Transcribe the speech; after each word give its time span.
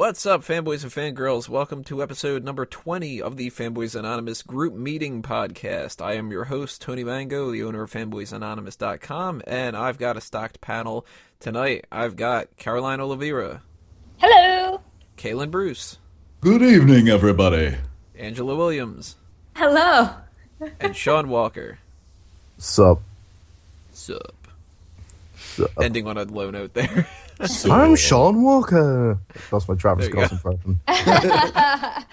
What's 0.00 0.24
up, 0.24 0.40
fanboys 0.40 0.82
and 0.82 0.90
fangirls? 0.90 1.46
Welcome 1.46 1.84
to 1.84 2.02
episode 2.02 2.42
number 2.42 2.64
20 2.64 3.20
of 3.20 3.36
the 3.36 3.50
Fanboys 3.50 3.94
Anonymous 3.94 4.42
Group 4.42 4.72
Meeting 4.72 5.20
Podcast. 5.20 6.02
I 6.02 6.14
am 6.14 6.30
your 6.30 6.44
host, 6.44 6.80
Tony 6.80 7.04
Mango, 7.04 7.50
the 7.50 7.62
owner 7.62 7.82
of 7.82 7.92
fanboysanonymous.com, 7.92 9.42
and 9.46 9.76
I've 9.76 9.98
got 9.98 10.16
a 10.16 10.22
stocked 10.22 10.62
panel 10.62 11.04
tonight. 11.38 11.84
I've 11.92 12.16
got 12.16 12.56
Caroline 12.56 12.98
Oliveira, 12.98 13.60
Hello. 14.16 14.80
Kaylin 15.18 15.50
Bruce, 15.50 15.98
Good 16.40 16.62
evening, 16.62 17.10
everybody. 17.10 17.76
Angela 18.18 18.56
Williams, 18.56 19.16
Hello. 19.54 20.14
and 20.80 20.96
Sean 20.96 21.28
Walker. 21.28 21.78
Sup? 22.56 23.02
Sup. 23.92 24.34
Sup? 25.36 25.70
Ending 25.78 26.06
on 26.06 26.16
a 26.16 26.22
low 26.24 26.50
note 26.50 26.72
there. 26.72 27.06
So, 27.46 27.72
I'm 27.72 27.96
Sean 27.96 28.42
Walker. 28.42 29.18
That's 29.50 29.66
my 29.68 29.74
Travis 29.74 30.08
There 30.08 30.20
you 30.20 30.26
Scott 30.26 30.54
impression. 30.54 30.80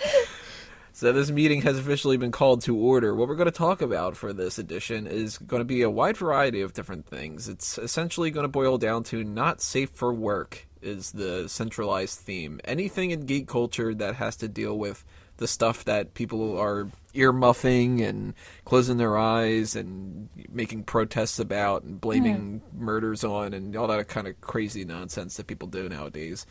So 0.97 1.11
this 1.11 1.29
meeting 1.29 1.61
has 1.61 1.77
officially 1.77 2.17
been 2.17 2.31
called 2.31 2.63
to 2.63 2.75
order. 2.75 3.13
What 3.13 3.27
we're 3.27 3.35
going 3.35 3.45
to 3.45 3.51
talk 3.51 3.83
about 3.83 4.17
for 4.17 4.33
this 4.33 4.57
edition 4.57 5.05
is 5.05 5.37
going 5.37 5.59
to 5.59 5.63
be 5.63 5.83
a 5.83 5.91
wide 5.91 6.17
variety 6.17 6.61
of 6.61 6.73
different 6.73 7.05
things. 7.05 7.47
It's 7.47 7.77
essentially 7.77 8.31
going 8.31 8.45
to 8.45 8.47
boil 8.47 8.79
down 8.79 9.03
to 9.03 9.23
not 9.23 9.61
safe 9.61 9.91
for 9.91 10.11
work 10.11 10.65
is 10.81 11.11
the 11.11 11.47
centralized 11.49 12.17
theme. 12.17 12.59
Anything 12.65 13.11
in 13.11 13.27
geek 13.27 13.47
culture 13.47 13.93
that 13.93 14.15
has 14.15 14.37
to 14.37 14.47
deal 14.47 14.75
with 14.75 15.05
the 15.37 15.47
stuff 15.47 15.85
that 15.85 16.15
people 16.15 16.57
are 16.57 16.87
earmuffing 17.17 18.01
and 18.01 18.33
closing 18.65 18.97
their 18.97 19.17
eyes 19.17 19.75
and 19.75 20.29
making 20.49 20.83
protests 20.83 21.39
about 21.39 21.83
and 21.83 21.99
blaming 21.99 22.61
murders 22.73 23.23
on 23.23 23.53
and 23.53 23.75
all 23.75 23.87
that 23.87 24.07
kind 24.07 24.27
of 24.27 24.39
crazy 24.41 24.85
nonsense 24.85 25.37
that 25.37 25.47
people 25.47 25.67
do 25.67 25.89
nowadays. 25.89 26.45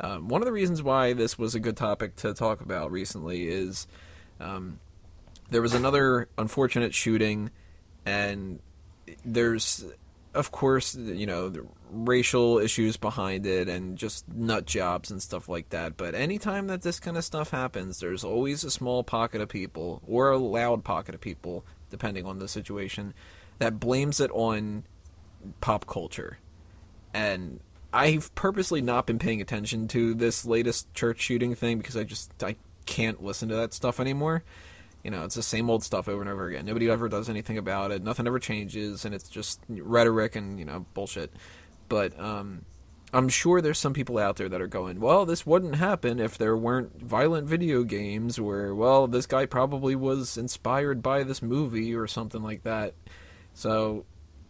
Um, 0.00 0.28
one 0.28 0.40
of 0.40 0.46
the 0.46 0.52
reasons 0.52 0.82
why 0.82 1.12
this 1.12 1.38
was 1.38 1.54
a 1.54 1.60
good 1.60 1.76
topic 1.76 2.16
to 2.16 2.32
talk 2.32 2.60
about 2.60 2.92
recently 2.92 3.48
is 3.48 3.86
um, 4.40 4.78
there 5.50 5.62
was 5.62 5.74
another 5.74 6.28
unfortunate 6.38 6.94
shooting, 6.94 7.50
and 8.06 8.60
there's, 9.24 9.84
of 10.38 10.52
course, 10.52 10.94
you 10.94 11.26
know, 11.26 11.48
the 11.48 11.66
racial 11.90 12.58
issues 12.58 12.96
behind 12.96 13.44
it 13.44 13.68
and 13.68 13.98
just 13.98 14.28
nut 14.28 14.66
jobs 14.66 15.10
and 15.10 15.20
stuff 15.20 15.48
like 15.48 15.70
that. 15.70 15.96
But 15.96 16.14
anytime 16.14 16.68
that 16.68 16.82
this 16.82 17.00
kind 17.00 17.16
of 17.16 17.24
stuff 17.24 17.50
happens, 17.50 17.98
there's 17.98 18.22
always 18.22 18.62
a 18.62 18.70
small 18.70 19.02
pocket 19.02 19.40
of 19.40 19.48
people, 19.48 20.00
or 20.06 20.30
a 20.30 20.38
loud 20.38 20.84
pocket 20.84 21.16
of 21.16 21.20
people, 21.20 21.64
depending 21.90 22.24
on 22.24 22.38
the 22.38 22.46
situation, 22.46 23.14
that 23.58 23.80
blames 23.80 24.20
it 24.20 24.30
on 24.30 24.84
pop 25.60 25.88
culture. 25.88 26.38
And 27.12 27.58
I've 27.92 28.32
purposely 28.36 28.80
not 28.80 29.06
been 29.06 29.18
paying 29.18 29.40
attention 29.40 29.88
to 29.88 30.14
this 30.14 30.44
latest 30.44 30.94
church 30.94 31.20
shooting 31.20 31.56
thing 31.56 31.78
because 31.78 31.96
I 31.96 32.04
just 32.04 32.30
I 32.44 32.54
can't 32.86 33.24
listen 33.24 33.48
to 33.48 33.56
that 33.56 33.74
stuff 33.74 33.98
anymore. 33.98 34.44
You 35.02 35.10
know, 35.10 35.24
it's 35.24 35.34
the 35.34 35.42
same 35.42 35.70
old 35.70 35.84
stuff 35.84 36.08
over 36.08 36.20
and 36.20 36.30
over 36.30 36.48
again. 36.48 36.66
Nobody 36.66 36.90
ever 36.90 37.08
does 37.08 37.28
anything 37.28 37.56
about 37.56 37.90
it. 37.92 38.02
Nothing 38.02 38.26
ever 38.26 38.38
changes, 38.38 39.04
and 39.04 39.14
it's 39.14 39.28
just 39.28 39.60
rhetoric 39.68 40.36
and 40.36 40.58
you 40.58 40.64
know 40.64 40.86
bullshit. 40.94 41.32
But 41.88 42.18
um, 42.18 42.64
I'm 43.12 43.28
sure 43.28 43.60
there's 43.60 43.78
some 43.78 43.94
people 43.94 44.18
out 44.18 44.36
there 44.36 44.48
that 44.48 44.60
are 44.60 44.66
going, 44.66 45.00
well, 45.00 45.24
this 45.24 45.46
wouldn't 45.46 45.76
happen 45.76 46.20
if 46.20 46.36
there 46.36 46.56
weren't 46.56 47.00
violent 47.00 47.48
video 47.48 47.82
games, 47.84 48.40
where 48.40 48.74
well, 48.74 49.06
this 49.06 49.26
guy 49.26 49.46
probably 49.46 49.96
was 49.96 50.36
inspired 50.36 51.02
by 51.02 51.22
this 51.22 51.42
movie 51.42 51.94
or 51.94 52.06
something 52.06 52.42
like 52.42 52.64
that. 52.64 52.94
So 53.54 54.04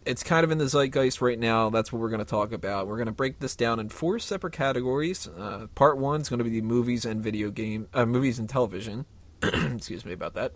it's 0.05 0.23
kind 0.23 0.43
of 0.43 0.51
in 0.51 0.57
the 0.57 0.67
zeitgeist 0.67 1.21
right 1.21 1.39
now. 1.39 1.69
That's 1.69 1.93
what 1.93 2.01
we're 2.01 2.09
going 2.09 2.19
to 2.19 2.25
talk 2.25 2.51
about. 2.51 2.87
We're 2.87 2.97
going 2.97 3.05
to 3.07 3.11
break 3.11 3.39
this 3.39 3.55
down 3.55 3.79
in 3.79 3.89
four 3.89 4.19
separate 4.19 4.53
categories. 4.53 5.27
Uh, 5.27 5.67
part 5.75 5.97
one 5.97 6.21
is 6.21 6.29
going 6.29 6.39
to 6.39 6.43
be 6.43 6.49
the 6.49 6.61
movies 6.61 7.05
and 7.05 7.21
video 7.21 7.51
game, 7.51 7.87
uh, 7.93 8.05
movies 8.05 8.39
and 8.39 8.49
television. 8.49 9.05
Excuse 9.43 10.05
me 10.05 10.13
about 10.13 10.33
that. 10.35 10.53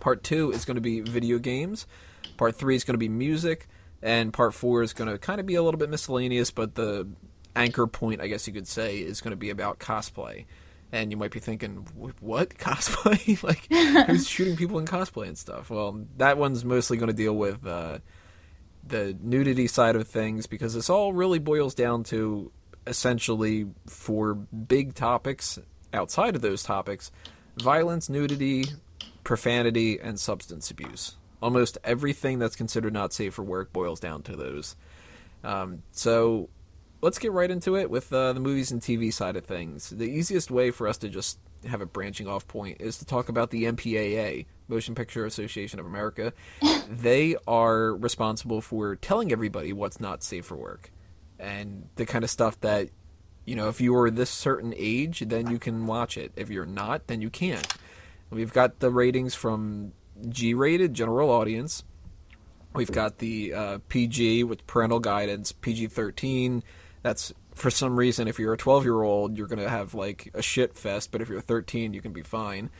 Part 0.00 0.24
two 0.24 0.50
is 0.50 0.64
going 0.64 0.74
to 0.76 0.80
be 0.80 1.00
video 1.00 1.38
games. 1.38 1.86
Part 2.36 2.56
three 2.56 2.74
is 2.74 2.84
going 2.84 2.94
to 2.94 2.98
be 2.98 3.08
music, 3.08 3.68
and 4.02 4.32
part 4.32 4.54
four 4.54 4.82
is 4.82 4.92
going 4.92 5.10
to 5.10 5.18
kind 5.18 5.40
of 5.40 5.46
be 5.46 5.54
a 5.54 5.62
little 5.62 5.78
bit 5.78 5.90
miscellaneous, 5.90 6.50
but 6.50 6.74
the 6.74 7.08
anchor 7.54 7.86
point, 7.86 8.20
I 8.20 8.26
guess 8.26 8.46
you 8.46 8.52
could 8.52 8.66
say, 8.66 8.98
is 8.98 9.20
going 9.20 9.32
to 9.32 9.36
be 9.36 9.50
about 9.50 9.78
cosplay. 9.78 10.46
And 10.90 11.10
you 11.10 11.16
might 11.16 11.30
be 11.30 11.40
thinking, 11.40 11.86
what 12.20 12.48
cosplay? 12.58 13.42
like, 13.42 13.66
who's 14.06 14.28
shooting 14.28 14.56
people 14.56 14.78
in 14.78 14.86
cosplay 14.86 15.28
and 15.28 15.38
stuff? 15.38 15.70
Well, 15.70 16.04
that 16.16 16.36
one's 16.38 16.64
mostly 16.64 16.96
going 16.96 17.08
to 17.08 17.16
deal 17.16 17.34
with. 17.36 17.66
Uh, 17.66 17.98
the 18.84 19.16
nudity 19.20 19.68
side 19.68 19.96
of 19.96 20.08
things 20.08 20.46
because 20.46 20.74
this 20.74 20.90
all 20.90 21.12
really 21.12 21.38
boils 21.38 21.74
down 21.74 22.02
to 22.02 22.50
essentially 22.86 23.66
for 23.86 24.34
big 24.34 24.94
topics 24.94 25.58
outside 25.92 26.34
of 26.34 26.42
those 26.42 26.62
topics 26.62 27.12
violence, 27.56 28.08
nudity, 28.08 28.64
profanity, 29.24 29.98
and 30.00 30.18
substance 30.18 30.70
abuse. 30.70 31.16
Almost 31.42 31.78
everything 31.84 32.38
that's 32.38 32.56
considered 32.56 32.92
not 32.92 33.12
safe 33.12 33.34
for 33.34 33.42
work 33.42 33.72
boils 33.72 34.00
down 34.00 34.22
to 34.22 34.36
those. 34.36 34.76
Um, 35.44 35.82
so 35.90 36.48
let's 37.00 37.18
get 37.18 37.32
right 37.32 37.50
into 37.50 37.76
it 37.76 37.90
with 37.90 38.12
uh, 38.12 38.32
the 38.32 38.40
movies 38.40 38.70
and 38.70 38.80
TV 38.80 39.12
side 39.12 39.36
of 39.36 39.44
things. 39.44 39.90
The 39.90 40.04
easiest 40.04 40.50
way 40.50 40.70
for 40.70 40.86
us 40.86 40.98
to 40.98 41.08
just 41.08 41.38
have 41.66 41.80
a 41.80 41.86
branching 41.86 42.26
off 42.26 42.46
point 42.46 42.80
is 42.80 42.98
to 42.98 43.04
talk 43.04 43.28
about 43.28 43.50
the 43.50 43.64
MPAA, 43.64 44.46
Motion 44.68 44.94
Picture 44.94 45.26
Association 45.26 45.80
of 45.80 45.86
America. 45.86 46.32
they 46.88 47.36
are 47.46 47.94
responsible 47.94 48.60
for 48.60 48.96
telling 48.96 49.32
everybody 49.32 49.72
what's 49.72 50.00
not 50.00 50.22
safe 50.22 50.46
for 50.46 50.56
work 50.56 50.90
and 51.38 51.88
the 51.96 52.06
kind 52.06 52.24
of 52.24 52.30
stuff 52.30 52.60
that, 52.60 52.88
you 53.44 53.56
know, 53.56 53.68
if 53.68 53.80
you 53.80 53.96
are 53.96 54.10
this 54.10 54.30
certain 54.30 54.72
age, 54.76 55.24
then 55.26 55.50
you 55.50 55.58
can 55.58 55.86
watch 55.86 56.16
it. 56.16 56.32
If 56.36 56.50
you're 56.50 56.66
not, 56.66 57.06
then 57.06 57.20
you 57.20 57.30
can't. 57.30 57.66
We've 58.30 58.52
got 58.52 58.78
the 58.78 58.90
ratings 58.90 59.34
from 59.34 59.92
G 60.28 60.54
rated, 60.54 60.94
general 60.94 61.30
audience. 61.30 61.84
We've 62.74 62.90
got 62.90 63.18
the 63.18 63.52
uh, 63.52 63.78
PG 63.88 64.44
with 64.44 64.66
parental 64.66 65.00
guidance, 65.00 65.52
PG 65.52 65.88
13. 65.88 66.62
That's 67.02 67.34
for 67.54 67.70
some 67.70 67.96
reason, 67.96 68.28
if 68.28 68.38
you're 68.38 68.54
a 68.54 68.58
12 68.58 68.84
year 68.84 69.02
old, 69.02 69.36
you're 69.36 69.46
going 69.46 69.58
to 69.58 69.68
have 69.68 69.94
like 69.94 70.30
a 70.34 70.40
shit 70.42 70.76
fest, 70.76 71.10
but 71.12 71.20
if 71.20 71.28
you're 71.28 71.40
13, 71.40 71.92
you 71.92 72.00
can 72.00 72.12
be 72.12 72.22
fine. 72.22 72.70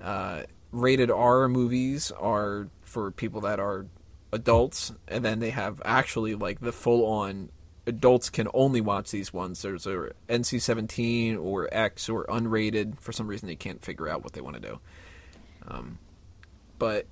Uh, 0.00 0.42
rated 0.70 1.10
R 1.10 1.48
movies 1.48 2.12
are 2.12 2.68
for 2.82 3.10
people 3.10 3.40
that 3.42 3.58
are 3.58 3.86
adults, 4.32 4.92
and 5.08 5.24
then 5.24 5.40
they 5.40 5.50
have 5.50 5.82
actually 5.84 6.34
like 6.34 6.60
the 6.60 6.72
full 6.72 7.04
on 7.04 7.50
adults 7.86 8.30
can 8.30 8.48
only 8.54 8.80
watch 8.80 9.10
these 9.10 9.32
ones. 9.32 9.62
There's 9.62 9.86
a 9.86 10.10
NC 10.28 10.60
17 10.60 11.36
or 11.36 11.68
X 11.72 12.08
or 12.08 12.24
unrated. 12.26 13.00
For 13.00 13.12
some 13.12 13.26
reason, 13.26 13.48
they 13.48 13.56
can't 13.56 13.84
figure 13.84 14.08
out 14.08 14.22
what 14.22 14.32
they 14.32 14.40
want 14.40 14.56
to 14.56 14.62
do. 14.62 14.80
Um, 15.66 15.98
but 16.78 17.06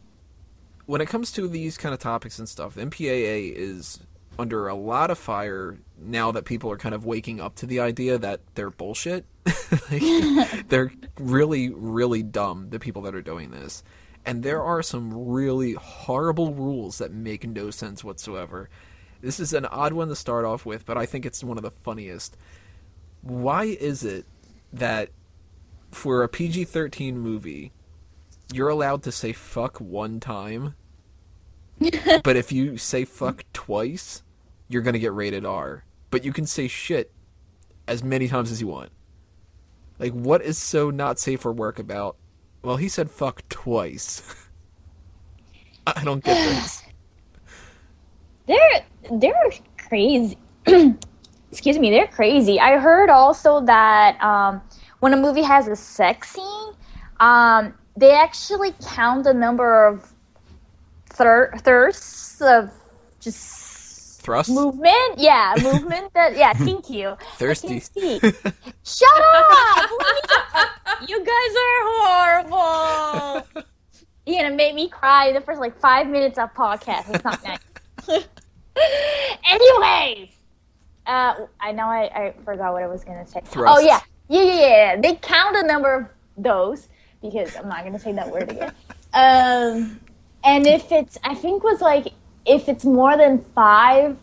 when 0.86 1.00
it 1.00 1.06
comes 1.06 1.32
to 1.32 1.48
these 1.48 1.76
kind 1.76 1.94
of 1.94 2.00
topics 2.00 2.38
and 2.38 2.48
stuff, 2.48 2.75
the 2.75 2.82
MPAA 2.82 3.53
is 3.54 4.00
under 4.38 4.69
a 4.69 4.75
lot 4.75 5.10
of 5.10 5.19
fire 5.19 5.78
now 5.98 6.32
that 6.32 6.44
people 6.44 6.70
are 6.70 6.76
kind 6.76 6.94
of 6.94 7.04
waking 7.04 7.41
up 7.41 7.54
to 7.56 7.66
the 7.66 7.81
idea 7.81 8.19
that 8.19 8.41
they're 8.54 8.70
bullshit. 8.70 9.25
like, 9.91 10.02
they're 10.69 10.92
really, 11.19 11.70
really 11.70 12.22
dumb, 12.22 12.70
the 12.70 12.78
people 12.78 13.02
that 13.02 13.14
are 13.14 13.22
doing 13.22 13.50
this. 13.50 13.82
And 14.25 14.42
there 14.42 14.62
are 14.62 14.82
some 14.82 15.28
really 15.28 15.72
horrible 15.75 16.54
rules 16.54 16.98
that 16.98 17.12
make 17.12 17.47
no 17.47 17.70
sense 17.70 18.02
whatsoever. 18.04 18.69
This 19.20 19.38
is 19.38 19.53
an 19.53 19.66
odd 19.66 19.92
one 19.92 20.08
to 20.08 20.16
start 20.16 20.44
off 20.44 20.64
with, 20.64 20.86
but 20.86 20.97
I 20.97 21.06
think 21.06 21.26
it's 21.26 21.44
one 21.44 21.58
of 21.58 21.62
the 21.62 21.70
funniest. 21.70 22.36
Why 23.22 23.64
is 23.64 24.03
it 24.03 24.25
that 24.72 25.10
for 25.91 26.22
a 26.22 26.28
PG 26.28 26.64
13 26.64 27.19
movie, 27.19 27.72
you're 28.52 28.69
allowed 28.69 29.02
to 29.02 29.12
say 29.12 29.32
fuck 29.32 29.78
one 29.78 30.20
time, 30.20 30.75
but 32.25 32.37
if 32.37 32.50
you 32.50 32.76
say 32.76 33.05
fuck 33.05 33.44
twice, 33.52 34.22
you're 34.69 34.82
going 34.82 34.94
to 34.94 35.00
get 35.00 35.12
rated 35.12 35.44
R? 35.44 35.84
But 36.11 36.25
you 36.25 36.32
can 36.32 36.46
say 36.46 36.67
shit 36.67 37.12
as 37.87 38.02
many 38.02 38.28
times 38.28 38.50
as 38.50 38.61
you 38.61 38.69
want. 38.69 38.90
Like, 39.99 40.12
what 40.12 40.40
is 40.40 40.56
so 40.56 40.90
not 40.90 41.19
safe 41.19 41.43
for 41.43 41.52
work 41.52 41.78
about? 41.78 42.17
Well, 42.62 42.76
he 42.76 42.88
said 42.88 43.11
fuck 43.11 43.46
twice. 43.50 44.22
I 45.87 46.05
don't 46.05 46.25
get 46.25 46.37
this. 46.37 46.82
They're 48.50 48.85
they're 49.12 49.50
crazy. 49.88 50.37
Excuse 51.52 51.79
me, 51.79 51.91
they're 51.91 52.08
crazy. 52.08 52.58
I 52.58 52.79
heard 52.79 53.08
also 53.08 53.61
that 53.61 54.20
um, 54.20 54.61
when 54.99 55.12
a 55.12 55.17
movie 55.17 55.43
has 55.43 55.69
a 55.69 55.76
sex 55.76 56.31
scene, 56.31 56.73
um, 57.20 57.75
they 57.97 58.12
actually 58.12 58.75
count 58.85 59.23
the 59.23 59.35
number 59.35 59.87
of 59.87 60.12
thir- 61.11 61.52
thirsts 61.58 62.41
of 62.41 62.73
just 63.20 64.20
Thrust? 64.23 64.50
movement. 64.50 65.19
Yeah, 65.19 65.55
movement. 65.62 66.12
That 66.14 66.37
yeah. 66.37 66.53
Thank 66.53 66.91
you. 66.91 67.17
Thirsty. 67.37 67.81
Shut 68.85 69.20
up! 69.23 69.91
you 71.06 71.25
guys 71.25 71.55
are 71.64 71.82
horrible. 71.87 73.64
You're 74.26 74.43
gonna 74.43 74.56
make 74.56 74.75
me 74.75 74.88
cry 74.88 75.32
the 75.32 75.41
first 75.41 75.61
like 75.61 75.79
five 75.79 76.08
minutes 76.08 76.37
of 76.37 76.53
podcast. 76.55 77.14
It's 77.14 77.25
not 77.25 77.41
nice. 77.44 78.26
Anyways, 79.50 80.29
uh, 81.06 81.35
I 81.61 81.73
know 81.73 81.85
I, 81.85 82.03
I 82.15 82.35
forgot 82.44 82.73
what 82.73 82.82
I 82.82 82.87
was 82.87 83.05
gonna 83.05 83.27
say. 83.27 83.41
Thrust. 83.44 83.75
Oh 83.77 83.81
yeah, 83.81 84.00
Yeah, 84.29 84.43
yeah, 84.43 84.61
yeah. 84.61 85.00
They 85.00 85.17
count 85.17 85.56
the 85.56 85.62
number 85.62 85.94
of 85.94 86.06
those 86.37 86.88
because 87.23 87.56
I'm 87.56 87.69
not 87.69 87.85
gonna 87.85 87.99
say 87.99 88.12
that 88.12 88.31
word 88.31 88.50
again. 88.50 88.73
Um, 89.12 89.99
and 90.44 90.69
if 90.69 90.93
it's, 90.93 91.19
I 91.25 91.35
think 91.35 91.65
was 91.65 91.81
like 91.81 92.12
if 92.47 92.69
it's 92.69 92.85
more 92.85 93.17
than 93.17 93.44
five, 93.55 94.17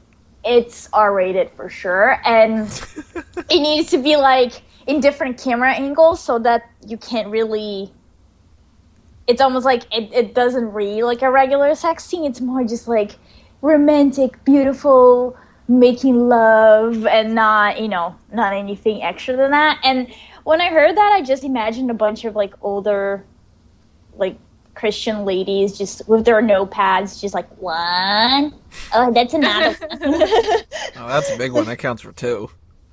it's 0.43 0.89
R 0.93 1.13
rated 1.13 1.51
for 1.51 1.69
sure, 1.69 2.21
and 2.25 2.67
it 3.49 3.59
needs 3.59 3.89
to 3.91 3.97
be 3.97 4.15
like 4.15 4.61
in 4.87 4.99
different 5.01 5.37
camera 5.37 5.73
angles 5.73 6.23
so 6.23 6.39
that 6.39 6.69
you 6.85 6.97
can't 6.97 7.27
really. 7.27 7.91
It's 9.27 9.41
almost 9.41 9.65
like 9.65 9.83
it, 9.93 10.13
it 10.13 10.33
doesn't 10.33 10.71
read 10.71 11.03
like 11.03 11.21
a 11.21 11.29
regular 11.29 11.75
sex 11.75 12.05
scene. 12.05 12.23
It's 12.23 12.39
more 12.39 12.63
just 12.63 12.87
like 12.87 13.17
romantic, 13.61 14.43
beautiful, 14.43 15.37
making 15.67 16.29
love, 16.29 17.05
and 17.05 17.35
not 17.35 17.81
you 17.81 17.87
know 17.87 18.15
not 18.31 18.53
anything 18.53 19.03
extra 19.03 19.35
than 19.35 19.51
that. 19.51 19.79
And 19.83 20.13
when 20.43 20.61
I 20.61 20.69
heard 20.69 20.95
that, 20.95 21.11
I 21.13 21.21
just 21.21 21.43
imagined 21.43 21.91
a 21.91 21.93
bunch 21.93 22.25
of 22.25 22.35
like 22.35 22.53
older, 22.61 23.25
like 24.15 24.37
Christian 24.75 25.25
ladies 25.25 25.77
just 25.77 26.07
with 26.07 26.23
their 26.23 26.41
notepads, 26.41 27.19
just 27.19 27.33
like 27.33 27.49
one. 27.61 28.53
Oh, 28.93 29.11
that's 29.11 29.33
another. 29.33 29.75
Oh, 30.99 31.07
that's 31.07 31.29
a 31.29 31.37
big 31.37 31.51
one. 31.51 31.65
That 31.65 31.77
counts 31.77 32.01
for 32.01 32.11
two. 32.11 32.49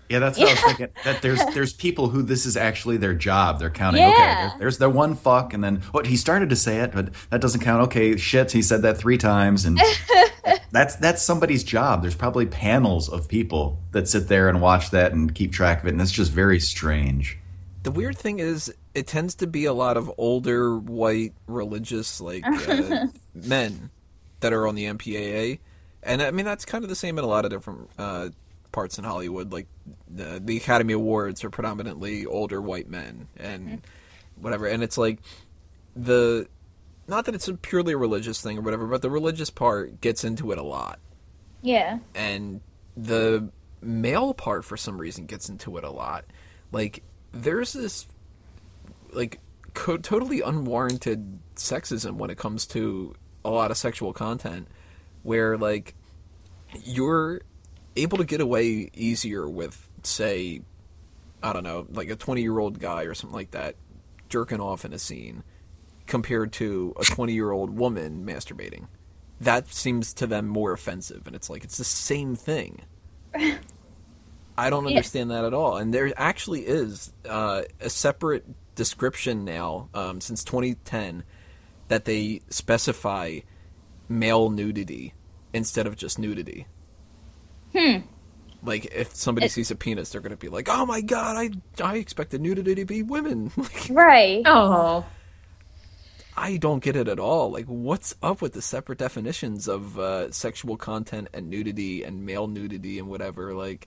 Yeah, 0.08 0.18
that's 0.18 0.38
what 0.38 0.48
I 0.48 0.52
was 0.52 0.60
thinking. 0.60 0.88
That 1.04 1.22
there's 1.22 1.44
there's 1.54 1.72
people 1.72 2.08
who 2.08 2.22
this 2.22 2.46
is 2.46 2.56
actually 2.56 2.96
their 2.96 3.14
job. 3.14 3.58
They're 3.58 3.70
counting. 3.70 4.02
Yeah. 4.02 4.10
Okay, 4.10 4.34
there's, 4.34 4.58
there's 4.58 4.78
their 4.78 4.90
one 4.90 5.14
fuck, 5.14 5.52
and 5.54 5.62
then 5.64 5.76
what 5.92 6.06
he 6.06 6.16
started 6.16 6.50
to 6.50 6.56
say 6.56 6.80
it, 6.80 6.92
but 6.92 7.10
that 7.30 7.40
doesn't 7.40 7.60
count. 7.60 7.82
Okay, 7.84 8.16
shit, 8.16 8.52
he 8.52 8.62
said 8.62 8.82
that 8.82 8.98
three 8.98 9.18
times, 9.18 9.64
and 9.64 9.80
that's 10.70 10.96
that's 10.96 11.22
somebody's 11.22 11.64
job. 11.64 12.02
There's 12.02 12.14
probably 12.14 12.46
panels 12.46 13.08
of 13.08 13.28
people 13.28 13.78
that 13.92 14.08
sit 14.08 14.28
there 14.28 14.48
and 14.48 14.60
watch 14.60 14.90
that 14.90 15.12
and 15.12 15.34
keep 15.34 15.52
track 15.52 15.80
of 15.80 15.86
it, 15.86 15.90
and 15.90 16.00
that's 16.00 16.12
just 16.12 16.32
very 16.32 16.60
strange. 16.60 17.38
The 17.82 17.90
weird 17.90 18.16
thing 18.16 18.38
is, 18.38 18.72
it 18.94 19.06
tends 19.06 19.34
to 19.36 19.46
be 19.46 19.66
a 19.66 19.72
lot 19.72 19.96
of 19.96 20.10
older 20.16 20.78
white 20.78 21.34
religious 21.46 22.20
like 22.20 22.44
uh, 22.46 23.06
men 23.34 23.90
that 24.40 24.52
are 24.52 24.66
on 24.66 24.74
the 24.74 24.84
MPAA, 24.84 25.58
and 26.02 26.22
I 26.22 26.30
mean 26.30 26.44
that's 26.44 26.64
kind 26.64 26.84
of 26.84 26.90
the 26.90 26.96
same 26.96 27.18
in 27.18 27.24
a 27.24 27.28
lot 27.28 27.44
of 27.44 27.50
different 27.50 27.90
uh, 27.98 28.28
parts 28.74 28.98
in 28.98 29.04
Hollywood. 29.04 29.52
Like 29.52 29.66
the, 30.08 30.40
the 30.44 30.58
Academy 30.58 30.92
Awards 30.92 31.42
are 31.44 31.50
predominantly 31.50 32.26
older 32.26 32.60
white 32.60 32.90
men 32.90 33.28
and 33.38 33.68
mm-hmm. 33.68 34.42
whatever, 34.42 34.66
and 34.66 34.82
it's 34.82 34.98
like 34.98 35.20
the 35.96 36.46
not 37.06 37.24
that 37.24 37.34
it's 37.34 37.48
a 37.48 37.54
purely 37.54 37.94
religious 37.94 38.42
thing 38.42 38.58
or 38.58 38.60
whatever, 38.60 38.86
but 38.86 39.00
the 39.02 39.10
religious 39.10 39.50
part 39.50 40.00
gets 40.00 40.24
into 40.24 40.52
it 40.52 40.58
a 40.58 40.62
lot 40.62 40.98
yeah. 41.64 41.98
and 42.14 42.60
the 42.96 43.48
male 43.80 44.32
part 44.34 44.64
for 44.64 44.76
some 44.76 45.00
reason 45.00 45.26
gets 45.26 45.48
into 45.48 45.76
it 45.76 45.84
a 45.84 45.90
lot 45.90 46.24
like 46.72 47.02
there's 47.32 47.72
this 47.72 48.06
like 49.12 49.40
co- 49.74 49.96
totally 49.96 50.40
unwarranted 50.40 51.38
sexism 51.56 52.14
when 52.14 52.30
it 52.30 52.38
comes 52.38 52.66
to 52.66 53.14
a 53.44 53.50
lot 53.50 53.70
of 53.70 53.76
sexual 53.76 54.12
content 54.12 54.68
where 55.22 55.58
like 55.58 55.94
you're 56.84 57.40
able 57.96 58.18
to 58.18 58.24
get 58.24 58.40
away 58.40 58.90
easier 58.94 59.48
with 59.48 59.88
say 60.02 60.60
i 61.42 61.52
don't 61.52 61.64
know 61.64 61.86
like 61.90 62.08
a 62.10 62.16
20 62.16 62.42
year 62.42 62.58
old 62.58 62.78
guy 62.78 63.04
or 63.04 63.14
something 63.14 63.34
like 63.34 63.52
that 63.52 63.76
jerking 64.28 64.60
off 64.60 64.84
in 64.84 64.92
a 64.92 64.98
scene 64.98 65.44
compared 66.06 66.52
to 66.52 66.94
a 66.98 67.04
20 67.04 67.32
year 67.32 67.50
old 67.50 67.70
woman 67.70 68.24
masturbating. 68.26 68.86
That 69.40 69.72
seems 69.72 70.12
to 70.14 70.26
them 70.26 70.48
more 70.48 70.72
offensive 70.72 71.26
and 71.26 71.34
it's 71.34 71.50
like 71.50 71.64
it's 71.64 71.78
the 71.78 71.84
same 71.84 72.34
thing. 72.34 72.82
I 74.56 74.70
don't 74.70 74.86
understand 74.86 75.30
that 75.32 75.44
at 75.44 75.52
all. 75.52 75.76
And 75.76 75.92
there 75.92 76.12
actually 76.16 76.62
is 76.62 77.12
uh, 77.28 77.62
a 77.80 77.90
separate 77.90 78.44
description 78.76 79.44
now 79.44 79.88
um, 79.94 80.20
since 80.20 80.44
2010 80.44 81.24
that 81.88 82.04
they 82.04 82.40
specify 82.48 83.40
male 84.08 84.50
nudity 84.50 85.12
instead 85.52 85.86
of 85.86 85.96
just 85.96 86.18
nudity 86.18 86.66
Hmm. 87.76 87.98
like 88.62 88.86
if 88.94 89.14
somebody 89.14 89.46
It- 89.46 89.52
sees 89.52 89.70
a 89.70 89.74
penis 89.76 90.10
they're 90.10 90.20
going 90.20 90.30
to 90.30 90.36
be 90.36 90.48
like 90.48 90.68
oh 90.70 90.86
my 90.86 91.00
god 91.00 91.36
i 91.36 91.50
i 91.84 91.96
expected 91.96 92.40
nudity 92.40 92.74
to 92.76 92.84
be 92.84 93.02
women 93.02 93.50
like 93.56 93.88
Right. 93.90 94.42
Oh, 94.46 95.04
I 96.36 96.56
don't 96.56 96.82
get 96.82 96.96
it 96.96 97.06
at 97.06 97.20
all. 97.20 97.52
Like, 97.52 97.66
what's 97.66 98.16
up 98.20 98.42
with 98.42 98.54
the 98.54 98.60
separate 98.62 98.98
definitions 98.98 99.68
of 99.68 99.96
uh, 100.00 100.32
sexual 100.32 100.76
content 100.76 101.28
and 101.32 101.48
nudity 101.48 102.02
and 102.02 102.26
male 102.26 102.48
nudity 102.48 102.98
and 102.98 103.06
whatever? 103.08 103.54
Like, 103.54 103.86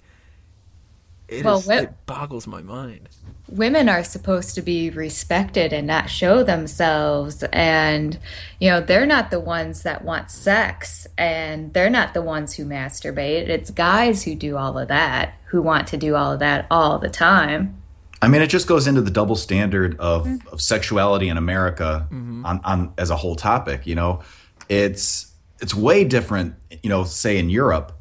it, 1.28 1.44
Well, 1.44 1.60
is- 1.60 1.66
wh- 1.66 1.84
it 1.84 2.06
boggles 2.06 2.48
my 2.48 2.62
mind. 2.62 3.10
women 3.50 3.88
are 3.90 4.04
supposed 4.04 4.56
to 4.56 4.62
be 4.62 4.90
respected 4.90 5.72
and 5.74 5.88
not 5.88 6.10
show 6.10 6.44
themselves 6.44 7.44
and 7.54 8.20
you 8.60 8.70
know 8.70 8.82
they're 8.82 9.06
not 9.06 9.32
the 9.32 9.40
ones 9.40 9.84
that 9.84 10.04
want 10.04 10.30
sex 10.30 11.08
and 11.18 11.74
they're 11.74 11.90
not 11.90 12.14
the 12.14 12.22
ones 12.22 12.56
who 12.56 12.66
masturbate 12.66 13.48
it's 13.48 13.72
guys 13.72 14.24
who 14.24 14.36
do 14.36 14.58
all 14.58 14.78
of 14.78 14.90
that 14.90 15.34
who 15.46 15.62
want 15.62 15.88
to 15.88 15.96
do 15.98 16.16
all 16.16 16.34
of 16.34 16.40
that 16.40 16.68
all 16.70 17.00
the 17.00 17.10
time 17.10 17.82
I 18.22 18.28
mean, 18.30 18.42
it 18.42 18.48
just 18.48 18.68
goes 18.68 18.88
into 18.88 19.02
the 19.02 19.12
double 19.12 19.36
standard 19.36 19.96
of, 20.00 20.26
mm-hmm. 20.26 20.48
of 20.48 20.60
sexuality 20.60 21.30
in 21.30 21.38
America 21.38 22.08
mm-hmm. 22.12 22.46
on, 22.46 22.62
on 22.64 22.94
as 22.98 23.12
a 23.12 23.16
whole 23.16 23.36
topic. 23.36 23.86
You 23.86 23.96
know, 23.96 24.22
it's 24.70 25.32
it's 25.62 25.76
way 25.76 26.04
different. 26.04 26.56
You 26.82 26.90
know, 26.90 27.04
say 27.04 27.38
in 27.38 27.50
Europe, 27.50 27.92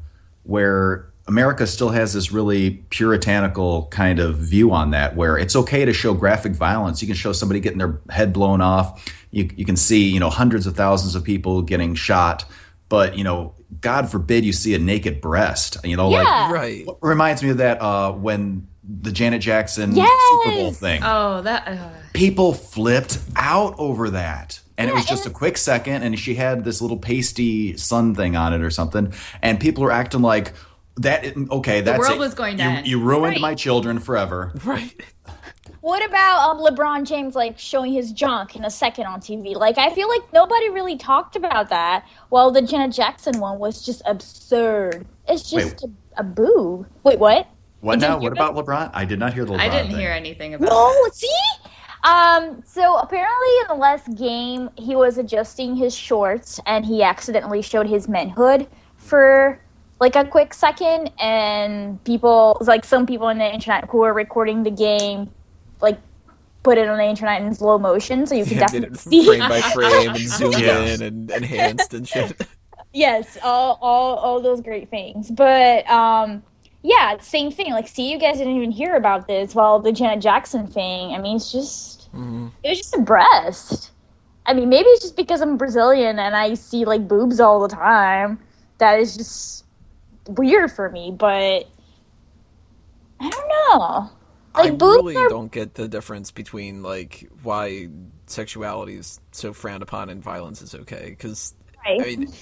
where 0.43 1.13
America 1.27 1.67
still 1.67 1.89
has 1.89 2.13
this 2.13 2.31
really 2.31 2.71
puritanical 2.89 3.87
kind 3.87 4.19
of 4.19 4.37
view 4.37 4.71
on 4.71 4.91
that, 4.91 5.15
where 5.15 5.37
it's 5.37 5.55
okay 5.55 5.85
to 5.85 5.93
show 5.93 6.13
graphic 6.13 6.53
violence. 6.53 7.01
You 7.01 7.07
can 7.07 7.15
show 7.17 7.33
somebody 7.33 7.59
getting 7.59 7.79
their 7.79 7.99
head 8.09 8.33
blown 8.33 8.61
off. 8.61 9.05
You 9.31 9.49
you 9.55 9.65
can 9.65 9.75
see 9.75 10.07
you 10.09 10.19
know 10.19 10.29
hundreds 10.29 10.67
of 10.67 10.75
thousands 10.75 11.15
of 11.15 11.23
people 11.23 11.61
getting 11.61 11.95
shot, 11.95 12.45
but 12.89 13.17
you 13.17 13.23
know, 13.23 13.53
God 13.81 14.09
forbid 14.09 14.45
you 14.45 14.53
see 14.53 14.73
a 14.75 14.79
naked 14.79 15.19
breast. 15.21 15.77
You 15.83 15.97
know, 15.97 16.09
like 16.09 16.25
Right. 16.51 16.85
what 16.85 16.97
reminds 17.01 17.43
me 17.43 17.49
of 17.49 17.57
that 17.57 17.81
uh, 17.81 18.11
when 18.13 18.67
the 18.89 19.11
Janet 19.11 19.41
Jackson 19.41 19.93
Yes! 19.95 20.09
Super 20.45 20.55
Bowl 20.55 20.71
thing. 20.71 21.01
oh 21.03 21.41
that 21.41 21.67
uh, 21.67 21.89
People 22.13 22.53
flipped 22.53 23.19
out 23.35 23.75
over 23.77 24.09
that. 24.11 24.61
And 24.79 24.89
it 24.89 24.93
was 24.93 25.05
Yeah, 25.05 25.09
just 25.09 25.25
a 25.25 25.31
quick 25.31 25.57
second, 25.57 26.03
and 26.03 26.17
she 26.19 26.35
had 26.35 26.63
this 26.63 26.81
little 26.83 26.97
pasty 26.97 27.75
sun 27.77 28.13
thing 28.15 28.35
on 28.35 28.53
it 28.53 28.61
or 28.61 28.69
something. 28.69 29.11
And 29.41 29.59
people 29.59 29.83
were 29.83 29.91
acting 29.91 30.21
like 30.21 30.53
that. 30.97 31.25
Okay, 31.51 31.81
that's 31.81 31.99
world 31.99 32.13
it. 32.13 32.19
was 32.19 32.33
going 32.33 32.57
to 32.57 32.63
you, 32.63 32.69
end. 32.69 32.87
You 32.87 32.99
ruined 32.99 33.33
Right. 33.33 33.41
my 33.41 33.55
children 33.55 33.99
forever. 33.99 34.53
Right. 34.65 34.93
What 35.81 36.03
about 36.05 36.49
um, 36.49 36.57
LeBron 36.57 37.05
James 37.07 37.33
like 37.35 37.57
showing 37.57 37.93
his 37.93 38.11
junk 38.11 38.55
in 38.55 38.65
a 38.65 38.69
second 38.69 39.05
on 39.05 39.21
TV? 39.21 39.55
Like 39.55 39.77
I 39.77 39.89
feel 39.93 40.09
like 40.09 40.21
nobody 40.33 40.69
really 40.69 40.97
talked 40.97 41.35
about 41.35 41.69
that. 41.69 42.05
While 42.29 42.51
the 42.51 42.61
Janet 42.61 42.91
Jackson 42.91 43.39
one 43.39 43.57
was 43.59 43.85
just 43.85 44.01
absurd. 44.05 45.05
It's 45.29 45.49
just 45.49 45.83
a, 45.83 45.89
a 46.17 46.23
boob. 46.23 46.87
Wait, 47.03 47.19
what? 47.19 47.47
What 47.81 47.99
now? 47.99 48.19
What 48.19 48.33
about 48.33 48.55
LeBron? 48.55 48.89
I 48.93 49.05
did 49.05 49.19
not 49.19 49.33
hear 49.33 49.45
the 49.45 49.53
LeBron 49.53 49.59
i 49.59 49.69
didn't 49.69 49.91
thing. 49.91 49.99
hear 49.99 50.11
anything 50.11 50.53
about 50.55 50.65
it. 50.65 50.69
No, 50.69 51.09
see? 51.13 51.29
Um, 52.03 52.63
so 52.65 52.97
apparently 52.97 53.49
in 53.61 53.67
the 53.69 53.75
last 53.75 54.13
game, 54.15 54.69
he 54.77 54.95
was 54.95 55.17
adjusting 55.17 55.75
his 55.75 55.95
shorts 55.95 56.59
and 56.65 56.85
he 56.85 57.03
accidentally 57.03 57.61
showed 57.61 57.87
his 57.87 58.07
manhood 58.07 58.67
for 58.95 59.61
like 59.99 60.15
a 60.15 60.25
quick 60.25 60.53
second. 60.53 61.11
And 61.19 62.03
people, 62.03 62.57
like 62.61 62.85
some 62.85 63.05
people 63.05 63.27
on 63.27 63.37
the 63.37 63.53
internet 63.53 63.85
who 63.89 63.99
were 63.99 64.13
recording 64.13 64.63
the 64.63 64.71
game, 64.71 65.29
like 65.81 65.99
put 66.63 66.77
it 66.77 66.87
on 66.87 66.97
the 66.97 67.05
internet 67.05 67.41
in 67.41 67.53
slow 67.53 67.77
motion 67.77 68.25
so 68.27 68.35
you 68.35 68.43
can 68.45 68.55
Yeah, 68.55 68.59
definitely 68.67 68.97
see. 68.97 69.25
frame 69.25 69.47
by 69.49 69.61
frame 69.73 70.09
and 70.09 70.17
zoom 70.17 70.51
Yeah. 70.53 70.83
in 70.85 71.01
and 71.01 71.31
enhanced 71.31 71.93
and 71.93 72.07
shit. 72.07 72.39
yes, 72.93 73.37
all, 73.43 73.77
all, 73.81 74.15
all 74.17 74.41
those 74.41 74.61
great 74.61 74.89
things. 74.89 75.31
But, 75.31 75.89
um, 75.89 76.43
yeah, 76.83 77.17
same 77.19 77.51
thing. 77.51 77.71
Like, 77.71 77.87
see, 77.87 78.09
you 78.11 78.17
guys 78.19 78.37
didn't 78.37 78.55
even 78.55 78.71
hear 78.71 78.95
about 78.95 79.27
this. 79.27 79.55
Well, 79.55 79.79
the 79.79 79.91
Janet 79.91 80.21
Jackson 80.21 80.67
thing. 80.67 81.13
I 81.13 81.17
mean, 81.19 81.35
it's 81.37 81.51
just 81.51 82.09
it 82.63 82.69
was 82.69 82.77
just 82.77 82.95
a 82.95 83.01
breast. 83.01 83.91
I 84.45 84.53
mean, 84.53 84.69
maybe 84.69 84.87
it's 84.89 85.01
just 85.01 85.17
because 85.17 85.41
I'm 85.41 85.57
Brazilian 85.57 86.17
and 86.19 86.35
I 86.35 86.53
see 86.53 86.85
like 86.85 87.07
boobs 87.07 87.39
all 87.39 87.59
the 87.59 87.67
time. 87.75 88.39
That 88.77 88.99
is 88.99 89.17
just 89.17 89.65
weird 90.27 90.71
for 90.71 90.89
me. 90.89 91.11
But 91.11 91.67
I 93.19 93.29
don't 93.29 93.47
know. 93.47 94.09
Like 94.55 94.71
I 94.73 94.75
boobs 94.75 94.97
really 94.97 95.15
are 95.15 95.29
don't 95.29 95.51
get 95.51 95.75
the 95.75 95.87
difference 95.87 96.31
between 96.31 96.81
like 96.81 97.29
why 97.43 97.89
sexuality 98.25 98.95
is 98.95 99.19
so 99.31 99.53
frowned 99.53 99.83
upon 99.83 100.09
and 100.09 100.21
violence 100.23 100.61
is 100.61 100.73
okay. 100.73 101.09
Because 101.09 101.53
right. 101.85 102.01
I 102.01 102.03
mean, 102.03 102.33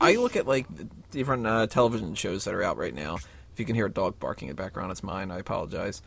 I 0.00 0.16
look 0.16 0.36
at 0.36 0.46
like 0.46 0.66
different 1.10 1.46
uh, 1.46 1.66
television 1.66 2.14
shows 2.14 2.44
that 2.44 2.54
are 2.54 2.62
out 2.62 2.78
right 2.78 2.94
now. 2.94 3.16
If 3.16 3.60
you 3.60 3.66
can 3.66 3.74
hear 3.74 3.86
a 3.86 3.90
dog 3.90 4.18
barking 4.18 4.48
in 4.48 4.56
the 4.56 4.62
background, 4.62 4.92
it's 4.92 5.02
mine. 5.02 5.30
I 5.30 5.38
apologize. 5.38 6.00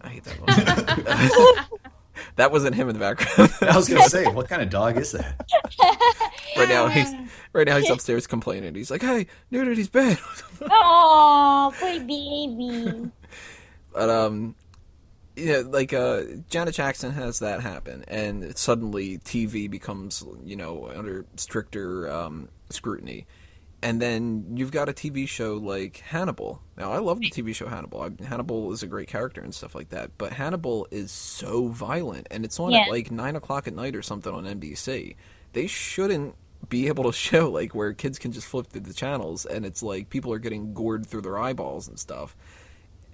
I 0.00 0.08
hate 0.08 0.24
that 0.24 1.68
one. 1.68 1.78
that 2.36 2.52
wasn't 2.52 2.74
him 2.74 2.88
in 2.88 2.94
the 2.94 3.00
background. 3.00 3.52
I 3.62 3.76
was 3.76 3.88
gonna 3.88 4.08
say, 4.08 4.26
what 4.26 4.48
kind 4.48 4.62
of 4.62 4.70
dog 4.70 4.96
is 4.96 5.12
that? 5.12 5.48
right 6.56 6.68
now, 6.68 6.88
he's 6.88 7.12
right 7.52 7.66
now 7.66 7.78
he's 7.78 7.90
upstairs 7.90 8.26
complaining. 8.26 8.74
He's 8.74 8.90
like, 8.90 9.02
"Hey, 9.02 9.26
nudity's 9.50 9.88
bad." 9.88 10.18
Oh, 10.70 11.74
poor 11.78 12.00
baby. 12.00 13.10
But 13.92 14.10
um, 14.10 14.54
you 15.36 15.52
know, 15.52 15.60
like 15.70 15.92
uh, 15.92 16.22
Janet 16.48 16.74
Jackson 16.74 17.12
has 17.12 17.38
that 17.40 17.60
happen, 17.60 18.04
and 18.08 18.56
suddenly 18.56 19.18
TV 19.18 19.70
becomes 19.70 20.24
you 20.44 20.56
know 20.56 20.90
under 20.94 21.24
stricter 21.36 22.10
um, 22.10 22.48
scrutiny. 22.70 23.26
And 23.82 24.00
then 24.00 24.56
you've 24.56 24.70
got 24.70 24.88
a 24.88 24.92
TV 24.92 25.28
show 25.28 25.54
like 25.54 25.96
Hannibal. 25.98 26.62
Now, 26.76 26.92
I 26.92 26.98
love 26.98 27.18
the 27.18 27.30
TV 27.30 27.52
show 27.52 27.66
Hannibal. 27.66 28.00
I, 28.02 28.24
Hannibal 28.24 28.72
is 28.72 28.84
a 28.84 28.86
great 28.86 29.08
character 29.08 29.40
and 29.40 29.52
stuff 29.52 29.74
like 29.74 29.88
that. 29.88 30.12
But 30.18 30.32
Hannibal 30.32 30.86
is 30.92 31.10
so 31.10 31.66
violent, 31.66 32.28
and 32.30 32.44
it's 32.44 32.60
on 32.60 32.70
Yeah. 32.70 32.82
at 32.82 32.90
like 32.90 33.10
nine 33.10 33.34
o'clock 33.34 33.66
at 33.66 33.74
night 33.74 33.96
or 33.96 34.02
something 34.02 34.32
on 34.32 34.44
NBC. 34.46 35.16
They 35.52 35.66
shouldn't 35.66 36.36
be 36.68 36.86
able 36.86 37.02
to 37.04 37.12
show 37.28 37.50
like 37.50 37.74
where 37.74 37.92
kids 37.92 38.20
can 38.20 38.30
just 38.30 38.46
flip 38.46 38.68
through 38.68 38.82
the 38.82 38.94
channels, 38.94 39.46
and 39.46 39.66
it's 39.66 39.82
like 39.82 40.10
people 40.10 40.32
are 40.32 40.38
getting 40.38 40.74
gored 40.74 41.04
through 41.04 41.22
their 41.22 41.38
eyeballs 41.38 41.88
and 41.88 41.98
stuff, 41.98 42.36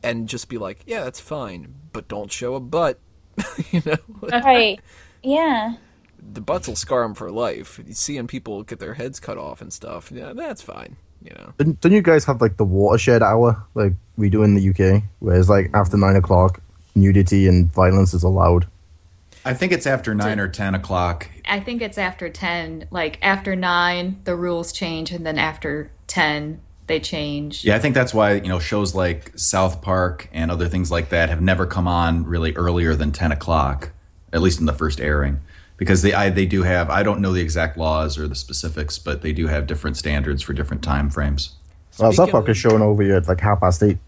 and 0.02 0.28
just 0.28 0.50
be 0.50 0.58
like, 0.58 0.80
yeah, 0.86 1.02
that's 1.02 1.18
fine, 1.20 1.74
but 1.94 2.08
don't 2.08 2.30
show 2.30 2.54
a 2.54 2.60
butt. 2.60 2.98
you 3.70 3.80
know, 3.86 3.96
Right. 4.20 4.80
Yeah. 5.22 5.76
The 6.20 6.40
butts 6.40 6.68
will 6.68 6.76
scar 6.76 7.02
them 7.02 7.14
for 7.14 7.30
life. 7.30 7.80
Seeing 7.92 8.26
people 8.26 8.62
get 8.62 8.78
their 8.78 8.94
heads 8.94 9.20
cut 9.20 9.38
off 9.38 9.60
and 9.60 9.72
stuff, 9.72 10.10
yeah, 10.12 10.32
that's 10.34 10.62
fine. 10.62 10.96
You 11.22 11.34
know. 11.34 11.52
Don't, 11.58 11.80
don't 11.80 11.92
you 11.92 12.02
guys 12.02 12.24
have 12.26 12.40
like 12.40 12.56
the 12.56 12.64
watershed 12.64 13.22
hour 13.22 13.64
like 13.74 13.92
we 14.16 14.30
do 14.30 14.42
in 14.42 14.54
the 14.54 14.70
UK, 14.70 15.02
where 15.18 15.38
it's 15.38 15.48
like 15.48 15.70
after 15.74 15.96
nine 15.96 16.16
o'clock, 16.16 16.60
nudity 16.94 17.48
and 17.48 17.72
violence 17.72 18.14
is 18.14 18.22
allowed? 18.22 18.66
I 19.44 19.54
think 19.54 19.72
it's 19.72 19.86
after 19.86 20.14
nine 20.14 20.38
or 20.40 20.48
ten 20.48 20.74
o'clock. 20.74 21.28
I 21.48 21.60
think 21.60 21.80
it's 21.80 21.98
after 21.98 22.28
10. 22.28 22.88
Like 22.90 23.18
after 23.22 23.56
9, 23.56 24.20
the 24.24 24.36
rules 24.36 24.72
change, 24.72 25.10
and 25.10 25.24
then 25.24 25.38
after 25.38 25.90
10, 26.06 26.60
they 26.86 27.00
change. 27.00 27.64
Yeah, 27.64 27.76
I 27.76 27.78
think 27.78 27.94
that's 27.94 28.12
why 28.12 28.34
you 28.34 28.48
know 28.48 28.58
shows 28.58 28.94
like 28.94 29.32
South 29.38 29.80
Park 29.80 30.28
and 30.32 30.50
other 30.50 30.68
things 30.68 30.90
like 30.90 31.10
that 31.10 31.28
have 31.28 31.40
never 31.40 31.66
come 31.66 31.86
on 31.86 32.24
really 32.24 32.54
earlier 32.56 32.94
than 32.94 33.12
ten 33.12 33.30
o'clock, 33.30 33.92
at 34.32 34.42
least 34.42 34.60
in 34.60 34.66
the 34.66 34.72
first 34.72 35.00
airing, 35.00 35.40
because 35.78 36.02
they 36.02 36.12
I, 36.12 36.28
they 36.28 36.44
do 36.44 36.64
have 36.64 36.90
I 36.90 37.02
don't 37.02 37.20
know 37.20 37.32
the 37.32 37.40
exact 37.40 37.78
laws 37.78 38.18
or 38.18 38.28
the 38.28 38.34
specifics, 38.34 38.98
but 38.98 39.22
they 39.22 39.32
do 39.32 39.46
have 39.46 39.66
different 39.66 39.96
standards 39.96 40.42
for 40.42 40.52
different 40.52 40.82
time 40.82 41.08
frames. 41.08 41.54
Well, 41.98 42.12
South 42.12 42.30
Park 42.30 42.48
is 42.48 42.58
showing 42.58 42.82
over 42.82 43.02
here 43.02 43.16
at 43.16 43.26
like 43.26 43.40
half 43.40 43.60
past 43.60 43.82
eight. 43.82 43.98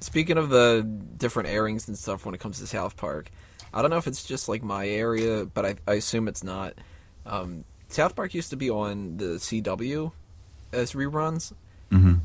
Speaking 0.00 0.36
of 0.36 0.48
the 0.50 0.86
different 1.16 1.48
airings 1.48 1.88
and 1.88 1.96
stuff 1.96 2.26
when 2.26 2.34
it 2.34 2.40
comes 2.40 2.58
to 2.58 2.66
South 2.66 2.96
Park, 2.96 3.30
I 3.72 3.82
don't 3.82 3.90
know 3.90 3.96
if 3.96 4.06
it's 4.06 4.24
just 4.24 4.48
like 4.48 4.62
my 4.62 4.88
area, 4.88 5.44
but 5.46 5.64
I, 5.64 5.74
I 5.86 5.94
assume 5.94 6.28
it's 6.28 6.44
not. 6.44 6.74
Um, 7.26 7.64
South 7.88 8.14
Park 8.14 8.34
used 8.34 8.50
to 8.50 8.56
be 8.56 8.70
on 8.70 9.16
the 9.16 9.36
CW 9.36 10.12
as 10.72 10.92
reruns, 10.92 11.52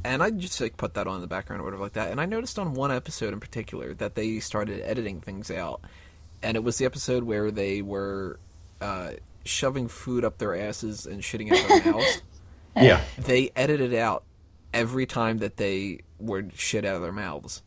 and 0.03 0.22
I 0.22 0.29
just 0.29 0.60
like 0.60 0.77
put 0.77 0.93
that 0.96 1.08
on 1.08 1.15
in 1.15 1.22
the 1.22 1.27
background 1.27 1.62
or 1.62 1.65
whatever 1.65 1.84
like 1.84 1.93
that. 1.93 2.12
And 2.12 2.20
I 2.20 2.25
noticed 2.25 2.60
on 2.60 2.74
one 2.74 2.91
episode 2.91 3.34
in 3.34 3.39
particular 3.39 3.93
that 3.96 4.15
they 4.15 4.39
started 4.39 4.82
editing 4.82 5.22
things 5.22 5.50
out, 5.50 5.82
and 6.41 6.55
it 6.55 6.63
was 6.63 6.77
the 6.77 6.86
episode 6.86 7.24
where 7.24 7.50
they 7.50 7.82
were 7.82 8.39
uh, 8.83 9.11
shoving 9.45 9.87
food 9.87 10.23
up 10.25 10.37
their 10.37 10.55
asses 10.55 11.05
and 11.05 11.21
shitting 11.21 11.51
out 11.51 11.67
their 11.83 11.93
mouths. 11.93 12.21
Yeah, 12.75 13.01
They 13.19 13.51
edited 13.55 13.93
out 13.93 14.23
every 14.73 15.05
time 15.05 15.37
that 15.37 15.57
they 15.57 15.99
would 16.17 16.53
shit 16.55 16.85
out 16.85 16.95
of 16.95 17.03
their 17.03 17.11
mouths, 17.11 17.61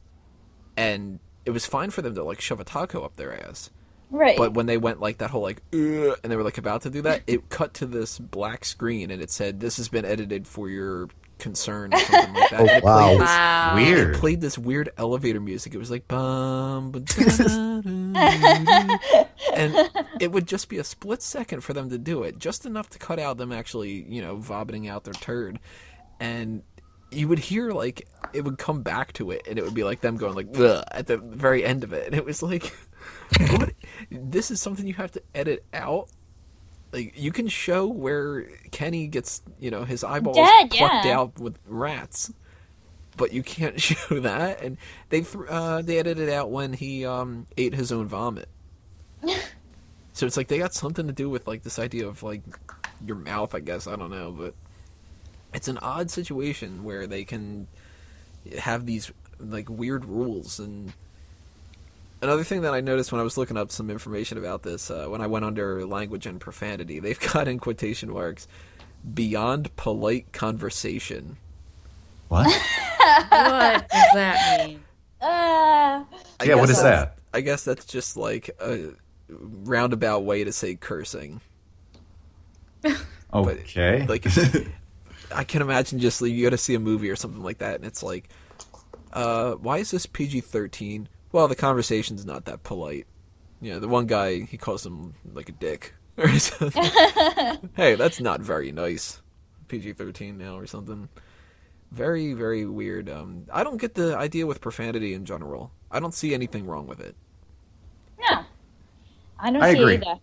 and 0.77 1.21
it 1.45 1.53
was 1.53 1.65
fine 1.65 1.91
for 1.91 2.03
them 2.03 2.13
to 2.17 2.25
like 2.25 2.41
shove 2.41 2.59
a 2.59 2.65
taco 2.65 3.03
up 3.03 3.15
their 3.15 3.33
ass. 3.49 3.71
Right. 4.11 4.37
But 4.37 4.55
when 4.55 4.67
they 4.67 4.77
went 4.79 5.01
like 5.01 5.19
that 5.19 5.31
whole 5.31 5.43
like 5.43 5.63
and 5.73 6.17
they 6.25 6.35
were 6.35 6.43
like 6.43 6.59
about 6.59 6.83
to 6.83 6.91
do 6.91 7.03
that, 7.03 7.23
it 7.29 7.49
cut 7.51 7.75
to 7.75 7.87
this 7.87 8.19
black 8.19 8.65
screen 8.65 9.13
and 9.13 9.23
it 9.23 9.31
said 9.31 9.61
this 9.61 9.77
has 9.77 9.89
been 9.89 10.05
edited 10.05 10.47
for 10.49 10.69
your 10.69 11.09
concern 11.39 11.93
or 11.95 11.99
something 11.99 12.35
like 12.35 12.51
that. 12.51 12.61
Oh, 12.61 12.69
And 12.69 12.83
wow. 12.85 12.97
played 13.09 13.21
this, 13.21 13.29
Wow. 13.29 13.73
it 13.77 13.83
weird. 13.83 14.15
played 14.17 14.41
this 14.41 14.59
weird 14.59 14.89
elevator 14.97 15.41
music. 15.41 15.75
It 15.75 15.79
was 15.79 15.91
like 15.91 16.09
bum 16.09 16.93
ba, 16.93 17.01
da, 17.01 17.25
da, 17.37 17.81
da. 17.81 19.27
and 19.55 19.91
it 20.21 20.33
would 20.33 20.47
just 20.47 20.69
be 20.69 20.79
a 20.79 20.85
split 20.85 21.23
second 21.23 21.61
for 21.63 21.73
them 21.73 21.91
to 21.91 21.99
do 21.99 22.23
it, 22.23 22.39
just 22.39 22.67
enough 22.67 22.89
to 22.91 22.99
cut 22.99 23.19
out 23.19 23.37
them 23.39 23.53
actually, 23.53 24.05
you 24.09 24.23
know, 24.23 24.37
vomiting 24.37 24.89
out 24.89 25.05
their 25.05 25.15
turd. 25.15 25.59
And 26.21 26.63
you 27.11 27.29
would 27.29 27.39
hear 27.39 27.71
like 27.71 28.09
it 28.33 28.43
would 28.43 28.59
come 28.59 28.83
back 28.83 29.13
to 29.15 29.31
it 29.31 29.47
and 29.49 29.59
it 29.59 29.65
would 29.65 29.75
be 29.75 29.85
like 29.85 30.01
them 30.01 30.17
going 30.17 30.35
like 30.35 30.49
Ugh, 30.59 30.83
at 30.91 31.07
the 31.07 31.19
very 31.19 31.65
end 31.65 31.85
of 31.85 31.93
it 31.93 32.05
and 32.07 32.15
it 32.17 32.25
was 32.25 32.43
like 32.43 32.75
what 33.53 33.73
this 34.11 34.51
is 34.51 34.61
something 34.61 34.87
you 34.89 34.95
have 34.95 35.13
to 35.13 35.23
edit 35.35 35.65
out 35.73 36.09
like 36.93 37.13
you 37.17 37.33
can 37.33 37.49
show 37.49 37.87
where 37.87 38.45
kenny 38.71 39.07
gets 39.09 39.43
you 39.59 39.71
know 39.71 39.85
his 39.85 40.05
eyeballs 40.05 40.37
Dead, 40.37 40.71
plucked 40.71 41.05
yeah. 41.05 41.19
out 41.19 41.39
with 41.39 41.59
rats 41.67 42.33
but 43.17 43.33
you 43.33 43.43
can't 43.43 43.81
show 43.81 44.21
that. 44.21 44.63
And 44.63 44.77
they 45.09 45.23
th- 45.23 45.45
uh, 45.49 45.83
they 45.83 45.99
edited 45.99 46.29
out 46.29 46.51
when 46.51 46.73
he 46.73 47.05
um, 47.05 47.47
ate 47.57 47.75
his 47.75 47.93
own 47.93 48.07
vomit. 48.07 48.49
So 50.13 50.25
it's 50.25 50.39
like 50.39 50.49
they 50.49 50.57
got 50.57 50.73
something 50.73 51.07
to 51.09 51.13
do 51.13 51.29
with 51.29 51.47
like 51.47 51.63
this 51.63 51.79
idea 51.79 52.09
of 52.09 52.23
like 52.23 52.41
your 53.05 53.17
mouth 53.17 53.55
i 53.55 53.61
guess. 53.61 53.87
I 53.87 53.97
don't 53.97 54.11
know 54.11 54.33
but 54.33 54.55
it's 55.53 55.69
an 55.69 55.77
odd 55.77 56.11
situation 56.11 56.85
where 56.85 57.07
they 57.07 57.23
can 57.23 57.67
have 58.59 58.87
these 58.87 59.13
like 59.39 59.69
weird 59.69 60.07
rules 60.07 60.59
and 60.59 60.91
another 62.27 62.45
thing 62.45 62.63
that 62.63 62.75
i 62.75 62.81
noticed 62.81 63.13
when 63.13 63.21
i 63.21 63.25
was 63.25 63.37
looking 63.39 63.57
up 63.57 63.71
some 63.71 63.89
information 63.91 64.37
about 64.39 64.63
this 64.63 64.91
uh, 64.91 65.07
when 65.07 65.21
i 65.21 65.27
went 65.27 65.45
under 65.45 65.87
language 65.87 66.27
and 66.27 66.41
profanity 66.41 66.99
they've 67.05 67.21
got 67.33 67.47
in 67.49 67.59
quotation 67.59 68.11
marks 68.13 68.49
beyond 69.15 69.75
polite 69.77 70.33
conversation 70.33 71.37
What? 72.29 72.47
What 73.31 73.89
does 73.89 74.13
that 74.15 74.67
mean? 74.67 74.81
Uh, 75.21 76.05
Yeah, 76.45 76.57
what 76.57 76.67
guess 76.67 76.71
is 76.71 76.83
that's- 76.83 76.83
that? 76.83 77.19
i 77.33 77.41
guess 77.41 77.65
that's 77.65 77.85
just 77.87 78.17
like 78.17 78.51
a 78.61 78.91
roundabout 79.29 80.25
way 80.25 80.43
to 80.45 80.53
say 80.53 80.75
cursing 80.75 81.41
Okay. 83.35 84.07
like 84.07 84.25
I 85.35 85.43
can 85.45 85.61
imagine 85.61 85.99
just 85.99 86.23
like, 86.23 86.31
you 86.33 86.45
go 86.45 86.51
to 86.51 86.57
see 86.59 86.75
a 86.75 86.79
movie 86.79 87.11
or 87.11 87.17
something 87.17 87.43
like 87.43 87.59
that, 87.59 87.75
and 87.75 87.85
it's 87.85 88.01
like, 88.03 88.29
uh, 89.13 89.53
why 89.55 89.79
is 89.79 89.91
this 89.91 90.07
PG 90.07 90.43
thirteen? 90.43 91.09
Well, 91.33 91.49
the 91.49 91.57
conversation's 91.57 92.25
not 92.25 92.45
that 92.47 92.63
polite. 92.63 93.07
You 93.61 93.73
know, 93.73 93.79
the 93.81 93.89
one 93.89 94.07
guy 94.07 94.41
he 94.41 94.57
calls 94.57 94.85
him 94.85 95.15
like 95.33 95.49
a 95.49 95.53
dick 95.53 95.95
or 96.17 96.29
something. 96.39 96.83
hey, 97.77 97.95
that's 97.95 98.21
not 98.21 98.41
very 98.41 98.73
nice. 98.73 99.21
PG 99.69 99.95
thirteen 99.95 100.39
now 100.39 100.57
or 100.57 100.67
something. 100.67 101.09
Very 101.91 102.33
very 102.33 102.65
weird. 102.67 103.09
Um, 103.09 103.47
I 103.53 103.65
don't 103.65 103.79
get 103.79 103.95
the 103.95 104.17
idea 104.17 104.47
with 104.47 104.61
profanity 104.61 105.15
in 105.15 105.25
general. 105.25 105.71
I 105.91 106.01
don't 106.01 106.15
see 106.15 106.35
anything 106.35 106.67
wrong 106.67 106.87
with 106.87 107.01
it. 107.01 107.17
no. 108.21 108.45
I 109.39 109.51
don't 109.51 109.63
I 109.63 109.75
see 109.75 109.81
agree. 109.81 109.95
either. 109.97 110.19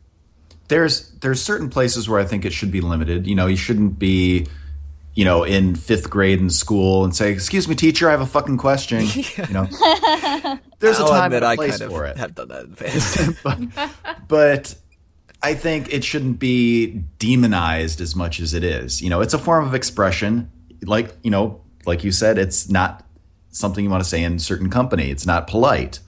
there's 0.70 1.12
there's 1.22 1.42
certain 1.42 1.70
places 1.70 2.10
where 2.10 2.20
I 2.20 2.26
think 2.26 2.46
it 2.46 2.54
should 2.54 2.72
be 2.72 2.82
limited. 2.82 3.28
You 3.28 3.36
know, 3.36 3.46
you 3.48 3.56
shouldn't 3.56 4.00
be, 4.00 4.48
you 5.14 5.24
know, 5.24 5.44
in 5.44 5.76
fifth 5.76 6.10
grade 6.10 6.40
in 6.40 6.50
school 6.50 7.04
and 7.04 7.16
say, 7.16 7.32
"Excuse 7.32 7.68
me, 7.68 7.76
teacher, 7.76 8.08
I 8.08 8.12
have 8.12 8.22
a 8.22 8.26
fucking 8.26 8.58
question." 8.58 9.06
You 9.38 9.54
know, 9.54 10.60
there's 10.84 11.00
a 11.00 11.04
I'll 11.04 11.10
time 11.10 11.34
admit 11.34 11.44
and 11.44 11.46
a 11.46 11.48
I 11.48 11.56
place 11.56 11.72
kind 11.72 11.82
of 11.84 11.92
for 11.92 12.06
it. 12.06 12.18
I 12.18 12.20
have 12.20 12.36
done 12.36 12.50
that 12.50 12.64
in 12.66 12.72
the 12.72 12.78
past. 13.76 14.28
but 14.28 14.76
I 15.42 15.54
think 15.54 15.94
it 15.94 16.04
shouldn't 16.04 16.40
be 16.40 17.04
demonized 17.20 18.02
as 18.02 18.16
much 18.16 18.40
as 18.40 18.54
it 18.54 18.64
is. 18.64 19.02
You 19.02 19.10
know, 19.10 19.22
it's 19.22 19.34
a 19.34 19.40
form 19.40 19.66
of 19.66 19.74
expression. 19.74 20.52
Like 20.84 21.16
you 21.24 21.32
know, 21.32 21.62
like 21.86 22.04
you 22.04 22.12
said, 22.12 22.38
it's 22.38 22.70
not 22.70 23.06
something 23.50 23.84
you 23.84 23.90
want 23.90 24.04
to 24.04 24.10
say 24.10 24.24
in 24.24 24.40
certain 24.40 24.70
company. 24.70 25.10
It's 25.10 25.26
not 25.26 25.48
polite. 25.48 26.00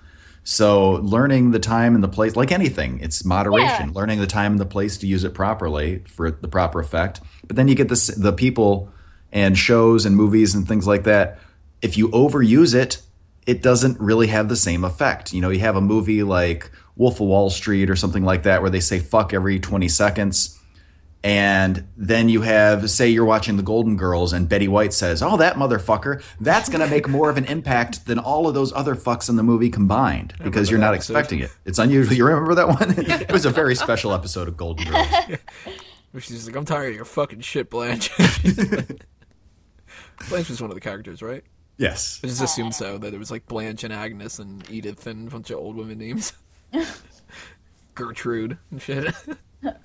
So 0.44 0.92
learning 1.02 1.52
the 1.52 1.60
time 1.60 1.96
and 1.96 2.04
the 2.04 2.08
place, 2.08 2.36
like 2.36 2.52
anything, 2.52 3.00
it's 3.00 3.26
moderation. 3.26 3.88
Yeah. 3.88 3.94
Learning 3.96 4.20
the 4.20 4.28
time 4.28 4.54
and 4.54 4.62
the 4.62 4.66
place 4.66 4.98
to 5.00 5.08
use 5.08 5.24
it 5.24 5.34
properly 5.34 6.04
for 6.08 6.30
the 6.30 6.48
proper 6.48 6.80
effect. 6.80 7.20
But 7.48 7.56
then 7.56 7.68
you 7.68 7.74
get 7.74 7.90
this, 7.90 8.08
the 8.08 8.32
people 8.32 8.92
and 9.32 9.58
shows 9.58 10.06
and 10.06 10.16
movies 10.16 10.54
and 10.54 10.68
things 10.68 10.86
like 10.86 11.04
that. 11.06 11.40
If 11.82 11.98
you 11.98 12.10
overuse 12.10 12.76
it, 12.76 13.02
it 13.46 13.62
doesn't 13.62 14.00
really 14.00 14.28
have 14.28 14.50
the 14.50 14.56
same 14.56 14.84
effect. 14.84 15.34
You 15.34 15.42
know, 15.42 15.50
you 15.50 15.60
have 15.60 15.76
a 15.76 15.82
movie 15.82 16.24
like 16.24 16.72
Wolf 16.96 17.20
of 17.20 17.28
Wall 17.28 17.50
Street 17.50 17.90
or 17.90 17.96
something 17.96 18.24
like 18.24 18.44
that 18.44 18.62
where 18.62 18.70
they 18.70 18.80
say 18.80 19.00
fuck 19.00 19.34
every 19.34 19.60
20 19.60 19.88
seconds. 19.88 20.60
And 21.24 21.88
then 21.98 22.30
you 22.30 22.42
have, 22.42 22.88
say, 22.92 23.10
you're 23.10 23.26
watching 23.26 23.58
The 23.58 23.64
Golden 23.64 23.98
Girls, 23.98 24.32
and 24.32 24.48
Betty 24.48 24.68
White 24.68 24.94
says, 24.94 25.24
"Oh, 25.24 25.38
that 25.38 25.56
motherfucker! 25.56 26.22
That's 26.40 26.70
going 26.70 26.82
to 26.82 26.88
make 26.88 27.08
more 27.08 27.32
of 27.32 27.38
an 27.38 27.46
impact 27.46 28.06
than 28.06 28.20
all 28.20 28.48
of 28.48 28.54
those 28.54 28.72
other 28.74 28.94
fucks 28.94 29.28
in 29.28 29.36
the 29.36 29.42
movie 29.42 29.72
combined 29.72 30.36
because 30.44 30.70
you're 30.70 30.80
not 30.80 30.94
episode. 30.94 31.14
expecting 31.14 31.40
it. 31.40 31.50
It's 31.66 31.80
unusual. 31.80 32.16
You 32.16 32.26
remember 32.28 32.54
that 32.54 32.68
one? 32.68 32.94
it 33.00 33.32
was 33.32 33.48
a 33.48 33.50
very 33.50 33.74
special 33.74 34.14
episode 34.14 34.48
of 34.48 34.56
Golden 34.56 34.86
Girls. 34.86 35.08
She's 36.20 36.46
like, 36.46 36.56
I'm 36.56 36.64
tired 36.64 36.90
of 36.90 36.96
your 36.96 37.06
fucking 37.06 37.42
shit, 37.42 37.72
Blanche. 37.72 38.12
Blanche 40.30 40.50
was 40.50 40.62
one 40.62 40.70
of 40.70 40.76
the 40.76 40.82
characters, 40.82 41.24
right? 41.24 41.44
Yes. 41.78 42.20
I 42.24 42.28
just 42.28 42.42
assumed 42.42 42.74
so, 42.74 42.98
that 42.98 43.14
it 43.14 43.18
was 43.18 43.32
like 43.32 43.46
Blanche 43.48 43.84
and 43.84 43.94
Agnes 43.94 44.40
and 44.40 44.64
Edith 44.70 45.08
and 45.08 45.28
a 45.28 45.32
bunch 45.32 45.50
of 45.50 45.58
old 45.58 45.76
women 45.76 45.98
names. 45.98 46.34
Gertrude 47.96 48.58
and 48.72 48.82
shit. 48.82 49.14
but 49.62 49.82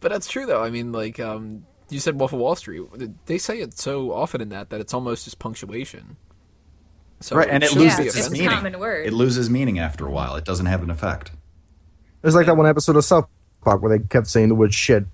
that's 0.00 0.28
true, 0.28 0.46
though. 0.46 0.62
I 0.62 0.70
mean, 0.70 0.92
like, 0.92 1.18
um, 1.20 1.64
you 1.88 2.00
said 2.00 2.18
Wolf 2.18 2.32
of 2.32 2.38
Wall 2.40 2.56
Street. 2.56 2.82
They 3.26 3.38
say 3.38 3.60
it 3.60 3.78
so 3.78 4.12
often 4.12 4.40
in 4.40 4.48
that 4.50 4.70
that 4.70 4.80
it's 4.80 4.92
almost 4.94 5.24
just 5.24 5.38
punctuation. 5.38 6.16
So 7.20 7.36
right, 7.36 7.48
and 7.48 7.62
it 7.62 7.68
shouldn't 7.68 7.84
loses 7.84 7.98
be 7.98 8.06
its 8.06 8.16
it's 8.16 8.26
a 8.26 8.28
offensive. 8.28 8.44
meaning. 8.44 8.56
common 8.56 8.78
word. 8.78 9.06
It 9.06 9.12
loses 9.12 9.48
meaning 9.48 9.78
after 9.78 10.06
a 10.06 10.10
while. 10.10 10.36
It 10.36 10.44
doesn't 10.44 10.66
have 10.66 10.82
an 10.82 10.90
effect. 10.90 11.30
It's 12.22 12.34
like 12.34 12.46
that 12.46 12.56
one 12.56 12.66
episode 12.66 12.96
of 12.96 13.04
South 13.04 13.28
Park 13.62 13.80
where 13.82 13.96
they 13.96 14.04
kept 14.04 14.26
saying 14.26 14.48
the 14.48 14.54
word 14.54 14.74
shit. 14.74 15.04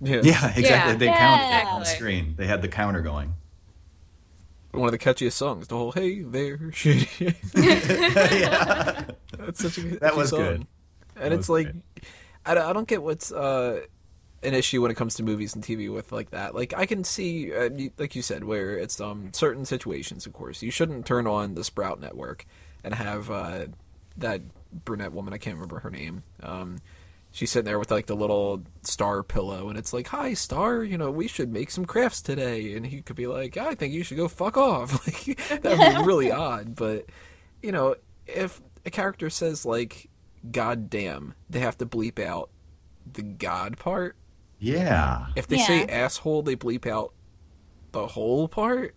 Yeah. 0.00 0.20
Yeah, 0.22 0.52
exactly. 0.56 0.62
Yeah. 0.64 0.94
They 0.94 1.06
counted 1.06 1.44
it 1.44 1.64
Yeah. 1.64 1.70
on 1.74 1.84
screen. 1.84 2.34
They 2.36 2.46
had 2.46 2.62
the 2.62 2.68
counter 2.68 3.02
going. 3.02 3.34
One 4.72 4.84
of 4.86 4.92
the 4.92 4.98
catchiest 4.98 5.32
songs. 5.32 5.68
The 5.68 5.76
whole 5.76 5.92
"Hey 5.92 6.20
there, 6.22 6.70
shit." 6.72 7.08
yeah. 7.54 9.04
That's 9.38 9.62
such 9.62 9.78
a 9.78 9.80
good 9.82 10.00
That 10.00 10.16
was 10.16 10.30
song. 10.30 10.38
good. 10.40 10.66
And 11.16 11.34
it's 11.34 11.48
like, 11.48 11.68
I 12.46 12.54
don't, 12.54 12.64
I 12.64 12.72
don't 12.72 12.86
get 12.86 13.02
what's 13.02 13.32
uh, 13.32 13.80
an 14.42 14.54
issue 14.54 14.80
when 14.82 14.90
it 14.90 14.94
comes 14.96 15.14
to 15.16 15.22
movies 15.22 15.54
and 15.54 15.64
TV 15.64 15.92
with 15.92 16.12
like 16.12 16.30
that. 16.30 16.54
Like 16.54 16.74
I 16.76 16.86
can 16.86 17.02
see, 17.04 17.52
uh, 17.52 17.70
like 17.98 18.14
you 18.14 18.22
said, 18.22 18.44
where 18.44 18.76
it's 18.78 19.00
um 19.00 19.30
certain 19.32 19.64
situations. 19.64 20.26
Of 20.26 20.32
course, 20.32 20.62
you 20.62 20.70
shouldn't 20.70 21.06
turn 21.06 21.26
on 21.26 21.54
the 21.54 21.64
Sprout 21.64 22.00
Network 22.00 22.46
and 22.84 22.94
have 22.94 23.30
uh, 23.30 23.66
that 24.18 24.42
brunette 24.84 25.12
woman. 25.12 25.32
I 25.34 25.38
can't 25.38 25.56
remember 25.56 25.80
her 25.80 25.90
name. 25.90 26.22
Um, 26.42 26.78
she's 27.30 27.50
sitting 27.50 27.66
there 27.66 27.78
with 27.78 27.90
like 27.90 28.06
the 28.06 28.16
little 28.16 28.62
star 28.82 29.22
pillow, 29.22 29.68
and 29.68 29.78
it's 29.78 29.92
like, 29.92 30.08
"Hi, 30.08 30.34
Star. 30.34 30.82
You 30.82 30.98
know, 30.98 31.10
we 31.10 31.28
should 31.28 31.52
make 31.52 31.70
some 31.70 31.84
crafts 31.84 32.20
today." 32.22 32.74
And 32.74 32.86
he 32.86 33.02
could 33.02 33.16
be 33.16 33.26
like, 33.26 33.56
"I 33.56 33.74
think 33.74 33.92
you 33.94 34.04
should 34.04 34.16
go 34.16 34.28
fuck 34.28 34.56
off." 34.56 35.06
Like 35.06 35.62
that'd 35.62 35.96
be 35.96 36.02
really 36.06 36.30
odd. 36.30 36.74
But 36.74 37.06
you 37.62 37.72
know, 37.72 37.94
if 38.26 38.60
a 38.84 38.90
character 38.90 39.30
says 39.30 39.64
like 39.64 40.08
"God 40.50 40.90
damn," 40.90 41.34
they 41.48 41.60
have 41.60 41.78
to 41.78 41.86
bleep 41.86 42.18
out 42.18 42.50
the 43.12 43.22
God 43.22 43.78
part. 43.78 44.16
Yeah. 44.58 45.26
If 45.36 45.46
they 45.46 45.58
say 45.58 45.86
asshole, 45.86 46.42
they 46.42 46.56
bleep 46.56 46.86
out 46.86 47.12
the 47.92 48.06
whole 48.06 48.48
part. 48.48 48.94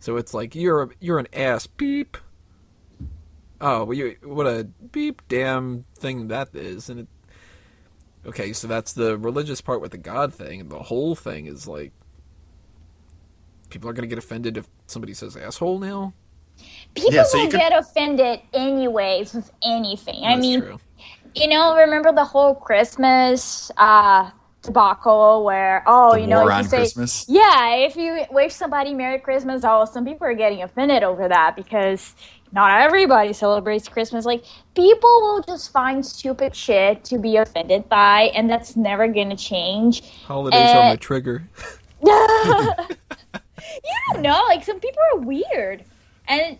So 0.00 0.16
it's 0.16 0.34
like 0.34 0.54
you're 0.54 0.82
a, 0.82 0.88
you're 1.00 1.18
an 1.18 1.28
ass 1.32 1.66
beep. 1.66 2.16
Oh, 3.60 3.84
well, 3.84 3.96
you 3.96 4.16
what 4.22 4.46
a 4.46 4.64
beep 4.92 5.22
damn 5.28 5.84
thing 5.98 6.28
that 6.28 6.54
is, 6.54 6.88
and 6.88 7.00
it. 7.00 7.08
Okay, 8.26 8.52
so 8.52 8.66
that's 8.68 8.92
the 8.92 9.16
religious 9.18 9.60
part 9.60 9.80
with 9.80 9.92
the 9.92 9.98
God 9.98 10.34
thing, 10.34 10.60
and 10.60 10.70
the 10.70 10.78
whole 10.78 11.14
thing 11.14 11.46
is 11.46 11.66
like. 11.66 11.92
People 13.70 13.90
are 13.90 13.92
gonna 13.92 14.06
get 14.06 14.16
offended 14.18 14.56
if 14.56 14.66
somebody 14.86 15.12
says 15.12 15.36
asshole 15.36 15.78
now. 15.78 16.14
People 16.94 17.12
Yeah, 17.12 17.24
so 17.24 17.36
you 17.36 17.44
will 17.44 17.50
could- 17.50 17.60
get 17.60 17.72
offended 17.76 18.40
anyways 18.54 19.34
with 19.34 19.50
anything. 19.62 20.24
I 20.24 20.36
mean, 20.36 20.60
true. 20.62 20.80
you 21.34 21.48
know, 21.48 21.76
remember 21.76 22.10
the 22.12 22.24
whole 22.24 22.54
Christmas 22.54 23.70
uh, 23.76 24.30
debacle 24.62 25.44
where, 25.44 25.82
oh, 25.86 26.14
The 26.14 26.20
you 26.22 26.26
know, 26.26 26.48
if 26.48 26.56
you 26.56 26.64
say, 26.64 26.76
Christmas. 26.78 27.26
yeah, 27.28 27.74
if 27.74 27.94
you 27.94 28.24
wish 28.30 28.54
somebody 28.54 28.94
Merry 28.94 29.18
Christmas, 29.18 29.62
oh, 29.64 29.84
some 29.84 30.06
people 30.06 30.26
are 30.26 30.34
getting 30.34 30.62
offended 30.62 31.02
over 31.02 31.28
that 31.28 31.54
because 31.54 32.16
not 32.52 32.80
everybody 32.80 33.32
celebrates 33.32 33.88
Christmas. 33.88 34.24
Like, 34.24 34.44
people 34.74 35.10
will 35.20 35.42
just 35.42 35.72
find 35.72 36.04
stupid 36.04 36.54
shit 36.54 37.04
to 37.04 37.18
be 37.18 37.36
offended 37.36 37.88
by, 37.88 38.30
and 38.34 38.48
that's 38.48 38.76
never 38.76 39.08
going 39.08 39.30
to 39.30 39.36
change. 39.36 40.02
Holidays 40.24 40.70
are 40.70 40.82
uh, 40.82 40.88
my 40.90 40.96
trigger. 40.96 41.48
you 42.04 42.10
don't 44.12 44.22
know. 44.22 44.44
Like 44.48 44.64
some 44.64 44.80
people 44.80 45.02
are 45.14 45.18
weird, 45.18 45.84
and 46.28 46.58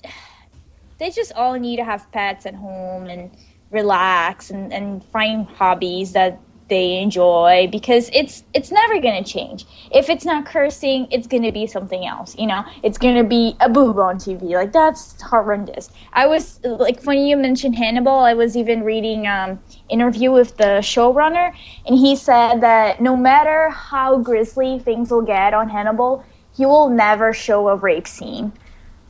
they 0.99 1.11
just 1.11 1.33
all 1.33 1.55
need 1.55 1.77
to 1.77 1.85
have 1.85 2.11
pets 2.13 2.45
at 2.47 2.55
home 2.55 3.07
and 3.07 3.31
relax 3.71 4.51
and, 4.51 4.73
and 4.73 5.05
find 5.05 5.47
hobbies 5.47 6.13
that 6.13 6.41
they 6.69 6.99
enjoy 6.99 7.69
because 7.73 8.11
it's 8.13 8.45
it's 8.55 8.71
never 8.71 9.01
gonna 9.01 9.25
change. 9.25 9.67
If 9.91 10.09
it's 10.09 10.25
not 10.25 10.47
cursing, 10.47 11.09
it's 11.11 11.27
gonna 11.27 11.53
be 11.53 11.67
something 11.67 12.07
else. 12.07 12.37
You 12.39 12.47
know, 12.47 12.65
it's 12.83 12.99
gonna 12.99 13.25
be 13.25 13.57
a 13.61 13.69
boob 13.69 13.99
on 13.99 14.19
TV. 14.19 14.55
Like 14.55 14.73
that's 14.73 15.21
horrendous. 15.23 15.91
I 16.13 16.27
was 16.27 16.61
like 16.65 17.03
when 17.05 17.19
you 17.19 17.37
mentioned 17.37 17.77
Hannibal, 17.77 18.19
I 18.19 18.35
was 18.35 18.57
even 18.57 18.83
reading 18.83 19.27
um 19.27 19.61
interview 19.89 20.31
with 20.31 20.57
the 20.57 20.81
showrunner, 20.81 21.53
and 21.87 21.97
he 21.99 22.17
said 22.17 22.61
that 22.61 23.01
no 23.01 23.17
matter 23.17 23.71
how 23.71 24.19
grisly 24.19 24.79
things 24.79 25.11
will 25.11 25.23
get 25.23 25.55
on 25.55 25.69
Hannibal, 25.69 26.25
he 26.57 26.67
will 26.67 26.91
never 26.91 27.33
show 27.33 27.69
a 27.69 27.77
rape 27.77 28.07
scene. 28.07 28.53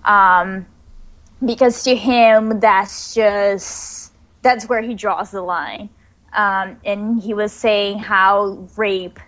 Um, 0.05 0.67
because 1.45 1.83
to 1.85 1.95
him, 1.95 2.61
that's 2.61 3.15
just 3.15 4.13
that's 4.43 4.69
where 4.69 4.83
he 4.83 4.95
draws 4.95 5.31
the 5.31 5.43
line. 5.43 5.91
Um, 6.39 6.79
and 6.85 7.21
he 7.21 7.35
was 7.35 7.53
saying 7.53 7.99
how 7.99 8.65
rape 8.77 9.19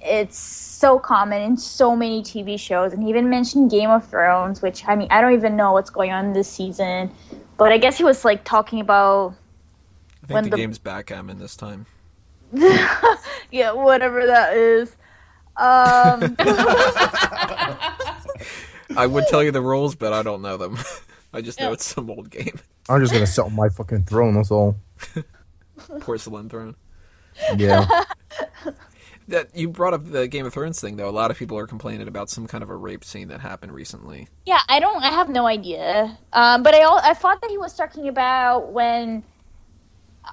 it's 0.00 0.38
so 0.38 0.98
common 0.98 1.40
in 1.40 1.56
so 1.56 1.96
many 1.96 2.22
TV 2.22 2.60
shows, 2.60 2.92
and 2.92 3.02
he 3.02 3.08
even 3.08 3.30
mentioned 3.30 3.70
Game 3.70 3.90
of 3.90 4.06
Thrones, 4.06 4.60
which 4.60 4.86
I 4.86 4.94
mean 4.94 5.08
I 5.10 5.22
don't 5.22 5.32
even 5.32 5.56
know 5.56 5.72
what's 5.72 5.88
going 5.88 6.12
on 6.12 6.34
this 6.34 6.46
season, 6.46 7.10
but 7.56 7.72
I 7.72 7.78
guess 7.78 7.96
he 7.96 8.04
was 8.04 8.22
like 8.22 8.44
talking 8.44 8.80
about 8.80 9.34
I 10.22 10.26
think 10.26 10.34
when 10.34 10.44
the, 10.44 10.50
the- 10.50 10.56
game's 10.58 10.78
backgammon 10.78 11.38
this 11.38 11.56
time. 11.56 11.86
yeah 13.50 13.72
whatever 13.72 14.26
that 14.26 14.54
is. 14.54 14.90
Um, 15.56 16.36
I 18.96 19.06
would 19.06 19.24
tell 19.28 19.42
you 19.42 19.52
the 19.52 19.62
rules, 19.62 19.94
but 19.94 20.12
I 20.12 20.22
don't 20.22 20.42
know 20.42 20.58
them. 20.58 20.76
I 21.32 21.40
just 21.40 21.58
know 21.60 21.72
it's 21.72 21.86
some 21.86 22.10
old 22.10 22.28
game. 22.30 22.60
I'm 22.90 23.00
just 23.00 23.12
gonna 23.12 23.26
sit 23.26 23.44
on 23.44 23.54
my 23.54 23.70
fucking 23.70 24.04
throne. 24.04 24.34
That's 24.34 24.50
all. 24.50 24.76
Porcelain 26.00 26.48
Throne. 26.48 26.76
Yeah. 27.56 27.86
That 29.28 29.54
you 29.54 29.68
brought 29.68 29.92
up 29.92 30.10
the 30.10 30.26
Game 30.26 30.46
of 30.46 30.54
Thrones 30.54 30.80
thing, 30.80 30.96
though. 30.96 31.08
A 31.08 31.10
lot 31.10 31.30
of 31.30 31.36
people 31.36 31.58
are 31.58 31.66
complaining 31.66 32.08
about 32.08 32.30
some 32.30 32.46
kind 32.46 32.64
of 32.64 32.70
a 32.70 32.74
rape 32.74 33.04
scene 33.04 33.28
that 33.28 33.40
happened 33.40 33.72
recently. 33.72 34.26
Yeah, 34.46 34.60
I 34.70 34.80
don't. 34.80 35.02
I 35.04 35.10
have 35.10 35.28
no 35.28 35.46
idea. 35.46 36.16
Um, 36.32 36.62
but 36.62 36.74
I 36.74 36.80
al- 36.80 37.02
I 37.04 37.12
thought 37.12 37.42
that 37.42 37.50
he 37.50 37.58
was 37.58 37.74
talking 37.74 38.08
about 38.08 38.72
when 38.72 39.22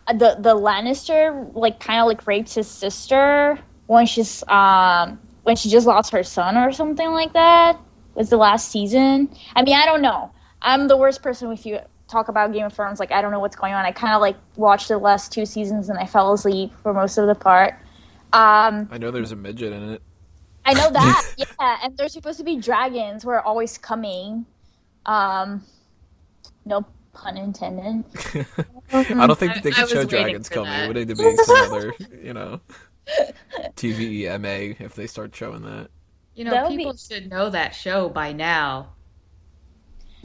uh, 0.08 0.14
the 0.14 0.38
the 0.40 0.56
Lannister 0.56 1.54
like 1.54 1.82
kind 1.82 2.00
of 2.00 2.08
like 2.08 2.26
raped 2.26 2.54
his 2.54 2.70
sister 2.70 3.60
when 3.88 4.06
she's 4.06 4.46
um 4.48 5.20
when 5.44 5.58
she 5.58 5.70
just 5.70 5.86
lost 5.86 6.14
her 6.14 6.24
son 6.24 6.56
or 6.56 6.72
something 6.72 7.12
like 7.12 7.34
that. 7.34 7.78
Was 8.14 8.30
the 8.30 8.38
last 8.38 8.72
season? 8.72 9.28
I 9.58 9.64
mean, 9.64 9.76
I 9.76 9.86
don't 9.86 10.02
know. 10.02 10.32
I'm 10.62 10.88
the 10.88 10.96
worst 10.96 11.22
person 11.22 11.50
with 11.50 11.66
you 11.66 11.80
talk 12.08 12.28
about 12.30 12.54
Game 12.54 12.66
of 12.66 12.74
Thrones. 12.74 13.00
Like, 13.00 13.12
I 13.12 13.22
don't 13.22 13.32
know 13.32 13.40
what's 13.40 13.56
going 13.56 13.74
on. 13.74 13.86
I 13.86 13.92
kind 13.92 14.14
of 14.14 14.22
like 14.22 14.36
watched 14.56 14.88
the 14.90 14.98
last 14.98 15.32
two 15.32 15.46
seasons 15.46 15.90
and 15.90 15.98
I 15.98 16.06
fell 16.06 16.34
asleep 16.34 16.72
for 16.84 16.94
most 16.94 17.18
of 17.18 17.28
the 17.28 17.36
part. 17.36 17.74
Um, 18.34 18.88
I 18.92 18.98
know 18.98 19.12
there's 19.12 19.32
a 19.32 19.36
midget 19.36 19.72
in 19.74 19.90
it. 19.94 20.02
I 20.66 20.74
know 20.74 20.90
that, 20.92 21.34
yeah. 21.38 21.78
And 21.84 21.96
there's 21.98 22.14
supposed 22.14 22.38
to 22.40 22.44
be 22.44 22.58
dragons 22.60 23.24
who 23.24 23.30
are 23.30 23.42
always 23.42 23.78
coming. 23.78 24.46
Um, 25.06 25.64
no 26.66 26.86
pun 27.14 27.38
intended. 27.38 28.04
I 28.92 29.28
don't 29.28 29.38
think 29.38 29.54
I- 29.58 29.60
they 29.60 29.70
I 29.72 29.74
could 29.74 29.90
show 29.90 30.04
dragons 30.06 30.48
for 30.50 30.56
coming. 30.56 30.72
It 30.74 30.78
that. 30.78 30.88
would 30.88 30.98
need 30.98 31.08
to 31.10 31.16
be 31.16 31.36
some 31.44 31.72
other, 31.72 31.94
you 32.22 32.34
know, 32.34 32.60
TVMA 33.76 34.80
if 34.82 34.96
they 34.96 35.08
start 35.08 35.36
showing 35.36 35.62
that. 35.64 35.90
You 36.36 36.44
know, 36.46 36.52
That 36.52 36.68
would 36.70 36.78
people 36.78 36.94
be- 36.94 36.98
should 36.98 37.30
know 37.30 37.50
that 37.50 37.74
show 37.74 38.10
by 38.10 38.34
now. 38.34 38.90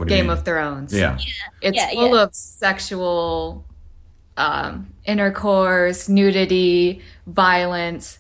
What 0.00 0.08
do 0.08 0.14
you 0.14 0.18
Game 0.18 0.26
mean? 0.26 0.38
of 0.38 0.44
Thrones. 0.44 0.92
Yeah. 0.92 1.18
It's 1.60 1.76
Yeah, 1.76 1.90
full 1.92 2.16
yeah. 2.16 2.22
of 2.24 2.34
sexual 2.34 3.66
um, 4.36 4.94
intercourse, 5.04 6.08
nudity, 6.08 7.02
violence. 7.26 8.18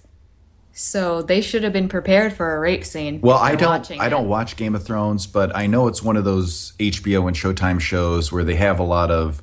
So 0.72 1.22
they 1.22 1.40
should 1.40 1.64
have 1.64 1.72
been 1.72 1.88
prepared 1.88 2.32
for 2.32 2.56
a 2.56 2.60
rape 2.60 2.84
scene. 2.84 3.20
Well, 3.22 3.38
I 3.38 3.56
don't. 3.56 3.90
I 3.98 4.06
it. 4.06 4.10
don't 4.10 4.28
watch 4.28 4.56
Game 4.56 4.74
of 4.74 4.84
Thrones, 4.84 5.26
but 5.26 5.54
I 5.56 5.66
know 5.66 5.88
it's 5.88 6.02
one 6.02 6.16
of 6.16 6.24
those 6.24 6.72
HBO 6.78 7.26
and 7.28 7.36
Showtime 7.36 7.80
shows 7.80 8.32
where 8.32 8.44
they 8.44 8.54
have 8.56 8.78
a 8.78 8.84
lot 8.84 9.10
of 9.10 9.42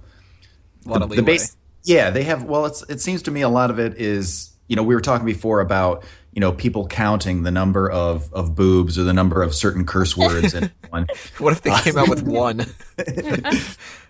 A 0.85 0.89
lot 0.89 0.99
the, 0.99 1.05
of 1.05 1.09
the 1.11 1.21
base. 1.23 1.55
Yeah, 1.83 2.09
they 2.11 2.23
have. 2.23 2.43
Well, 2.43 2.65
it's. 2.65 2.83
It 2.89 3.01
seems 3.01 3.21
to 3.23 3.31
me 3.31 3.41
a 3.41 3.49
lot 3.49 3.69
of 3.71 3.79
it 3.79 3.95
is. 3.99 4.51
You 4.67 4.75
know, 4.75 4.83
we 4.83 4.95
were 4.95 5.01
talking 5.01 5.25
before 5.25 5.59
about 5.61 6.03
you 6.37 6.41
know 6.41 6.51
people 6.51 6.85
counting 6.85 7.41
the 7.41 7.49
number 7.49 7.89
of 7.89 8.31
of 8.31 8.53
boobs 8.53 8.99
or 8.99 9.03
the 9.03 9.11
number 9.11 9.41
of 9.41 9.55
certain 9.55 9.87
curse 9.87 10.15
words 10.15 10.53
in 10.53 10.69
one. 10.91 11.07
What 11.39 11.51
if 11.51 11.63
they 11.63 11.71
uh, 11.71 11.81
came 11.81 11.97
out 11.97 12.09
with 12.09 12.21
one? 12.21 12.63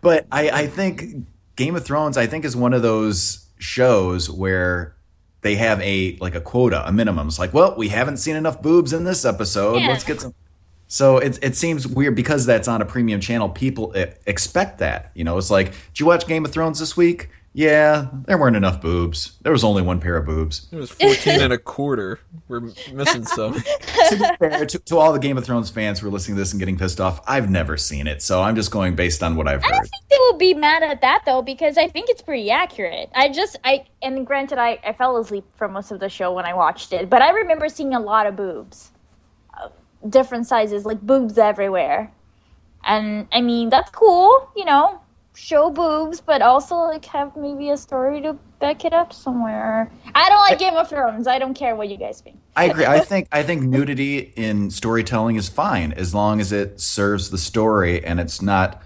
But 0.02 0.28
I, 0.30 0.50
I 0.50 0.68
think 0.68 1.26
Game 1.56 1.76
of 1.78 1.86
Thrones, 1.86 2.18
I 2.18 2.28
think, 2.28 2.44
is 2.44 2.56
one 2.56 2.74
of 2.74 2.82
those 2.82 3.48
shows 3.60 4.30
where 4.30 4.96
they 5.42 5.56
have 5.56 5.82
a 5.82 6.18
like 6.20 6.36
a 6.36 6.42
quota, 6.42 6.86
a 6.86 6.92
minimum. 6.92 7.30
It's 7.30 7.40
like, 7.40 7.54
well, 7.54 7.76
we 7.78 7.88
haven't 7.88 8.18
seen 8.18 8.36
enough 8.36 8.62
boobs 8.62 8.92
in 8.92 9.06
this 9.06 9.24
episode. 9.24 9.78
Yeah. 9.78 9.88
Let's 9.88 10.04
get 10.04 10.20
some. 10.20 10.34
So 10.88 11.20
it 11.20 11.40
it 11.42 11.56
seems 11.56 11.88
weird 11.88 12.16
because 12.16 12.46
that's 12.46 12.68
on 12.68 12.82
a 12.82 12.86
premium 12.86 13.22
channel. 13.22 13.48
People 13.48 13.94
e- 13.98 14.06
expect 14.26 14.80
that. 14.80 15.12
You 15.16 15.24
know, 15.24 15.38
it's 15.38 15.50
like, 15.50 15.68
did 15.68 16.02
you 16.02 16.06
watch 16.06 16.28
Game 16.28 16.44
of 16.44 16.52
Thrones 16.52 16.80
this 16.80 16.98
week? 16.98 17.30
Yeah, 17.58 18.10
there 18.28 18.38
weren't 18.38 18.56
enough 18.56 18.82
boobs. 18.82 19.40
There 19.42 19.52
was 19.52 19.64
only 19.64 19.82
one 19.82 20.00
pair 20.00 20.16
of 20.16 20.28
boobs. 20.28 20.68
It 20.72 20.76
was 20.76 20.92
14 20.92 21.42
and 21.42 21.52
a 21.52 21.58
quarter. 21.74 22.20
We're 22.48 22.60
missing 22.94 23.26
some. 23.26 23.54
to 23.56 24.16
be 24.16 24.26
fair, 24.38 24.64
to, 24.68 24.78
to 24.78 24.98
all 25.00 25.12
the 25.12 25.18
Game 25.18 25.40
of 25.40 25.44
Thrones 25.44 25.72
fans 25.72 26.00
who 26.00 26.08
are 26.08 26.12
listening 26.12 26.36
to 26.36 26.42
this 26.42 26.54
and 26.54 26.60
getting 26.60 26.78
pissed 26.78 27.02
off, 27.02 27.20
I've 27.28 27.50
never 27.50 27.76
seen 27.76 28.06
it, 28.06 28.22
so 28.22 28.44
I'm 28.44 28.54
just 28.56 28.70
going 28.70 28.96
based 28.96 29.24
on 29.24 29.36
what 29.36 29.48
I've 29.48 29.64
heard. 29.64 29.74
I 29.74 29.78
don't 29.78 29.88
think 29.88 30.08
they 30.08 30.18
will 30.20 30.38
be 30.38 30.54
mad 30.54 30.84
at 30.84 31.02
that 31.02 31.24
though, 31.26 31.42
because 31.42 31.80
I 31.80 31.88
think 31.88 32.12
it's 32.12 32.22
pretty 32.22 32.52
accurate. 32.52 33.10
I 33.16 33.28
just 33.30 33.58
I 33.64 33.88
and 34.04 34.24
granted 34.24 34.60
I, 34.60 34.78
I 34.86 34.94
fell 34.94 35.18
asleep 35.18 35.44
for 35.56 35.68
most 35.68 35.90
of 35.90 36.00
the 36.00 36.10
show 36.10 36.32
when 36.34 36.46
I 36.46 36.54
watched 36.54 36.94
it, 36.94 37.10
but 37.10 37.24
I 37.24 37.32
remember 37.32 37.70
seeing 37.70 37.96
a 37.96 38.00
lot 38.00 38.28
of 38.28 38.36
boobs, 38.36 38.92
uh, 39.60 39.70
different 40.08 40.46
sizes, 40.46 40.86
like 40.86 41.02
boobs 41.02 41.40
everywhere. 41.40 42.12
And 42.84 43.28
I 43.32 43.42
mean, 43.42 43.70
that's 43.70 43.90
cool, 43.90 44.48
you 44.56 44.64
know, 44.64 45.02
show 45.38 45.70
boobs, 45.70 46.20
but 46.20 46.42
also 46.42 46.76
like 46.76 47.06
have 47.06 47.36
maybe 47.38 47.70
a 47.70 47.78
story 47.78 48.22
to 48.22 48.34
back 48.60 48.84
it 48.86 48.94
up 48.94 49.14
somewhere. 49.14 49.92
I 50.16 50.30
don't 50.30 50.40
like 50.40 50.58
Game 50.58 50.74
of 50.74 50.90
Thrones. 50.90 51.28
I 51.28 51.38
don't 51.38 51.54
care 51.54 51.76
what 51.76 51.90
you 51.90 51.98
guys 51.98 52.22
think. 52.22 52.38
I 52.56 52.66
agree. 52.66 52.86
I 52.86 53.00
think 53.12 53.28
I 53.32 53.44
think 53.44 53.62
nudity 53.62 54.34
in 54.36 54.72
storytelling 54.72 55.36
is 55.36 55.48
fine 55.48 55.94
as 55.94 56.14
long 56.16 56.42
as 56.42 56.52
it 56.52 56.82
serves 56.82 57.30
the 57.30 57.38
story 57.38 58.04
and 58.04 58.20
it's 58.20 58.42
not 58.42 58.82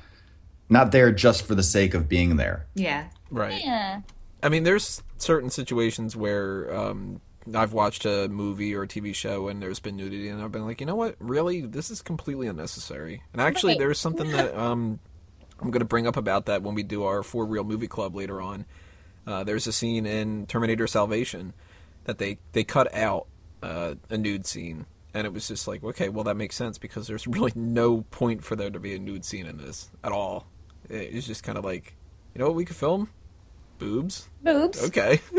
not 0.70 0.92
there 0.92 1.12
just 1.12 1.44
for 1.44 1.56
the 1.56 1.64
sake 1.64 1.94
of 1.94 2.10
being 2.10 2.36
there. 2.36 2.68
Yeah. 2.76 3.08
Right. 3.30 3.64
Yeah. 3.64 4.02
I 4.44 4.50
mean, 4.50 4.64
there's 4.64 5.02
certain 5.18 5.50
situations 5.50 6.16
where 6.16 6.74
um, 6.76 7.22
I've 7.54 7.74
watched 7.74 8.06
a 8.06 8.28
movie 8.28 8.74
or 8.76 8.84
a 8.84 8.88
TV 8.88 9.14
show 9.16 9.48
and 9.48 9.62
there's 9.62 9.80
been 9.80 9.96
nudity, 9.96 10.30
and 10.30 10.42
I've 10.42 10.52
been 10.52 10.66
like, 10.66 10.80
you 10.80 10.86
know 10.88 10.96
what? 10.96 11.16
Really, 11.20 11.62
this 11.62 11.92
is 11.92 12.02
completely 12.02 12.48
unnecessary. 12.48 13.22
And 13.34 13.42
actually, 13.42 13.74
Right. 13.74 13.80
there's 13.80 14.00
something 14.00 14.32
that 14.32 14.58
um, 14.58 15.00
I'm 15.62 15.70
going 15.72 15.80
to 15.82 15.86
bring 15.86 16.08
up 16.08 16.18
about 16.18 16.46
that 16.48 16.64
when 16.64 16.74
we 16.76 16.84
do 16.84 17.04
our 17.04 17.22
For 17.24 17.46
Real 17.46 17.64
Movie 17.64 17.88
Club 17.88 18.16
later 18.16 18.42
on. 18.42 18.66
Uh, 19.28 19.44
there's 19.44 19.68
a 19.68 19.72
scene 19.72 20.06
in 20.06 20.48
Terminator 20.48 20.88
Salvation 20.88 21.54
that 22.06 22.18
they 22.18 22.40
they 22.54 22.64
cut 22.64 22.94
out 22.96 23.28
uh, 23.62 23.94
a 24.10 24.18
nude 24.18 24.48
scene, 24.48 24.88
and 25.14 25.28
it 25.28 25.34
was 25.34 25.48
just 25.48 25.68
like, 25.68 25.84
okay, 25.84 26.10
well 26.10 26.24
that 26.24 26.36
makes 26.36 26.56
sense 26.56 26.78
because 26.80 27.08
there's 27.08 27.28
really 27.36 27.52
no 27.56 28.02
point 28.10 28.44
for 28.44 28.56
there 28.56 28.72
to 28.72 28.80
be 28.80 28.96
a 28.96 29.00
nude 29.00 29.24
scene 29.24 29.46
in 29.46 29.58
this 29.58 29.92
at 30.04 30.12
all. 30.12 30.48
It- 30.90 31.14
It's 31.14 31.28
just 31.28 31.44
kind 31.44 31.58
of 31.60 31.64
like, 31.64 31.96
you 32.34 32.40
know 32.40 32.48
what 32.48 32.56
we 32.56 32.66
could 32.66 32.76
film? 32.76 33.10
Boobs. 33.78 34.28
Boobs. 34.44 34.84
Okay. 34.88 35.22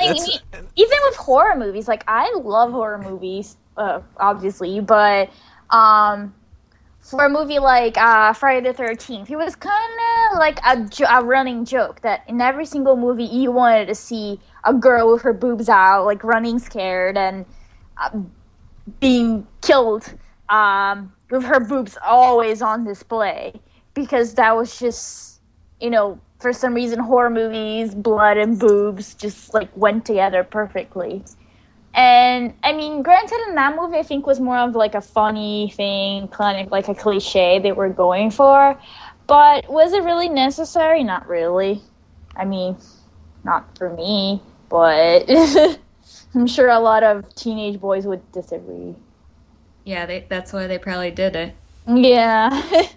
Even 0.00 0.98
with 1.04 1.16
horror 1.16 1.56
movies, 1.56 1.86
like 1.88 2.04
I 2.08 2.32
love 2.42 2.70
horror 2.70 2.98
movies, 2.98 3.56
uh, 3.76 4.00
obviously, 4.16 4.80
but 4.80 5.30
um, 5.68 6.34
for 7.00 7.24
a 7.24 7.30
movie 7.30 7.58
like 7.58 7.96
uh, 7.96 8.32
Friday 8.32 8.68
the 8.68 8.74
Thirteenth, 8.74 9.30
it 9.30 9.36
was 9.36 9.56
kind 9.56 9.74
of 10.32 10.38
like 10.38 10.60
a, 10.66 10.88
jo- 10.88 11.06
a 11.08 11.24
running 11.24 11.64
joke 11.64 12.02
that 12.02 12.22
in 12.28 12.40
every 12.40 12.66
single 12.66 12.96
movie 12.96 13.24
you 13.24 13.50
wanted 13.52 13.86
to 13.86 13.94
see 13.94 14.40
a 14.64 14.74
girl 14.74 15.12
with 15.12 15.22
her 15.22 15.32
boobs 15.32 15.68
out, 15.68 16.04
like 16.04 16.22
running 16.24 16.58
scared 16.58 17.16
and 17.16 17.46
uh, 18.00 18.10
being 19.00 19.46
killed 19.62 20.14
um, 20.48 21.12
with 21.30 21.44
her 21.44 21.60
boobs 21.60 21.96
always 22.04 22.62
on 22.62 22.84
display 22.84 23.60
because 23.94 24.34
that 24.34 24.56
was 24.56 24.78
just 24.78 25.40
you 25.80 25.90
know 25.90 26.20
for 26.40 26.52
some 26.52 26.74
reason 26.74 26.98
horror 26.98 27.30
movies 27.30 27.94
blood 27.94 28.36
and 28.36 28.58
boobs 28.58 29.14
just 29.14 29.54
like 29.54 29.74
went 29.76 30.04
together 30.04 30.44
perfectly 30.44 31.24
and 31.94 32.54
i 32.62 32.72
mean 32.72 33.02
granted 33.02 33.38
in 33.48 33.54
that 33.56 33.74
movie 33.74 33.96
i 33.98 34.02
think 34.02 34.26
was 34.26 34.38
more 34.38 34.56
of 34.58 34.74
like 34.74 34.94
a 34.94 35.00
funny 35.00 35.72
thing 35.74 36.28
kind 36.28 36.64
of 36.64 36.70
like 36.70 36.88
a 36.88 36.94
cliche 36.94 37.58
they 37.58 37.72
were 37.72 37.88
going 37.88 38.30
for. 38.30 38.78
But 39.26 39.70
was 39.70 39.92
it 39.92 40.02
really 40.02 40.28
necessary? 40.28 41.04
Not 41.04 41.28
really. 41.28 41.80
I 42.34 42.44
mean 42.44 42.76
not 43.44 43.76
for 43.78 43.90
me 43.94 44.42
but 44.68 45.24
i'm 46.34 46.46
sure 46.46 46.68
a 46.68 46.78
lot 46.78 47.02
of 47.02 47.34
teenage 47.34 47.80
boys 47.80 48.06
would 48.06 48.30
disagree. 48.32 48.94
Yeah, 49.84 50.06
they, 50.06 50.26
that's 50.28 50.52
why 50.52 50.66
they 50.66 50.78
probably 50.78 51.10
did 51.10 51.36
it. 51.36 51.54
yeah. 51.86 52.62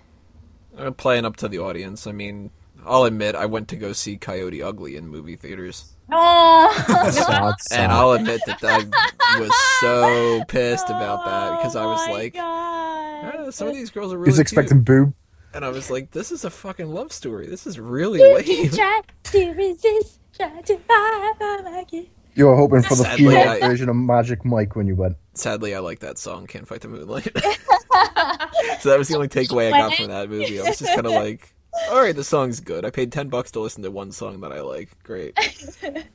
Uh, 0.75 0.89
playing 0.89 1.23
up 1.23 1.35
to 1.35 1.47
the 1.47 1.59
audience. 1.59 2.07
I 2.07 2.13
mean, 2.13 2.49
I'll 2.83 3.03
admit 3.03 3.35
I 3.35 3.45
went 3.45 3.67
to 3.67 3.75
go 3.75 3.93
see 3.93 4.17
Coyote 4.17 4.63
Ugly 4.63 4.95
in 4.95 5.07
movie 5.07 5.35
theaters, 5.35 5.92
oh 6.11 7.11
Sad, 7.11 7.53
sad. 7.61 7.79
and 7.83 7.91
I'll 7.91 8.11
admit 8.13 8.41
that 8.47 8.63
I 8.63 9.39
was 9.39 9.51
so 9.79 10.43
pissed 10.47 10.89
about 10.89 11.25
that 11.25 11.57
because 11.57 11.75
I 11.75 11.85
was 11.85 12.01
Oh 12.07 12.11
like, 12.11 12.33
God. 12.33 12.43
"Ah, 12.43 13.49
some 13.51 13.67
of 13.67 13.73
these 13.73 13.89
girls 13.89 14.13
are 14.13 14.17
really 14.17 14.29
was 14.29 14.39
expecting 14.39 14.77
cute," 14.79 14.85
boob. 14.85 15.13
and 15.53 15.63
I 15.65 15.69
was 15.69 15.89
like, 15.89 16.11
this 16.11 16.31
is 16.31 16.45
a 16.45 16.49
fucking 16.49 16.93
love 16.93 17.11
story. 17.11 17.47
This 17.47 17.65
is 17.67 17.79
really 17.79 18.19
You 18.19 18.35
lame. 18.35 18.69
try 18.69 19.01
to 19.23 19.51
resist, 19.53 20.19
try 20.35 20.61
to 20.61 20.77
fight 20.77 21.33
back. 21.39 21.91
You 22.35 22.47
were 22.47 22.55
hoping 22.55 22.81
for 22.81 22.95
the 22.95 23.03
Sadly, 23.03 23.25
female 23.25 23.49
I- 23.49 23.59
version 23.59 23.89
of 23.89 23.95
Magic 23.95 24.43
Mike 24.43 24.75
when 24.75 24.87
you 24.87 24.95
went. 24.95 25.15
Sadly, 25.35 25.73
I 25.75 25.79
like 25.79 25.99
that 25.99 26.17
song, 26.17 26.47
"Can't 26.47 26.67
Fight 26.67 26.81
the 26.81 26.87
Moonlight." 26.87 27.25
so 28.79 28.89
that 28.89 28.97
was 28.97 29.07
the 29.07 29.15
only 29.15 29.27
takeaway 29.27 29.71
I 29.71 29.77
got 29.79 29.95
from 29.95 30.07
that 30.07 30.29
movie. 30.29 30.59
I 30.59 30.63
was 30.69 30.79
just 30.79 30.93
kind 30.93 31.05
of 31.05 31.13
like, 31.13 31.53
all 31.89 32.01
right, 32.01 32.15
the 32.15 32.23
song's 32.23 32.59
good. 32.59 32.85
I 32.85 32.89
paid 32.89 33.11
ten 33.11 33.29
bucks 33.29 33.51
to 33.51 33.59
listen 33.59 33.83
to 33.83 33.91
one 33.91 34.11
song 34.11 34.41
that 34.41 34.51
I 34.51 34.61
like. 34.61 34.89
Great. 35.03 35.37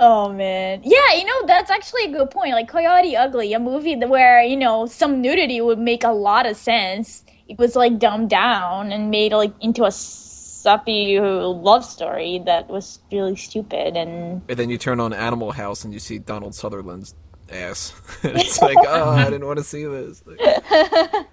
Oh 0.00 0.32
man, 0.32 0.80
yeah, 0.84 1.12
you 1.14 1.24
know 1.24 1.46
that's 1.46 1.72
actually 1.72 2.04
a 2.04 2.12
good 2.12 2.30
point. 2.30 2.52
Like 2.52 2.68
Coyote 2.68 3.16
Ugly, 3.16 3.52
a 3.52 3.58
movie 3.58 3.96
where 3.96 4.40
you 4.42 4.56
know 4.56 4.86
some 4.86 5.20
nudity 5.20 5.60
would 5.60 5.80
make 5.80 6.04
a 6.04 6.12
lot 6.12 6.46
of 6.46 6.56
sense. 6.56 7.24
It 7.48 7.58
was 7.58 7.74
like 7.74 7.98
dumbed 7.98 8.30
down 8.30 8.92
and 8.92 9.10
made 9.10 9.32
like 9.32 9.52
into 9.60 9.84
a 9.84 9.88
suppy 9.88 11.18
love 11.20 11.84
story 11.84 12.40
that 12.46 12.68
was 12.68 13.00
really 13.10 13.34
stupid 13.34 13.96
and 13.96 14.42
And 14.48 14.58
then 14.58 14.70
you 14.70 14.78
turn 14.78 15.00
on 15.00 15.12
Animal 15.12 15.50
House 15.50 15.84
and 15.84 15.92
you 15.92 15.98
see 15.98 16.18
Donald 16.18 16.54
Sutherland's 16.54 17.16
ass. 17.50 17.92
it's 18.22 18.62
like, 18.62 18.78
oh, 18.86 19.10
I 19.10 19.24
didn't 19.24 19.46
want 19.46 19.58
to 19.58 19.64
see 19.64 19.84
this. 19.84 20.22
Like, 20.26 21.26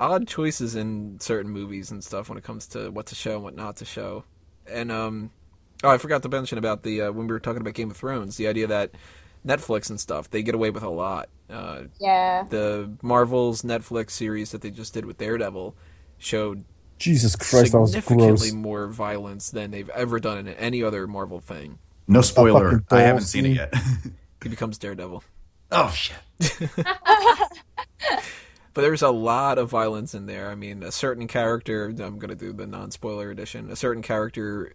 odd 0.00 0.26
choices 0.26 0.74
in 0.74 1.20
certain 1.20 1.50
movies 1.52 1.90
and 1.90 2.02
stuff 2.02 2.28
when 2.28 2.38
it 2.38 2.44
comes 2.44 2.66
to 2.68 2.90
what 2.90 3.06
to 3.06 3.14
show 3.14 3.34
and 3.34 3.44
what 3.44 3.54
not 3.54 3.76
to 3.76 3.84
show. 3.84 4.24
And 4.66 4.90
um, 4.90 5.30
oh, 5.84 5.90
I 5.90 5.98
forgot 5.98 6.22
to 6.22 6.28
mention 6.28 6.58
about 6.58 6.82
the 6.82 7.02
uh, 7.02 7.12
when 7.12 7.26
we 7.26 7.32
were 7.32 7.40
talking 7.40 7.60
about 7.60 7.74
Game 7.74 7.90
of 7.90 7.96
Thrones, 7.96 8.36
the 8.36 8.48
idea 8.48 8.66
that 8.66 8.92
Netflix 9.46 9.90
and 9.90 10.00
stuff 10.00 10.30
they 10.30 10.42
get 10.42 10.54
away 10.54 10.70
with 10.70 10.82
a 10.82 10.88
lot. 10.88 11.28
Uh, 11.48 11.82
yeah. 12.00 12.44
the 12.48 12.90
Marvel's 13.02 13.62
Netflix 13.62 14.10
series 14.12 14.52
that 14.52 14.62
they 14.62 14.70
just 14.70 14.94
did 14.94 15.04
with 15.04 15.18
Daredevil 15.18 15.74
showed 16.18 16.64
Jesus 16.98 17.34
Christ, 17.34 17.72
that 17.72 17.80
was 17.80 17.92
significantly 17.92 18.50
gross. 18.50 18.52
more 18.52 18.86
violence 18.86 19.50
than 19.50 19.70
they've 19.70 19.88
ever 19.90 20.20
done 20.20 20.38
in 20.38 20.48
any 20.48 20.82
other 20.82 21.06
Marvel 21.06 21.40
thing. 21.40 21.78
No 22.06 22.20
spoiler. 22.20 22.84
I 22.90 23.00
haven't 23.02 23.22
seen 23.22 23.46
it 23.46 23.56
yet. 23.56 23.74
He 24.42 24.48
becomes 24.48 24.78
Daredevil. 24.78 25.24
oh 25.72 25.90
shit. 25.90 26.16
But 28.72 28.82
there's 28.82 29.02
a 29.02 29.10
lot 29.10 29.58
of 29.58 29.68
violence 29.68 30.14
in 30.14 30.26
there. 30.26 30.48
I 30.50 30.54
mean, 30.54 30.82
a 30.82 30.92
certain 30.92 31.26
character, 31.26 31.86
I'm 31.86 32.18
going 32.18 32.28
to 32.28 32.36
do 32.36 32.52
the 32.52 32.66
non 32.66 32.90
spoiler 32.90 33.30
edition, 33.30 33.70
a 33.70 33.76
certain 33.76 34.02
character 34.02 34.74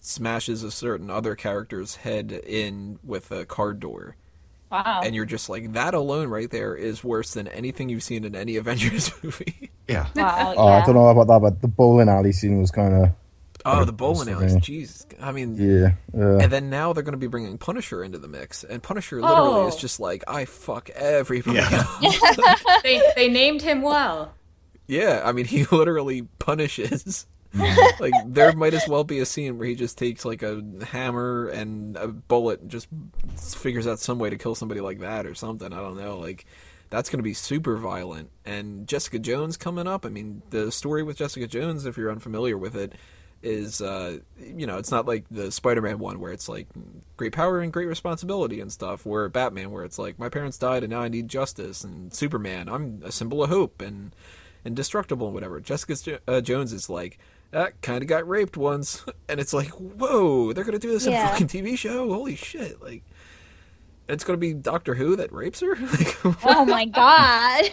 smashes 0.00 0.62
a 0.62 0.70
certain 0.70 1.10
other 1.10 1.34
character's 1.34 1.96
head 1.96 2.32
in 2.32 2.98
with 3.02 3.30
a 3.30 3.44
car 3.44 3.72
door. 3.72 4.16
Wow. 4.70 5.00
And 5.04 5.14
you're 5.14 5.26
just 5.26 5.48
like, 5.48 5.72
that 5.72 5.94
alone 5.94 6.28
right 6.28 6.50
there 6.50 6.74
is 6.74 7.04
worse 7.04 7.34
than 7.34 7.46
anything 7.48 7.88
you've 7.88 8.02
seen 8.02 8.24
in 8.24 8.34
any 8.34 8.56
Avengers 8.56 9.12
movie. 9.22 9.70
Yeah. 9.88 10.08
wow. 10.16 10.54
Oh, 10.56 10.68
I 10.68 10.84
don't 10.84 10.94
know 10.94 11.08
about 11.08 11.28
that, 11.28 11.40
but 11.40 11.62
the 11.62 11.68
bowling 11.68 12.08
alley 12.08 12.32
scene 12.32 12.58
was 12.60 12.70
kind 12.70 12.94
of 12.94 13.10
oh, 13.66 13.84
the 13.84 13.92
bowling 13.92 14.28
Sorry. 14.28 14.36
alleys. 14.46 14.56
Jeez. 14.56 15.04
I 15.20 15.32
mean, 15.32 15.56
yeah. 15.56 15.92
Uh, 16.18 16.38
and 16.38 16.50
then 16.52 16.70
now 16.70 16.92
they're 16.92 17.02
going 17.02 17.12
to 17.12 17.18
be 17.18 17.26
bringing 17.26 17.58
Punisher 17.58 18.02
into 18.02 18.18
the 18.18 18.28
mix. 18.28 18.64
And 18.64 18.82
Punisher 18.82 19.20
literally 19.20 19.60
Oh. 19.62 19.68
is 19.68 19.76
just 19.76 20.00
like, 20.00 20.24
I 20.28 20.44
fuck 20.44 20.88
everybody. 20.90 21.58
Yeah. 21.58 21.84
They 22.82 23.02
they 23.16 23.28
named 23.28 23.62
him 23.62 23.82
well. 23.82 24.34
Yeah, 24.86 25.22
I 25.24 25.32
mean, 25.32 25.44
he 25.46 25.64
literally 25.72 26.22
punishes. 26.38 27.26
like 28.00 28.12
there 28.26 28.52
might 28.52 28.74
as 28.74 28.86
well 28.86 29.02
be 29.04 29.18
a 29.18 29.24
scene 29.26 29.56
where 29.58 29.66
he 29.66 29.74
just 29.74 29.96
takes 29.96 30.24
like 30.24 30.42
a 30.42 30.62
hammer 30.86 31.48
and 31.48 31.96
a 31.96 32.06
bullet 32.08 32.60
and 32.60 32.70
just 32.70 32.86
figures 33.56 33.86
out 33.86 33.98
some 33.98 34.18
way 34.18 34.28
to 34.30 34.36
kill 34.36 34.54
somebody 34.54 34.80
like 34.80 35.00
that 35.00 35.26
or 35.26 35.34
something. 35.34 35.72
I 35.72 35.76
don't 35.76 35.96
know. 35.96 36.18
Like 36.18 36.44
that's 36.90 37.08
going 37.08 37.18
to 37.18 37.22
be 37.24 37.32
super 37.34 37.76
violent. 37.76 38.30
And 38.44 38.86
Jessica 38.86 39.18
Jones 39.18 39.56
coming 39.56 39.86
up. 39.86 40.04
I 40.04 40.10
mean, 40.10 40.42
the 40.50 40.70
story 40.70 41.02
with 41.02 41.16
Jessica 41.16 41.46
Jones, 41.46 41.86
if 41.86 41.96
you're 41.96 42.12
unfamiliar 42.12 42.56
with 42.58 42.76
it, 42.76 42.92
is 43.46 43.80
uh, 43.80 44.18
you 44.38 44.66
know 44.66 44.78
it's 44.78 44.90
not 44.90 45.06
like 45.06 45.24
the 45.30 45.52
Spider-Man 45.52 45.98
one 45.98 46.18
where 46.18 46.32
it's 46.32 46.48
like 46.48 46.66
great 47.16 47.32
power 47.32 47.60
and 47.60 47.72
great 47.72 47.86
responsibility 47.86 48.60
and 48.60 48.72
stuff. 48.72 49.06
Where 49.06 49.28
Batman, 49.28 49.70
where 49.70 49.84
it's 49.84 49.98
like 49.98 50.18
my 50.18 50.28
parents 50.28 50.58
died 50.58 50.82
and 50.82 50.90
now 50.90 51.00
I 51.00 51.08
need 51.08 51.28
justice, 51.28 51.84
and 51.84 52.12
Superman, 52.12 52.68
I'm 52.68 53.02
a 53.04 53.12
symbol 53.12 53.42
of 53.42 53.50
hope 53.50 53.80
and 53.80 54.14
indestructible 54.64 55.26
and 55.26 55.34
whatever. 55.34 55.60
Jessica 55.60 55.94
Jo- 55.94 56.18
uh, 56.26 56.40
Jones 56.40 56.72
is 56.72 56.90
like, 56.90 57.18
that 57.52 57.80
kind 57.82 58.02
of 58.02 58.08
got 58.08 58.28
raped 58.28 58.56
once, 58.56 59.04
and 59.28 59.38
it's 59.38 59.52
like, 59.52 59.70
whoa, 59.70 60.52
they're 60.52 60.64
gonna 60.64 60.78
do 60.80 60.90
this 60.90 61.06
in 61.06 61.14
a 61.14 61.28
fucking 61.28 61.46
TV 61.48 61.78
show? 61.78 62.12
Holy 62.12 62.34
shit! 62.34 62.82
Like, 62.82 63.04
it's 64.08 64.24
gonna 64.24 64.38
be 64.38 64.54
Doctor 64.54 64.94
Who 64.94 65.14
that 65.16 65.32
rapes 65.32 65.60
her? 65.60 65.76
like, 65.80 66.16
Oh 66.44 66.64
my 66.64 66.84
god. 66.84 67.64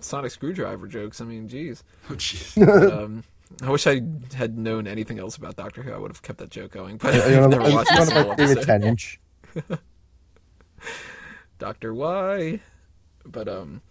Sonic 0.00 0.32
Screwdriver 0.32 0.88
jokes. 0.88 1.20
I 1.20 1.24
mean, 1.24 1.48
jeez. 1.48 1.82
Oh, 2.10 2.14
jeez. 2.14 2.90
Um, 2.90 3.22
I 3.62 3.70
wish 3.70 3.86
I 3.86 4.02
had 4.34 4.56
known 4.58 4.86
anything 4.86 5.18
else 5.18 5.36
about 5.36 5.56
Doctor 5.56 5.82
Who. 5.82 5.92
I 5.92 5.98
would 5.98 6.10
have 6.10 6.22
kept 6.22 6.38
that 6.38 6.50
joke 6.50 6.72
going, 6.72 6.96
but 6.96 7.14
you 7.14 7.20
I've 7.20 7.50
never 7.50 7.70
watched 7.70 7.90
a 7.90 7.94
one 7.94 8.02
of 8.02 8.08
single 8.08 8.32
episode. 8.32 8.64
ten 8.64 8.82
inch. 8.82 9.20
Doctor 11.58 11.94
Y. 11.94 12.60
But 13.24 13.48
um, 13.48 13.82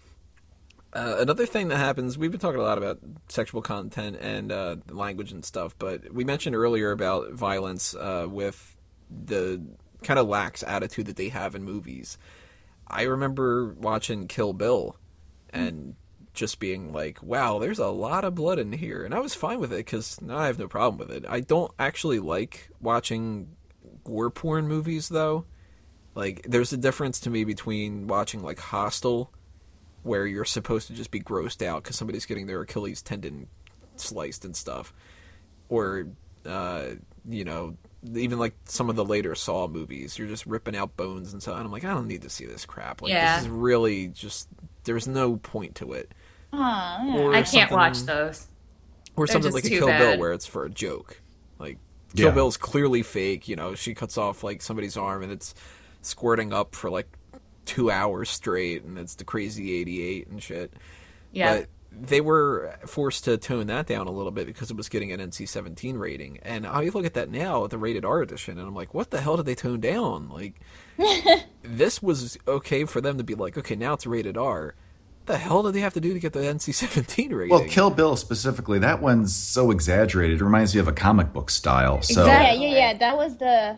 uh, 0.94 1.16
another 1.20 1.46
thing 1.46 1.70
that 1.70 1.78
happens, 1.78 2.18
we've 2.18 2.32
been 2.32 2.40
talking 2.40 2.60
a 2.60 2.64
lot 2.64 2.78
about 2.78 3.00
sexual 3.30 3.62
content 3.62 4.18
and 4.20 4.52
uh, 4.52 4.76
language 4.90 5.32
and 5.32 5.46
stuff, 5.46 5.76
but 5.80 6.14
we 6.14 6.26
mentioned 6.26 6.56
earlier 6.56 6.92
about 6.92 7.32
violence 7.32 7.96
uh, 7.96 8.28
with 8.30 8.76
the 9.10 9.62
kind 10.04 10.20
of 10.20 10.28
lax 10.28 10.64
attitude 10.64 11.06
that 11.06 11.16
they 11.16 11.30
have 11.30 11.56
in 11.56 11.64
movies. 11.64 12.18
I 12.88 13.04
remember 13.04 13.74
watching 13.80 14.28
Kill 14.28 14.52
Bill, 14.52 14.98
and 15.52 15.96
just 16.34 16.60
being 16.60 16.94
like, 16.94 17.22
"Wow, 17.22 17.60
there's 17.60 17.80
a 17.80 17.88
lot 17.88 18.24
of 18.24 18.36
blood 18.36 18.60
in 18.60 18.72
here," 18.74 19.04
and 19.04 19.14
I 19.14 19.20
was 19.20 19.34
fine 19.36 19.60
with 19.60 19.72
it 19.74 19.78
because 19.86 20.18
I 20.30 20.48
have 20.48 20.60
no 20.60 20.68
problem 20.68 20.98
with 21.00 21.12
it. 21.16 21.26
I 21.28 21.40
don't 21.42 21.72
actually 21.80 22.20
like 22.20 22.70
watching 22.80 23.56
gore 24.04 24.30
porn 24.30 24.68
movies 24.68 25.10
though. 25.10 25.46
Like, 26.16 26.46
there's 26.48 26.74
a 26.74 26.78
difference 26.78 27.20
to 27.22 27.30
me 27.30 27.44
between 27.46 28.08
watching 28.08 28.42
like 28.44 28.60
Hostel, 28.60 29.32
where 30.04 30.26
you're 30.26 30.46
supposed 30.46 30.88
to 30.88 30.94
just 30.94 31.12
be 31.12 31.20
grossed 31.22 31.66
out 31.66 31.84
because 31.84 31.96
somebody's 31.96 32.26
getting 32.26 32.48
their 32.48 32.62
Achilles 32.62 33.02
tendon 33.02 33.48
sliced 33.96 34.44
and 34.46 34.56
stuff, 34.56 34.94
or 35.70 36.08
uh, 36.46 36.86
you 37.30 37.44
know, 37.46 37.78
even 38.16 38.40
like 38.40 38.56
some 38.66 38.90
of 38.90 38.96
the 38.96 39.06
later 39.06 39.36
Saw 39.36 39.68
movies, 39.68 40.18
you're 40.18 40.28
just 40.28 40.46
ripping 40.46 40.76
out 40.76 40.98
bones 40.98 41.34
and 41.34 41.42
so. 41.44 41.54
And 41.54 41.64
I'm 41.66 41.72
like, 41.72 41.86
I 41.86 41.94
don't 41.94 42.08
need 42.08 42.24
to 42.24 42.30
see 42.30 42.46
this 42.46 42.66
crap. 42.66 43.02
Like, 43.02 43.12
Yeah. 43.12 43.36
this 43.38 43.46
is 43.46 43.50
really 43.50 44.08
just 44.08 44.48
there's 44.86 45.08
no 45.08 45.38
point 45.38 45.76
to 45.76 45.94
it. 45.94 46.12
Aw, 46.54 47.06
yeah. 47.06 47.30
I 47.30 47.42
can't 47.44 47.72
watch 47.72 48.00
those. 48.02 48.48
or 49.16 49.26
They're 49.26 49.34
something 49.34 49.54
like 49.54 49.66
a 49.66 49.70
too 49.70 49.80
Kill 49.80 49.88
Bill 49.88 50.18
where 50.20 50.34
it's 50.34 50.46
for 50.46 50.66
a 50.66 50.70
joke. 50.70 51.22
Like 51.60 51.78
Kill 52.16 52.28
Yeah. 52.28 52.32
Bill's 52.34 52.58
clearly 52.58 53.04
fake. 53.04 53.48
You 53.48 53.56
know, 53.56 53.76
she 53.76 53.94
cuts 53.94 54.18
off 54.18 54.44
like 54.44 54.62
somebody's 54.62 54.98
arm 54.98 55.24
and 55.24 55.32
it's 55.32 55.54
squirting 56.02 56.52
up 56.54 56.76
for 56.76 56.90
like 56.90 57.08
two 57.66 57.92
hours 57.92 58.30
straight, 58.30 58.84
and 58.84 58.98
it's 58.98 59.16
the 59.16 59.24
crazy 59.24 59.74
eighty-eight 59.80 60.28
and 60.28 60.42
shit. 60.42 60.74
Yeah. 61.32 61.58
But 61.60 61.70
they 61.94 62.22
were 62.22 62.74
forced 62.86 63.26
to 63.26 63.38
tone 63.38 63.68
that 63.68 63.86
down 63.86 64.08
a 64.08 64.12
little 64.12 64.32
bit 64.32 64.46
because 64.48 64.72
it 64.72 64.78
was 64.78 64.88
getting 64.88 65.12
an 65.12 65.20
NC-17 65.20 66.00
rating. 66.00 66.40
And 66.42 66.66
I 66.66 66.86
look 66.86 67.06
at 67.06 67.16
that 67.16 67.30
now, 67.30 67.66
at 67.66 67.70
the 67.70 67.78
rated 67.78 68.06
R 68.06 68.22
edition, 68.22 68.58
and 68.58 68.66
I'm 68.66 68.74
like, 68.74 68.94
what 68.94 69.12
the 69.12 69.20
hell 69.20 69.36
did 69.36 69.46
they 69.46 69.56
tone 69.56 69.82
down? 69.82 70.30
Like, 70.30 70.62
this 71.64 72.02
was 72.02 72.38
okay 72.48 72.86
for 72.86 73.02
them 73.02 73.18
to 73.18 73.26
be 73.26 73.36
like, 73.36 73.58
okay, 73.58 73.76
now 73.76 73.94
it's 73.94 74.08
rated 74.08 74.38
R. 74.38 74.74
What 75.22 75.34
the 75.34 75.38
hell 75.38 75.62
did 75.62 75.74
they 75.74 75.82
have 75.82 75.94
to 75.94 76.02
do 76.02 76.16
to 76.16 76.20
get 76.20 76.34
the 76.34 76.40
NC-17 76.40 77.32
rating? 77.32 77.56
Well, 77.56 77.64
Kill 77.68 77.92
Bill 77.92 78.16
specifically, 78.16 78.80
that 78.80 79.04
one's 79.04 79.36
so 79.36 79.70
exaggerated. 79.70 80.42
It 80.42 80.44
reminds 80.44 80.74
me 80.74 80.82
of 80.82 80.88
a 80.88 80.92
comic 80.92 81.32
book 81.32 81.52
style. 81.52 82.02
So 82.02 82.26
Yeah, 82.26 82.52
yeah, 82.54 82.68
yeah. 82.68 82.98
That 82.98 83.16
was 83.16 83.38
the 83.38 83.78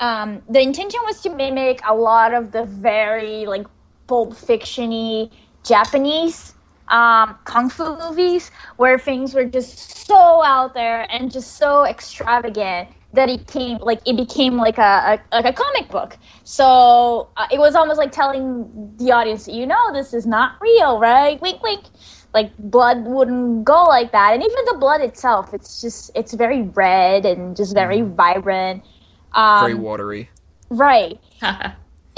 um, 0.00 0.42
the 0.48 0.60
intention 0.60 0.98
was 1.04 1.20
to 1.20 1.30
mimic 1.30 1.80
a 1.86 1.94
lot 1.94 2.34
of 2.34 2.50
the 2.50 2.64
very 2.64 3.46
like 3.46 3.66
pulp 4.08 4.32
fictiony 4.32 5.30
Japanese 5.62 6.54
um, 6.88 7.38
kung 7.44 7.70
fu 7.70 7.96
movies 7.96 8.50
where 8.76 8.98
things 8.98 9.32
were 9.32 9.44
just 9.44 10.06
so 10.08 10.42
out 10.42 10.74
there 10.74 11.06
and 11.12 11.30
just 11.30 11.56
so 11.56 11.84
extravagant 11.84 12.88
that 13.12 13.28
it 13.28 13.46
came 13.46 13.78
like 13.78 14.00
it 14.06 14.16
became 14.16 14.56
like 14.56 14.78
a, 14.78 15.20
a 15.32 15.36
like 15.36 15.44
a 15.44 15.52
comic 15.52 15.88
book. 15.88 16.16
So 16.44 17.28
uh, 17.36 17.46
it 17.50 17.58
was 17.58 17.74
almost 17.74 17.98
like 17.98 18.12
telling 18.12 18.94
the 18.96 19.12
audience, 19.12 19.48
you 19.48 19.66
know, 19.66 19.92
this 19.92 20.14
is 20.14 20.26
not 20.26 20.60
real, 20.60 20.98
right? 20.98 21.40
Wink, 21.40 21.62
wink. 21.62 21.84
Like 22.32 22.56
blood 22.58 23.04
wouldn't 23.04 23.64
go 23.64 23.84
like 23.84 24.12
that, 24.12 24.34
and 24.34 24.42
even 24.42 24.64
the 24.66 24.76
blood 24.78 25.00
itself, 25.00 25.52
it's 25.52 25.80
just 25.80 26.12
it's 26.14 26.32
very 26.32 26.62
red 26.62 27.26
and 27.26 27.56
just 27.56 27.74
very 27.74 28.02
vibrant. 28.02 28.84
Um, 29.32 29.60
very 29.60 29.74
watery. 29.74 30.30
right. 30.70 31.18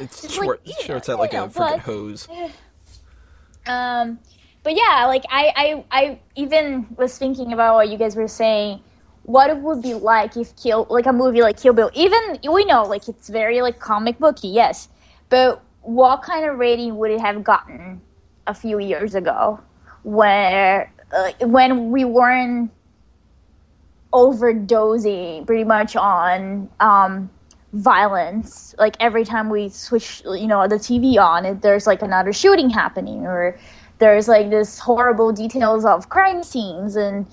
It's 0.00 0.32
short, 0.32 0.66
like, 0.66 0.80
shorts 0.80 1.08
out 1.08 1.18
like 1.18 1.34
a 1.34 1.48
freaking 1.48 1.78
hose. 1.80 2.28
Um, 3.66 4.18
but 4.62 4.74
yeah, 4.74 5.04
like 5.06 5.24
I, 5.28 5.52
I, 5.54 5.84
I 5.90 6.18
even 6.36 6.86
was 6.96 7.18
thinking 7.18 7.52
about 7.52 7.74
what 7.74 7.90
you 7.90 7.98
guys 7.98 8.16
were 8.16 8.26
saying. 8.28 8.80
What 9.28 9.50
it 9.50 9.58
would 9.58 9.82
be 9.82 9.92
like 9.92 10.38
if 10.38 10.56
Kill, 10.56 10.86
like 10.88 11.04
a 11.04 11.12
movie 11.12 11.42
like 11.42 11.60
Kill 11.60 11.74
Bill, 11.74 11.90
even 11.92 12.38
we 12.50 12.64
know 12.64 12.84
like 12.84 13.08
it's 13.08 13.28
very 13.28 13.60
like 13.60 13.78
comic 13.78 14.18
booky, 14.18 14.48
yes, 14.48 14.88
but 15.28 15.62
what 15.82 16.22
kind 16.22 16.46
of 16.46 16.58
rating 16.58 16.96
would 16.96 17.10
it 17.10 17.20
have 17.20 17.44
gotten 17.44 18.00
a 18.46 18.54
few 18.54 18.78
years 18.78 19.14
ago, 19.14 19.60
where 20.02 20.90
uh, 21.12 21.32
when 21.46 21.90
we 21.90 22.06
weren't 22.06 22.70
overdosing 24.12 25.46
pretty 25.46 25.64
much 25.64 25.94
on 25.96 26.68
um, 26.80 27.28
violence. 27.72 28.74
Like 28.78 28.96
every 29.00 29.24
time 29.24 29.50
we 29.50 29.68
switch, 29.68 30.22
you 30.24 30.46
know, 30.46 30.66
the 30.66 30.76
TV 30.76 31.18
on, 31.18 31.44
it, 31.44 31.62
there's 31.62 31.86
like 31.86 32.02
another 32.02 32.32
shooting 32.32 32.70
happening, 32.70 33.26
or 33.26 33.58
there's 33.98 34.28
like 34.28 34.50
this 34.50 34.78
horrible 34.78 35.32
details 35.32 35.84
of 35.84 36.08
crime 36.08 36.42
scenes, 36.42 36.96
and 36.96 37.26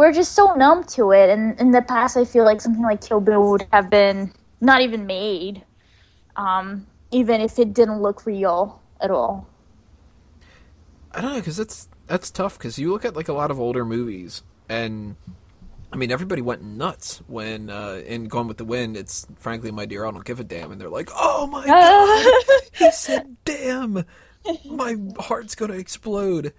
we're 0.00 0.12
just 0.12 0.32
so 0.32 0.54
numb 0.54 0.82
to 0.82 1.12
it. 1.12 1.28
And 1.28 1.60
in 1.60 1.72
the 1.72 1.82
past, 1.82 2.16
I 2.16 2.24
feel 2.24 2.46
like 2.46 2.62
something 2.62 2.82
like 2.82 3.02
Kill 3.02 3.20
Bill 3.20 3.50
would 3.50 3.66
have 3.70 3.90
been 3.90 4.32
not 4.62 4.80
even 4.80 5.04
made, 5.04 5.62
um, 6.36 6.86
even 7.10 7.42
if 7.42 7.58
it 7.58 7.74
didn't 7.74 8.00
look 8.00 8.24
real 8.24 8.80
at 9.02 9.10
all. 9.10 9.46
I 11.12 11.20
don't 11.20 11.34
know 11.34 11.38
because 11.40 11.58
that's 11.58 11.86
that's 12.06 12.30
tough 12.30 12.56
because 12.56 12.78
you 12.78 12.90
look 12.90 13.04
at 13.04 13.14
like 13.14 13.28
a 13.28 13.34
lot 13.34 13.50
of 13.50 13.60
older 13.60 13.84
movies 13.84 14.42
and 14.70 15.16
I 15.92 15.96
mean 15.96 16.10
everybody 16.10 16.40
went 16.40 16.62
nuts 16.62 17.20
when 17.26 17.68
uh, 17.68 18.00
in 18.06 18.28
Gone 18.28 18.48
with 18.48 18.56
the 18.56 18.64
Wind. 18.64 18.96
It's 18.96 19.26
frankly, 19.36 19.70
my 19.70 19.84
dear, 19.84 20.06
I 20.06 20.12
don't 20.12 20.24
give 20.24 20.40
a 20.40 20.44
damn, 20.44 20.72
and 20.72 20.80
they're 20.80 20.88
like, 20.88 21.10
oh 21.14 21.46
my 21.46 21.66
god, 22.72 22.72
he 22.72 22.90
said 22.90 23.36
damn, 23.44 24.06
my 24.64 24.96
heart's 25.18 25.54
gonna 25.54 25.74
explode. 25.74 26.54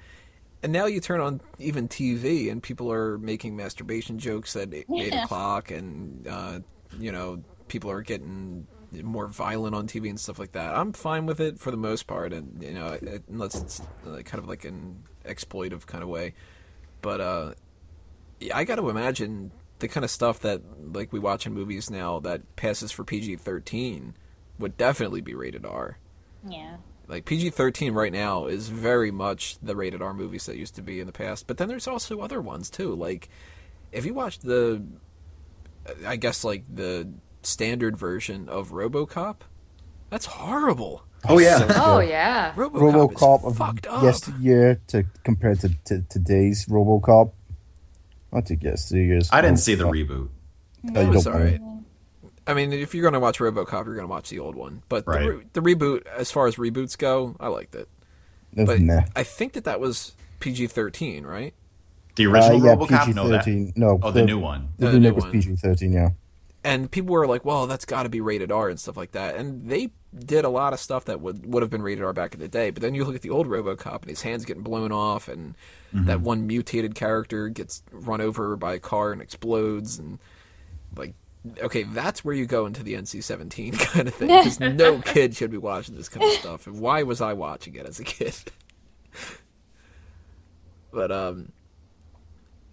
And 0.63 0.71
now 0.71 0.85
you 0.85 0.99
turn 0.99 1.19
on 1.19 1.41
even 1.57 1.87
TV, 1.87 2.51
and 2.51 2.61
people 2.61 2.91
are 2.91 3.17
making 3.17 3.55
masturbation 3.55 4.19
jokes 4.19 4.55
at 4.55 4.73
eight, 4.73 4.85
eight 4.95 5.13
o'clock, 5.13 5.71
and 5.71 6.27
uh, 6.27 6.59
you 6.99 7.11
know 7.11 7.43
people 7.67 7.89
are 7.89 8.01
getting 8.01 8.67
more 9.01 9.27
violent 9.27 9.73
on 9.73 9.87
TV 9.87 10.09
and 10.09 10.19
stuff 10.19 10.37
like 10.37 10.51
that. 10.51 10.75
I'm 10.75 10.93
fine 10.93 11.25
with 11.25 11.39
it 11.39 11.59
for 11.59 11.71
the 11.71 11.77
most 11.77 12.05
part, 12.05 12.33
and 12.33 12.61
you 12.61 12.73
know 12.73 12.97
unless 13.29 13.59
it's 13.59 13.81
kind 14.03 14.35
of 14.35 14.47
like 14.47 14.65
an 14.65 15.03
exploitive 15.25 15.85
kind 15.85 16.03
of 16.03 16.09
way. 16.09 16.33
But 17.01 17.21
uh, 17.21 17.53
yeah, 18.39 18.55
I 18.57 18.63
got 18.63 18.75
to 18.75 18.89
imagine 18.89 19.51
the 19.79 19.87
kind 19.87 20.03
of 20.03 20.11
stuff 20.11 20.41
that 20.41 20.61
like 20.93 21.11
we 21.11 21.19
watch 21.19 21.47
in 21.47 21.53
movies 21.53 21.89
now 21.89 22.19
that 22.19 22.55
passes 22.55 22.91
for 22.91 23.03
PG-13 23.03 24.13
would 24.59 24.77
definitely 24.77 25.21
be 25.21 25.33
rated 25.33 25.65
R. 25.65 25.97
yeah. 26.47 26.77
Like 27.11 27.25
PG-13 27.25 27.93
right 27.93 28.13
now 28.13 28.45
is 28.45 28.69
very 28.69 29.11
much 29.11 29.57
the 29.61 29.75
rated 29.75 30.01
R 30.01 30.13
movies 30.13 30.45
that 30.45 30.55
used 30.55 30.75
to 30.75 30.81
be 30.81 31.01
in 31.01 31.07
the 31.07 31.11
past. 31.11 31.45
But 31.45 31.57
then 31.57 31.67
there's 31.67 31.85
also 31.85 32.21
other 32.21 32.39
ones 32.39 32.69
too. 32.69 32.95
Like 32.95 33.27
if 33.91 34.05
you 34.05 34.13
watch 34.13 34.39
the, 34.39 34.81
I 36.07 36.15
guess 36.15 36.45
like 36.45 36.63
the 36.73 37.09
standard 37.43 37.97
version 37.97 38.47
of 38.47 38.69
RoboCop, 38.69 39.41
that's 40.09 40.25
horrible. 40.25 41.03
Oh 41.27 41.37
yeah. 41.37 41.67
oh 41.75 41.99
yeah. 41.99 42.53
RoboCop, 42.53 43.11
RoboCop 43.11 43.39
is 43.39 43.45
of 43.45 43.57
fucked 43.57 43.87
up. 43.87 44.03
yesteryear 44.03 44.79
to 44.87 45.03
compared 45.25 45.59
to, 45.59 45.69
to 45.85 46.03
today's 46.03 46.65
RoboCop. 46.67 47.33
Not 48.31 48.45
to 48.45 48.55
yesteryear's. 48.55 49.29
I 49.33 49.41
didn't 49.41 49.59
see 49.59 49.75
the 49.75 49.83
reboot. 49.83 50.29
No, 50.83 51.01
you 51.01 51.07
It 51.07 51.13
was 51.13 51.25
don't 51.25 51.33
alright. 51.33 51.59
I 52.47 52.53
mean, 52.53 52.73
if 52.73 52.93
you're 52.95 53.03
going 53.03 53.13
to 53.13 53.19
watch 53.19 53.39
RoboCop, 53.39 53.85
you're 53.85 53.95
going 53.95 53.99
to 53.99 54.07
watch 54.07 54.29
the 54.29 54.39
old 54.39 54.55
one. 54.55 54.83
But 54.89 55.05
the, 55.05 55.11
re- 55.11 55.45
the 55.53 55.61
reboot, 55.61 56.05
as 56.07 56.31
far 56.31 56.47
as 56.47 56.55
reboots 56.55 56.97
go, 56.97 57.35
I 57.39 57.47
liked 57.47 57.75
it. 57.75 57.87
It 58.55 58.65
But 58.65 58.79
meh. 58.81 59.01
I 59.15 59.23
think 59.23 59.53
that 59.53 59.63
that 59.65 59.79
was 59.79 60.13
PG-13, 60.39 61.23
right? 61.25 61.53
The 62.15 62.25
Uh, 62.27 62.31
original 62.31 62.65
yeah, 62.65 62.75
RoboCop. 62.75 63.05
PG-13. 63.05 63.77
No, 63.77 63.99
Oh, 64.01 64.11
the, 64.11 64.25
new 64.25 64.39
one. 64.39 64.69
The, 64.77 64.87
The 64.87 64.93
new 64.99 65.09
new 65.09 65.13
was. 65.15 65.25
PG-13. 65.25 65.93
Yeah. 65.93 66.09
and 66.63 66.91
people 66.91 67.13
were 67.13 67.25
like, 67.27 67.43
"Well, 67.45 67.65
that's 67.67 67.85
got 67.85 68.03
to 68.03 68.09
be 68.09 68.21
rated 68.21 68.51
R 68.51 68.69
and 68.69 68.79
stuff 68.79 68.95
like 68.97 69.13
that." 69.13 69.35
And 69.35 69.67
they 69.69 69.89
did 70.15 70.43
a 70.45 70.49
lot 70.49 70.73
of 70.73 70.79
stuff 70.79 71.05
that 71.05 71.19
would 71.21 71.45
would 71.51 71.63
have 71.63 71.69
been 71.71 71.81
rated 71.81 72.03
R 72.03 72.13
back 72.13 72.33
in 72.35 72.39
the 72.39 72.47
day. 72.47 72.69
But 72.69 72.81
then 72.83 72.93
you 72.93 73.03
look 73.05 73.15
at 73.15 73.21
the 73.23 73.29
old 73.31 73.47
RoboCop, 73.47 74.01
and 74.01 74.09
his 74.09 74.21
hands 74.23 74.45
getting 74.45 74.61
blown 74.61 74.91
off, 74.91 75.27
and 75.27 75.55
that 75.93 76.21
one 76.21 76.45
mutated 76.45 76.93
character 76.95 77.47
gets 77.49 77.81
run 77.91 78.19
over 78.21 78.55
by 78.57 78.73
a 78.75 78.79
car 78.79 79.11
and 79.11 79.21
explodes, 79.23 79.97
and 79.97 80.19
like, 80.95 81.15
okay, 81.59 81.83
that's 81.83 82.23
where 82.23 82.35
you 82.35 82.45
go 82.45 82.65
into 82.65 82.83
the 82.83 82.93
NC-17 82.93 83.79
kind 83.79 84.07
of 84.07 84.13
thing 84.13 84.27
because 84.27 84.59
no 84.59 84.99
kid 85.05 85.35
should 85.35 85.51
be 85.51 85.57
watching 85.57 85.95
this 85.95 86.09
kind 86.09 86.25
of 86.25 86.31
stuff. 86.33 86.67
And 86.67 86.79
why 86.79 87.03
was 87.03 87.21
I 87.21 87.33
watching 87.33 87.75
it 87.75 87.85
as 87.85 87.99
a 87.99 88.03
kid? 88.03 88.35
but 90.91 91.11
um. 91.11 91.51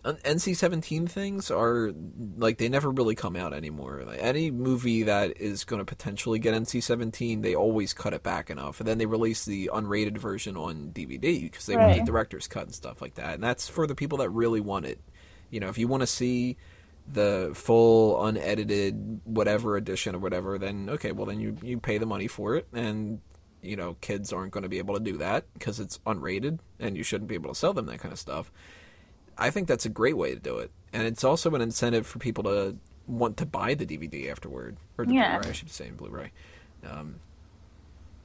NC-17 0.04 1.10
things 1.10 1.50
are 1.50 1.92
like 2.38 2.56
they 2.56 2.70
never 2.70 2.90
really 2.90 3.14
come 3.14 3.36
out 3.36 3.52
anymore. 3.52 4.04
Like, 4.06 4.20
any 4.22 4.50
movie 4.50 5.02
that 5.02 5.38
is 5.38 5.64
going 5.64 5.80
to 5.80 5.84
potentially 5.84 6.38
get 6.38 6.54
NC-17, 6.54 7.42
they 7.42 7.54
always 7.54 7.92
cut 7.92 8.14
it 8.14 8.22
back 8.22 8.48
enough, 8.48 8.80
and 8.80 8.88
then 8.88 8.96
they 8.96 9.04
release 9.04 9.44
the 9.44 9.68
unrated 9.74 10.16
version 10.16 10.56
on 10.56 10.92
DVD 10.94 11.42
because 11.42 11.66
they 11.66 11.76
want 11.76 11.98
the 11.98 12.04
director's 12.04 12.46
cut 12.46 12.62
and 12.62 12.74
stuff 12.74 13.02
like 13.02 13.16
that. 13.16 13.34
And 13.34 13.42
that's 13.42 13.68
for 13.68 13.86
the 13.86 13.94
people 13.94 14.18
that 14.18 14.30
really 14.30 14.62
want 14.62 14.86
it. 14.86 14.98
You 15.50 15.60
know, 15.60 15.68
if 15.68 15.76
you 15.76 15.88
want 15.88 16.00
to 16.02 16.06
see 16.06 16.56
the 17.10 17.52
full 17.54 18.22
unedited 18.24 19.20
whatever 19.24 19.76
edition 19.76 20.14
or 20.14 20.18
whatever, 20.18 20.58
then 20.58 20.88
okay, 20.90 21.12
well 21.12 21.26
then 21.26 21.40
you 21.40 21.56
you 21.62 21.78
pay 21.78 21.98
the 21.98 22.06
money 22.06 22.26
for 22.26 22.56
it, 22.56 22.66
and 22.72 23.20
you 23.62 23.76
know 23.76 23.96
kids 24.00 24.32
aren't 24.32 24.52
going 24.52 24.62
to 24.62 24.68
be 24.68 24.78
able 24.78 24.94
to 24.94 25.00
do 25.00 25.16
that 25.18 25.44
because 25.54 25.80
it's 25.80 25.98
unrated, 26.06 26.58
and 26.78 26.96
you 26.96 27.02
shouldn't 27.02 27.28
be 27.28 27.34
able 27.34 27.50
to 27.52 27.58
sell 27.58 27.72
them 27.72 27.86
that 27.86 27.98
kind 27.98 28.12
of 28.12 28.18
stuff. 28.18 28.52
I 29.36 29.50
think 29.50 29.68
that's 29.68 29.86
a 29.86 29.90
great 29.90 30.16
way 30.16 30.34
to 30.34 30.40
do 30.40 30.58
it, 30.58 30.70
and 30.92 31.04
it's 31.06 31.24
also 31.24 31.54
an 31.54 31.60
incentive 31.60 32.06
for 32.06 32.18
people 32.18 32.44
to 32.44 32.76
want 33.06 33.36
to 33.38 33.46
buy 33.46 33.74
the 33.74 33.86
DVD 33.86 34.30
afterward, 34.30 34.76
or 34.98 35.06
the 35.06 35.14
Yeah. 35.14 35.38
Blu-ray, 35.38 35.50
I 35.50 35.52
should 35.52 35.70
say, 35.70 35.90
Blu-ray. 35.90 36.32
Um, 36.86 37.16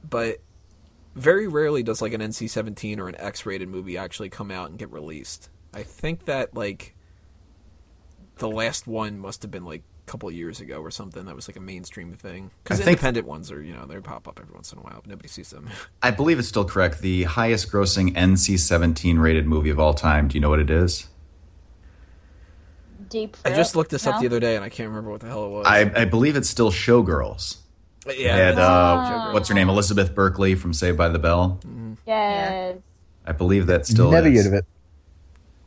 but 0.08 0.40
very 1.14 1.46
rarely 1.46 1.82
does 1.82 2.02
like 2.02 2.12
an 2.12 2.20
NC-17 2.20 2.98
or 2.98 3.08
an 3.08 3.14
X-rated 3.18 3.68
movie 3.68 3.96
actually 3.96 4.28
come 4.28 4.50
out 4.50 4.68
and 4.68 4.78
get 4.78 4.90
released. 4.92 5.48
I 5.72 5.82
think 5.82 6.26
that 6.26 6.54
like 6.54 6.93
the 8.38 8.48
last 8.48 8.86
one 8.86 9.18
must 9.18 9.42
have 9.42 9.50
been 9.50 9.64
like 9.64 9.82
a 10.06 10.10
couple 10.10 10.30
years 10.30 10.60
ago 10.60 10.80
or 10.80 10.90
something. 10.90 11.24
That 11.26 11.34
was 11.36 11.48
like 11.48 11.56
a 11.56 11.60
mainstream 11.60 12.12
thing. 12.14 12.50
Because 12.62 12.80
I 12.80 12.84
think- 12.84 12.94
independent 12.98 13.26
ones 13.26 13.50
are 13.52 13.62
you 13.62 13.74
know 13.74 13.86
they 13.86 13.98
pop 14.00 14.26
up 14.28 14.38
every 14.40 14.52
once 14.54 14.72
in 14.72 14.78
a 14.78 14.82
while, 14.82 14.96
but 15.02 15.06
nobody 15.06 15.28
sees 15.28 15.50
them. 15.50 15.68
I 16.02 16.10
believe 16.10 16.38
it's 16.38 16.48
still 16.48 16.64
correct. 16.64 17.00
The 17.00 17.24
highest 17.24 17.70
grossing 17.70 18.14
NC 18.14 18.58
17 18.58 19.18
rated 19.18 19.46
movie 19.46 19.70
of 19.70 19.78
all 19.80 19.94
time. 19.94 20.28
Do 20.28 20.34
you 20.36 20.40
know 20.40 20.50
what 20.50 20.60
it 20.60 20.70
is? 20.70 21.08
Deep. 23.08 23.36
I 23.44 23.50
just 23.50 23.76
looked 23.76 23.90
this 23.90 24.06
up 24.06 24.20
the 24.20 24.26
other 24.26 24.40
day 24.40 24.56
and 24.56 24.64
I 24.64 24.68
can't 24.68 24.88
remember 24.88 25.10
what 25.10 25.20
the 25.20 25.26
hell 25.28 25.46
it 25.46 25.50
was. 25.50 25.66
I, 25.66 25.90
I 25.94 26.04
believe 26.04 26.36
it's 26.36 26.48
still 26.48 26.70
Showgirls. 26.72 27.58
yeah, 28.08 28.34
Had, 28.36 28.54
Ah. 28.58 29.28
uh, 29.30 29.32
what's 29.32 29.48
her 29.48 29.54
name? 29.54 29.68
Elizabeth 29.68 30.14
Berkley 30.14 30.54
from 30.54 30.72
Saved 30.72 30.96
by 30.98 31.08
the 31.08 31.18
Bell. 31.18 31.60
Yes. 32.06 32.78
I 33.26 33.32
believe 33.32 33.66
that 33.66 33.86
still 33.86 34.10
Never 34.10 34.28
is. 34.28 34.44
heard 34.44 34.54
of 34.54 34.58
it. 34.58 34.66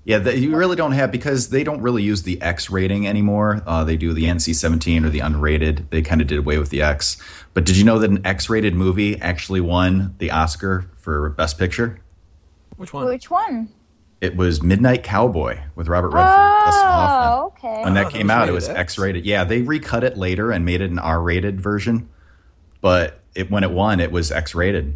Yeah, 0.08 0.20
the, 0.20 0.38
you 0.40 0.56
really 0.56 0.78
don't 0.78 0.94
have 0.94 1.12
because 1.12 1.50
they 1.50 1.66
don't 1.66 1.82
really 1.82 2.02
use 2.02 2.24
the 2.24 2.42
X 2.42 2.70
rating 2.70 3.06
anymore. 3.06 3.62
Uh, 3.68 3.84
they 3.84 3.98
do 3.98 4.14
the 4.14 4.24
NC 4.24 4.56
17 4.56 5.04
or 5.04 5.10
the 5.10 5.20
unrated. 5.20 5.90
They 5.90 6.02
kind 6.02 6.22
of 6.22 6.28
did 6.28 6.38
away 6.38 6.58
with 6.58 6.70
the 6.70 6.82
X. 6.82 7.22
But 7.54 7.66
did 7.66 7.76
you 7.76 7.84
know 7.84 8.00
that 8.00 8.10
an 8.10 8.26
X 8.26 8.50
rated 8.50 8.74
movie 8.74 9.20
actually 9.20 9.60
won 9.60 10.16
the 10.20 10.32
Oscar 10.32 10.90
for 10.96 11.32
Best 11.32 11.60
Picture? 11.60 12.00
which 12.78 12.94
one? 12.94 13.06
Which 13.06 13.30
one? 13.30 13.68
It 14.22 14.38
was 14.38 14.64
Midnight 14.64 15.04
Cowboy 15.04 15.60
with 15.76 15.90
Robert 15.90 16.12
Redford, 16.12 16.40
and 16.40 16.74
Hoffman. 16.74 17.34
Oh, 17.34 17.46
okay. 17.48 17.84
When 17.84 17.92
Oh, 17.92 17.96
that 17.96 18.04
that 18.06 18.14
came 18.14 18.28
was 18.28 18.32
out, 18.32 18.48
it 18.48 18.54
was 18.54 18.70
X. 18.70 18.80
X 18.80 18.98
rated. 18.98 19.26
Yeah, 19.26 19.44
they 19.44 19.62
recut 19.62 20.06
it 20.06 20.18
later 20.18 20.52
and 20.54 20.64
made 20.64 20.80
it 20.80 20.90
an 20.90 21.00
R 21.00 21.22
rated 21.22 21.60
version. 21.60 22.08
But 22.80 23.20
it, 23.36 23.52
when 23.52 23.66
it 23.66 23.72
won, 23.72 24.00
it 24.00 24.14
was 24.14 24.32
X 24.32 24.56
rated. 24.56 24.96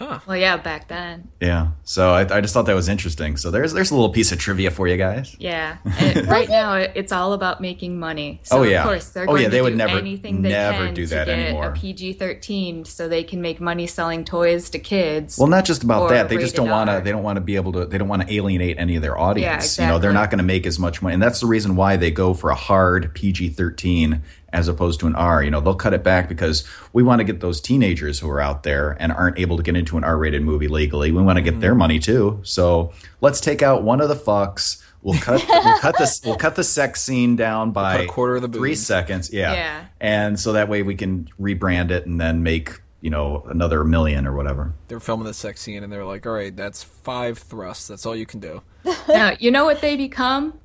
Well, 0.00 0.36
yeah, 0.36 0.56
back 0.56 0.88
then. 0.88 1.28
Yeah. 1.40 1.72
So 1.84 2.10
I, 2.12 2.20
I 2.36 2.40
just 2.40 2.54
thought 2.54 2.66
that 2.66 2.74
was 2.74 2.88
interesting. 2.88 3.36
So 3.36 3.50
there's 3.50 3.72
there's 3.72 3.90
a 3.90 3.94
little 3.94 4.10
piece 4.10 4.32
of 4.32 4.38
trivia 4.38 4.70
for 4.70 4.88
you 4.88 4.96
guys. 4.96 5.36
Yeah. 5.38 5.76
And 6.00 6.26
right 6.26 6.48
now, 6.48 6.74
it- 6.74 6.92
it's 6.94 7.12
all 7.12 7.32
about 7.34 7.60
making 7.60 7.98
money. 7.98 8.40
So 8.44 8.58
Oh, 8.60 8.62
yeah. 8.62 8.80
of 8.80 8.86
course 8.86 9.10
they're 9.10 9.24
Oh, 9.24 9.26
going 9.28 9.42
yeah, 9.42 9.48
to 9.48 9.50
they 9.52 9.58
do 9.58 9.64
would 9.64 9.76
never- 9.76 9.98
anything 9.98 10.42
they 10.42 10.48
never 10.50 10.86
can 10.86 10.94
do 10.94 11.04
to 11.06 11.14
that 11.14 11.26
get 11.26 11.38
anymore. 11.38 11.66
a 11.68 11.72
PG-13 11.72 12.86
so 12.86 13.08
they 13.08 13.22
can 13.22 13.40
make 13.42 13.60
money 13.60 13.86
selling 13.86 14.24
toys 14.24 14.70
to 14.70 14.78
kids. 14.78 15.38
Well, 15.38 15.48
not 15.48 15.64
just 15.64 15.82
about 15.84 16.08
that. 16.10 16.28
They 16.28 16.36
just 16.38 16.54
don't 16.56 16.68
want 16.70 16.90
to. 16.90 17.00
They 17.04 17.12
don't 17.12 17.22
want 17.22 17.36
to 17.36 17.40
be 17.40 17.56
able 17.56 17.72
to. 17.72 17.84
They 17.86 17.98
don't 17.98 18.08
want 18.08 18.22
to 18.22 18.32
alienate 18.34 18.78
any 18.78 18.96
of 18.96 19.02
their 19.02 19.18
audience. 19.18 19.78
Yeah, 19.78 19.84
You 19.86 19.90
know, 19.92 19.98
they're 19.98 20.12
not 20.12 20.30
going 20.30 20.38
to 20.38 20.44
make 20.44 20.66
as 20.66 20.78
much 20.78 21.02
money, 21.02 21.14
and 21.14 21.22
that's 21.22 21.40
the 21.40 21.46
reason 21.46 21.76
why 21.76 21.96
they 21.96 22.10
go 22.10 22.34
for 22.34 22.50
a 22.50 22.54
hard 22.54 23.14
PG 23.14 23.50
thirteen 23.50 24.22
as 24.52 24.68
opposed 24.68 25.00
to 25.00 25.06
an 25.06 25.14
R. 25.14 25.42
You 25.42 25.50
know, 25.50 25.60
they'll 25.60 25.74
cut 25.74 25.94
it 25.94 26.02
back 26.02 26.28
because 26.28 26.64
we 26.92 27.02
want 27.02 27.20
to 27.20 27.24
get 27.24 27.40
those 27.40 27.60
teenagers 27.60 28.18
who 28.20 28.28
are 28.30 28.40
out 28.40 28.62
there 28.62 28.96
and 29.00 29.12
aren't 29.12 29.38
able 29.38 29.56
to 29.56 29.62
get 29.62 29.76
into 29.76 29.96
an 29.96 30.04
R 30.04 30.16
rated 30.18 30.42
movie 30.42 30.68
legally. 30.68 31.12
We 31.12 31.22
want 31.22 31.36
to 31.36 31.42
get 31.42 31.52
Mm-hmm. 31.54 31.60
their 31.60 31.74
money 31.74 31.98
too. 31.98 32.40
So 32.42 32.92
let's 33.20 33.40
take 33.40 33.62
out 33.62 33.82
one 33.82 34.00
of 34.00 34.08
the 34.08 34.14
fucks. 34.16 34.82
We'll 35.02 35.18
cut. 35.18 35.44
we'll 35.48 35.78
cut 35.78 35.96
this. 35.98 36.20
We'll 36.24 36.36
cut 36.36 36.56
the 36.56 36.64
sex 36.64 37.00
scene 37.02 37.34
down 37.36 37.70
by 37.72 37.96
cut 37.96 38.04
a 38.04 38.08
quarter 38.08 38.36
of 38.36 38.42
the 38.42 38.48
three 38.48 38.70
boobs. 38.72 38.86
seconds. 38.86 39.32
Yeah. 39.32 39.52
Yeah. 39.54 39.84
And 40.00 40.38
so 40.38 40.52
that 40.52 40.68
way 40.68 40.82
we 40.82 40.94
can 40.94 41.28
rebrand 41.40 41.90
it 41.90 42.04
and 42.06 42.20
then 42.20 42.42
make 42.42 42.80
you 43.00 43.08
know 43.08 43.42
another 43.48 43.82
million 43.82 44.26
or 44.26 44.34
whatever. 44.36 44.74
They're 44.88 45.00
filming 45.00 45.24
the 45.26 45.32
sex 45.32 45.62
scene 45.62 45.82
and 45.82 45.90
they're 45.90 46.04
like, 46.04 46.26
"All 46.26 46.32
right, 46.32 46.54
that's 46.54 46.82
five 46.82 47.38
thrusts. 47.38 47.88
That's 47.88 48.04
all 48.04 48.14
you 48.14 48.26
can 48.26 48.40
do." 48.40 48.60
now, 49.08 49.32
you 49.38 49.50
know 49.50 49.64
what 49.64 49.80
they 49.80 49.96
become? 49.96 50.58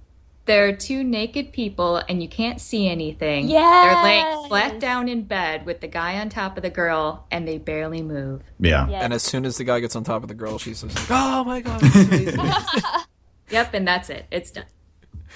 They're 0.45 0.75
two 0.75 1.03
naked 1.03 1.51
people 1.53 1.97
and 2.07 2.21
you 2.21 2.29
can't 2.29 2.61
see 2.61 2.87
anything. 2.87 3.47
Yeah. 3.47 3.59
They're 3.95 4.03
laying 4.03 4.47
flat 4.47 4.79
down 4.79 5.09
in 5.09 5.23
bed 5.23 5.65
with 5.65 5.81
the 5.81 5.87
guy 5.87 6.19
on 6.19 6.29
top 6.29 6.55
of 6.55 6.61
the 6.63 6.69
girl 6.69 7.25
and 7.31 7.47
they 7.47 7.57
barely 7.57 8.03
move. 8.03 8.43
Yeah. 8.59 8.87
Yes. 8.87 9.03
And 9.03 9.11
as 9.13 9.23
soon 9.23 9.45
as 9.45 9.57
the 9.57 9.63
guy 9.63 9.79
gets 9.79 9.95
on 9.95 10.03
top 10.03 10.21
of 10.21 10.27
the 10.27 10.35
girl, 10.35 10.59
she's 10.59 10.81
just 10.83 10.95
like, 10.95 11.07
"Oh 11.09 11.43
my 11.43 11.61
god!" 11.61 11.81
Yep, 13.49 13.73
and 13.75 13.87
that's 13.87 14.09
it. 14.09 14.25
It's 14.31 14.49
done. 14.51 14.65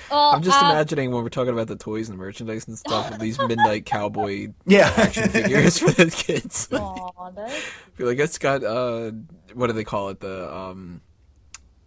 Well, 0.09 0.31
I'm 0.31 0.41
just 0.41 0.61
uh, 0.61 0.65
imagining 0.67 1.11
when 1.11 1.21
we're 1.23 1.29
talking 1.29 1.53
about 1.53 1.67
the 1.67 1.75
toys 1.75 2.09
and 2.09 2.17
merchandise 2.17 2.67
and 2.67 2.77
stuff, 2.77 3.11
with 3.11 3.19
these 3.21 3.37
midnight 3.39 3.85
cowboy 3.85 4.47
Yeah. 4.65 4.91
action 4.97 5.29
figures 5.29 5.77
for 5.79 5.91
the 5.91 6.09
kids. 6.09 6.67
aw, 6.71 7.29
that's- 7.35 7.55
I 7.55 7.97
feel 7.97 8.07
like 8.07 8.17
it's 8.19 8.37
got 8.37 8.63
uh, 8.63 9.11
what 9.53 9.67
do 9.67 9.73
they 9.73 9.83
call 9.83 10.09
it? 10.09 10.19
The 10.21 10.51
um, 10.55 11.01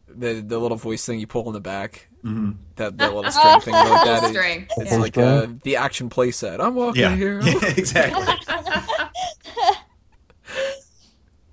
the 0.08 0.34
the 0.46 0.58
little 0.58 0.76
voice 0.76 1.04
thing 1.06 1.18
you 1.20 1.26
pull 1.26 1.46
in 1.48 1.52
the 1.54 1.60
back. 1.60 2.08
Mm-hmm. 2.24 2.52
That 2.76 2.96
the 2.98 3.10
little 3.12 3.30
string 3.30 3.60
thing 3.60 3.74
like 3.74 4.04
that. 4.04 4.22
It- 4.24 4.28
String. 4.30 4.66
It's 4.78 4.92
Yeah. 4.92 4.98
like 4.98 5.18
uh, 5.18 5.46
the 5.64 5.76
action 5.76 6.08
play 6.08 6.30
set. 6.30 6.60
I'm 6.60 6.74
walking 6.74 7.02
yeah. 7.02 7.16
here. 7.16 7.40
Yeah, 7.42 7.66
exactly. 7.76 8.26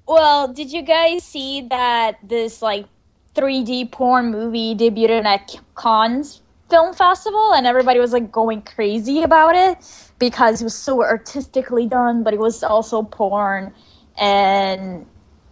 Well, 0.08 0.48
did 0.52 0.72
you 0.72 0.82
guys 0.82 1.24
see 1.24 1.62
that 1.70 2.18
this 2.24 2.62
like 2.64 2.88
3D 3.36 3.92
porn 3.92 4.32
movie 4.32 4.74
debuted 4.76 5.24
at 5.24 5.56
Cannes 5.80 6.42
Film 6.70 6.94
Festival, 6.96 7.54
and 7.54 7.68
everybody 7.68 8.00
was 8.00 8.12
like 8.12 8.32
going 8.32 8.64
crazy 8.64 9.22
about 9.22 9.56
it 9.56 9.78
because 10.18 10.62
it 10.62 10.64
was 10.64 10.74
so 10.74 11.04
artistically 11.04 11.86
done, 11.86 12.24
but 12.24 12.34
it 12.34 12.40
was 12.40 12.64
also 12.64 13.04
porn, 13.04 13.72
and 14.20 15.06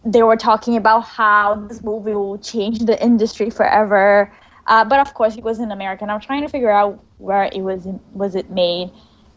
they 0.04 0.24
were 0.24 0.36
talking 0.38 0.76
about 0.76 1.02
how 1.02 1.54
this 1.68 1.84
movie 1.84 2.14
will 2.14 2.40
change 2.40 2.80
the 2.80 3.02
industry 3.04 3.52
forever. 3.52 4.32
Uh, 4.68 4.84
but 4.86 5.00
of 5.00 5.14
course, 5.14 5.36
it 5.38 5.44
was 5.44 5.60
in 5.60 5.72
America, 5.72 6.04
and 6.04 6.12
I'm 6.12 6.20
trying 6.20 6.42
to 6.44 6.50
figure 6.50 6.70
out 6.72 7.04
where 7.18 7.44
it 7.52 7.62
was 7.62 7.88
was 8.14 8.36
it 8.36 8.50
made. 8.52 8.92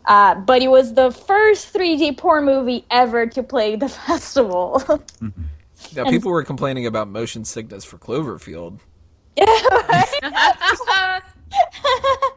Uh, 0.06 0.34
but 0.34 0.62
it 0.62 0.68
was 0.68 0.94
the 0.94 1.10
first 1.12 1.72
3D 1.74 2.16
porn 2.16 2.44
movie 2.44 2.84
ever 2.90 3.26
to 3.26 3.42
play 3.42 3.76
the 3.76 3.88
festival. 4.06 4.82
Now 5.96 6.04
people 6.04 6.30
were 6.30 6.44
complaining 6.44 6.84
about 6.86 7.08
motion 7.08 7.42
sickness 7.46 7.84
for 7.86 7.96
Cloverfield. 7.96 8.80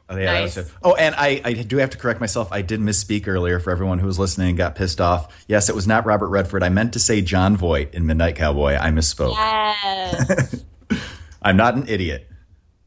Oh, 0.10 0.18
yeah, 0.18 0.34
that 0.34 0.42
was 0.44 0.56
Nice. 0.58 0.72
oh, 0.84 0.96
and 0.96 1.16
I, 1.16 1.42
I 1.44 1.54
do 1.54 1.78
have 1.78 1.90
to 1.92 1.98
correct 1.98 2.20
myself. 2.20 2.52
I 2.52 2.62
did 2.62 2.80
misspeak 2.80 3.28
earlier 3.28 3.60
for 3.60 3.72
everyone 3.72 4.00
who 4.00 4.06
was 4.08 4.18
listening 4.20 4.50
and 4.50 4.58
got 4.58 4.76
pissed 4.76 5.02
off. 5.02 5.46
Yes, 5.48 5.70
it 5.70 5.76
was 5.76 5.88
not 5.88 6.06
Robert 6.06 6.30
Redford. 6.30 6.62
I 6.64 6.70
meant 6.70 6.94
to 6.94 7.00
say 7.00 7.22
Jon 7.22 7.56
Voight 7.58 7.94
in 7.94 8.06
Midnight 8.06 8.36
Cowboy. 8.36 8.76
I 8.76 8.90
misspoke. 8.90 9.34
yes. 9.36 10.64
I'm 11.42 11.58
not 11.58 11.76
an 11.76 11.88
idiot. 11.88 12.28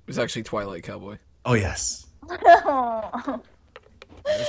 It 0.06 0.10
was 0.10 0.18
actually 0.20 0.44
Twilight 0.44 0.84
Cowboy. 0.84 1.18
Oh, 1.44 1.54
yes. 1.54 2.06
That's 2.28 2.40
a 2.64 3.40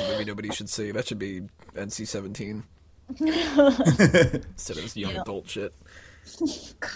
movie 0.07 0.25
nobody 0.25 0.51
should 0.51 0.69
see. 0.69 0.91
That 0.91 1.07
should 1.07 1.17
be 1.17 1.41
NC-17 1.75 2.63
instead 3.19 4.77
of 4.77 4.83
this 4.83 4.95
young 4.95 5.15
adult 5.15 5.49
shit. 5.49 5.73
God. 6.79 6.91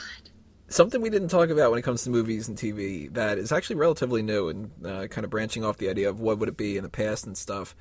Something 0.68 1.02
we 1.02 1.10
didn't 1.10 1.30
talk 1.30 1.50
about 1.50 1.72
when 1.72 1.80
it 1.80 1.84
comes 1.84 2.04
to 2.04 2.12
movies 2.12 2.48
and 2.48 2.56
TV 2.56 3.12
that 3.14 3.40
is 3.40 3.52
actually 3.52 3.78
relatively 3.78 4.22
new 4.22 4.50
and 4.50 4.72
uh, 4.86 5.08
kind 5.08 5.26
of 5.26 5.32
branching 5.32 5.66
off 5.66 5.78
the 5.78 5.90
idea 5.90 6.08
of 6.08 6.20
what 6.20 6.38
would 6.38 6.50
it 6.50 6.56
be 6.58 6.78
in 6.78 6.84
the 6.84 6.90
past 6.90 7.26
and 7.26 7.36
stuff. 7.36 7.76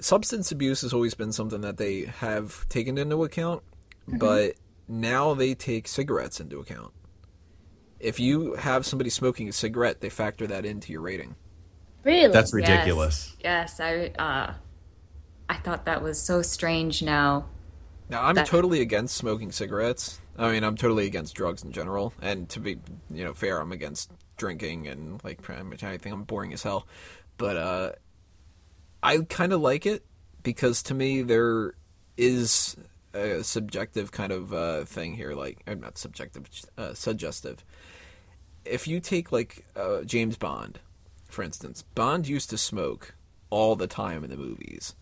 Substance 0.00 0.52
abuse 0.52 0.82
has 0.82 0.92
always 0.92 1.14
been 1.14 1.32
something 1.32 1.62
that 1.62 1.78
they 1.78 2.02
have 2.02 2.68
taken 2.68 2.96
into 2.96 3.24
account, 3.24 3.62
but 4.06 4.54
now 4.88 5.34
they 5.34 5.54
take 5.54 5.88
cigarettes 5.88 6.38
into 6.40 6.58
account. 6.60 6.92
If 8.00 8.20
you 8.20 8.54
have 8.54 8.84
somebody 8.84 9.10
smoking 9.10 9.48
a 9.48 9.52
cigarette, 9.52 10.00
they 10.00 10.10
factor 10.10 10.46
that 10.48 10.64
into 10.64 10.92
your 10.92 11.00
rating. 11.00 11.34
really? 12.04 12.32
That's 12.32 12.52
ridiculous. 12.54 13.34
Yes, 13.40 13.78
yes 13.78 13.80
I 13.80 14.22
uh, 14.22 14.54
I 15.48 15.54
thought 15.56 15.84
that 15.86 16.02
was 16.02 16.20
so 16.20 16.42
strange. 16.42 17.02
Now, 17.02 17.46
Now, 18.08 18.22
I'm 18.24 18.34
That- 18.36 18.46
totally 18.46 18.80
against 18.80 19.16
smoking 19.16 19.50
cigarettes. 19.50 20.20
I 20.38 20.52
mean, 20.52 20.62
I'm 20.64 20.76
totally 20.76 21.06
against 21.06 21.34
drugs 21.34 21.62
in 21.64 21.72
general. 21.72 22.12
And 22.20 22.48
to 22.50 22.60
be, 22.60 22.78
you 23.10 23.24
know, 23.24 23.32
fair, 23.34 23.58
I'm 23.58 23.72
against 23.72 24.10
drinking 24.36 24.86
and 24.86 25.22
like 25.24 25.40
pretty 25.42 25.62
much 25.62 25.82
anything. 25.82 26.12
I'm 26.12 26.24
boring 26.24 26.52
as 26.52 26.62
hell. 26.62 26.86
But 27.38 27.56
uh, 27.56 27.92
I 29.02 29.18
kind 29.28 29.52
of 29.52 29.60
like 29.60 29.86
it 29.86 30.04
because 30.42 30.82
to 30.84 30.94
me 30.94 31.22
there 31.22 31.74
is 32.16 32.76
a 33.14 33.42
subjective 33.42 34.12
kind 34.12 34.30
of 34.30 34.52
uh, 34.52 34.84
thing 34.84 35.14
here. 35.14 35.32
Like, 35.32 35.62
uh, 35.66 35.74
not 35.74 35.96
subjective, 35.98 36.48
uh, 36.76 36.92
suggestive. 36.94 37.64
If 38.68 38.88
you 38.88 39.00
take 39.00 39.32
like 39.32 39.64
uh, 39.76 40.02
James 40.02 40.36
Bond, 40.36 40.80
for 41.28 41.42
instance, 41.42 41.82
Bond 41.94 42.26
used 42.26 42.50
to 42.50 42.58
smoke 42.58 43.14
all 43.50 43.76
the 43.76 43.86
time 43.86 44.24
in 44.24 44.30
the 44.30 44.36
movies. 44.36 44.94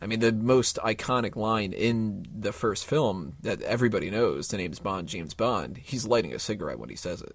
I 0.00 0.06
mean, 0.06 0.20
the 0.20 0.32
most 0.32 0.76
iconic 0.84 1.34
line 1.34 1.72
in 1.72 2.26
the 2.32 2.52
first 2.52 2.86
film 2.86 3.34
that 3.42 3.60
everybody 3.62 4.10
knows, 4.10 4.48
the 4.48 4.56
name's 4.56 4.78
Bond, 4.78 5.08
James 5.08 5.34
Bond, 5.34 5.78
he's 5.78 6.06
lighting 6.06 6.32
a 6.32 6.38
cigarette 6.38 6.78
when 6.78 6.88
he 6.88 6.96
says 6.96 7.20
it. 7.20 7.34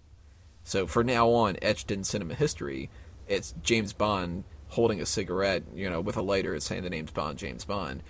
So 0.64 0.88
for 0.88 1.04
now 1.04 1.30
on, 1.30 1.58
etched 1.62 1.92
in 1.92 2.06
cinema 2.06 2.36
history, 2.36 2.90
it's 3.28 3.54
James 3.62 3.92
Bond 3.92 4.46
holding 4.70 5.02
a 5.02 5.06
cigarette, 5.06 5.64
you 5.76 5.90
know, 5.90 6.00
with 6.00 6.16
a 6.16 6.22
lighter, 6.22 6.56
it's 6.56 6.66
saying 6.66 6.84
the 6.84 6.90
name's 6.90 7.12
Bond, 7.12 7.38
James 7.38 7.66
Bond. 7.66 8.02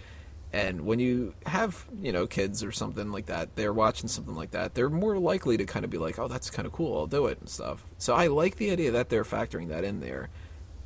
And 0.53 0.81
when 0.85 0.99
you 0.99 1.33
have, 1.47 1.87
you 2.01 2.11
know, 2.13 2.27
kids 2.27 2.63
or 2.63 2.71
something 2.71 3.11
like 3.11 3.25
that, 3.25 3.55
they're 3.55 3.73
watching 3.73 4.07
something 4.07 4.35
like 4.35 4.51
that, 4.51 4.75
they're 4.75 4.89
more 4.91 5.17
likely 5.17 5.57
to 5.57 5.65
kind 5.65 5.83
of 5.83 5.91
be 5.91 5.97
like, 5.97 6.19
oh, 6.19 6.27
that's 6.29 6.51
kind 6.51 6.67
of 6.67 6.71
cool, 6.73 6.97
I'll 6.97 7.07
do 7.07 7.25
it 7.27 7.39
and 7.39 7.49
stuff. 7.49 7.85
So 7.97 8.13
I 8.13 8.27
like 8.27 8.57
the 8.57 8.71
idea 8.71 8.91
that 8.91 9.09
they're 9.09 9.25
factoring 9.25 9.69
that 9.69 9.83
in 9.83 9.99
there. 9.99 10.29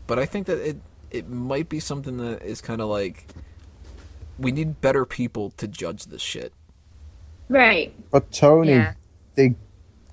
But 0.07 0.20
I 0.20 0.26
think 0.26 0.47
that 0.47 0.59
it, 0.65 0.78
it 1.11 1.30
might 1.30 1.70
be 1.70 1.82
something 1.82 2.18
that 2.18 2.43
is 2.43 2.61
kind 2.61 2.82
of 2.82 2.88
like, 2.89 3.28
we 4.39 4.53
need 4.53 4.82
better 4.82 5.05
people 5.05 5.51
to 5.57 5.68
judge 5.68 6.05
this 6.05 6.22
shit. 6.22 6.53
Right. 7.49 7.93
But 8.11 8.32
Tony, 8.32 8.72
Yeah. 8.72 8.93
they 9.36 9.55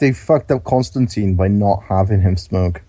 they 0.01 0.13
fucked 0.13 0.51
up 0.51 0.65
Constantine 0.65 1.37
by 1.37 1.49
not 1.49 1.85
having 1.89 2.21
him 2.23 2.37
smoke. 2.37 2.83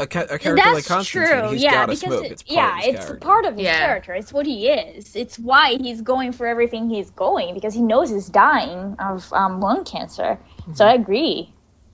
A, 0.00 0.06
ca- 0.06 0.20
a 0.30 0.38
character 0.38 0.56
That's 0.56 0.74
like 0.74 0.84
Constantine, 0.86 1.40
true. 1.40 1.50
he's 1.52 1.62
yeah, 1.62 1.70
gotta 1.72 1.86
because 1.92 2.00
smoke. 2.00 2.24
it- 2.24 2.32
It's 2.32 2.42
part 2.42 2.56
yeah, 2.56 2.68
of 2.78 2.84
his 2.84 2.94
it's 2.94 3.04
character. 3.04 3.26
part 3.26 3.44
of 3.44 3.54
his 3.54 3.62
Yeah. 3.64 3.78
character. 3.86 4.14
It's 4.14 4.32
what 4.32 4.46
he 4.46 4.68
is. 4.68 5.14
It's 5.14 5.38
why 5.38 5.76
he's 5.80 6.00
going 6.00 6.32
for 6.32 6.46
everything 6.46 6.88
he's 6.88 7.10
going 7.10 7.54
because 7.54 7.74
he 7.74 7.82
knows 7.82 8.10
he's 8.10 8.28
dying 8.28 8.96
of 8.98 9.30
um, 9.32 9.60
lung 9.60 9.84
cancer. 9.84 10.38
So 10.74 10.86
I 10.86 10.94
agree. 10.94 11.52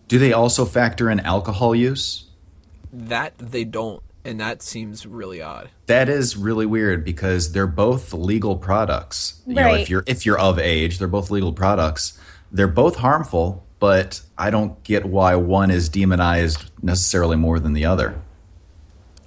Do 0.09 0.19
they 0.19 0.33
also 0.33 0.65
factor 0.65 1.11
in 1.11 1.19
alcohol 1.21 1.75
use? 1.75 2.27
That 2.93 3.37
they 3.39 3.65
don't, 3.65 4.01
and 4.25 4.39
that 4.41 4.63
seems 4.63 5.05
really 5.05 5.43
odd. 5.43 5.71
That 5.87 6.09
is 6.09 6.37
really 6.37 6.65
weird 6.67 7.05
because 7.05 7.53
they're 7.53 7.67
both 7.67 8.15
legal 8.15 8.57
products. 8.57 9.43
You 9.47 9.55
know, 9.55 9.63
Right. 9.63 9.81
if 9.81 9.91
you're 9.91 10.05
if 10.07 10.25
you're 10.25 10.39
of 10.39 10.59
age, 10.61 10.99
they're 11.01 11.09
both 11.09 11.31
legal 11.31 11.53
products. 11.53 12.17
They're 12.53 12.69
both 12.69 12.97
harmful, 12.97 13.66
but 13.79 14.21
I 14.39 14.51
don't 14.51 14.83
get 14.85 15.05
why 15.05 15.35
one 15.37 15.71
is 15.71 15.89
demonized 15.89 16.71
necessarily 16.83 17.37
more 17.37 17.59
than 17.59 17.73
the 17.73 17.85
other. 17.85 18.19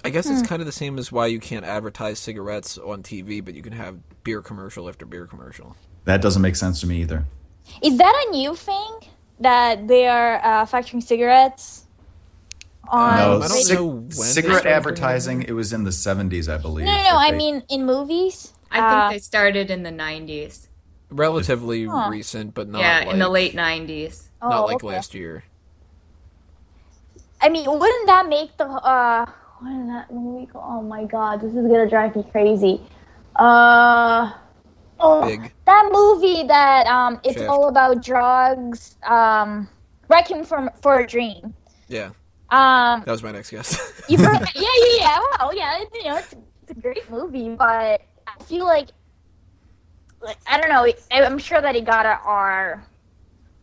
I 0.04 0.10
guess 0.10 0.28
Hmm. 0.28 0.34
it's 0.38 0.48
kind 0.48 0.62
of 0.62 0.66
the 0.66 0.72
same 0.72 0.98
as 0.98 1.12
why 1.12 1.28
you 1.28 1.40
can't 1.40 1.66
advertise 1.66 2.20
cigarettes 2.20 2.78
on 2.78 3.04
TV, 3.04 3.42
but 3.44 3.54
you 3.54 3.62
can 3.62 3.74
have 3.74 3.98
beer 4.24 4.42
commercial 4.42 4.88
after 4.88 5.06
beer 5.06 5.26
commercial. 5.26 5.76
That 6.06 6.22
doesn't 6.22 6.42
make 6.42 6.56
sense 6.56 6.80
to 6.82 6.88
me 6.88 7.02
either. 7.02 7.26
Is 7.84 7.98
that 7.98 8.26
a 8.28 8.32
new 8.32 8.56
thing 8.56 9.00
that 9.42 9.88
they 9.88 10.08
are 10.08 10.38
uh, 10.44 10.66
factoring 10.66 11.04
cigarettes? 11.04 11.86
On 12.88 13.18
no, 13.18 13.36
I 13.42 13.48
don't 13.48 13.58
cig- 13.58 13.78
know 13.78 13.86
when 13.88 14.10
cigarette 14.12 14.66
advertising. 14.66 15.44
It 15.44 15.52
was 15.52 15.74
in 15.74 15.84
the 15.84 15.92
seventies, 15.92 16.50
I 16.50 16.58
believe. 16.58 16.86
No, 16.88 16.92
no, 16.92 16.98
no. 16.98 17.04
that 17.04 17.16
I 17.18 17.32
they- 17.32 17.38
mean 17.38 17.64
in 17.70 17.86
movies. 17.86 18.54
I 18.72 18.76
think 18.78 18.86
Uh, 18.88 19.10
they 19.12 19.20
started 19.20 19.70
in 19.70 19.84
the 19.84 19.92
90s. 19.92 20.68
Relatively 21.12 21.86
Huh. 21.86 22.08
recent, 22.10 22.54
but 22.54 22.68
not 22.70 22.82
yeah, 22.82 23.00
like, 23.00 23.08
in 23.10 23.20
the 23.20 23.30
late 23.30 23.54
90s. 23.56 24.29
Oh, 24.42 24.50
not 24.50 24.66
like 24.66 24.76
okay. 24.84 24.88
last 24.88 25.14
year. 25.14 25.44
I 27.42 27.50
mean, 27.50 27.66
wouldn't 27.70 28.08
that 28.08 28.28
make 28.28 28.56
the 28.58 28.66
uh, 28.66 29.26
what 29.60 29.72
is 29.72 29.88
that 29.88 30.12
movie 30.14 30.46
called? 30.46 30.66
Oh 30.68 30.82
my 30.82 31.06
god, 31.06 31.42
this 31.42 31.52
is 31.54 31.68
gonna 31.68 31.90
drive 31.90 32.16
me 32.16 32.24
crazy. 32.32 32.82
Uh, 33.36 34.34
oh, 35.00 35.26
Big. 35.26 35.54
that 35.66 35.90
movie 35.92 36.44
that 36.48 36.86
um, 36.88 37.20
it's 37.24 37.42
all 37.44 37.70
about 37.70 38.04
drugs. 38.04 38.98
Um, 39.04 39.68
Requiem 40.10 40.44
for 40.44 40.72
for 40.82 41.00
a 41.00 41.08
Dream. 41.08 41.54
Yeah, 41.88 42.10
Um, 42.52 43.04
that 43.06 43.08
was 43.12 43.24
my 43.24 43.32
next 43.32 43.50
guess. 43.52 44.04
you've 44.10 44.22
heard, 44.22 44.42
yeah, 44.56 44.62
yeah, 44.62 44.98
yeah. 44.98 45.20
Well, 45.40 45.56
yeah, 45.56 45.82
it's, 45.82 45.96
you 45.96 46.04
know, 46.10 46.18
it's, 46.18 46.36
it's 46.64 46.72
a 46.72 46.82
great 46.82 47.10
movie, 47.10 47.50
but 47.56 48.02
I 48.28 48.44
feel 48.44 48.66
like, 48.66 48.90
like 50.22 50.38
I 50.48 50.60
don't 50.60 50.70
know. 50.70 50.86
I- 50.86 51.24
I'm 51.24 51.38
sure 51.40 51.62
that 51.62 51.76
it 51.76 51.86
got 51.86 52.06
a 52.06 52.20
R. 52.24 52.84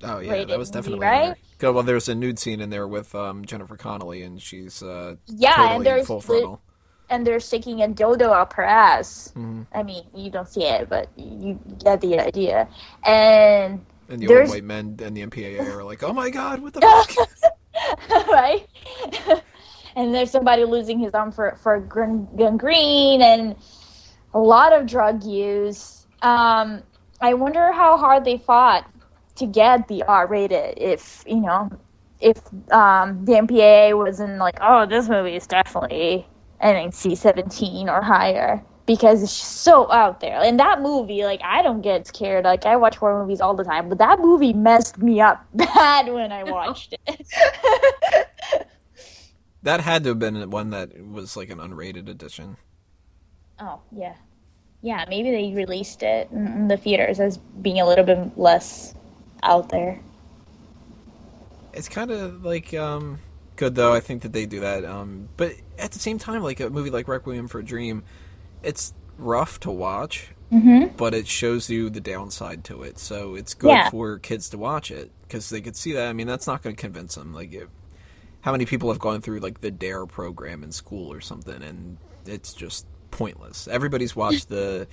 oh 0.02 0.18
yeah, 0.20 0.44
that 0.44 0.58
was 0.58 0.68
movie, 0.70 0.78
definitely 0.98 1.06
right? 1.06 1.28
in. 1.28 1.34
Good. 1.58 1.72
Well, 1.74 1.82
there's 1.82 2.08
a 2.08 2.14
nude 2.14 2.38
scene 2.38 2.60
in 2.60 2.70
there 2.70 2.86
with 2.86 3.14
um, 3.14 3.44
Jennifer 3.44 3.76
Connelly, 3.76 4.22
and 4.22 4.40
she's 4.40 4.82
uh, 4.82 5.16
Yeah, 5.26 5.54
totally 5.56 5.76
and 5.76 5.86
there's 5.86 6.06
full 6.06 6.20
frontal. 6.20 6.60
and 7.10 7.26
they're 7.26 7.40
sticking 7.40 7.82
a 7.82 7.88
dildo 7.88 8.30
up 8.32 8.52
her 8.54 8.64
ass. 8.64 9.32
Mm-hmm. 9.36 9.62
I 9.72 9.82
mean, 9.82 10.04
you 10.14 10.30
don't 10.30 10.48
see 10.48 10.64
it, 10.64 10.88
but 10.88 11.08
you 11.16 11.58
get 11.82 12.00
the 12.00 12.18
idea. 12.18 12.68
And 13.04 13.84
And 14.08 14.20
the 14.20 14.26
there's- 14.26 14.48
old 14.50 14.56
white 14.56 14.64
men 14.64 14.98
and 15.02 15.16
the 15.16 15.22
MPAA 15.26 15.60
are 15.74 15.82
like, 15.84 16.02
"Oh 16.02 16.12
my 16.12 16.30
god, 16.30 16.60
what 16.60 16.72
the 16.74 16.80
fuck?" 18.10 18.28
right? 18.28 18.66
and 19.96 20.14
there's 20.14 20.30
somebody 20.30 20.64
losing 20.64 20.98
his 20.98 21.14
arm 21.14 21.32
for 21.32 21.56
for 21.62 21.80
gr- 21.80 22.04
gangrene 22.36 23.22
and 23.22 23.56
a 24.34 24.38
lot 24.38 24.72
of 24.72 24.86
drug 24.86 25.24
use. 25.24 26.06
Um, 26.22 26.82
I 27.20 27.32
wonder 27.34 27.72
how 27.72 27.96
hard 27.96 28.24
they 28.24 28.36
fought 28.38 28.90
to 29.36 29.46
get 29.46 29.88
the 29.88 30.02
R 30.04 30.26
rated. 30.26 30.74
If 30.78 31.24
you 31.26 31.40
know, 31.40 31.70
if 32.20 32.38
um, 32.72 33.24
the 33.24 33.32
MPAA 33.32 33.96
was 33.96 34.20
in 34.20 34.38
like, 34.38 34.58
oh, 34.60 34.86
this 34.86 35.08
movie 35.08 35.36
is 35.36 35.46
definitely 35.46 36.26
NC 36.62 37.16
seventeen 37.16 37.88
or 37.88 38.02
higher. 38.02 38.62
Because 38.86 39.20
it's 39.20 39.36
just 39.36 39.62
so 39.62 39.90
out 39.90 40.20
there, 40.20 40.40
and 40.40 40.60
that 40.60 40.80
movie, 40.80 41.24
like 41.24 41.40
I 41.42 41.60
don't 41.62 41.82
get 41.82 42.06
scared. 42.06 42.44
Like 42.44 42.66
I 42.66 42.76
watch 42.76 42.96
horror 42.96 43.20
movies 43.22 43.40
all 43.40 43.54
the 43.54 43.64
time, 43.64 43.88
but 43.88 43.98
that 43.98 44.20
movie 44.20 44.52
messed 44.52 44.98
me 44.98 45.20
up 45.20 45.44
bad 45.54 46.08
when 46.12 46.30
I 46.32 46.44
watched 46.52 46.94
it. 47.06 47.26
that 49.62 49.80
had 49.80 50.04
to 50.04 50.10
have 50.10 50.20
been 50.20 50.50
one 50.50 50.70
that 50.70 50.92
was 51.04 51.36
like 51.36 51.50
an 51.50 51.58
unrated 51.58 52.08
edition. 52.08 52.58
Oh 53.60 53.80
yeah, 53.92 54.16
yeah. 54.82 55.04
Maybe 55.08 55.30
they 55.32 55.54
released 55.54 56.02
it 56.02 56.30
in 56.32 56.46
in 56.46 56.68
the 56.68 56.76
theaters 56.76 57.20
as 57.20 57.38
being 57.38 57.80
a 57.80 57.86
little 57.86 58.04
bit 58.04 58.38
less 58.38 58.95
out 59.42 59.68
there. 59.68 60.00
It's 61.72 61.88
kind 61.88 62.10
of 62.10 62.44
like 62.44 62.72
um, 62.74 63.18
good 63.56 63.74
though. 63.74 63.92
I 63.92 64.00
think 64.00 64.22
that 64.22 64.32
they 64.32 64.46
do 64.46 64.60
that. 64.60 64.84
Um, 64.84 65.28
but 65.36 65.52
at 65.78 65.92
the 65.92 65.98
same 65.98 66.18
time, 66.18 66.42
like 66.42 66.60
a 66.60 66.70
movie 66.70 66.90
like 66.90 67.06
Requiem 67.08 67.48
for 67.48 67.58
a 67.58 67.64
Dream, 67.64 68.02
it's 68.62 68.94
rough 69.18 69.60
to 69.60 69.70
watch, 69.70 70.28
but 70.96 71.12
it 71.14 71.26
shows 71.26 71.68
you 71.68 71.90
the 71.90 72.00
downside 72.00 72.64
to 72.64 72.82
it. 72.82 72.98
So 72.98 73.34
it's 73.34 73.52
good 73.54 73.68
Yeah. 73.70 73.90
for 73.90 74.18
kids 74.18 74.48
to 74.50 74.58
watch 74.58 74.90
it 74.90 75.10
because 75.22 75.50
they 75.50 75.60
could 75.60 75.76
see 75.76 75.92
that. 75.92 76.08
I 76.08 76.12
mean, 76.12 76.26
that's 76.26 76.46
not 76.46 76.62
going 76.62 76.74
to 76.74 76.80
convince 76.80 77.14
them. 77.16 77.34
Like, 77.34 77.52
if, 77.52 77.68
how 78.40 78.52
many 78.52 78.64
people 78.64 78.90
have 78.90 78.98
gone 79.00 79.20
through 79.20 79.40
like 79.40 79.60
the 79.60 79.70
Dare 79.70 80.06
program 80.06 80.62
in 80.62 80.72
school 80.72 81.12
or 81.12 81.20
something, 81.20 81.62
and 81.62 81.98
it's 82.26 82.54
just 82.54 82.86
pointless. 83.10 83.68
Everybody's 83.68 84.14
watched 84.16 84.48
the 84.48 84.86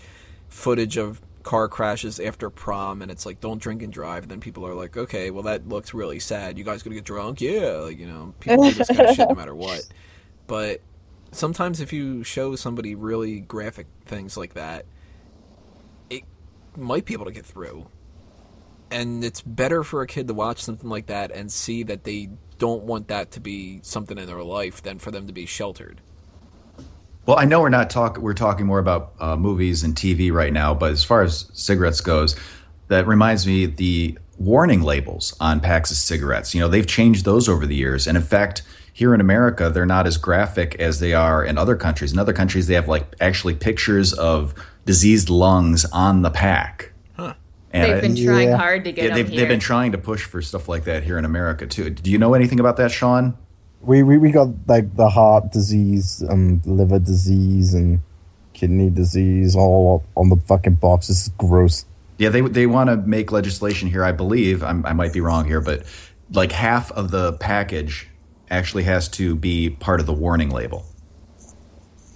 footage 0.49 0.97
of 0.97 1.21
car 1.53 1.67
crashes 1.67 2.19
after 2.19 2.49
prom 2.49 3.03
and 3.03 3.11
it's 3.11 3.27
like 3.27 3.39
don't 3.39 3.61
drink 3.61 3.83
and 3.83 3.93
drive 3.93 4.23
and 4.23 4.31
then 4.31 4.39
people 4.39 4.65
are 4.65 4.73
like 4.73 4.97
okay 4.97 5.29
well 5.29 5.43
that 5.43 5.67
looks 5.67 5.93
really 5.93 6.19
sad. 6.19 6.57
You 6.57 6.63
guys 6.63 6.81
gonna 6.81 6.95
get 6.95 7.03
drunk? 7.03 7.41
Yeah 7.41 7.73
like 7.83 7.99
you 7.99 8.07
know 8.07 8.33
people 8.39 8.63
do 8.63 8.71
this 8.71 8.87
kind 8.87 9.01
of 9.01 9.15
shit 9.15 9.29
no 9.29 9.35
matter 9.35 9.53
what. 9.53 9.87
But 10.47 10.81
sometimes 11.31 11.79
if 11.79 11.93
you 11.93 12.23
show 12.23 12.55
somebody 12.55 12.95
really 12.95 13.39
graphic 13.39 13.85
things 14.05 14.35
like 14.35 14.55
that 14.55 14.87
it 16.09 16.23
might 16.75 17.05
be 17.05 17.13
able 17.13 17.25
to 17.25 17.31
get 17.31 17.45
through. 17.45 17.85
And 18.89 19.23
it's 19.23 19.41
better 19.41 19.83
for 19.83 20.01
a 20.01 20.07
kid 20.07 20.27
to 20.29 20.33
watch 20.33 20.63
something 20.63 20.89
like 20.89 21.05
that 21.05 21.31
and 21.31 21.51
see 21.51 21.83
that 21.83 22.03
they 22.03 22.29
don't 22.57 22.83
want 22.83 23.09
that 23.09 23.29
to 23.31 23.39
be 23.39 23.79
something 23.83 24.17
in 24.17 24.25
their 24.25 24.43
life 24.43 24.81
than 24.81 24.97
for 24.97 25.11
them 25.11 25.27
to 25.27 25.33
be 25.33 25.45
sheltered 25.45 26.01
Well, 27.25 27.37
I 27.39 27.45
know 27.45 27.61
we're 27.61 27.69
not 27.69 27.89
talk 27.89 28.17
we're 28.17 28.33
talking 28.33 28.65
more 28.65 28.79
about 28.79 29.13
uh, 29.19 29.35
movies 29.37 29.83
and 29.83 29.95
TV 29.95 30.31
right 30.31 30.51
now, 30.51 30.73
but 30.73 30.91
as 30.91 31.03
far 31.03 31.21
as 31.21 31.49
cigarettes 31.53 32.01
goes, 32.01 32.35
that 32.89 33.07
reminds 33.07 33.47
me 33.47 33.65
the 33.65 34.17
warning 34.37 34.81
labels 34.81 35.33
on 35.39 35.61
packs 35.61 35.89
of 35.91 35.97
cigarettes. 35.97 36.53
You 36.53 36.59
know, 36.59 36.67
they've 36.67 36.85
changed 36.87 37.23
those 37.23 37.47
over 37.47 37.65
the 37.65 37.75
years, 37.75 38.07
and 38.07 38.17
in 38.17 38.23
fact, 38.23 38.61
here 38.91 39.13
in 39.13 39.21
America, 39.21 39.69
they're 39.69 39.85
not 39.85 40.05
as 40.05 40.17
graphic 40.17 40.75
as 40.75 40.99
they 40.99 41.13
are 41.13 41.43
in 41.43 41.57
other 41.57 41.75
countries. 41.75 42.11
In 42.11 42.19
other 42.19 42.33
countries, 42.33 42.67
they 42.67 42.73
have 42.75 42.87
like 42.89 43.05
actually 43.21 43.55
pictures 43.55 44.11
of 44.13 44.53
diseased 44.85 45.29
lungs 45.29 45.85
on 45.85 46.23
the 46.23 46.29
pack. 46.29 46.91
Huh. 47.15 47.33
And 47.71 47.83
They've 47.85 47.97
I- 47.97 48.01
been 48.01 48.15
trying 48.25 48.49
Yeah. 48.49 48.57
hard 48.57 48.83
to 48.83 48.91
get 48.91 49.05
yeah, 49.05 49.15
they've, 49.15 49.27
here. 49.29 49.39
they've 49.39 49.47
been 49.47 49.59
trying 49.61 49.93
to 49.93 49.97
push 49.97 50.23
for 50.25 50.41
stuff 50.41 50.67
like 50.67 50.83
that 50.83 51.03
here 51.03 51.17
in 51.17 51.23
America 51.25 51.65
too. 51.65 51.89
Do 51.89 52.11
you 52.11 52.17
know 52.17 52.33
anything 52.33 52.59
about 52.59 52.75
that, 52.77 52.91
Sean? 52.91 53.35
We, 53.83 54.01
we 54.01 54.17
we 54.17 54.31
got 54.31 54.47
like 54.67 54.95
the 54.95 55.09
heart 55.09 55.51
disease 55.51 56.21
and 56.21 56.65
liver 56.65 56.99
disease 56.99 57.73
and 57.73 58.01
kidney 58.53 58.89
disease 58.89 59.55
all 59.55 59.97
up 59.97 60.09
on 60.15 60.29
the 60.29 60.37
fucking 60.37 60.75
box. 60.75 61.07
This 61.07 61.23
is 61.23 61.29
gross. 61.37 61.85
Yeah, 62.17 62.29
they 62.29 62.41
they 62.41 62.65
want 62.65 62.89
to 62.89 62.97
make 62.97 63.31
legislation 63.31 63.89
here. 63.89 64.03
I 64.05 64.11
believe 64.11 64.63
I'm, 64.63 64.85
I 64.85 64.93
might 64.93 65.11
be 65.11 65.19
wrong 65.19 65.45
here, 65.45 65.59
but 65.59 65.83
like 66.31 66.51
half 66.51 66.91
of 66.93 67.11
the 67.11 67.33
package 67.33 68.07
actually 68.49 68.83
has 68.83 69.09
to 69.09 69.35
be 69.35 69.69
part 69.69 69.99
of 69.99 70.05
the 70.05 70.13
warning 70.13 70.49
label. 70.49 70.85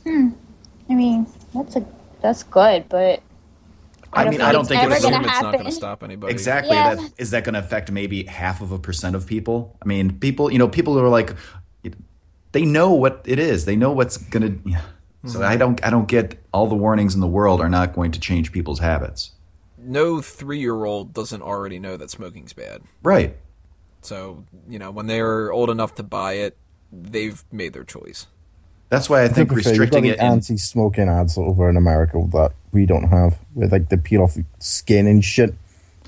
Hmm. 0.04 0.30
I 0.90 0.96
mean, 0.96 1.28
that's 1.54 1.76
a 1.76 1.86
that's 2.22 2.44
good, 2.44 2.88
but 2.88 3.22
I, 4.14 4.24
don't 4.24 4.32
mean, 4.32 4.42
I 4.42 4.52
don't 4.52 4.68
think 4.68 4.84
ever 4.84 4.94
it's 4.94 5.04
gonna 5.04 5.18
it's 5.18 5.42
not 5.42 5.54
going 5.54 5.66
to 5.66 5.72
stop 5.72 6.04
anybody 6.04 6.32
exactly 6.32 6.76
Yeah. 6.76 6.96
that. 6.96 7.14
Is 7.18 7.32
that 7.32 7.44
going 7.44 7.54
to 7.54 7.60
affect 7.60 7.92
maybe 7.92 8.24
half 8.24 8.62
of 8.62 8.72
a 8.72 8.80
percent 8.80 9.16
of 9.16 9.28
people? 9.28 9.76
I 9.82 9.86
mean, 9.86 10.20
people, 10.20 10.52
you 10.52 10.60
know, 10.60 10.68
people 10.68 10.94
who 10.94 11.00
are 11.00 11.10
like, 11.10 11.36
they 12.54 12.66
know 12.66 12.92
what 12.92 13.24
it 13.26 13.40
is. 13.40 13.66
They 13.66 13.76
know 13.76 13.92
what's 13.92 14.18
going 14.18 14.64
to. 14.64 14.78
So 15.26 15.40
hmm. 15.40 15.46
I 15.46 15.58
don't, 15.58 15.86
I 15.86 15.90
don't 15.90 16.08
get 16.08 16.42
all 16.54 16.68
the 16.68 16.76
warnings 16.76 17.14
in 17.14 17.22
the 17.22 17.28
world 17.28 17.60
are 17.60 17.70
not 17.70 17.94
going 17.94 18.12
to 18.14 18.20
change 18.20 18.52
people's 18.52 18.80
habits. 18.80 19.32
no 19.78 20.22
three-year-old 20.22 21.14
doesn't 21.14 21.42
already 21.42 21.80
know 21.80 21.98
that 21.98 22.10
smoking's 22.10 22.54
bad 22.54 22.82
Right. 23.04 23.36
So, 24.02 24.46
you 24.70 24.80
know, 24.80 24.92
when 24.92 25.08
they're 25.08 25.52
old 25.52 25.70
enough 25.70 25.96
to 25.96 26.04
buy 26.04 26.34
it, 26.34 26.56
they've 26.92 27.44
made 27.52 27.74
their 27.74 27.84
choice. 27.84 28.28
That's 28.90 29.10
why 29.10 29.24
I 29.24 29.28
think 29.28 29.50
To 29.50 29.56
be 29.56 29.64
fair, 29.64 29.74
you've 29.74 29.80
got 29.80 29.98
restricting 29.98 30.04
the 30.04 30.10
it. 30.12 30.20
Anti-smoking 30.20 31.10
ads 31.10 31.38
over 31.38 31.70
in 31.70 31.76
America 31.78 32.26
that 32.32 32.54
we 32.72 32.86
don't 32.86 33.10
have, 33.10 33.38
with 33.54 33.72
like 33.72 33.90
the 33.90 33.98
peel 33.98 34.24
off 34.24 34.38
skin 34.60 35.08
and 35.08 35.24
shit. 35.24 35.54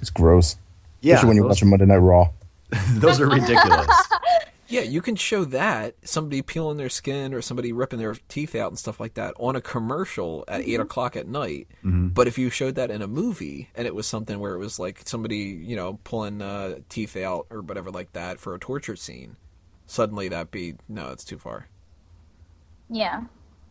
It's 0.01 0.09
gross. 0.09 0.55
yeah, 1.01 1.15
Especially 1.15 1.27
when 1.27 1.35
you're 1.37 1.43
those, 1.45 1.57
watching 1.57 1.69
Monday 1.69 1.85
Night 1.85 1.97
Raw. 1.97 2.29
those 2.91 3.19
are 3.19 3.27
ridiculous. 3.27 3.87
Yeah, 4.67 4.81
you 4.81 5.01
can 5.01 5.15
show 5.15 5.45
that 5.45 5.95
somebody 6.03 6.43
peeling 6.43 6.77
their 6.77 6.89
skin 6.89 7.33
or 7.33 7.41
somebody 7.41 7.73
ripping 7.73 7.97
their 7.97 8.15
teeth 8.27 8.53
out 8.53 8.69
and 8.69 8.77
stuff 8.77 8.99
like 8.99 9.15
that 9.15 9.33
on 9.39 9.55
a 9.55 9.61
commercial 9.61 10.45
at 10.47 10.61
eight 10.61 10.79
o'clock 10.79 11.15
at 11.17 11.27
night. 11.27 11.67
But 11.83 12.27
if 12.27 12.37
you 12.37 12.51
showed 12.51 12.75
that 12.75 12.91
in 12.91 13.01
a 13.01 13.07
movie 13.07 13.69
and 13.73 13.87
it 13.87 13.95
was 13.95 14.05
something 14.05 14.39
where 14.39 14.53
it 14.53 14.59
was 14.59 14.77
like 14.77 15.01
somebody, 15.05 15.37
you 15.37 15.75
know, 15.75 15.99
pulling 16.03 16.43
uh, 16.43 16.75
teeth 16.87 17.17
out 17.17 17.47
or 17.49 17.61
whatever 17.61 17.89
like 17.89 18.13
that 18.13 18.39
for 18.39 18.53
a 18.53 18.59
torture 18.59 18.95
scene, 18.95 19.37
suddenly 19.87 20.29
that'd 20.29 20.51
be 20.51 20.75
no, 20.87 21.09
it's 21.09 21.25
too 21.25 21.39
far. 21.39 21.67
Yeah. 22.89 23.23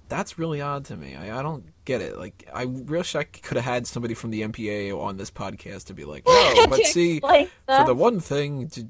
That's 0.09 0.39
really 0.39 0.61
odd 0.63 0.87
to 0.87 0.97
me. 0.97 1.17
I, 1.17 1.39
I 1.39 1.43
don't 1.43 1.65
get 1.85 2.01
it. 2.01 2.17
Like, 2.17 2.49
I 2.53 2.65
wish 2.65 3.15
I 3.15 3.25
could 3.25 3.57
have 3.57 3.65
had 3.65 3.87
somebody 3.87 4.15
from 4.15 4.31
the 4.31 4.41
MPA 4.43 4.99
on 4.99 5.17
this 5.19 5.31
podcast 5.31 5.87
to 5.87 5.95
be 5.95 6.05
like, 6.05 6.27
no, 6.27 6.67
but 6.71 6.81
see, 6.87 7.17
explain 7.19 7.49
for 7.67 7.85
the 7.85 7.95
one 7.95 8.21
thing, 8.21 8.69
j- 8.69 8.87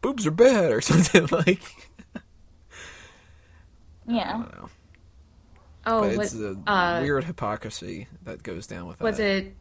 boobs 0.00 0.26
are 0.26 0.30
bad 0.30 0.72
or 0.72 0.80
something 0.80 1.26
like. 1.30 1.62
I 2.16 2.20
Yeah. 4.06 4.32
don't 4.32 4.52
know. 4.56 4.68
Oh, 5.86 6.00
but 6.08 6.16
was, 6.16 6.34
it's 6.34 6.58
a 6.66 6.70
uh, 6.70 7.00
weird 7.02 7.24
hypocrisy 7.24 8.06
that 8.24 8.42
goes 8.42 8.66
down 8.66 8.86
with 8.86 9.00
it. 9.00 9.04
was 9.04 9.16
that. 9.18 9.24
it? 9.44 9.56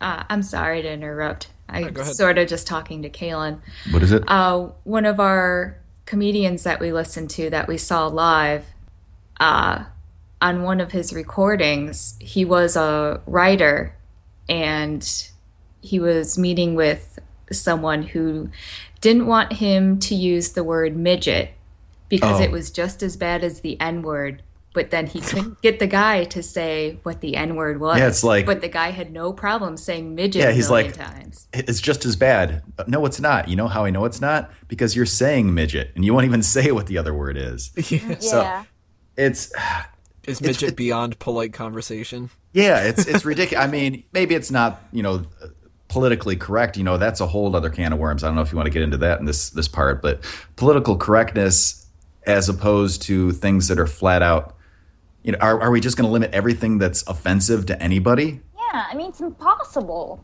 Uh, 0.00 0.24
I'm 0.28 0.42
sorry 0.42 0.82
to 0.82 0.90
interrupt. 0.90 1.48
I'm 1.68 1.92
go 1.92 2.02
sort 2.02 2.38
of 2.38 2.48
just 2.48 2.66
talking 2.66 3.02
to 3.02 3.10
Kaylin. 3.10 3.60
What 3.90 4.02
is 4.02 4.12
it? 4.12 4.24
Uh, 4.28 4.68
one 4.84 5.04
of 5.04 5.20
our 5.20 5.78
comedians 6.06 6.62
that 6.62 6.80
we 6.80 6.92
listened 6.92 7.30
to 7.30 7.50
that 7.50 7.68
we 7.68 7.76
saw 7.76 8.06
live, 8.06 8.64
uh, 9.40 9.84
on 10.40 10.62
one 10.62 10.80
of 10.80 10.92
his 10.92 11.12
recordings, 11.12 12.16
he 12.20 12.44
was 12.44 12.76
a 12.76 13.20
writer 13.26 13.94
and 14.48 15.28
he 15.80 15.98
was 16.00 16.38
meeting 16.38 16.74
with 16.74 17.18
someone 17.50 18.02
who 18.02 18.50
didn't 19.00 19.26
want 19.26 19.54
him 19.54 19.98
to 20.00 20.14
use 20.14 20.50
the 20.52 20.64
word 20.64 20.96
midget 20.96 21.50
because 22.08 22.40
Oh. 22.40 22.42
it 22.42 22.50
was 22.50 22.70
just 22.70 23.02
as 23.02 23.16
bad 23.16 23.44
as 23.44 23.60
the 23.60 23.80
N 23.80 24.02
word. 24.02 24.42
But 24.74 24.90
then 24.90 25.06
he 25.06 25.20
couldn't 25.20 25.60
get 25.62 25.78
the 25.78 25.86
guy 25.86 26.24
to 26.24 26.42
say 26.42 26.98
what 27.02 27.20
the 27.20 27.36
N 27.36 27.56
word 27.56 27.80
was. 27.80 27.98
Yeah, 27.98 28.06
it's 28.06 28.22
like- 28.22 28.46
But 28.46 28.60
the 28.60 28.68
guy 28.68 28.90
had 28.90 29.12
no 29.12 29.32
problem 29.32 29.76
saying 29.76 30.14
midget 30.14 30.42
Yeah, 30.42 30.48
a 30.50 30.52
he's 30.52 30.68
million 30.70 30.92
like- 30.92 30.96
times. 31.14 31.48
it's 31.52 31.80
just 31.80 32.04
as 32.04 32.16
bad. 32.16 32.62
No, 32.86 33.04
it's 33.06 33.18
not. 33.20 33.48
You 33.48 33.56
know 33.56 33.66
how 33.68 33.84
I 33.84 33.90
know 33.90 34.04
it's 34.04 34.20
not? 34.20 34.50
Because 34.68 34.94
you're 34.94 35.06
saying 35.06 35.52
midget 35.52 35.90
and 35.96 36.04
you 36.04 36.12
won't 36.14 36.26
even 36.26 36.42
say 36.42 36.70
what 36.70 36.86
the 36.86 36.98
other 36.98 37.14
word 37.14 37.36
is. 37.36 37.72
yeah. 37.90 38.18
So- 38.20 38.42
Yeah. 38.42 38.64
It's 39.18 39.46
Is 40.26 40.38
it's- 40.38 40.40
midget 40.40 40.70
it- 40.70 40.76
beyond 40.76 41.18
polite 41.18 41.52
conversation? 41.52 42.30
yeah, 42.54 42.78
it's 42.84 43.06
it's 43.06 43.24
ridiculous. 43.26 43.62
I 43.62 43.68
mean, 43.70 44.04
maybe 44.12 44.34
it's 44.34 44.50
not, 44.50 44.80
you 44.92 45.02
know, 45.02 45.26
politically 45.88 46.36
correct, 46.36 46.76
you 46.76 46.84
know, 46.84 46.96
that's 46.98 47.20
a 47.20 47.26
whole 47.26 47.54
other 47.56 47.68
can 47.70 47.92
of 47.92 47.98
worms. 47.98 48.22
I 48.24 48.28
don't 48.28 48.36
know 48.36 48.42
if 48.42 48.52
you 48.52 48.56
want 48.56 48.66
to 48.66 48.70
get 48.72 48.82
into 48.82 48.96
that 48.98 49.20
in 49.20 49.26
this 49.26 49.50
this 49.50 49.68
part, 49.68 50.00
but 50.02 50.20
political 50.56 50.96
correctness 50.96 51.84
as 52.26 52.48
opposed 52.48 53.02
to 53.02 53.32
things 53.32 53.68
that 53.68 53.78
are 53.78 53.86
flat 53.86 54.22
out 54.22 54.54
you 55.24 55.32
know, 55.32 55.38
are, 55.40 55.60
are 55.60 55.70
we 55.70 55.80
just 55.80 55.96
going 55.96 56.06
to 56.06 56.12
limit 56.12 56.30
everything 56.32 56.78
that's 56.78 57.02
offensive 57.06 57.66
to 57.66 57.82
anybody? 57.82 58.40
Yeah. 58.56 58.84
I 58.90 58.94
mean, 58.94 59.08
it's 59.08 59.20
impossible. 59.20 60.22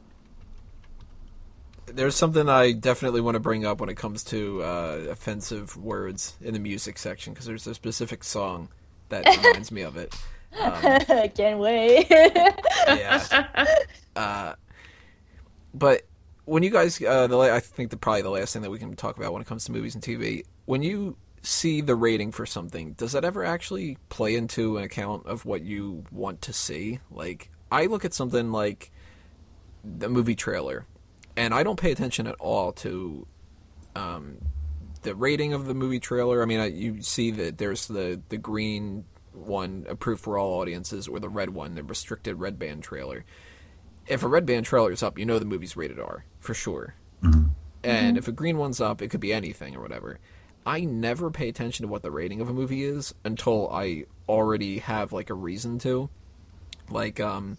There's 1.87 2.15
something 2.15 2.49
I 2.49 2.73
definitely 2.73 3.21
want 3.21 3.35
to 3.35 3.41
bring 3.41 3.67
up 3.67 3.81
when 3.81 3.89
it 3.91 3.97
comes 3.97 4.25
to 4.25 4.63
uh, 4.63 5.07
offensive 5.11 5.77
words 5.77 6.37
in 6.41 6.55
the 6.55 6.61
music 6.61 6.97
section 6.99 7.33
because 7.35 7.45
there's 7.47 7.67
a 7.67 7.75
specific 7.75 8.25
song 8.25 8.69
that 9.09 9.27
reminds 9.45 9.71
me 9.71 9.83
of 9.83 9.97
it. 9.97 10.15
I 10.57 11.29
can't 11.35 11.59
wait. 11.59 12.07
Yeah. 12.87 13.47
Uh, 14.15 14.55
but 15.73 16.03
when 16.45 16.63
you 16.63 16.71
guys, 16.71 17.01
uh, 17.03 17.27
the 17.27 17.37
la- 17.37 17.55
I 17.55 17.61
think 17.61 17.91
the 17.91 17.97
probably 17.97 18.23
the 18.23 18.31
last 18.31 18.53
thing 18.53 18.63
that 18.63 18.71
we 18.71 18.79
can 18.79 18.95
talk 18.95 19.17
about 19.17 19.33
when 19.33 19.41
it 19.43 19.49
comes 19.49 19.65
to 19.65 19.73
movies 19.73 19.95
and 19.95 20.05
TV, 20.05 20.45
when 20.67 20.83
you 20.83 21.17
see 21.43 21.81
the 21.81 21.95
rating 21.95 22.31
for 22.31 22.47
something, 22.47 22.93
does 22.93 23.13
that 23.13 23.25
ever 23.25 23.45
actually 23.45 23.99
play 24.09 24.35
into 24.37 24.77
an 24.77 24.85
account 24.85 25.27
of 25.27 25.45
what 25.45 25.63
you 25.63 26.05
want 26.11 26.43
to 26.43 26.53
see? 26.53 27.01
Like, 27.11 27.51
I 27.73 27.87
look 27.87 28.05
at 28.05 28.15
something 28.15 28.53
like 28.53 28.91
the 29.83 30.09
movie 30.09 30.35
trailer, 30.35 30.87
and 31.37 31.53
I 31.55 31.63
don't 31.63 31.79
pay 31.81 31.91
attention 31.91 32.27
at 32.27 32.37
all 32.37 32.73
to 32.73 33.27
um, 33.97 34.37
the 35.05 35.15
rating 35.15 35.53
of 35.53 35.67
the 35.67 35.75
movie 35.75 36.01
trailer. 36.01 36.43
I 36.43 36.47
mean, 36.47 36.61
I, 36.61 36.67
you 36.67 37.01
see 37.03 37.31
that 37.31 37.59
there's 37.59 37.87
the 37.87 38.21
the 38.29 38.37
green 38.37 39.05
one 39.33 39.87
approved 39.89 40.23
for 40.23 40.37
all 40.37 40.61
audiences, 40.61 41.07
or 41.07 41.21
the 41.21 41.29
red 41.29 41.51
one, 41.51 41.77
the 41.77 41.85
restricted 41.85 42.41
red 42.41 42.59
band 42.59 42.83
trailer. 42.83 43.25
If 44.07 44.23
a 44.23 44.29
red 44.29 44.45
band 44.45 44.67
trailer 44.67 44.93
is 44.93 45.03
up, 45.03 45.19
you 45.19 45.25
know 45.25 45.39
the 45.39 45.45
movie's 45.45 45.77
rated 45.77 46.01
R 46.01 46.25
for 46.41 46.55
sure. 46.55 46.95
And 47.83 48.17
if 48.19 48.29
a 48.29 48.33
green 48.33 48.59
one's 48.59 48.81
up, 48.81 49.03
it 49.03 49.09
could 49.09 49.21
be 49.21 49.33
anything 49.33 49.77
or 49.77 49.81
whatever. 49.81 50.19
I 50.67 50.81
never 50.81 51.31
pay 51.31 51.49
attention 51.49 51.85
to 51.85 51.93
what 51.93 52.03
the 52.03 52.11
rating 52.11 52.41
of 52.41 52.49
a 52.49 52.53
movie 52.53 52.85
is 52.85 53.15
until 53.25 53.71
I 53.71 54.07
already 54.29 54.79
have 54.79 55.13
like 55.13 55.31
a 55.31 55.35
reason 55.35 55.79
to. 55.81 56.09
Like, 56.91 57.21
um, 57.21 57.59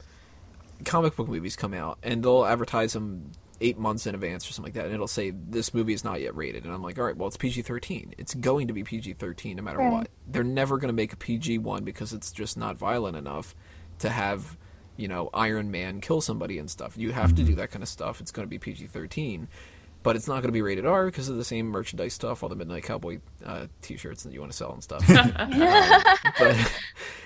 comic 0.84 1.16
book 1.16 1.28
movies 1.28 1.56
come 1.56 1.74
out 1.74 2.00
and 2.04 2.24
they'll 2.24 2.46
advertise 2.46 2.94
them 2.94 3.32
eight 3.62 3.78
months 3.78 4.06
in 4.08 4.16
advance 4.16 4.50
or 4.50 4.54
something 4.54 4.74
like 4.74 4.82
that, 4.82 4.86
and 4.86 4.94
it'll 4.94 5.08
say 5.08 5.32
this 5.32 5.74
movie 5.74 5.94
is 5.94 6.04
not 6.04 6.22
yet 6.22 6.36
rated, 6.36 6.66
and 6.66 6.74
I'm 6.74 6.84
like, 6.84 6.98
all 7.00 7.06
right, 7.06 7.16
well 7.16 7.28
it's 7.28 7.38
PG 7.38 7.62
thirteen. 7.64 8.14
It's 8.18 8.34
going 8.34 8.68
to 8.68 8.74
be 8.74 8.84
PG 8.84 9.14
thirteen 9.14 9.58
no 9.58 9.64
matter 9.64 9.78
Right. 9.80 9.92
what. 9.92 10.08
They're 10.28 10.44
never 10.44 10.78
going 10.78 10.90
to 10.90 10.94
make 10.94 11.14
a 11.14 11.18
PG 11.18 11.60
one 11.60 11.84
because 11.84 12.14
it's 12.14 12.32
just 12.32 12.58
not 12.58 12.76
violent 12.78 13.16
enough 13.18 13.56
to 14.00 14.10
have, 14.10 14.58
you 14.98 15.08
know, 15.08 15.30
Iron 15.34 15.72
Man 15.72 16.02
kill 16.02 16.22
somebody 16.22 16.58
and 16.60 16.70
stuff. 16.70 16.98
You 16.98 17.12
have 17.12 17.36
to 17.36 17.44
do 17.44 17.56
that 17.56 17.72
kind 17.72 17.84
of 17.84 17.90
stuff. 17.90 18.20
It's 18.22 18.32
going 18.32 18.46
to 18.46 18.50
be 18.50 18.60
PG 18.60 18.88
thirteen. 18.88 19.48
But 20.04 20.16
it's 20.16 20.28
not 20.28 20.36
going 20.36 20.50
to 20.50 20.52
be 20.52 20.62
rated 20.62 20.86
R 20.86 21.08
because 21.08 21.30
of 21.30 21.38
the 21.38 21.44
same 21.44 21.66
merchandise 21.66 22.14
stuff, 22.14 22.44
all 22.44 22.50
the 22.50 22.56
Midnight 22.56 22.84
Cowboy 22.84 23.22
uh, 23.44 23.66
T-shirts 23.82 24.22
that 24.22 24.34
you 24.34 24.40
want 24.40 24.52
to 24.52 24.56
sell 24.56 24.72
and 24.72 24.84
stuff. 24.84 25.04
but 26.40 26.72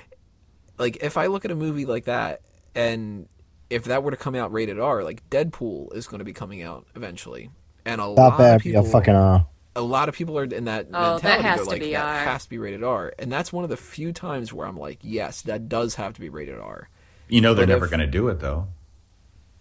like 0.78 0.98
if 1.04 1.18
I 1.18 1.28
look 1.28 1.44
at 1.46 1.52
a 1.52 1.56
movie 1.56 1.86
like 1.86 2.06
that 2.06 2.42
and 2.76 3.28
if 3.70 3.86
that 3.86 4.04
were 4.04 4.12
to 4.12 4.18
come 4.18 4.36
out 4.36 4.52
rated 4.52 4.80
R, 4.80 5.04
like 5.04 5.28
Deadpool 5.30 5.96
is 5.96 6.08
going 6.08 6.20
to 6.20 6.26
be 6.26 6.34
coming 6.34 6.62
out 6.64 6.86
eventually, 6.96 7.50
and 7.86 8.02
a 8.02 8.06
That 8.06 8.10
lot 8.22 8.38
better 8.38 8.56
of 8.56 8.62
people, 8.62 8.82
a 8.82 8.84
fucking 8.84 9.16
uh 9.16 9.44
a 9.76 9.82
lot 9.82 10.10
of 10.10 10.16
people 10.16 10.38
are 10.38 10.44
in 10.44 10.66
that 10.66 10.88
Oh, 10.94 11.20
that 11.20 11.42
mentality. 11.42 11.44
has 11.44 11.62
to 11.62 11.70
like, 11.70 11.80
be 11.80 11.92
that 11.94 12.06
R." 12.06 12.24
has 12.26 12.44
to 12.44 12.50
be 12.50 12.58
rated 12.58 12.84
R, 12.84 13.14
and 13.20 13.32
that's 13.32 13.54
one 13.54 13.64
of 13.64 13.70
the 13.70 13.78
few 13.78 14.12
times 14.12 14.52
where 14.52 14.68
I'm 14.68 14.78
like, 14.78 15.00
yes, 15.02 15.42
that 15.44 15.70
does 15.70 15.96
have 15.96 16.14
to 16.14 16.22
be 16.22 16.30
rated 16.30 16.60
R. 16.60 16.90
You 17.28 17.42
know 17.42 17.54
they're 17.54 17.68
But 17.68 17.74
never 17.74 17.88
going 17.88 18.00
to 18.00 18.08
do 18.08 18.28
it 18.30 18.40
though. 18.40 18.68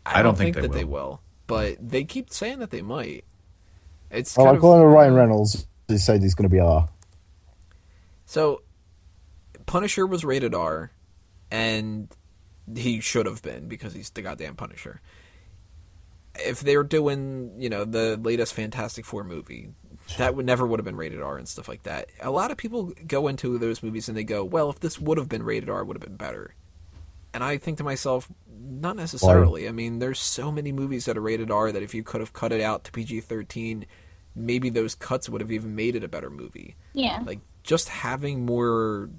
I, 0.07 0.21
I 0.21 0.23
don't 0.23 0.33
don't 0.33 0.37
think 0.37 0.55
think, 0.55 0.57
they 0.57 0.61
that 0.63 0.73
they 0.73 0.85
will. 0.85 0.93
will, 0.93 1.21
but 1.47 1.77
they 1.87 2.05
keep 2.05 2.31
saying 2.31 2.61
that 2.61 2.71
they 2.71 2.83
might. 2.83 3.25
It's 4.11 4.37
Well, 4.37 4.47
kind 4.47 4.57
of 4.57 4.63
according 4.63 4.85
to 4.85 4.89
Ryan 4.89 5.15
Reynolds, 5.15 5.67
he 5.87 5.99
said 5.99 6.23
he's 6.23 6.35
going 6.35 6.49
to 6.49 6.55
be 6.55 6.61
R. 6.61 6.89
So, 8.27 8.63
Punisher 9.67 10.07
was 10.07 10.25
rated 10.25 10.55
R, 10.55 10.91
and 11.51 12.09
he 12.77 13.01
should 13.01 13.27
have 13.27 13.43
been 13.43 13.69
because 13.69 13.95
he's 13.95 14.11
the 14.11 14.23
goddamn 14.23 14.57
Punisher. 14.57 15.01
If 16.35 16.61
they 16.61 16.77
were 16.77 16.85
doing, 16.85 17.53
you 17.59 17.69
know, 17.69 17.85
the 17.85 18.17
latest 18.17 18.55
Fantastic 18.55 19.05
Four 19.05 19.25
movie, 19.25 19.71
that 20.19 20.35
would 20.37 20.47
never 20.47 20.67
would 20.67 20.79
have 20.79 20.85
been 20.85 20.97
rated 20.97 21.21
R 21.21 21.37
and 21.37 21.49
stuff 21.49 21.69
like 21.69 21.83
that. 21.83 22.09
A 22.21 22.31
lot 22.31 22.51
of 22.51 22.57
people 22.57 22.93
go 23.07 23.29
into 23.29 23.59
those 23.59 23.83
movies 23.83 24.09
and 24.09 24.17
they 24.17 24.25
go, 24.25 24.45
"Well, 24.45 24.71
if 24.71 24.81
this 24.81 25.01
would 25.01 25.19
have 25.19 25.29
been 25.29 25.43
rated 25.43 25.69
R, 25.69 25.81
it 25.81 25.87
would 25.87 25.97
have 25.97 26.07
been 26.07 26.17
better." 26.17 26.55
And 27.35 27.43
I 27.43 27.59
think 27.59 27.79
to 27.79 27.85
myself, 27.85 28.29
not 28.59 28.97
necessarily. 28.97 29.69
I 29.69 29.73
mean, 29.73 29.99
there's 29.99 30.21
so 30.21 30.51
many 30.53 30.73
movies 30.73 31.05
that 31.07 31.19
are 31.19 31.21
rated 31.21 31.51
R 31.51 31.73
that 31.73 31.83
if 31.83 31.95
you 31.95 32.03
could 32.03 32.21
have 32.21 32.33
cut 32.33 32.53
it 32.53 32.61
out 32.61 32.85
to 32.85 32.93
PG-13, 32.93 33.85
maybe 34.39 34.71
those 34.71 34.95
cuts 34.95 35.29
would 35.29 35.41
have 35.41 35.51
even 35.51 35.75
made 35.75 35.97
it 35.97 36.05
a 36.05 36.09
better 36.09 36.31
movie 36.31 36.77
yeah. 36.93 37.23
like 37.27 37.41
just 37.63 37.89
having 37.89 38.47
more 38.47 39.11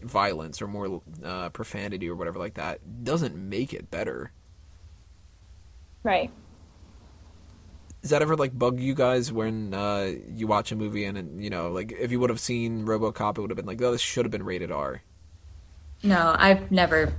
violence 0.00 0.62
or 0.62 0.66
more 0.66 1.02
uh, 1.24 1.48
profanity 1.50 2.08
or 2.08 2.14
whatever 2.14 2.38
like 2.38 2.54
that 2.54 3.04
doesn't 3.04 3.36
make 3.36 3.72
it 3.72 3.90
better. 3.90 4.32
Right. 6.02 6.30
Does 8.02 8.10
that 8.10 8.22
ever 8.22 8.36
like 8.36 8.56
bug 8.56 8.78
you 8.78 8.94
guys 8.94 9.32
when 9.32 9.74
uh, 9.74 10.12
you 10.32 10.46
watch 10.46 10.70
a 10.70 10.76
movie 10.76 11.04
and, 11.04 11.18
and 11.18 11.42
you 11.42 11.50
know 11.50 11.70
like 11.70 11.92
if 11.92 12.12
you 12.12 12.20
would 12.20 12.30
have 12.30 12.40
seen 12.40 12.86
RoboCop, 12.86 13.38
it 13.38 13.40
would 13.40 13.50
have 13.50 13.56
been 13.56 13.66
like, 13.66 13.82
oh, 13.82 13.92
this 13.92 14.00
should 14.00 14.24
have 14.24 14.30
been 14.32 14.44
rated 14.44 14.70
R. 14.70 15.02
No, 16.02 16.34
I've 16.38 16.70
never. 16.70 17.12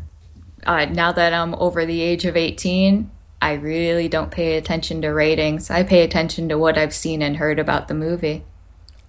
Uh, 0.66 0.86
now 0.86 1.12
that 1.12 1.34
I'm 1.34 1.54
over 1.56 1.86
the 1.86 2.02
age 2.02 2.26
of 2.26 2.36
18, 2.36 3.10
I 3.42 3.54
really 3.54 4.08
don't 4.10 4.32
pay 4.32 4.58
attention 4.58 5.02
to 5.02 5.10
ratings. 5.10 5.70
I 5.70 5.84
pay 5.84 6.04
attention 6.04 6.50
to 6.50 6.58
what 6.58 6.78
I've 6.78 6.94
seen 6.94 7.22
and 7.22 7.38
heard 7.38 7.60
about 7.60 7.88
the 7.88 7.94
movie. 7.94 8.44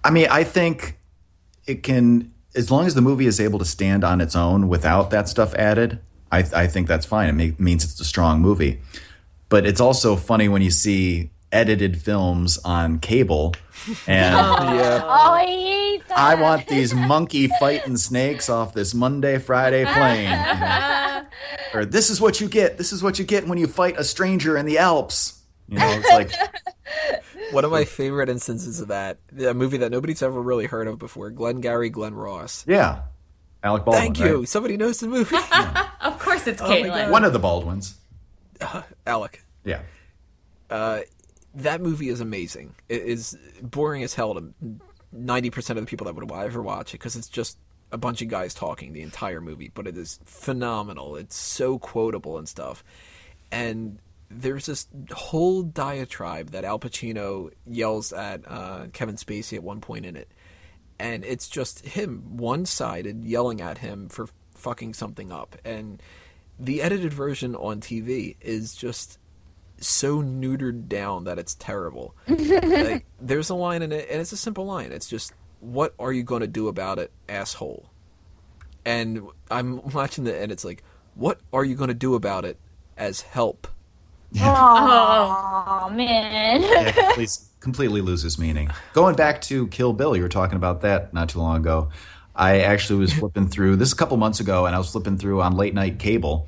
I 0.03 0.11
mean, 0.11 0.27
I 0.29 0.43
think 0.43 0.97
it 1.67 1.83
can, 1.83 2.33
as 2.55 2.69
long 2.71 2.85
as 2.85 2.95
the 2.95 3.01
movie 3.01 3.25
is 3.25 3.39
able 3.39 3.59
to 3.59 3.65
stand 3.65 4.03
on 4.03 4.21
its 4.21 4.35
own 4.35 4.67
without 4.67 5.09
that 5.11 5.29
stuff 5.29 5.53
added. 5.55 5.99
I, 6.31 6.39
I 6.55 6.67
think 6.67 6.87
that's 6.87 7.05
fine. 7.05 7.29
It 7.29 7.33
ma- 7.57 7.63
means 7.63 7.83
it's 7.83 7.99
a 7.99 8.05
strong 8.05 8.39
movie. 8.41 8.79
But 9.49 9.65
it's 9.65 9.81
also 9.81 10.15
funny 10.15 10.47
when 10.47 10.61
you 10.61 10.71
see 10.71 11.29
edited 11.51 12.01
films 12.01 12.57
on 12.63 12.99
cable, 12.99 13.53
and 14.07 14.35
oh, 14.39 14.73
Yeah, 14.73 15.01
Oh, 15.03 15.33
I 15.33 15.45
hate 15.45 16.07
that. 16.07 16.17
I 16.17 16.35
want 16.35 16.67
these 16.67 16.93
monkey 16.93 17.49
fighting 17.59 17.97
snakes 17.97 18.49
off 18.49 18.73
this 18.73 18.93
Monday 18.93 19.37
Friday 19.37 19.83
plane. 19.83 20.23
you 20.23 20.29
know? 20.59 21.23
or 21.73 21.85
this 21.85 22.09
is 22.09 22.21
what 22.21 22.39
you 22.39 22.47
get. 22.47 22.77
This 22.77 22.93
is 22.93 23.03
what 23.03 23.19
you 23.19 23.25
get 23.25 23.47
when 23.47 23.57
you 23.57 23.67
fight 23.67 23.95
a 23.97 24.03
stranger 24.05 24.55
in 24.55 24.65
the 24.65 24.77
Alps. 24.77 25.41
You 25.67 25.79
know, 25.79 25.89
it's 25.91 26.09
like 26.09 26.31
One 27.51 27.65
of 27.65 27.71
my 27.71 27.85
favorite 27.85 28.29
instances 28.29 28.79
of 28.79 28.87
that, 28.89 29.17
a 29.45 29.53
movie 29.53 29.77
that 29.77 29.91
nobody's 29.91 30.21
ever 30.21 30.41
really 30.41 30.65
heard 30.65 30.87
of 30.87 30.97
before, 30.99 31.29
Glengarry 31.29 31.89
Glen 31.89 32.13
Ross. 32.13 32.65
Yeah, 32.67 33.03
Alec 33.63 33.85
Baldwin. 33.85 34.01
Thank 34.03 34.19
you. 34.19 34.39
right? 34.39 34.47
Somebody 34.47 34.77
knows 34.77 34.99
the 34.99 35.07
movie. 35.07 35.35
Of 36.01 36.17
course, 36.17 36.47
it's 36.47 36.59
Oh 36.63 36.65
Caitlin. 36.69 36.87
God. 36.87 37.11
One 37.11 37.23
of 37.23 37.31
the 37.31 37.37
Baldwins. 37.39 37.95
Uh, 38.59 38.81
Alec. 39.05 39.43
Yeah. 39.63 39.81
Uh, 40.69 41.01
that 41.55 41.79
movie 41.81 42.09
is 42.09 42.21
amazing. 42.21 42.73
It 42.89 43.03
is 43.03 43.37
boring 43.61 44.01
as 44.03 44.15
hell 44.15 44.33
to 44.33 44.51
ninety 45.11 45.49
percent 45.51 45.77
of 45.77 45.85
the 45.85 45.89
people 45.89 46.05
that 46.05 46.15
would 46.15 46.31
ever 46.31 46.61
watch 46.61 46.93
it 46.93 46.97
because 46.97 47.15
it's 47.15 47.27
just 47.29 47.57
a 47.91 47.97
bunch 47.97 48.21
of 48.23 48.29
guys 48.29 48.53
talking 48.55 48.93
the 48.93 49.01
entire 49.03 49.41
movie. 49.41 49.69
But 49.73 49.85
it 49.85 49.95
is 49.97 50.19
phenomenal. 50.23 51.15
It's 51.17 51.35
so 51.35 51.77
quotable 51.77 52.37
and 52.39 52.49
stuff. 52.49 52.83
And 53.51 53.99
there's 54.33 54.65
this 54.65 54.87
whole 55.11 55.63
diatribe 55.63 56.51
that 56.51 56.63
Al 56.63 56.79
Pacino 56.79 57.51
yells 57.65 58.13
at 58.13 58.41
uh, 58.47 58.87
Kevin 58.93 59.15
Spacey 59.15 59.57
at 59.57 59.63
one 59.63 59.81
point 59.81 60.05
in 60.05 60.15
it, 60.15 60.31
and 60.99 61.23
it's 61.25 61.49
just 61.49 61.85
him 61.85 62.37
one-sided 62.37 63.23
yelling 63.23 63.61
at 63.61 63.79
him 63.79 64.09
for 64.09 64.27
fucking 64.55 64.93
something 64.93 65.31
up. 65.31 65.57
And 65.65 66.01
the 66.59 66.81
edited 66.81 67.13
version 67.13 67.55
on 67.55 67.81
TV 67.81 68.35
is 68.39 68.75
just 68.75 69.17
so 69.79 70.21
neutered 70.21 70.87
down 70.87 71.23
that 71.23 71.39
it's 71.39 71.55
terrible. 71.55 72.15
like, 72.27 73.05
there's 73.19 73.49
a 73.49 73.55
line 73.55 73.81
in 73.81 73.91
it, 73.91 74.07
and 74.09 74.21
it's 74.21 74.31
a 74.31 74.37
simple 74.37 74.65
line. 74.65 74.91
It's 74.91 75.09
just, 75.09 75.33
"What 75.59 75.93
are 75.99 76.13
you 76.13 76.23
going 76.23 76.41
to 76.41 76.47
do 76.47 76.67
about 76.67 76.99
it, 76.99 77.11
asshole?" 77.27 77.89
And 78.85 79.27
I'm 79.49 79.81
watching 79.93 80.27
it, 80.27 80.41
and 80.41 80.51
it's 80.51 80.63
like, 80.63 80.83
"What 81.15 81.41
are 81.51 81.65
you 81.65 81.75
going 81.75 81.89
to 81.89 81.93
do 81.93 82.15
about 82.15 82.45
it?" 82.45 82.59
As 82.97 83.21
help. 83.21 83.67
Oh 84.39 85.89
man. 85.93 86.61
yeah, 86.61 86.91
completely, 86.91 87.27
completely 87.59 88.01
loses 88.01 88.37
meaning. 88.37 88.69
Going 88.93 89.15
back 89.15 89.41
to 89.43 89.67
Kill 89.67 89.93
Bill, 89.93 90.15
you 90.15 90.21
were 90.21 90.29
talking 90.29 90.55
about 90.55 90.81
that 90.81 91.13
not 91.13 91.29
too 91.29 91.39
long 91.39 91.57
ago. 91.57 91.89
I 92.35 92.61
actually 92.61 92.99
was 92.99 93.13
flipping 93.19 93.47
through 93.49 93.75
this 93.77 93.91
a 93.91 93.95
couple 93.95 94.17
months 94.17 94.39
ago, 94.39 94.65
and 94.65 94.75
I 94.75 94.77
was 94.77 94.91
flipping 94.91 95.17
through 95.17 95.41
on 95.41 95.55
late 95.57 95.73
night 95.73 95.99
cable. 95.99 96.47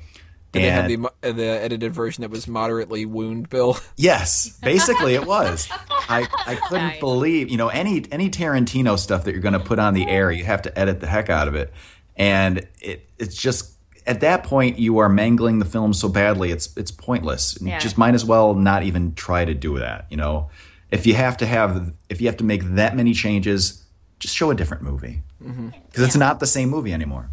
Did 0.52 0.62
they 0.62 0.70
have 0.70 0.86
the 0.88 1.32
the 1.32 1.44
edited 1.44 1.92
version 1.92 2.22
that 2.22 2.30
was 2.30 2.46
moderately 2.46 3.04
wound 3.06 3.50
Bill? 3.50 3.76
Yes, 3.96 4.56
basically 4.62 5.14
it 5.14 5.26
was. 5.26 5.68
I, 5.90 6.28
I 6.46 6.54
couldn't 6.54 6.86
Nice. 6.86 7.00
believe, 7.00 7.50
you 7.50 7.56
know, 7.56 7.68
any 7.68 8.04
any 8.12 8.30
Tarantino 8.30 8.96
stuff 8.96 9.24
that 9.24 9.32
you're 9.32 9.40
going 9.40 9.54
to 9.54 9.58
put 9.60 9.80
on 9.80 9.94
the 9.94 10.06
air, 10.06 10.30
you 10.30 10.44
have 10.44 10.62
to 10.62 10.78
edit 10.78 11.00
the 11.00 11.08
heck 11.08 11.28
out 11.28 11.48
of 11.48 11.56
it, 11.56 11.72
and 12.16 12.66
it 12.80 13.10
it's 13.18 13.34
just 13.34 13.73
at 14.06 14.20
that 14.20 14.44
point 14.44 14.78
you 14.78 14.98
are 14.98 15.08
mangling 15.08 15.58
the 15.58 15.64
film 15.64 15.92
so 15.92 16.08
badly 16.08 16.50
it's 16.50 16.76
it's 16.76 16.90
pointless. 16.90 17.58
You 17.60 17.68
Yeah. 17.68 17.78
just 17.78 17.98
might 17.98 18.14
as 18.14 18.24
well 18.24 18.54
not 18.54 18.82
even 18.82 19.14
try 19.14 19.44
to 19.44 19.54
do 19.54 19.78
that. 19.78 20.06
You 20.10 20.16
know, 20.16 20.50
if 20.90 21.06
you 21.06 21.14
have 21.14 21.36
to 21.38 21.46
have 21.46 21.92
if 22.08 22.20
you 22.20 22.26
have 22.28 22.36
to 22.38 22.44
make 22.44 22.62
that 22.62 22.96
many 22.96 23.14
changes, 23.14 23.84
just 24.18 24.36
show 24.36 24.50
a 24.50 24.54
different 24.54 24.82
movie 24.82 25.22
mm-hmm. 25.42 25.68
because 25.86 26.04
it's 26.04 26.16
not 26.16 26.40
the 26.40 26.46
same 26.46 26.68
movie 26.68 26.92
anymore. 26.92 27.30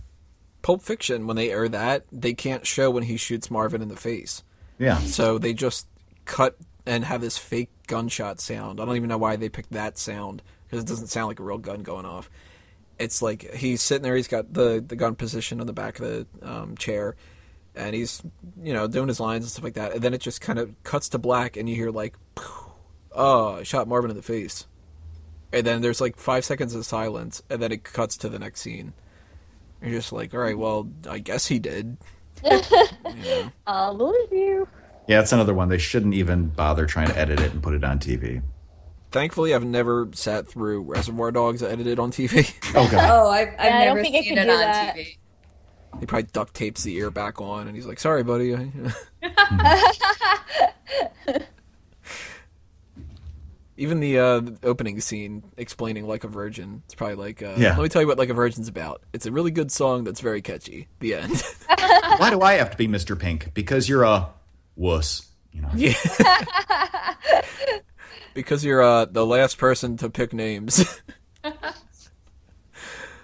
Pulp 0.61 0.81
Fiction, 0.83 1.25
when 1.25 1.35
they 1.35 1.49
air 1.51 1.67
that, 1.69 2.05
they 2.11 2.33
can't 2.33 2.67
show 2.67 2.91
when 2.91 3.03
he 3.03 3.17
shoots 3.17 3.49
Marvin 3.49 3.81
in 3.81 3.87
the 3.87 3.95
face. 3.95 4.43
Yeah, 4.77 4.97
So 4.99 5.37
they 5.37 5.53
just 5.53 5.87
cut 6.25 6.55
and 6.85 7.05
have 7.05 7.21
this 7.21 7.37
fake 7.37 7.69
gunshot 7.87 8.39
sound. 8.39 8.79
I 8.79 8.85
don't 8.85 8.95
even 8.95 9.09
know 9.09 9.17
why 9.17 9.35
they 9.35 9.49
picked 9.49 9.71
that 9.73 9.97
sound 9.97 10.41
because 10.65 10.83
it 10.83 10.87
doesn't 10.87 11.07
sound 11.07 11.27
like 11.27 11.39
a 11.39 11.43
real 11.43 11.59
gun 11.59 11.81
going 11.83 12.05
off. 12.05 12.29
It's 13.01 13.21
like 13.21 13.53
he's 13.53 13.81
sitting 13.81 14.03
there, 14.03 14.15
he's 14.15 14.27
got 14.27 14.53
the, 14.53 14.83
the 14.85 14.95
gun 14.95 15.15
position 15.15 15.59
on 15.59 15.67
the 15.67 15.73
back 15.73 15.99
of 15.99 16.05
the 16.05 16.27
um, 16.47 16.77
chair, 16.77 17.15
and 17.75 17.95
he's 17.95 18.21
you 18.61 18.73
know 18.73 18.87
doing 18.87 19.07
his 19.07 19.19
lines 19.19 19.43
and 19.43 19.51
stuff 19.51 19.63
like 19.63 19.73
that. 19.73 19.93
And 19.93 20.01
then 20.01 20.13
it 20.13 20.21
just 20.21 20.39
kind 20.41 20.59
of 20.59 20.73
cuts 20.83 21.09
to 21.09 21.17
black, 21.17 21.57
and 21.57 21.67
you 21.67 21.75
hear 21.75 21.91
like, 21.91 22.15
"Oh, 23.11 23.55
I 23.55 23.63
shot 23.63 23.87
Marvin 23.87 24.11
in 24.11 24.17
the 24.17 24.23
face." 24.23 24.67
And 25.53 25.65
then 25.65 25.81
there's 25.81 25.99
like 25.99 26.15
five 26.17 26.45
seconds 26.45 26.75
of 26.75 26.85
silence, 26.85 27.41
and 27.49 27.61
then 27.61 27.71
it 27.71 27.83
cuts 27.83 28.15
to 28.17 28.29
the 28.29 28.39
next 28.39 28.61
scene. 28.61 28.93
You're 29.81 29.91
just 29.91 30.13
like, 30.13 30.33
all 30.33 30.39
right, 30.39 30.57
well, 30.57 30.87
I 31.09 31.17
guess 31.19 31.47
he 31.47 31.57
did. 31.59 31.97
I'll 33.67 33.97
believe 33.97 34.31
you. 34.31 34.67
yeah, 35.07 35.19
it's 35.21 35.31
another 35.31 35.53
one 35.53 35.69
they 35.69 35.77
shouldn't 35.77 36.13
even 36.13 36.47
bother 36.49 36.85
trying 36.85 37.07
to 37.07 37.17
edit 37.17 37.39
it 37.39 37.51
and 37.51 37.61
put 37.63 37.73
it 37.73 37.83
on 37.83 37.99
TV. 37.99 38.41
Thankfully, 39.11 39.53
I've 39.53 39.65
never 39.65 40.09
sat 40.13 40.47
through 40.47 40.83
Reservoir 40.83 41.31
Dogs 41.31 41.61
edited 41.61 41.99
on 41.99 42.11
TV. 42.11 42.51
Oh 42.75 42.87
god. 42.89 43.09
Oh, 43.11 43.29
I've, 43.29 43.49
I've 43.59 43.65
Yeah, 43.65 43.79
never 43.85 43.99
I 43.99 44.03
seen 44.03 44.23
could 44.29 44.37
it 44.37 44.49
on 44.49 44.59
that. 44.59 44.95
TV. 44.95 45.17
he 45.99 46.05
probably 46.05 46.29
duct 46.31 46.53
tapes 46.53 46.83
the 46.83 46.95
ear 46.95 47.11
back 47.11 47.41
on, 47.41 47.67
and 47.67 47.75
he's 47.75 47.85
like, 47.85 47.99
"Sorry, 47.99 48.23
buddy." 48.23 48.55
Even 53.77 53.99
the, 53.99 54.19
uh, 54.19 54.39
the 54.41 54.57
opening 54.63 54.99
scene 55.01 55.43
explaining 55.57 56.07
"Like 56.07 56.23
a 56.23 56.27
Virgin," 56.27 56.83
it's 56.85 56.93
probably 56.95 57.15
like, 57.15 57.41
uh, 57.41 57.55
Yeah. 57.57 57.75
"Let 57.75 57.83
me 57.83 57.89
tell 57.89 58.01
you 58.01 58.07
what 58.07 58.17
Like 58.17 58.29
a 58.29 58.33
Virgin's 58.33 58.67
about. 58.67 59.01
It's 59.11 59.25
a 59.25 59.31
really 59.31 59.51
good 59.51 59.71
song 59.71 60.03
that's 60.03 60.21
very 60.21 60.41
catchy." 60.41 60.87
The 60.99 61.15
end. 61.15 61.43
Why 62.17 62.29
do 62.29 62.41
I 62.41 62.53
have 62.53 62.71
to 62.71 62.77
be 62.77 62.87
Mr. 62.87 63.17
Pink? 63.19 63.53
Because 63.53 63.89
you're 63.89 64.03
a 64.03 64.29
wuss. 64.75 65.27
You 65.51 65.61
know. 65.63 65.69
yeah. 65.75 65.93
Because 68.33 68.63
you're 68.63 68.81
uh, 68.81 69.05
the 69.05 69.25
last 69.25 69.57
person 69.57 69.97
to 69.97 70.09
pick 70.09 70.33
names. 70.33 70.85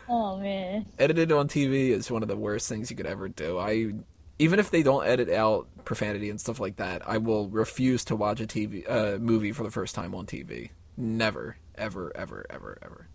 Oh 0.10 0.38
man. 0.38 0.86
edited 0.98 1.32
on 1.32 1.48
TV 1.48 1.90
is 1.90 2.10
one 2.10 2.22
of 2.22 2.30
the 2.30 2.38
worst 2.38 2.70
things 2.70 2.90
you 2.90 2.96
could 2.96 3.06
ever 3.06 3.28
do. 3.28 3.58
I 3.58 3.94
even 4.40 4.60
if 4.60 4.70
they 4.72 4.84
don't 4.84 5.06
edit 5.06 5.30
out 5.30 5.68
profanity 5.84 6.30
and 6.30 6.40
stuff 6.40 6.60
like 6.60 6.78
that, 6.78 7.08
I 7.08 7.18
will 7.18 7.50
refuse 7.50 8.06
to 8.06 8.16
watch 8.16 8.40
a 8.40 8.48
TV 8.48 8.90
uh, 8.90 9.18
movie 9.18 9.52
for 9.52 9.64
the 9.64 9.72
first 9.72 9.96
time 9.96 10.14
on 10.16 10.26
TV. 10.26 10.70
Never, 10.96 11.58
ever, 11.76 12.12
ever, 12.16 12.46
ever, 12.50 12.78
ever. 12.82 13.08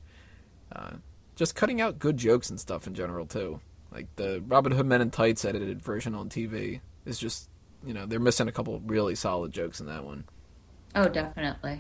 Uh, 0.75 0.91
just 1.37 1.55
cutting 1.55 1.81
out 1.81 1.99
good 1.99 2.17
jokes 2.17 2.51
and 2.51 2.61
stuff 2.61 2.87
in 2.87 2.95
general 2.95 3.25
too. 3.27 3.61
Like 3.91 4.09
the 4.17 4.43
Robin 4.47 4.73
Hood 4.73 4.87
Men 4.87 5.01
in 5.01 5.11
Tights 5.11 5.45
edited 5.45 5.81
version 5.81 6.15
on 6.15 6.29
TV 6.29 6.81
is 7.07 7.19
just 7.19 7.49
you 7.87 7.95
know 7.95 8.05
they're 8.05 8.21
missing 8.21 8.49
a 8.49 8.53
couple 8.53 8.79
really 8.81 9.15
solid 9.15 9.53
jokes 9.53 9.81
in 9.81 9.87
that 9.87 10.05
one. 10.05 10.25
Oh, 10.95 11.09
definitely. 11.09 11.79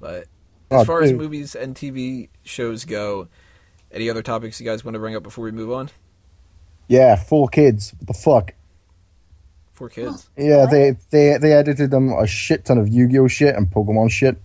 But 0.00 0.26
Oh, 0.70 0.80
as 0.80 0.86
far 0.86 1.02
as 1.02 1.12
movies 1.14 1.54
and 1.54 1.74
TV 1.74 2.28
shows 2.42 2.84
go, 2.84 3.28
any 3.90 4.10
other 4.10 4.22
topics 4.22 4.60
you 4.60 4.66
guys 4.66 4.84
want 4.84 4.94
to 4.94 4.98
bring 4.98 5.16
up 5.16 5.22
before 5.22 5.44
we 5.44 5.50
move 5.50 5.72
on? 5.72 5.88
Yeah, 6.88 7.16
four 7.16 7.48
kids. 7.48 7.94
What 7.98 8.06
the 8.06 8.12
fuck? 8.14 8.54
Four 9.72 9.88
kids. 9.88 10.28
Yeah, 10.36 10.66
they 10.66 10.96
they 11.10 11.38
they 11.38 11.52
edited 11.54 11.90
them 11.90 12.10
a 12.12 12.26
shit 12.26 12.64
ton 12.66 12.76
of 12.78 12.88
Yu-Gi-Oh 12.88 13.28
shit 13.28 13.54
and 13.54 13.70
Pokemon 13.70 14.10
shit. 14.10 14.36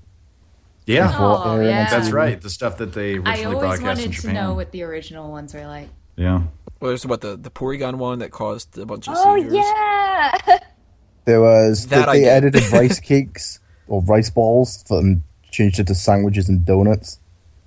Yeah, 0.86 1.14
Oh, 1.18 1.60
yeah. 1.62 1.90
that's 1.90 2.12
right. 2.12 2.40
The 2.40 2.50
stuff 2.50 2.78
that 2.78 2.94
they 2.94 3.14
I 3.16 3.18
originally 3.18 3.46
always 3.46 3.60
broadcast 3.80 4.02
in 4.02 4.10
wanted 4.12 4.22
to 4.22 4.34
know 4.34 4.54
what 4.54 4.72
the 4.72 4.84
original 4.84 5.32
ones 5.32 5.54
were 5.54 5.66
like. 5.68 5.90
yeah. 6.16 6.44
Well, 6.80 6.90
there's 6.90 7.06
what 7.06 7.22
the 7.22 7.36
the 7.38 7.50
Porygon 7.52 7.96
one 7.96 8.20
that 8.20 8.32
caused 8.32 8.78
a 8.78 8.86
bunch 8.86 9.08
of 9.08 9.16
Oh 9.18 9.36
seizures. 9.36 9.54
yeah. 9.56 10.60
There 11.26 11.40
was 11.42 11.88
That 11.88 12.08
they, 12.12 12.22
they 12.22 12.30
edited 12.30 12.70
rice 12.74 13.00
cakes 13.00 13.60
or 13.88 14.02
rice 14.04 14.30
balls 14.30 14.84
and 14.90 15.22
changed 15.52 15.80
it 15.80 15.88
to 15.88 15.96
sandwiches 15.96 16.50
and 16.50 16.66
donuts. 16.66 17.20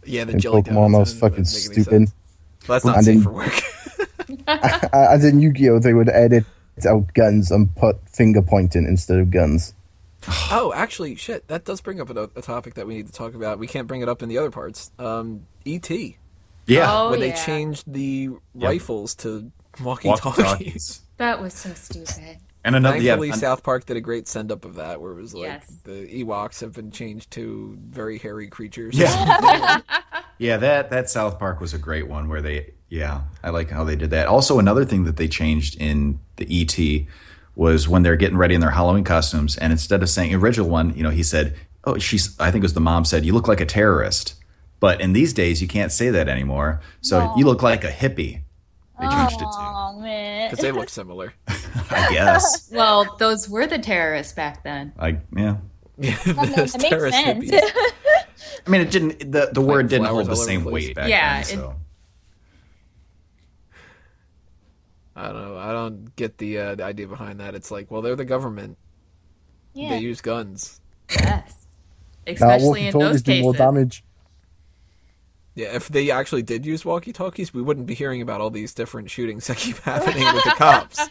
yeah, 0.04 0.24
the 0.24 0.32
And 0.32 0.40
jelly 0.40 0.62
Pokemon 0.62 0.92
donuts. 0.92 1.12
was 1.12 1.20
fucking 1.20 1.42
doesn't 1.44 1.70
make 1.70 1.76
any 1.76 1.82
stupid. 1.84 2.08
sense. 2.08 2.14
Well, 2.68 2.74
that's 2.76 2.84
not 2.84 2.96
And 2.96 3.04
safe 3.04 3.14
then- 3.14 3.22
for 3.22 3.32
work. 3.32 3.62
And 4.48 5.22
in 5.24 5.40
Yu-Gi-Oh, 5.40 5.78
they 5.78 5.94
would 5.94 6.08
edit 6.08 6.44
out 6.86 7.12
guns 7.14 7.50
and 7.50 7.74
put 7.76 7.96
finger 8.08 8.42
pointing 8.42 8.84
instead 8.84 9.18
of 9.18 9.30
guns. 9.30 9.72
oh, 10.50 10.72
actually, 10.74 11.14
shit, 11.14 11.46
that 11.48 11.64
does 11.64 11.80
bring 11.80 12.00
up 12.00 12.10
a, 12.10 12.24
a 12.36 12.42
topic 12.42 12.74
that 12.74 12.86
we 12.86 12.94
need 12.94 13.06
to 13.06 13.12
talk 13.12 13.34
about. 13.34 13.58
We 13.58 13.66
can't 13.66 13.86
bring 13.86 14.00
it 14.02 14.08
up 14.08 14.22
in 14.22 14.28
the 14.28 14.38
other 14.38 14.50
parts. 14.50 14.90
Um, 14.98 15.46
E.T. 15.64 16.16
Yeah. 16.66 16.86
Oh, 16.92 17.10
when 17.10 17.20
they 17.20 17.28
yeah. 17.28 17.44
changed 17.44 17.84
the 17.92 18.30
Yep. 18.54 18.68
rifles 18.68 19.14
to 19.16 19.50
walkie-talkies. 19.82 20.24
Walkie-talkies. 20.44 21.00
That 21.18 21.40
was 21.40 21.54
so 21.54 21.72
stupid. 21.74 22.38
And 22.66 22.74
another 22.74 22.96
yeah, 22.98 23.12
Thankfully, 23.12 23.30
an- 23.30 23.38
South 23.38 23.62
Park 23.62 23.86
did 23.86 23.96
a 23.96 24.00
great 24.00 24.26
send-up 24.26 24.64
of 24.64 24.74
that, 24.74 25.00
where 25.00 25.12
it 25.12 25.20
was 25.20 25.34
like 25.34 25.46
Yes. 25.46 25.72
the 25.84 26.24
Ewoks 26.24 26.60
have 26.60 26.72
been 26.72 26.90
changed 26.90 27.30
to 27.32 27.78
very 27.80 28.18
hairy 28.18 28.48
creatures. 28.48 28.98
Yeah. 28.98 29.80
yeah, 30.38 30.56
that 30.56 30.90
that 30.90 31.08
South 31.08 31.38
Park 31.38 31.60
was 31.60 31.72
a 31.72 31.78
great 31.78 32.08
one 32.08 32.28
where 32.28 32.42
they 32.42 32.72
yeah, 32.88 33.22
I 33.42 33.50
like 33.50 33.70
how 33.70 33.84
they 33.84 33.94
did 33.96 34.10
that. 34.10 34.26
Also 34.26 34.58
another 34.58 34.84
thing 34.84 35.04
that 35.04 35.16
they 35.16 35.28
changed 35.28 35.80
in 35.80 36.18
the 36.36 36.46
ET 36.50 37.06
was 37.54 37.88
when 37.88 38.02
they're 38.02 38.16
getting 38.16 38.36
ready 38.36 38.54
in 38.54 38.60
their 38.60 38.70
Halloween 38.70 39.04
costumes 39.04 39.56
and 39.56 39.72
instead 39.72 40.02
of 40.02 40.10
saying 40.10 40.34
original 40.34 40.68
one, 40.68 40.92
you 40.96 41.02
know, 41.04 41.10
he 41.10 41.22
said, 41.22 41.56
"Oh, 41.84 41.98
she's 41.98 42.38
I 42.40 42.50
think 42.50 42.62
it 42.62 42.66
was 42.66 42.74
the 42.74 42.80
mom 42.80 43.04
said, 43.04 43.24
"You 43.24 43.32
look 43.32 43.46
like 43.48 43.60
a 43.60 43.66
terrorist." 43.66 44.34
But 44.80 45.00
in 45.00 45.12
these 45.14 45.32
days 45.32 45.62
you 45.62 45.68
can't 45.68 45.92
say 45.92 46.10
that 46.10 46.28
anymore. 46.28 46.80
So 47.00 47.32
you 47.36 47.44
look 47.46 47.62
like 47.62 47.84
a 47.84 47.90
hippie. 47.90 48.42
They 49.00 49.06
changed 49.08 49.36
it 49.36 49.44
to. 49.44 49.46
Oh 49.46 49.98
man. 50.46 50.50
because 50.50 50.62
they 50.62 50.72
look 50.72 50.88
similar. 51.00 51.32
I 51.48 52.08
guess. 52.12 52.70
Well, 52.72 53.16
those 53.18 53.48
were 53.48 53.66
the 53.66 53.78
terrorists 53.78 54.32
back 54.32 54.62
then. 54.64 54.92
I 54.98 55.18
yeah. 55.36 55.56
Yeah, 55.98 56.16
That 56.26 56.54
those 56.56 56.76
makes 56.76 56.88
terrorist 56.90 57.16
sense. 57.16 57.44
hippies. 57.50 57.60
I 58.66 58.70
mean, 58.70 58.80
it 58.82 58.90
didn't. 58.90 59.32
The 59.32 59.50
the 59.52 59.60
word 59.62 59.88
didn't 59.88 60.06
hold 60.08 60.26
the 60.26 60.34
same 60.36 60.62
place. 60.62 60.72
weight 60.72 60.94
back 60.96 61.08
Yeah, 61.08 61.42
then. 61.42 61.58
it- 61.58 61.62
So 61.62 61.74
I 65.14 65.28
don't 65.28 65.34
know. 65.34 65.56
I 65.56 65.72
don't 65.72 66.14
get 66.16 66.36
the 66.38 66.58
uh, 66.58 66.74
the 66.74 66.84
idea 66.84 67.06
behind 67.08 67.40
that. 67.40 67.54
It's 67.54 67.70
like, 67.70 67.90
well, 67.90 68.02
they're 68.02 68.16
the 68.16 68.24
government. 68.26 68.76
yeah. 69.72 69.90
They 69.90 69.98
use 70.00 70.20
guns. 70.20 70.80
Yes. 71.10 71.66
especially 72.26 72.88
in 72.88 72.98
those 72.98 73.22
do 73.22 73.40
more 73.40 73.52
cases. 73.52 73.58
damage. 73.66 74.04
Yeah, 75.56 75.74
if 75.74 75.88
they 75.88 76.10
actually 76.12 76.42
did 76.42 76.64
use 76.64 76.84
walkie-talkies, 76.84 77.52
we 77.52 77.62
wouldn't 77.62 77.86
be 77.86 77.94
hearing 77.94 78.22
about 78.22 78.40
all 78.40 78.50
these 78.50 78.72
different 78.74 79.10
shootings 79.10 79.46
that 79.48 79.56
keep 79.56 79.78
happening 79.78 80.22
with 80.32 80.44
the 80.44 80.50
cops. 80.56 81.08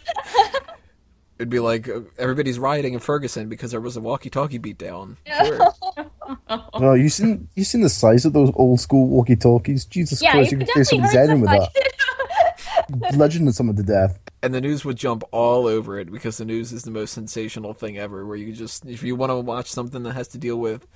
It'd 1.38 1.50
be 1.50 1.58
like 1.58 1.86
uh, 1.88 2.00
everybody's 2.16 2.58
rioting 2.58 2.94
in 2.94 3.00
Ferguson 3.00 3.50
because 3.50 3.70
there 3.72 3.80
was 3.80 3.96
a 3.98 4.00
walkie-talkie 4.00 4.58
beatdown. 4.60 5.16
Sure. 5.44 5.72
No, 6.80 6.94
you 6.94 7.08
seen 7.08 7.48
you 7.54 7.62
seen 7.62 7.82
the 7.82 7.88
size 7.88 8.24
of 8.24 8.32
those 8.32 8.50
old 8.56 8.80
school 8.80 9.06
walkie 9.08 9.36
talkies? 9.36 9.84
Jesus 9.84 10.20
Yeah, 10.20 10.32
Christ, 10.32 10.50
you 10.50 10.58
you 10.58 10.64
could 10.64 10.74
could 10.74 10.86
face 10.86 10.90
definitely 10.90 11.08
someone's 11.08 11.12
head 11.14 11.30
in 11.30 11.40
with 11.40 11.50
somebody. 11.50 11.70
that. 12.88 13.12
Bludgeoning 13.14 13.52
someone 13.52 13.76
to 13.76 13.82
death. 13.84 14.18
and 14.42 14.52
the 14.52 14.60
news 14.60 14.84
would 14.84 14.96
jump 14.96 15.22
all 15.30 15.66
over 15.68 15.98
it 16.00 16.10
because 16.10 16.36
the 16.38 16.44
news 16.44 16.72
is 16.72 16.82
the 16.82 16.90
most 16.90 17.12
sensational 17.12 17.74
thing 17.74 17.96
ever. 17.98 18.26
Where 18.26 18.36
you 18.36 18.52
just, 18.52 18.86
if 18.86 19.02
you 19.04 19.14
want 19.16 19.30
to 19.30 19.36
watch 19.36 19.70
something 19.70 20.02
that 20.02 20.14
has 20.14 20.26
to 20.28 20.38
deal 20.38 20.56
with, 20.56 20.86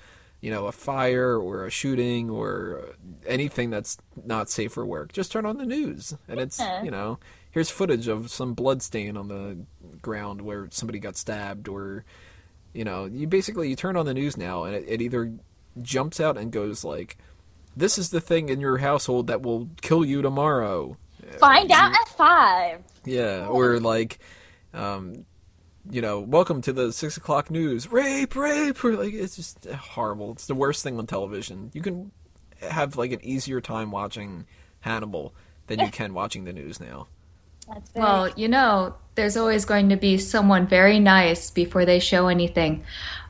you 0.41 0.51
know, 0.51 0.67
a 0.67 0.73
fire 0.73 1.37
or 1.39 1.67
a 1.67 1.71
shooting 1.71 2.31
or 2.31 2.95
anything 3.27 3.71
that's 3.71 3.99
not 4.25 4.49
safe 4.51 4.73
for 4.73 4.87
work, 4.87 5.13
just 5.13 5.33
turn 5.33 5.45
on 5.47 5.59
the 5.59 5.67
news, 5.67 6.17
and 6.29 6.41
it's 6.41 6.59
Yeah. 6.59 6.83
you 6.83 6.91
know, 6.91 7.19
here's 7.51 7.71
footage 7.71 8.09
of 8.09 8.31
some 8.31 8.55
blood 8.55 8.83
stain 8.83 9.17
on 9.17 9.29
the 9.29 9.59
ground 10.01 10.43
where 10.43 10.69
somebody 10.71 10.99
got 10.99 11.17
stabbed, 11.17 11.69
or 11.69 12.05
you 12.73 12.85
know, 12.85 13.05
you 13.05 13.27
basically 13.27 13.69
you 13.69 13.77
turn 13.77 13.97
on 13.97 14.07
the 14.07 14.15
news 14.15 14.37
now, 14.37 14.65
and 14.65 14.75
it, 14.75 14.85
it 14.89 15.03
either 15.03 15.33
jumps 15.83 16.21
out 16.21 16.37
and 16.39 16.53
goes 16.53 16.85
like. 16.85 17.17
This 17.77 17.99
is 17.99 18.11
the 18.11 18.21
thing 18.21 18.49
in 18.49 18.61
your 18.61 18.79
household 18.79 19.29
that 19.29 19.43
will 19.43 19.69
kill 19.81 20.05
you 20.05 20.23
tomorrow. 20.23 20.97
Find 21.39 21.71
out 21.71 21.93
at 21.93 22.09
five. 22.09 22.83
Yeah, 23.05 23.47
or 23.47 23.79
like, 23.79 24.19
um, 24.75 25.25
you 25.91 26.01
know, 26.01 26.21
welcome 26.21 26.63
to 26.63 26.73
the 26.73 26.93
six 26.93 27.17
o'clock 27.17 27.51
news. 27.51 27.91
Rape, 27.91 28.35
rape, 28.37 28.85
or 28.85 28.93
like 28.93 29.15
it's 29.15 29.37
just 29.37 29.65
horrible. 29.67 30.33
It's 30.33 30.47
the 30.47 30.55
worst 30.55 30.83
thing 30.83 30.99
on 30.99 31.07
television. 31.07 31.71
You 31.75 31.83
can 31.83 32.13
have 32.61 32.97
like 32.97 33.13
an 33.13 33.25
easier 33.25 33.61
time 33.61 33.91
watching 33.91 34.47
Hannibal 34.81 35.35
than 35.67 35.81
you 35.81 35.89
can 35.93 36.15
watching 36.15 36.45
the 36.45 36.53
news 36.53 36.81
now. 36.81 37.09
That's 37.69 37.91
very 37.91 38.05
Well, 38.05 38.29
you 38.37 38.49
know, 38.49 38.95
there's 39.15 39.37
always 39.37 39.65
going 39.65 39.89
to 39.91 39.97
be 39.97 40.19
someone 40.19 40.67
very 40.67 41.01
nice 41.01 41.51
before 41.51 41.85
they 41.85 41.99
show 41.99 42.29
anything. 42.29 42.85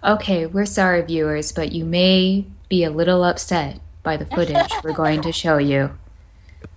Okay, 0.05 0.47
we're 0.47 0.67
sorry, 0.67 1.03
viewers, 1.03 1.53
but 1.53 1.73
you 1.73 1.85
may 1.85 2.47
be 2.69 2.85
a 2.85 2.91
little 2.91 3.25
upset 3.25 3.81
by 4.03 4.17
the 4.17 4.27
footage 4.27 4.71
we're 4.83 4.93
going 4.93 5.21
to 5.23 5.33
show 5.33 5.59
you. 5.59 5.91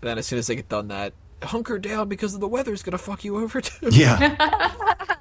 then 0.01 0.17
as 0.17 0.27
soon 0.27 0.39
as 0.39 0.47
they 0.47 0.55
get 0.55 0.69
done 0.69 0.89
that, 0.89 1.13
hunker 1.41 1.77
down 1.77 2.09
because 2.09 2.38
the 2.38 2.47
weather's 2.47 2.84
gonna 2.84 2.97
fuck 2.97 3.23
you 3.23 3.38
over 3.38 3.61
too. 3.61 3.89
Yeah. 3.91 4.36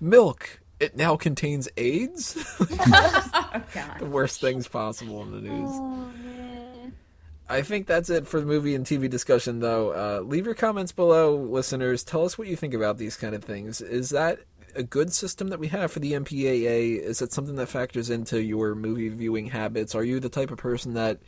Milk. 0.00 0.60
It 0.78 0.96
now 0.96 1.16
contains 1.16 1.68
AIDS. 1.76 2.36
Oh, 3.52 3.62
the 3.98 4.06
worst 4.06 4.40
things 4.40 4.68
possible 4.68 5.22
in 5.22 5.32
the 5.32 5.40
news. 5.40 5.70
Oh. 5.72 6.12
I 7.48 7.62
think 7.62 7.88
that's 7.88 8.08
it 8.08 8.28
for 8.28 8.38
the 8.38 8.46
movie 8.46 8.76
and 8.76 8.86
TV 8.86 9.10
discussion, 9.10 9.58
though. 9.58 9.90
Uh, 9.90 10.20
leave 10.20 10.46
your 10.46 10.54
comments 10.54 10.92
below, 10.92 11.34
listeners. 11.34 12.04
Tell 12.04 12.24
us 12.24 12.38
what 12.38 12.46
you 12.46 12.54
think 12.54 12.74
about 12.74 12.98
these 12.98 13.16
kind 13.16 13.34
of 13.34 13.42
things. 13.42 13.80
Is 13.80 14.10
that 14.10 14.38
a 14.76 14.84
good 14.84 15.12
system 15.12 15.48
that 15.48 15.58
we 15.58 15.66
have 15.66 15.90
for 15.90 15.98
the 15.98 16.12
MPAA? 16.12 17.00
Is 17.00 17.20
it 17.20 17.32
something 17.32 17.56
that 17.56 17.66
factors 17.66 18.08
into 18.08 18.40
your 18.40 18.76
movie 18.76 19.08
viewing 19.08 19.48
habits? 19.48 19.96
Are 19.96 20.04
you 20.04 20.20
the 20.20 20.28
type 20.28 20.52
of 20.52 20.58
person 20.58 20.94
that, 20.94 21.18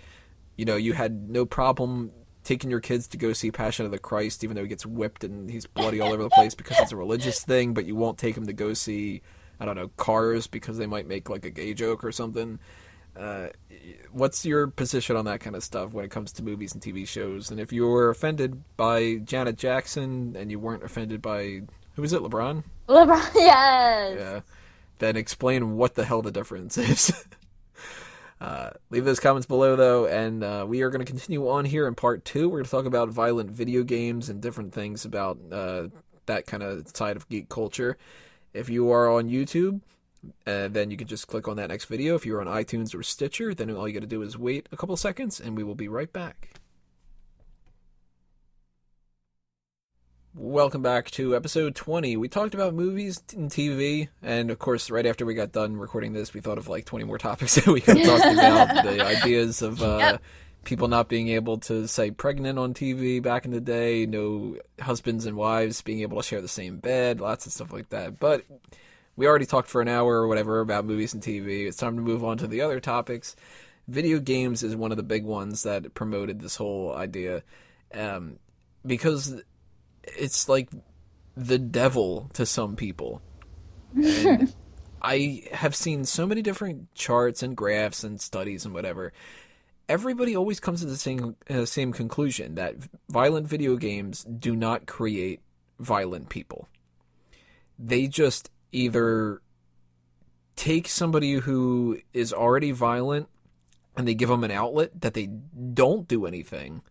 you 0.56 0.64
know, 0.64 0.76
you 0.76 0.92
had 0.92 1.28
no 1.28 1.44
problem 1.44 2.12
taking 2.44 2.70
your 2.70 2.80
kids 2.80 3.06
to 3.08 3.16
go 3.16 3.32
see 3.32 3.50
Passion 3.50 3.84
of 3.84 3.92
the 3.92 3.98
Christ, 3.98 4.42
even 4.44 4.56
though 4.56 4.62
he 4.62 4.68
gets 4.68 4.86
whipped 4.86 5.24
and 5.24 5.50
he's 5.50 5.66
bloody 5.66 6.00
all 6.00 6.12
over 6.12 6.22
the 6.22 6.30
place 6.30 6.54
because 6.54 6.78
it's 6.80 6.92
a 6.92 6.96
religious 6.96 7.44
thing, 7.44 7.74
but 7.74 7.84
you 7.84 7.94
won't 7.94 8.18
take 8.18 8.36
him 8.36 8.46
to 8.46 8.52
go 8.52 8.74
see, 8.74 9.22
I 9.60 9.64
don't 9.64 9.76
know, 9.76 9.88
Cars 9.96 10.46
because 10.46 10.78
they 10.78 10.86
might 10.86 11.06
make 11.06 11.30
like 11.30 11.44
a 11.44 11.50
gay 11.50 11.74
joke 11.74 12.04
or 12.04 12.12
something? 12.12 12.58
Uh, 13.16 13.48
what's 14.10 14.44
your 14.44 14.68
position 14.68 15.16
on 15.16 15.26
that 15.26 15.40
kind 15.40 15.54
of 15.54 15.62
stuff 15.62 15.92
when 15.92 16.04
it 16.04 16.10
comes 16.10 16.32
to 16.32 16.42
movies 16.42 16.72
and 16.72 16.82
TV 16.82 17.06
shows? 17.06 17.50
And 17.50 17.60
if 17.60 17.72
you 17.72 17.86
were 17.86 18.10
offended 18.10 18.62
by 18.76 19.16
Janet 19.16 19.58
Jackson 19.58 20.34
and 20.36 20.50
you 20.50 20.58
weren't 20.58 20.82
offended 20.82 21.20
by 21.20 21.62
who 21.94 22.02
was 22.02 22.12
it, 22.12 22.22
LeBron? 22.22 22.64
LeBron, 22.88 23.30
yes. 23.34 24.16
Yeah. 24.18 24.40
Then 24.98 25.16
explain 25.16 25.76
what 25.76 25.94
the 25.94 26.04
hell 26.04 26.22
the 26.22 26.30
difference 26.30 26.78
is. 26.78 27.12
uh, 28.42 28.70
leave 28.90 29.04
those 29.04 29.20
comments 29.20 29.46
below, 29.46 29.76
though, 29.76 30.06
and 30.06 30.42
uh, 30.42 30.64
we 30.66 30.82
are 30.82 30.90
going 30.90 31.04
to 31.04 31.06
continue 31.06 31.48
on 31.48 31.64
here 31.64 31.86
in 31.86 31.94
part 31.94 32.24
two. 32.24 32.48
We're 32.48 32.58
going 32.58 32.64
to 32.64 32.70
talk 32.72 32.86
about 32.86 33.08
violent 33.08 33.52
video 33.52 33.84
games 33.84 34.28
and 34.28 34.40
different 34.40 34.74
things 34.74 35.04
about 35.04 35.38
uh, 35.52 35.86
that 36.26 36.44
kind 36.44 36.64
of 36.64 36.88
side 36.88 37.14
of 37.14 37.28
geek 37.28 37.48
culture. 37.48 37.96
If 38.52 38.68
you 38.68 38.90
are 38.90 39.08
on 39.08 39.30
YouTube, 39.30 39.80
uh, 40.44 40.66
then 40.66 40.90
you 40.90 40.96
can 40.96 41.06
just 41.06 41.28
click 41.28 41.46
on 41.46 41.56
that 41.58 41.68
next 41.68 41.84
video. 41.84 42.16
If 42.16 42.26
you're 42.26 42.40
on 42.40 42.48
iTunes 42.48 42.96
or 42.96 43.04
Stitcher, 43.04 43.54
then 43.54 43.70
all 43.70 43.86
you 43.86 43.94
got 43.94 44.00
to 44.00 44.08
do 44.08 44.22
is 44.22 44.36
wait 44.36 44.68
a 44.72 44.76
couple 44.76 44.96
seconds, 44.96 45.38
and 45.38 45.56
we 45.56 45.62
will 45.62 45.76
be 45.76 45.86
right 45.86 46.12
back. 46.12 46.61
Welcome 50.34 50.80
back 50.80 51.10
to 51.12 51.36
episode 51.36 51.74
20. 51.74 52.16
We 52.16 52.26
talked 52.28 52.54
about 52.54 52.72
movies 52.72 53.22
and 53.36 53.50
TV, 53.50 54.08
and 54.22 54.50
of 54.50 54.58
course, 54.58 54.90
right 54.90 55.04
after 55.04 55.26
we 55.26 55.34
got 55.34 55.52
done 55.52 55.76
recording 55.76 56.14
this, 56.14 56.32
we 56.32 56.40
thought 56.40 56.56
of 56.56 56.68
like 56.68 56.86
20 56.86 57.04
more 57.04 57.18
topics 57.18 57.54
that 57.56 57.66
we 57.66 57.82
could 57.82 57.98
have 57.98 58.06
talked 58.06 58.32
about. 58.32 58.82
The 58.84 59.04
ideas 59.04 59.60
of 59.60 59.82
uh, 59.82 59.98
Yep. 59.98 60.22
people 60.64 60.88
not 60.88 61.08
being 61.10 61.28
able 61.28 61.58
to 61.58 61.86
say 61.86 62.10
pregnant 62.10 62.58
on 62.58 62.72
TV 62.72 63.20
back 63.22 63.44
in 63.44 63.50
the 63.50 63.60
day, 63.60 64.06
no 64.06 64.56
husbands 64.80 65.26
and 65.26 65.36
wives 65.36 65.82
being 65.82 66.00
able 66.00 66.16
to 66.16 66.22
share 66.26 66.40
the 66.40 66.48
same 66.48 66.78
bed, 66.78 67.20
lots 67.20 67.44
of 67.44 67.52
stuff 67.52 67.70
like 67.70 67.90
that. 67.90 68.18
But 68.18 68.46
we 69.16 69.26
already 69.26 69.44
talked 69.46 69.68
for 69.68 69.82
an 69.82 69.88
hour 69.88 70.14
or 70.22 70.28
whatever 70.28 70.60
about 70.60 70.86
movies 70.86 71.12
and 71.12 71.22
TV. 71.22 71.66
It's 71.66 71.76
time 71.76 71.96
to 71.96 72.02
move 72.02 72.24
on 72.24 72.38
to 72.38 72.46
the 72.46 72.62
other 72.62 72.80
topics. 72.80 73.36
Video 73.86 74.18
games 74.18 74.62
is 74.62 74.74
one 74.76 74.92
of 74.92 74.96
the 74.96 75.02
big 75.02 75.24
ones 75.26 75.64
that 75.64 75.92
promoted 75.92 76.40
this 76.40 76.56
whole 76.56 76.94
idea 76.94 77.42
um, 77.92 78.38
because 78.86 79.42
it's 80.04 80.48
like 80.48 80.68
the 81.36 81.58
devil 81.58 82.30
to 82.34 82.46
some 82.46 82.76
people. 82.76 83.22
And 83.94 84.54
I 85.02 85.42
have 85.52 85.74
seen 85.74 86.04
so 86.04 86.26
many 86.26 86.42
different 86.42 86.94
charts 86.94 87.42
and 87.42 87.56
graphs 87.56 88.04
and 88.04 88.20
studies 88.20 88.64
and 88.64 88.72
whatever. 88.72 89.12
Everybody 89.88 90.36
always 90.36 90.60
comes 90.60 90.80
to 90.80 90.86
the 90.86 90.96
same 90.96 91.34
uh, 91.50 91.64
same 91.64 91.92
conclusion 91.92 92.54
that 92.54 92.76
violent 93.10 93.48
video 93.48 93.76
games 93.76 94.24
do 94.24 94.54
not 94.54 94.86
create 94.86 95.40
violent 95.80 96.28
people. 96.28 96.68
They 97.78 98.06
just 98.06 98.50
either 98.70 99.42
take 100.54 100.88
somebody 100.88 101.34
who 101.34 101.98
is 102.12 102.32
already 102.32 102.70
violent 102.70 103.28
and 103.96 104.06
they 104.06 104.14
give 104.14 104.28
them 104.28 104.44
an 104.44 104.52
outlet 104.52 105.00
that 105.00 105.14
they 105.14 105.26
don't 105.26 106.06
do 106.06 106.26
anything, 106.26 106.82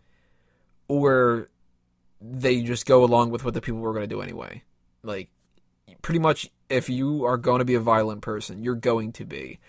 or 0.89 1.49
they 2.21 2.61
just 2.61 2.85
go 2.85 3.03
along 3.03 3.31
with 3.31 3.43
what 3.43 3.53
the 3.53 3.61
people 3.61 3.79
were 3.79 3.93
going 3.93 4.07
to 4.07 4.15
do 4.15 4.21
anyway. 4.21 4.63
Like, 5.03 5.29
pretty 6.01 6.19
much, 6.19 6.49
if 6.69 6.89
you 6.89 7.25
are 7.25 7.37
going 7.37 7.59
to 7.59 7.65
be 7.65 7.75
a 7.75 7.79
violent 7.79 8.21
person, 8.21 8.63
you're 8.63 8.75
going 8.75 9.11
to 9.13 9.25
be. 9.25 9.59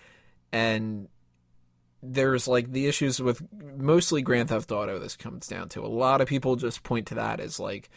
And 0.51 1.07
there's 2.01 2.47
like 2.47 2.71
the 2.71 2.87
issues 2.87 3.19
with 3.21 3.41
mostly 3.77 4.21
Grand 4.21 4.49
Theft 4.49 4.71
Auto, 4.71 4.99
this 4.99 5.15
comes 5.15 5.47
down 5.47 5.69
to. 5.69 5.81
A 5.81 5.87
lot 5.87 6.21
of 6.21 6.27
people 6.27 6.55
just 6.55 6.83
point 6.83 7.07
to 7.07 7.15
that 7.15 7.39
as 7.39 7.59
like, 7.59 7.89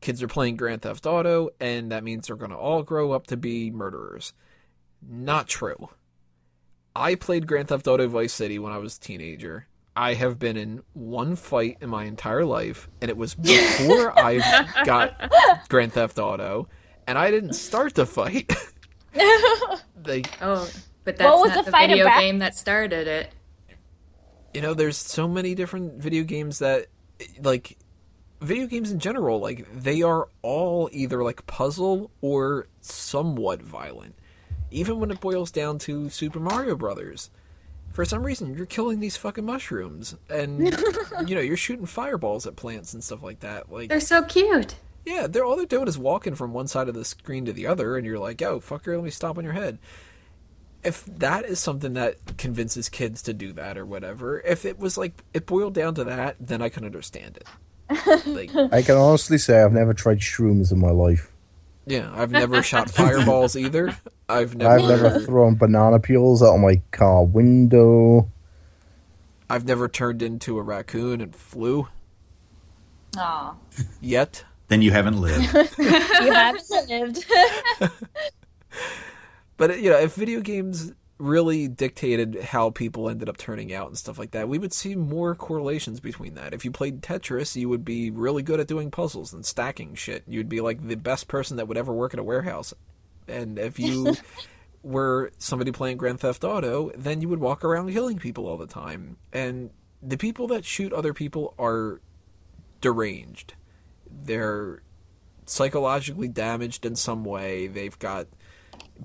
kids 0.00 0.22
are 0.22 0.28
playing 0.28 0.56
Grand 0.56 0.82
Theft 0.82 1.06
Auto, 1.06 1.50
and 1.58 1.90
that 1.90 2.04
means 2.04 2.26
they're 2.26 2.36
going 2.36 2.50
to 2.50 2.56
all 2.56 2.82
grow 2.82 3.12
up 3.12 3.26
to 3.28 3.36
be 3.36 3.70
murderers. 3.70 4.32
Not 5.02 5.48
true. 5.48 5.88
I 6.94 7.14
played 7.14 7.46
Grand 7.46 7.68
Theft 7.68 7.86
Auto 7.86 8.06
Vice 8.08 8.32
City 8.32 8.58
when 8.58 8.72
I 8.72 8.78
was 8.78 8.96
a 8.96 9.00
teenager. 9.00 9.66
I 9.96 10.14
have 10.14 10.38
been 10.38 10.56
in 10.56 10.82
one 10.92 11.36
fight 11.36 11.78
in 11.80 11.88
my 11.88 12.04
entire 12.04 12.44
life, 12.44 12.88
and 13.00 13.10
it 13.10 13.16
was 13.16 13.34
before 13.36 14.18
I 14.18 14.38
got 14.84 15.68
Grand 15.68 15.92
Theft 15.94 16.18
Auto, 16.18 16.68
and 17.06 17.16
I 17.18 17.30
didn't 17.30 17.54
start 17.54 17.94
the 17.94 18.06
fight. 18.06 18.52
they, 19.96 20.22
Oh, 20.42 20.68
but 21.04 21.14
What 21.14 21.18
that's 21.18 21.40
was 21.40 21.48
not 21.50 21.58
the 21.58 21.62
the, 21.64 21.70
fight 21.70 21.88
video 21.88 22.04
about? 22.04 22.20
game 22.20 22.38
that 22.40 22.54
started 22.54 23.06
it. 23.08 23.32
you 24.54 24.60
know, 24.60 24.74
there's 24.74 24.96
so 24.96 25.26
many 25.28 25.54
different 25.54 25.94
video 26.02 26.24
games 26.24 26.58
that, 26.60 26.86
like, 27.42 27.76
video 28.40 28.66
games 28.66 28.90
in 28.90 28.98
general, 28.98 29.38
like, 29.40 29.66
they 29.74 30.02
are 30.02 30.28
all 30.42 30.88
either, 30.92 31.22
like, 31.22 31.46
puzzle 31.46 32.10
or 32.20 32.66
somewhat 32.80 33.62
violent. 33.62 34.14
Even 34.70 34.98
when 34.98 35.10
it 35.10 35.20
boils 35.20 35.50
down 35.50 35.78
to 35.80 36.08
Super 36.10 36.40
Mario 36.40 36.74
Brothers. 36.74 37.30
For 37.96 38.04
some 38.04 38.24
reason, 38.24 38.54
you're 38.54 38.66
killing 38.66 39.00
these 39.00 39.16
fucking 39.16 39.46
mushrooms, 39.46 40.16
and, 40.28 40.60
you 41.26 41.34
know, 41.34 41.40
you're 41.40 41.56
shooting 41.56 41.86
fireballs 41.86 42.46
at 42.46 42.54
plants 42.54 42.92
and 42.92 43.02
stuff 43.02 43.22
like 43.22 43.40
that. 43.40 43.72
Like, 43.72 43.88
They're 43.88 44.00
so 44.00 44.22
cute. 44.22 44.74
Yeah, 45.06 45.26
they're 45.26 45.46
all 45.46 45.56
they're 45.56 45.64
doing 45.64 45.88
is 45.88 45.96
walking 45.96 46.34
from 46.34 46.52
one 46.52 46.68
side 46.68 46.90
of 46.90 46.94
the 46.94 47.06
screen 47.06 47.46
to 47.46 47.54
the 47.54 47.66
other, 47.66 47.96
and 47.96 48.04
you're 48.04 48.18
like, 48.18 48.38
"Yo, 48.42 48.60
fucker, 48.60 48.94
let 48.94 49.02
me 49.02 49.08
stop 49.08 49.38
on 49.38 49.44
your 49.44 49.54
head." 49.54 49.78
If 50.84 51.06
that 51.06 51.46
is 51.46 51.58
something 51.58 51.94
that 51.94 52.36
convinces 52.36 52.90
kids 52.90 53.22
to 53.22 53.32
do 53.32 53.54
that 53.54 53.78
or 53.78 53.86
whatever, 53.86 54.40
if 54.40 54.66
it 54.66 54.78
was 54.78 54.98
like 54.98 55.14
it 55.32 55.46
boiled 55.46 55.72
down 55.72 55.94
to 55.94 56.04
that, 56.04 56.36
then 56.38 56.60
I 56.60 56.68
can 56.68 56.84
understand 56.84 57.38
it. 57.38 57.46
Like, 58.26 58.54
I 58.54 58.82
can 58.82 58.96
honestly 58.96 59.38
say 59.38 59.62
I've 59.62 59.72
never 59.72 59.94
tried 59.94 60.18
shrooms 60.18 60.70
in 60.70 60.78
my 60.78 60.90
life. 60.90 61.32
Yeah, 61.86 62.10
I've 62.14 62.32
never 62.32 62.62
shot 62.62 62.90
fireballs 62.90 63.56
either. 63.56 63.96
I've 64.28 64.56
never, 64.56 64.74
I've 64.74 64.88
never 65.02 65.20
thrown 65.24 65.54
banana 65.54 66.00
peels 66.00 66.42
out 66.42 66.56
my 66.56 66.82
car 66.90 67.24
window. 67.24 68.28
I've 69.48 69.64
never 69.64 69.88
turned 69.88 70.22
into 70.22 70.58
a 70.58 70.62
raccoon 70.62 71.20
and 71.20 71.34
flew 71.34 71.86
Aw. 73.16 73.54
yet. 74.00 74.44
Then 74.66 74.82
you 74.82 74.90
haven't 74.90 75.20
lived. 75.20 75.54
You 75.78 76.32
haven't 76.32 76.88
lived. 76.88 77.24
But 79.56 79.80
you 79.80 79.88
know, 79.90 79.98
if 79.98 80.14
video 80.14 80.40
games 80.40 80.92
really 81.18 81.66
dictated 81.66 82.40
how 82.42 82.70
people 82.70 83.08
ended 83.08 83.28
up 83.28 83.36
turning 83.36 83.72
out 83.72 83.88
and 83.88 83.96
stuff 83.96 84.18
like 84.18 84.32
that, 84.32 84.48
we 84.48 84.58
would 84.58 84.72
see 84.72 84.94
more 84.94 85.34
correlations 85.34 86.00
between 86.00 86.34
that. 86.34 86.52
If 86.52 86.64
you 86.64 86.70
played 86.70 87.02
Tetris, 87.02 87.56
you 87.56 87.68
would 87.68 87.84
be 87.84 88.10
really 88.10 88.42
good 88.42 88.60
at 88.60 88.68
doing 88.68 88.90
puzzles 88.90 89.32
and 89.32 89.44
stacking 89.44 89.94
shit. 89.94 90.24
You'd 90.26 90.48
be 90.48 90.60
like 90.60 90.86
the 90.86 90.96
best 90.96 91.28
person 91.28 91.56
that 91.56 91.68
would 91.68 91.78
ever 91.78 91.92
work 91.92 92.12
at 92.12 92.20
a 92.20 92.24
warehouse. 92.24 92.74
And 93.28 93.58
if 93.58 93.78
you 93.78 94.14
were 94.82 95.32
somebody 95.38 95.72
playing 95.72 95.96
Grand 95.96 96.20
Theft 96.20 96.44
Auto, 96.44 96.90
then 96.94 97.20
you 97.20 97.28
would 97.28 97.40
walk 97.40 97.64
around 97.64 97.92
killing 97.92 98.18
people 98.18 98.46
all 98.46 98.58
the 98.58 98.66
time. 98.66 99.16
And 99.32 99.70
the 100.02 100.18
people 100.18 100.48
that 100.48 100.64
shoot 100.64 100.92
other 100.92 101.14
people 101.14 101.54
are 101.58 102.00
deranged. 102.80 103.54
They're 104.10 104.82
psychologically 105.46 106.28
damaged 106.28 106.84
in 106.84 106.94
some 106.94 107.24
way. 107.24 107.68
They've 107.68 107.98
got 107.98 108.26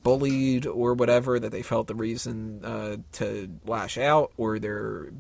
bullied 0.04 0.66
or 0.66 0.94
whatever 0.94 1.40
that 1.40 1.52
they 1.52 1.62
felt 1.62 1.88
the 1.88 1.96
reason 1.96 2.64
uh, 2.64 2.98
to 3.14 3.50
lash 3.66 3.98
out, 3.98 4.32
or 4.38 4.60
they're 4.60 5.12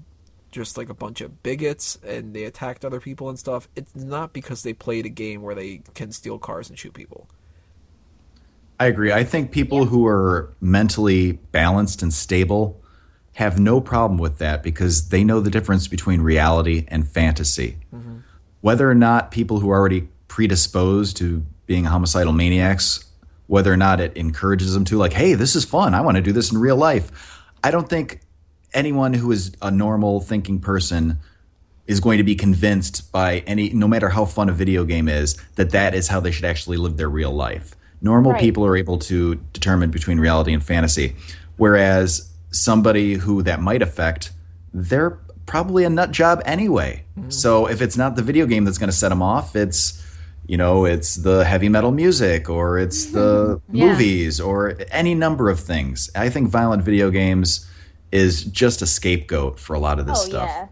just 0.52 0.78
like 0.78 0.90
a 0.90 0.94
bunch 0.94 1.22
of 1.22 1.44
bigots 1.44 1.98
and 2.06 2.34
they 2.34 2.44
attacked 2.44 2.84
other 2.84 3.00
people 3.00 3.30
and 3.30 3.40
stuff. 3.40 3.68
It's 3.76 3.96
not 3.96 4.34
because 4.34 4.64
they 4.64 4.74
played 4.74 5.06
a 5.06 5.10
game 5.10 5.42
where 5.42 5.56
they 5.56 5.82
can 5.94 6.12
steal 6.12 6.38
cars 6.38 6.70
and 6.70 6.78
shoot 6.78 6.94
people. 6.94 7.28
I 8.80 8.88
agree. 8.88 9.14
I 9.14 9.24
think 9.24 9.52
people 9.52 9.86
who 9.86 10.08
are 10.08 10.54
mentally 10.60 11.34
balanced 11.34 12.02
and 12.02 12.14
stable 12.14 12.82
have 13.34 13.60
no 13.60 13.80
problem 13.80 14.20
with 14.20 14.40
that 14.40 14.62
because 14.64 15.10
they 15.10 15.24
know 15.24 15.40
the 15.40 15.52
difference 15.52 15.88
between 15.88 16.22
reality 16.22 16.86
and 16.90 17.08
fantasy. 17.08 17.78
Whether 18.62 18.90
or 18.90 18.96
not 18.96 19.32
people 19.32 19.60
who 19.60 19.70
are 19.72 19.78
already 19.78 20.10
predisposed 20.28 21.18
to 21.18 21.46
being 21.66 21.86
homicidal 21.86 22.34
maniacs, 22.34 23.06
whether 23.52 23.74
or 23.74 23.76
not 23.76 24.00
it 24.00 24.16
encourages 24.16 24.74
them 24.74 24.86
to, 24.86 24.98
like, 24.98 25.12
hey, 25.12 25.34
this 25.34 25.58
is 25.58 25.66
fun. 25.66 25.94
I 25.94 26.00
want 26.00 26.16
to 26.16 26.22
do 26.22 26.32
this 26.32 26.54
in 26.54 26.58
real 26.58 26.78
life. 26.78 27.12
I 27.62 27.70
don't 27.70 27.90
think 27.90 28.22
anyone 28.74 29.14
who 29.14 29.30
is 29.30 29.52
a 29.62 29.70
normal 29.70 30.22
thinking 30.22 30.58
person 30.58 31.18
is 31.86 32.00
going 32.00 32.18
to 32.18 32.24
be 32.24 32.34
convinced 32.34 33.12
by 33.12 33.40
any 33.40 33.70
no 33.72 33.90
matter 33.90 34.08
how 34.08 34.24
fun 34.24 34.48
a 34.48 34.54
video 34.54 34.86
game 34.86 35.10
is 35.10 35.36
that 35.56 35.72
that 35.72 35.94
is 35.94 36.08
how 36.08 36.22
they 36.22 36.32
should 36.32 36.46
actually 36.46 36.78
live 36.78 36.96
their 36.96 37.10
real 37.10 37.34
life 37.34 37.76
normal 38.02 38.32
Right. 38.32 38.40
people 38.40 38.66
are 38.66 38.78
able 38.78 38.98
to 39.00 39.36
determine 39.52 39.92
between 39.92 40.18
reality 40.18 40.54
and 40.54 40.64
fantasy 40.64 41.18
whereas 41.58 42.32
somebody 42.52 43.16
who 43.16 43.44
that 43.44 43.60
might 43.60 43.82
affect 43.82 44.32
they're 44.74 45.20
probably 45.46 45.84
a 45.84 45.90
nut 45.90 46.12
job 46.12 46.42
anyway 46.46 47.04
mm-hmm. 47.20 47.30
so 47.30 47.66
if 47.66 47.82
it's 47.82 47.98
not 47.98 48.16
the 48.16 48.24
video 48.24 48.46
game 48.46 48.64
that's 48.64 48.78
going 48.78 48.90
to 48.90 48.96
set 48.96 49.10
them 49.10 49.22
off 49.22 49.58
it's 49.58 50.01
you 50.52 50.58
know 50.58 50.84
it's 50.84 51.16
the 51.16 51.46
heavy 51.46 51.70
metal 51.70 51.92
music 51.92 52.50
or 52.50 52.78
it's 52.78 53.06
mm-hmm. 53.06 53.16
the 53.16 53.62
Yeah. 53.72 53.86
movies 53.86 54.42
or 54.42 54.76
any 54.92 55.16
number 55.16 55.50
of 55.50 55.60
things 55.62 56.10
i 56.14 56.28
think 56.30 56.50
violent 56.50 56.84
video 56.84 57.10
games 57.10 57.66
is 58.12 58.44
just 58.44 58.82
a 58.82 58.86
scapegoat 58.86 59.58
for 59.58 59.74
a 59.74 59.80
lot 59.80 59.98
of 60.00 60.06
this 60.06 60.20
oh 60.22 60.30
stuff 60.30 60.50
yeah. 60.50 60.68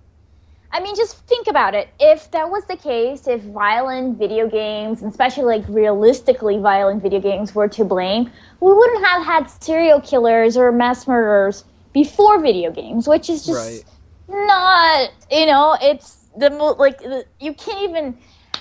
I 0.71 0.79
mean, 0.81 0.95
just 0.95 1.17
think 1.25 1.47
about 1.47 1.73
it. 1.73 1.89
If 1.99 2.29
that 2.29 2.47
was 2.51 2.63
the 2.65 2.75
case, 2.75 3.27
if 3.27 3.41
violent 3.41 4.19
video 4.19 4.47
games, 4.47 5.01
and 5.01 5.09
especially 5.09 5.45
like 5.45 5.63
realistically 5.67 6.59
violent 6.59 7.01
video 7.01 7.19
games, 7.19 7.55
were 7.55 7.67
to 7.69 7.83
blame, 7.83 8.29
we 8.59 8.71
wouldn't 8.71 9.03
have 9.03 9.25
had 9.25 9.49
serial 9.49 9.99
killers 9.99 10.55
or 10.57 10.71
mass 10.71 11.07
murderers 11.07 11.63
before 11.91 12.39
video 12.39 12.69
games, 12.71 13.07
which 13.07 13.31
is 13.31 13.47
just 13.47 13.57
Right. 13.57 13.83
not. 14.29 15.09
You 15.31 15.47
know, 15.47 15.75
it's 15.81 16.27
the 16.37 16.51
mo- 16.51 16.75
like 16.77 16.99
the, 16.99 17.25
you 17.39 17.55
can't 17.55 17.89
even. 17.89 18.17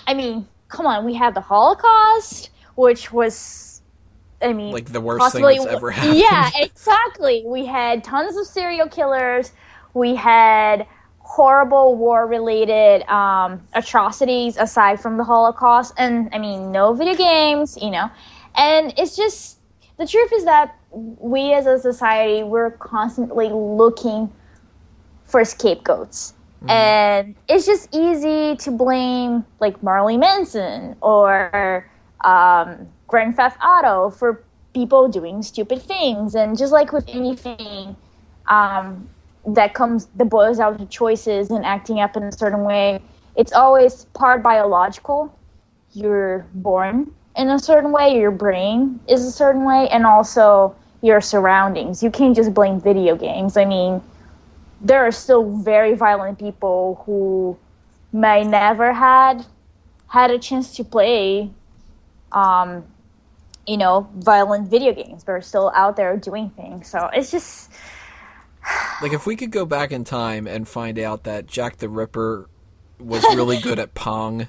I 0.06 0.14
mean, 0.14 0.48
come 0.68 0.86
on. 0.86 1.04
We 1.04 1.14
had 1.14 1.34
the 1.34 1.40
Holocaust, 1.40 2.50
which 2.74 3.12
was. 3.12 3.82
I 4.40 4.52
mean, 4.52 4.72
Like 4.72 4.86
the 4.86 5.00
worst 5.00 5.32
thing 5.32 5.42
possibly 5.42 5.58
that's 5.58 5.66
ever 5.66 5.90
happened. 5.90 6.18
yeah, 6.18 6.50
exactly. 6.58 7.42
We 7.44 7.66
had 7.66 8.04
tons 8.04 8.36
of 8.36 8.46
serial 8.46 8.88
killers. 8.88 9.52
We 9.94 10.14
had 10.14 10.86
horrible 11.18 11.96
war-related 11.96 13.02
um, 13.08 13.66
atrocities 13.74 14.56
aside 14.56 15.00
from 15.00 15.18
the 15.18 15.24
Holocaust, 15.24 15.92
and 15.98 16.30
I 16.32 16.38
mean, 16.38 16.70
no 16.72 16.94
video 16.94 17.14
games, 17.14 17.76
you 17.82 17.90
know. 17.90 18.10
And 18.56 18.94
it's 18.96 19.16
just 19.16 19.58
the 19.98 20.06
truth 20.06 20.32
is 20.32 20.44
that 20.44 20.76
we 20.90 21.52
as 21.52 21.66
a 21.66 21.78
society 21.78 22.42
we're 22.44 22.70
constantly 22.70 23.48
looking 23.50 24.32
for 25.26 25.44
scapegoats. 25.44 26.32
And 26.66 27.34
it's 27.48 27.66
just 27.66 27.94
easy 27.94 28.56
to 28.56 28.70
blame 28.70 29.44
like 29.60 29.82
Marilyn 29.82 30.20
Manson 30.20 30.96
or 31.00 31.88
um, 32.24 32.88
Grand 33.06 33.36
Theft 33.36 33.58
Auto 33.62 34.10
for 34.10 34.42
people 34.74 35.08
doing 35.08 35.42
stupid 35.42 35.82
things. 35.82 36.34
And 36.34 36.58
just 36.58 36.72
like 36.72 36.92
with 36.92 37.08
anything 37.08 37.96
um, 38.48 39.08
that 39.46 39.74
comes, 39.74 40.06
that 40.16 40.24
boils 40.26 40.58
out 40.58 40.78
to 40.78 40.86
choices 40.86 41.50
and 41.50 41.64
acting 41.64 42.00
up 42.00 42.16
in 42.16 42.24
a 42.24 42.32
certain 42.32 42.64
way, 42.64 43.00
it's 43.36 43.52
always 43.52 44.06
part 44.14 44.42
biological. 44.42 45.32
You're 45.92 46.46
born 46.54 47.12
in 47.36 47.50
a 47.50 47.58
certain 47.58 47.92
way, 47.92 48.18
your 48.18 48.32
brain 48.32 48.98
is 49.08 49.24
a 49.24 49.30
certain 49.30 49.64
way, 49.64 49.88
and 49.90 50.04
also 50.04 50.74
your 51.02 51.20
surroundings. 51.20 52.02
You 52.02 52.10
can't 52.10 52.34
just 52.34 52.52
blame 52.52 52.80
video 52.80 53.14
games. 53.14 53.56
I 53.56 53.64
mean, 53.64 54.02
there 54.80 55.06
are 55.06 55.12
still 55.12 55.56
very 55.58 55.94
violent 55.94 56.38
people 56.38 57.02
who 57.04 57.56
may 58.12 58.44
never 58.44 58.92
had 58.92 59.44
had 60.08 60.30
a 60.30 60.38
chance 60.38 60.74
to 60.76 60.84
play 60.84 61.50
um 62.32 62.84
you 63.66 63.76
know 63.76 64.08
violent 64.16 64.68
video 64.68 64.92
games 64.92 65.24
but 65.24 65.32
are 65.32 65.42
still 65.42 65.70
out 65.74 65.96
there 65.96 66.16
doing 66.16 66.50
things. 66.50 66.88
So 66.88 67.10
it's 67.12 67.30
just 67.30 67.70
Like 69.02 69.12
if 69.12 69.26
we 69.26 69.36
could 69.36 69.50
go 69.50 69.64
back 69.64 69.92
in 69.92 70.04
time 70.04 70.46
and 70.46 70.66
find 70.66 70.98
out 70.98 71.24
that 71.24 71.46
Jack 71.46 71.76
the 71.76 71.88
Ripper 71.88 72.48
was 72.98 73.22
really 73.34 73.60
good 73.60 73.78
at 73.78 73.94
Pong, 73.94 74.48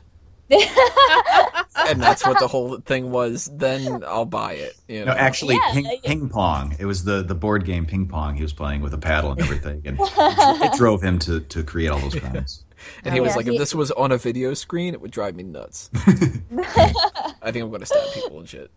and 1.88 2.02
that's 2.02 2.26
what 2.26 2.40
the 2.40 2.48
whole 2.48 2.78
thing 2.80 3.12
was, 3.12 3.50
then 3.54 4.04
I'll 4.06 4.26
buy 4.26 4.54
it. 4.54 4.76
You 4.88 5.00
know, 5.06 5.14
No, 5.14 5.18
actually, 5.18 5.56
Yeah, 5.56 5.74
ping, 5.74 5.84
like- 5.86 6.04
ping 6.04 6.30
pong. 6.30 6.76
It 6.80 6.86
was 6.86 7.04
the, 7.04 7.22
the 7.24 7.36
board 7.36 7.66
game 7.66 7.86
ping 7.86 8.08
pong 8.08 8.36
he 8.36 8.42
was 8.42 8.54
playing 8.54 8.82
with 8.82 8.94
a 8.94 8.98
paddle 8.98 9.32
and 9.32 9.42
everything, 9.42 9.82
and 9.86 10.00
it, 10.00 10.10
it 10.18 10.78
drove 10.78 11.02
him 11.04 11.20
to, 11.20 11.40
to 11.42 11.64
create 11.64 11.90
all 11.90 12.00
those 12.00 12.16
crimes. 12.16 12.64
and 13.04 13.14
he 13.14 13.20
was 13.20 13.32
Yeah, 13.32 13.36
like, 13.36 13.46
he- 13.48 13.54
if 13.54 13.60
this 13.60 13.76
was 13.76 13.92
on 13.92 14.12
a 14.12 14.18
video 14.18 14.54
screen, 14.54 14.94
it 14.94 15.02
would 15.02 15.12
drive 15.12 15.36
me 15.36 15.44
nuts. 15.44 15.90
I 15.96 17.52
think 17.52 17.64
I'm 17.64 17.70
going 17.70 17.82
to 17.82 17.86
stab 17.86 18.12
people 18.14 18.40
and 18.40 18.50
shit. 18.50 18.72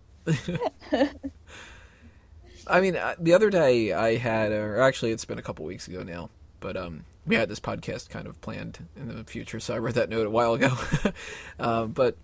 I 2.66 2.80
mean, 2.80 2.96
uh, 2.96 3.14
the 3.18 3.34
other 3.34 3.50
day 3.50 3.92
I 3.92 4.16
had, 4.16 4.52
or 4.52 4.80
actually, 4.80 5.10
it's 5.10 5.24
been 5.24 5.38
a 5.38 5.42
couple 5.42 5.64
weeks 5.64 5.88
ago 5.88 6.02
now, 6.04 6.30
but 6.60 6.76
um, 6.76 7.04
we 7.26 7.36
had 7.36 7.48
this 7.48 7.60
podcast 7.60 8.08
kind 8.08 8.26
of 8.26 8.40
planned 8.40 8.86
in 8.96 9.08
the 9.08 9.24
future, 9.24 9.60
so 9.60 9.74
I 9.74 9.78
wrote 9.78 9.94
that 9.94 10.08
note 10.08 10.26
a 10.26 10.30
while 10.30 10.54
ago. 10.54 10.76
uh, 11.58 11.86
but 11.86 12.16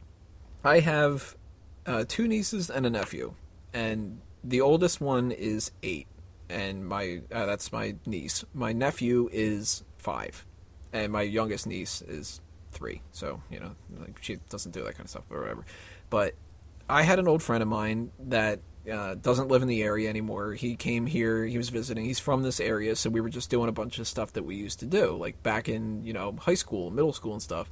I 0.64 0.80
have 0.80 1.36
uh, 1.86 2.04
two 2.08 2.26
nieces 2.26 2.68
and 2.70 2.84
a 2.84 2.90
nephew, 2.90 3.34
and 3.72 4.20
the 4.42 4.60
oldest 4.60 5.00
one 5.00 5.30
is 5.30 5.70
eight, 5.82 6.08
and 6.48 6.86
my 6.86 7.22
uh, 7.30 7.46
that's 7.46 7.72
my 7.72 7.94
niece. 8.06 8.44
My 8.54 8.72
nephew 8.72 9.28
is 9.32 9.84
five, 9.98 10.44
and 10.92 11.12
my 11.12 11.22
youngest 11.22 11.66
niece 11.66 12.02
is 12.02 12.40
three. 12.72 13.02
So 13.12 13.40
you 13.50 13.60
know, 13.60 13.76
like 14.00 14.18
she 14.20 14.36
doesn't 14.48 14.72
do 14.72 14.82
that 14.84 14.94
kind 14.94 15.04
of 15.04 15.10
stuff 15.10 15.24
or 15.30 15.40
whatever. 15.40 15.64
But 16.10 16.34
I 16.88 17.02
had 17.02 17.18
an 17.18 17.28
old 17.28 17.42
friend 17.42 17.62
of 17.62 17.68
mine 17.68 18.10
that 18.18 18.60
uh, 18.90 19.14
doesn't 19.14 19.48
live 19.48 19.62
in 19.62 19.68
the 19.68 19.82
area 19.82 20.08
anymore. 20.08 20.54
He 20.54 20.76
came 20.76 21.06
here. 21.06 21.44
He 21.44 21.58
was 21.58 21.68
visiting. 21.68 22.04
He's 22.04 22.18
from 22.18 22.42
this 22.42 22.60
area, 22.60 22.96
so 22.96 23.10
we 23.10 23.20
were 23.20 23.28
just 23.28 23.50
doing 23.50 23.68
a 23.68 23.72
bunch 23.72 23.98
of 23.98 24.06
stuff 24.06 24.32
that 24.34 24.44
we 24.44 24.56
used 24.56 24.80
to 24.80 24.86
do, 24.86 25.16
like 25.16 25.42
back 25.42 25.68
in 25.68 26.04
you 26.04 26.12
know 26.12 26.34
high 26.40 26.54
school, 26.54 26.90
middle 26.90 27.12
school, 27.12 27.32
and 27.32 27.42
stuff. 27.42 27.68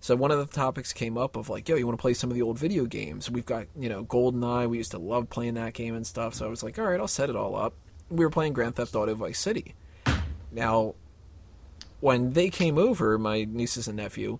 So 0.00 0.14
one 0.16 0.30
of 0.30 0.38
the 0.38 0.54
topics 0.54 0.92
came 0.92 1.16
up 1.16 1.36
of 1.36 1.48
like, 1.48 1.68
yo, 1.68 1.76
you 1.76 1.86
want 1.86 1.98
to 1.98 2.02
play 2.02 2.14
some 2.14 2.30
of 2.30 2.34
the 2.34 2.42
old 2.42 2.58
video 2.58 2.84
games? 2.84 3.30
We've 3.30 3.46
got 3.46 3.66
you 3.78 3.88
know 3.88 4.04
GoldenEye. 4.04 4.68
We 4.68 4.78
used 4.78 4.90
to 4.92 4.98
love 4.98 5.30
playing 5.30 5.54
that 5.54 5.74
game 5.74 5.94
and 5.94 6.06
stuff. 6.06 6.34
So 6.34 6.46
I 6.46 6.48
was 6.48 6.62
like, 6.62 6.78
all 6.78 6.84
right, 6.84 7.00
I'll 7.00 7.08
set 7.08 7.30
it 7.30 7.36
all 7.36 7.56
up. 7.56 7.74
We 8.10 8.24
were 8.24 8.30
playing 8.30 8.52
Grand 8.52 8.76
Theft 8.76 8.94
Auto 8.94 9.14
Vice 9.14 9.38
City. 9.38 9.74
Now, 10.52 10.94
when 12.00 12.34
they 12.34 12.50
came 12.50 12.78
over, 12.78 13.18
my 13.18 13.44
nieces 13.44 13.88
and 13.88 13.96
nephew, 13.96 14.38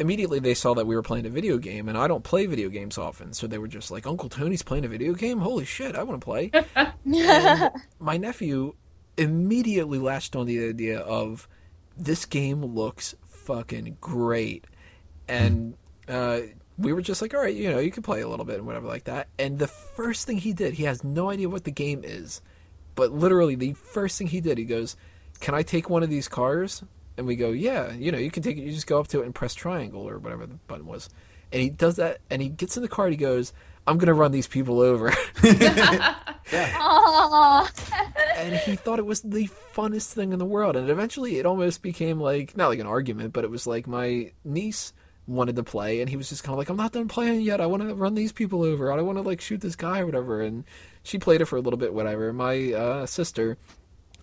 immediately 0.00 0.40
they 0.40 0.54
saw 0.54 0.74
that 0.74 0.86
we 0.86 0.96
were 0.96 1.02
playing 1.02 1.26
a 1.26 1.30
video 1.30 1.58
game, 1.58 1.88
and 1.88 1.96
I 1.96 2.08
don't 2.08 2.24
play 2.24 2.46
video 2.46 2.70
games 2.70 2.98
often, 2.98 3.32
so 3.34 3.46
they 3.46 3.58
were 3.58 3.68
just 3.68 3.90
like, 3.90 4.06
"Uncle 4.06 4.28
Tony's 4.28 4.62
playing 4.62 4.84
a 4.84 4.88
video 4.88 5.12
game. 5.12 5.38
Holy 5.38 5.64
shit, 5.64 5.94
I 5.94 6.02
want 6.02 6.20
to 6.20 6.24
play!" 6.24 6.50
my 8.00 8.16
nephew 8.16 8.74
immediately 9.16 9.98
latched 9.98 10.34
on 10.34 10.46
the 10.46 10.66
idea 10.68 10.98
of 11.00 11.46
this 11.96 12.24
game 12.24 12.64
looks 12.64 13.14
fucking 13.28 13.98
great, 14.00 14.64
and 15.28 15.76
uh, 16.08 16.40
we 16.78 16.92
were 16.92 17.02
just 17.02 17.20
like, 17.20 17.34
all 17.34 17.40
right, 17.40 17.54
you 17.54 17.70
know, 17.70 17.78
you 17.78 17.90
can 17.90 18.02
play 18.02 18.22
a 18.22 18.28
little 18.28 18.46
bit 18.46 18.56
and 18.56 18.66
whatever 18.66 18.86
like 18.86 19.04
that. 19.04 19.28
And 19.38 19.58
the 19.58 19.68
first 19.68 20.26
thing 20.26 20.38
he 20.38 20.54
did, 20.54 20.74
he 20.74 20.84
has 20.84 21.04
no 21.04 21.30
idea 21.30 21.48
what 21.48 21.64
the 21.64 21.70
game 21.70 22.00
is, 22.02 22.40
but 22.94 23.12
literally 23.12 23.54
the 23.54 23.74
first 23.74 24.16
thing 24.16 24.28
he 24.28 24.40
did, 24.40 24.56
he 24.56 24.64
goes, 24.64 24.96
"Can 25.40 25.54
I 25.54 25.62
take 25.62 25.90
one 25.90 26.02
of 26.02 26.10
these 26.10 26.26
cars?" 26.26 26.82
And 27.20 27.26
we 27.28 27.36
go, 27.36 27.50
"Yeah, 27.50 27.92
you 27.92 28.10
know, 28.10 28.16
you 28.16 28.30
can 28.30 28.42
take 28.42 28.56
it. 28.56 28.62
You 28.62 28.72
just 28.72 28.86
go 28.86 28.98
up 28.98 29.08
to 29.08 29.20
it 29.20 29.26
and 29.26 29.34
press 29.34 29.52
triangle 29.54 30.08
or 30.08 30.18
whatever 30.18 30.46
the 30.46 30.54
button 30.54 30.86
was." 30.86 31.10
And 31.52 31.60
he 31.60 31.68
does 31.68 31.96
that, 31.96 32.20
and 32.30 32.40
he 32.40 32.48
gets 32.48 32.78
in 32.78 32.82
the 32.82 32.88
car. 32.88 33.04
and 33.04 33.12
He 33.12 33.18
goes, 33.18 33.52
"I'm 33.86 33.98
gonna 33.98 34.14
run 34.14 34.32
these 34.32 34.46
people 34.46 34.80
over." 34.80 35.12
Aw. 36.52 37.70
and 38.36 38.56
he 38.56 38.74
thought 38.76 38.98
it 38.98 39.04
was 39.04 39.20
the 39.20 39.48
funnest 39.74 40.12
thing 40.14 40.32
in 40.32 40.38
the 40.38 40.46
world. 40.46 40.76
And 40.76 40.88
eventually, 40.88 41.36
it 41.38 41.44
almost 41.44 41.82
became 41.82 42.18
like 42.20 42.56
not 42.56 42.68
like 42.68 42.78
an 42.78 42.86
argument, 42.86 43.34
but 43.34 43.44
it 43.44 43.50
was 43.50 43.66
like 43.66 43.86
my 43.86 44.32
niece 44.44 44.94
wanted 45.26 45.56
to 45.56 45.62
play, 45.62 46.00
and 46.00 46.08
he 46.08 46.16
was 46.16 46.28
just 46.30 46.42
kind 46.42 46.54
of 46.54 46.58
like, 46.58 46.70
"I'm 46.70 46.76
not 46.76 46.92
done 46.92 47.08
playing 47.08 47.42
yet. 47.42 47.60
I 47.60 47.66
want 47.66 47.82
to 47.82 47.94
run 47.94 48.14
these 48.14 48.32
people 48.32 48.62
over. 48.62 48.90
I 48.90 48.96
don't 48.96 49.06
want 49.06 49.18
to 49.18 49.22
like 49.22 49.40
shoot 49.42 49.60
this 49.60 49.76
guy 49.76 50.00
or 50.00 50.06
whatever." 50.06 50.40
And 50.40 50.64
she 51.02 51.18
played 51.18 51.42
it 51.42 51.44
for 51.46 51.56
a 51.56 51.60
little 51.60 51.78
bit, 51.78 51.92
whatever. 51.92 52.32
My 52.32 52.72
uh, 52.72 53.04
sister 53.06 53.58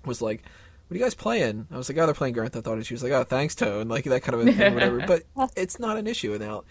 was 0.04 0.22
like. 0.22 0.44
What 0.88 0.96
are 0.96 0.98
you 1.00 1.04
guys 1.04 1.16
playing? 1.16 1.68
I 1.70 1.78
was 1.78 1.90
like, 1.90 1.98
oh, 1.98 2.06
they're 2.06 2.16
playing 2.16 2.34
Grand 2.34 2.54
Theft 2.54 2.66
Auto. 2.66 2.78
And 2.78 2.86
she 2.86 2.94
was 2.94 3.04
like, 3.04 3.12
oh, 3.12 3.24
thanks, 3.24 3.56
Tone. 3.56 3.90
Like 3.90 4.06
that 4.06 4.22
kind 4.22 4.40
of 4.40 4.48
a 4.48 4.52
thing, 4.54 4.74
whatever. 4.74 5.00
But 5.08 5.24
it's 5.56 5.80
not 5.80 5.98
an 5.98 6.08
issue 6.08 6.38
now. 6.40 6.64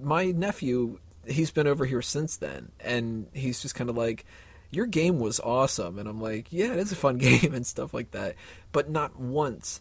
My 0.00 0.26
nephew, 0.26 0.98
he's 1.26 1.50
been 1.50 1.66
over 1.66 1.86
here 1.86 2.02
since 2.02 2.36
then, 2.36 2.70
and 2.80 3.28
he's 3.32 3.62
just 3.62 3.74
kind 3.74 3.88
of 3.88 3.96
like, 3.96 4.26
your 4.70 4.86
game 4.86 5.18
was 5.18 5.40
awesome 5.40 5.98
and 5.98 6.08
i'm 6.08 6.20
like 6.20 6.46
yeah 6.50 6.72
it 6.72 6.78
is 6.78 6.92
a 6.92 6.96
fun 6.96 7.18
game 7.18 7.54
and 7.54 7.66
stuff 7.66 7.94
like 7.94 8.10
that 8.12 8.34
but 8.72 8.90
not 8.90 9.18
once 9.18 9.80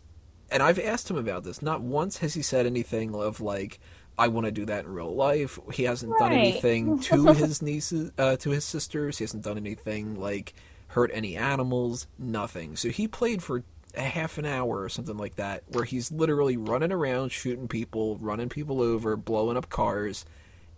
and 0.51 0.61
i've 0.61 0.79
asked 0.79 1.09
him 1.09 1.17
about 1.17 1.43
this 1.43 1.61
not 1.61 1.81
once 1.81 2.17
has 2.17 2.33
he 2.33 2.41
said 2.41 2.65
anything 2.65 3.13
of 3.15 3.41
like 3.41 3.79
i 4.17 4.27
want 4.27 4.45
to 4.45 4.51
do 4.51 4.65
that 4.65 4.85
in 4.85 4.91
real 4.91 5.13
life 5.13 5.59
he 5.73 5.83
hasn't 5.83 6.17
done 6.17 6.31
anything 6.31 6.99
to 6.99 7.25
his 7.33 7.61
nieces 7.61 8.11
uh, 8.17 8.35
to 8.37 8.51
his 8.51 8.63
sisters 8.63 9.17
he 9.17 9.23
hasn't 9.23 9.43
done 9.43 9.57
anything 9.57 10.19
like 10.19 10.53
hurt 10.95 11.11
any 11.13 11.35
animals 11.35 12.07
nothing. 12.17 12.77
So 12.77 12.87
he 12.87 13.05
played 13.05 13.43
for 13.43 13.63
a 13.95 14.01
half 14.01 14.37
an 14.37 14.45
hour 14.45 14.81
or 14.81 14.87
something 14.87 15.17
like 15.17 15.35
that 15.35 15.63
where 15.67 15.83
he's 15.83 16.09
literally 16.09 16.55
running 16.55 16.93
around 16.93 17.33
shooting 17.33 17.67
people 17.67 18.17
running 18.17 18.47
people 18.47 18.81
over 18.81 19.17
blowing 19.17 19.57
up 19.57 19.69
cars 19.69 20.25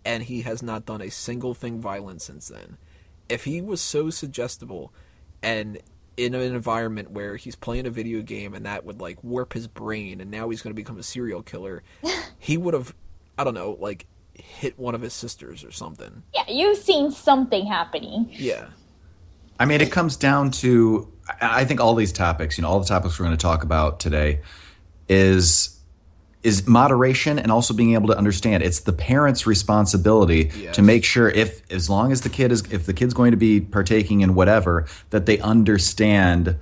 and 0.04 0.24
he 0.24 0.42
has 0.42 0.60
not 0.60 0.86
done 0.86 1.00
a 1.00 1.10
single 1.10 1.54
thing 1.54 1.80
violent 1.80 2.20
since 2.20 2.48
then. 2.48 2.78
If 3.28 3.44
he 3.44 3.60
was 3.60 3.80
so 3.80 4.10
suggestible 4.10 4.92
and 5.40 5.78
in 6.16 6.34
an 6.34 6.42
environment 6.42 7.12
where 7.12 7.36
he's 7.36 7.54
playing 7.54 7.86
a 7.86 7.90
video 7.90 8.20
game 8.20 8.54
and 8.54 8.66
that 8.66 8.84
would 8.84 9.00
like 9.00 9.22
warp 9.22 9.52
his 9.52 9.68
brain 9.68 10.20
and 10.20 10.32
now 10.32 10.48
he's 10.48 10.62
going 10.62 10.72
to 10.74 10.82
become 10.82 10.98
a 10.98 11.02
serial 11.04 11.44
killer 11.44 11.84
he 12.40 12.56
would 12.56 12.74
have 12.74 12.92
i 13.38 13.44
don't 13.44 13.54
know 13.54 13.76
like 13.78 14.04
hit 14.34 14.76
one 14.76 14.96
of 14.96 15.00
his 15.00 15.12
sisters 15.12 15.64
or 15.64 15.70
something. 15.70 16.22
Yeah, 16.34 16.44
you've 16.48 16.78
seen 16.78 17.12
something 17.12 17.66
happening. 17.66 18.28
yeah 18.32 18.66
I 19.58 19.64
mean, 19.64 19.80
it 19.80 19.90
comes 19.90 20.16
down 20.16 20.50
to 20.52 21.12
I 21.40 21.64
think 21.64 21.80
all 21.80 21.94
these 21.94 22.12
topics, 22.12 22.56
you 22.56 22.62
know, 22.62 22.68
all 22.68 22.80
the 22.80 22.86
topics 22.86 23.18
we're 23.18 23.26
going 23.26 23.36
to 23.36 23.42
talk 23.42 23.62
about 23.62 24.00
today 24.00 24.40
is 25.08 25.74
is 26.44 26.68
moderation 26.68 27.38
and 27.38 27.50
also 27.50 27.74
being 27.74 27.94
able 27.94 28.06
to 28.08 28.16
understand. 28.16 28.62
It's 28.62 28.80
the 28.80 28.92
parent's 28.92 29.46
responsibility 29.46 30.52
Yes. 30.56 30.76
to 30.76 30.82
make 30.82 31.04
sure 31.04 31.28
if 31.28 31.62
as 31.70 31.90
long 31.90 32.12
as 32.12 32.20
the 32.20 32.28
kid 32.28 32.52
is 32.52 32.62
if 32.70 32.86
the 32.86 32.94
kid's 32.94 33.12
going 33.12 33.32
to 33.32 33.36
be 33.36 33.60
partaking 33.60 34.20
in 34.20 34.34
whatever 34.34 34.86
that 35.10 35.26
they 35.26 35.38
understand 35.40 36.56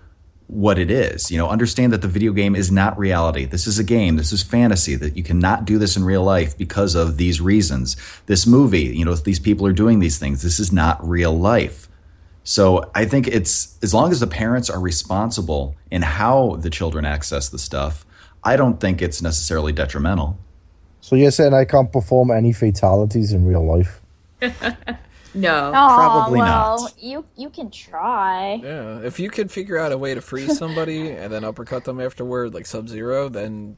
what 0.48 0.78
it 0.78 0.90
is. 0.90 1.30
You 1.30 1.38
know 1.38 1.48
understand 1.48 1.92
that 1.92 2.02
the 2.02 2.08
video 2.08 2.32
game 2.32 2.56
is 2.56 2.70
not 2.72 2.98
reality. 2.98 3.44
This 3.44 3.66
is 3.66 3.78
a 3.78 3.84
game. 3.84 4.16
This 4.16 4.32
is 4.32 4.42
fantasy 4.42 4.94
that 4.96 5.16
you 5.16 5.22
cannot 5.22 5.64
do 5.66 5.76
this 5.78 5.96
in 5.96 6.04
real 6.04 6.24
life 6.24 6.56
because 6.56 6.94
of 6.94 7.18
these 7.18 7.40
reasons. 7.40 7.96
This 8.26 8.46
movie 8.46 8.96
you 8.96 9.04
know 9.04 9.14
these 9.14 9.40
people 9.40 9.66
are 9.66 9.72
doing 9.72 9.98
these 10.00 10.18
things. 10.18 10.42
This 10.42 10.58
is 10.58 10.72
not 10.72 11.06
real 11.06 11.36
life 11.38 11.88
so 12.48 12.88
I 12.94 13.04
think 13.04 13.26
it's 13.26 13.76
as 13.82 13.92
long 13.92 14.12
as 14.12 14.20
the 14.20 14.26
parents 14.28 14.70
are 14.70 14.78
responsible 14.80 15.74
in 15.90 16.02
how 16.02 16.56
the 16.60 16.70
children 16.70 17.04
access 17.04 17.48
the 17.48 17.58
stuff, 17.58 18.06
I 18.44 18.54
don't 18.56 18.78
think 18.80 19.02
it's 19.02 19.20
necessarily 19.20 19.72
detrimental. 19.72 20.38
So 21.00 21.16
you're 21.16 21.32
saying 21.32 21.54
I 21.54 21.64
can't 21.64 21.92
perform 21.92 22.30
any 22.30 22.52
fatalities 22.52 23.32
in 23.32 23.44
real 23.44 23.64
life? 23.66 24.00
No. 25.34 25.68
Oh, 25.68 25.94
Probably 25.96 26.38
well, 26.38 26.80
not. 26.82 26.94
you 27.02 27.26
you 27.36 27.50
can 27.50 27.70
try. 27.70 28.54
yeah 28.62 29.00
if 29.02 29.20
you 29.20 29.28
could 29.28 29.50
figure 29.52 29.76
out 29.76 29.92
a 29.92 29.98
way 29.98 30.14
to 30.14 30.22
freeze 30.22 30.56
somebody 30.56 31.10
and 31.20 31.30
then 31.30 31.44
uppercut 31.44 31.84
them 31.84 32.00
afterward 32.00 32.54
like 32.54 32.64
sub 32.64 32.88
zero 32.88 33.28
then 33.28 33.76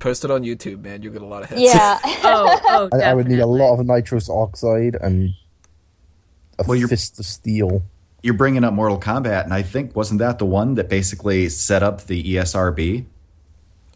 post 0.00 0.22
it 0.26 0.30
on 0.30 0.42
youtube 0.42 0.82
man 0.82 1.00
you'll 1.00 1.14
get 1.14 1.22
a 1.22 1.26
lot 1.26 1.44
of 1.44 1.48
hits 1.48 1.62
Yeah. 1.62 1.98
Oh, 2.24 2.60
oh, 2.64 2.88
I, 2.92 3.04
I 3.10 3.14
would 3.14 3.26
need 3.26 3.38
a 3.38 3.46
lot 3.46 3.80
of 3.80 3.86
nitrous 3.86 4.28
oxide 4.28 4.96
and 5.00 5.30
a 6.66 6.68
Well, 6.68 6.76
you're- 6.78 6.88
fist 6.88 7.18
of 7.18 7.26
steel. 7.26 7.82
You're 8.22 8.34
bringing 8.34 8.62
up 8.62 8.72
Mortal 8.72 9.00
Kombat, 9.00 9.44
and 9.44 9.52
I 9.52 9.62
think 9.62 9.96
wasn't 9.96 10.20
that 10.20 10.38
the 10.38 10.46
one 10.46 10.74
that 10.76 10.88
basically 10.88 11.48
set 11.48 11.82
up 11.82 12.06
the 12.06 12.22
ESRB? 12.36 13.06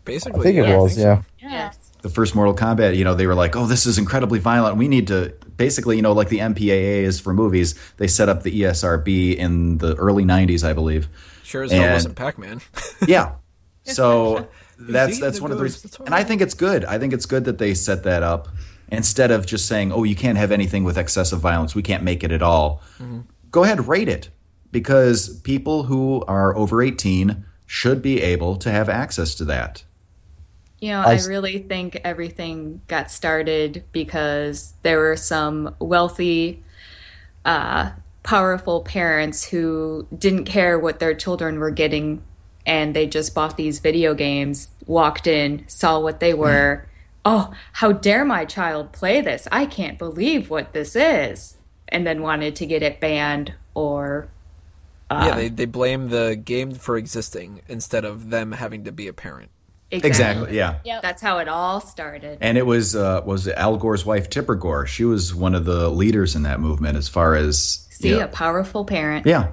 basically 0.04 0.40
I 0.40 0.42
think 0.44 0.58
it 0.58 0.68
yeah, 0.68 0.76
was, 0.76 0.94
so. 0.94 1.00
yeah. 1.00 1.22
Yes. 1.40 1.78
The 2.02 2.08
first 2.08 2.34
Mortal 2.36 2.54
Kombat, 2.54 2.96
you 2.96 3.02
know, 3.04 3.14
they 3.14 3.26
were 3.26 3.34
like, 3.34 3.56
"Oh, 3.56 3.66
this 3.66 3.86
is 3.86 3.98
incredibly 3.98 4.38
violent. 4.38 4.76
We 4.76 4.86
need 4.88 5.06
to." 5.08 5.32
Basically, 5.56 5.96
you 5.96 6.02
know, 6.02 6.12
like 6.12 6.28
the 6.28 6.38
MPAA 6.40 7.02
is 7.02 7.18
for 7.18 7.32
movies, 7.32 7.74
they 7.96 8.06
set 8.06 8.28
up 8.28 8.42
the 8.42 8.50
ESRB 8.62 9.34
in 9.36 9.78
the 9.78 9.94
early 9.96 10.24
'90s, 10.24 10.62
I 10.62 10.72
believe. 10.74 11.08
sure 11.42 11.62
as 11.64 11.72
hell 11.72 11.92
wasn't 11.92 12.14
pac-man 12.14 12.60
Yeah. 13.08 13.32
So 13.84 14.48
that's 14.78 15.18
that's 15.18 15.40
one 15.40 15.50
of 15.50 15.58
the 15.58 15.64
reasons, 15.64 15.96
the 15.96 16.04
and 16.04 16.14
I 16.14 16.22
think 16.24 16.40
it's 16.42 16.54
good. 16.54 16.84
I 16.84 16.98
think 16.98 17.12
it's 17.12 17.26
good 17.26 17.44
that 17.46 17.58
they 17.58 17.74
set 17.74 18.02
that 18.04 18.22
up 18.22 18.48
instead 18.88 19.30
of 19.30 19.46
just 19.46 19.66
saying, 19.66 19.92
"Oh, 19.92 20.04
you 20.04 20.16
can't 20.16 20.38
have 20.38 20.52
anything 20.52 20.84
with 20.84 20.98
excessive 20.98 21.40
violence. 21.40 21.74
We 21.74 21.82
can't 21.82 22.02
make 22.02 22.22
it 22.24 22.32
at 22.32 22.42
all." 22.42 22.82
Mm-hmm. 22.98 23.20
Go 23.50 23.64
ahead, 23.64 23.88
rate 23.88 24.08
it 24.08 24.30
because 24.70 25.40
people 25.40 25.84
who 25.84 26.22
are 26.28 26.54
over 26.56 26.82
18 26.82 27.44
should 27.64 28.02
be 28.02 28.20
able 28.20 28.56
to 28.56 28.70
have 28.70 28.88
access 28.88 29.34
to 29.36 29.44
that. 29.46 29.84
You 30.80 30.90
know, 30.90 31.00
I 31.00 31.12
I, 31.12 31.14
s- 31.14 31.26
really 31.26 31.58
think 31.60 31.98
everything 32.04 32.82
got 32.86 33.10
started 33.10 33.84
because 33.92 34.74
there 34.82 34.98
were 34.98 35.16
some 35.16 35.74
wealthy, 35.78 36.62
uh, 37.44 37.92
powerful 38.22 38.82
parents 38.82 39.44
who 39.44 40.06
didn't 40.16 40.44
care 40.44 40.78
what 40.78 40.98
their 40.98 41.14
children 41.14 41.58
were 41.58 41.70
getting 41.70 42.22
and 42.66 42.94
they 42.94 43.06
just 43.06 43.34
bought 43.34 43.56
these 43.56 43.78
video 43.78 44.12
games, 44.12 44.68
walked 44.86 45.26
in, 45.26 45.64
saw 45.68 46.00
what 46.00 46.18
they 46.20 46.34
were. 46.34 46.85
Oh, 47.26 47.52
how 47.72 47.92
dare 47.92 48.24
my 48.24 48.44
child 48.44 48.92
play 48.92 49.20
this? 49.20 49.46
I 49.52 49.66
can't 49.66 49.98
believe 49.98 50.48
what 50.48 50.72
this 50.72 50.96
is. 50.96 51.56
And 51.88 52.06
then 52.06 52.22
wanted 52.22 52.56
to 52.56 52.66
get 52.66 52.82
it 52.82 53.00
banned 53.00 53.52
or 53.74 54.28
yeah 55.08 55.36
they, 55.36 55.48
they 55.48 55.66
blame 55.66 56.08
the 56.08 56.34
game 56.34 56.74
for 56.74 56.96
existing 56.96 57.60
instead 57.68 58.04
of 58.04 58.28
them 58.30 58.50
having 58.50 58.82
to 58.82 58.90
be 58.90 59.06
a 59.06 59.12
parent 59.12 59.50
Exactly. 59.92 60.56
Yeah. 60.56 60.80
Yep. 60.84 61.02
That's 61.02 61.22
how 61.22 61.38
it 61.38 61.48
all 61.48 61.80
started. 61.80 62.38
And 62.40 62.58
it 62.58 62.66
was 62.66 62.96
uh, 62.96 63.22
was 63.24 63.46
Al 63.48 63.76
Gore's 63.76 64.04
wife 64.04 64.28
Tipper 64.28 64.56
Gore. 64.56 64.86
She 64.86 65.04
was 65.04 65.34
one 65.34 65.54
of 65.54 65.64
the 65.64 65.88
leaders 65.88 66.34
in 66.34 66.42
that 66.42 66.58
movement 66.60 66.96
as 66.96 67.08
far 67.08 67.36
as 67.36 67.86
See, 67.90 68.10
yeah. 68.10 68.24
a 68.24 68.28
powerful 68.28 68.84
parent. 68.84 69.26
yeah. 69.26 69.52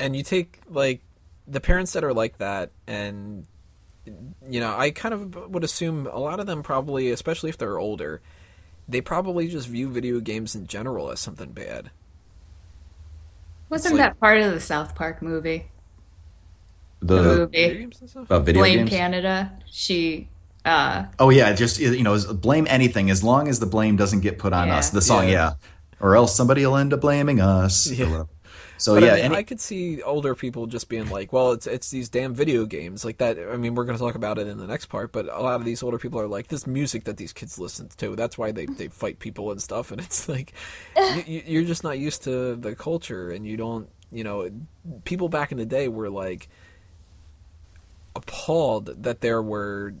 and 0.00 0.16
you 0.16 0.22
take 0.22 0.60
like 0.68 1.02
the 1.46 1.60
parents 1.60 1.92
that 1.92 2.04
are 2.04 2.12
like 2.12 2.38
that 2.38 2.72
and 2.86 3.46
you 4.48 4.60
know 4.60 4.74
i 4.76 4.90
kind 4.90 5.12
of 5.14 5.50
would 5.50 5.64
assume 5.64 6.06
a 6.06 6.18
lot 6.18 6.40
of 6.40 6.46
them 6.46 6.62
probably 6.62 7.10
especially 7.10 7.50
if 7.50 7.58
they're 7.58 7.78
older 7.78 8.20
they 8.88 9.00
probably 9.00 9.48
just 9.48 9.68
view 9.68 9.88
video 9.90 10.18
games 10.20 10.54
in 10.54 10.66
general 10.66 11.10
as 11.10 11.20
something 11.20 11.52
bad 11.52 11.90
Wasn't 13.68 13.94
like- 13.96 14.02
that 14.02 14.20
part 14.20 14.40
of 14.40 14.52
the 14.54 14.60
South 14.60 14.94
Park 14.94 15.20
movie? 15.20 15.66
The, 17.00 17.16
The 17.16 17.22
movie. 17.22 17.52
games 17.52 18.00
and 18.00 18.10
stuff 18.10 18.24
about 18.24 18.44
video 18.44 18.62
Blame 18.62 18.78
games. 18.78 18.90
Canada. 18.90 19.52
She 19.70 20.28
uh 20.64 21.04
Oh 21.18 21.30
yeah, 21.30 21.52
just 21.52 21.78
you 21.78 22.02
know, 22.02 22.18
blame 22.34 22.66
anything 22.68 23.10
as 23.10 23.22
long 23.22 23.46
as 23.46 23.60
the 23.60 23.66
blame 23.66 23.96
doesn't 23.96 24.20
get 24.20 24.38
put 24.38 24.52
on 24.52 24.68
Yeah. 24.68 24.78
us. 24.78 24.90
The 24.90 25.02
song, 25.02 25.24
Yeah. 25.26 25.32
yeah. 25.32 25.52
or 26.00 26.16
else 26.16 26.34
somebody 26.34 26.64
will 26.66 26.76
end 26.76 26.92
up 26.92 27.00
blaming 27.00 27.40
us. 27.40 27.88
Yeah. 27.90 28.24
So 28.78 28.94
but 28.94 29.02
yeah, 29.02 29.12
I, 29.12 29.14
mean, 29.16 29.24
any- 29.26 29.36
I 29.36 29.42
could 29.42 29.60
see 29.60 30.00
older 30.02 30.34
people 30.34 30.66
just 30.66 30.88
being 30.88 31.10
like, 31.10 31.32
"Well, 31.32 31.52
it's 31.52 31.66
it's 31.66 31.90
these 31.90 32.08
damn 32.08 32.32
video 32.32 32.64
games 32.64 33.04
like 33.04 33.18
that." 33.18 33.36
I 33.38 33.56
mean, 33.56 33.74
we're 33.74 33.84
going 33.84 33.98
to 33.98 34.02
talk 34.04 34.14
about 34.14 34.38
it 34.38 34.46
in 34.46 34.58
the 34.58 34.66
next 34.68 34.86
part, 34.86 35.10
but 35.12 35.26
a 35.26 35.42
lot 35.42 35.56
of 35.56 35.64
these 35.64 35.82
older 35.82 35.98
people 35.98 36.20
are 36.20 36.28
like, 36.28 36.46
"This 36.48 36.66
music 36.66 37.04
that 37.04 37.16
these 37.16 37.32
kids 37.32 37.58
listen 37.58 37.88
to, 37.96 38.14
that's 38.16 38.38
why 38.38 38.52
they, 38.52 38.66
they 38.66 38.88
fight 38.88 39.18
people 39.18 39.50
and 39.50 39.60
stuff." 39.60 39.90
And 39.98 40.00
it's 40.00 40.28
like, 40.28 40.52
you, 40.96 41.22
you- 41.26 41.42
you're 41.46 41.64
just 41.64 41.82
not 41.84 41.98
used 41.98 42.22
to 42.24 42.54
the 42.56 42.74
culture, 42.76 43.30
and 43.30 43.44
you 43.46 43.56
don't, 43.56 43.88
you 44.12 44.22
know, 44.24 44.48
people 45.04 45.28
back 45.28 45.50
in 45.52 45.58
the 45.58 45.66
day 45.66 45.88
were 45.88 46.08
like 46.08 46.48
appalled 48.16 49.02
that 49.02 49.20
there 49.20 49.42
were 49.42 49.94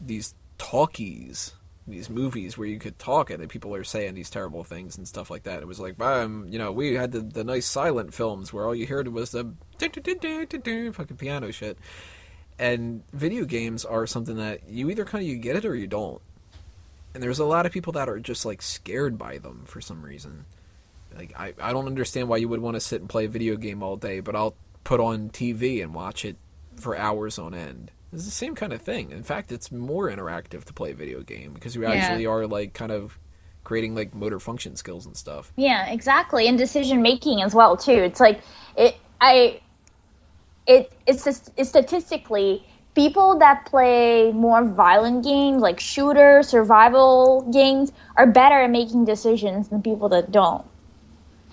these 0.00 0.34
talkies 0.58 1.54
these 1.90 2.10
movies 2.10 2.56
where 2.58 2.68
you 2.68 2.78
could 2.78 2.98
talk 2.98 3.30
and 3.30 3.48
people 3.48 3.74
are 3.74 3.84
saying 3.84 4.14
these 4.14 4.30
terrible 4.30 4.64
things 4.64 4.96
and 4.96 5.06
stuff 5.06 5.30
like 5.30 5.44
that. 5.44 5.60
It 5.60 5.66
was 5.66 5.80
like, 5.80 6.00
um, 6.00 6.46
you 6.50 6.58
know, 6.58 6.72
we 6.72 6.94
had 6.94 7.12
the, 7.12 7.20
the 7.20 7.44
nice 7.44 7.66
silent 7.66 8.14
films 8.14 8.52
where 8.52 8.64
all 8.66 8.74
you 8.74 8.86
heard 8.86 9.08
was 9.08 9.30
the 9.30 9.52
fucking 10.92 11.16
piano 11.16 11.50
shit. 11.50 11.78
And 12.58 13.02
video 13.12 13.44
games 13.44 13.84
are 13.84 14.06
something 14.06 14.36
that 14.36 14.68
you 14.68 14.90
either 14.90 15.04
kind 15.04 15.22
of 15.22 15.28
you 15.28 15.36
get 15.36 15.56
it 15.56 15.64
or 15.64 15.74
you 15.76 15.86
don't. 15.86 16.20
and 17.14 17.22
there's 17.22 17.38
a 17.38 17.44
lot 17.44 17.66
of 17.66 17.72
people 17.72 17.92
that 17.94 18.08
are 18.08 18.18
just 18.20 18.44
like 18.44 18.62
scared 18.62 19.16
by 19.18 19.38
them 19.38 19.64
for 19.66 19.80
some 19.80 20.02
reason. 20.02 20.44
Like 21.16 21.32
I, 21.36 21.54
I 21.60 21.72
don't 21.72 21.86
understand 21.86 22.28
why 22.28 22.36
you 22.36 22.48
would 22.48 22.60
want 22.60 22.74
to 22.74 22.80
sit 22.80 23.00
and 23.00 23.08
play 23.08 23.24
a 23.24 23.28
video 23.28 23.56
game 23.56 23.82
all 23.82 23.96
day, 23.96 24.20
but 24.20 24.36
I'll 24.36 24.54
put 24.84 25.00
on 25.00 25.30
TV 25.30 25.82
and 25.82 25.94
watch 25.94 26.24
it 26.24 26.36
for 26.76 26.96
hours 26.96 27.38
on 27.38 27.54
end. 27.54 27.90
It's 28.12 28.24
the 28.24 28.30
same 28.30 28.54
kind 28.54 28.72
of 28.72 28.80
thing. 28.80 29.10
In 29.12 29.22
fact, 29.22 29.52
it's 29.52 29.70
more 29.70 30.10
interactive 30.10 30.64
to 30.64 30.72
play 30.72 30.92
a 30.92 30.94
video 30.94 31.22
game 31.22 31.52
because 31.52 31.74
you 31.74 31.82
Yeah. 31.82 31.92
actually 31.92 32.26
are 32.26 32.46
like 32.46 32.72
kind 32.72 32.92
of 32.92 33.18
creating 33.64 33.94
like 33.94 34.14
motor 34.14 34.40
function 34.40 34.76
skills 34.76 35.04
and 35.06 35.16
stuff. 35.16 35.52
Yeah, 35.56 35.86
exactly, 35.90 36.48
and 36.48 36.56
decision 36.56 37.02
making 37.02 37.42
as 37.42 37.54
well 37.54 37.76
too. 37.76 37.92
It's 37.92 38.20
like 38.20 38.40
it. 38.76 38.96
I. 39.20 39.60
It 40.66 40.92
it's 41.06 41.24
just, 41.24 41.50
it's 41.56 41.70
statistically 41.70 42.62
people 42.94 43.38
that 43.38 43.64
play 43.66 44.32
more 44.32 44.62
violent 44.64 45.24
games 45.24 45.62
like 45.62 45.80
shooter 45.80 46.42
survival 46.42 47.48
games 47.50 47.90
are 48.16 48.26
better 48.26 48.62
at 48.62 48.70
making 48.70 49.06
decisions 49.06 49.68
than 49.68 49.82
people 49.82 50.10
that 50.10 50.30
don't. 50.30 50.66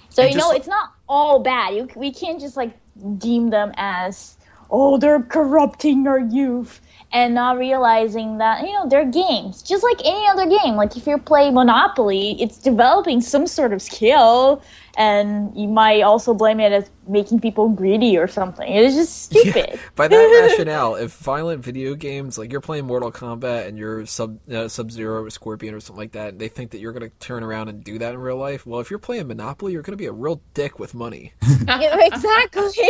So 0.09 0.23
And 0.23 0.31
you 0.31 0.37
know 0.37 0.51
it's 0.51 0.67
not 0.67 0.89
all 1.07 1.39
bad. 1.39 1.75
You, 1.75 1.87
we 1.95 2.11
can't 2.11 2.41
just 2.41 2.57
like 2.57 2.73
deem 3.17 3.49
them 3.51 3.71
as 3.77 4.37
oh 4.77 4.97
they're 4.97 5.23
corrupting 5.23 6.05
our 6.05 6.19
youth 6.19 6.81
and 7.13 7.33
not 7.33 7.57
realizing 7.57 8.37
that 8.39 8.61
you 8.61 8.73
know 8.73 8.87
they're 8.89 9.05
games 9.05 9.61
just 9.61 9.83
like 9.83 9.99
any 10.03 10.27
other 10.27 10.47
game. 10.47 10.75
Like 10.75 10.97
if 10.97 11.07
you 11.07 11.17
play 11.17 11.49
monopoly 11.49 12.35
it's 12.41 12.57
developing 12.57 13.21
some 13.21 13.47
sort 13.47 13.71
of 13.71 13.81
skill 13.81 14.61
and 14.97 15.55
you 15.55 15.67
might 15.67 16.01
also 16.01 16.33
blame 16.33 16.59
it 16.59 16.71
as 16.71 16.89
making 17.07 17.39
people 17.39 17.69
greedy 17.69 18.17
or 18.17 18.27
something 18.27 18.71
it's 18.71 18.95
just 18.95 19.23
stupid 19.23 19.79
By 19.95 20.07
that 20.07 20.47
rationale, 20.49 20.95
if 20.95 21.13
violent 21.13 21.63
video 21.63 21.95
games 21.95 22.37
like 22.37 22.51
you're 22.51 22.61
playing 22.61 22.85
Mortal 22.85 23.11
Kombat 23.11 23.67
and 23.67 23.77
you're 23.77 24.05
sub 24.05 24.39
uh, 24.49 24.67
Sub 24.67 24.91
Zero 24.91 25.23
or 25.23 25.29
Scorpion 25.29 25.73
or 25.73 25.79
something 25.79 26.01
like 26.01 26.11
that, 26.13 26.29
and 26.29 26.39
they 26.39 26.47
think 26.47 26.71
that 26.71 26.79
you're 26.79 26.91
going 26.91 27.09
to 27.09 27.17
turn 27.19 27.43
around 27.43 27.69
and 27.69 27.83
do 27.83 27.97
that 27.99 28.13
in 28.13 28.19
real 28.19 28.37
life, 28.37 28.65
well, 28.65 28.79
if 28.79 28.89
you're 28.89 28.99
playing 28.99 29.27
Monopoly, 29.27 29.73
you're 29.73 29.81
going 29.81 29.93
to 29.93 30.01
be 30.01 30.05
a 30.05 30.11
real 30.11 30.41
dick 30.53 30.79
with 30.79 30.93
money. 30.93 31.33
Yeah, 31.67 31.97
exactly 31.99 32.85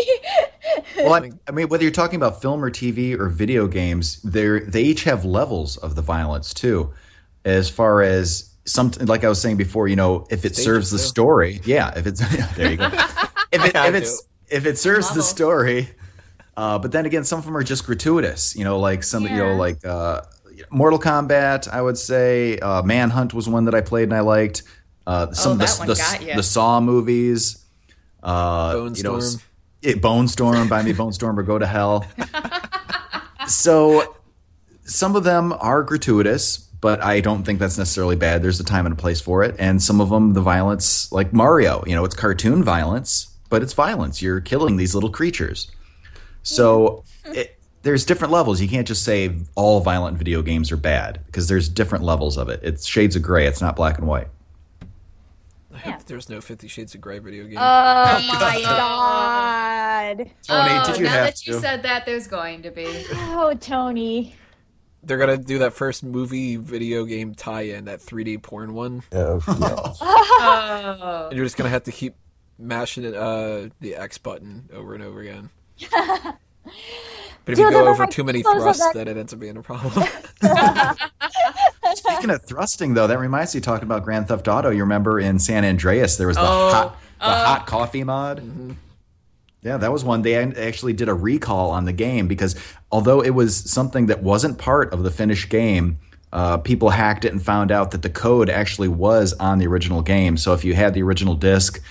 Well, 0.97 1.14
I, 1.14 1.32
I 1.47 1.51
mean, 1.51 1.70
whether 1.70 1.84
you're 1.84 1.91
talking 1.91 2.18
about 2.18 2.41
film 2.41 2.64
or 2.64 2.70
TV 2.70 3.18
or 3.18 3.30
video 3.30 3.68
games, 3.68 4.22
they 4.22 4.60
they 4.60 4.84
each 4.84 5.06
have 5.06 5.24
levels 5.24 5.78
of 5.78 5.95
the 5.95 6.01
violence 6.01 6.53
too. 6.53 6.93
As 7.45 7.70
far 7.70 8.01
as 8.01 8.55
some, 8.66 8.91
like 8.99 9.24
I 9.24 9.30
was 9.30 9.41
saying 9.41 9.57
before, 9.57 9.88
you 9.88 9.95
know, 9.95 10.28
if 10.30 10.45
it 10.45 10.53
Stages, 10.53 10.63
serves 10.63 10.91
the 10.91 10.97
too. 10.97 11.03
story, 11.03 11.61
yeah. 11.66 11.93
If 11.95 12.07
it's 12.07 12.20
there, 12.55 12.72
you 12.72 12.78
go. 12.78 12.89
If 13.51 13.66
it 13.66 13.76
if 13.76 13.95
it's 13.95 14.24
if 14.49 14.66
it 14.66 14.78
serves 14.78 15.13
the 15.13 15.22
story, 15.24 15.89
uh, 16.57 16.80
but 16.80 16.91
then 16.91 17.05
again, 17.05 17.24
some 17.24 17.39
of 17.39 17.45
them 17.45 17.55
are 17.55 17.63
just 17.63 17.86
gratuitous. 17.86 18.55
You 18.55 18.63
know, 18.63 18.80
like 18.80 19.03
some, 19.03 19.24
you 19.24 19.38
know, 19.38 19.55
like 19.55 19.86
uh, 19.86 20.22
Mortal 20.70 20.99
Kombat. 20.99 21.68
I 21.68 21.82
would 21.82 21.97
say 21.97 22.57
uh, 22.59 22.82
Manhunt 22.84 23.34
was 23.34 23.47
one 23.47 23.66
that 23.66 23.76
I 23.76 23.82
played 23.82 24.03
and 24.03 24.13
I 24.13 24.22
liked. 24.22 24.63
Uh, 25.07 25.32
some 25.34 25.53
of 25.53 25.59
that 25.59 25.70
the 25.70 25.80
one 25.80 25.88
the, 25.88 25.95
got 25.95 26.22
ya. 26.24 26.36
the 26.36 26.43
Saw 26.43 26.80
movies. 26.82 27.63
Uh, 28.24 28.74
Bone 28.74 28.95
you 28.95 29.03
know, 29.03 29.20
Storm. 29.20 29.43
it, 29.84 30.01
Bone 30.01 30.28
Storm, 30.28 30.68
buy 30.68 30.82
me 30.82 30.93
Bone 30.93 31.13
Storm 31.13 31.38
or 31.38 31.43
go 31.43 31.59
to 31.59 31.68
hell. 31.68 32.05
so 33.47 34.16
some 34.86 35.16
of 35.16 35.24
them 35.24 35.53
are 35.53 35.84
gratuitous, 35.84 36.64
but 36.82 37.01
I 37.03 37.19
don't 37.19 37.43
think 37.43 37.59
that's 37.59 37.78
necessarily 37.78 38.15
bad. 38.15 38.43
There's 38.43 38.59
a 38.59 38.63
time 38.63 38.86
and 38.86 38.93
a 38.93 38.95
place 38.95 39.21
for 39.21 39.43
it. 39.43 39.55
And 39.59 39.82
some 39.82 40.01
of 40.01 40.09
them, 40.09 40.34
the 40.34 40.41
violence, 40.41 41.11
like 41.11 41.34
Mario, 41.34 41.84
you 41.88 41.95
know, 41.95 42.05
it's 42.05 42.15
cartoon 42.15 42.63
violence, 42.63 43.36
but 43.49 43.61
it's 43.61 43.73
violence. 43.73 44.21
You're 44.21 44.41
killing 44.41 44.78
these 44.78 44.93
little 44.93 45.09
creatures. 45.09 45.71
So 46.43 47.03
mm-hmm. 47.26 47.36
it, 47.36 47.59
there's 47.84 48.05
different 48.05 48.32
levels. 48.32 48.61
You 48.61 48.67
can't 48.67 48.88
just 48.88 49.03
say 49.03 49.36
all 49.55 49.80
violent 49.80 50.17
video 50.17 50.41
games 50.41 50.71
are 50.71 50.78
bad 50.78 51.21
because 51.28 51.47
there's 51.47 51.69
different 51.69 52.03
levels 52.03 52.38
of 52.38 52.49
it. 52.49 52.59
It's 52.63 52.86
shades 52.86 53.15
of 53.15 53.21
gray. 53.21 53.45
It's 53.45 53.61
not 53.61 53.76
black 53.76 53.97
and 53.97 54.07
white. 54.07 54.28
I 55.73 55.78
hope 55.80 56.05
there's 56.05 56.30
no 56.30 56.39
Fifty 56.39 56.69
Shades 56.69 56.95
of 56.95 57.01
Grey 57.01 57.19
video 57.19 57.43
game. 57.43 57.57
oh 57.57 57.61
my 58.39 58.61
god 58.63 60.17
Tony, 60.41 60.69
oh, 60.71 60.84
did 60.86 60.97
you 60.97 61.03
now 61.03 61.11
have 61.11 61.26
that 61.26 61.45
you 61.45 61.53
to? 61.53 61.59
said 61.59 61.84
that, 61.84 62.05
there's 62.05 62.28
going 62.28 62.61
to 62.61 62.71
be. 62.71 62.88
oh 63.11 63.53
tony 63.59 64.36
They're 65.06 65.18
going 65.18 65.38
to 65.39 65.43
do 65.43 65.60
that 65.60 65.74
first 65.74 66.03
movie 66.03 66.56
video 66.56 67.06
game 67.06 67.36
tie-in, 67.36 67.86
that 67.86 67.99
3D 67.99 68.41
porn 68.41 68.74
one, 68.74 69.03
Yeah, 69.14 69.39
yeah. 69.47 69.76
Oh, 70.01 71.28
and 71.30 71.36
you're 71.38 71.45
just 71.45 71.58
going 71.58 71.66
to 71.66 71.70
have 71.72 71.84
to 71.84 71.91
keep 71.91 72.16
mashing 72.58 73.03
it, 73.06 73.14
uh, 73.16 73.70
the 73.82 73.95
X 73.95 74.18
button 74.18 74.70
over 74.74 74.93
and 74.93 75.03
over 75.03 75.20
again. 75.22 75.49
But 77.45 77.51
if 77.51 77.60
you 77.60 77.66
go 77.66 77.72
they're 77.84 77.89
over 77.89 78.03
like 78.06 78.10
too 78.10 78.24
many 78.24 78.41
thrusts, 78.41 78.82
that- 78.84 78.95
then 78.95 79.08
it 79.08 79.18
ends 79.18 79.32
up 79.32 79.39
being 79.39 79.56
a 79.56 79.62
problem. 79.62 79.91
Speaking 81.93 82.32
of 82.32 82.43
thrusting, 82.43 82.95
though, 82.95 83.06
that 83.06 83.20
reminds 83.20 83.53
me 83.53 83.62
talking 83.62 83.84
about 83.84 84.03
Grand 84.03 84.28
Theft 84.28 84.47
Auto. 84.47 84.72
You 84.72 84.82
remember 84.82 85.20
in 85.20 85.38
San 85.38 85.64
Andreas 85.64 86.18
there 86.18 86.26
was 86.26 86.38
the 86.38 86.41
Oh, 86.41 86.72
hot 86.72 86.97
the 87.20 87.26
hot 87.26 87.68
coffee 87.68 88.03
mod. 88.03 88.76
Yeah, 89.66 89.78
that 89.78 89.91
was 89.91 90.05
one. 90.05 90.22
They 90.22 90.36
actually 90.36 90.93
did 90.93 91.09
a 91.09 91.13
recall 91.16 91.72
on 91.72 91.86
the 91.86 91.91
game 91.91 92.28
because 92.28 92.55
although 92.91 93.22
it 93.22 93.32
was 93.32 93.55
something 93.55 94.05
that 94.05 94.22
wasn't 94.22 94.59
part 94.59 94.93
of 94.93 95.01
the 95.01 95.09
finished 95.09 95.49
game, 95.49 95.97
uh, 96.32 96.57
people 96.57 96.91
hacked 96.91 97.26
it 97.26 97.32
and 97.32 97.43
found 97.43 97.72
out 97.72 97.89
that 97.89 98.03
the 98.03 98.09
code 98.11 98.47
actually 98.47 98.89
was 98.89 99.34
on 99.34 99.57
the 99.57 99.66
original 99.66 100.03
game. 100.03 100.38
So 100.38 100.53
if 100.53 100.63
you 100.63 100.76
had 100.76 100.93
the 100.93 101.01
original 101.01 101.34
disc 101.34 101.82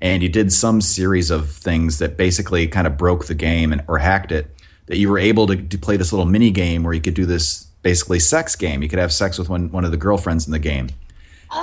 and 0.00 0.22
you 0.22 0.28
did 0.28 0.52
some 0.52 0.80
series 0.80 1.32
of 1.32 1.50
things 1.50 1.98
that 1.98 2.16
basically 2.16 2.68
kind 2.68 2.86
of 2.86 2.96
broke 2.96 3.26
the 3.26 3.34
game 3.34 3.72
and 3.72 3.82
or 3.88 3.98
hacked 3.98 4.30
it, 4.30 4.46
that 4.86 4.98
you 4.98 5.10
were 5.10 5.18
able 5.18 5.48
to, 5.48 5.56
to 5.56 5.76
play 5.76 5.96
this 5.96 6.12
little 6.12 6.26
mini 6.26 6.52
game 6.52 6.84
where 6.84 6.94
you 6.94 7.00
could 7.00 7.14
do 7.14 7.26
this 7.26 7.64
basically 7.82 8.20
sex 8.20 8.54
game. 8.54 8.80
You 8.80 8.88
could 8.88 9.00
have 9.00 9.12
sex 9.12 9.38
with 9.38 9.48
one 9.48 9.72
one 9.72 9.84
of 9.84 9.90
the 9.90 9.96
girlfriends 9.96 10.46
in 10.46 10.52
the 10.52 10.60
game, 10.60 10.88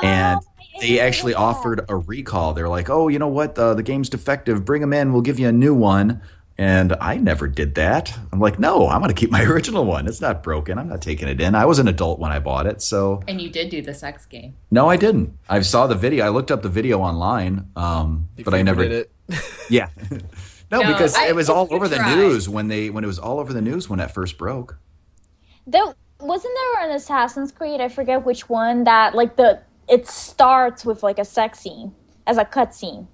and 0.03 0.41
they 0.81 0.99
actually 0.99 1.33
offered 1.33 1.85
a 1.89 1.95
recall. 1.95 2.53
They're 2.53 2.67
like, 2.69 2.89
"Oh, 2.89 3.07
you 3.07 3.19
know 3.19 3.27
what? 3.27 3.57
Uh, 3.57 3.73
the 3.73 3.83
game's 3.83 4.09
defective. 4.09 4.65
Bring 4.65 4.81
them 4.81 4.93
in. 4.93 5.13
We'll 5.13 5.21
give 5.21 5.39
you 5.39 5.47
a 5.47 5.51
new 5.53 5.73
one." 5.73 6.21
And 6.57 6.93
I 7.01 7.17
never 7.17 7.47
did 7.47 7.75
that. 7.75 8.13
I'm 8.31 8.39
like, 8.39 8.59
"No, 8.59 8.87
I'm 8.87 8.99
going 9.01 9.09
to 9.13 9.19
keep 9.19 9.31
my 9.37 9.43
original 9.43 9.85
one. 9.85 10.07
It's 10.07 10.21
not 10.21 10.43
broken. 10.43 10.77
I'm 10.77 10.89
not 10.89 11.01
taking 11.01 11.27
it 11.27 11.39
in. 11.41 11.55
I 11.55 11.65
was 11.65 11.79
an 11.79 11.87
adult 11.87 12.19
when 12.19 12.31
I 12.31 12.39
bought 12.39 12.67
it, 12.67 12.81
so 12.81 13.21
and 13.27 13.41
you 13.41 13.49
did 13.49 13.69
do 13.69 13.81
the 13.81 13.93
sex 13.93 14.25
game. 14.25 14.55
no, 14.69 14.89
I 14.89 14.97
didn't. 14.97 15.37
I 15.49 15.61
saw 15.61 15.87
the 15.87 15.95
video. 15.95 16.25
I 16.25 16.29
looked 16.29 16.51
up 16.51 16.61
the 16.61 16.69
video 16.69 16.99
online, 16.99 17.67
um, 17.75 18.27
but 18.43 18.53
I 18.53 18.61
never 18.61 18.83
did 18.83 18.91
it. 18.91 19.11
Yeah. 19.69 19.87
no, 20.71 20.81
No, 20.81 20.87
because 20.87 21.15
I- 21.15 21.27
it 21.27 21.35
was 21.35 21.49
all 21.49 21.67
you 21.69 21.75
over 21.77 21.87
the 21.87 22.03
news 22.15 22.49
when 22.49 22.67
they 22.67 22.89
when 22.89 23.03
it 23.03 23.07
was 23.07 23.17
all 23.19 23.39
over 23.39 23.53
the 23.53 23.61
news 23.61 23.89
when 23.89 23.99
it 24.01 24.11
first 24.11 24.37
broke. 24.37 24.77
There 25.65 25.85
wasn't 26.19 26.53
there 26.75 26.89
an 26.89 26.95
Assassin's 26.95 27.51
Creed? 27.51 27.79
I 27.81 27.87
forget 27.87 28.25
which 28.25 28.49
one 28.49 28.83
that 28.83 29.15
like 29.15 29.35
the 29.37 29.61
it 29.91 30.07
starts 30.07 30.85
with 30.85 31.03
like 31.03 31.19
a 31.19 31.25
sex 31.25 31.59
scene 31.59 31.93
as 32.25 32.37
a 32.37 32.45
cutscene. 32.45 33.07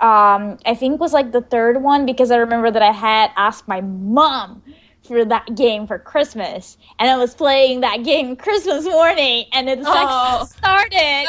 Um, 0.00 0.58
I 0.64 0.74
think 0.74 0.98
was 0.98 1.12
like 1.12 1.32
the 1.32 1.42
third 1.42 1.82
one 1.82 2.06
because 2.06 2.30
I 2.30 2.36
remember 2.38 2.70
that 2.70 2.82
I 2.82 2.90
had 2.90 3.30
asked 3.36 3.68
my 3.68 3.82
mom 3.82 4.62
for 5.06 5.24
that 5.26 5.54
game 5.54 5.86
for 5.86 5.98
Christmas, 5.98 6.78
and 6.98 7.10
I 7.10 7.16
was 7.18 7.34
playing 7.34 7.80
that 7.82 8.02
game 8.02 8.34
Christmas 8.36 8.84
morning, 8.84 9.44
and 9.52 9.68
the 9.68 9.76
sex 9.76 9.86
Oh. 9.88 10.46
started. 10.46 11.26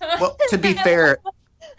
Well, 0.20 0.36
to 0.48 0.56
be 0.58 0.72
fair, 0.72 1.18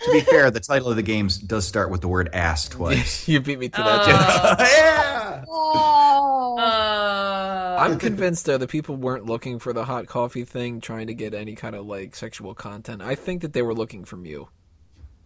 to 0.02 0.12
be 0.12 0.22
fair, 0.22 0.52
the 0.52 0.60
title 0.60 0.90
of 0.90 0.96
the 0.96 1.04
game 1.04 1.30
does 1.46 1.68
start 1.68 1.90
with 1.90 2.02
the 2.02 2.08
word 2.08 2.30
ass 2.34 2.68
twice. 2.70 3.28
you 3.28 3.40
beat 3.40 3.60
me 3.60 3.70
to 3.70 3.78
that 3.78 4.06
joke. 4.06 4.58
Oh. 4.60 4.66
yeah. 4.78 5.46
oh. 5.48 6.58
Uh, 6.58 7.78
I'm 7.80 8.00
convinced 8.00 8.46
though 8.46 8.58
that 8.58 8.70
people 8.70 8.96
weren't 8.96 9.26
looking 9.26 9.60
for 9.60 9.74
the 9.74 9.86
hot 9.86 10.08
coffee 10.08 10.46
thing, 10.46 10.82
trying 10.82 11.08
to 11.08 11.14
get 11.14 11.34
any 11.34 11.56
kind 11.56 11.76
of 11.76 11.86
like 11.86 12.16
sexual 12.16 12.54
content. 12.56 13.02
I 13.02 13.16
think 13.16 13.42
that 13.42 13.54
they 13.54 13.62
were 13.62 13.74
looking 13.74 14.06
from 14.06 14.26
you. 14.26 14.50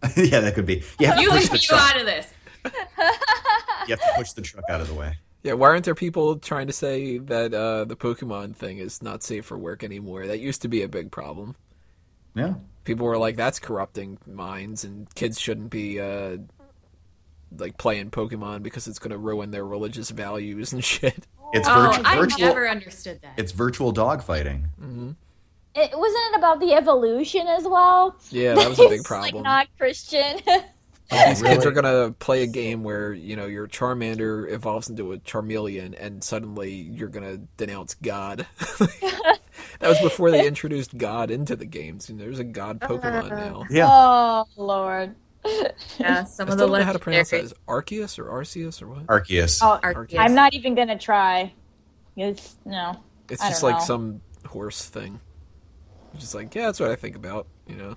yeah, 0.16 0.40
that 0.40 0.54
could 0.54 0.66
be. 0.66 0.82
You 0.98 1.06
have 1.06 1.18
to 1.18 1.30
push 1.30 1.40
leave 1.40 1.50
the 1.50 1.56
you 1.58 1.62
truck. 1.62 1.94
out 1.94 2.00
of 2.00 2.06
this. 2.06 2.32
You 2.64 3.96
have 3.96 4.00
to 4.00 4.12
push 4.16 4.32
the 4.32 4.42
truck 4.42 4.64
out 4.68 4.80
of 4.80 4.88
the 4.88 4.94
way. 4.94 5.16
Yeah, 5.42 5.54
why 5.54 5.68
aren't 5.70 5.84
there 5.84 5.94
people 5.94 6.36
trying 6.38 6.68
to 6.68 6.72
say 6.72 7.18
that 7.18 7.52
uh, 7.52 7.84
the 7.84 7.96
Pokemon 7.96 8.54
thing 8.54 8.78
is 8.78 9.02
not 9.02 9.22
safe 9.24 9.44
for 9.44 9.58
work 9.58 9.82
anymore? 9.82 10.26
That 10.26 10.38
used 10.38 10.62
to 10.62 10.68
be 10.68 10.82
a 10.82 10.88
big 10.88 11.10
problem. 11.10 11.56
Yeah. 12.34 12.54
People 12.84 13.06
were 13.06 13.18
like, 13.18 13.36
"That's 13.36 13.58
corrupting 13.58 14.18
minds, 14.26 14.84
and 14.84 15.12
kids 15.14 15.40
shouldn't 15.40 15.70
be 15.70 16.00
uh, 16.00 16.38
like 17.56 17.76
playing 17.78 18.10
Pokemon 18.10 18.62
because 18.62 18.86
it's 18.88 18.98
going 18.98 19.10
to 19.12 19.18
ruin 19.18 19.50
their 19.50 19.64
religious 19.66 20.10
values 20.10 20.72
and 20.72 20.84
shit." 20.92 21.26
It's 21.52 21.68
Oh, 21.68 21.90
virtu- 21.92 22.02
I 22.04 22.16
virtual. 22.18 22.38
never 22.40 22.68
understood 22.68 23.20
that. 23.22 23.34
It's 23.36 23.52
virtual 23.52 23.92
dog 23.92 24.22
fighting. 24.22 24.68
It 25.74 25.90
wasn't 25.98 26.22
it 26.34 26.36
about 26.38 26.60
the 26.60 26.72
evolution 26.74 27.46
as 27.46 27.64
well. 27.64 28.16
Yeah, 28.30 28.54
that 28.54 28.68
was 28.68 28.78
a 28.80 28.88
big 28.90 29.04
problem. 29.04 29.34
Like 29.36 29.44
not 29.44 29.68
Christian. 29.78 30.38
These 31.10 31.42
kids 31.42 31.66
are 31.66 31.72
gonna 31.72 32.12
play 32.18 32.42
a 32.42 32.46
game 32.46 32.84
where 32.84 33.12
you 33.12 33.36
know 33.36 33.44
your 33.44 33.68
Charmander 33.68 34.50
evolves 34.50 34.88
into 34.88 35.12
a 35.12 35.18
Charmeleon, 35.18 35.94
and 35.98 36.24
suddenly 36.24 36.70
you're 36.72 37.10
gonna 37.10 37.36
denounce 37.58 37.94
God. 37.96 38.46
That 39.82 39.88
was 39.88 40.00
before 40.00 40.30
they 40.30 40.46
introduced 40.48 40.96
God 40.96 41.30
into 41.30 41.56
the 41.56 41.66
games. 41.66 42.08
You 42.08 42.14
know, 42.14 42.24
there's 42.24 42.38
a 42.38 42.44
God 42.44 42.80
Pokemon 42.80 43.32
uh, 43.32 43.36
now. 43.36 43.64
Yeah. 43.68 43.88
oh 43.90 44.44
Lord. 44.56 45.14
yeah, 45.98 46.24
some 46.24 46.48
I 46.48 46.52
of 46.52 46.58
the 46.58 46.66
don't 46.66 46.78
know 46.78 46.84
how 46.84 46.92
to 46.92 46.98
pronounce 47.00 47.30
that. 47.30 47.44
legendaries. 47.44 47.52
Arceus 47.66 48.18
or 48.18 48.24
Arceus 48.26 48.80
or 48.80 48.86
what? 48.86 49.06
Arceus. 49.06 49.58
Oh, 49.60 49.80
Arceus. 49.82 50.18
I'm 50.18 50.34
not 50.34 50.54
even 50.54 50.76
gonna 50.76 50.98
try. 50.98 51.52
It's 52.16 52.56
no. 52.64 52.96
It's 53.28 53.42
I 53.42 53.48
just 53.48 53.60
don't 53.60 53.72
like 53.72 53.80
know. 53.80 53.86
some 53.86 54.20
horse 54.46 54.88
thing. 54.88 55.20
Just 56.16 56.34
like, 56.34 56.54
yeah, 56.54 56.66
that's 56.66 56.78
what 56.78 56.90
I 56.90 56.94
think 56.96 57.16
about, 57.16 57.48
you 57.66 57.74
know. 57.76 57.96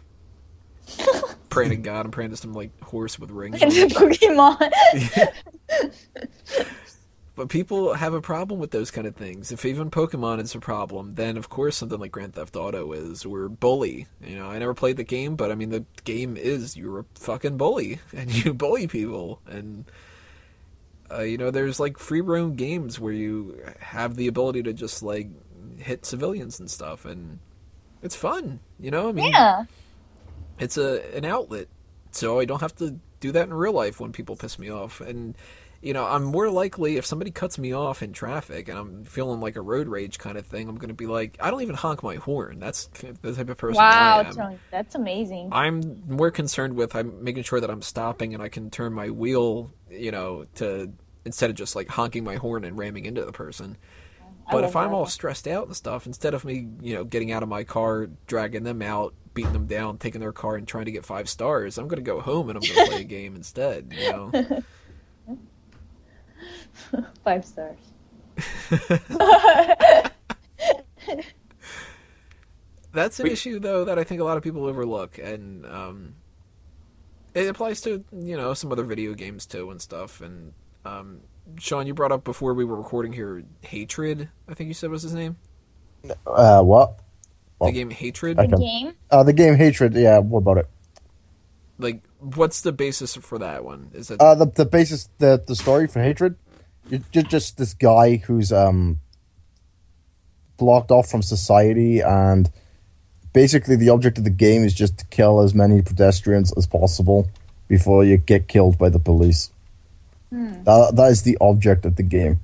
praying 1.50 1.72
to 1.72 1.76
God, 1.78 2.06
I'm 2.06 2.12
praying 2.12 2.32
to 2.32 2.38
some 2.38 2.54
like 2.54 2.82
horse 2.82 3.20
with 3.20 3.30
rings. 3.30 3.62
on. 3.62 3.70
Pokemon. 3.70 4.72
But 7.36 7.50
people 7.50 7.94
have 7.94 8.14
a 8.14 8.22
problem 8.22 8.60
with 8.62 8.72
those 8.72 8.92
kind 8.92 9.06
of 9.06 9.16
things. 9.16 9.52
If 9.52 9.66
even 9.66 9.92
Pokemon 9.92 10.40
is 10.40 10.56
a 10.56 10.60
problem, 10.60 11.16
then 11.16 11.36
of 11.36 11.50
course 11.50 11.76
something 11.76 12.00
like 12.00 12.12
Grand 12.12 12.34
Theft 12.34 12.56
Auto 12.56 12.94
is, 12.94 13.26
or 13.26 13.50
Bully. 13.50 14.08
You 14.24 14.38
know, 14.38 14.50
I 14.50 14.58
never 14.58 14.74
played 14.74 14.96
the 14.96 15.04
game, 15.04 15.36
but 15.36 15.52
I 15.52 15.56
mean, 15.56 15.70
the 15.70 15.86
game 16.06 16.38
is 16.38 16.78
you're 16.78 17.00
a 17.00 17.06
fucking 17.16 17.58
bully, 17.58 18.00
and 18.16 18.34
you 18.34 18.54
bully 18.54 18.88
people. 18.88 19.42
And, 19.48 19.84
uh, 21.12 21.24
you 21.24 21.38
know, 21.38 21.52
there's 21.52 21.80
like 21.80 22.00
free 22.00 22.22
roam 22.22 22.56
games 22.56 23.00
where 23.02 23.14
you 23.14 23.62
have 23.80 24.16
the 24.16 24.28
ability 24.28 24.64
to 24.64 24.74
just 24.74 25.04
like 25.04 25.28
hit 25.78 26.06
civilians 26.06 26.60
and 26.62 26.72
stuff, 26.72 27.04
and 27.04 27.40
it's 28.02 28.16
fun. 28.16 28.62
You 28.80 28.92
know, 28.92 29.10
I 29.10 29.12
mean, 29.12 29.32
yeah. 29.32 29.66
it's 30.58 30.78
a 30.78 31.16
an 31.16 31.26
outlet 31.26 31.68
so 32.12 32.40
i 32.40 32.46
don't 32.46 32.62
have 32.62 32.76
to 32.76 32.98
do 33.20 33.32
that 33.32 33.48
in 33.48 33.54
real 33.54 33.74
life 33.74 34.00
when 34.00 34.12
people 34.12 34.36
piss 34.36 34.58
me 34.58 34.70
off 34.70 35.02
and 35.02 35.36
you 35.86 35.94
know 35.94 36.04
i'm 36.08 36.24
more 36.24 36.50
likely 36.50 36.98
if 36.98 37.06
somebody 37.06 37.30
cuts 37.30 37.60
me 37.60 37.72
off 37.72 38.02
in 38.02 38.12
traffic 38.12 38.68
and 38.68 38.78
i'm 38.78 39.04
feeling 39.04 39.40
like 39.40 39.56
a 39.56 39.62
road 39.62 39.88
rage 39.88 40.18
kind 40.18 40.36
of 40.36 40.46
thing 40.46 40.68
i'm 40.68 40.78
going 40.78 40.88
to 40.90 40.96
be 40.96 41.06
like 41.06 41.38
i 41.40 41.52
don't 41.52 41.62
even 41.62 41.76
honk 41.76 42.02
my 42.02 42.16
horn 42.16 42.60
that's 42.60 42.88
the 43.22 43.34
type 43.34 43.50
of 43.50 43.56
person 43.58 43.78
Wow, 43.84 44.18
i 44.18 44.22
am 44.28 44.60
that's 44.72 44.96
amazing. 44.96 45.50
i'm 45.52 46.02
more 46.08 46.32
concerned 46.32 46.76
with 46.76 46.96
i'm 46.96 47.24
making 47.24 47.44
sure 47.44 47.62
that 47.62 47.70
i'm 47.70 47.84
stopping 47.84 48.34
and 48.34 48.42
i 48.42 48.50
can 48.50 48.72
turn 48.72 48.94
my 48.94 49.12
wheel 49.12 49.72
you 49.92 50.12
know 50.12 50.46
to 50.56 50.92
instead 51.24 51.52
of 51.52 51.56
just 51.56 51.76
like 51.76 51.88
honking 51.88 52.24
my 52.24 52.36
horn 52.36 52.64
and 52.64 52.78
ramming 52.78 53.06
into 53.06 53.24
the 53.24 53.32
person 53.32 53.78
but 54.52 54.64
if 54.64 54.76
I'm 54.76 54.90
that. 54.90 54.96
all 54.96 55.06
stressed 55.08 55.48
out 55.48 55.66
and 55.66 55.76
stuff, 55.76 56.06
instead 56.06 56.36
of 56.36 56.46
me, 56.46 56.68
you 56.80 56.94
know, 56.94 57.04
getting 57.04 57.32
out 57.32 57.42
of 57.42 57.50
my 57.50 57.64
car, 57.64 58.10
dragging 58.28 58.64
them 58.64 58.82
out, 58.84 59.16
beating 59.34 59.54
them 59.54 59.66
down, 59.66 59.98
taking 59.98 60.22
their 60.22 60.32
car, 60.32 60.56
and 60.56 60.68
trying 60.68 60.86
to 60.86 60.92
get 60.92 61.04
five 61.04 61.28
stars, 61.30 61.80
I'm 61.80 61.88
going 61.88 61.98
to 61.98 62.04
go 62.04 62.22
home 62.22 62.50
and 62.50 62.58
I'm 62.58 62.62
going 62.62 62.86
to 62.86 62.92
play 62.92 63.02
a 63.02 63.04
game 63.06 63.36
instead. 63.36 63.92
You 63.98 64.12
know, 64.12 64.32
Five 67.24 67.46
stars. 67.46 67.78
that's 72.94 73.20
an 73.20 73.28
issue 73.28 73.60
though 73.60 73.86
that 73.86 73.98
I 74.00 74.04
think 74.04 74.22
a 74.22 74.24
lot 74.24 74.38
of 74.38 74.44
people 74.44 74.66
overlook, 74.66 75.18
and 75.18 75.66
um, 75.66 76.16
it 77.34 77.48
applies 77.48 77.82
to 77.82 78.04
you 78.12 78.38
know 78.38 78.54
some 78.54 78.72
other 78.72 78.84
video 78.84 79.14
games 79.14 79.46
too 79.46 79.72
and 79.72 79.82
stuff. 79.82 80.22
And 80.22 80.54
um, 80.86 81.22
Sean, 81.60 81.88
you 81.88 81.94
brought 81.94 82.12
up 82.12 82.24
before 82.24 82.54
we 82.54 82.66
were 82.66 82.76
recording 82.76 83.14
here, 83.14 83.44
hatred. 83.62 84.30
I 84.48 84.54
think 84.54 84.68
you 84.68 84.74
said 84.74 84.90
was 84.90 85.04
his 85.04 85.14
name. 85.14 85.38
Uh, 86.26 86.62
what? 86.62 87.00
The 87.62 87.72
game 87.72 87.90
Hatred. 87.90 88.38
The 88.38 88.48
Game. 88.48 88.94
Uh, 89.10 89.24
the 89.24 89.34
game 89.34 89.56
Hatred. 89.56 89.94
Yeah, 89.94 90.20
what 90.20 90.40
about 90.40 90.58
it? 90.58 90.68
Like, 91.78 92.04
what's 92.20 92.62
the 92.62 92.72
basis 92.72 93.16
for 93.16 93.40
that 93.40 93.64
one? 93.64 93.92
Is 93.94 94.12
it 94.12 94.20
Uh, 94.20 94.36
the 94.36 94.46
the 94.46 94.66
basis, 94.66 95.10
the 95.20 95.42
the 95.46 95.56
story 95.56 95.88
for 95.88 96.02
Hatred, 96.02 96.36
you're, 96.90 97.02
you're 97.14 97.24
just 97.24 97.58
this 97.58 97.74
guy 97.74 98.18
who's 98.18 98.52
um 98.52 99.00
blocked 100.58 100.92
off 100.92 101.10
from 101.10 101.22
society, 101.22 102.02
and 102.02 102.50
basically 103.34 103.76
the 103.76 103.90
object 103.90 104.18
of 104.18 104.24
the 104.24 104.30
game 104.30 104.64
is 104.64 104.74
just 104.74 104.98
to 105.00 105.06
kill 105.08 105.42
as 105.42 105.54
many 105.54 105.82
pedestrians 105.82 106.54
as 106.58 106.68
possible 106.68 107.28
before 107.68 108.04
you 108.06 108.18
get 108.18 108.48
killed 108.48 108.78
by 108.78 108.90
the 108.90 109.00
police. 109.00 109.52
That 110.32 110.96
that 110.96 111.12
is 111.12 111.24
the 111.24 111.38
object 111.42 111.86
of 111.86 111.96
the 111.96 112.04
game. 112.04 112.40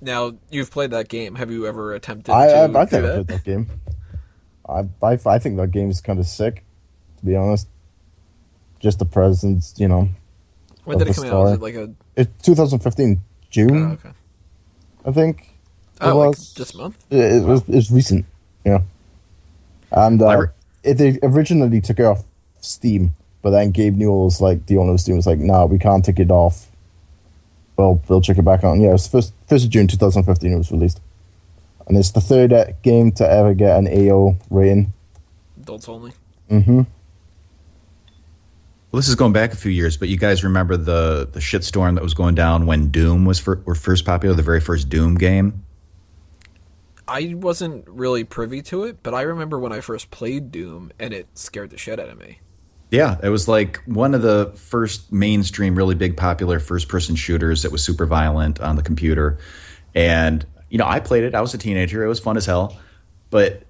now? 0.00 0.34
You've 0.50 0.70
played 0.70 0.90
that 0.90 1.08
game. 1.08 1.34
Have 1.36 1.50
you 1.50 1.66
ever 1.66 1.94
attempted 1.94 2.32
I 2.32 2.46
to 2.48 2.54
I, 2.54 2.64
I 2.64 2.66
do 2.66 2.72
think 2.86 2.92
I 2.92 3.00
that? 3.00 3.14
played 3.14 3.26
that 3.28 3.44
game. 3.44 3.70
I, 4.68 4.80
I 5.02 5.18
I 5.26 5.38
think 5.38 5.56
that 5.56 5.70
game 5.72 5.90
is 5.90 6.00
kind 6.00 6.18
of 6.18 6.26
sick, 6.26 6.64
to 7.18 7.26
be 7.26 7.36
honest. 7.36 7.68
Just 8.80 8.98
the 8.98 9.04
presence, 9.06 9.74
you 9.78 9.88
know. 9.88 10.08
When 10.84 10.98
did 10.98 11.08
it 11.08 11.14
come 11.16 11.26
the 11.26 11.34
out? 11.34 11.42
Was 11.44 11.52
it 11.54 11.60
like 11.60 11.74
a? 11.74 11.92
It's 12.16 12.30
2015 12.44 13.20
June, 13.50 13.76
Oh, 13.76 13.92
okay. 13.92 14.10
I 15.04 15.12
think. 15.12 15.54
It 16.00 16.06
Oh, 16.06 16.18
like 16.18 16.28
was. 16.30 16.54
this 16.54 16.74
month. 16.74 16.96
It, 17.10 17.18
it 17.18 17.44
was 17.44 17.62
it 17.62 17.74
was 17.74 17.90
recent, 17.90 18.26
yeah. 18.64 18.80
And 19.92 20.20
uh, 20.20 20.38
re- 20.38 20.46
it, 20.82 20.94
they 20.94 21.18
originally 21.22 21.80
took 21.80 22.00
it 22.00 22.04
off 22.04 22.24
Steam, 22.60 23.14
but 23.42 23.50
then 23.50 23.70
Gabe 23.70 23.96
Newell 23.96 24.24
was 24.24 24.40
like, 24.40 24.66
the 24.66 24.76
owner 24.78 24.92
of 24.92 25.00
Steam 25.00 25.16
was 25.16 25.26
like, 25.26 25.38
"No, 25.38 25.66
we 25.66 25.78
can't 25.78 26.04
take 26.04 26.18
it 26.18 26.30
off." 26.30 26.66
Well, 27.76 28.00
they'll 28.08 28.20
check 28.20 28.38
it 28.38 28.44
back 28.44 28.64
on. 28.64 28.80
Yeah, 28.80 28.94
it's 28.94 29.06
first 29.06 29.32
first 29.48 29.64
of 29.64 29.70
June 29.70 29.86
2015. 29.86 30.52
It 30.52 30.56
was 30.56 30.72
released, 30.72 31.00
and 31.86 31.96
it's 31.96 32.10
the 32.10 32.20
third 32.20 32.52
uh, 32.52 32.66
game 32.82 33.12
to 33.12 33.28
ever 33.30 33.54
get 33.54 33.78
an 33.78 33.86
AO 33.88 34.36
rating. 34.50 34.92
Adults 35.62 35.88
only. 35.88 36.12
Mm-hmm. 36.50 36.82
Well, 38.94 39.00
this 39.00 39.08
is 39.08 39.16
going 39.16 39.32
back 39.32 39.52
a 39.52 39.56
few 39.56 39.72
years, 39.72 39.96
but 39.96 40.08
you 40.08 40.16
guys 40.16 40.44
remember 40.44 40.76
the 40.76 41.28
the 41.32 41.40
shitstorm 41.40 41.96
that 41.96 42.02
was 42.04 42.14
going 42.14 42.36
down 42.36 42.64
when 42.64 42.92
Doom 42.92 43.24
was 43.24 43.40
fir- 43.40 43.60
were 43.64 43.74
first 43.74 44.04
popular, 44.04 44.36
the 44.36 44.42
very 44.44 44.60
first 44.60 44.88
Doom 44.88 45.16
game. 45.16 45.64
I 47.08 47.34
wasn't 47.34 47.88
really 47.88 48.22
privy 48.22 48.62
to 48.62 48.84
it, 48.84 49.02
but 49.02 49.12
I 49.12 49.22
remember 49.22 49.58
when 49.58 49.72
I 49.72 49.80
first 49.80 50.12
played 50.12 50.52
Doom, 50.52 50.92
and 51.00 51.12
it 51.12 51.26
scared 51.34 51.70
the 51.70 51.76
shit 51.76 51.98
out 51.98 52.08
of 52.08 52.20
me. 52.20 52.38
Yeah, 52.92 53.18
it 53.20 53.30
was 53.30 53.48
like 53.48 53.82
one 53.86 54.14
of 54.14 54.22
the 54.22 54.52
first 54.54 55.12
mainstream, 55.12 55.74
really 55.74 55.96
big, 55.96 56.16
popular 56.16 56.60
first 56.60 56.86
person 56.86 57.16
shooters 57.16 57.62
that 57.62 57.72
was 57.72 57.82
super 57.82 58.06
violent 58.06 58.60
on 58.60 58.76
the 58.76 58.82
computer. 58.84 59.38
And, 59.96 60.46
you 60.70 60.78
know, 60.78 60.86
I 60.86 61.00
played 61.00 61.24
it. 61.24 61.34
I 61.34 61.40
was 61.40 61.52
a 61.52 61.58
teenager. 61.58 62.04
It 62.04 62.08
was 62.08 62.20
fun 62.20 62.36
as 62.36 62.46
hell. 62.46 62.78
But 63.30 63.64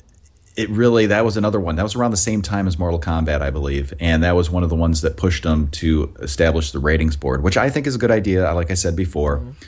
it 0.57 0.71
really, 0.71 1.07
that 1.07 1.25
was 1.25 1.37
another 1.37 1.59
one. 1.59 1.77
That 1.77 1.83
was 1.83 1.97
around 1.97 2.13
the 2.13 2.17
same 2.17 2.41
time 2.41 2.69
as 2.69 2.79
Mortal 2.79 3.01
Kombat, 3.01 3.43
I 3.43 3.51
believe. 3.51 3.93
And 3.99 4.23
that 4.23 4.37
was 4.37 4.51
one 4.51 4.63
of 4.63 4.71
the 4.71 4.77
ones 4.77 5.01
that 5.01 5.17
pushed 5.17 5.43
them 5.43 5.69
to 5.69 6.15
establish 6.21 6.71
the 6.71 6.79
ratings 6.79 7.17
board, 7.17 7.43
which 7.43 7.57
I 7.57 7.71
think 7.71 7.87
is 7.87 7.97
a 7.97 7.99
good 7.99 8.11
idea, 8.11 8.49
uh, 8.49 8.55
like 8.55 8.71
I 8.71 8.75
said 8.75 8.95
before. 8.95 9.39
Mm-hmm. 9.39 9.51
good 9.51 9.59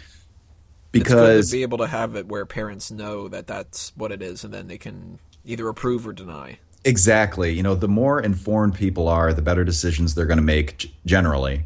Because 0.93 1.51
to 1.51 1.57
be 1.57 1.63
able 1.63 1.79
to 1.79 1.87
have 1.89 2.15
it 2.15 2.27
where 2.27 2.47
parents 2.47 2.91
know 2.91 3.29
that 3.29 3.47
that's 3.47 3.93
what 3.97 4.13
it 4.13 4.23
is, 4.23 4.45
and 4.45 4.55
then 4.55 4.69
they 4.69 4.79
can 4.79 5.19
either 5.45 5.69
approve 5.69 6.07
or 6.07 6.13
deny. 6.13 6.59
Exactly. 6.85 7.53
You 7.53 7.65
know, 7.65 7.75
the 7.75 7.89
more 7.89 8.21
informed 8.21 8.75
people 8.75 9.09
are, 9.09 9.33
the 9.33 9.43
better 9.43 9.65
decisions 9.65 10.15
they're 10.15 10.27
going 10.27 10.39
to 10.39 10.43
make 10.45 10.93
generally. 11.05 11.65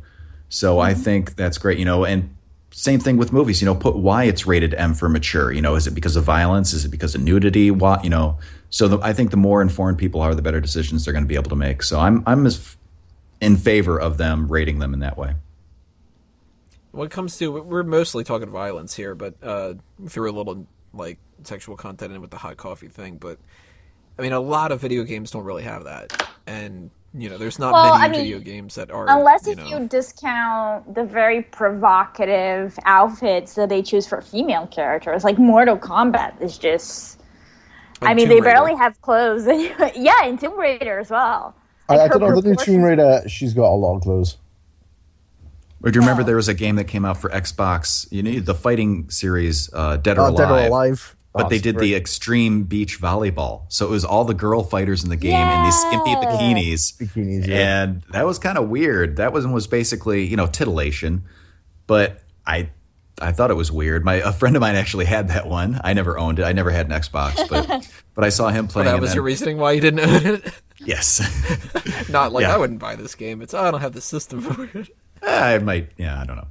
So 0.48 0.80
I 0.80 0.92
mm-hmm. 0.92 1.02
think 1.02 1.36
that's 1.36 1.58
great. 1.58 1.78
You 1.78 1.84
know, 1.84 2.06
and 2.06 2.34
same 2.70 3.00
thing 3.00 3.16
with 3.16 3.32
movies. 3.32 3.60
You 3.60 3.66
know, 3.66 3.74
put 3.74 3.96
why 3.96 4.24
it's 4.24 4.46
rated 4.46 4.74
M 4.74 4.94
for 4.94 5.08
mature. 5.08 5.52
You 5.52 5.62
know, 5.62 5.74
is 5.74 5.86
it 5.86 5.94
because 5.94 6.16
of 6.16 6.24
violence? 6.24 6.72
Is 6.72 6.84
it 6.84 6.88
because 6.88 7.14
of 7.14 7.22
nudity? 7.22 7.70
What 7.70 8.04
you 8.04 8.10
know? 8.10 8.38
So 8.70 8.88
the, 8.88 8.98
I 9.00 9.12
think 9.12 9.30
the 9.30 9.36
more 9.36 9.60
informed 9.60 9.98
people 9.98 10.20
are, 10.20 10.34
the 10.34 10.42
better 10.42 10.60
decisions 10.60 11.04
they're 11.04 11.12
going 11.12 11.24
to 11.24 11.28
be 11.28 11.34
able 11.34 11.50
to 11.50 11.56
make. 11.56 11.82
So 11.82 11.98
I'm 11.98 12.22
I'm 12.26 12.46
in 13.40 13.56
favor 13.56 13.98
of 13.98 14.18
them 14.18 14.48
rating 14.48 14.78
them 14.78 14.94
in 14.94 15.00
that 15.00 15.18
way. 15.18 15.34
When 16.92 17.06
it 17.06 17.12
comes 17.12 17.38
to, 17.38 17.52
we're 17.52 17.84
mostly 17.84 18.24
talking 18.24 18.50
violence 18.50 18.94
here, 18.94 19.14
but 19.14 19.34
uh, 19.42 19.74
a 20.04 20.20
little 20.20 20.66
like 20.92 21.18
sexual 21.44 21.76
content 21.76 22.12
in 22.12 22.20
with 22.20 22.30
the 22.30 22.36
hot 22.36 22.56
coffee 22.56 22.88
thing. 22.88 23.16
But 23.16 23.38
I 24.18 24.22
mean, 24.22 24.32
a 24.32 24.40
lot 24.40 24.72
of 24.72 24.80
video 24.80 25.04
games 25.04 25.30
don't 25.30 25.44
really 25.44 25.62
have 25.62 25.84
that, 25.84 26.28
and 26.46 26.90
you 27.12 27.28
know, 27.28 27.36
there's 27.38 27.58
not 27.58 27.72
Well, 27.72 27.98
many 27.98 28.04
I 28.04 28.08
mean, 28.08 28.20
video 28.22 28.38
games 28.38 28.74
that 28.76 28.90
are 28.90 29.06
Unless 29.08 29.46
you 29.46 29.52
if 29.52 29.58
know, 29.58 29.66
you 29.66 29.88
discount 29.88 30.94
the 30.94 31.04
very 31.04 31.42
provocative 31.42 32.78
outfits 32.84 33.54
that 33.54 33.68
they 33.68 33.82
choose 33.82 34.06
for 34.06 34.20
female 34.22 34.66
characters, 34.68 35.24
like 35.24 35.38
Mortal 35.38 35.76
Kombat 35.76 36.40
is 36.40 36.56
just. 36.58 37.20
I 38.02 38.14
mean, 38.14 38.26
Tomb 38.26 38.36
they 38.36 38.40
Raider. 38.40 38.44
barely 38.54 38.74
have 38.76 39.00
clothes. 39.02 39.46
yeah, 39.96 40.24
and 40.24 40.38
Tomb 40.40 40.58
Raider 40.58 41.00
as 41.00 41.10
well. 41.10 41.54
I, 41.88 41.94
I 41.94 41.96
Like, 41.96 42.12
her 42.12 42.18
don't 42.20 42.28
know. 42.30 42.40
The 42.40 42.48
new 42.48 42.54
Tomb 42.54 42.80
proportions- 42.82 42.84
Raider, 42.84 43.28
she's 43.28 43.52
got 43.54 43.66
a 43.72 43.76
lot 43.76 43.96
of 43.96 44.02
clothes. 44.02 44.36
Or 45.82 45.90
do 45.90 45.96
you 45.96 46.00
remember 46.02 46.22
there 46.22 46.36
was 46.36 46.48
a 46.48 46.54
game 46.54 46.76
that 46.76 46.84
came 46.84 47.04
out 47.04 47.16
for 47.16 47.28
Xbox? 47.30 48.06
You 48.12 48.22
know, 48.22 48.38
the 48.40 48.54
fighting 48.54 49.10
series, 49.10 49.68
uh, 49.72 49.96
Dead 49.96 50.16
or 50.18 50.22
Uh, 50.26 50.30
Alive. 50.30 50.36
Dead 50.36 50.50
or 50.50 50.66
Alive. 50.68 51.16
But 51.32 51.46
Oh, 51.46 51.48
they 51.48 51.58
did 51.60 51.76
great. 51.76 51.86
the 51.90 51.94
extreme 51.94 52.64
beach 52.64 53.00
volleyball. 53.00 53.62
So 53.68 53.86
it 53.86 53.90
was 53.90 54.04
all 54.04 54.24
the 54.24 54.34
girl 54.34 54.64
fighters 54.64 55.04
in 55.04 55.10
the 55.10 55.16
game 55.16 55.46
in 55.48 55.64
these 55.64 55.78
skimpy 55.82 56.14
bikinis. 56.16 56.96
Bikinis, 56.98 57.46
yeah. 57.46 57.82
And 57.84 58.02
that 58.10 58.26
was 58.26 58.38
kind 58.40 58.58
of 58.58 58.68
weird. 58.68 59.16
That 59.16 59.32
one 59.32 59.52
was 59.52 59.66
basically, 59.68 60.26
you 60.26 60.36
know, 60.36 60.46
titillation. 60.48 61.22
But 61.86 62.20
I 62.46 62.70
I 63.22 63.32
thought 63.32 63.50
it 63.50 63.54
was 63.54 63.70
weird. 63.70 64.04
My 64.04 64.14
a 64.14 64.32
friend 64.32 64.56
of 64.56 64.60
mine 64.60 64.74
actually 64.74 65.04
had 65.04 65.28
that 65.28 65.46
one. 65.46 65.80
I 65.84 65.92
never 65.92 66.18
owned 66.18 66.38
it. 66.40 66.44
I 66.44 66.52
never 66.52 66.70
had 66.70 66.86
an 66.90 66.92
Xbox, 67.00 67.48
but 67.48 67.88
but 68.14 68.24
I 68.24 68.30
saw 68.30 68.48
him 68.48 68.66
playing 68.66 68.86
that 68.90 69.00
was 69.00 69.10
and- 69.10 69.14
your 69.16 69.24
reasoning 69.24 69.58
why 69.58 69.72
you 69.72 69.80
didn't 69.80 70.00
own 70.00 70.34
it. 70.34 70.52
Yes. 70.82 71.20
Not 72.08 72.32
like 72.32 72.42
Yeah. 72.44 72.54
I 72.54 72.56
wouldn't 72.56 72.78
buy 72.78 72.96
this 72.96 73.14
game. 73.14 73.42
It's 73.42 73.52
oh, 73.52 73.60
I 73.62 73.70
don't 73.70 73.82
have 73.82 73.92
the 73.92 74.00
system 74.00 74.40
for 74.40 74.64
it. 74.78 74.88
Eh, 75.22 75.54
I 75.54 75.58
might, 75.58 75.90
yeah, 75.98 76.18
I 76.18 76.24
don't 76.24 76.36
know, 76.36 76.48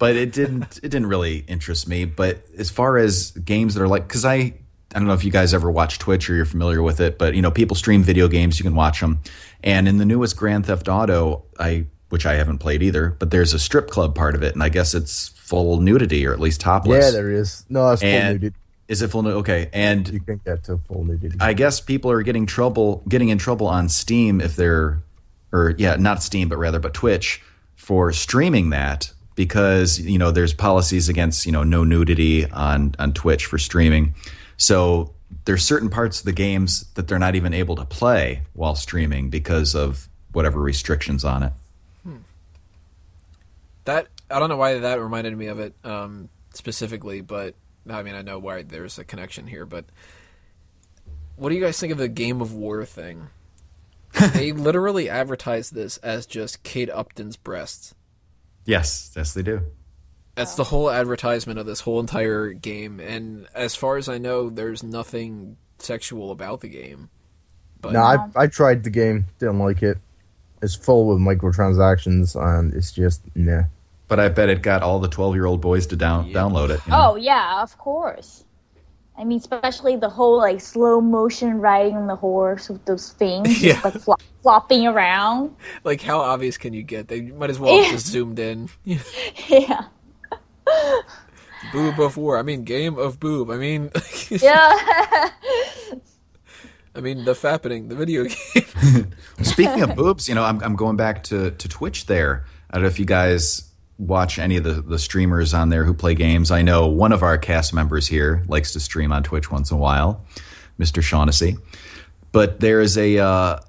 but 0.00 0.16
it 0.16 0.32
didn't. 0.32 0.78
It 0.78 0.88
didn't 0.88 1.06
really 1.06 1.44
interest 1.46 1.86
me. 1.86 2.04
But 2.06 2.42
as 2.58 2.68
far 2.70 2.98
as 2.98 3.30
games 3.30 3.74
that 3.74 3.82
are 3.82 3.86
like, 3.88 4.08
because 4.08 4.24
I, 4.24 4.34
I 4.34 4.54
don't 4.94 5.06
know 5.06 5.12
if 5.14 5.22
you 5.22 5.30
guys 5.30 5.54
ever 5.54 5.70
watch 5.70 6.00
Twitch 6.00 6.28
or 6.28 6.34
you're 6.34 6.44
familiar 6.44 6.82
with 6.82 6.98
it, 7.00 7.16
but 7.18 7.34
you 7.36 7.42
know, 7.42 7.52
people 7.52 7.76
stream 7.76 8.02
video 8.02 8.26
games. 8.26 8.58
You 8.58 8.64
can 8.64 8.74
watch 8.74 8.98
them, 9.00 9.20
and 9.62 9.86
in 9.86 9.98
the 9.98 10.04
newest 10.04 10.36
Grand 10.36 10.66
Theft 10.66 10.88
Auto, 10.88 11.44
I, 11.60 11.86
which 12.08 12.26
I 12.26 12.34
haven't 12.34 12.58
played 12.58 12.82
either, 12.82 13.10
but 13.20 13.30
there's 13.30 13.54
a 13.54 13.58
strip 13.60 13.88
club 13.88 14.16
part 14.16 14.34
of 14.34 14.42
it, 14.42 14.54
and 14.54 14.62
I 14.64 14.68
guess 14.68 14.94
it's 14.94 15.28
full 15.28 15.80
nudity 15.80 16.26
or 16.26 16.32
at 16.32 16.40
least 16.40 16.60
topless. 16.60 17.04
Yeah, 17.04 17.10
there 17.12 17.30
is. 17.30 17.64
No, 17.68 17.92
it's 17.92 18.02
full 18.02 18.10
and 18.10 18.40
nudity. 18.40 18.56
Is 18.88 19.02
it 19.02 19.10
full? 19.12 19.22
nu- 19.22 19.30
Okay, 19.34 19.68
and 19.72 20.08
You 20.08 20.18
can 20.20 20.40
get 20.44 20.64
to 20.64 20.78
full 20.88 21.04
nudity. 21.04 21.36
I 21.40 21.52
guess 21.52 21.80
people 21.80 22.10
are 22.10 22.22
getting 22.22 22.46
trouble, 22.46 23.04
getting 23.08 23.28
in 23.28 23.38
trouble 23.38 23.68
on 23.68 23.88
Steam 23.88 24.40
if 24.40 24.56
they're, 24.56 25.02
or 25.52 25.74
yeah, 25.78 25.94
not 25.96 26.22
Steam, 26.24 26.48
but 26.48 26.56
rather, 26.58 26.80
but 26.80 26.92
Twitch 26.94 27.40
for 27.76 28.12
streaming 28.12 28.70
that 28.70 29.12
because 29.34 30.00
you 30.00 30.18
know 30.18 30.30
there's 30.30 30.52
policies 30.52 31.08
against 31.08 31.46
you 31.46 31.52
know 31.52 31.62
no 31.64 31.84
nudity 31.84 32.50
on 32.50 32.94
on 32.98 33.12
Twitch 33.12 33.46
for 33.46 33.58
streaming. 33.58 34.14
So 34.56 35.14
there's 35.44 35.64
certain 35.64 35.88
parts 35.88 36.20
of 36.20 36.26
the 36.26 36.32
games 36.32 36.84
that 36.94 37.08
they're 37.08 37.18
not 37.18 37.34
even 37.34 37.54
able 37.54 37.76
to 37.76 37.84
play 37.84 38.42
while 38.52 38.74
streaming 38.74 39.30
because 39.30 39.74
of 39.74 40.08
whatever 40.32 40.60
restrictions 40.60 41.24
on 41.24 41.42
it. 41.42 41.52
That 43.84 44.08
I 44.30 44.38
don't 44.38 44.48
know 44.48 44.56
why 44.56 44.78
that 44.78 45.00
reminded 45.00 45.36
me 45.36 45.46
of 45.46 45.58
it 45.58 45.74
um, 45.84 46.28
specifically, 46.52 47.20
but 47.20 47.54
I 47.88 48.02
mean 48.02 48.14
I 48.14 48.22
know 48.22 48.38
why 48.38 48.62
there's 48.62 48.98
a 48.98 49.04
connection 49.04 49.46
here. 49.46 49.66
But 49.66 49.86
what 51.36 51.48
do 51.48 51.54
you 51.54 51.60
guys 51.60 51.80
think 51.80 51.92
of 51.92 51.98
the 51.98 52.08
Game 52.08 52.40
of 52.40 52.52
War 52.54 52.84
thing? 52.84 53.28
they 54.34 54.52
literally 54.52 55.08
advertised 55.08 55.74
this 55.74 55.96
as 55.98 56.26
just 56.26 56.62
Kate 56.62 56.90
Upton's 56.90 57.36
breasts. 57.36 57.94
Yes, 58.70 59.12
yes, 59.16 59.34
they 59.34 59.42
do. 59.42 59.62
That's 60.36 60.54
the 60.54 60.64
whole 60.64 60.90
advertisement 60.90 61.58
of 61.58 61.66
this 61.66 61.80
whole 61.80 61.98
entire 62.00 62.52
game, 62.52 63.00
and 63.00 63.46
as 63.54 63.74
far 63.74 63.96
as 63.96 64.08
I 64.08 64.18
know, 64.18 64.48
there's 64.48 64.82
nothing 64.82 65.56
sexual 65.78 66.30
about 66.30 66.60
the 66.60 66.68
game. 66.68 67.10
But 67.80 67.92
no, 67.94 68.00
I 68.00 68.26
I 68.36 68.46
tried 68.46 68.84
the 68.84 68.90
game, 68.90 69.26
didn't 69.38 69.58
like 69.58 69.82
it. 69.82 69.98
It's 70.62 70.76
full 70.76 71.08
with 71.08 71.18
microtransactions, 71.18 72.36
and 72.40 72.72
it's 72.74 72.92
just 72.92 73.22
nah. 73.34 73.64
But 74.08 74.20
I 74.20 74.28
bet 74.28 74.48
it 74.48 74.62
got 74.62 74.82
all 74.82 74.98
the 75.00 75.08
12 75.08 75.34
year 75.34 75.46
old 75.46 75.60
boys 75.60 75.86
to 75.88 75.96
down 75.96 76.26
Yeah. 76.28 76.34
download 76.40 76.70
it. 76.70 76.80
you 76.86 76.92
know? 76.92 77.10
Oh 77.12 77.16
yeah, 77.16 77.62
of 77.62 77.76
course. 77.76 78.44
I 79.20 79.24
mean, 79.24 79.38
especially 79.38 79.96
the 79.96 80.08
whole 80.08 80.38
like 80.38 80.62
slow 80.62 80.98
motion 81.00 81.60
riding 81.60 81.94
on 81.94 82.06
the 82.06 82.16
horse 82.16 82.70
with 82.70 82.82
those 82.86 83.12
things 83.12 83.62
Yeah. 83.62 83.74
just 83.74 83.84
like 83.84 83.94
flop, 84.02 84.22
flopping 84.42 84.86
around. 84.86 85.54
like, 85.84 86.00
how 86.00 86.20
obvious 86.20 86.56
can 86.56 86.72
you 86.72 86.82
get? 86.82 87.08
They 87.08 87.20
might 87.20 87.50
as 87.50 87.58
well 87.58 87.76
have 87.76 87.84
Yeah. 87.84 87.90
just 87.92 88.06
zoomed 88.14 88.38
in. 88.38 88.70
yeah, 88.84 89.84
boob 91.72 92.00
of 92.00 92.16
war. 92.16 92.38
I 92.38 92.42
mean, 92.42 92.64
game 92.64 92.96
of 92.98 93.20
boob. 93.20 93.50
I 93.50 93.56
mean, 93.56 93.90
yeah. 94.30 95.28
I 96.94 97.00
mean, 97.00 97.24
the 97.24 97.34
fappening, 97.34 97.88
the 97.88 97.94
video 97.94 98.24
game. 98.24 99.12
Speaking 99.42 99.82
of 99.82 99.94
boobs, 99.94 100.28
you 100.28 100.34
know, 100.34 100.42
I'm, 100.44 100.60
I'm 100.62 100.76
going 100.76 100.96
back 100.96 101.22
to, 101.24 101.50
to 101.52 101.68
Twitch 101.68 102.06
there. 102.06 102.44
I 102.70 102.76
don't 102.76 102.82
know 102.82 102.88
if 102.88 102.98
you 102.98 103.04
guys 103.04 103.69
watch 104.00 104.38
any 104.38 104.56
of 104.56 104.64
the, 104.64 104.80
the 104.80 104.98
streamers 104.98 105.52
on 105.52 105.68
there 105.68 105.84
who 105.84 105.92
play 105.92 106.14
games. 106.14 106.50
I 106.50 106.62
know 106.62 106.86
one 106.86 107.12
of 107.12 107.22
our 107.22 107.36
cast 107.36 107.74
members 107.74 108.06
here 108.06 108.42
likes 108.48 108.72
to 108.72 108.80
stream 108.80 109.12
on 109.12 109.22
Twitch 109.22 109.50
once 109.50 109.70
in 109.70 109.76
a 109.76 109.80
while, 109.80 110.24
Mr. 110.78 111.02
Shaughnessy. 111.02 111.58
But 112.32 112.60
there 112.60 112.80
is 112.80 112.96
a, 112.96 113.18
uh, 113.18 113.60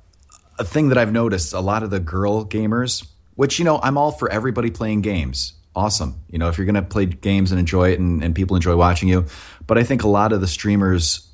a 0.58 0.64
thing 0.64 0.90
that 0.90 0.98
I've 0.98 1.12
noticed 1.12 1.54
a 1.54 1.60
lot 1.60 1.84
of 1.84 1.90
the 1.90 2.00
girl 2.00 2.46
gamers, 2.46 3.06
which, 3.36 3.60
you 3.60 3.66
know, 3.66 3.80
I'm 3.84 3.98
all 3.98 4.12
for 4.12 4.32
everybody 4.32 4.72
playing 4.72 5.02
games. 5.02 5.54
Awesome. 5.76 6.22
You 6.30 6.40
know, 6.40 6.48
if 6.48 6.58
you're 6.58 6.66
going 6.66 6.76
to 6.76 6.82
play 6.82 7.06
games 7.06 7.52
and 7.52 7.60
enjoy 7.60 7.92
it 7.92 8.00
and, 8.00 8.24
and 8.24 8.34
people 8.34 8.56
enjoy 8.56 8.76
watching 8.76 9.10
you. 9.10 9.26
But 9.68 9.78
I 9.78 9.84
think 9.84 10.04
a 10.04 10.08
lot 10.08 10.32
of 10.32 10.40
the 10.40 10.48
streamers 10.48 11.28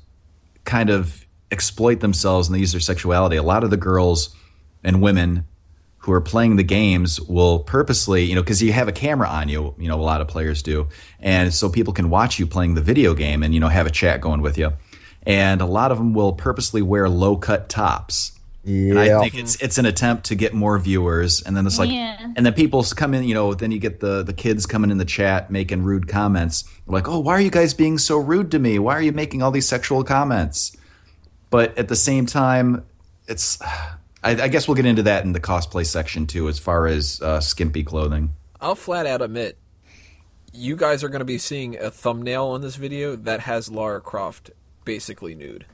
kind 0.64 0.90
of 0.90 1.24
exploit 1.50 2.00
themselves 2.00 2.48
and 2.48 2.54
they 2.54 2.60
use 2.60 2.72
their 2.72 2.80
sexuality. 2.80 3.36
A 3.36 3.42
lot 3.42 3.64
of 3.64 3.70
the 3.70 3.76
girls 3.76 4.34
and 4.82 5.00
women 5.00 5.46
who 5.98 6.12
are 6.12 6.20
playing 6.20 6.56
the 6.56 6.62
games 6.62 7.20
will 7.20 7.58
purposely, 7.60 8.24
you 8.24 8.34
know, 8.34 8.42
because 8.42 8.62
you 8.62 8.72
have 8.72 8.88
a 8.88 8.92
camera 8.92 9.28
on 9.28 9.48
you, 9.48 9.74
you 9.78 9.88
know, 9.88 10.00
a 10.00 10.02
lot 10.02 10.20
of 10.20 10.28
players 10.28 10.62
do. 10.62 10.88
And 11.20 11.52
so 11.52 11.68
people 11.68 11.92
can 11.92 12.08
watch 12.08 12.38
you 12.38 12.46
playing 12.46 12.74
the 12.74 12.80
video 12.80 13.14
game 13.14 13.42
and, 13.42 13.52
you 13.52 13.60
know, 13.60 13.68
have 13.68 13.86
a 13.86 13.90
chat 13.90 14.20
going 14.20 14.40
with 14.40 14.56
you. 14.56 14.72
And 15.24 15.60
a 15.60 15.66
lot 15.66 15.92
of 15.92 15.98
them 15.98 16.14
will 16.14 16.32
purposely 16.32 16.80
wear 16.82 17.08
low 17.08 17.36
cut 17.36 17.68
tops. 17.68 18.32
And 18.90 18.98
I 18.98 19.20
think 19.20 19.34
it's 19.34 19.56
it's 19.62 19.78
an 19.78 19.86
attempt 19.86 20.26
to 20.26 20.34
get 20.34 20.52
more 20.52 20.78
viewers, 20.78 21.40
and 21.42 21.56
then 21.56 21.66
it's 21.66 21.78
like, 21.78 21.90
Yeah. 21.90 22.18
and 22.36 22.44
then 22.44 22.52
people 22.52 22.82
come 22.84 23.14
in, 23.14 23.24
you 23.24 23.32
know, 23.32 23.54
then 23.54 23.70
you 23.70 23.78
get 23.78 24.00
the 24.00 24.22
the 24.22 24.34
kids 24.34 24.66
coming 24.66 24.90
in 24.90 24.98
the 24.98 25.06
chat 25.06 25.50
making 25.50 25.84
rude 25.84 26.06
comments, 26.06 26.64
like, 26.86 27.08
oh, 27.08 27.18
why 27.18 27.32
are 27.32 27.40
you 27.40 27.50
guys 27.50 27.72
being 27.72 27.96
so 27.96 28.18
rude 28.18 28.50
to 28.50 28.58
me? 28.58 28.78
Why 28.78 28.94
are 28.94 29.00
you 29.00 29.12
making 29.12 29.42
all 29.42 29.50
these 29.50 29.66
sexual 29.66 30.04
comments? 30.04 30.76
But 31.48 31.78
at 31.78 31.88
the 31.88 31.96
same 31.96 32.26
time, 32.26 32.84
it's, 33.26 33.58
I, 34.22 34.30
I 34.42 34.48
guess 34.48 34.66
we'll 34.66 34.74
get 34.74 34.86
into 34.86 35.04
that 35.04 35.24
in 35.24 35.32
the 35.32 35.40
cosplay 35.40 35.86
section 35.86 36.26
too, 36.26 36.48
as 36.48 36.58
far 36.58 36.86
as 36.86 37.20
uh, 37.22 37.40
skimpy 37.40 37.84
clothing. 37.84 38.34
I'll 38.60 38.74
flat 38.74 39.06
out 39.06 39.22
admit, 39.22 39.56
you 40.52 40.76
guys 40.76 41.04
are 41.04 41.08
going 41.08 41.20
to 41.20 41.24
be 41.24 41.38
seeing 41.38 41.76
a 41.78 41.90
thumbnail 41.90 42.46
on 42.46 42.60
this 42.60 42.76
video 42.76 43.14
that 43.16 43.40
has 43.40 43.70
Lara 43.70 44.00
Croft 44.00 44.50
basically 44.84 45.34
nude, 45.34 45.66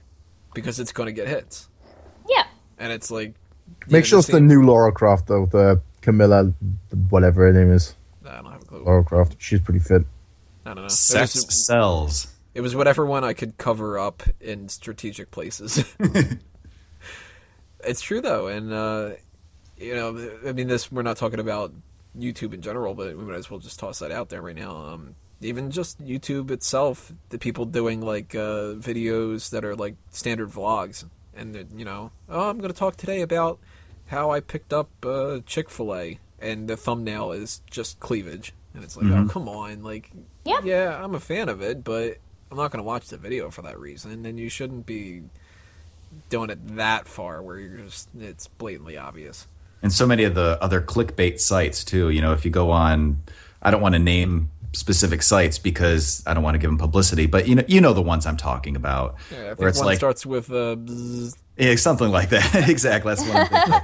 because 0.53 0.79
it's 0.79 0.93
going 0.93 1.07
to 1.07 1.12
get 1.12 1.29
hits, 1.29 1.69
yeah. 2.29 2.45
and 2.79 2.93
it's 2.93 3.11
like. 3.11 3.35
Make 3.89 4.05
sure 4.05 4.19
it's 4.19 4.29
the 4.29 4.41
new 4.41 4.62
Lara 4.62 4.93
Croft 4.93 5.27
though, 5.29 5.47
the 5.47 5.81
Camilla, 6.03 6.53
whatever 7.09 7.47
her 7.47 7.53
name 7.53 7.73
is, 7.73 7.95
I 8.27 8.43
don't 8.43 8.53
have 8.53 8.62
a 8.62 8.65
clue. 8.66 8.85
Lara 8.85 9.05
Croft. 9.05 9.37
She's 9.39 9.61
pretty 9.61 9.81
fit. 9.81 10.03
I 10.66 10.71
don't 10.71 10.83
know. 10.83 10.85
It 10.85 10.91
Sex 10.91 11.35
was, 11.35 11.66
sells. 11.66 12.27
it 12.55 12.61
was 12.61 12.77
whatever 12.77 13.07
one 13.07 13.25
I 13.25 13.33
could 13.33 13.57
cover 13.57 13.99
up 13.99 14.23
in 14.41 14.69
strategic 14.69 15.31
places. 15.31 15.83
it's 17.86 18.01
true 18.01 18.20
though, 18.20 18.47
and 18.48 18.73
uh, 18.73 19.11
you 19.77 19.94
know, 19.94 20.31
I 20.47 20.52
mean, 20.52 20.69
this 20.69 20.90
we're 20.90 21.02
not 21.02 21.16
talking 21.16 21.40
about 21.40 21.73
YouTube 22.19 22.55
in 22.55 22.62
general, 22.62 22.94
but 22.94 23.16
we 23.16 23.24
might 23.24 23.36
as 23.36 23.51
well 23.51 23.61
just 23.61 23.78
toss 23.78 23.98
that 23.98 24.11
out 24.12 24.28
there 24.28 24.43
right 24.43 24.56
now. 24.56 24.77
Um, 24.77 25.15
even 25.40 25.70
just 25.70 26.02
YouTube 26.02 26.51
itself, 26.51 27.12
the 27.31 27.39
people 27.39 27.65
doing 27.65 28.01
like 28.01 28.35
uh, 28.35 28.74
videos 28.78 29.51
that 29.51 29.65
are 29.65 29.74
like 29.77 29.97
standard 30.11 30.51
vlogs, 30.51 31.05
and 31.35 31.55
they're, 31.55 31.65
you 31.77 31.85
know, 31.85 32.12
oh, 32.28 32.48
I'm 32.48 32.59
going 32.59 32.73
to 32.73 32.78
talk 32.78 32.97
today 32.97 33.20
about 33.20 33.59
how 34.06 34.31
I 34.31 34.40
picked 34.40 34.73
up 34.73 34.89
uh, 35.05 35.40
Chick 35.44 35.69
Fil 35.70 35.94
A, 35.94 36.19
and 36.40 36.69
the 36.69 36.77
thumbnail 36.77 37.32
is 37.32 37.61
just 37.70 38.01
cleavage, 38.01 38.52
and 38.74 38.85
it's 38.85 38.97
like, 38.97 39.06
oh, 39.11 39.28
come 39.28 39.48
on, 39.48 39.82
like, 39.82 40.11
Yeah. 40.44 40.61
yeah, 40.65 41.02
I'm 41.02 41.15
a 41.15 41.20
fan 41.20 41.48
of 41.48 41.61
it, 41.62 41.82
but 41.85 42.19
I'm 42.51 42.56
not 42.56 42.70
going 42.70 42.78
to 42.82 42.86
watch 42.86 43.09
the 43.09 43.16
video 43.16 43.51
for 43.51 43.62
that 43.62 43.78
reason, 43.78 44.24
and 44.24 44.39
you 44.39 44.48
shouldn't 44.48 44.86
be 44.86 45.23
doing 46.28 46.51
it 46.51 46.77
that 46.77 47.07
far 47.09 47.43
where 47.43 47.59
you're 47.59 47.78
just 47.78 48.09
it's 48.19 48.49
blatantly 48.49 48.97
obvious. 48.97 49.47
and 49.82 49.93
so 49.93 50.07
many 50.07 50.24
of 50.24 50.35
the 50.35 50.59
other 50.62 50.81
clickbait 50.81 51.41
sites 51.41 51.85
too. 51.85 52.11
You 52.11 52.20
know, 52.23 52.32
if 52.32 52.45
you 52.45 52.51
go 52.51 52.70
on, 52.70 53.23
I 53.62 53.70
don't 53.70 53.81
want 53.82 53.95
to 53.95 53.99
name 53.99 54.51
specific 54.73 55.23
sites 55.23 55.59
because 55.59 56.23
I 56.27 56.35
don't 56.35 56.43
want 56.43 56.55
to 56.55 56.59
give 56.59 56.69
them 56.70 56.78
publicity, 56.78 57.27
but 57.27 57.47
you 57.47 57.55
know, 57.55 57.62
you 57.69 57.81
know 57.81 57.93
the 57.93 58.03
ones 58.03 58.27
I'm 58.27 58.36
talking 58.36 58.74
about, 58.77 59.16
Yeah, 59.31 59.51
I 59.51 59.55
where 59.55 59.69
it's 59.69 59.78
one 59.78 59.86
like 59.86 59.99
starts 59.99 60.27
with 60.27 60.51
uh, 60.51 60.74
bzz. 60.77 61.36
yeah, 61.57 61.77
something 61.77 62.09
like 62.09 62.31
that. 62.31 62.69
exactly, 62.69 63.15
that's 63.15 63.27
what 63.27 63.36
I'm 63.36 63.47
thinking. 63.49 63.74
of. 63.74 63.82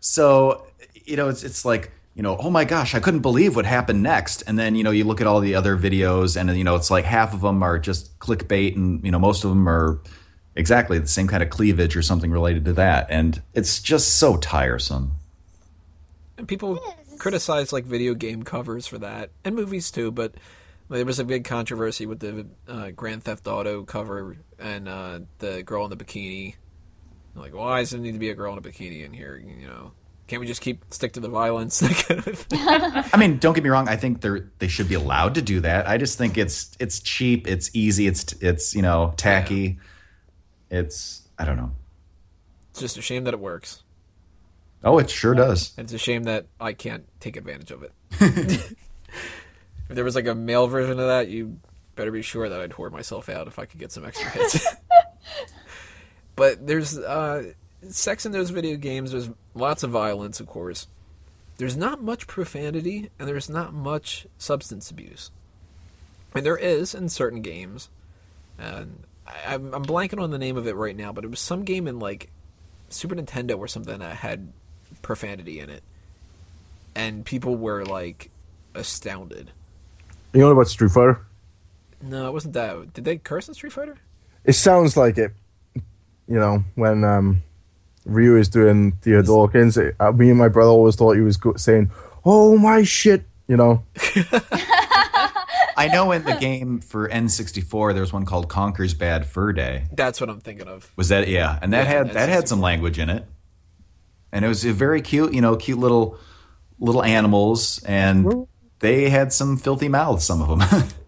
So 0.00 0.66
you 1.04 1.16
know, 1.16 1.28
it's 1.28 1.42
it's 1.42 1.64
like 1.64 1.90
you 2.14 2.22
know, 2.22 2.36
oh 2.38 2.50
my 2.50 2.64
gosh, 2.64 2.94
I 2.94 3.00
couldn't 3.00 3.20
believe 3.20 3.54
what 3.56 3.64
happened 3.64 4.02
next, 4.02 4.42
and 4.42 4.58
then 4.58 4.74
you 4.74 4.82
know, 4.84 4.90
you 4.90 5.04
look 5.04 5.20
at 5.20 5.26
all 5.26 5.40
the 5.40 5.54
other 5.54 5.76
videos, 5.76 6.36
and 6.40 6.56
you 6.56 6.64
know, 6.64 6.74
it's 6.76 6.90
like 6.90 7.04
half 7.04 7.32
of 7.34 7.40
them 7.40 7.62
are 7.62 7.78
just 7.78 8.18
clickbait, 8.18 8.76
and 8.76 9.02
you 9.04 9.10
know, 9.10 9.18
most 9.18 9.44
of 9.44 9.50
them 9.50 9.68
are 9.68 10.00
exactly 10.58 10.98
the 10.98 11.08
same 11.08 11.28
kind 11.28 11.42
of 11.42 11.48
cleavage 11.48 11.96
or 11.96 12.02
something 12.02 12.30
related 12.30 12.66
to 12.66 12.72
that, 12.74 13.06
and 13.08 13.40
it's 13.54 13.80
just 13.80 14.16
so 14.16 14.36
tiresome. 14.36 15.12
and 16.36 16.46
people 16.46 16.78
criticize 17.18 17.72
like 17.72 17.84
video 17.84 18.14
game 18.14 18.42
covers 18.42 18.86
for 18.86 18.98
that, 18.98 19.30
and 19.44 19.54
movies 19.54 19.90
too. 19.90 20.10
But 20.10 20.34
there 20.90 21.04
was 21.04 21.18
a 21.18 21.24
big 21.24 21.44
controversy 21.44 22.06
with 22.06 22.20
the 22.20 22.46
uh, 22.66 22.90
Grand 22.90 23.22
Theft 23.24 23.46
Auto 23.46 23.84
cover 23.84 24.36
and 24.58 24.88
uh, 24.88 25.20
the 25.38 25.62
girl 25.62 25.84
in 25.84 25.90
the 25.90 25.96
bikini. 25.96 26.54
Like, 27.34 27.54
why 27.54 27.80
does 27.80 27.90
there 27.90 28.00
need 28.00 28.12
to 28.12 28.18
be 28.18 28.30
a 28.30 28.34
girl 28.34 28.52
in 28.52 28.58
a 28.58 28.62
bikini 28.62 29.04
in 29.04 29.12
here? 29.12 29.36
You 29.36 29.66
know, 29.68 29.92
can't 30.26 30.40
we 30.40 30.46
just 30.46 30.60
keep 30.60 30.84
stick 30.90 31.12
to 31.12 31.20
the 31.20 31.28
violence? 31.28 31.80
Kind 32.06 32.26
of. 32.26 32.46
I 32.52 33.16
mean, 33.16 33.38
don't 33.38 33.54
get 33.54 33.62
me 33.62 33.70
wrong. 33.70 33.88
I 33.88 33.96
think 33.96 34.20
they're 34.20 34.50
they 34.58 34.68
should 34.68 34.88
be 34.88 34.94
allowed 34.94 35.34
to 35.36 35.42
do 35.42 35.60
that. 35.60 35.88
I 35.88 35.98
just 35.98 36.18
think 36.18 36.36
it's 36.36 36.70
it's 36.80 37.00
cheap, 37.00 37.46
it's 37.46 37.70
easy, 37.74 38.06
it's 38.06 38.32
it's 38.40 38.74
you 38.74 38.82
know 38.82 39.14
tacky. 39.16 39.78
It's 40.70 41.28
I 41.38 41.44
don't 41.44 41.56
know. 41.56 41.72
It's 42.70 42.80
just 42.80 42.98
a 42.98 43.02
shame 43.02 43.24
that 43.24 43.34
it 43.34 43.40
works. 43.40 43.82
Oh, 44.84 44.98
it 44.98 45.10
sure 45.10 45.34
does. 45.34 45.72
It's 45.76 45.92
a 45.92 45.98
shame 45.98 46.24
that 46.24 46.46
I 46.60 46.72
can't 46.72 47.04
take 47.20 47.36
advantage 47.36 47.70
of 47.72 47.82
it. 47.82 47.92
if 48.20 48.76
there 49.88 50.04
was 50.04 50.14
like 50.14 50.26
a 50.26 50.34
male 50.34 50.68
version 50.68 50.92
of 50.92 51.06
that, 51.06 51.28
you 51.28 51.58
better 51.96 52.12
be 52.12 52.22
sure 52.22 52.48
that 52.48 52.60
I'd 52.60 52.70
whore 52.70 52.92
myself 52.92 53.28
out 53.28 53.48
if 53.48 53.58
I 53.58 53.64
could 53.64 53.80
get 53.80 53.90
some 53.90 54.04
extra 54.04 54.30
hits. 54.30 54.64
but 56.36 56.64
there's 56.64 56.96
uh, 56.96 57.52
sex 57.88 58.24
in 58.24 58.30
those 58.30 58.50
video 58.50 58.76
games. 58.76 59.10
There's 59.10 59.30
lots 59.54 59.82
of 59.82 59.90
violence, 59.90 60.38
of 60.38 60.46
course. 60.46 60.86
There's 61.56 61.76
not 61.76 62.00
much 62.00 62.28
profanity, 62.28 63.10
and 63.18 63.26
there's 63.26 63.50
not 63.50 63.74
much 63.74 64.28
substance 64.38 64.92
abuse. 64.92 65.32
And 66.32 66.46
there 66.46 66.56
is 66.56 66.94
in 66.94 67.08
certain 67.08 67.42
games, 67.42 67.88
and 68.56 69.02
I, 69.28 69.54
I'm, 69.54 69.74
I'm 69.74 69.84
blanking 69.84 70.22
on 70.22 70.30
the 70.30 70.38
name 70.38 70.56
of 70.56 70.66
it 70.66 70.74
right 70.74 70.96
now, 70.96 71.12
but 71.12 71.24
it 71.24 71.28
was 71.28 71.40
some 71.40 71.64
game 71.64 71.86
in 71.86 71.98
like 71.98 72.30
Super 72.88 73.14
Nintendo 73.14 73.58
or 73.58 73.68
something 73.68 73.98
that 73.98 74.16
had 74.16 74.52
profanity 75.02 75.60
in 75.60 75.70
it, 75.70 75.82
and 76.94 77.24
people 77.24 77.56
were 77.56 77.84
like 77.84 78.30
astounded. 78.74 79.50
You 80.32 80.40
know 80.40 80.50
about 80.50 80.68
Street 80.68 80.90
Fighter? 80.90 81.20
No, 82.02 82.28
it 82.28 82.32
wasn't 82.32 82.54
that. 82.54 82.92
Did 82.92 83.04
they 83.04 83.18
curse 83.18 83.48
in 83.48 83.54
Street 83.54 83.72
Fighter? 83.72 83.96
It 84.44 84.52
sounds 84.54 84.96
like 84.96 85.18
it. 85.18 85.32
You 85.74 86.38
know, 86.38 86.64
when 86.74 87.04
um, 87.04 87.42
Ryu 88.04 88.36
is 88.36 88.48
doing 88.48 88.96
the 89.02 89.22
Dawkins, 89.22 89.78
uh, 89.78 90.12
me 90.12 90.30
and 90.30 90.38
my 90.38 90.48
brother 90.48 90.70
always 90.70 90.96
thought 90.96 91.16
he 91.16 91.22
was 91.22 91.38
saying, 91.56 91.90
"Oh 92.24 92.56
my 92.58 92.82
shit," 92.84 93.24
you 93.46 93.56
know. 93.56 93.82
I 95.78 95.86
know 95.88 96.12
in 96.12 96.24
the 96.24 96.34
game 96.40 96.80
for 96.80 97.08
N64, 97.08 97.92
there 97.94 98.02
was 98.02 98.12
one 98.12 98.24
called 98.24 98.48
Conker's 98.48 98.94
Bad 98.94 99.26
Fur 99.26 99.52
Day. 99.52 99.84
That's 99.92 100.20
what 100.20 100.28
I'm 100.28 100.40
thinking 100.40 100.66
of. 100.66 100.92
Was 100.96 101.08
that 101.08 101.28
yeah? 101.28 101.58
And 101.62 101.72
that 101.72 101.84
Yeah, 101.84 101.98
had 101.98 102.12
that 102.14 102.28
had 102.28 102.48
some 102.48 102.60
language 102.60 102.98
in 102.98 103.08
it, 103.08 103.24
and 104.32 104.44
it 104.44 104.48
was 104.48 104.64
a 104.64 104.72
very 104.72 105.00
cute, 105.00 105.32
you 105.32 105.40
know, 105.40 105.56
cute 105.56 105.78
little 105.78 106.18
little 106.80 107.04
animals, 107.04 107.82
and 107.84 108.46
they 108.80 109.08
had 109.08 109.32
some 109.32 109.56
filthy 109.56 109.88
mouths. 109.88 110.24
Some 110.24 110.42
of 110.42 110.48
them. 110.48 110.88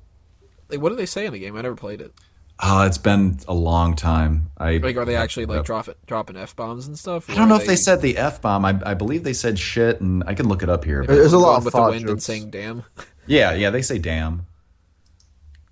Like, 0.71 0.81
what 0.81 0.91
do 0.91 0.95
they 0.95 1.07
say 1.07 1.27
in 1.27 1.33
the 1.33 1.41
game? 1.41 1.57
I 1.57 1.63
never 1.63 1.75
played 1.75 2.01
it. 2.01 2.15
oh, 2.63 2.87
it's 2.87 2.97
been 2.97 3.41
a 3.49 3.55
long 3.55 3.97
time. 3.97 4.53
I 4.57 4.77
Like, 4.77 4.97
are 4.97 5.05
they 5.05 5.17
actually 5.17 5.47
like 5.47 5.65
drop 5.65 5.89
it, 5.89 5.99
dropping 6.07 6.37
f 6.37 6.55
bombs 6.55 6.87
and 6.87 6.97
stuff? 6.97 7.29
I 7.29 7.35
don't 7.35 7.49
know 7.49 7.57
if 7.57 7.67
they 7.67 7.75
said 7.75 8.03
the 8.03 8.17
f 8.17 8.41
bomb. 8.41 8.65
I, 8.65 8.79
I 8.87 8.95
believe 8.95 9.25
they 9.25 9.33
said 9.33 9.59
shit, 9.59 10.01
and 10.01 10.23
I 10.29 10.35
can 10.35 10.49
look 10.49 10.63
it 10.63 10.69
up 10.69 10.85
here. 10.85 11.05
There's 11.05 11.33
a 11.33 11.39
lot 11.39 11.59
of 11.59 11.65
with 11.65 11.73
the 11.73 11.79
thought 11.79 11.91
wind 11.91 12.09
and 12.09 12.23
saying 12.23 12.51
"damn." 12.51 12.85
yeah, 13.27 13.53
yeah, 13.53 13.71
they 13.71 13.83
say 13.83 13.99
damn. 13.99 14.47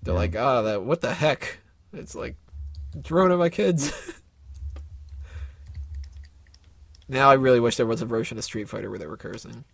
They're 0.09 0.17
like, 0.17 0.35
ah, 0.37 0.63
that 0.63 0.85
what 0.85 1.03
the 1.03 1.13
heck? 1.13 1.59
It's 1.93 2.15
like 2.15 2.37
throwing 3.05 3.31
at 3.31 3.37
my 3.37 3.51
kids. 3.51 3.93
now 7.09 7.29
I 7.29 7.35
really 7.35 7.61
wish 7.61 7.77
there 7.77 7.85
was 7.85 8.01
a 8.01 8.07
version 8.07 8.39
of 8.39 8.45
Street 8.45 8.71
Fighter 8.71 8.89
where 8.89 8.99
they 8.99 9.07
were 9.07 9.19
cursing. 9.19 9.67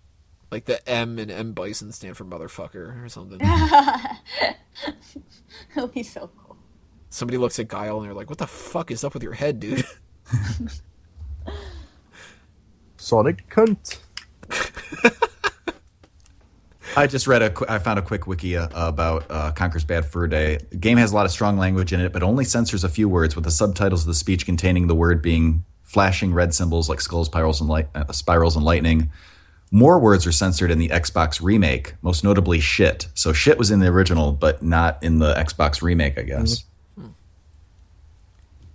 Like 0.51 0.65
the 0.65 0.85
M 0.89 1.21
and 1.21 1.31
M 1.31 1.53
Bison 1.53 1.93
stand 1.93 2.17
for 2.17 2.25
motherfucker 2.25 3.05
or 3.05 3.09
something. 3.09 3.41
It'll 5.77 5.87
be 5.87 6.03
so 6.03 6.29
cool. 6.37 6.57
Somebody 7.11 7.39
looks 7.39 7.61
at 7.61 7.69
Guile 7.69 7.99
and 7.99 8.07
they're 8.07 8.13
like, 8.13 8.29
"What 8.29 8.39
the 8.39 8.49
fuck 8.49 8.91
is 8.91 9.05
up 9.05 9.15
with 9.15 9.23
your 9.23 9.35
head, 9.35 9.61
dude?" 9.61 9.85
Sonic 12.97 13.49
cunt. 13.49 14.01
I 16.97 17.07
just 17.09 17.27
read 17.27 17.43
a. 17.43 17.53
I 17.69 17.79
found 17.79 17.99
a 17.99 18.03
quick 18.03 18.27
wiki 18.27 18.57
uh, 18.57 18.69
about 18.73 19.25
uh, 19.29 19.53
Conker's 19.53 19.85
Bad 19.85 20.07
Fur 20.07 20.29
Day. 20.29 20.59
The 20.71 20.77
game 20.77 20.97
has 20.99 21.11
a 21.11 21.15
lot 21.15 21.27
of 21.27 21.33
strong 21.33 21.59
language 21.59 21.93
in 21.93 22.01
it, 22.01 22.13
but 22.13 22.23
only 22.23 22.45
censors 22.45 22.85
a 22.85 22.89
few 22.89 23.09
words, 23.09 23.35
with 23.35 23.45
the 23.45 23.51
subtitles 23.51 24.03
of 24.03 24.07
the 24.07 24.15
speech 24.15 24.47
containing 24.47 24.87
the 24.87 24.95
word 24.95 25.21
being 25.21 25.65
flashing 25.83 26.33
red 26.33 26.55
symbols 26.55 26.89
like 26.89 27.01
skulls, 27.01 27.27
spirals, 27.27 27.61
and 27.61 27.69
light, 27.69 27.89
uh, 27.95 28.13
spirals 28.13 28.55
and 28.55 28.65
lightning. 28.65 29.11
More 29.73 29.99
words 29.99 30.25
are 30.25 30.33
censored 30.33 30.71
in 30.71 30.79
the 30.79 30.89
Xbox 30.89 31.43
remake, 31.43 31.95
most 32.01 32.23
notably 32.23 32.61
"shit." 32.61 33.09
So 33.15 33.33
"shit" 33.33 33.59
was 33.59 33.73
in 33.73 33.81
the 33.81 33.89
original, 33.89 34.31
but 34.31 34.63
not 34.63 35.03
in 35.03 35.19
the 35.19 35.35
Xbox 35.35 35.83
remake, 35.83 36.17
I 36.17 36.23
guess. 36.23 36.65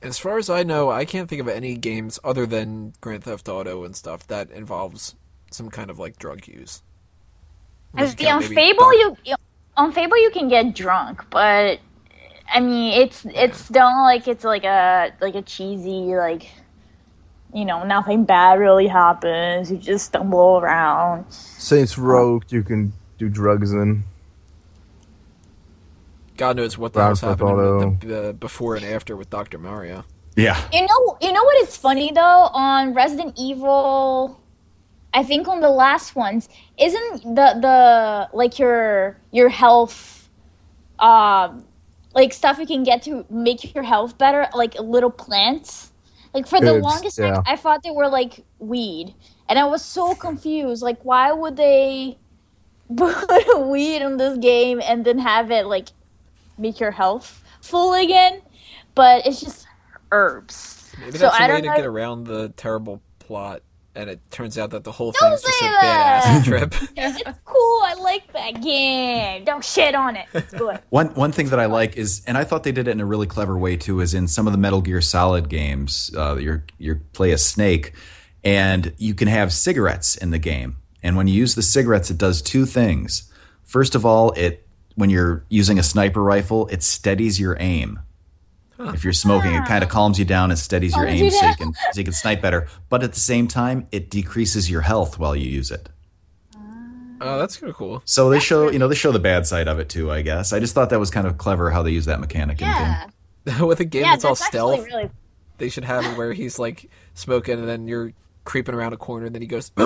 As 0.02 0.18
far 0.18 0.38
as 0.38 0.50
I 0.50 0.64
know, 0.64 0.90
I 0.90 1.06
can't 1.06 1.30
think 1.30 1.42
of 1.42 1.48
any 1.48 1.76
games 1.76 2.20
other 2.24 2.46
than 2.46 2.94
Grand 3.02 3.24
Theft 3.24 3.48
Auto 3.48 3.84
and 3.84 3.96
stuff 3.96 4.28
that 4.28 4.50
involves 4.52 5.16
some 5.52 5.70
kind 5.70 5.90
of 5.90 6.00
like 6.00 6.18
drug 6.18 6.48
use. 6.48 6.82
Unless 7.94 8.10
As 8.10 8.16
the 8.16 8.28
on 8.28 8.42
Fable, 8.44 8.94
you, 8.94 9.18
you 9.26 9.36
on 9.78 9.92
Fable 9.92 10.18
you 10.18 10.30
can 10.32 10.48
get 10.48 10.76
drunk, 10.76 11.26
but 11.30 11.80
I 12.52 12.60
mean 12.60 13.02
it's 13.02 13.26
it's 13.26 13.60
still 13.60 13.90
like 14.04 14.28
it's 14.28 14.44
like 14.44 14.64
a 14.64 15.12
like 15.22 15.36
a 15.36 15.42
cheesy 15.42 16.16
like 16.16 16.50
you 17.54 17.66
know 17.66 17.84
nothing 17.84 18.26
bad 18.26 18.60
really 18.60 18.88
happens. 18.88 19.72
You 19.72 19.78
just 19.78 20.08
stumble 20.08 20.60
around. 20.60 21.32
Saints 21.32 21.98
um, 21.98 22.04
Row, 22.04 22.42
you 22.50 22.64
can 22.64 22.94
do 23.18 23.30
drugs 23.30 23.72
in. 23.72 24.04
God 26.38 26.56
knows 26.56 26.78
what 26.78 26.94
the 26.94 27.00
Grand 27.00 27.20
hell's 27.20 27.40
happening 27.40 27.56
with 27.58 28.00
the, 28.02 28.08
the 28.08 28.34
before 28.34 28.76
and 28.76 28.86
after 28.86 29.16
with 29.16 29.30
Dr. 29.30 29.58
Mario. 29.58 30.06
Yeah, 30.36 30.62
You 30.72 30.82
know, 30.82 31.18
you 31.22 31.34
know 31.34 31.44
what 31.44 31.58
is 31.64 31.76
funny 31.76 32.12
though 32.14 32.50
on 32.54 32.94
Resident 32.94 33.34
Evil. 33.38 34.40
I 35.14 35.24
think 35.24 35.48
on 35.48 35.62
the 35.62 35.70
last 35.72 36.16
ones, 36.16 36.50
isn't 36.78 37.24
the 37.36 37.58
the 37.62 38.30
like 38.38 38.60
your 38.60 39.18
your 39.32 39.50
health, 39.50 40.30
um, 41.00 41.66
like 42.14 42.34
stuff 42.34 42.60
you 42.60 42.68
can 42.68 42.84
get 42.84 43.04
to 43.04 43.26
make 43.30 43.74
your 43.76 43.84
health 43.84 44.18
better, 44.18 44.48
like 44.54 44.76
little 44.80 45.12
plants. 45.12 45.92
Like 46.34 46.48
for 46.48 46.62
the 46.62 46.76
It's- 46.76 46.84
longest 46.84 47.20
yeah. 47.20 47.32
time, 47.34 47.42
I 47.48 47.56
thought 47.56 47.82
they 47.84 47.92
were 47.92 48.08
like 48.10 48.46
weed, 48.60 49.16
and 49.50 49.60
I 49.60 49.66
was 49.66 49.84
so 49.86 50.16
confused. 50.16 50.84
Like, 50.84 51.04
why 51.04 51.32
would 51.32 51.58
they 51.58 52.20
put 52.98 53.68
weed 53.68 53.98
in 54.02 54.18
this 54.18 54.38
game 54.40 54.82
and 54.84 55.06
then 55.06 55.20
have 55.20 55.52
it 55.52 55.66
like 55.68 55.90
make 56.58 56.80
your 56.80 56.92
health 56.92 57.44
full 57.62 57.94
again? 57.94 58.42
But 58.96 59.26
it's 59.28 59.42
just 59.42 59.68
herbs. 60.12 60.78
Maybe 60.98 61.18
So 61.18 61.20
that's 61.20 61.40
I 61.40 61.42
a 61.42 61.48
way 61.48 61.62
don't 61.62 61.62
to 61.62 61.70
get 61.70 61.86
around 61.86 62.26
the 62.26 62.50
terrible 62.58 63.04
plot, 63.20 63.64
and 63.96 64.10
it 64.10 64.20
turns 64.32 64.58
out 64.58 64.70
that 64.72 64.84
the 64.84 64.92
whole 64.92 65.12
Don't 65.12 65.30
thing's 65.30 65.42
just 65.42 65.62
a 65.62 65.64
say 65.66 65.70
bad 65.82 66.24
that! 66.24 66.46
trip. 66.46 66.76
It's 66.98 67.40
cool. 67.46 67.82
I 67.84 67.96
like 67.96 68.32
that 68.34 68.62
game. 68.62 69.44
Don't 69.46 69.64
shit 69.64 69.96
on 69.96 70.16
it. 70.16 70.26
It's 70.34 70.54
good. 70.54 70.80
One 70.90 71.08
one 71.16 71.32
thing 71.32 71.50
that 71.50 71.60
I 71.60 71.66
like 71.66 71.98
is, 71.98 72.22
and 72.28 72.38
I 72.38 72.44
thought 72.44 72.64
they 72.64 72.72
did 72.72 72.88
it 72.88 72.92
in 72.92 73.02
a 73.02 73.06
really 73.06 73.28
clever 73.28 73.58
way 73.58 73.78
too, 73.78 74.00
is 74.00 74.14
in 74.14 74.28
some 74.28 74.48
of 74.48 74.54
the 74.54 74.60
Metal 74.60 74.82
Gear 74.82 75.02
Solid 75.02 75.50
games, 75.50 76.12
uh, 76.16 76.36
you 76.38 76.62
you 76.78 77.02
play 77.14 77.32
a 77.32 77.38
snake, 77.38 77.94
and 78.44 78.94
you 78.98 79.14
can 79.14 79.28
have 79.28 79.52
cigarettes 79.52 80.16
in 80.16 80.32
the 80.32 80.40
game. 80.40 80.78
And 81.02 81.16
when 81.16 81.28
you 81.28 81.34
use 81.34 81.56
the 81.56 81.62
cigarettes, 81.64 82.10
it 82.12 82.18
does 82.18 82.42
two 82.42 82.66
things. 82.66 83.32
First 83.64 83.96
of 83.96 84.06
all, 84.06 84.32
it 84.32 84.68
when 84.96 85.10
you're 85.10 85.46
using 85.50 85.80
a 85.80 85.84
sniper 85.84 86.22
rifle, 86.22 86.68
it 86.68 86.84
steadies 86.84 87.40
your 87.40 87.56
aim. 87.60 88.00
If 88.80 89.04
you're 89.04 89.14
smoking, 89.14 89.54
it 89.54 89.66
kind 89.66 89.84
of 89.84 89.90
ah. 89.90 89.94
calms 89.94 90.18
you 90.18 90.26
down 90.26 90.52
and 90.52 90.60
steadies 90.60 90.96
your 90.96 91.06
Calms 91.06 91.22
aim 91.22 91.32
so 91.32 91.46
you 91.46 91.56
can 91.56 91.74
so 91.74 92.00
you 92.00 92.04
can 92.04 92.14
snipe 92.14 92.42
better. 92.42 92.68
But 92.88 93.04
at 93.04 93.14
the 93.14 93.20
same 93.20 93.48
time, 93.48 93.88
it 93.92 94.10
decreases 94.10 94.70
your 94.70 94.82
health 94.82 95.20
while 95.20 95.36
you 95.36 95.50
use 95.50 95.70
it. 95.70 95.90
Ah. 96.56 96.60
Oh, 97.22 97.40
that's 97.40 97.58
kind 97.58 97.70
of 97.70 97.76
cool. 97.76 98.02
So 98.06 98.30
they 98.30 98.40
show, 98.40 98.70
you 98.70 98.80
know, 98.80 98.88
they 98.88 98.96
show 98.96 99.12
the 99.12 99.20
bad 99.20 99.46
side 99.46 99.68
of 99.68 99.80
it 99.80 99.90
too. 99.90 100.10
I 100.12 100.22
guess 100.22 100.54
I 100.54 100.60
just 100.60 100.74
thought 100.74 100.90
that 100.92 101.00
was 101.00 101.12
kind 101.12 101.28
of 101.28 101.38
clever 101.38 101.70
how 101.72 101.84
they 101.84 101.92
use 101.92 102.06
that 102.06 102.22
mechanic 102.22 102.62
in 102.62 102.68
the 102.68 102.74
game. 102.74 103.68
With 103.68 103.80
a 103.82 103.86
game 103.86 104.04
Yeah, 104.04 104.12
that's 104.12 104.26
all 104.26 104.32
that's 104.36 104.44
actually 104.44 104.78
stealth, 104.78 104.86
really. 104.86 105.10
they 105.58 105.70
should 105.70 105.84
have 105.84 106.06
it 106.06 106.18
where 106.18 106.32
he's 106.32 106.58
like 106.58 106.90
smoking, 107.16 107.60
and 107.60 107.68
then 107.68 107.88
you're 107.88 108.14
creeping 108.46 108.76
around 108.76 108.94
a 108.94 108.98
corner, 108.98 109.26
and 109.26 109.36
then 109.36 109.42
he 109.42 109.48
goes. 109.48 109.72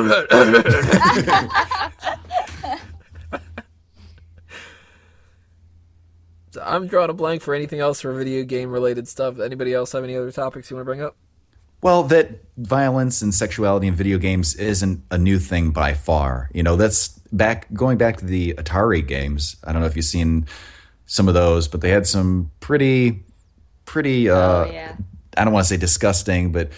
I'm 6.61 6.87
drawing 6.87 7.09
a 7.09 7.13
blank 7.13 7.41
for 7.41 7.53
anything 7.53 7.79
else 7.79 8.01
for 8.01 8.13
video 8.13 8.43
game 8.43 8.69
related 8.71 9.07
stuff. 9.07 9.39
Anybody 9.39 9.73
else 9.73 9.91
have 9.93 10.03
any 10.03 10.15
other 10.15 10.31
topics 10.31 10.69
you 10.69 10.75
want 10.75 10.81
to 10.83 10.85
bring 10.85 11.01
up? 11.01 11.15
Well, 11.81 12.03
that 12.03 12.29
violence 12.57 13.21
and 13.21 13.33
sexuality 13.33 13.87
in 13.87 13.95
video 13.95 14.17
games 14.17 14.55
isn't 14.55 15.03
a 15.11 15.17
new 15.17 15.37
thing 15.37 15.71
by 15.71 15.93
far. 15.93 16.49
You 16.53 16.63
know, 16.63 16.77
that's 16.77 17.09
back 17.33 17.71
going 17.73 17.97
back 17.97 18.17
to 18.17 18.25
the 18.25 18.53
Atari 18.53 19.05
games. 19.05 19.57
I 19.65 19.73
don't 19.73 19.81
know 19.81 19.87
if 19.87 19.95
you've 19.95 20.05
seen 20.05 20.47
some 21.05 21.27
of 21.27 21.33
those, 21.33 21.67
but 21.67 21.81
they 21.81 21.89
had 21.89 22.07
some 22.07 22.51
pretty, 22.61 23.23
pretty. 23.85 24.29
Uh, 24.29 24.35
Oh, 24.37 24.69
yeah. 24.71 24.95
I 25.35 25.43
don't 25.43 25.51
want 25.51 25.65
to 25.65 25.69
say 25.69 25.77
disgusting, 25.77 26.51
but 26.51 26.69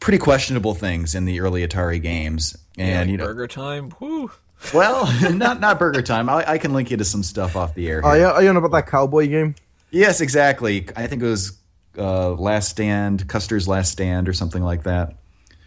pretty 0.00 0.18
questionable 0.18 0.74
things 0.74 1.14
in 1.14 1.24
the 1.24 1.40
early 1.40 1.66
Atari 1.66 2.00
games. 2.02 2.56
And 2.76 3.08
Like 3.08 3.12
you 3.12 3.16
know, 3.18 3.26
Burger 3.26 3.46
Time. 3.46 3.92
Woo. 4.00 4.30
Well, 4.72 5.06
not 5.32 5.60
not 5.60 5.78
Burger 5.78 6.02
Time. 6.02 6.28
I, 6.28 6.52
I 6.52 6.58
can 6.58 6.72
link 6.72 6.90
you 6.90 6.96
to 6.96 7.04
some 7.04 7.22
stuff 7.22 7.56
off 7.56 7.74
the 7.74 7.88
air. 7.88 8.00
Oh, 8.04 8.14
yeah, 8.14 8.40
you 8.40 8.52
know 8.52 8.58
about 8.58 8.72
that 8.72 8.86
cowboy 8.86 9.28
game? 9.28 9.54
Yes, 9.90 10.20
exactly. 10.20 10.86
I 10.96 11.06
think 11.06 11.22
it 11.22 11.26
was 11.26 11.58
uh, 11.98 12.30
Last 12.32 12.68
Stand, 12.70 13.28
Custer's 13.28 13.68
Last 13.68 13.92
Stand, 13.92 14.28
or 14.28 14.32
something 14.32 14.62
like 14.62 14.82
that. 14.84 15.14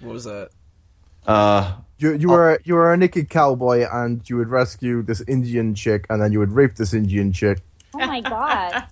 What 0.02 0.14
was 0.14 0.24
that? 0.26 0.50
Uh, 1.26 1.74
You 2.00 2.14
you 2.14 2.30
were 2.30 2.60
you 2.64 2.76
were 2.76 2.94
a 2.94 2.98
naked 2.98 3.30
cowboy 3.30 3.86
and 3.92 4.22
you 4.30 4.38
would 4.38 4.50
rescue 4.50 5.02
this 5.02 5.22
Indian 5.28 5.74
chick 5.76 6.06
and 6.10 6.22
then 6.22 6.32
you 6.32 6.40
would 6.40 6.52
rape 6.52 6.76
this 6.76 6.94
Indian 6.94 7.32
chick. 7.34 7.60
Oh 7.94 8.06
my 8.06 8.22
god. 8.22 8.86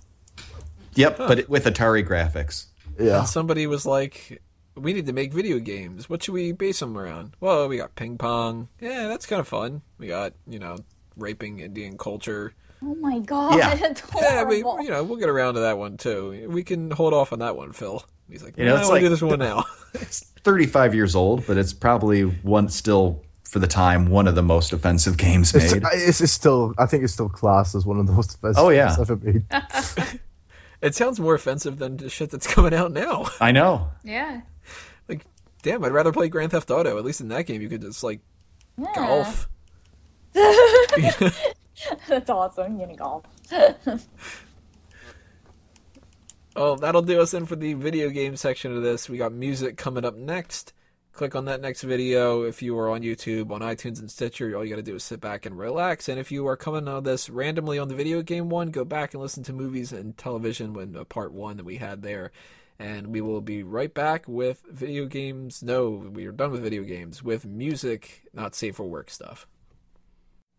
yep, 0.94 1.16
but 1.18 1.48
with 1.48 1.64
Atari 1.66 2.04
graphics. 2.06 2.66
Yeah. 2.98 3.20
And 3.20 3.28
somebody 3.28 3.66
was 3.66 3.84
like, 3.86 4.42
"We 4.76 4.92
need 4.92 5.06
to 5.06 5.12
make 5.12 5.32
video 5.32 5.58
games. 5.58 6.08
What 6.08 6.22
should 6.22 6.34
we 6.34 6.52
base 6.52 6.80
them 6.80 6.96
around?" 6.96 7.34
Well, 7.40 7.68
we 7.68 7.76
got 7.78 7.94
ping 7.94 8.18
pong. 8.18 8.68
Yeah, 8.80 9.08
that's 9.08 9.26
kind 9.26 9.40
of 9.40 9.48
fun. 9.48 9.82
We 9.98 10.06
got 10.08 10.34
you 10.46 10.58
know 10.58 10.76
raping 11.16 11.60
Indian 11.60 11.96
culture. 11.98 12.54
Oh 12.82 12.94
my 12.96 13.18
god. 13.20 13.56
Yeah. 13.58 13.74
That's 13.80 14.02
Yeah, 14.20 14.44
we 14.44 14.58
you 14.58 14.88
know 14.90 15.02
we'll 15.02 15.16
get 15.18 15.30
around 15.30 15.54
to 15.54 15.60
that 15.60 15.78
one 15.78 15.96
too. 15.96 16.46
We 16.50 16.62
can 16.62 16.90
hold 16.90 17.14
off 17.14 17.32
on 17.32 17.38
that 17.38 17.56
one, 17.56 17.72
Phil. 17.72 18.04
He's 18.30 18.42
like, 18.42 18.58
You 18.58 18.66
know, 18.66 18.74
"No, 18.74 18.80
it's 18.80 18.88
I 18.88 18.92
want 18.92 19.02
do 19.02 19.08
this 19.08 19.22
one 19.22 19.38
now. 19.38 19.64
It's 19.94 20.20
35 20.44 20.94
years 20.94 21.14
old, 21.16 21.46
but 21.46 21.56
it's 21.56 21.72
probably 21.72 22.22
one 22.22 22.68
still 22.68 23.22
for 23.44 23.60
the 23.60 23.66
time 23.66 24.10
one 24.10 24.28
of 24.28 24.34
the 24.34 24.42
most 24.42 24.74
offensive 24.74 25.16
games 25.16 25.54
It's, 25.54 25.72
made. 25.72 25.82
it's, 25.94 26.20
it's 26.20 26.32
still 26.32 26.74
I 26.78 26.84
think 26.84 27.02
it's 27.02 27.14
still 27.14 27.30
classed 27.30 27.74
as 27.74 27.86
one 27.86 27.98
of 27.98 28.06
the 28.06 28.12
most 28.12 28.32
oh, 28.44 28.48
offensive 28.48 28.64
Oh, 28.64 28.68
yeah. 28.68 28.88
games 28.88 29.00
ever 29.00 29.16
made. 29.16 30.20
it 30.82 30.94
sounds 30.94 31.18
more 31.18 31.34
offensive 31.34 31.78
than 31.78 31.96
the 31.96 32.10
shit 32.10 32.30
that's 32.30 32.46
coming 32.46 32.74
out 32.74 32.92
now. 32.92 33.26
I 33.40 33.52
know. 33.52 33.88
Yeah. 34.04 34.42
Damn, 35.66 35.84
I'd 35.84 35.92
rather 35.92 36.12
play 36.12 36.28
Grand 36.28 36.52
Theft 36.52 36.70
Auto. 36.70 36.96
At 36.96 37.04
least 37.04 37.20
in 37.20 37.28
that 37.28 37.42
game, 37.42 37.60
you 37.60 37.68
could 37.68 37.82
just 37.82 38.04
like 38.04 38.20
golf. 38.94 39.48
That's 40.32 42.30
awesome. 42.30 42.78
You 42.80 42.86
know, 42.86 42.94
golf. 42.94 43.24
Oh, 46.58 46.74
that'll 46.74 47.02
do 47.02 47.20
us 47.20 47.34
in 47.34 47.44
for 47.44 47.54
the 47.54 47.74
video 47.74 48.08
game 48.08 48.34
section 48.34 48.74
of 48.74 48.82
this. 48.82 49.10
We 49.10 49.18
got 49.18 49.30
music 49.30 49.76
coming 49.76 50.06
up 50.06 50.16
next. 50.16 50.72
Click 51.12 51.34
on 51.34 51.44
that 51.44 51.60
next 51.60 51.82
video. 51.82 52.44
If 52.44 52.62
you 52.62 52.78
are 52.78 52.88
on 52.88 53.02
YouTube, 53.02 53.50
on 53.50 53.60
iTunes, 53.60 54.00
and 54.00 54.10
Stitcher, 54.10 54.56
all 54.56 54.64
you 54.64 54.70
got 54.70 54.76
to 54.76 54.82
do 54.82 54.94
is 54.94 55.04
sit 55.04 55.20
back 55.20 55.44
and 55.44 55.58
relax. 55.58 56.08
And 56.08 56.18
if 56.18 56.32
you 56.32 56.46
are 56.46 56.56
coming 56.56 56.88
on 56.88 57.04
this 57.04 57.28
randomly 57.28 57.78
on 57.78 57.88
the 57.88 57.94
video 57.94 58.22
game 58.22 58.48
one, 58.48 58.70
go 58.70 58.86
back 58.86 59.12
and 59.12 59.22
listen 59.22 59.42
to 59.44 59.52
movies 59.52 59.92
and 59.92 60.16
television 60.16 60.72
when 60.72 60.96
uh, 60.96 61.04
part 61.04 61.30
one 61.30 61.58
that 61.58 61.66
we 61.66 61.76
had 61.76 62.00
there. 62.00 62.32
And 62.78 63.08
we 63.08 63.20
will 63.20 63.40
be 63.40 63.62
right 63.62 63.92
back 63.92 64.28
with 64.28 64.62
video 64.70 65.06
games. 65.06 65.62
No, 65.62 65.90
we 65.90 66.26
are 66.26 66.32
done 66.32 66.52
with 66.52 66.62
video 66.62 66.82
games 66.82 67.22
with 67.22 67.46
music, 67.46 68.24
not 68.34 68.54
safe 68.54 68.76
for 68.76 68.84
work 68.84 69.10
stuff. 69.10 69.46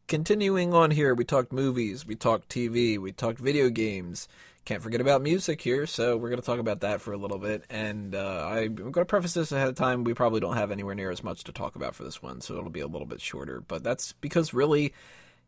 Continuing 0.07 0.73
on 0.73 0.91
here, 0.91 1.13
we 1.13 1.25
talked 1.25 1.51
movies, 1.51 2.07
we 2.07 2.15
talked 2.15 2.49
TV, 2.49 2.97
we 2.97 3.11
talked 3.11 3.39
video 3.39 3.69
games 3.69 4.27
can't 4.67 4.83
forget 4.83 4.99
about 4.99 5.21
music 5.21 5.61
here, 5.61 5.87
so 5.87 6.17
we're 6.17 6.27
going 6.27 6.41
to 6.41 6.45
talk 6.45 6.59
about 6.59 6.81
that 6.81 6.99
for 6.99 7.13
a 7.13 7.17
little 7.17 7.37
bit. 7.37 7.63
And 7.69 8.13
uh, 8.13 8.49
I'm 8.51 8.75
going 8.75 8.91
to 8.91 9.05
preface 9.05 9.33
this 9.33 9.53
ahead 9.53 9.69
of 9.69 9.75
time. 9.75 10.03
We 10.03 10.13
probably 10.13 10.41
don't 10.41 10.57
have 10.57 10.71
anywhere 10.71 10.93
near 10.93 11.09
as 11.09 11.23
much 11.23 11.45
to 11.45 11.53
talk 11.53 11.77
about 11.77 11.95
for 11.95 12.03
this 12.03 12.21
one, 12.21 12.41
so 12.41 12.57
it'll 12.57 12.69
be 12.69 12.81
a 12.81 12.87
little 12.87 13.07
bit 13.07 13.21
shorter. 13.21 13.61
But 13.61 13.81
that's 13.81 14.11
because 14.11 14.53
really, 14.53 14.93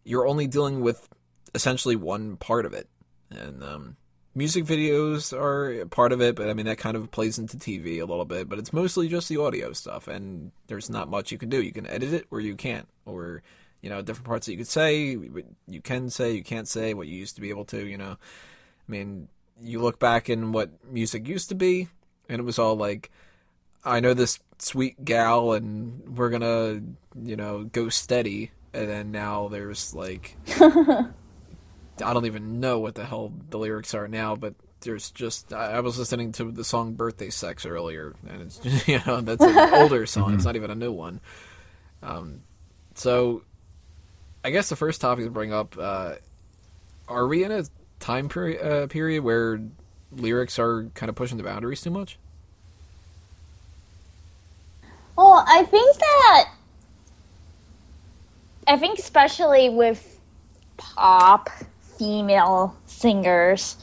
you're 0.06 0.26
only 0.26 0.48
dealing 0.48 0.80
with 0.80 1.10
essentially 1.54 1.98
one 1.98 2.38
part 2.38 2.66
of 2.66 2.74
it. 2.74 2.88
And 3.30 3.62
um, 3.62 3.98
music 4.36 4.66
videos 4.66 5.38
are 5.38 5.86
part 5.88 6.12
of 6.12 6.22
it, 6.22 6.36
but 6.36 6.50
I 6.50 6.54
mean, 6.54 6.66
that 6.66 6.78
kind 6.78 6.96
of 6.96 7.12
plays 7.12 7.38
into 7.40 7.58
TV 7.58 8.02
a 8.02 8.06
little 8.06 8.26
bit. 8.26 8.50
But 8.50 8.60
it's 8.60 8.74
mostly 8.74 9.08
just 9.08 9.30
the 9.30 9.38
audio 9.38 9.74
stuff, 9.74 10.08
and 10.08 10.52
there's 10.68 10.90
not 10.90 11.10
much 11.10 11.32
you 11.32 11.38
can 11.38 11.50
do. 11.50 11.62
You 11.62 11.72
can 11.72 11.88
edit 11.88 12.14
it 12.14 12.28
or 12.32 12.40
you 12.40 12.56
can't, 12.56 12.88
or 13.06 13.42
you 13.82 13.90
know, 13.90 14.02
different 14.02 14.28
parts 14.28 14.46
that 14.46 14.52
you 14.52 14.58
could 14.58 14.68
say, 14.68 15.18
you 15.68 15.82
can 15.82 16.10
say, 16.10 16.34
you 16.34 16.44
can't 16.44 16.68
say, 16.68 16.94
what 16.94 17.08
you 17.08 17.16
used 17.16 17.36
to 17.36 17.42
be 17.42 17.50
able 17.50 17.66
to, 17.66 17.86
you 17.86 17.98
know. 17.98 18.12
I 18.12 18.92
mean, 18.92 19.30
you 19.62 19.82
look 19.82 20.00
back 20.00 20.30
in 20.30 20.52
what 20.52 20.70
music 20.92 21.28
used 21.28 21.50
to 21.50 21.56
be, 21.56 21.88
and 22.28 22.40
it 22.40 22.44
was 22.44 22.60
all 22.60 22.76
like, 22.76 23.10
I 23.86 24.02
know 24.02 24.14
this 24.14 24.40
sweet 24.58 25.06
gal, 25.06 25.54
and 25.54 26.18
we're 26.18 26.30
gonna, 26.30 26.82
you 27.24 27.36
know, 27.36 27.64
go 27.64 27.90
steady. 27.90 28.52
And 28.74 28.88
then 28.88 29.12
now 29.12 29.48
there's 29.48 29.96
like, 29.96 30.38
I 32.02 32.14
don't 32.14 32.26
even 32.26 32.60
know 32.60 32.80
what 32.80 32.96
the 32.96 33.06
hell 33.06 33.34
the 33.50 33.58
lyrics 33.58 33.94
are 33.94 34.08
now, 34.08 34.36
but 34.36 34.54
there's 34.82 35.12
just 35.12 35.54
I 35.54 35.80
was 35.82 35.98
listening 35.98 36.32
to 36.34 36.52
the 36.52 36.64
song 36.64 36.94
"Birthday 36.94 37.30
Sex" 37.30 37.66
earlier, 37.66 38.16
and 38.28 38.42
it's 38.42 38.58
just, 38.58 38.88
you 38.88 39.00
know 39.06 39.22
that's 39.22 39.44
an 39.44 39.58
older 39.74 40.06
song. 40.06 40.34
It's 40.34 40.46
not 40.46 40.56
even 40.56 40.72
a 40.72 40.76
new 40.76 40.92
one. 40.92 41.20
Um, 42.02 42.42
so 42.96 43.44
I 44.44 44.52
guess 44.52 44.70
the 44.70 44.76
first 44.76 45.02
topic 45.02 45.26
to 45.26 45.32
bring 45.32 45.54
up: 45.54 45.76
uh, 45.78 46.16
Are 47.08 47.28
we 47.28 47.44
in 47.44 47.52
a 47.52 47.64
time 48.00 48.30
period, 48.30 48.62
uh, 48.66 48.88
period 48.88 49.24
where 49.24 49.62
lyrics 50.12 50.58
are 50.58 50.86
kind 50.96 51.10
of 51.10 51.16
pushing 51.16 51.38
the 51.38 51.44
boundaries 51.44 51.82
too 51.82 51.92
much? 51.92 52.18
Well, 55.16 55.44
I 55.48 55.64
think 55.64 55.98
that 55.98 56.50
I 58.68 58.78
think 58.78 59.00
especially 59.00 59.70
with 59.70 60.20
pop 60.78 61.50
female 62.00 62.76
singers, 62.86 63.78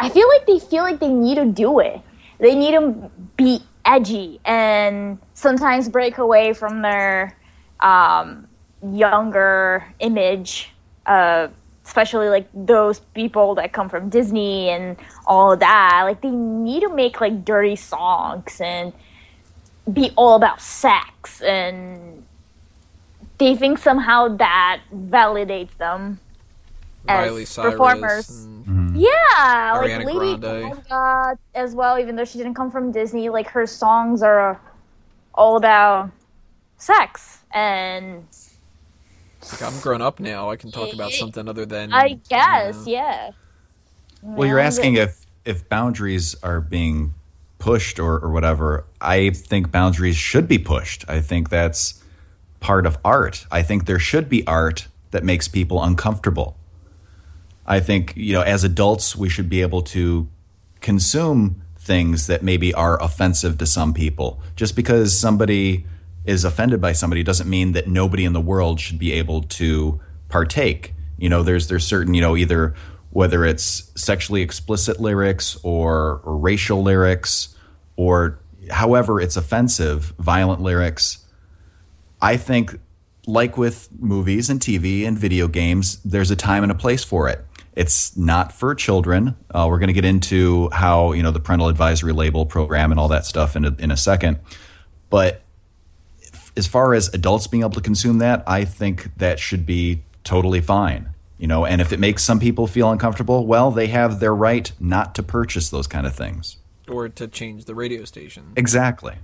I 0.00 0.08
feel 0.08 0.26
like 0.28 0.46
they 0.46 0.58
feel 0.58 0.82
like 0.84 1.00
they 1.00 1.12
need 1.12 1.34
to 1.34 1.44
do 1.44 1.80
it. 1.80 2.00
They 2.38 2.54
need 2.54 2.72
to 2.72 3.10
be 3.36 3.60
edgy 3.84 4.40
and 4.44 5.18
sometimes 5.34 5.88
break 5.88 6.18
away 6.18 6.54
from 6.54 6.82
their 6.82 7.36
um, 7.80 8.48
younger 8.82 9.84
image 10.00 10.70
of 11.06 11.52
especially 11.84 12.28
like 12.28 12.48
those 12.54 13.00
people 13.00 13.56
that 13.56 13.72
come 13.72 13.88
from 13.88 14.08
Disney 14.08 14.70
and 14.70 14.96
all 15.26 15.52
of 15.52 15.60
that, 15.60 16.02
like 16.04 16.20
they 16.22 16.30
need 16.30 16.80
to 16.80 16.94
make 16.94 17.20
like 17.20 17.44
dirty 17.44 17.74
songs 17.76 18.60
and 18.60 18.92
be 19.92 20.12
all 20.16 20.36
about 20.36 20.60
sex 20.60 21.42
and 21.42 22.24
they 23.38 23.56
think 23.56 23.78
somehow 23.78 24.28
that 24.36 24.80
validates 24.94 25.76
them 25.78 26.20
Miley 27.06 27.42
as 27.42 27.48
Cyrus 27.48 27.72
performers. 27.72 28.30
and- 28.30 28.64
mm-hmm. 28.66 28.96
Yeah, 28.96 29.08
Ariana 29.74 30.04
like 30.04 30.14
Lady 30.14 30.36
Grande. 30.40 30.82
Gaga 30.88 31.38
as 31.54 31.74
well. 31.74 31.98
Even 31.98 32.16
though 32.16 32.24
she 32.24 32.38
didn't 32.38 32.54
come 32.54 32.70
from 32.70 32.92
Disney, 32.92 33.28
like 33.28 33.48
her 33.48 33.66
songs 33.66 34.22
are 34.22 34.60
all 35.34 35.56
about 35.56 36.10
sex, 36.76 37.38
and 37.52 38.24
like 39.50 39.62
I'm 39.62 39.78
grown 39.80 40.02
up 40.02 40.20
now. 40.20 40.50
I 40.50 40.56
can 40.56 40.70
talk 40.70 40.92
about 40.92 41.10
something 41.12 41.48
other 41.48 41.66
than 41.66 41.92
I 41.92 42.20
guess, 42.28 42.86
you 42.86 42.94
know. 42.96 43.02
yeah. 43.02 43.30
Well, 44.22 44.46
you're 44.48 44.58
asking 44.60 44.96
if 44.96 45.26
if 45.44 45.68
boundaries 45.68 46.36
are 46.42 46.60
being 46.60 47.14
pushed 47.58 47.98
or, 47.98 48.18
or 48.20 48.30
whatever. 48.30 48.84
I 49.00 49.30
think 49.30 49.70
boundaries 49.72 50.16
should 50.16 50.46
be 50.48 50.58
pushed. 50.58 51.04
I 51.08 51.20
think 51.20 51.48
that's 51.48 52.02
part 52.60 52.86
of 52.86 52.98
art. 53.04 53.46
I 53.50 53.62
think 53.62 53.86
there 53.86 53.98
should 53.98 54.28
be 54.28 54.46
art 54.46 54.86
that 55.12 55.24
makes 55.24 55.48
people 55.48 55.82
uncomfortable. 55.82 56.56
I 57.66 57.80
think, 57.80 58.12
you 58.16 58.32
know, 58.32 58.42
as 58.42 58.64
adults, 58.64 59.16
we 59.16 59.28
should 59.28 59.48
be 59.48 59.62
able 59.62 59.82
to 59.82 60.28
consume 60.80 61.62
things 61.76 62.26
that 62.26 62.42
maybe 62.42 62.72
are 62.74 63.02
offensive 63.02 63.58
to 63.58 63.66
some 63.66 63.94
people. 63.94 64.40
Just 64.56 64.76
because 64.76 65.18
somebody 65.18 65.86
is 66.24 66.44
offended 66.44 66.80
by 66.80 66.92
somebody 66.92 67.22
doesn't 67.22 67.48
mean 67.48 67.72
that 67.72 67.88
nobody 67.88 68.24
in 68.24 68.32
the 68.32 68.40
world 68.40 68.80
should 68.80 68.98
be 68.98 69.12
able 69.12 69.42
to 69.42 70.00
partake. 70.28 70.94
You 71.18 71.28
know, 71.28 71.42
there's 71.42 71.68
there's 71.68 71.86
certain, 71.86 72.14
you 72.14 72.20
know, 72.20 72.36
either 72.36 72.74
whether 73.10 73.44
it's 73.44 73.92
sexually 73.94 74.42
explicit 74.42 75.00
lyrics 75.00 75.56
or, 75.62 76.20
or 76.24 76.36
racial 76.36 76.82
lyrics 76.82 77.54
or 77.96 78.38
however 78.70 79.20
it's 79.20 79.36
offensive, 79.36 80.14
violent 80.18 80.60
lyrics. 80.60 81.26
I 82.20 82.36
think, 82.36 82.78
like 83.26 83.56
with 83.56 83.88
movies 83.98 84.48
and 84.48 84.60
TV 84.60 85.06
and 85.06 85.18
video 85.18 85.46
games, 85.46 86.00
there's 86.02 86.30
a 86.30 86.36
time 86.36 86.62
and 86.62 86.72
a 86.72 86.74
place 86.74 87.04
for 87.04 87.28
it. 87.28 87.44
It's 87.74 88.16
not 88.16 88.52
for 88.52 88.74
children. 88.74 89.36
Uh, 89.50 89.66
we're 89.68 89.78
going 89.78 89.88
to 89.88 89.94
get 89.94 90.04
into 90.04 90.68
how 90.70 91.12
you 91.12 91.22
know 91.22 91.30
the 91.30 91.40
parental 91.40 91.68
advisory 91.68 92.12
label 92.12 92.44
program 92.46 92.90
and 92.90 93.00
all 93.00 93.08
that 93.08 93.24
stuff 93.24 93.56
in 93.56 93.64
a, 93.64 93.74
in 93.78 93.90
a 93.90 93.96
second. 93.96 94.40
But 95.08 95.42
as 96.56 96.66
far 96.66 96.92
as 96.94 97.12
adults 97.14 97.46
being 97.46 97.62
able 97.62 97.72
to 97.72 97.80
consume 97.80 98.18
that, 98.18 98.44
I 98.46 98.64
think 98.64 99.16
that 99.16 99.38
should 99.38 99.64
be 99.64 100.02
totally 100.22 100.60
fine. 100.60 101.08
You 101.38 101.48
know, 101.48 101.64
and 101.64 101.80
if 101.80 101.92
it 101.92 101.98
makes 101.98 102.22
some 102.22 102.38
people 102.38 102.66
feel 102.66 102.90
uncomfortable, 102.90 103.46
well, 103.46 103.70
they 103.70 103.88
have 103.88 104.20
their 104.20 104.34
right 104.34 104.70
not 104.78 105.14
to 105.16 105.22
purchase 105.22 105.70
those 105.70 105.86
kind 105.86 106.06
of 106.06 106.14
things. 106.14 106.58
or 106.88 107.08
to 107.08 107.26
change 107.26 107.64
the 107.64 107.74
radio 107.74 108.04
station. 108.04 108.52
Exactly. 108.54 109.14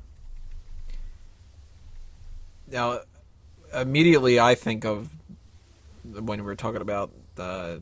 Now, 2.70 3.00
immediately 3.72 4.40
I 4.40 4.54
think 4.54 4.84
of 4.84 5.10
when 6.04 6.44
we're 6.44 6.54
talking 6.54 6.80
about 6.80 7.10
uh, 7.38 7.76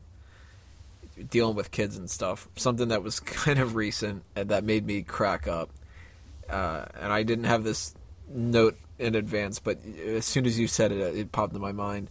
dealing 1.29 1.55
with 1.55 1.71
kids 1.71 1.97
and 1.97 2.09
stuff, 2.09 2.47
something 2.55 2.89
that 2.89 3.03
was 3.03 3.19
kind 3.19 3.59
of 3.59 3.75
recent 3.75 4.23
and 4.35 4.49
that 4.49 4.63
made 4.63 4.85
me 4.85 5.01
crack 5.01 5.47
up. 5.47 5.69
Uh, 6.49 6.85
and 6.99 7.11
I 7.11 7.23
didn't 7.23 7.45
have 7.45 7.63
this 7.63 7.93
note 8.29 8.77
in 8.99 9.15
advance, 9.15 9.59
but 9.59 9.77
as 10.05 10.25
soon 10.25 10.45
as 10.45 10.57
you 10.57 10.67
said 10.67 10.91
it, 10.91 11.15
it 11.15 11.31
popped 11.31 11.53
in 11.53 11.61
my 11.61 11.71
mind. 11.71 12.09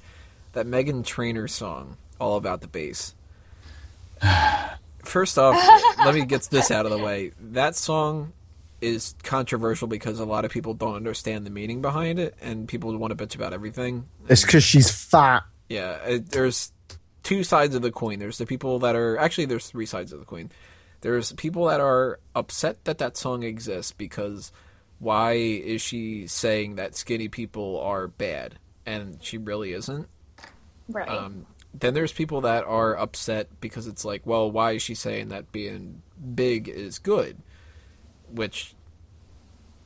That 0.52 0.66
Meghan 0.66 1.04
Trainor 1.04 1.48
song, 1.48 1.96
"All 2.18 2.36
About 2.36 2.60
the 2.60 2.68
Bass." 2.68 3.14
First 5.04 5.38
off, 5.38 5.54
let 5.98 6.14
me 6.14 6.24
get 6.24 6.42
this 6.44 6.70
out 6.70 6.86
of 6.86 6.92
the 6.92 6.98
way. 6.98 7.32
That 7.40 7.76
song 7.76 8.32
is 8.80 9.14
controversial 9.22 9.88
because 9.88 10.18
a 10.18 10.24
lot 10.24 10.44
of 10.44 10.50
people 10.50 10.74
don't 10.74 10.96
understand 10.96 11.46
the 11.46 11.50
meaning 11.50 11.80
behind 11.80 12.18
it, 12.18 12.34
and 12.40 12.68
people 12.68 12.96
want 12.98 13.16
to 13.16 13.26
bitch 13.26 13.34
about 13.34 13.52
everything. 13.52 14.06
It's 14.28 14.42
because 14.42 14.64
she's 14.64 14.90
fat. 14.90 15.44
Yeah, 15.68 15.96
it, 16.04 16.30
there's 16.30 16.72
two 17.26 17.42
sides 17.42 17.74
of 17.74 17.82
the 17.82 17.90
coin. 17.90 18.20
There's 18.20 18.38
the 18.38 18.46
people 18.46 18.78
that 18.78 18.94
are 18.94 19.18
actually 19.18 19.46
there's 19.46 19.66
three 19.66 19.84
sides 19.84 20.12
of 20.12 20.20
the 20.20 20.24
coin. 20.24 20.48
There's 21.00 21.32
people 21.32 21.64
that 21.64 21.80
are 21.80 22.20
upset 22.36 22.84
that 22.84 22.98
that 22.98 23.16
song 23.16 23.42
exists 23.42 23.90
because 23.90 24.52
why 25.00 25.32
is 25.32 25.82
she 25.82 26.28
saying 26.28 26.76
that 26.76 26.94
skinny 26.94 27.26
people 27.26 27.80
are 27.80 28.06
bad 28.06 28.60
and 28.86 29.18
she 29.20 29.38
really 29.38 29.72
isn't? 29.72 30.06
Right. 30.88 31.08
Um, 31.08 31.46
then 31.74 31.94
there's 31.94 32.12
people 32.12 32.42
that 32.42 32.62
are 32.62 32.96
upset 32.96 33.48
because 33.60 33.88
it's 33.88 34.04
like, 34.04 34.24
well, 34.24 34.48
why 34.48 34.72
is 34.72 34.82
she 34.82 34.94
saying 34.94 35.28
that 35.30 35.50
being 35.50 36.02
big 36.32 36.68
is 36.68 37.00
good? 37.00 37.38
Which, 38.30 38.76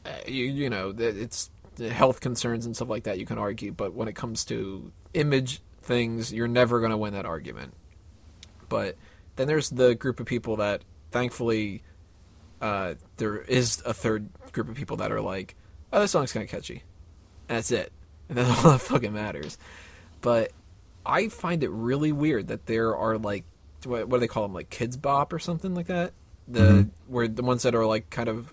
uh, 0.05 0.11
you 0.27 0.45
you 0.45 0.69
know, 0.69 0.93
that 0.93 1.17
it's 1.17 1.51
health 1.79 2.21
concerns 2.21 2.67
and 2.67 2.77
stuff 2.77 2.91
like 2.91 3.05
that. 3.05 3.19
You 3.19 3.25
can 3.25 3.39
argue, 3.39 3.73
but 3.73 3.95
when 3.95 4.09
it 4.09 4.15
comes 4.15 4.45
to 4.45 4.93
image 5.15 5.63
things, 5.83 6.33
you're 6.33 6.49
never 6.49 6.81
going 6.81 6.91
to 6.91 6.97
win 6.97 7.15
that 7.15 7.27
argument. 7.27 7.75
But 8.69 8.97
then 9.37 9.47
there's 9.47 9.71
the 9.71 9.95
group 9.95 10.21
of 10.21 10.27
people 10.27 10.57
that, 10.57 10.83
thankfully, 11.11 11.83
uh, 12.61 12.95
there 13.17 13.39
is 13.39 13.83
a 13.85 13.95
third 13.95 14.29
group 14.53 14.69
of 14.69 14.75
people 14.75 14.99
that 14.99 15.13
are 15.13 15.21
like, 15.21 15.55
oh, 15.93 16.01
this 16.01 16.13
song's 16.13 16.33
kind 16.33 16.45
of 16.45 16.51
catchy. 16.51 16.85
And 17.49 17.59
that's 17.59 17.71
it. 17.71 17.93
And 18.29 18.39
that's 18.39 18.65
all 18.65 18.73
that 18.73 18.81
fucking 18.81 19.13
matters. 19.13 19.59
But 20.21 20.53
I 21.05 21.29
find 21.29 21.63
it 21.63 21.71
really 21.71 22.13
weird 22.13 22.49
that 22.49 22.67
there 22.67 22.97
are 22.97 23.19
like 23.19 23.45
what, 23.85 24.09
what 24.09 24.19
do 24.19 24.21
they 24.21 24.29
call 24.29 24.43
them 24.43 24.53
like 24.53 24.69
Kidz 24.71 25.01
Bop 25.01 25.33
or 25.33 25.39
something 25.39 25.75
like 25.75 25.87
that 25.87 26.13
the 26.51 26.89
where 27.07 27.29
the 27.29 27.43
ones 27.43 27.63
that 27.63 27.75
are 27.75 27.87
like 27.87 28.11
kind 28.11 28.29
of 28.29 28.53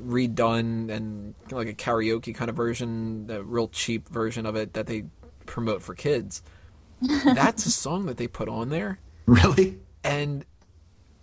redone 0.00 0.90
and 0.90 1.34
like 1.50 1.68
a 1.68 1.74
karaoke 1.74 2.34
kind 2.34 2.48
of 2.48 2.56
version 2.56 3.26
the 3.26 3.42
real 3.42 3.68
cheap 3.68 4.08
version 4.08 4.46
of 4.46 4.56
it 4.56 4.74
that 4.74 4.86
they 4.86 5.04
promote 5.46 5.82
for 5.82 5.94
kids 5.94 6.42
that's 7.00 7.66
a 7.66 7.70
song 7.70 8.06
that 8.06 8.16
they 8.16 8.26
put 8.26 8.48
on 8.48 8.68
there 8.68 8.98
Really? 9.26 9.78
and 10.04 10.44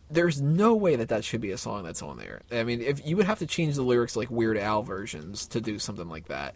there's 0.09 0.41
no 0.41 0.75
way 0.75 0.95
that 0.95 1.09
that 1.09 1.23
should 1.23 1.41
be 1.41 1.51
a 1.51 1.57
song 1.57 1.83
that's 1.83 2.03
on 2.03 2.17
there. 2.17 2.41
I 2.51 2.63
mean, 2.63 2.81
if 2.81 3.03
you 3.05 3.17
would 3.17 3.25
have 3.25 3.39
to 3.39 3.47
change 3.47 3.75
the 3.75 3.81
lyrics 3.81 4.15
like 4.15 4.29
Weird 4.29 4.59
Al 4.59 4.83
versions 4.83 5.47
to 5.47 5.59
do 5.61 5.79
something 5.79 6.07
like 6.07 6.27
that. 6.27 6.53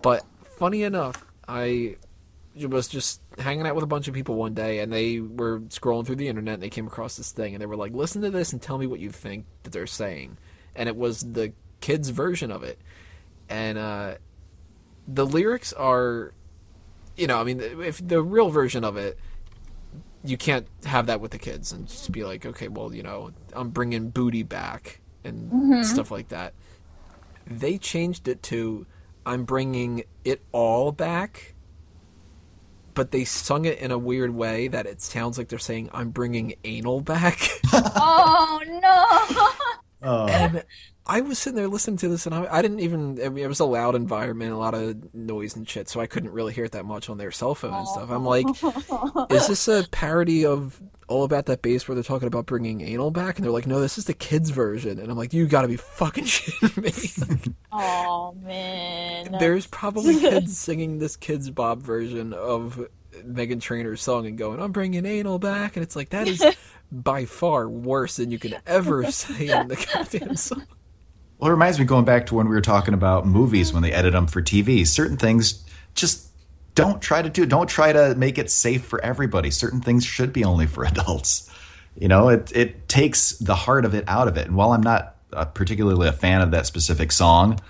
But 0.00 0.24
funny 0.58 0.84
enough, 0.84 1.24
I 1.48 1.96
was 2.54 2.86
just 2.86 3.20
hanging 3.38 3.66
out 3.66 3.74
with 3.74 3.82
a 3.82 3.88
bunch 3.88 4.06
of 4.06 4.14
people 4.14 4.36
one 4.36 4.54
day, 4.54 4.78
and 4.78 4.92
they 4.92 5.18
were 5.18 5.60
scrolling 5.60 6.06
through 6.06 6.16
the 6.16 6.28
internet, 6.28 6.54
and 6.54 6.62
they 6.62 6.70
came 6.70 6.86
across 6.86 7.16
this 7.16 7.32
thing, 7.32 7.54
and 7.54 7.60
they 7.60 7.66
were 7.66 7.76
like, 7.76 7.92
"Listen 7.92 8.22
to 8.22 8.30
this 8.30 8.52
and 8.52 8.62
tell 8.62 8.78
me 8.78 8.86
what 8.86 9.00
you 9.00 9.10
think 9.10 9.46
that 9.64 9.72
they're 9.72 9.86
saying." 9.86 10.36
And 10.76 10.88
it 10.88 10.96
was 10.96 11.20
the 11.20 11.52
kids' 11.80 12.10
version 12.10 12.52
of 12.52 12.62
it, 12.62 12.78
and 13.48 13.76
uh, 13.76 14.14
the 15.08 15.26
lyrics 15.26 15.72
are, 15.72 16.32
you 17.18 17.26
know, 17.26 17.40
I 17.40 17.44
mean, 17.44 17.60
if 17.60 18.06
the 18.06 18.22
real 18.22 18.50
version 18.50 18.84
of 18.84 18.96
it 18.96 19.18
you 20.24 20.36
can't 20.36 20.66
have 20.84 21.06
that 21.06 21.20
with 21.20 21.30
the 21.30 21.38
kids 21.38 21.72
and 21.72 21.86
just 21.86 22.10
be 22.12 22.24
like, 22.24 22.44
okay, 22.44 22.68
well, 22.68 22.94
you 22.94 23.02
know, 23.02 23.30
I'm 23.52 23.70
bringing 23.70 24.10
booty 24.10 24.42
back 24.42 25.00
and 25.24 25.50
mm-hmm. 25.50 25.82
stuff 25.82 26.10
like 26.10 26.28
that. 26.28 26.54
They 27.46 27.78
changed 27.78 28.28
it 28.28 28.42
to 28.44 28.86
I'm 29.24 29.44
bringing 29.44 30.04
it 30.24 30.42
all 30.52 30.92
back, 30.92 31.54
but 32.94 33.10
they 33.10 33.24
sung 33.24 33.64
it 33.64 33.78
in 33.78 33.90
a 33.90 33.98
weird 33.98 34.34
way 34.34 34.68
that 34.68 34.86
it 34.86 35.00
sounds 35.00 35.38
like 35.38 35.48
they're 35.48 35.58
saying 35.58 35.90
I'm 35.92 36.10
bringing 36.10 36.54
anal 36.64 37.00
back. 37.00 37.48
Oh 38.00 38.60
no! 38.66 39.48
Oh, 40.00 40.28
and 40.28 40.64
I 41.08 41.22
was 41.22 41.38
sitting 41.38 41.56
there 41.56 41.68
listening 41.68 41.96
to 41.98 42.08
this, 42.08 42.26
and 42.26 42.34
I, 42.34 42.46
I 42.50 42.60
didn't 42.60 42.80
even. 42.80 43.18
I 43.24 43.30
mean, 43.30 43.44
it 43.44 43.48
was 43.48 43.60
a 43.60 43.64
loud 43.64 43.94
environment, 43.94 44.52
a 44.52 44.56
lot 44.56 44.74
of 44.74 45.14
noise 45.14 45.56
and 45.56 45.66
shit, 45.66 45.88
so 45.88 46.00
I 46.00 46.06
couldn't 46.06 46.32
really 46.32 46.52
hear 46.52 46.64
it 46.64 46.72
that 46.72 46.84
much 46.84 47.08
on 47.08 47.16
their 47.16 47.30
cell 47.30 47.54
phone 47.54 47.72
and 47.72 47.88
stuff. 47.88 48.10
I'm 48.10 48.26
like, 48.26 48.46
is 49.30 49.46
this 49.48 49.68
a 49.68 49.86
parody 49.90 50.44
of 50.44 50.82
All 51.08 51.24
About 51.24 51.46
That 51.46 51.62
Bass 51.62 51.88
where 51.88 51.94
they're 51.94 52.04
talking 52.04 52.28
about 52.28 52.44
bringing 52.44 52.82
anal 52.82 53.10
back? 53.10 53.36
And 53.36 53.44
they're 53.44 53.52
like, 53.52 53.66
no, 53.66 53.80
this 53.80 53.96
is 53.96 54.04
the 54.04 54.12
kids' 54.12 54.50
version. 54.50 54.98
And 54.98 55.10
I'm 55.10 55.16
like, 55.16 55.32
you 55.32 55.46
gotta 55.46 55.68
be 55.68 55.76
fucking 55.76 56.24
shitting 56.26 57.46
me. 57.46 57.54
Oh 57.72 58.36
man. 58.42 59.36
There's 59.38 59.66
probably 59.66 60.14
kids 60.20 60.58
singing 60.58 60.98
this 60.98 61.16
Kidz 61.16 61.54
Bop 61.54 61.78
version 61.78 62.34
of 62.34 62.86
Meghan 63.24 63.60
Trainor's 63.60 64.02
song 64.02 64.26
and 64.26 64.36
going, 64.36 64.60
I'm 64.60 64.72
bringing 64.72 65.06
anal 65.06 65.38
back. 65.38 65.76
And 65.76 65.82
it's 65.82 65.96
like, 65.96 66.10
that 66.10 66.28
is 66.28 66.44
by 66.92 67.24
far 67.24 67.68
worse 67.68 68.16
than 68.16 68.30
you 68.30 68.38
can 68.38 68.56
ever 68.66 69.10
say 69.10 69.48
in 69.48 69.68
the 69.68 69.88
goddamn 69.94 70.36
song. 70.36 70.66
Well, 71.38 71.48
it 71.48 71.52
reminds 71.52 71.78
me 71.78 71.84
going 71.84 72.04
back 72.04 72.26
to 72.26 72.34
when 72.34 72.48
we 72.48 72.54
were 72.54 72.60
talking 72.60 72.94
about 72.94 73.26
movies 73.26 73.72
when 73.72 73.82
they 73.82 73.92
edit 73.92 74.12
them 74.12 74.26
for 74.26 74.42
TV. 74.42 74.86
Certain 74.86 75.16
things 75.16 75.64
just 75.94 76.28
don't 76.74 77.00
try 77.00 77.22
to 77.22 77.28
do. 77.28 77.46
Don't 77.46 77.68
try 77.68 77.92
to 77.92 78.14
make 78.16 78.38
it 78.38 78.50
safe 78.50 78.84
for 78.84 79.02
everybody. 79.04 79.50
Certain 79.50 79.80
things 79.80 80.04
should 80.04 80.32
be 80.32 80.44
only 80.44 80.66
for 80.66 80.84
adults. 80.86 81.50
You 81.96 82.08
know, 82.08 82.28
it 82.28 82.52
it 82.54 82.88
takes 82.88 83.32
the 83.38 83.54
heart 83.54 83.84
of 83.84 83.94
it 83.94 84.04
out 84.08 84.28
of 84.28 84.36
it. 84.36 84.46
And 84.46 84.56
while 84.56 84.72
I'm 84.72 84.82
not 84.82 85.16
uh, 85.32 85.44
particularly 85.44 86.08
a 86.08 86.12
fan 86.12 86.40
of 86.40 86.50
that 86.50 86.66
specific 86.66 87.12
song, 87.12 87.60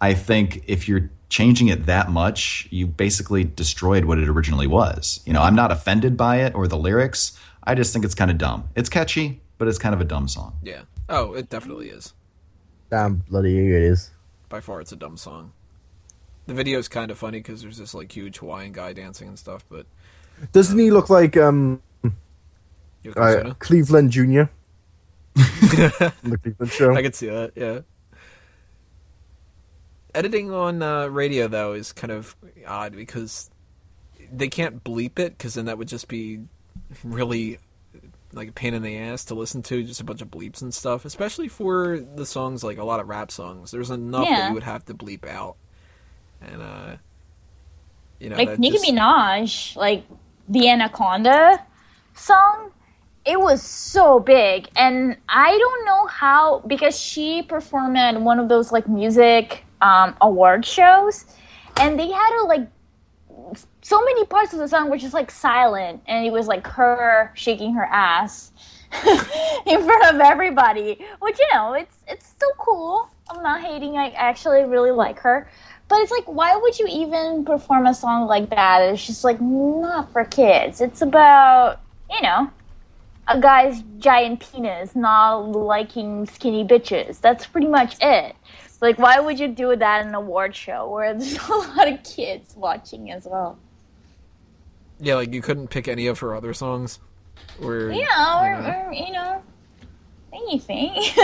I 0.00 0.14
think 0.14 0.64
if 0.66 0.88
you're 0.88 1.10
changing 1.28 1.68
it 1.68 1.86
that 1.86 2.10
much, 2.10 2.68
you 2.70 2.86
basically 2.86 3.44
destroyed 3.44 4.04
what 4.04 4.18
it 4.18 4.28
originally 4.28 4.66
was. 4.66 5.20
You 5.24 5.32
know, 5.32 5.40
I'm 5.40 5.54
not 5.54 5.70
offended 5.70 6.16
by 6.16 6.42
it 6.42 6.54
or 6.54 6.68
the 6.68 6.76
lyrics. 6.76 7.38
I 7.64 7.74
just 7.74 7.92
think 7.92 8.04
it's 8.04 8.14
kind 8.14 8.30
of 8.30 8.36
dumb. 8.36 8.68
It's 8.74 8.88
catchy, 8.90 9.40
but 9.56 9.68
it's 9.68 9.78
kind 9.78 9.94
of 9.94 10.00
a 10.00 10.04
dumb 10.04 10.28
song. 10.28 10.58
Yeah. 10.62 10.82
Oh, 11.08 11.32
it 11.32 11.48
definitely 11.48 11.88
is. 11.88 12.12
Damn 12.92 13.16
bloody 13.16 13.58
it 13.58 13.82
is. 13.82 14.10
By 14.50 14.60
far, 14.60 14.82
it's 14.82 14.92
a 14.92 14.96
dumb 14.96 15.16
song. 15.16 15.52
The 16.44 16.52
video's 16.52 16.88
kind 16.88 17.10
of 17.10 17.16
funny 17.16 17.38
because 17.38 17.62
there's 17.62 17.78
this 17.78 17.94
like 17.94 18.12
huge 18.12 18.36
Hawaiian 18.36 18.72
guy 18.72 18.92
dancing 18.92 19.28
and 19.28 19.38
stuff, 19.38 19.64
but 19.70 19.86
Doesn't 20.52 20.78
he 20.78 20.90
look 20.90 21.08
like 21.08 21.34
um 21.38 21.80
uh, 23.16 23.54
Cleveland 23.60 24.10
Junior? 24.10 24.50
The 25.34 26.38
Cleveland 26.42 26.70
show. 26.70 26.94
I 26.94 27.00
could 27.00 27.14
see 27.14 27.28
that. 27.30 27.52
Yeah. 27.56 27.80
Editing 30.14 30.52
on 30.52 30.82
uh, 30.82 31.06
radio 31.06 31.48
though 31.48 31.72
is 31.72 31.92
kind 31.92 32.12
of 32.12 32.36
odd 32.66 32.94
because 32.94 33.48
they 34.30 34.48
can't 34.48 34.84
bleep 34.84 35.18
it 35.18 35.38
because 35.38 35.54
then 35.54 35.64
that 35.64 35.78
would 35.78 35.88
just 35.88 36.08
be 36.08 36.40
really 37.02 37.56
like 38.32 38.48
a 38.48 38.52
pain 38.52 38.74
in 38.74 38.82
the 38.82 38.96
ass 38.96 39.24
to 39.26 39.34
listen 39.34 39.62
to, 39.62 39.82
just 39.82 40.00
a 40.00 40.04
bunch 40.04 40.22
of 40.22 40.30
bleeps 40.30 40.62
and 40.62 40.72
stuff. 40.72 41.04
Especially 41.04 41.48
for 41.48 42.00
the 42.00 42.26
songs 42.26 42.64
like 42.64 42.78
a 42.78 42.84
lot 42.84 43.00
of 43.00 43.08
rap 43.08 43.30
songs. 43.30 43.70
There's 43.70 43.90
enough 43.90 44.26
that 44.28 44.48
you 44.48 44.54
would 44.54 44.62
have 44.62 44.84
to 44.86 44.94
bleep 44.94 45.26
out, 45.26 45.56
and 46.40 46.62
uh, 46.62 46.96
you 48.20 48.28
know, 48.30 48.36
like 48.36 48.58
Nicki 48.58 48.78
just- 48.78 48.90
Minaj, 48.90 49.76
like 49.76 50.04
the 50.48 50.68
Anaconda 50.68 51.64
song, 52.14 52.70
it 53.24 53.38
was 53.38 53.62
so 53.62 54.18
big, 54.18 54.68
and 54.76 55.16
I 55.28 55.56
don't 55.56 55.84
know 55.84 56.06
how 56.06 56.60
because 56.66 56.98
she 56.98 57.42
performed 57.42 57.96
at 57.96 58.20
one 58.20 58.38
of 58.38 58.48
those 58.48 58.72
like 58.72 58.88
music 58.88 59.64
um, 59.80 60.16
award 60.20 60.64
shows, 60.64 61.24
and 61.78 61.98
they 61.98 62.10
had 62.10 62.38
to 62.40 62.44
like 62.44 62.68
so 63.82 64.00
many 64.04 64.24
parts 64.26 64.52
of 64.52 64.58
the 64.58 64.68
song 64.68 64.90
were 64.90 64.98
just 64.98 65.14
like 65.14 65.30
silent, 65.30 66.02
and 66.06 66.26
it 66.26 66.32
was 66.32 66.46
like 66.46 66.66
her 66.66 67.32
shaking 67.34 67.74
her 67.74 67.84
ass 67.84 68.52
in 69.66 69.82
front 69.82 70.14
of 70.14 70.20
everybody, 70.20 71.04
which 71.20 71.38
you 71.38 71.48
know 71.52 71.74
it's 71.74 71.96
it's 72.06 72.26
still 72.26 72.52
cool. 72.58 73.08
I'm 73.30 73.42
not 73.42 73.62
hating. 73.62 73.96
I 73.96 74.10
actually 74.10 74.64
really 74.64 74.90
like 74.90 75.18
her. 75.20 75.48
But 75.88 76.00
it's 76.00 76.10
like, 76.10 76.24
why 76.24 76.56
would 76.56 76.78
you 76.78 76.86
even 76.88 77.44
perform 77.44 77.86
a 77.86 77.94
song 77.94 78.26
like 78.26 78.50
that? 78.50 78.80
It's 78.82 79.06
just 79.06 79.24
like 79.24 79.40
not 79.40 80.10
for 80.12 80.24
kids. 80.24 80.80
It's 80.80 81.02
about, 81.02 81.80
you 82.10 82.22
know, 82.22 82.50
a 83.28 83.38
guy's 83.40 83.82
giant 83.98 84.40
penis 84.40 84.96
not 84.96 85.50
liking 85.52 86.26
skinny 86.26 86.64
bitches. 86.64 87.20
That's 87.20 87.46
pretty 87.46 87.66
much 87.66 87.96
it. 88.00 88.34
Like, 88.82 88.98
why 88.98 89.20
would 89.20 89.38
you 89.38 89.46
do 89.46 89.76
that 89.76 90.02
in 90.02 90.08
an 90.08 90.14
award 90.16 90.56
show 90.56 90.90
where 90.90 91.14
there's 91.18 91.38
a 91.48 91.52
lot 91.52 91.88
of 91.90 92.02
kids 92.02 92.54
watching 92.56 93.12
as 93.12 93.24
well? 93.24 93.56
Yeah, 94.98 95.14
like 95.14 95.32
you 95.32 95.40
couldn't 95.40 95.68
pick 95.68 95.88
any 95.88 96.08
of 96.08 96.18
her 96.18 96.34
other 96.34 96.52
songs. 96.52 96.98
Or 97.62 97.90
Yeah, 97.90 98.42
or, 98.42 98.54
you 98.54 98.60
know. 98.60 98.84
or 98.86 98.92
you 98.92 99.12
know, 99.12 99.42
anything. 100.32 100.90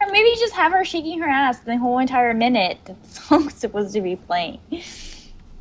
or 0.00 0.10
maybe 0.10 0.30
just 0.38 0.54
have 0.54 0.72
her 0.72 0.84
shaking 0.84 1.18
her 1.18 1.28
ass 1.28 1.58
the 1.60 1.76
whole 1.76 1.98
entire 1.98 2.32
minute 2.32 2.78
that 2.84 3.02
the 3.02 3.08
song's 3.20 3.54
supposed 3.54 3.92
to 3.94 4.00
be 4.00 4.14
playing. 4.14 4.60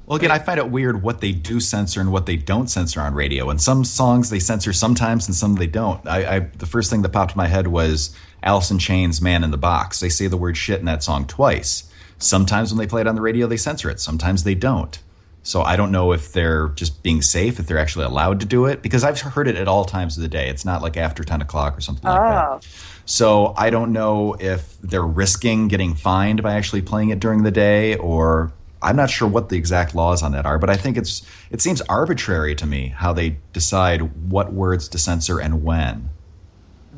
Well, 0.06 0.18
again, 0.18 0.32
I 0.32 0.40
find 0.40 0.60
it 0.60 0.70
weird 0.70 1.02
what 1.02 1.22
they 1.22 1.32
do 1.32 1.60
censor 1.60 2.00
and 2.00 2.12
what 2.12 2.26
they 2.28 2.36
don't 2.36 2.68
censor 2.68 3.02
on 3.02 3.14
radio. 3.16 3.50
And 3.50 3.60
some 3.60 3.84
songs 3.84 4.30
they 4.30 4.40
censor 4.40 4.74
sometimes, 4.74 5.28
and 5.28 5.36
some 5.36 5.56
they 5.56 5.68
don't. 5.68 6.06
I, 6.08 6.36
I 6.36 6.40
the 6.40 6.66
first 6.68 6.91
thing 6.91 7.02
that 7.02 7.10
popped 7.10 7.32
in 7.34 7.38
my 7.38 7.48
head 7.48 7.68
was 7.68 8.16
Alice 8.44 8.72
in 8.72 8.80
Chains' 8.80 9.22
"Man 9.22 9.44
in 9.44 9.52
the 9.52 9.57
Box." 9.57 9.99
They 9.99 10.10
say 10.10 10.28
the 10.28 10.38
word 10.38 10.57
"shit" 10.57 10.80
in 10.80 10.86
that 10.86 11.03
song 11.03 11.26
twice. 11.26 11.91
Sometimes 12.18 12.72
when 12.72 12.78
they 12.78 12.88
play 12.88 13.02
it 13.02 13.07
on 13.07 13.16
the 13.16 13.22
radio, 13.22 13.48
they 13.48 13.57
censor 13.57 13.90
it. 13.90 13.99
Sometimes 13.99 14.44
they 14.44 14.56
don't. 14.56 14.99
So 15.41 15.61
I 15.64 15.78
don't 15.78 15.91
know 15.91 16.11
if 16.11 16.34
they're 16.34 16.68
just 16.70 17.02
being 17.02 17.22
safe, 17.22 17.60
if 17.60 17.68
they're 17.68 17.78
actually 17.78 18.06
allowed 18.06 18.40
to 18.41 18.45
do 18.45 18.66
it, 18.66 18.82
because 18.82 19.03
I've 19.03 19.20
heard 19.20 19.48
it 19.48 19.56
at 19.56 19.68
all 19.68 19.86
times 19.86 20.18
of 20.18 20.22
the 20.22 20.28
day. 20.28 20.49
It's 20.49 20.66
not 20.66 20.82
like 20.82 20.98
after 20.98 21.24
ten 21.24 21.41
o'clock 21.41 21.78
or 21.78 21.82
something 21.82 22.10
like 22.10 22.20
that. 22.20 22.45
Oh. 22.45 22.60
So 23.06 23.53
I 23.57 23.70
don't 23.70 23.91
know 23.91 24.36
if 24.40 24.78
they're 24.82 25.02
risking 25.02 25.68
getting 25.68 25.95
fined 25.95 26.44
by 26.44 26.53
actually 26.53 26.82
playing 26.82 27.10
it 27.10 27.20
during 27.20 27.44
the 27.44 27.52
day, 27.52 27.95
or 27.95 28.52
I'm 28.82 28.95
not 28.95 29.10
sure 29.10 29.28
what 29.28 29.49
the 29.49 29.57
exact 29.57 29.95
laws 29.95 30.22
on 30.22 30.34
that 30.34 30.45
are. 30.45 30.60
But 30.60 30.70
I 30.70 30.76
think 30.76 30.98
it's 30.98 31.24
it 31.49 31.61
seems 31.61 31.82
arbitrary 31.82 32.53
to 32.56 32.68
me 32.68 32.90
how 32.90 33.14
they 33.14 33.38
decide 33.53 34.30
what 34.30 34.53
words 34.53 34.88
to 34.90 34.99
censor 34.99 35.40
and 35.40 35.64
when. 35.64 36.10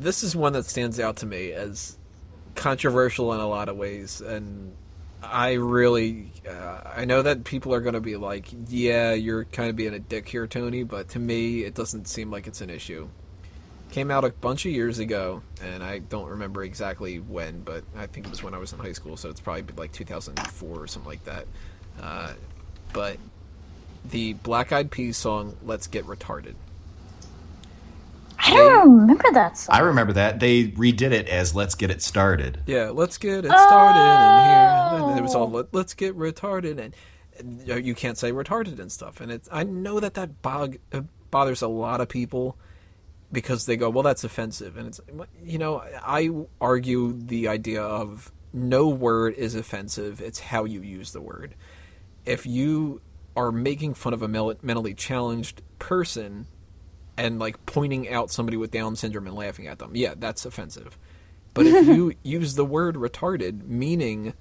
This 0.02 0.22
is 0.22 0.34
one 0.34 0.52
that 0.52 0.66
stands 0.66 0.98
out 0.98 1.16
to 1.18 1.26
me 1.26 1.52
as 1.52 1.96
controversial 2.54 3.32
in 3.32 3.40
a 3.40 3.46
lot 3.46 3.68
of 3.68 3.76
ways 3.76 4.20
and 4.20 4.74
i 5.22 5.52
really 5.52 6.30
uh, 6.48 6.80
i 6.96 7.04
know 7.04 7.22
that 7.22 7.44
people 7.44 7.72
are 7.72 7.80
going 7.80 7.94
to 7.94 8.00
be 8.00 8.16
like 8.16 8.48
yeah 8.68 9.12
you're 9.12 9.44
kind 9.46 9.70
of 9.70 9.76
being 9.76 9.94
a 9.94 9.98
dick 9.98 10.28
here 10.28 10.46
tony 10.46 10.82
but 10.82 11.08
to 11.08 11.18
me 11.18 11.62
it 11.62 11.74
doesn't 11.74 12.06
seem 12.06 12.30
like 12.30 12.46
it's 12.46 12.60
an 12.60 12.70
issue. 12.70 13.08
Came 13.92 14.10
out 14.10 14.24
a 14.24 14.30
bunch 14.30 14.64
of 14.64 14.72
years 14.72 14.98
ago 14.98 15.42
and 15.62 15.82
i 15.82 15.98
don't 15.98 16.28
remember 16.28 16.64
exactly 16.64 17.18
when 17.20 17.60
but 17.60 17.84
i 17.96 18.06
think 18.06 18.26
it 18.26 18.30
was 18.30 18.42
when 18.42 18.54
i 18.54 18.58
was 18.58 18.72
in 18.72 18.78
high 18.78 18.92
school 18.92 19.16
so 19.16 19.28
it's 19.28 19.40
probably 19.40 19.64
like 19.76 19.92
2004 19.92 20.78
or 20.78 20.86
something 20.86 21.08
like 21.08 21.24
that. 21.24 21.46
Uh, 22.00 22.32
but 22.94 23.18
the 24.06 24.32
black 24.32 24.72
eyed 24.72 24.90
peas 24.90 25.16
song 25.16 25.56
let's 25.62 25.86
get 25.86 26.06
retarded 26.06 26.54
I 28.44 28.50
don't 28.54 28.98
remember 29.00 29.30
that 29.32 29.56
song. 29.56 29.76
I 29.76 29.80
remember 29.80 30.12
that 30.14 30.40
they 30.40 30.64
redid 30.68 31.12
it 31.12 31.28
as 31.28 31.54
"Let's 31.54 31.74
Get 31.74 31.90
It 31.90 32.02
Started." 32.02 32.62
Yeah, 32.66 32.90
let's 32.90 33.18
get 33.18 33.44
it 33.44 33.50
started 33.50 34.00
in 34.00 35.00
here. 35.00 35.10
And 35.10 35.18
it 35.18 35.22
was 35.22 35.34
all 35.34 35.48
Let, 35.50 35.72
let's 35.72 35.94
get 35.94 36.16
retarded, 36.16 36.78
and, 36.78 36.94
and 37.38 37.86
you 37.86 37.94
can't 37.94 38.18
say 38.18 38.32
retarded 38.32 38.78
and 38.78 38.90
stuff. 38.90 39.20
And 39.20 39.30
it's 39.30 39.48
I 39.52 39.64
know 39.64 40.00
that 40.00 40.14
that 40.14 40.42
bog 40.42 40.78
uh, 40.92 41.02
bothers 41.30 41.62
a 41.62 41.68
lot 41.68 42.00
of 42.00 42.08
people 42.08 42.56
because 43.30 43.66
they 43.66 43.76
go, 43.76 43.90
"Well, 43.90 44.02
that's 44.02 44.24
offensive," 44.24 44.76
and 44.76 44.88
it's 44.88 45.00
you 45.44 45.58
know 45.58 45.78
I 45.78 46.30
argue 46.60 47.12
the 47.12 47.48
idea 47.48 47.82
of 47.82 48.32
no 48.52 48.88
word 48.88 49.34
is 49.34 49.54
offensive; 49.54 50.20
it's 50.20 50.40
how 50.40 50.64
you 50.64 50.82
use 50.82 51.12
the 51.12 51.20
word. 51.20 51.54
If 52.26 52.46
you 52.46 53.00
are 53.36 53.50
making 53.50 53.94
fun 53.94 54.12
of 54.12 54.22
a 54.22 54.28
mel- 54.28 54.54
mentally 54.62 54.94
challenged 54.94 55.62
person 55.78 56.46
and 57.16 57.38
like 57.38 57.64
pointing 57.66 58.08
out 58.10 58.30
somebody 58.30 58.56
with 58.56 58.70
Down 58.70 58.96
syndrome 58.96 59.26
and 59.26 59.36
laughing 59.36 59.66
at 59.66 59.78
them, 59.78 59.92
yeah, 59.94 60.14
that's 60.16 60.44
offensive. 60.44 60.98
But 61.54 61.66
if 61.66 61.86
you 61.86 62.14
use 62.22 62.54
the 62.54 62.64
word 62.64 62.96
retarded, 62.96 63.66
meaning 63.66 64.34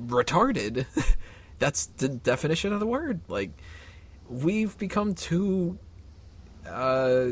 retarded, 0.00 0.86
that's 1.58 1.86
the 1.86 2.08
definition 2.08 2.72
of 2.72 2.80
the 2.80 2.86
word. 2.86 3.20
Like, 3.28 3.50
we've 4.28 4.76
become 4.78 5.14
too 5.14 5.78
uh, 6.68 7.28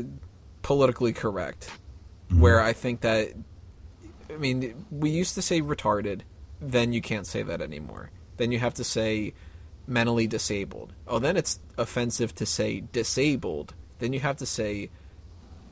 politically 0.61 1.13
correct, 1.13 1.69
where 2.29 2.61
I 2.61 2.73
think 2.73 3.01
that, 3.01 3.29
I 4.29 4.37
mean, 4.37 4.85
we 4.91 5.09
used 5.09 5.35
to 5.35 5.41
say 5.41 5.61
retarded, 5.61 6.21
then 6.59 6.93
you 6.93 7.01
can't 7.01 7.25
say 7.25 7.43
that 7.43 7.61
anymore. 7.61 8.11
Then 8.37 8.51
you 8.51 8.59
have 8.59 8.73
to 8.75 8.83
say 8.83 9.33
mentally 9.87 10.27
disabled. 10.27 10.93
Oh, 11.07 11.19
then 11.19 11.37
it's 11.37 11.59
offensive 11.77 12.33
to 12.35 12.45
say 12.45 12.81
disabled. 12.91 13.73
Then 13.99 14.13
you 14.13 14.19
have 14.19 14.37
to 14.37 14.45
say 14.45 14.89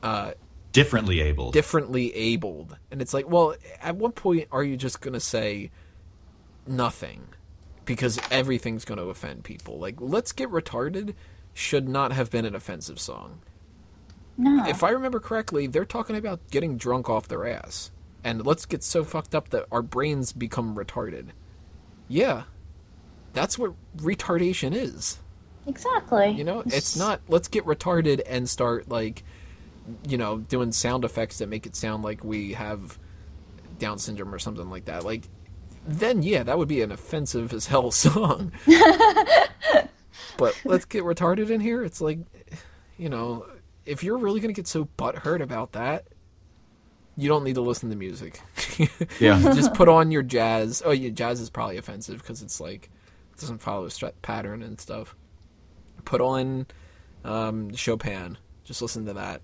uh, 0.02 0.32
Differently 0.72 1.20
abled. 1.20 1.52
differently 1.52 2.14
abled. 2.14 2.76
And 2.90 3.02
it's 3.02 3.12
like, 3.12 3.28
well, 3.28 3.54
at 3.82 3.96
what 3.96 4.14
point 4.14 4.48
are 4.52 4.62
you 4.62 4.76
just 4.76 5.00
going 5.00 5.14
to 5.14 5.20
say 5.20 5.70
nothing? 6.66 7.28
Because 7.84 8.20
everything's 8.30 8.84
going 8.84 8.98
to 8.98 9.04
offend 9.06 9.42
people. 9.42 9.78
Like, 9.78 9.96
let's 9.98 10.32
get 10.32 10.48
retarded 10.48 11.14
should 11.52 11.88
not 11.88 12.12
have 12.12 12.30
been 12.30 12.44
an 12.44 12.54
offensive 12.54 13.00
song. 13.00 13.40
No. 14.36 14.64
If 14.66 14.84
I 14.84 14.90
remember 14.90 15.18
correctly, 15.18 15.66
they're 15.66 15.84
talking 15.84 16.16
about 16.16 16.40
getting 16.50 16.76
drunk 16.76 17.10
off 17.10 17.26
their 17.28 17.46
ass. 17.46 17.90
And 18.22 18.46
let's 18.46 18.64
get 18.64 18.82
so 18.84 19.02
fucked 19.02 19.34
up 19.34 19.48
that 19.50 19.66
our 19.72 19.82
brains 19.82 20.32
become 20.32 20.76
retarded. 20.76 21.30
Yeah. 22.08 22.44
That's 23.32 23.58
what 23.58 23.72
retardation 23.96 24.74
is. 24.74 25.18
exactly. 25.66 26.30
You 26.30 26.44
know, 26.44 26.62
it's 26.66 26.96
not 26.96 27.20
let's 27.28 27.48
get 27.48 27.64
retarded 27.64 28.22
and 28.26 28.48
start 28.48 28.88
like 28.88 29.22
you 30.06 30.18
know, 30.18 30.38
doing 30.38 30.72
sound 30.72 31.04
effects 31.04 31.38
that 31.38 31.48
make 31.48 31.66
it 31.66 31.74
sound 31.74 32.02
like 32.02 32.22
we 32.22 32.52
have 32.52 32.98
Down 33.78 33.98
syndrome 33.98 34.34
or 34.34 34.38
something 34.38 34.70
like 34.70 34.86
that. 34.86 35.04
Like 35.04 35.28
then 35.86 36.22
yeah, 36.22 36.42
that 36.42 36.58
would 36.58 36.68
be 36.68 36.82
an 36.82 36.92
offensive 36.92 37.52
as 37.52 37.66
hell 37.66 37.90
song. 37.90 38.52
but 40.36 40.60
let's 40.64 40.84
get 40.84 41.04
retarded 41.04 41.50
in 41.50 41.60
here. 41.60 41.84
It's 41.84 42.00
like 42.00 42.18
you 42.98 43.08
know, 43.08 43.46
if 43.86 44.04
you're 44.04 44.18
really 44.18 44.40
gonna 44.40 44.52
get 44.52 44.68
so 44.68 44.88
butthurt 44.98 45.40
about 45.40 45.72
that, 45.72 46.06
you 47.16 47.28
don't 47.28 47.44
need 47.44 47.54
to 47.54 47.60
listen 47.60 47.90
to 47.90 47.96
music. 47.96 48.40
yeah. 49.20 49.40
Just 49.54 49.74
put 49.74 49.88
on 49.88 50.10
your 50.10 50.22
jazz. 50.22 50.82
Oh 50.84 50.90
yeah, 50.90 51.10
jazz 51.10 51.40
is 51.40 51.50
probably 51.50 51.76
offensive 51.76 52.18
because 52.18 52.42
it's 52.42 52.60
like 52.60 52.84
it 52.84 52.90
doesn't 53.40 53.58
follow 53.58 53.86
a 53.86 53.88
strat 53.88 54.12
pattern 54.22 54.62
and 54.62 54.80
stuff. 54.80 55.16
Put 56.04 56.20
on 56.20 56.66
um, 57.24 57.74
Chopin. 57.74 58.38
Just 58.64 58.82
listen 58.82 59.06
to 59.06 59.14
that. 59.14 59.42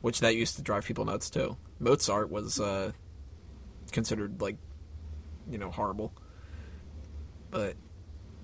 Which 0.00 0.20
that 0.20 0.36
used 0.36 0.56
to 0.56 0.62
drive 0.62 0.84
people 0.84 1.04
nuts 1.04 1.28
too. 1.30 1.56
Mozart 1.78 2.30
was 2.30 2.60
uh, 2.60 2.92
considered 3.92 4.40
like, 4.40 4.56
you 5.50 5.58
know, 5.58 5.70
horrible. 5.70 6.12
But 7.50 7.74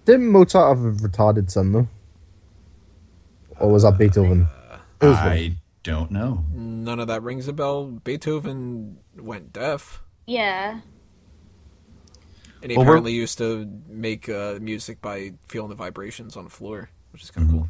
Didn't 0.04 0.28
Mozart 0.28 0.76
have 0.76 0.84
a 0.86 0.90
retarded 0.92 1.50
son 1.50 1.72
though? 1.72 1.88
Or 3.58 3.70
was 3.70 3.84
that 3.84 3.96
Beethoven? 3.96 4.48
It 5.00 5.06
was 5.06 5.16
one. 5.18 5.28
I 5.28 5.56
don't 5.82 6.10
know. 6.10 6.44
none 6.52 6.98
of 7.00 7.06
that 7.08 7.22
rings 7.22 7.48
a 7.48 7.52
bell. 7.52 7.84
Beethoven 7.86 8.98
went 9.16 9.52
deaf, 9.52 10.02
yeah. 10.26 10.80
And 12.62 12.70
he 12.70 12.76
Well, 12.76 12.84
we're- 12.86 12.94
apparently 12.94 13.12
used 13.12 13.38
to 13.38 13.68
make 13.88 14.28
uh, 14.28 14.58
music 14.60 15.00
by 15.00 15.32
feeling 15.48 15.68
the 15.70 15.74
vibrations 15.76 16.36
on 16.36 16.44
the 16.44 16.50
floor, 16.50 16.90
which 17.12 17.22
is 17.22 17.30
kind 17.30 17.46
of 17.48 17.52
cool. 17.52 17.68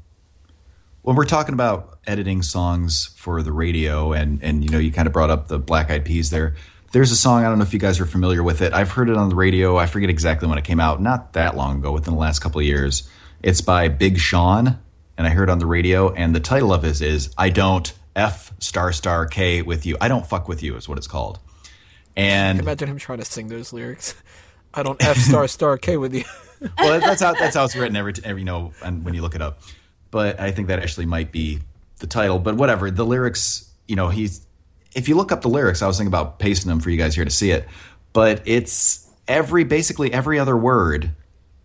When 1.02 1.14
we're 1.14 1.24
talking 1.24 1.52
about 1.54 1.98
editing 2.06 2.42
songs 2.42 3.10
for 3.16 3.42
the 3.42 3.52
radio, 3.52 4.12
and 4.12 4.42
and 4.42 4.64
you 4.64 4.70
know, 4.70 4.78
you 4.78 4.90
kind 4.90 5.06
of 5.06 5.12
brought 5.12 5.30
up 5.30 5.46
the 5.48 5.58
Black 5.58 5.90
Eyed 5.90 6.04
Peas 6.04 6.30
there. 6.30 6.56
There's 6.92 7.12
a 7.12 7.16
song 7.16 7.44
I 7.44 7.48
don't 7.48 7.58
know 7.58 7.64
if 7.64 7.72
you 7.72 7.78
guys 7.78 8.00
are 8.00 8.06
familiar 8.06 8.42
with 8.42 8.60
it. 8.62 8.72
I've 8.72 8.90
heard 8.90 9.08
it 9.10 9.16
on 9.16 9.28
the 9.28 9.34
radio. 9.36 9.76
I 9.76 9.86
forget 9.86 10.08
exactly 10.10 10.48
when 10.48 10.58
it 10.58 10.64
came 10.64 10.80
out. 10.80 11.00
Not 11.00 11.34
that 11.34 11.56
long 11.56 11.78
ago, 11.78 11.92
within 11.92 12.14
the 12.14 12.20
last 12.20 12.38
couple 12.40 12.60
of 12.60 12.66
years. 12.66 13.08
It's 13.42 13.60
by 13.60 13.88
Big 13.88 14.18
Sean, 14.18 14.78
and 15.16 15.26
I 15.26 15.30
heard 15.30 15.48
it 15.48 15.52
on 15.52 15.58
the 15.58 15.66
radio. 15.66 16.12
And 16.12 16.34
the 16.34 16.40
title 16.40 16.72
of 16.72 16.84
it 16.84 17.00
is 17.00 17.30
"I 17.38 17.50
Don't 17.50 17.92
F 18.16 18.52
Star 18.58 18.92
Star 18.92 19.26
K 19.26 19.62
with 19.62 19.86
You." 19.86 19.96
I 20.00 20.08
don't 20.08 20.26
fuck 20.26 20.48
with 20.48 20.62
you 20.62 20.74
is 20.76 20.88
what 20.88 20.98
it's 20.98 21.06
called. 21.06 21.38
And 22.16 22.58
Imagine 22.58 22.88
him 22.88 22.98
trying 22.98 23.18
to 23.18 23.24
sing 23.24 23.46
those 23.48 23.72
lyrics. 23.72 24.14
I 24.76 24.82
don't 24.82 25.02
F 25.02 25.16
star 25.16 25.48
star 25.48 25.78
K 25.78 25.96
with 25.96 26.14
you. 26.14 26.24
well, 26.78 27.00
that's 27.00 27.22
how 27.22 27.32
that's 27.32 27.56
how 27.56 27.64
it's 27.64 27.74
written 27.74 27.96
every, 27.96 28.12
every 28.22 28.42
you 28.42 28.46
know, 28.46 28.72
and 28.84 29.04
when 29.04 29.14
you 29.14 29.22
look 29.22 29.34
it 29.34 29.42
up. 29.42 29.60
But 30.10 30.38
I 30.38 30.50
think 30.52 30.68
that 30.68 30.78
actually 30.78 31.06
might 31.06 31.32
be 31.32 31.60
the 31.98 32.06
title. 32.06 32.38
But 32.38 32.56
whatever, 32.56 32.90
the 32.90 33.04
lyrics, 33.04 33.70
you 33.88 33.96
know, 33.96 34.08
he's. 34.08 34.46
If 34.94 35.08
you 35.08 35.14
look 35.16 35.30
up 35.30 35.42
the 35.42 35.48
lyrics, 35.48 35.82
I 35.82 35.86
was 35.86 35.98
thinking 35.98 36.08
about 36.08 36.38
pasting 36.38 36.70
them 36.70 36.80
for 36.80 36.88
you 36.88 36.96
guys 36.96 37.14
here 37.14 37.24
to 37.24 37.30
see 37.30 37.50
it. 37.50 37.68
But 38.14 38.42
it's 38.46 39.10
every 39.28 39.64
basically 39.64 40.12
every 40.12 40.38
other 40.38 40.56
word 40.56 41.10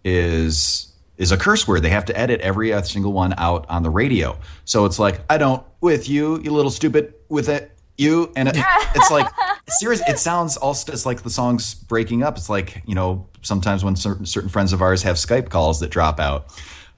is 0.04 0.92
is 1.18 1.32
a 1.32 1.38
curse 1.38 1.68
word. 1.68 1.82
They 1.82 1.90
have 1.90 2.06
to 2.06 2.18
edit 2.18 2.42
every 2.42 2.74
single 2.84 3.14
one 3.14 3.34
out 3.38 3.70
on 3.70 3.84
the 3.84 3.90
radio. 3.90 4.38
So 4.66 4.86
it's 4.86 5.00
like 5.00 5.22
I 5.30 5.38
don't 5.38 5.64
with 5.80 6.10
you, 6.10 6.42
you 6.42 6.52
little 6.52 6.72
stupid 6.72 7.14
with 7.30 7.48
it 7.48 7.72
you 8.02 8.32
and 8.36 8.48
it, 8.50 8.56
it's 8.96 9.12
like 9.12 9.28
serious 9.70 10.02
it 10.08 10.18
sounds 10.20 10.58
also 10.58 10.92
it's 10.92 11.06
like 11.06 11.22
the 11.24 11.30
song's 11.30 11.74
breaking 11.76 12.24
up 12.24 12.36
it's 12.38 12.50
like 12.50 12.82
you 12.86 12.96
know 12.96 13.28
sometimes 13.42 13.84
when 13.84 13.96
certain, 13.96 14.26
certain 14.26 14.50
friends 14.50 14.74
of 14.74 14.82
ours 14.82 15.04
have 15.04 15.16
skype 15.16 15.50
calls 15.50 15.80
that 15.80 15.90
drop 15.90 16.20
out 16.20 16.48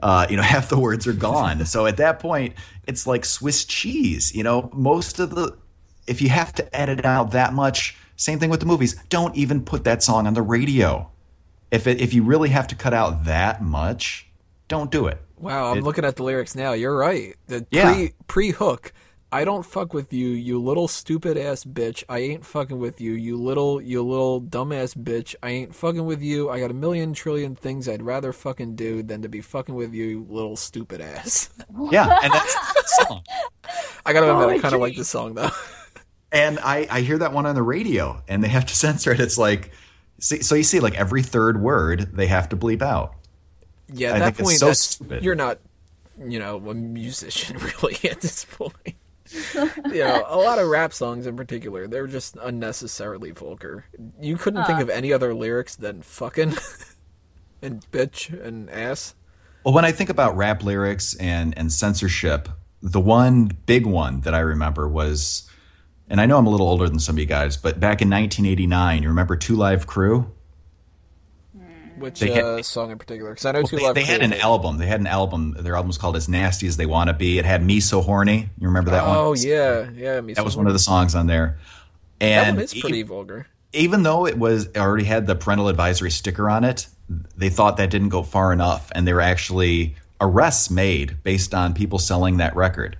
uh, 0.02 0.26
you 0.30 0.36
know 0.38 0.42
half 0.54 0.70
the 0.70 0.80
words 0.80 1.06
are 1.06 1.14
gone 1.14 1.66
so 1.66 1.86
at 1.86 1.98
that 1.98 2.20
point 2.20 2.54
it's 2.88 3.06
like 3.06 3.26
swiss 3.26 3.66
cheese 3.66 4.34
you 4.34 4.44
know 4.44 4.70
most 4.74 5.20
of 5.20 5.36
the 5.36 5.56
if 6.08 6.22
you 6.22 6.30
have 6.30 6.52
to 6.54 6.76
edit 6.76 7.06
out 7.06 7.32
that 7.32 7.54
much 7.54 7.96
same 8.16 8.40
thing 8.40 8.50
with 8.50 8.60
the 8.60 8.66
movies 8.66 8.96
don't 9.10 9.36
even 9.36 9.64
put 9.64 9.84
that 9.84 10.02
song 10.02 10.26
on 10.28 10.34
the 10.34 10.42
radio 10.42 11.10
if 11.72 11.88
it, 11.88 12.00
if 12.02 12.14
you 12.14 12.24
really 12.24 12.50
have 12.50 12.68
to 12.68 12.76
cut 12.76 12.94
out 12.94 13.26
that 13.26 13.62
much 13.62 14.28
don't 14.68 14.90
do 14.92 15.08
it 15.08 15.20
Wow, 15.40 15.72
I'm 15.72 15.80
It- 15.80 15.84
looking 15.84 16.06
at 16.06 16.16
the 16.16 16.24
lyrics 16.24 16.56
now. 16.56 16.72
You're 16.72 16.96
right. 16.96 17.36
The 17.48 17.66
Yeah. 17.70 17.92
pre 17.94 18.14
pre 18.28 18.52
hook. 18.52 18.94
I 19.34 19.46
don't 19.46 19.66
fuck 19.66 19.96
with 19.96 20.14
you, 20.14 20.28
you 20.28 20.62
little 20.62 20.88
stupid 20.88 21.40
ass 21.40 21.64
bitch. 21.64 22.04
I 22.08 22.20
ain't 22.20 22.46
fucking 22.46 22.78
with 22.78 23.02
you, 23.02 23.14
you 23.14 23.36
little 23.36 23.82
you 23.82 24.04
little 24.04 24.40
dumbass 24.40 24.96
bitch. 24.96 25.34
I 25.42 25.50
ain't 25.50 25.74
fucking 25.74 26.06
with 26.06 26.22
you. 26.22 26.52
I 26.52 26.60
got 26.60 26.70
a 26.70 26.76
million 26.76 27.14
trillion 27.14 27.56
things 27.56 27.90
I'd 27.90 28.04
rather 28.04 28.32
fucking 28.32 28.76
do 28.76 29.02
than 29.02 29.24
to 29.24 29.30
be 29.30 29.42
fucking 29.42 29.74
with 29.74 29.92
you, 29.92 30.06
you 30.06 30.28
little 30.30 30.56
stupid 30.56 31.02
ass. 31.02 31.50
yeah 31.92 32.20
and 32.22 32.32
that's 32.32 32.54
the 32.54 32.84
song 33.08 33.24
I 34.06 34.14
gotta 34.14 34.32
admit, 34.32 34.50
I 34.50 34.56
oh, 34.58 34.60
kind 34.60 34.76
of 34.76 34.82
like 34.82 34.96
this 34.96 35.10
song 35.10 35.34
though. 35.34 35.50
And 36.32 36.58
I, 36.64 36.88
I 36.90 37.02
hear 37.02 37.20
that 37.20 37.32
one 37.32 37.46
on 37.46 37.54
the 37.54 37.62
radio, 37.62 38.24
and 38.28 38.44
they 38.44 38.48
have 38.48 38.66
to 38.66 38.76
censor 38.76 39.12
it. 39.12 39.20
It's 39.20 39.38
like, 39.38 39.72
see, 40.20 40.42
so 40.42 40.56
you 40.56 40.64
see, 40.64 40.80
like 40.80 40.96
every 40.96 41.22
third 41.22 41.62
word 41.62 42.10
they 42.14 42.26
have 42.26 42.50
to 42.50 42.58
bleep 42.58 42.82
out. 42.82 43.14
Yeah, 43.88 44.10
at 44.10 44.16
I 44.16 44.20
that 44.20 44.26
think 44.26 44.40
it's 44.40 44.50
point, 44.50 44.60
so 44.60 44.66
that's, 44.66 44.80
stupid. 44.80 45.24
you're 45.24 45.36
not, 45.36 45.60
you 46.20 46.40
know, 46.40 46.58
a 46.68 46.74
musician 46.74 47.58
really 47.58 48.00
at 48.10 48.22
this 48.22 48.46
point. 48.46 48.96
You 49.54 50.00
know, 50.00 50.26
a 50.28 50.38
lot 50.38 50.60
of 50.60 50.68
rap 50.68 50.94
songs 50.94 51.26
in 51.28 51.36
particular, 51.36 51.88
they're 51.88 52.08
just 52.08 52.38
unnecessarily 52.42 53.32
vulgar. 53.32 53.86
You 54.20 54.38
couldn't 54.38 54.66
think 54.66 54.80
ah. 54.80 54.84
of 54.84 54.90
any 54.90 55.12
other 55.12 55.34
lyrics 55.34 55.76
than 55.76 56.02
fucking 56.02 56.56
and 57.62 57.86
bitch 57.92 58.32
and 58.44 58.70
ass. 58.70 59.16
Well, 59.64 59.74
when 59.74 59.86
I 59.86 59.92
think 59.92 60.10
about 60.10 60.36
rap 60.36 60.64
lyrics 60.64 61.16
and 61.16 61.58
and 61.58 61.72
censorship, 61.72 62.50
the 62.82 63.00
one 63.00 63.46
big 63.66 63.86
one 63.86 64.22
that 64.22 64.34
I 64.34 64.40
remember 64.40 64.90
was, 64.90 65.50
and 66.10 66.20
I 66.20 66.26
know 66.26 66.38
I'm 66.38 66.48
a 66.48 66.50
little 66.50 66.68
older 66.68 66.90
than 66.90 67.00
some 67.00 67.16
of 67.16 67.20
you 67.20 67.26
guys, 67.26 67.56
but 67.56 67.80
back 67.80 68.02
in 68.02 68.10
1989, 68.10 69.04
you 69.04 69.10
remember 69.10 69.38
Two 69.38 69.56
Live 69.56 69.88
Crew? 69.88 70.33
Which 71.98 72.20
They 72.20 72.32
had- 72.32 72.44
uh, 72.44 72.64
song 72.64 72.92
in 72.92 72.98
particular? 72.98 73.32
Because 73.32 73.46
I 73.46 73.52
know 73.54 73.64
Two 73.64 73.78
They, 73.78 73.84
Live 73.84 73.96
they 73.96 74.04
had 74.04 74.22
an 74.22 74.34
album. 74.34 74.78
They 74.78 74.88
had 74.88 75.00
an 75.00 75.08
album. 75.08 75.56
Their 75.60 75.76
album 75.76 75.88
was 75.88 75.98
called 75.98 76.16
"As 76.16 76.28
Nasty 76.30 76.68
as 76.68 76.78
They 76.78 76.86
Want 76.86 77.08
to 77.10 77.14
Be." 77.14 77.40
It 77.40 77.46
had 77.46 77.64
"Me 77.64 77.80
So 77.80 78.02
Horny." 78.02 78.50
You 78.60 78.68
remember 78.68 78.92
that 78.92 79.06
one? 79.08 79.16
Oh 79.18 79.34
yeah, 79.34 79.90
yeah. 79.96 80.22
Me 80.22 80.34
that 80.34 80.44
was 80.46 80.56
one 80.58 80.68
of 80.68 80.74
the 80.74 80.80
songs 80.80 81.16
on 81.16 81.28
there. 81.28 81.58
That 82.20 82.26
And 82.48 82.56
one 82.58 82.64
is 82.64 82.76
e- 82.76 82.82
pretty 82.82 83.04
vulgar. 83.04 83.48
even 83.74 84.04
though 84.04 84.26
it 84.26 84.38
was 84.38 84.66
it 84.68 84.78
already 84.78 85.04
had 85.06 85.28
the 85.28 85.36
parental 85.36 85.68
advisory 85.68 86.12
sticker 86.12 86.50
on 86.50 86.64
it, 86.64 86.88
they 87.38 87.50
thought 87.50 87.78
that 87.78 87.90
didn't 87.90 88.10
go 88.10 88.24
far 88.24 88.54
enough, 88.54 88.92
and 88.96 89.06
there 89.08 89.16
were 89.16 89.22
actually 89.22 89.96
arrests 90.22 90.70
made 90.70 91.22
based 91.24 91.54
on 91.54 91.74
people 91.74 92.00
selling 92.00 92.38
that 92.38 92.56
record. 92.56 92.98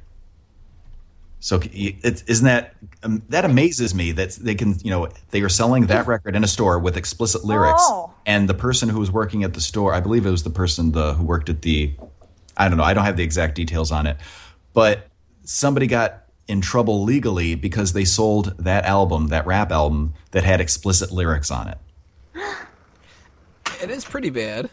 So 1.44 1.60
it, 1.62 2.24
isn't 2.26 2.46
that 2.46 2.74
um, 3.04 3.22
that 3.28 3.44
amazes 3.44 3.94
me 3.94 4.14
that 4.14 4.32
they 4.32 4.56
can 4.56 4.80
you 4.82 4.90
know 4.90 5.10
they 5.32 5.42
are 5.42 5.50
selling 5.50 5.88
that 5.88 6.08
record 6.08 6.38
in 6.38 6.44
a 6.46 6.48
store 6.48 6.80
with 6.80 6.96
explicit 6.96 7.44
lyrics, 7.44 7.84
Oh. 7.84 8.14
and 8.26 8.48
the 8.48 8.54
person 8.54 8.88
who 8.88 8.98
was 8.98 9.12
working 9.12 9.44
at 9.44 9.54
the 9.54 9.60
store, 9.60 9.94
I 9.94 10.00
believe 10.00 10.26
it 10.26 10.32
was 10.32 10.44
the 10.44 10.50
person 10.50 10.94
the 10.94 11.16
who 11.16 11.26
worked 11.26 11.50
at 11.50 11.62
the. 11.62 11.92
I 12.56 12.68
I 12.68 12.70
don't 12.70 12.78
know. 12.78 12.86
I 12.86 12.94
don't 12.94 13.04
have 13.04 13.18
the 13.18 13.24
exact 13.24 13.56
details 13.56 13.92
on 13.92 14.08
it, 14.08 14.16
but 14.74 15.10
somebody 15.44 15.86
got 15.86 16.24
in 16.48 16.62
trouble 16.62 17.04
legally 17.04 17.56
because 17.56 17.92
they 17.92 18.06
sold 18.06 18.56
that 18.58 18.86
album, 18.86 19.28
that 19.28 19.46
rap 19.46 19.70
album 19.70 20.14
that 20.32 20.46
had 20.46 20.62
explicit 20.62 21.12
lyrics 21.12 21.52
on 21.52 21.68
it. 21.68 21.78
It 23.82 23.90
is 23.90 24.06
pretty 24.06 24.30
bad. 24.30 24.70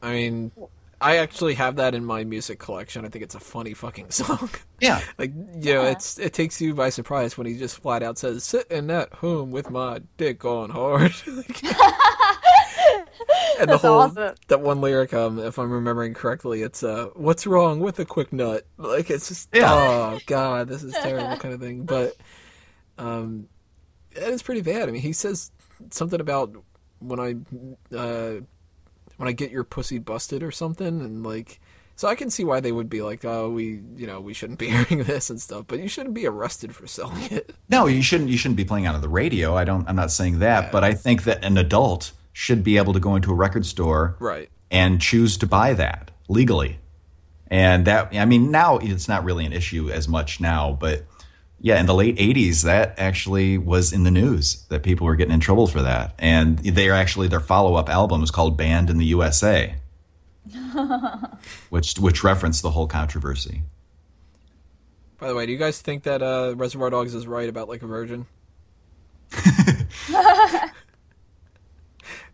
I 0.00 0.12
mean, 0.12 0.52
I 1.00 1.16
actually 1.18 1.54
have 1.54 1.76
that 1.76 1.94
in 1.94 2.04
my 2.04 2.24
music 2.24 2.58
collection. 2.58 3.04
I 3.04 3.08
think 3.08 3.24
it's 3.24 3.34
a 3.34 3.40
funny 3.40 3.74
fucking 3.74 4.10
song. 4.10 4.50
Yeah. 4.80 5.00
like, 5.18 5.32
you 5.60 5.74
know, 5.74 5.82
it's 5.84 6.18
it 6.18 6.32
takes 6.32 6.60
you 6.60 6.74
by 6.74 6.90
surprise 6.90 7.36
when 7.38 7.46
he 7.46 7.56
just 7.58 7.78
flat 7.80 8.02
out 8.02 8.18
says, 8.18 8.44
"Sitting 8.44 8.90
at 8.90 9.12
home 9.14 9.50
with 9.50 9.70
my 9.70 10.00
dick 10.16 10.44
on 10.44 10.70
hard." 10.70 11.12
Like- 11.26 11.62
and 13.60 13.68
the 13.68 13.72
That's 13.74 13.82
whole 13.82 14.00
awesome. 14.00 14.34
that 14.48 14.60
one 14.60 14.80
lyric, 14.80 15.14
um, 15.14 15.38
if 15.38 15.58
I'm 15.58 15.70
remembering 15.70 16.12
correctly, 16.14 16.62
it's 16.62 16.82
uh, 16.82 17.06
"What's 17.14 17.46
wrong 17.46 17.80
with 17.80 17.98
a 18.00 18.04
quick 18.04 18.32
nut?" 18.32 18.66
Like 18.76 19.10
it's 19.10 19.28
just, 19.28 19.48
Yeah. 19.52 19.72
oh 19.72 20.18
god, 20.26 20.68
this 20.68 20.82
is 20.82 20.92
terrible 20.94 21.36
kind 21.36 21.54
of 21.54 21.60
thing. 21.60 21.84
But, 21.84 22.16
um, 22.98 23.48
it 24.12 24.24
is 24.24 24.42
pretty 24.42 24.60
bad. 24.62 24.88
I 24.88 24.92
mean, 24.92 25.02
he 25.02 25.12
says 25.12 25.52
something 25.90 26.20
about 26.20 26.54
when 26.98 27.20
I 27.20 27.96
uh, 27.96 28.40
when 29.16 29.28
I 29.28 29.32
get 29.32 29.50
your 29.50 29.64
pussy 29.64 29.98
busted 29.98 30.42
or 30.42 30.50
something, 30.50 30.86
and 31.00 31.22
like, 31.24 31.60
so 31.96 32.08
I 32.08 32.14
can 32.16 32.30
see 32.30 32.42
why 32.44 32.60
they 32.60 32.72
would 32.72 32.88
be 32.90 33.02
like, 33.02 33.24
oh, 33.24 33.50
we, 33.50 33.80
you 33.96 34.06
know, 34.06 34.20
we 34.20 34.34
shouldn't 34.34 34.58
be 34.58 34.68
hearing 34.70 35.04
this 35.04 35.30
and 35.30 35.40
stuff, 35.40 35.64
but 35.68 35.78
you 35.78 35.88
shouldn't 35.88 36.14
be 36.14 36.26
arrested 36.26 36.74
for 36.74 36.86
selling 36.86 37.22
it. 37.30 37.54
No, 37.68 37.86
you 37.86 38.02
shouldn't. 38.02 38.30
You 38.30 38.36
shouldn't 38.36 38.56
be 38.56 38.64
playing 38.64 38.86
on 38.86 39.00
the 39.00 39.08
radio. 39.08 39.56
I 39.56 39.64
don't. 39.64 39.88
I'm 39.88 39.96
not 39.96 40.10
saying 40.10 40.40
that, 40.40 40.72
but 40.72 40.82
I 40.84 40.94
think 40.94 41.24
that 41.24 41.44
an 41.44 41.56
adult 41.56 42.12
should 42.32 42.64
be 42.64 42.76
able 42.76 42.92
to 42.92 43.00
go 43.00 43.14
into 43.14 43.30
a 43.30 43.34
record 43.34 43.64
store 43.64 44.16
Right. 44.18 44.48
and 44.70 45.00
choose 45.00 45.36
to 45.38 45.46
buy 45.46 45.72
that 45.74 46.10
legally. 46.28 46.80
And 47.46 47.84
that, 47.86 48.12
I 48.12 48.24
mean, 48.24 48.50
now 48.50 48.78
it's 48.78 49.06
not 49.06 49.22
really 49.22 49.44
an 49.46 49.52
issue 49.52 49.88
as 49.90 50.08
much 50.08 50.40
now, 50.40 50.72
but 50.80 51.04
yeah, 51.60 51.80
in 51.80 51.86
the 51.86 51.94
late 51.94 52.16
80s, 52.16 52.62
that 52.64 52.94
actually 52.98 53.56
was 53.58 53.92
in 53.92 54.04
the 54.04 54.10
news 54.10 54.64
that 54.68 54.82
people 54.82 55.06
were 55.06 55.16
getting 55.16 55.32
in 55.34 55.40
trouble 55.40 55.66
for 55.66 55.80
that. 55.82 56.14
And 56.18 56.58
they 56.58 56.88
are 56.90 56.94
actually, 56.94 57.28
their 57.28 57.40
follow 57.40 57.74
up 57.76 57.88
album 57.88 58.20
was 58.20 58.30
called 58.30 58.56
Banned 58.58 58.90
in 58.90 58.98
the 58.98 59.06
USA, 59.06 59.76
which, 61.70 61.94
which 61.98 62.22
referenced 62.22 62.62
the 62.62 62.70
whole 62.70 62.86
controversy. 62.86 63.62
By 65.18 65.28
the 65.28 65.34
way, 65.34 65.46
do 65.46 65.52
you 65.52 65.58
guys 65.58 65.80
think 65.80 66.02
that 66.02 66.20
uh, 66.22 66.54
Reservoir 66.56 66.90
Dogs 66.90 67.14
is 67.14 67.26
right 67.26 67.48
about 67.48 67.68
like 67.68 67.82
a 67.82 67.86
virgin? 67.86 68.26
Did 69.30 69.46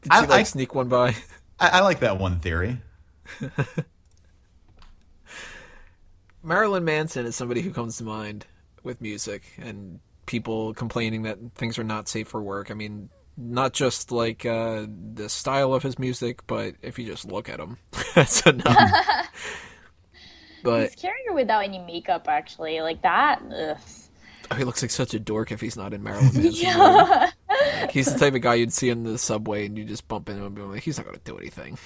she 0.05 0.11
I- 0.11 0.21
like 0.21 0.31
I- 0.31 0.43
sneak 0.45 0.75
one 0.75 0.89
by? 0.89 1.15
I, 1.61 1.69
I 1.69 1.81
like 1.83 2.01
that 2.01 2.19
one 2.19 2.41
theory. 2.41 2.79
Marilyn 6.43 6.85
Manson 6.85 7.27
is 7.27 7.37
somebody 7.37 7.61
who 7.61 7.71
comes 7.71 7.99
to 7.99 8.05
mind 8.05 8.47
with 8.83 9.01
music 9.01 9.43
and 9.59 10.01
people 10.27 10.73
complaining 10.75 11.23
that 11.23 11.39
things 11.57 11.79
are 11.79 11.85
not 11.85 12.09
safe 12.09 12.29
for 12.29 12.41
work. 12.41 12.71
I 12.71 12.75
mean, 12.75 13.11
not 13.37 13.73
just 13.73 14.13
like 14.13 14.45
uh, 14.47 14.87
the 15.15 15.29
style 15.29 15.75
of 15.75 15.83
his 15.83 15.99
music, 15.99 16.47
but 16.47 16.75
if 16.83 16.99
you 16.99 17.07
just 17.07 17.25
look 17.25 17.49
at 17.49 17.59
him, 17.59 17.79
that's 18.15 18.43
enough. 18.43 18.77
but 20.63 20.91
He's 20.91 20.97
scarier 20.97 21.35
without 21.35 21.65
any 21.65 21.79
makeup, 21.79 22.27
actually. 22.29 22.81
Like 22.81 23.03
that. 23.03 23.43
Ugh. 23.43 23.77
oh, 24.51 24.55
he 24.55 24.65
looks 24.65 24.83
like 24.83 24.91
such 24.91 25.15
a 25.15 25.19
dork 25.19 25.53
if 25.53 25.61
he's 25.61 25.77
not 25.77 25.95
in 25.95 26.03
Marilyn 26.03 26.27
Manson. 26.35 26.53
Yeah. 26.53 27.31
Like, 27.49 27.91
he's 27.91 28.13
the 28.13 28.19
type 28.19 28.35
of 28.35 28.41
guy 28.43 28.55
you'd 28.55 28.73
see 28.73 28.91
in 28.91 29.05
the 29.05 29.19
subway 29.19 29.67
and 29.67 29.77
you 29.77 29.85
just 29.85 30.07
bump 30.07 30.29
into 30.29 30.43
him 30.43 30.47
and 30.47 30.55
be 30.55 30.63
like, 30.63 30.83
he's 30.83 30.99
not 30.99 31.07
going 31.07 31.19
to 31.19 31.25
do 31.25 31.39
anything. 31.39 31.79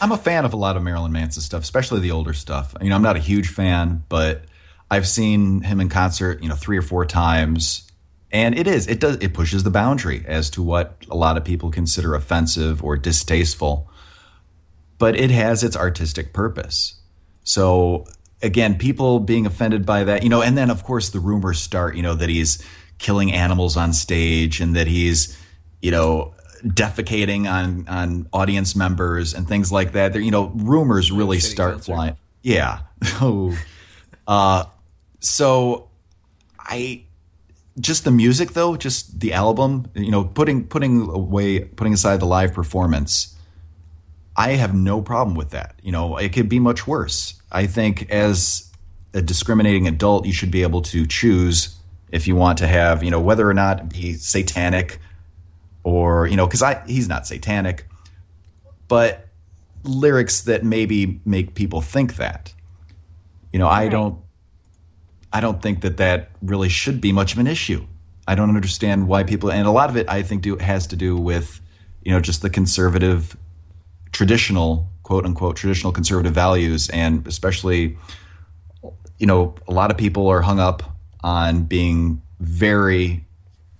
I'm 0.00 0.12
a 0.12 0.18
fan 0.18 0.44
of 0.44 0.52
a 0.52 0.56
lot 0.56 0.76
of 0.76 0.82
Marilyn 0.82 1.12
Manson 1.12 1.42
stuff, 1.42 1.62
especially 1.62 2.00
the 2.00 2.12
older 2.12 2.32
stuff. 2.32 2.74
You 2.80 2.88
know, 2.90 2.94
I'm 2.94 3.02
not 3.02 3.16
a 3.16 3.20
huge 3.20 3.48
fan, 3.48 4.04
but 4.08 4.44
I've 4.90 5.06
seen 5.06 5.62
him 5.62 5.80
in 5.80 5.88
concert, 5.88 6.42
you 6.42 6.48
know, 6.48 6.56
three 6.56 6.76
or 6.76 6.82
four 6.82 7.06
times. 7.06 7.90
And 8.32 8.56
it 8.56 8.66
is, 8.66 8.86
it 8.86 9.00
does, 9.00 9.16
it 9.20 9.34
pushes 9.34 9.62
the 9.64 9.70
boundary 9.70 10.24
as 10.26 10.50
to 10.50 10.62
what 10.62 11.04
a 11.10 11.16
lot 11.16 11.36
of 11.36 11.44
people 11.44 11.70
consider 11.70 12.14
offensive 12.14 12.82
or 12.82 12.96
distasteful. 12.96 13.88
But 14.98 15.16
it 15.16 15.30
has 15.30 15.64
its 15.64 15.76
artistic 15.76 16.32
purpose. 16.32 17.00
So 17.42 18.06
again, 18.42 18.78
people 18.78 19.20
being 19.20 19.46
offended 19.46 19.86
by 19.86 20.04
that, 20.04 20.22
you 20.22 20.28
know, 20.28 20.42
and 20.42 20.56
then 20.56 20.70
of 20.70 20.84
course 20.84 21.10
the 21.10 21.20
rumors 21.20 21.60
start, 21.60 21.96
you 21.96 22.02
know, 22.02 22.14
that 22.14 22.28
he's 22.28 22.64
killing 22.98 23.32
animals 23.32 23.76
on 23.76 23.92
stage 23.92 24.60
and 24.60 24.76
that 24.76 24.86
he's, 24.86 25.36
you 25.80 25.90
know, 25.90 26.34
defecating 26.64 27.50
on 27.50 27.88
on 27.88 28.28
audience 28.32 28.76
members 28.76 29.34
and 29.34 29.48
things 29.48 29.72
like 29.72 29.92
that. 29.92 30.12
There, 30.12 30.20
you 30.20 30.30
know, 30.30 30.52
rumors 30.54 31.10
really 31.10 31.40
start 31.40 31.84
flying. 31.84 32.16
Yeah. 32.42 32.80
Oh. 33.22 33.56
uh, 34.26 34.64
so 35.20 35.88
I 36.58 37.04
just 37.78 38.04
the 38.04 38.10
music 38.10 38.52
though, 38.52 38.76
just 38.76 39.20
the 39.20 39.32
album, 39.32 39.90
you 39.94 40.10
know, 40.10 40.24
putting 40.24 40.66
putting 40.66 41.08
away 41.08 41.60
putting 41.60 41.92
aside 41.92 42.20
the 42.20 42.26
live 42.26 42.52
performance, 42.52 43.36
I 44.36 44.52
have 44.52 44.74
no 44.74 45.02
problem 45.02 45.36
with 45.36 45.50
that. 45.50 45.78
You 45.82 45.92
know, 45.92 46.16
it 46.16 46.32
could 46.32 46.48
be 46.48 46.58
much 46.58 46.86
worse. 46.86 47.40
I 47.52 47.66
think 47.66 48.10
as 48.10 48.70
a 49.12 49.22
discriminating 49.22 49.86
adult, 49.86 50.26
you 50.26 50.32
should 50.32 50.50
be 50.50 50.62
able 50.62 50.82
to 50.82 51.06
choose 51.06 51.76
if 52.10 52.26
you 52.26 52.36
want 52.36 52.58
to 52.58 52.66
have, 52.66 53.04
you 53.04 53.10
know, 53.10 53.20
whether 53.20 53.48
or 53.48 53.54
not 53.54 53.88
be 53.88 54.14
satanic 54.14 54.98
or, 55.82 56.26
you 56.26 56.36
know, 56.36 56.46
because 56.46 56.62
I 56.62 56.82
he's 56.86 57.08
not 57.08 57.26
satanic, 57.26 57.86
but 58.88 59.28
lyrics 59.84 60.42
that 60.42 60.64
maybe 60.64 61.20
make 61.24 61.54
people 61.54 61.80
think 61.80 62.16
that. 62.16 62.52
You 63.52 63.58
know, 63.58 63.68
I 63.68 63.88
don't 63.88 64.18
I 65.32 65.40
don't 65.40 65.62
think 65.62 65.82
that 65.82 65.96
that 65.98 66.30
really 66.42 66.68
should 66.68 67.00
be 67.00 67.12
much 67.12 67.32
of 67.32 67.38
an 67.38 67.46
issue. 67.46 67.86
I 68.26 68.34
don't 68.34 68.54
understand 68.54 69.08
why 69.08 69.24
people, 69.24 69.50
and 69.50 69.66
a 69.66 69.70
lot 69.70 69.90
of 69.90 69.96
it 69.96 70.08
I 70.08 70.22
think 70.22 70.42
do 70.42 70.56
has 70.56 70.86
to 70.88 70.96
do 70.96 71.16
with, 71.16 71.60
you 72.02 72.12
know, 72.12 72.20
just 72.20 72.42
the 72.42 72.50
conservative, 72.50 73.36
traditional 74.12 74.88
quote 75.02 75.24
unquote 75.24 75.56
traditional 75.56 75.92
conservative 75.92 76.32
values, 76.32 76.88
and 76.90 77.26
especially, 77.26 77.96
you 79.18 79.26
know, 79.26 79.54
a 79.66 79.72
lot 79.72 79.90
of 79.90 79.96
people 79.96 80.28
are 80.28 80.42
hung 80.42 80.60
up 80.60 80.96
on 81.22 81.64
being 81.64 82.22
very 82.38 83.24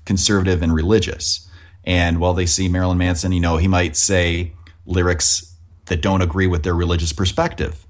conservative 0.05 0.62
and 0.62 0.74
religious. 0.74 1.48
And 1.85 2.18
while 2.20 2.35
they 2.35 2.47
see 2.47 2.68
Marilyn 2.68 2.98
Manson, 2.98 3.32
you 3.32 3.40
know, 3.40 3.56
he 3.56 3.68
might 3.68 3.97
say 3.97 4.52
lyrics 4.86 5.55
that 5.86 6.02
don't 6.02 6.22
agree 6.22 6.47
with 6.47 6.62
their 6.62 6.74
religious 6.74 7.12
perspective 7.12 7.86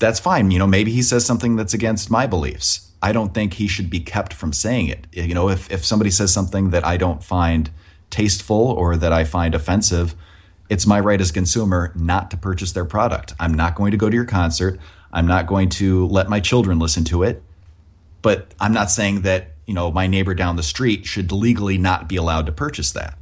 that's 0.00 0.18
fine. 0.18 0.50
You 0.50 0.58
know, 0.58 0.66
maybe 0.66 0.90
he 0.90 1.02
says 1.02 1.24
something 1.24 1.54
that's 1.54 1.74
against 1.74 2.10
my 2.10 2.26
beliefs. 2.26 2.90
I 3.02 3.12
don't 3.12 3.32
think 3.32 3.54
he 3.54 3.68
should 3.68 3.88
be 3.88 4.00
kept 4.00 4.34
from 4.34 4.52
saying 4.52 4.88
it. 4.88 5.06
You 5.12 5.34
know, 5.34 5.48
if, 5.48 5.70
if 5.70 5.84
somebody 5.84 6.10
says 6.10 6.32
something 6.32 6.70
that 6.70 6.84
I 6.84 6.96
don't 6.96 7.22
find 7.22 7.70
tasteful 8.10 8.56
or 8.56 8.96
that 8.96 9.12
I 9.12 9.24
find 9.24 9.54
offensive, 9.54 10.14
it's 10.68 10.86
my 10.86 11.00
right 11.00 11.20
as 11.20 11.30
a 11.30 11.32
consumer 11.32 11.92
not 11.94 12.30
to 12.32 12.36
purchase 12.36 12.72
their 12.72 12.84
product. 12.84 13.34
I'm 13.38 13.54
not 13.54 13.74
going 13.74 13.92
to 13.92 13.96
go 13.96 14.10
to 14.10 14.14
your 14.14 14.24
concert. 14.24 14.78
I'm 15.12 15.26
not 15.26 15.46
going 15.46 15.68
to 15.70 16.06
let 16.08 16.28
my 16.28 16.40
children 16.40 16.78
listen 16.78 17.04
to 17.04 17.22
it. 17.22 17.42
But 18.22 18.54
I'm 18.60 18.72
not 18.72 18.90
saying 18.90 19.22
that, 19.22 19.52
you 19.66 19.74
know, 19.74 19.90
my 19.90 20.06
neighbor 20.06 20.34
down 20.34 20.56
the 20.56 20.62
street 20.62 21.06
should 21.06 21.32
legally 21.32 21.78
not 21.78 22.08
be 22.08 22.16
allowed 22.16 22.46
to 22.46 22.52
purchase 22.52 22.92
that. 22.92 23.16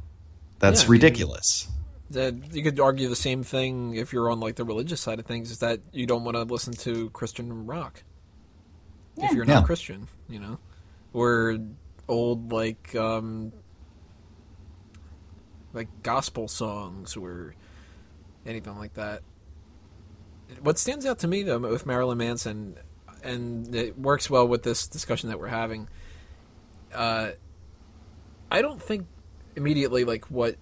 That's 0.59 0.83
Yeah, 0.83 0.91
ridiculous. 0.91 1.67
That 2.11 2.53
you 2.55 2.63
could 2.63 2.79
argue 2.79 3.07
the 3.07 3.15
same 3.15 3.43
thing 3.43 3.95
if 3.95 4.11
you're 4.13 4.29
on 4.31 4.39
like 4.39 4.55
the 4.55 4.63
religious 4.63 4.99
side 5.01 5.19
of 5.19 5.25
things 5.25 5.51
is 5.51 5.59
that 5.59 5.79
you 5.91 6.05
don't 6.05 6.23
want 6.23 6.35
to 6.35 6.43
listen 6.43 6.73
to 6.73 7.09
Christian 7.11 7.65
rock 7.67 8.03
if 9.17 9.31
you're 9.33 9.45
not 9.45 9.61
Yeah. 9.61 9.65
Christian, 9.65 10.07
you 10.27 10.39
know, 10.39 10.57
or 11.13 11.57
old 12.07 12.51
like 12.51 12.95
um 12.95 13.51
like 15.73 15.87
gospel 16.01 16.47
songs 16.47 17.15
or 17.15 17.53
anything 18.45 18.77
like 18.77 18.95
that. 18.95 19.21
What 20.61 20.79
stands 20.79 21.05
out 21.05 21.19
to 21.19 21.27
me 21.27 21.43
though 21.43 21.59
with 21.59 21.85
Marilyn 21.85 22.17
Manson, 22.17 22.75
and 23.23 23.75
it 23.75 23.99
works 23.99 24.29
well 24.29 24.47
with 24.47 24.63
this 24.63 24.87
discussion 24.87 25.29
that 25.29 25.39
we're 25.39 25.47
having. 25.47 25.87
Uh, 26.91 27.31
I 28.49 28.63
don't 28.63 28.81
think 28.81 29.05
immediately 29.55 30.05
like 30.05 30.25
what 30.31 30.55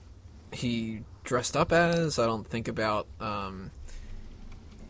he 0.52 1.03
dressed 1.27 1.55
up 1.55 1.71
as. 1.71 2.17
I 2.17 2.25
don't 2.25 2.47
think 2.47 2.67
about, 2.67 3.05
um, 3.19 3.69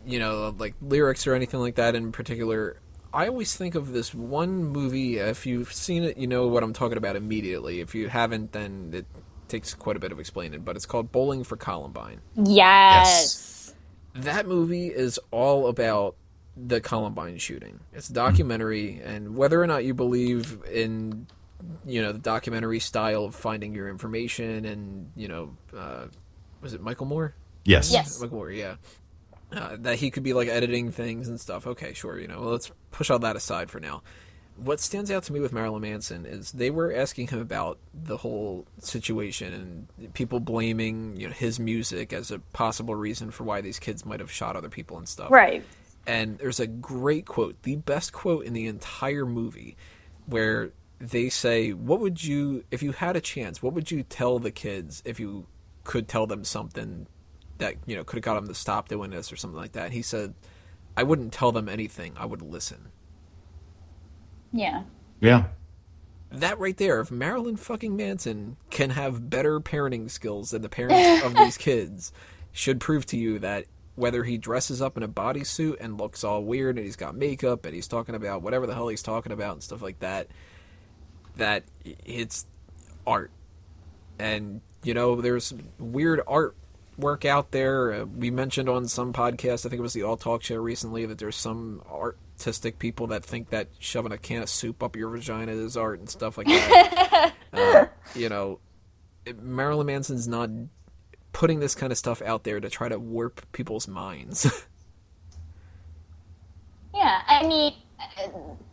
you 0.05 0.19
know, 0.19 0.55
like 0.57 0.75
lyrics 0.81 1.27
or 1.27 1.33
anything 1.33 1.59
like 1.59 1.75
that 1.75 1.95
in 1.95 2.13
particular. 2.13 2.77
I 3.13 3.27
always 3.27 3.55
think 3.55 3.75
of 3.75 3.91
this 3.91 4.13
one 4.13 4.63
movie. 4.63 5.17
If 5.17 5.45
you've 5.45 5.73
seen 5.73 6.03
it, 6.03 6.17
you 6.17 6.27
know 6.27 6.47
what 6.47 6.63
I'm 6.63 6.73
talking 6.73 6.97
about 6.97 7.15
immediately. 7.15 7.81
If 7.81 7.95
you 7.95 8.07
haven't, 8.07 8.51
then 8.51 8.91
it 8.93 9.05
takes 9.47 9.73
quite 9.73 9.95
a 9.95 9.99
bit 9.99 10.11
of 10.11 10.19
explaining. 10.19 10.61
But 10.61 10.75
it's 10.75 10.85
called 10.85 11.11
Bowling 11.11 11.43
for 11.43 11.57
Columbine. 11.57 12.21
Yes. 12.35 13.73
That 14.13 14.47
movie 14.47 14.87
is 14.87 15.19
all 15.31 15.67
about 15.67 16.15
the 16.55 16.81
Columbine 16.81 17.37
shooting. 17.37 17.79
It's 17.93 18.09
a 18.09 18.13
documentary, 18.13 19.01
and 19.03 19.35
whether 19.35 19.61
or 19.61 19.67
not 19.67 19.85
you 19.85 19.93
believe 19.93 20.59
in, 20.71 21.27
you 21.85 22.01
know, 22.01 22.11
the 22.11 22.19
documentary 22.19 22.79
style 22.79 23.25
of 23.25 23.35
finding 23.35 23.73
your 23.73 23.89
information, 23.89 24.65
and 24.65 25.11
you 25.15 25.27
know, 25.27 25.55
uh, 25.75 26.07
was 26.61 26.73
it 26.73 26.81
Michael 26.81 27.05
Moore? 27.05 27.33
Yes. 27.63 27.91
Yes. 27.91 28.19
Michael 28.21 28.37
Moore, 28.37 28.51
yeah. 28.51 28.75
Uh, 29.51 29.77
that 29.79 29.95
he 29.97 30.11
could 30.11 30.23
be 30.23 30.33
like 30.33 30.49
editing 30.49 30.91
things 30.91 31.29
and 31.29 31.39
stuff. 31.39 31.67
Okay, 31.67 31.93
sure. 31.93 32.19
You 32.19 32.27
know, 32.27 32.41
well, 32.41 32.49
let's 32.49 32.71
push 32.91 33.09
all 33.09 33.19
that 33.19 33.35
aside 33.35 33.69
for 33.69 33.79
now. 33.79 34.03
What 34.57 34.79
stands 34.79 35.11
out 35.11 35.23
to 35.23 35.33
me 35.33 35.39
with 35.39 35.53
Marilyn 35.53 35.83
Manson 35.83 36.25
is 36.25 36.51
they 36.51 36.69
were 36.69 36.91
asking 36.91 37.27
him 37.27 37.39
about 37.39 37.77
the 37.93 38.17
whole 38.17 38.65
situation 38.79 39.87
and 39.99 40.13
people 40.13 40.39
blaming 40.39 41.15
you 41.15 41.27
know 41.27 41.33
his 41.33 41.59
music 41.59 42.11
as 42.11 42.31
a 42.31 42.39
possible 42.39 42.95
reason 42.95 43.29
for 43.29 43.43
why 43.43 43.61
these 43.61 43.77
kids 43.77 44.03
might 44.05 44.19
have 44.19 44.31
shot 44.31 44.55
other 44.55 44.69
people 44.69 44.97
and 44.97 45.07
stuff. 45.07 45.29
Right. 45.29 45.63
And 46.07 46.37
there's 46.39 46.59
a 46.59 46.67
great 46.67 47.25
quote, 47.25 47.61
the 47.63 47.75
best 47.75 48.13
quote 48.13 48.45
in 48.45 48.53
the 48.53 48.65
entire 48.65 49.25
movie, 49.25 49.77
where 50.25 50.71
they 50.99 51.29
say, 51.29 51.71
"What 51.71 51.99
would 51.99 52.23
you, 52.23 52.63
if 52.71 52.81
you 52.81 52.93
had 52.93 53.15
a 53.15 53.21
chance, 53.21 53.61
what 53.61 53.73
would 53.73 53.91
you 53.91 54.03
tell 54.03 54.39
the 54.39 54.51
kids 54.51 55.03
if 55.05 55.19
you 55.19 55.45
could 55.87 56.07
tell 56.07 56.27
them 56.27 56.43
something 56.43 57.07
that 57.57 57.75
you 57.87 57.95
know 57.95 58.03
could 58.03 58.17
have 58.17 58.23
got 58.23 58.35
them 58.35 58.47
to 58.47 58.53
stop 58.53 58.87
doing 58.89 59.09
this 59.09 59.31
or 59.31 59.35
something 59.37 59.57
like 59.57 59.71
that?" 59.71 59.91
He 59.91 60.03
said, 60.03 60.35
"I 60.95 61.01
wouldn't 61.01 61.33
tell 61.33 61.51
them 61.51 61.67
anything. 61.67 62.13
I 62.17 62.25
would 62.25 62.43
listen." 62.43 62.89
Yeah. 64.51 64.83
Yeah. 65.19 65.45
That 66.29 66.59
right 66.59 66.75
there, 66.75 66.99
if 66.99 67.09
Marilyn 67.09 67.55
fucking 67.55 67.95
Manson 67.95 68.57
can 68.69 68.91
have 68.91 69.29
better 69.29 69.59
parenting 69.59 70.11
skills 70.11 70.51
than 70.51 70.61
the 70.61 70.69
parents 70.69 71.23
of 71.25 71.35
these 71.35 71.57
kids, 71.69 72.11
should 72.51 72.79
prove 72.79 73.05
to 73.07 73.17
you 73.17 73.39
that 73.39 73.65
whether 73.95 74.23
he 74.23 74.37
dresses 74.37 74.81
up 74.81 74.97
in 74.97 75.03
a 75.03 75.07
bodysuit 75.07 75.77
and 75.79 75.97
looks 75.97 76.23
all 76.23 76.43
weird 76.43 76.75
and 76.77 76.85
he's 76.85 76.95
got 76.95 77.15
makeup 77.15 77.65
and 77.65 77.73
he's 77.73 77.87
talking 77.87 78.13
about 78.13 78.43
whatever 78.43 78.67
the 78.67 78.73
hell 78.75 78.87
he's 78.89 79.01
talking 79.01 79.31
about 79.31 79.53
and 79.53 79.63
stuff 79.63 79.81
like 79.81 79.99
that, 79.99 80.27
that 81.37 81.63
it's 82.05 82.45
art. 83.07 83.31
And, 84.19 84.61
you 84.87 84.93
know, 84.93 85.19
there's 85.19 85.53
weird 85.77 86.21
artwork 86.25 87.25
out 87.25 87.51
there. 87.51 87.93
Uh, 87.93 88.05
we 88.05 88.31
mentioned 88.31 88.69
on 88.69 88.87
some 88.87 89.11
podcast, 89.11 89.65
I 89.65 89.69
think 89.69 89.79
it 89.79 89.81
was 89.81 89.91
the 89.91 90.03
All 90.03 90.15
Talk 90.15 90.43
Show 90.43 90.55
recently, 90.55 91.05
that 91.05 91.17
there's 91.17 91.35
some 91.35 91.83
artistic 91.91 92.79
people 92.79 93.07
that 93.07 93.25
think 93.25 93.49
that 93.49 93.67
shoving 93.79 94.13
a 94.13 94.17
can 94.17 94.43
of 94.43 94.49
soup 94.49 94.81
up 94.81 94.95
your 94.95 95.09
vagina 95.09 95.51
is 95.51 95.75
art 95.75 95.99
and 95.99 96.09
stuff 96.09 96.37
like 96.37 96.47
that. 96.47 97.33
uh, 97.53 97.85
you 98.15 98.29
know, 98.29 98.59
Marilyn 99.41 99.87
Manson's 99.87 100.25
not 100.25 100.49
putting 101.33 101.59
this 101.59 101.75
kind 101.75 101.91
of 101.91 101.97
stuff 101.97 102.21
out 102.21 102.45
there 102.45 102.61
to 102.61 102.69
try 102.69 102.87
to 102.87 102.97
warp 102.97 103.45
people's 103.51 103.89
minds. 103.89 104.65
Yeah, 106.93 107.21
I 107.27 107.45
mean, 107.45 107.73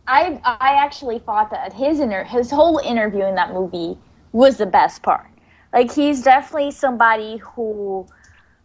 I 0.07 0.41
I 0.43 0.83
actually 0.83 1.19
thought 1.19 1.51
that 1.51 1.73
his 1.73 1.99
inter- 1.99 2.23
his 2.23 2.49
whole 2.49 2.79
interview 2.79 3.23
in 3.23 3.35
that 3.35 3.53
movie 3.53 3.99
was 4.31 4.57
the 4.57 4.65
best 4.65 5.03
part. 5.03 5.27
Like 5.75 5.93
he's 5.93 6.23
definitely 6.23 6.71
somebody 6.71 7.37
who, 7.37 8.07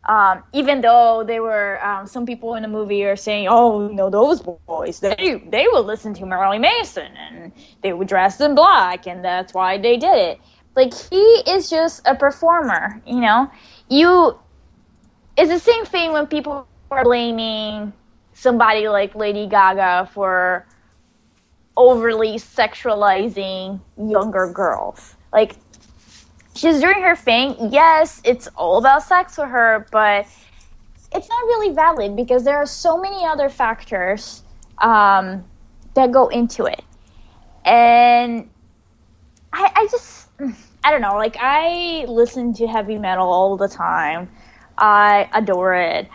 um, 0.09 0.45
even 0.55 0.81
though 0.81 1.25
there 1.27 1.43
were 1.43 1.85
um, 1.85 2.07
some 2.07 2.27
people 2.27 2.55
in 2.55 2.63
the 2.63 2.69
movie 2.69 3.05
are 3.05 3.17
saying, 3.17 3.49
"Oh, 3.51 3.89
you 3.89 3.95
know, 3.95 4.11
those 4.11 4.43
boys 4.43 5.01
they 5.01 5.43
they 5.51 5.67
would 5.73 5.87
listen 5.87 5.97
to 5.97 6.27
Marilyn 6.27 6.63
Manson 6.63 7.17
and 7.17 7.53
they 7.83 7.93
would 7.93 8.09
dress 8.09 8.41
in 8.41 8.55
black 8.55 9.07
and 9.09 9.25
that's 9.25 9.53
why 9.55 9.79
they 9.79 9.97
did 9.97 10.17
it." 10.17 10.41
Like 10.77 10.95
he 10.95 11.21
is 11.49 11.69
just 11.69 12.03
a 12.07 12.15
performer, 12.15 13.03
you 13.07 13.21
know. 13.21 13.51
You, 13.89 14.39
it's 15.37 15.51
the 15.51 15.59
same 15.59 15.85
thing 15.87 16.13
when 16.13 16.29
people 16.29 16.67
are 16.93 17.05
blaming 17.05 17.93
somebody 18.33 18.89
like 18.89 19.15
Lady 19.17 19.47
Gaga 19.49 20.11
for 20.15 20.67
overly 21.77 22.37
sexualizing 22.37 23.81
younger 23.97 24.53
girls. 24.53 25.17
Like, 25.33 25.57
she's 26.61 26.81
doing 26.81 27.01
her 27.03 27.17
thing. 27.17 27.57
Yes, 27.73 28.21
it's 28.25 28.47
all 28.49 28.79
about 28.79 29.03
sex 29.03 29.35
for 29.35 29.47
her, 29.47 29.87
but 29.91 30.27
it's 31.13 31.29
not 31.29 31.43
really 31.47 31.75
valid 31.75 32.15
because 32.15 32.45
there 32.45 32.59
are 32.59 32.67
so 32.67 33.01
many 33.01 33.25
other 33.25 33.49
factors 33.49 34.43
um, 34.79 35.45
that 35.95 36.13
go 36.13 36.29
into 36.29 36.67
it. 36.67 36.83
And 37.65 38.49
I, 39.53 39.73
I 39.75 39.89
just, 39.91 40.29
I 40.85 40.91
don't 40.91 41.01
know, 41.01 41.17
like, 41.17 41.37
I 41.41 42.05
listen 42.07 42.53
to 42.55 42.67
heavy 42.67 42.99
metal 42.99 43.27
all 43.33 43.57
the 43.57 43.69
time. 43.69 44.31
I 44.77 45.29
adore 45.33 45.75
it. 45.75 46.09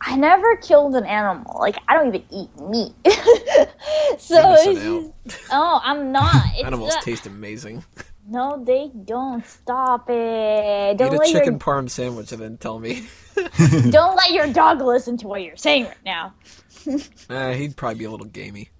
I 0.00 0.16
never 0.16 0.56
killed 0.56 0.94
an 0.94 1.04
animal. 1.04 1.56
Like 1.58 1.76
I 1.88 1.94
don't 1.94 2.14
even 2.14 2.24
eat 2.30 2.60
meat. 2.60 2.94
so 4.18 4.34
You're 4.34 4.52
it's 4.52 5.34
just- 5.34 5.46
oh, 5.50 5.80
I'm 5.82 6.12
not. 6.12 6.46
Animals 6.64 6.94
not- 6.94 7.02
taste 7.02 7.26
amazing. 7.26 7.84
No, 8.28 8.62
they 8.64 8.90
don't. 9.04 9.46
Stop 9.46 10.10
it. 10.10 10.98
Don't 10.98 11.12
Eat 11.12 11.16
a 11.16 11.18
let 11.18 11.28
chicken 11.28 11.52
your 11.54 11.58
parm 11.58 11.88
sandwich 11.88 12.32
and 12.32 12.42
then 12.42 12.56
tell 12.56 12.78
me. 12.78 13.06
don't 13.90 14.16
let 14.16 14.30
your 14.32 14.52
dog 14.52 14.80
listen 14.80 15.16
to 15.18 15.28
what 15.28 15.42
you're 15.42 15.56
saying 15.56 15.84
right 15.84 16.04
now. 16.04 16.34
Uh, 17.28 17.52
he'd 17.52 17.76
probably 17.76 17.98
be 17.98 18.04
a 18.04 18.10
little 18.10 18.28
gamey. 18.28 18.70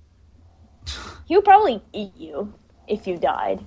He'll 1.26 1.42
probably 1.42 1.82
eat 1.92 2.12
you 2.16 2.54
if 2.86 3.04
you 3.08 3.16
died. 3.16 3.64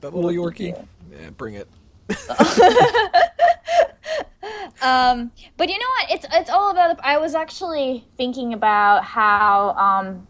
But 0.00 0.14
little 0.14 0.30
Yorkie, 0.30 0.74
yeah, 1.10 1.28
bring 1.36 1.56
it. 1.56 1.68
Um, 4.82 5.30
but 5.56 5.68
you 5.68 5.78
know 5.78 5.86
what? 5.98 6.10
It's 6.10 6.26
it's 6.32 6.50
all 6.50 6.70
about. 6.70 6.98
I 7.04 7.16
was 7.18 7.34
actually 7.34 8.04
thinking 8.16 8.52
about 8.52 9.04
how 9.04 9.70
um, 9.70 10.26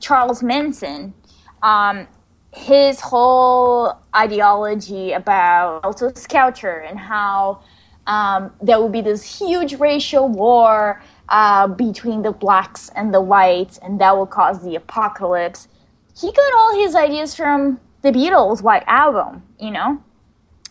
Charles 0.00 0.42
Manson, 0.42 1.14
um, 1.62 2.06
his 2.54 3.00
whole 3.00 3.98
ideology 4.14 5.12
about 5.12 5.82
Helter 5.82 6.12
Skelter 6.14 6.78
and 6.78 6.98
how 6.98 7.60
um, 8.06 8.52
there 8.62 8.78
will 8.78 8.88
be 8.88 9.00
this 9.00 9.38
huge 9.38 9.74
racial 9.74 10.28
war 10.28 11.02
uh, 11.28 11.66
between 11.66 12.22
the 12.22 12.32
blacks 12.32 12.90
and 12.94 13.12
the 13.12 13.20
whites, 13.20 13.78
and 13.78 14.00
that 14.00 14.16
will 14.16 14.26
cause 14.26 14.62
the 14.62 14.76
apocalypse. 14.76 15.68
He 16.16 16.30
got 16.30 16.54
all 16.54 16.80
his 16.80 16.94
ideas 16.94 17.34
from 17.34 17.80
the 18.02 18.12
Beatles' 18.12 18.62
White 18.62 18.84
Album, 18.86 19.42
you 19.58 19.70
know. 19.70 20.02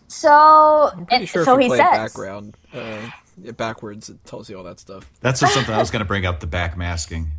So, 0.08 0.32
I'm 0.32 1.06
pretty 1.06 1.24
and 1.24 1.30
sure 1.30 1.44
so 1.44 1.56
if 1.56 1.60
he 1.60 1.66
you 1.66 1.70
play 1.70 1.78
says. 1.80 1.88
it 1.88 1.92
background, 1.92 2.58
uh, 2.74 3.10
yeah, 3.42 3.52
backwards, 3.52 4.10
it 4.10 4.24
tells 4.26 4.50
you 4.50 4.58
all 4.58 4.64
that 4.64 4.80
stuff. 4.80 5.10
That's 5.22 5.40
just 5.40 5.54
something 5.54 5.74
I 5.74 5.80
was 5.80 5.90
going 5.90 6.02
to 6.02 6.06
bring 6.08 6.26
up 6.26 6.40
the 6.40 6.48
back 6.48 6.78
masking. 6.78 7.32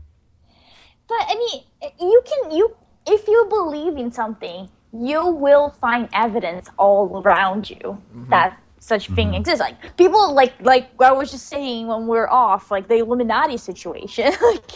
But 1.06 1.18
I 1.20 1.34
mean, 1.34 1.92
you 2.00 2.22
can 2.26 2.50
you 2.50 2.74
if 3.06 3.28
you 3.28 3.46
believe 3.48 3.96
in 3.96 4.10
something, 4.10 4.68
you 4.92 5.26
will 5.26 5.70
find 5.80 6.08
evidence 6.12 6.68
all 6.78 7.22
around 7.22 7.68
you 7.68 7.76
mm-hmm. 7.76 8.30
that 8.30 8.60
such 8.78 9.08
thing 9.08 9.28
mm-hmm. 9.28 9.36
exists. 9.36 9.60
Like 9.60 9.96
people 9.96 10.34
like 10.34 10.52
like 10.60 10.90
I 11.00 11.10
was 11.12 11.30
just 11.30 11.48
saying 11.48 11.86
when 11.86 12.06
we're 12.06 12.28
off, 12.28 12.70
like 12.70 12.86
the 12.86 12.96
Illuminati 12.96 13.56
situation. 13.56 14.32
like 14.42 14.70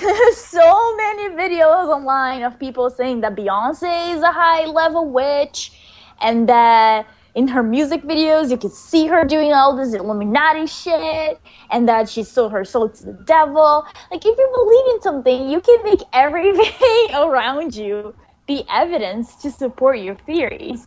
there's 0.00 0.36
so 0.58 0.96
many 0.96 1.28
videos 1.30 1.88
online 1.88 2.42
of 2.42 2.58
people 2.58 2.90
saying 2.90 3.20
that 3.20 3.36
Beyonce 3.36 4.14
is 4.14 4.22
a 4.22 4.32
high 4.32 4.66
level 4.66 5.08
witch 5.08 5.72
and 6.20 6.48
that 6.48 7.06
in 7.36 7.46
her 7.46 7.62
music 7.62 8.02
videos 8.02 8.50
you 8.50 8.56
can 8.56 8.70
see 8.70 9.06
her 9.06 9.22
doing 9.24 9.52
all 9.52 9.76
this 9.76 9.92
Illuminati 9.92 10.66
shit 10.66 11.38
and 11.70 11.86
that 11.86 12.08
she 12.08 12.22
sold 12.24 12.50
her 12.50 12.64
soul 12.64 12.88
to 12.88 13.04
the 13.04 13.12
devil. 13.12 13.84
Like 14.10 14.24
if 14.24 14.36
you 14.38 14.50
believe 14.54 14.94
in 14.94 15.02
something, 15.02 15.50
you 15.50 15.60
can 15.60 15.84
make 15.84 16.00
everything 16.12 17.14
around 17.14 17.76
you 17.76 18.14
be 18.46 18.64
evidence 18.70 19.36
to 19.36 19.50
support 19.50 19.98
your 19.98 20.14
theories. 20.14 20.86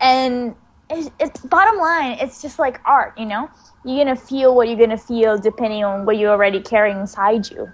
And 0.00 0.54
it's, 0.88 1.10
it's 1.18 1.40
bottom 1.40 1.78
line, 1.78 2.18
it's 2.20 2.40
just 2.40 2.58
like 2.58 2.80
art, 2.84 3.18
you 3.18 3.26
know? 3.26 3.50
You're 3.84 4.04
gonna 4.04 4.16
feel 4.16 4.54
what 4.54 4.68
you're 4.68 4.78
gonna 4.78 4.96
feel 4.96 5.38
depending 5.38 5.82
on 5.82 6.06
what 6.06 6.18
you're 6.18 6.30
already 6.30 6.60
carrying 6.60 7.00
inside 7.00 7.50
you. 7.50 7.68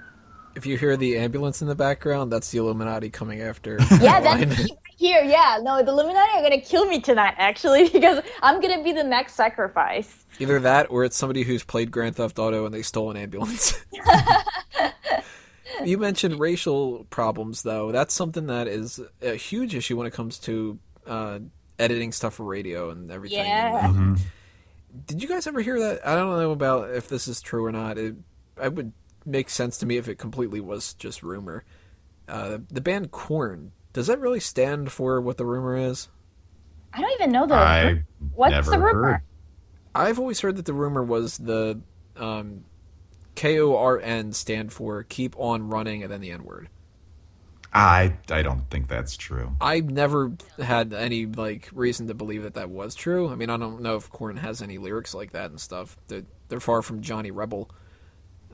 If 0.55 0.64
you 0.64 0.78
hear 0.78 0.97
the 0.97 1.18
ambulance 1.18 1.60
in 1.60 1.68
the 1.68 1.74
background, 1.74 2.32
that's 2.32 2.51
the 2.51 2.59
Illuminati 2.59 3.10
coming 3.10 3.43
after. 3.43 3.78
Yeah, 4.01 4.20
that's 4.20 4.70
here. 4.97 5.23
Yeah, 5.23 5.60
no, 5.62 5.82
the 5.82 5.93
Illuminati 5.93 6.39
are 6.39 6.43
gonna 6.43 6.60
kill 6.60 6.86
me 6.86 7.01
tonight, 7.01 7.35
actually, 7.39 7.89
because 7.93 8.23
I'm 8.43 8.60
gonna 8.60 8.82
be 8.82 8.93
the 8.93 9.05
next 9.05 9.35
sacrifice. 9.35 10.24
Either 10.39 10.59
that, 10.60 10.90
or 10.90 11.05
it's 11.05 11.16
somebody 11.16 11.43
who's 11.43 11.62
played 11.62 11.90
Grand 11.90 12.16
Theft 12.16 12.39
Auto 12.39 12.66
and 12.66 12.74
they 12.74 12.82
stole 12.82 13.10
an 13.10 13.16
ambulance. 13.16 13.82
you 15.85 15.97
mentioned 15.98 16.39
racial 16.39 17.05
problems, 17.10 17.62
though. 17.62 17.93
That's 17.93 18.12
something 18.12 18.47
that 18.48 18.68
is 18.68 19.01
a 19.23 19.35
huge 19.35 19.74
issue 19.74 19.97
when 19.97 20.06
it 20.06 20.12
comes 20.12 20.39
to 20.40 20.78
uh, 21.06 21.39
editing 21.78 22.12
stuff 22.12 22.35
for 22.35 22.44
radio 22.44 22.90
and 22.90 23.10
everything. 23.10 23.39
Yeah. 23.39 23.89
And, 23.89 24.16
uh, 24.16 24.20
did 25.06 25.23
you 25.23 25.28
guys 25.28 25.47
ever 25.47 25.60
hear 25.60 25.78
that? 25.81 26.06
I 26.06 26.14
don't 26.14 26.39
know 26.39 26.52
about 26.52 26.90
if 26.90 27.09
this 27.09 27.28
is 27.28 27.40
true 27.40 27.64
or 27.64 27.73
not. 27.73 27.98
It, 27.98 28.16
it 28.62 28.73
would 28.73 28.93
make 29.24 29.51
sense 29.51 29.78
to 29.78 29.86
me 29.86 29.97
if 29.97 30.09
it 30.09 30.16
completely 30.16 30.60
was 30.60 30.94
just 30.94 31.23
rumor. 31.23 31.64
Uh, 32.28 32.59
the 32.70 32.81
band 32.81 33.10
Korn, 33.10 33.73
does 33.97 34.09
that 34.09 34.20
really 34.20 34.40
stand 34.40 34.93
for 34.93 35.23
what 35.23 35.39
the 35.39 35.47
rumor 35.47 35.74
is? 35.74 36.10
I 36.93 37.01
don't 37.01 37.12
even 37.12 37.32
know 37.32 37.47
the. 37.47 37.55
I 37.55 38.02
what's 38.35 38.51
never 38.52 38.70
the 38.73 38.78
rumor? 38.78 39.02
heard. 39.12 39.20
I've 39.94 40.18
always 40.18 40.39
heard 40.39 40.56
that 40.56 40.66
the 40.66 40.74
rumor 40.74 41.02
was 41.02 41.39
the 41.39 41.81
um, 42.14 42.66
K 43.36 43.59
O 43.59 43.74
R 43.74 43.98
N 43.98 44.35
stand 44.35 44.70
for 44.70 45.02
keep 45.02 45.35
on 45.39 45.70
running 45.70 46.02
and 46.02 46.12
then 46.12 46.20
the 46.20 46.31
N 46.31 46.44
word. 46.44 46.68
I 47.73 48.18
I 48.31 48.43
don't 48.43 48.68
think 48.68 48.89
that's 48.89 49.16
true. 49.16 49.56
I've 49.62 49.89
never 49.89 50.32
had 50.59 50.93
any 50.93 51.24
like 51.24 51.70
reason 51.73 52.09
to 52.09 52.14
believe 52.14 52.43
that 52.43 52.52
that 52.52 52.68
was 52.68 52.94
true. 52.94 53.31
I 53.31 53.35
mean, 53.35 53.48
I 53.48 53.56
don't 53.56 53.81
know 53.81 53.97
if 53.97 54.10
Korn 54.10 54.36
has 54.36 54.60
any 54.60 54.77
lyrics 54.77 55.14
like 55.14 55.32
that 55.32 55.48
and 55.48 55.59
stuff. 55.59 55.97
They're, 56.09 56.24
they're 56.48 56.60
far 56.60 56.82
from 56.82 57.01
Johnny 57.01 57.31
Rebel. 57.31 57.70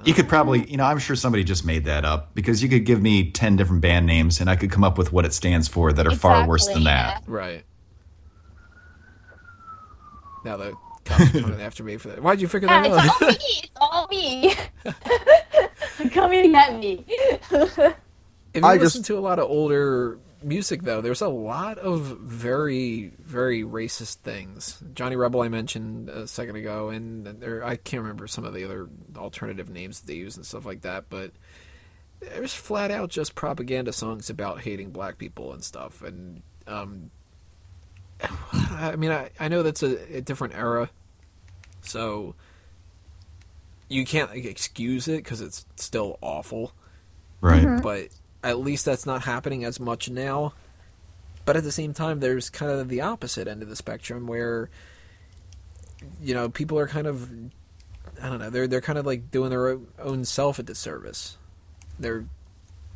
You 0.05 0.15
could 0.15 0.29
probably, 0.29 0.69
you 0.71 0.77
know, 0.77 0.85
I'm 0.85 0.99
sure 0.99 1.15
somebody 1.17 1.45
just 1.45 1.65
made 1.65 1.85
that 1.85 2.05
up 2.05 2.35
because 2.35 2.63
you 2.63 2.69
could 2.69 2.85
give 2.85 3.01
me 3.01 3.31
10 3.31 3.57
different 3.57 3.83
band 3.83 4.07
names 4.07 4.41
and 4.41 4.51
I 4.51 4.57
could 4.57 4.71
come 4.71 4.83
up 4.85 4.99
with 4.99 5.13
what 5.13 5.25
it 5.25 5.33
stands 5.33 5.69
for 5.69 5.93
that 5.93 6.07
are 6.07 6.15
far 6.15 6.47
worse 6.49 6.67
than 6.67 6.85
that. 6.85 7.23
Right. 7.27 7.65
Now 10.45 10.57
the 10.57 10.75
cops 11.05 11.35
are 11.35 11.41
coming 11.41 11.61
after 11.61 11.85
me 11.85 11.97
for 11.99 12.09
that. 12.09 12.23
Why'd 12.23 12.41
you 12.41 12.49
figure 12.49 12.69
Yeah, 12.69 12.83
that 12.89 13.23
out? 13.23 13.23
it's 13.31 13.71
all 13.81 14.09
me. 14.09 14.47
It's 14.49 14.91
all 14.99 16.03
me. 16.03 16.09
Coming 16.11 16.43
to 16.43 16.49
get 16.49 16.79
me. 16.79 17.05
If 18.55 18.61
you 18.63 18.69
I 18.69 18.75
listen 18.75 18.99
just- 19.01 19.07
to 19.07 19.17
a 19.17 19.21
lot 19.21 19.39
of 19.39 19.49
older 19.49 20.19
music, 20.45 20.83
though, 20.83 21.01
there's 21.01 21.21
a 21.21 21.29
lot 21.29 21.79
of 21.79 22.01
very, 22.21 23.13
very 23.19 23.63
racist 23.63 24.17
things. 24.17 24.83
Johnny 24.95 25.17
Rebel, 25.17 25.43
I 25.43 25.49
mentioned 25.49 26.09
a 26.09 26.27
second 26.27 26.57
ago, 26.57 26.89
and 26.91 27.27
there 27.27 27.65
I 27.65 27.77
can't 27.77 28.03
remember 28.03 28.27
some 28.27 28.45
of 28.45 28.55
the 28.55 28.65
other 28.65 28.89
alternative 29.17 29.69
names 29.71 30.01
that 30.01 30.07
they 30.07 30.15
use 30.15 30.37
and 30.37 30.45
stuff 30.47 30.65
like 30.67 30.83
that, 30.83 31.07
but 31.09 31.33
there's 32.21 32.55
flat 32.55 32.91
out 32.91 33.11
just 33.11 33.35
propaganda 33.35 33.93
songs 33.93 34.31
about 34.31 34.61
hating 34.61 34.91
black 34.91 35.19
people 35.19 35.53
and 35.53 35.65
stuff. 35.65 36.03
And 36.03 36.43
um, 36.67 37.11
I 38.53 38.97
mean, 38.97 39.11
I, 39.11 39.31
I 39.41 39.49
know 39.49 39.63
that's 39.63 39.83
a, 39.83 40.17
a 40.17 40.21
different 40.21 40.55
era, 40.55 40.91
so 41.81 42.35
you 43.89 44.05
can't 44.07 44.31
like, 44.31 44.45
excuse 44.45 45.09
it 45.09 45.19
because 45.19 45.41
it's 45.41 45.67
still 45.77 46.19
awful 46.23 46.73
Right. 47.43 47.83
but 47.83 48.09
at 48.43 48.59
least 48.59 48.85
that's 48.85 49.07
not 49.07 49.23
happening 49.23 49.65
as 49.65 49.79
much 49.79 50.11
now. 50.11 50.53
But 51.45 51.57
at 51.57 51.65
the 51.65 51.73
same 51.73 51.93
time, 51.93 52.21
there's 52.21 52.51
kind 52.51 52.71
of 52.71 52.89
the 52.89 53.01
opposite 53.01 53.49
end 53.49 53.63
of 53.63 53.69
the 53.69 53.77
spectrum 53.77 54.27
where, 54.27 54.71
you 56.21 56.35
know, 56.35 56.49
people 56.49 56.79
are 56.79 56.87
kind 56.87 57.07
of, 57.07 57.31
I 58.23 58.29
don't 58.29 58.39
know, 58.39 58.51
they're 58.51 58.69
they're 58.69 58.81
kind 58.81 58.99
of 58.99 59.07
like 59.07 59.31
doing 59.31 59.51
their 59.51 59.71
own- 59.71 59.89
own 59.99 60.25
self 60.25 60.59
a 60.59 60.63
disservice. 60.63 61.37
They're 61.99 62.25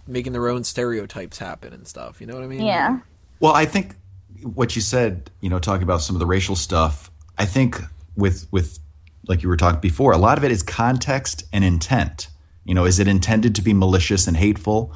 making 0.06 0.32
their 0.32 0.48
own 0.48 0.62
stereotypes 0.62 1.38
happen 1.38 1.72
and 1.72 1.86
stuff. 1.88 2.20
You 2.20 2.28
know 2.28 2.34
what 2.34 2.44
I 2.44 2.46
mean? 2.46 2.62
Yeah. 2.62 3.00
Well, 3.40 3.52
I 3.52 3.64
think 3.64 3.96
what 4.42 4.76
you 4.76 4.82
said, 4.82 5.30
you 5.40 5.50
know, 5.50 5.58
talking 5.58 5.82
about 5.82 6.02
some 6.02 6.14
of 6.14 6.20
the 6.20 6.26
racial 6.26 6.54
stuff, 6.54 7.10
I 7.38 7.46
think 7.46 7.80
with 8.16 8.46
with 8.52 8.78
like 9.26 9.42
you 9.42 9.48
were 9.48 9.56
talking 9.56 9.80
before, 9.80 10.12
a 10.12 10.18
lot 10.18 10.38
of 10.38 10.44
it 10.44 10.52
is 10.52 10.62
context 10.62 11.44
and 11.52 11.64
intent. 11.64 12.28
You 12.64 12.74
know, 12.74 12.84
is 12.84 13.00
it 13.00 13.08
intended 13.08 13.56
to 13.56 13.62
be 13.62 13.72
malicious 13.72 14.28
and 14.28 14.36
hateful 14.36 14.92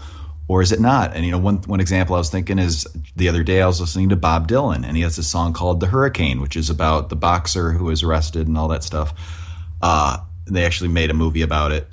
or 0.51 0.63
is 0.63 0.73
it 0.73 0.81
not? 0.81 1.15
And 1.15 1.25
you 1.25 1.31
know, 1.31 1.39
one 1.39 1.59
one 1.59 1.79
example 1.79 2.17
I 2.17 2.19
was 2.19 2.29
thinking 2.29 2.59
is 2.59 2.85
the 3.15 3.29
other 3.29 3.45
day 3.45 3.63
I 3.63 3.69
was 3.69 3.81
listening 3.81 4.09
to 4.09 4.17
Bob 4.17 4.49
Dylan 4.49 4.85
and 4.85 4.97
he 4.97 5.05
has 5.05 5.17
a 5.17 5.23
song 5.23 5.53
called 5.53 5.79
The 5.79 5.87
Hurricane, 5.87 6.41
which 6.41 6.57
is 6.57 6.69
about 6.69 7.09
the 7.09 7.15
boxer 7.15 7.71
who 7.71 7.85
was 7.85 8.03
arrested 8.03 8.49
and 8.49 8.59
all 8.59 8.67
that 8.67 8.83
stuff. 8.83 9.15
Uh, 9.81 10.19
they 10.47 10.65
actually 10.65 10.89
made 10.89 11.09
a 11.09 11.15
movie 11.15 11.43
about 11.43 11.71
it. 11.71 11.87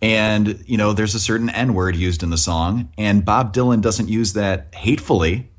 And, 0.00 0.64
you 0.64 0.78
know, 0.78 0.94
there's 0.94 1.14
a 1.14 1.20
certain 1.20 1.50
N 1.50 1.74
word 1.74 1.94
used 1.94 2.22
in 2.22 2.30
the 2.30 2.38
song, 2.38 2.90
and 2.96 3.22
Bob 3.22 3.52
Dylan 3.52 3.82
doesn't 3.82 4.08
use 4.08 4.32
that 4.32 4.74
hatefully. 4.74 5.50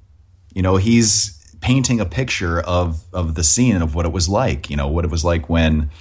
You 0.55 0.63
know, 0.63 0.77
he's 0.77 1.37
painting 1.61 1.99
a 1.99 2.07
picture 2.07 2.59
of 2.59 3.03
of 3.13 3.35
the 3.35 3.43
scene 3.43 3.83
of 3.83 3.93
what 3.93 4.07
it 4.07 4.11
was 4.11 4.27
like, 4.27 4.67
you 4.67 4.75
know, 4.75 4.87
what 4.87 5.05
it 5.05 5.11
was 5.11 5.23
like 5.23 5.47
when 5.47 5.91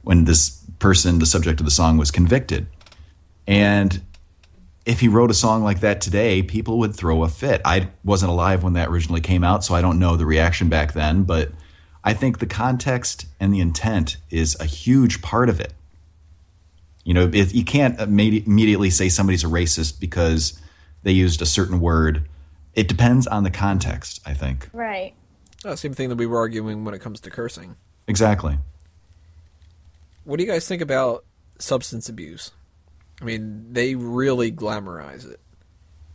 when 0.00 0.24
this 0.24 0.64
person, 0.78 1.18
the 1.18 1.26
subject 1.26 1.60
of 1.60 1.66
the 1.66 1.70
song, 1.70 1.98
was 1.98 2.10
convicted. 2.10 2.66
And 3.46 4.00
if 4.86 5.00
he 5.00 5.08
wrote 5.08 5.30
a 5.30 5.34
song 5.34 5.62
like 5.62 5.80
that 5.80 6.00
today, 6.00 6.42
people 6.42 6.78
would 6.78 6.94
throw 6.94 7.22
a 7.22 7.28
fit. 7.28 7.60
I 7.64 7.90
wasn't 8.04 8.32
alive 8.32 8.62
when 8.62 8.72
that 8.74 8.88
originally 8.88 9.20
came 9.20 9.44
out, 9.44 9.64
so 9.64 9.74
I 9.74 9.82
don't 9.82 9.98
know 9.98 10.16
the 10.16 10.26
reaction 10.26 10.68
back 10.68 10.92
then, 10.92 11.24
but 11.24 11.50
I 12.02 12.14
think 12.14 12.38
the 12.38 12.46
context 12.46 13.26
and 13.38 13.52
the 13.52 13.60
intent 13.60 14.16
is 14.30 14.56
a 14.58 14.64
huge 14.64 15.22
part 15.22 15.48
of 15.48 15.60
it. 15.60 15.74
You 17.04 17.14
know, 17.14 17.30
if 17.32 17.54
you 17.54 17.64
can't 17.64 17.98
immediately 18.00 18.90
say 18.90 19.08
somebody's 19.08 19.44
a 19.44 19.48
racist 19.48 20.00
because 20.00 20.60
they 21.02 21.12
used 21.12 21.40
a 21.42 21.46
certain 21.46 21.80
word. 21.80 22.28
It 22.74 22.88
depends 22.88 23.26
on 23.26 23.42
the 23.42 23.50
context, 23.50 24.20
I 24.26 24.34
think. 24.34 24.68
Right. 24.72 25.14
Oh, 25.64 25.74
same 25.74 25.94
thing 25.94 26.08
that 26.08 26.16
we 26.16 26.26
were 26.26 26.38
arguing 26.38 26.84
when 26.84 26.94
it 26.94 27.00
comes 27.00 27.20
to 27.20 27.30
cursing. 27.30 27.76
Exactly. 28.06 28.58
What 30.24 30.38
do 30.38 30.44
you 30.44 30.50
guys 30.50 30.66
think 30.66 30.82
about 30.82 31.24
substance 31.58 32.08
abuse? 32.08 32.52
I 33.20 33.24
mean, 33.24 33.72
they 33.72 33.94
really 33.94 34.50
glamorize 34.50 35.30
it. 35.30 35.40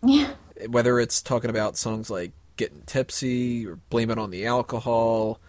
Yeah. 0.04 0.32
Whether 0.70 1.00
it's 1.00 1.22
talking 1.22 1.50
about 1.50 1.78
songs 1.78 2.10
like 2.10 2.32
getting 2.58 2.82
tipsy 2.86 3.66
or 3.68 3.76
blame 3.90 4.10
it 4.10 4.18
on 4.18 4.32
the 4.32 4.46
alcohol. 4.46 5.40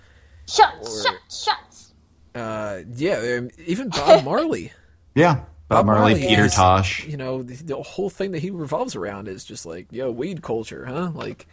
Shots, 0.48 1.04
Or- 1.04 1.04
shots, 1.12 1.44
shots. 1.44 1.92
Uh, 2.34 2.82
yeah, 2.94 3.36
um, 3.38 3.50
even 3.66 3.88
Bob 3.88 4.24
Marley. 4.24 4.72
Yeah. 5.14 5.42
Bob, 5.68 5.86
Marley, 5.86 6.14
Peter 6.14 6.44
is- 6.44 6.54
Tosh. 6.54 7.06
You 7.06 7.16
know, 7.16 7.42
the, 7.42 7.54
the 7.62 7.82
whole 7.82 8.10
thing 8.10 8.32
that 8.32 8.40
he 8.40 8.50
revolves 8.50 8.94
around 8.94 9.26
is 9.28 9.44
just 9.44 9.64
like, 9.66 9.86
yo, 9.90 10.10
weed 10.10 10.42
culture, 10.42 10.84
huh? 10.86 11.10
Like, 11.14 11.46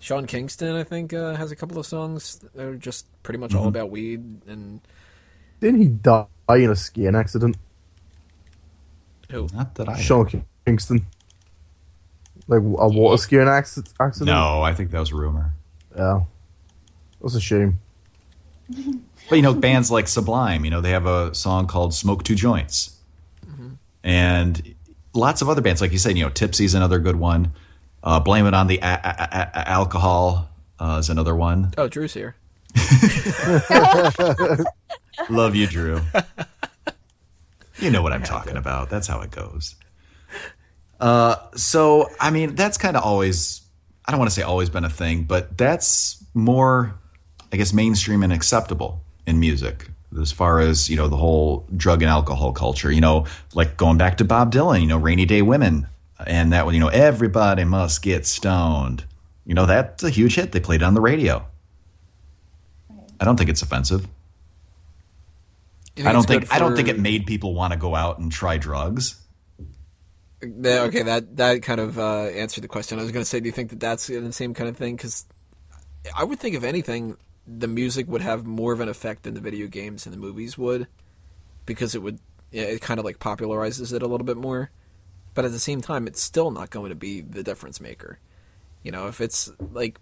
Sean 0.00 0.26
Kingston, 0.26 0.74
I 0.74 0.82
think, 0.84 1.12
uh, 1.12 1.34
has 1.34 1.52
a 1.52 1.56
couple 1.56 1.78
of 1.78 1.86
songs 1.86 2.38
that 2.54 2.60
are 2.64 2.76
just 2.76 3.06
pretty 3.22 3.38
much 3.38 3.54
all 3.54 3.68
about 3.68 3.90
weed. 3.90 4.40
And 4.48 4.80
Didn't 5.60 5.80
he 5.80 5.88
die 5.88 6.26
in 6.50 6.70
a 6.70 6.76
skiing 6.76 7.14
accident? 7.14 7.56
Who? 9.30 9.48
Not 9.54 9.74
that 9.76 9.88
I. 9.88 9.98
Sean 10.00 10.44
Kingston. 10.66 11.06
Like 12.46 12.60
a 12.60 12.88
water 12.88 13.16
skiing 13.16 13.48
accident? 13.48 13.94
No, 14.20 14.60
I 14.62 14.74
think 14.74 14.90
that 14.90 15.00
was 15.00 15.12
a 15.12 15.16
rumor. 15.16 15.54
Yeah. 15.96 16.24
That's 17.22 17.34
a 17.34 17.40
shame. 17.40 17.78
But 19.30 19.36
you 19.36 19.42
know, 19.42 19.54
bands 19.54 19.90
like 19.90 20.06
Sublime, 20.06 20.66
you 20.66 20.70
know, 20.70 20.82
they 20.82 20.90
have 20.90 21.06
a 21.06 21.34
song 21.34 21.66
called 21.66 21.94
"Smoke 21.94 22.24
Two 22.24 22.34
Joints," 22.34 22.94
and 24.02 24.74
lots 25.14 25.40
of 25.40 25.48
other 25.48 25.62
bands, 25.62 25.80
like 25.80 25.92
you 25.92 25.98
said, 25.98 26.18
you 26.18 26.24
know, 26.24 26.30
Tipsy's 26.30 26.74
another 26.74 26.98
good 26.98 27.16
one. 27.16 27.54
Uh, 28.02 28.20
Blame 28.20 28.44
it 28.44 28.52
on 28.52 28.66
the 28.66 28.76
a- 28.80 29.00
a- 29.02 29.28
a- 29.32 29.50
a- 29.60 29.68
alcohol 29.70 30.50
uh, 30.78 30.98
is 31.00 31.08
another 31.08 31.34
one. 31.34 31.72
Oh, 31.78 31.88
Drew's 31.88 32.12
here. 32.12 32.36
Love 35.30 35.54
you, 35.54 35.68
Drew. 35.68 36.02
You 37.84 37.90
know 37.90 38.02
what 38.02 38.12
I'm 38.12 38.22
talking 38.22 38.56
about. 38.56 38.90
That's 38.90 39.06
how 39.06 39.20
it 39.20 39.30
goes. 39.30 39.76
Uh, 40.98 41.36
so 41.54 42.08
I 42.18 42.30
mean, 42.30 42.54
that's 42.54 42.78
kind 42.78 42.96
of 42.96 43.04
always. 43.04 43.60
I 44.06 44.10
don't 44.10 44.18
want 44.18 44.30
to 44.30 44.34
say 44.34 44.42
always 44.42 44.70
been 44.70 44.84
a 44.84 44.90
thing, 44.90 45.24
but 45.24 45.56
that's 45.56 46.22
more, 46.34 46.94
I 47.52 47.56
guess, 47.56 47.72
mainstream 47.72 48.22
and 48.22 48.32
acceptable 48.32 49.02
in 49.26 49.40
music 49.40 49.88
as 50.20 50.32
far 50.32 50.60
as 50.60 50.88
you 50.88 50.96
know 50.96 51.08
the 51.08 51.16
whole 51.16 51.66
drug 51.76 52.02
and 52.02 52.10
alcohol 52.10 52.52
culture. 52.52 52.90
You 52.90 53.00
know, 53.00 53.26
like 53.54 53.76
going 53.76 53.98
back 53.98 54.18
to 54.18 54.24
Bob 54.24 54.52
Dylan. 54.52 54.80
You 54.80 54.86
know, 54.86 54.98
"Rainy 54.98 55.26
Day 55.26 55.42
Women," 55.42 55.86
and 56.26 56.52
that 56.52 56.64
one. 56.64 56.74
You 56.74 56.80
know, 56.80 56.88
everybody 56.88 57.64
must 57.64 58.02
get 58.02 58.26
stoned. 58.26 59.04
You 59.44 59.54
know, 59.54 59.66
that's 59.66 60.02
a 60.02 60.10
huge 60.10 60.36
hit. 60.36 60.52
They 60.52 60.60
played 60.60 60.80
it 60.80 60.84
on 60.84 60.94
the 60.94 61.00
radio. 61.00 61.44
I 63.20 63.24
don't 63.24 63.36
think 63.36 63.50
it's 63.50 63.62
offensive. 63.62 64.08
You 65.96 66.06
I 66.06 66.12
don't 66.12 66.26
think 66.26 66.42
good 66.42 66.52
I 66.52 66.58
don't 66.58 66.74
think 66.74 66.88
it 66.88 66.98
made 66.98 67.26
people 67.26 67.54
want 67.54 67.72
to 67.72 67.78
go 67.78 67.94
out 67.94 68.18
and 68.18 68.30
try 68.30 68.58
drugs. 68.58 69.20
Okay, 70.42 71.02
that 71.02 71.36
that 71.36 71.62
kind 71.62 71.80
of 71.80 71.98
uh, 71.98 72.24
answered 72.24 72.64
the 72.64 72.68
question. 72.68 72.98
I 72.98 73.02
was 73.02 73.12
going 73.12 73.22
to 73.22 73.28
say, 73.28 73.40
do 73.40 73.46
you 73.46 73.52
think 73.52 73.70
that 73.70 73.80
that's 73.80 74.08
the 74.08 74.32
same 74.32 74.54
kind 74.54 74.68
of 74.68 74.76
thing? 74.76 74.96
Because 74.96 75.24
I 76.14 76.24
would 76.24 76.38
think, 76.38 76.54
if 76.54 76.64
anything, 76.64 77.16
the 77.46 77.68
music 77.68 78.08
would 78.08 78.20
have 78.20 78.44
more 78.44 78.72
of 78.72 78.80
an 78.80 78.88
effect 78.88 79.22
than 79.22 79.34
the 79.34 79.40
video 79.40 79.68
games 79.68 80.04
and 80.04 80.12
the 80.12 80.18
movies 80.18 80.58
would, 80.58 80.86
because 81.64 81.94
it 81.94 82.02
would 82.02 82.18
it 82.52 82.80
kind 82.80 82.98
of 82.98 83.06
like 83.06 83.18
popularizes 83.18 83.92
it 83.92 84.02
a 84.02 84.06
little 84.06 84.26
bit 84.26 84.36
more. 84.36 84.70
But 85.34 85.44
at 85.44 85.52
the 85.52 85.58
same 85.58 85.80
time, 85.80 86.06
it's 86.06 86.22
still 86.22 86.50
not 86.50 86.70
going 86.70 86.90
to 86.90 86.94
be 86.94 87.20
the 87.20 87.42
difference 87.42 87.80
maker. 87.80 88.18
You 88.82 88.92
know, 88.92 89.08
if 89.08 89.20
it's 89.20 89.50
like 89.72 89.98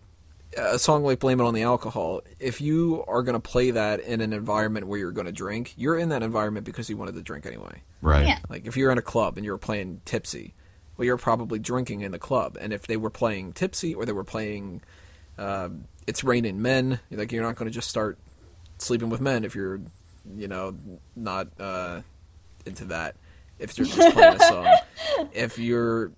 a 0.57 0.79
song 0.79 1.05
like 1.05 1.19
"Blame 1.19 1.41
It 1.41 1.45
on 1.45 1.55
the 1.55 1.63
Alcohol," 1.63 2.23
if 2.39 2.61
you 2.61 3.05
are 3.09 3.23
going 3.23 3.35
to 3.35 3.41
play 3.41 3.71
that 3.71 4.01
in 4.01 4.21
an 4.21 4.33
environment 4.33 4.87
where 4.87 4.99
you're 4.99 5.13
going 5.13 5.27
to 5.27 5.33
drink, 5.33 5.75
you're 5.77 5.99
in 5.99 6.11
that 6.11 6.23
environment 6.23 6.67
because 6.67 6.91
you 6.91 6.97
wanted 6.97 7.15
to 7.15 7.23
drink 7.23 7.47
anyway. 7.47 7.83
Right. 8.01 8.27
Yeah. 8.27 8.39
Like 8.49 8.67
if 8.67 8.77
you're 8.77 8.91
in 8.91 8.99
a 8.99 9.03
club 9.03 9.37
and 9.37 9.45
you're 9.45 9.59
playing 9.59 10.01
Tipsy, 10.05 10.55
well, 10.97 11.07
you're 11.07 11.17
probably 11.17 11.59
drinking 11.59 12.03
in 12.03 12.13
the 12.13 12.19
club. 12.19 12.57
And 12.61 12.73
if 12.73 12.87
they 12.87 12.97
were 12.97 13.11
playing 13.11 13.53
Tipsy 13.55 13.95
or 13.95 14.05
they 14.05 14.13
were 14.13 14.25
playing 14.25 14.83
um, 15.39 15.85
It's 16.07 16.23
Raining 16.23 16.61
Men, 16.61 17.01
like 17.11 17.33
you're 17.33 17.43
not 17.43 17.57
going 17.57 17.71
to 17.71 17.75
just 17.75 17.89
start 17.89 18.19
sleeping 18.79 19.09
with 19.11 19.21
men 19.21 19.45
if 19.45 19.55
you're, 19.55 19.81
you 20.37 20.49
know, 20.49 20.77
not 21.17 21.49
uh, 21.59 22.03
into 22.67 22.85
that. 22.87 23.17
If 23.59 23.79
you're 23.79 23.87
just 23.87 24.15
playing 24.15 24.35
a 24.35 24.39
song, 24.49 24.77
if 25.33 25.59
you're, 25.59 26.13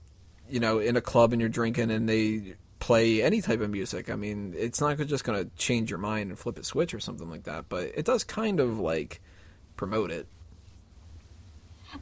you 0.48 0.60
know, 0.60 0.78
in 0.78 0.96
a 0.96 1.00
club 1.00 1.32
and 1.32 1.40
you're 1.40 1.48
drinking 1.48 1.90
and 1.90 2.08
they 2.08 2.54
play 2.84 3.22
any 3.22 3.40
type 3.40 3.62
of 3.62 3.70
music, 3.70 4.10
I 4.10 4.14
mean, 4.14 4.54
it's 4.54 4.78
not 4.78 4.98
just 4.98 5.24
going 5.24 5.42
to 5.42 5.50
change 5.56 5.88
your 5.88 5.98
mind 5.98 6.28
and 6.28 6.38
flip 6.38 6.58
a 6.58 6.62
switch 6.62 6.92
or 6.92 7.00
something 7.00 7.30
like 7.30 7.44
that. 7.44 7.70
But 7.70 7.84
it 7.94 8.04
does 8.04 8.24
kind 8.24 8.60
of 8.60 8.78
like 8.78 9.22
promote 9.74 10.10
it. 10.10 10.26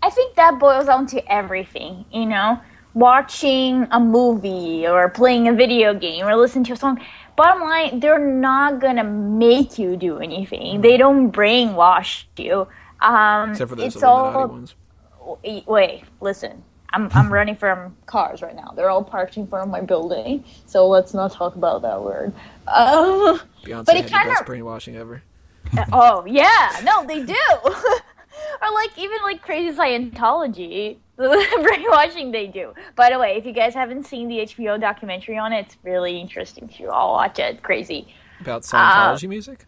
I 0.02 0.10
think 0.10 0.34
that 0.34 0.59
boils 0.59 0.86
down 0.86 1.06
to 1.06 1.32
everything, 1.32 2.04
you 2.10 2.26
know. 2.26 2.60
watching 2.94 3.86
a 3.90 4.00
movie 4.00 4.86
or 4.86 5.09
playing 5.09 5.48
a 5.48 5.52
video 5.52 5.94
game 5.94 6.26
or 6.26 6.36
listening 6.36 6.64
to 6.64 6.72
a 6.72 6.76
song, 6.76 7.00
bottom 7.36 7.62
line, 7.62 8.00
they're 8.00 8.18
not 8.18 8.80
gonna 8.80 9.04
make 9.04 9.78
you 9.78 9.96
do 9.96 10.18
anything. 10.18 10.80
They 10.80 10.96
don't 10.96 11.30
brainwash 11.32 12.24
you. 12.36 12.66
Um, 13.00 13.50
Except 13.52 13.70
for 13.70 13.76
those 13.76 13.94
it's 13.94 14.02
all 14.02 14.48
ones. 14.48 14.74
wait, 15.66 16.04
listen. 16.20 16.64
I'm 16.93 17.09
I'm 17.12 17.32
running 17.39 17.56
from 17.56 17.97
cars 18.06 18.43
right 18.43 18.55
now. 18.55 18.73
They're 18.77 18.90
all 18.90 19.05
parked 19.05 19.36
in 19.36 19.47
front 19.47 19.64
of 19.66 19.70
my 19.70 19.81
building, 19.81 20.44
so 20.66 20.89
let's 20.89 21.14
not 21.14 21.32
talk 21.32 21.56
about 21.56 21.82
that 21.82 22.02
word. 22.02 22.32
Um, 22.69 23.40
Beyonce 23.64 23.85
but 23.86 23.97
it 23.97 24.10
kind 24.10 24.31
of 24.31 24.44
brainwashing 24.47 24.97
ever. 24.97 25.23
oh 25.93 26.24
yeah, 26.27 26.81
no, 26.85 27.05
they 27.06 27.23
do. 27.24 27.35
or 27.64 28.73
like 28.74 28.97
even 28.98 29.19
like 29.23 29.43
crazy 29.43 29.77
Scientology, 29.77 30.97
the 31.16 31.47
brainwashing 31.62 32.31
they 32.32 32.47
do. 32.47 32.73
By 32.97 33.10
the 33.10 33.19
way, 33.19 33.36
if 33.36 33.47
you 33.47 33.52
guys 33.52 33.74
haven't 33.74 34.05
seen 34.06 34.28
the 34.28 34.39
HBO 34.40 34.81
documentary 34.81 35.39
on 35.39 35.52
it, 35.52 35.66
it's 35.66 35.77
really 35.82 36.20
interesting 36.20 36.69
too. 36.69 36.89
I'll 36.89 37.12
watch 37.12 37.39
it. 37.39 37.55
It's 37.55 37.60
crazy. 37.62 38.09
About 38.40 38.62
Uh, 38.73 39.14
Scientology 39.16 39.28
music? 39.28 39.66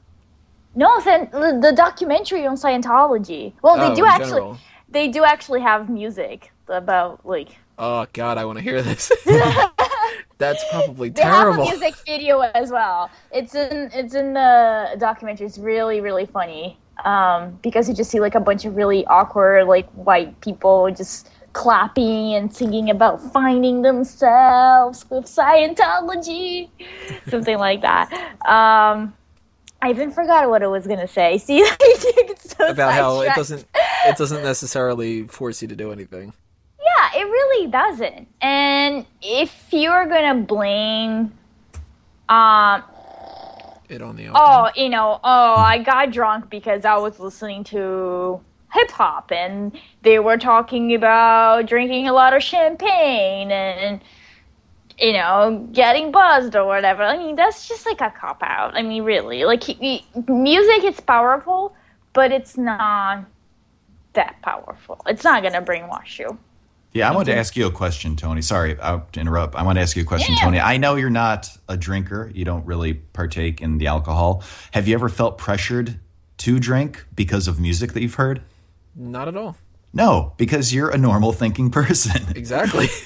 No, 0.75 0.99
the 1.01 1.59
the 1.63 1.73
documentary 1.73 2.47
on 2.47 2.57
Scientology. 2.57 3.53
Well, 3.63 3.77
they 3.77 3.93
Oh, 3.93 3.95
do 3.95 4.07
actually. 4.07 4.27
general. 4.31 4.59
They 4.89 5.09
do 5.09 5.25
actually 5.25 5.61
have 5.61 5.89
music 5.89 6.53
about 6.69 7.25
like 7.27 7.49
Oh 7.79 8.07
god, 8.13 8.39
I 8.39 8.45
want 8.45 8.59
to 8.59 8.63
hear 8.63 8.83
this. 8.83 9.11
That's 10.39 10.65
probably 10.71 11.09
They 11.11 11.23
have 11.23 11.59
a 11.59 11.63
music 11.63 11.95
video 12.07 12.41
as 12.41 12.71
well. 12.71 13.11
It's 13.33 13.55
in 13.55 13.91
it's 13.93 14.15
in 14.15 14.35
the 14.35 14.97
documentary. 14.99 15.47
It's 15.47 15.59
really 15.59 16.01
really 16.01 16.27
funny 16.27 16.79
um, 17.05 17.59
because 17.63 17.89
you 17.89 17.95
just 17.95 18.11
see 18.11 18.21
like 18.21 18.35
a 18.35 18.41
bunch 18.41 18.65
of 18.65 18.77
really 18.77 19.05
awkward 19.07 19.67
like 19.67 19.89
white 19.93 20.41
people 20.41 20.91
just 20.91 21.31
clapping 21.53 22.35
and 22.35 22.55
singing 22.55 22.91
about 22.91 23.21
finding 23.33 23.83
themselves 23.83 25.09
with 25.09 25.25
Scientology, 25.25 26.69
something 27.29 27.59
like 27.59 27.81
that. 27.83 28.13
Um, 28.45 29.15
I 29.83 29.91
even 29.91 30.11
forgot 30.11 30.49
what 30.49 30.63
I 30.63 30.67
was 30.67 30.87
gonna 30.87 31.09
say. 31.09 31.39
See, 31.39 31.59
it's 31.59 32.57
so 32.57 32.69
About 32.69 32.93
how 32.93 33.21
it 33.21 33.35
doesn't 33.35 33.67
it 34.07 34.17
doesn't 34.17 34.43
necessarily 34.43 35.27
force 35.29 35.63
you 35.63 35.69
to 35.69 35.77
do 35.77 35.93
anything. 35.93 36.33
It 37.15 37.25
really 37.25 37.69
doesn't. 37.69 38.29
And 38.41 39.07
if 39.23 39.73
you're 39.73 40.07
gonna 40.07 40.35
blame, 40.43 41.33
um, 42.29 42.83
It 43.89 44.03
on 44.03 44.17
the 44.17 44.29
oh, 44.35 44.71
you 44.77 44.89
know, 44.89 45.21
oh, 45.23 45.55
I 45.57 45.79
got 45.79 46.11
drunk 46.13 46.51
because 46.51 46.85
I 46.85 46.97
was 46.97 47.21
listening 47.21 47.65
to 47.65 48.41
hip 48.73 48.91
hop 48.91 49.31
and 49.33 49.73
they 50.03 50.19
were 50.19 50.37
talking 50.39 50.95
about 50.95 51.67
drinking 51.67 52.09
a 52.09 52.13
lot 52.13 52.35
of 52.35 52.43
champagne 52.43 53.51
and 53.53 54.01
you 54.99 55.13
know 55.13 55.69
getting 55.73 56.11
buzzed 56.11 56.57
or 56.57 56.67
whatever. 56.67 57.03
I 57.03 57.17
mean, 57.17 57.37
that's 57.37 57.69
just 57.69 57.87
like 57.87 58.01
a 58.01 58.11
cop 58.11 58.43
out. 58.43 58.75
I 58.75 58.83
mean, 58.83 59.03
really, 59.05 59.45
like 59.45 59.63
he, 59.63 59.75
he- 59.75 60.07
music 60.33 60.85
is 60.85 61.01
powerful, 61.01 61.75
but 62.13 62.33
it's 62.33 62.57
not 62.57 63.25
that 64.15 64.41
powerful. 64.43 65.01
It's 65.07 65.25
not 65.25 65.43
gonna 65.43 65.63
brainwash 65.63 66.19
you. 66.19 66.39
Yeah, 66.95 67.11
I 67.11 67.15
wanted 67.15 67.33
to 67.33 67.39
ask 67.39 67.57
you 67.57 67.67
a 67.67 67.71
question, 67.73 68.15
Tony. 68.15 68.41
Sorry 68.41 68.77
to 68.77 69.03
interrupt. 69.17 69.57
I 69.57 69.65
want 69.65 69.77
to 69.79 69.83
ask 69.83 69.97
you 69.97 70.03
a 70.03 70.07
question, 70.07 70.35
Yeah. 70.39 70.45
Tony. 70.45 70.61
I 70.61 70.77
know 70.77 70.95
you're 70.95 71.11
not 71.11 71.49
a 71.69 71.77
drinker. 71.77 72.31
You 72.33 72.45
don't 72.45 72.65
really 72.65 72.95
partake 72.95 73.61
in 73.61 73.79
the 73.79 73.89
alcohol. 73.89 74.45
Have 74.73 74.87
you 74.87 74.95
ever 74.95 75.09
felt 75.09 75.37
pressured 75.37 75.99
to 76.39 76.59
drink 76.61 77.05
because 77.15 77.49
of 77.49 77.59
music 77.59 77.93
that 77.95 78.03
you've 78.03 78.15
heard? 78.15 78.43
Not 78.95 79.27
at 79.27 79.37
all. 79.37 79.57
No, 79.93 80.35
because 80.37 80.73
you're 80.73 80.91
a 80.91 80.99
normal 80.99 81.33
thinking 81.33 81.69
person. 81.83 82.23
Exactly. 82.37 82.87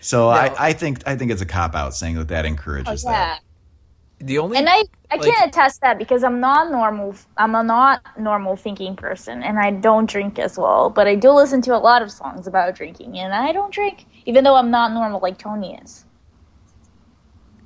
So 0.00 0.28
I, 0.28 0.54
I 0.68 0.72
think 0.74 0.98
I 1.06 1.16
think 1.16 1.30
it's 1.30 1.40
a 1.40 1.46
cop 1.46 1.74
out 1.74 1.94
saying 1.94 2.16
that 2.16 2.28
that 2.28 2.44
encourages 2.44 3.06
Oh, 3.06 3.10
Yeah. 3.10 3.16
that. 3.16 3.40
The 4.24 4.38
only 4.38 4.56
And 4.56 4.68
I, 4.68 4.84
I 5.10 5.16
Like- 5.16 5.22
can 5.22 5.48
attest 5.48 5.82
that 5.82 5.98
because 5.98 6.24
I'm 6.24 6.40
not 6.40 6.70
normal. 6.70 7.14
I'm 7.36 7.54
a 7.54 7.62
not 7.62 8.02
normal 8.18 8.56
thinking 8.56 8.96
person, 8.96 9.42
and 9.42 9.58
I 9.58 9.70
don't 9.70 10.08
drink 10.08 10.38
as 10.38 10.58
well. 10.58 10.88
But 10.88 11.06
I 11.06 11.14
do 11.14 11.30
listen 11.30 11.60
to 11.62 11.76
a 11.76 11.78
lot 11.78 12.00
of 12.00 12.10
songs 12.10 12.46
about 12.46 12.74
drinking, 12.74 13.18
and 13.18 13.34
I 13.34 13.52
don't 13.52 13.72
drink, 13.72 14.06
even 14.24 14.42
though 14.44 14.56
I'm 14.56 14.70
not 14.70 14.92
normal 14.92 15.20
like 15.20 15.36
Tony 15.38 15.78
is. 15.82 16.06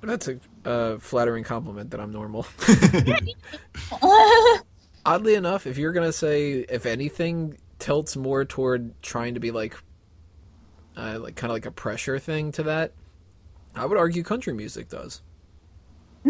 That's 0.02 0.28
a 0.28 0.38
uh, 0.64 0.98
flattering 0.98 1.44
compliment 1.44 1.90
that 1.90 2.00
I'm 2.00 2.12
normal. 2.12 2.46
Oddly 5.06 5.34
enough, 5.34 5.66
if 5.66 5.78
you're 5.78 5.92
gonna 5.92 6.12
say 6.12 6.66
if 6.68 6.86
anything 6.86 7.56
tilts 7.78 8.16
more 8.16 8.44
toward 8.44 9.00
trying 9.02 9.34
to 9.34 9.40
be 9.40 9.50
like, 9.52 9.76
uh, 10.96 11.18
like 11.20 11.36
kind 11.36 11.50
of 11.50 11.54
like 11.54 11.66
a 11.66 11.70
pressure 11.70 12.18
thing 12.18 12.52
to 12.52 12.64
that, 12.64 12.92
I 13.74 13.86
would 13.86 13.96
argue 13.96 14.22
country 14.22 14.52
music 14.52 14.88
does. 14.88 15.22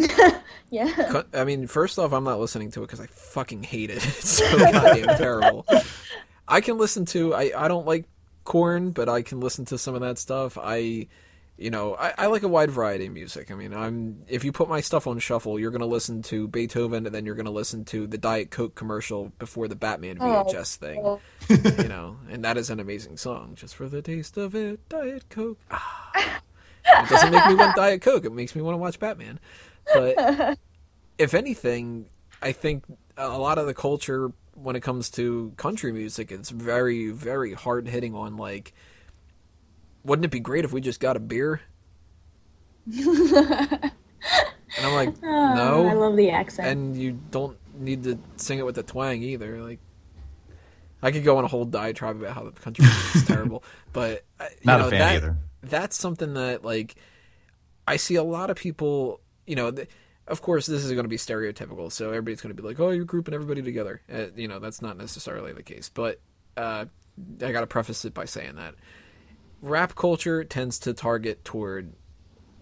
yeah. 0.70 1.22
I 1.32 1.44
mean, 1.44 1.66
first 1.66 1.98
off, 1.98 2.12
I'm 2.12 2.24
not 2.24 2.40
listening 2.40 2.70
to 2.72 2.82
it 2.82 2.86
because 2.86 3.00
I 3.00 3.06
fucking 3.06 3.62
hate 3.62 3.90
it. 3.90 3.96
It's 4.06 4.38
so 4.38 4.58
goddamn 4.72 5.16
terrible. 5.16 5.66
I 6.46 6.60
can 6.60 6.78
listen 6.78 7.04
to. 7.06 7.34
I 7.34 7.52
I 7.56 7.68
don't 7.68 7.86
like 7.86 8.06
corn, 8.44 8.90
but 8.90 9.08
I 9.08 9.22
can 9.22 9.40
listen 9.40 9.64
to 9.66 9.78
some 9.78 9.94
of 9.94 10.00
that 10.00 10.18
stuff. 10.18 10.56
I, 10.60 11.08
you 11.58 11.70
know, 11.70 11.94
I, 11.94 12.14
I 12.16 12.26
like 12.26 12.42
a 12.42 12.48
wide 12.48 12.70
variety 12.70 13.06
of 13.06 13.12
music. 13.12 13.50
I 13.50 13.54
mean, 13.54 13.74
I'm 13.74 14.22
if 14.28 14.44
you 14.44 14.52
put 14.52 14.68
my 14.68 14.80
stuff 14.80 15.06
on 15.06 15.18
shuffle, 15.18 15.58
you're 15.58 15.70
gonna 15.70 15.86
listen 15.86 16.22
to 16.22 16.48
Beethoven, 16.48 17.06
and 17.06 17.14
then 17.14 17.26
you're 17.26 17.34
gonna 17.34 17.50
listen 17.50 17.84
to 17.86 18.06
the 18.06 18.18
Diet 18.18 18.50
Coke 18.50 18.74
commercial 18.74 19.32
before 19.38 19.68
the 19.68 19.76
Batman 19.76 20.18
VHS 20.18 20.76
thing. 20.76 21.18
You 21.82 21.88
know, 21.88 22.16
and 22.30 22.44
that 22.44 22.56
is 22.56 22.70
an 22.70 22.80
amazing 22.80 23.16
song. 23.16 23.54
Just 23.54 23.74
for 23.74 23.88
the 23.88 24.02
taste 24.02 24.36
of 24.36 24.54
it, 24.54 24.88
Diet 24.88 25.24
Coke. 25.28 25.58
Ah. 25.70 26.40
It 26.90 27.08
doesn't 27.08 27.30
make 27.30 27.46
me 27.46 27.54
want 27.54 27.76
Diet 27.76 28.00
Coke. 28.02 28.24
It 28.24 28.32
makes 28.32 28.54
me 28.54 28.62
want 28.62 28.74
to 28.74 28.78
watch 28.78 28.98
Batman. 28.98 29.38
But 29.94 30.58
if 31.18 31.34
anything, 31.34 32.06
I 32.42 32.52
think 32.52 32.84
a 33.16 33.38
lot 33.38 33.58
of 33.58 33.66
the 33.66 33.74
culture 33.74 34.32
when 34.54 34.74
it 34.76 34.80
comes 34.80 35.08
to 35.10 35.52
country 35.56 35.92
music, 35.92 36.32
it's 36.32 36.50
very, 36.50 37.10
very 37.10 37.52
hard 37.54 37.86
hitting 37.88 38.14
on 38.14 38.36
like, 38.36 38.72
wouldn't 40.04 40.24
it 40.24 40.30
be 40.30 40.40
great 40.40 40.64
if 40.64 40.72
we 40.72 40.80
just 40.80 41.00
got 41.00 41.16
a 41.16 41.20
beer? 41.20 41.60
and 42.86 43.92
I'm 44.82 44.94
like, 44.94 45.08
I 45.22 45.54
no, 45.54 45.86
I 45.88 45.92
love 45.94 46.16
the 46.16 46.30
accent. 46.30 46.68
and 46.68 46.96
you 46.96 47.18
don't 47.30 47.56
need 47.78 48.04
to 48.04 48.18
sing 48.36 48.58
it 48.58 48.64
with 48.66 48.78
a 48.78 48.82
twang 48.82 49.22
either. 49.22 49.62
Like, 49.62 49.78
I 51.02 51.10
could 51.12 51.24
go 51.24 51.38
on 51.38 51.44
a 51.44 51.48
whole 51.48 51.64
diatribe 51.64 52.16
about 52.20 52.34
how 52.34 52.44
the 52.44 52.50
country 52.52 52.84
music 52.84 53.16
is 53.16 53.24
terrible, 53.26 53.62
but 53.92 54.24
uh, 54.40 54.46
you 54.50 54.56
Not 54.64 54.80
know, 54.80 54.86
a 54.88 54.90
fan 54.90 54.98
that- 55.00 55.16
either. 55.16 55.36
that's 55.62 55.96
something 55.96 56.34
that 56.34 56.64
like 56.64 56.96
I 57.86 57.96
see 57.96 58.16
a 58.16 58.22
lot 58.24 58.50
of 58.50 58.56
people. 58.56 59.20
You 59.48 59.56
know, 59.56 59.70
th- 59.70 59.88
of 60.26 60.42
course, 60.42 60.66
this 60.66 60.84
is 60.84 60.92
going 60.92 61.04
to 61.04 61.08
be 61.08 61.16
stereotypical, 61.16 61.90
so 61.90 62.08
everybody's 62.08 62.40
going 62.40 62.54
to 62.54 62.62
be 62.62 62.66
like, 62.66 62.78
"Oh, 62.78 62.90
you're 62.90 63.04
grouping 63.04 63.34
everybody 63.34 63.62
together." 63.62 64.02
Uh, 64.12 64.26
you 64.36 64.46
know, 64.46 64.58
that's 64.58 64.82
not 64.82 64.96
necessarily 64.96 65.52
the 65.52 65.62
case. 65.62 65.88
But 65.88 66.20
uh, 66.56 66.84
I 67.42 67.52
got 67.52 67.60
to 67.62 67.66
preface 67.66 68.04
it 68.04 68.14
by 68.14 68.26
saying 68.26 68.56
that 68.56 68.74
rap 69.62 69.94
culture 69.94 70.44
tends 70.44 70.78
to 70.80 70.92
target 70.92 71.44
toward 71.44 71.92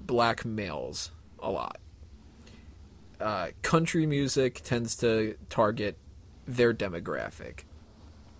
black 0.00 0.44
males 0.44 1.10
a 1.40 1.50
lot. 1.50 1.78
Uh, 3.20 3.48
country 3.62 4.06
music 4.06 4.60
tends 4.62 4.96
to 4.96 5.36
target 5.48 5.98
their 6.46 6.72
demographic. 6.72 7.60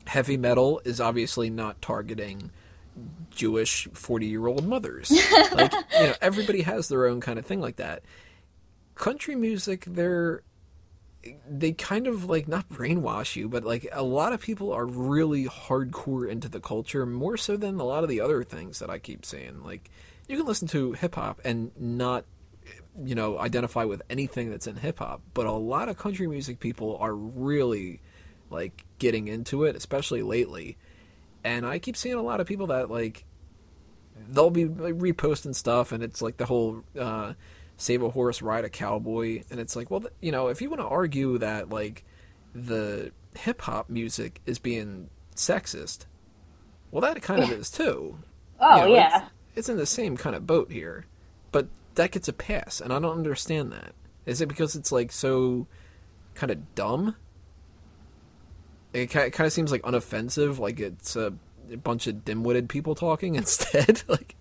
Heavy 0.07 0.37
metal 0.37 0.81
is 0.85 1.01
obviously 1.01 1.51
not 1.51 1.83
targeting 1.83 2.51
Jewish 3.31 3.89
40 3.93 4.27
year 4.27 4.47
old 4.47 4.67
mothers. 4.67 5.11
like, 5.53 5.73
you 5.73 6.07
know, 6.07 6.15
everybody 6.21 6.63
has 6.63 6.89
their 6.89 7.07
own 7.07 7.21
kind 7.21 7.39
of 7.39 7.47
thing 7.47 7.61
like 7.61 7.77
that. 7.77 8.03
Country 8.97 9.37
music, 9.37 9.85
they're. 9.87 10.43
They 11.49 11.73
kind 11.73 12.07
of 12.07 12.27
like 12.27 12.47
not 12.47 12.69
brainwash 12.69 13.35
you, 13.35 13.49
but 13.49 13.65
like 13.65 13.89
a 13.93 14.03
lot 14.03 14.33
of 14.33 14.41
people 14.41 14.73
are 14.73 14.87
really 14.87 15.47
hardcore 15.47 16.29
into 16.29 16.49
the 16.49 16.61
culture, 16.61 17.05
more 17.05 17.37
so 17.37 17.57
than 17.57 17.81
a 17.81 17.85
lot 17.85 18.05
of 18.05 18.09
the 18.09 18.21
other 18.21 18.45
things 18.45 18.79
that 18.79 18.91
I 18.91 18.99
keep 19.01 19.25
saying. 19.25 19.65
Like, 19.65 19.91
you 20.29 20.37
can 20.37 20.47
listen 20.47 20.69
to 20.69 20.93
hip 20.93 21.17
hop 21.17 21.41
and 21.45 21.73
not, 21.77 22.25
you 23.05 23.17
know, 23.17 23.41
identify 23.41 23.85
with 23.85 24.03
anything 24.09 24.51
that's 24.51 24.69
in 24.69 24.77
hip 24.77 25.01
hop, 25.01 25.21
but 25.35 25.47
a 25.47 25.53
lot 25.53 25.89
of 25.89 25.99
country 25.99 26.29
music 26.29 26.61
people 26.61 26.97
are 26.99 27.15
really 27.15 28.01
like 28.51 28.85
getting 29.01 29.27
into 29.27 29.65
it, 29.65 29.75
especially 29.75 30.23
lately 30.23 30.77
and 31.47 31.65
I 31.65 31.79
keep 31.79 31.97
seeing 31.97 32.17
a 32.17 32.23
lot 32.23 32.41
of 32.41 32.49
people 32.49 32.67
that 32.69 32.91
like 32.91 33.25
they'll 34.29 34.51
be 34.51 34.65
like, 34.65 34.95
reposting 34.95 35.55
stuff, 35.55 35.93
and 35.93 36.03
it's 36.03 36.21
like 36.21 36.39
the 36.39 36.47
whole 36.47 36.83
uh, 36.99 37.35
"save 37.77 38.03
a 38.03 38.11
horse, 38.11 38.43
ride 38.43 38.65
a 38.65 38.69
cowboy," 38.71 39.43
and 39.51 39.61
it's 39.61 39.77
like, 39.77 39.91
well, 39.91 40.01
th- 40.01 40.13
you 40.21 40.33
know, 40.33 40.49
if 40.49 40.61
you 40.63 40.71
want 40.71 40.81
to 40.81 40.87
argue 40.87 41.39
that 41.39 41.71
like 41.71 42.05
the 42.55 43.13
hip 43.37 43.63
hop 43.63 43.91
music 43.91 44.41
is 44.47 44.59
being 44.59 45.11
sexist, 45.35 46.07
well, 46.91 47.03
that 47.03 47.21
kind 47.23 47.43
of 47.43 47.51
is 47.53 47.71
too. 47.71 48.19
oh 48.61 48.77
You 48.77 48.83
know, 48.83 48.95
yeah. 48.95 49.17
it's, 49.17 49.31
it's 49.57 49.69
in 49.69 49.77
the 49.77 49.87
same 49.87 50.17
kind 50.17 50.35
of 50.35 50.47
boat 50.47 50.71
here, 50.73 51.07
but 51.53 51.69
that 51.97 52.11
gets 52.13 52.29
a 52.29 52.33
pass, 52.33 52.81
and 52.81 52.93
I 52.93 52.99
don't 52.99 53.17
understand 53.17 53.73
that. 53.73 53.95
Is 54.25 54.41
it 54.41 54.49
because 54.49 54.75
it's 54.75 54.91
like 54.91 55.13
so 55.13 55.67
kind 56.35 56.51
of 56.51 56.75
dumb? 56.75 57.17
It 58.93 59.07
kind 59.09 59.41
of 59.41 59.53
seems 59.53 59.71
like 59.71 59.83
unoffensive, 59.83 60.59
like 60.59 60.81
it's 60.81 61.17
a 61.17 61.35
bunch 61.83 62.07
of 62.07 62.25
dim-witted 62.25 62.69
people 62.69 62.95
talking 62.95 63.35
instead? 63.37 64.03
like, 64.09 64.37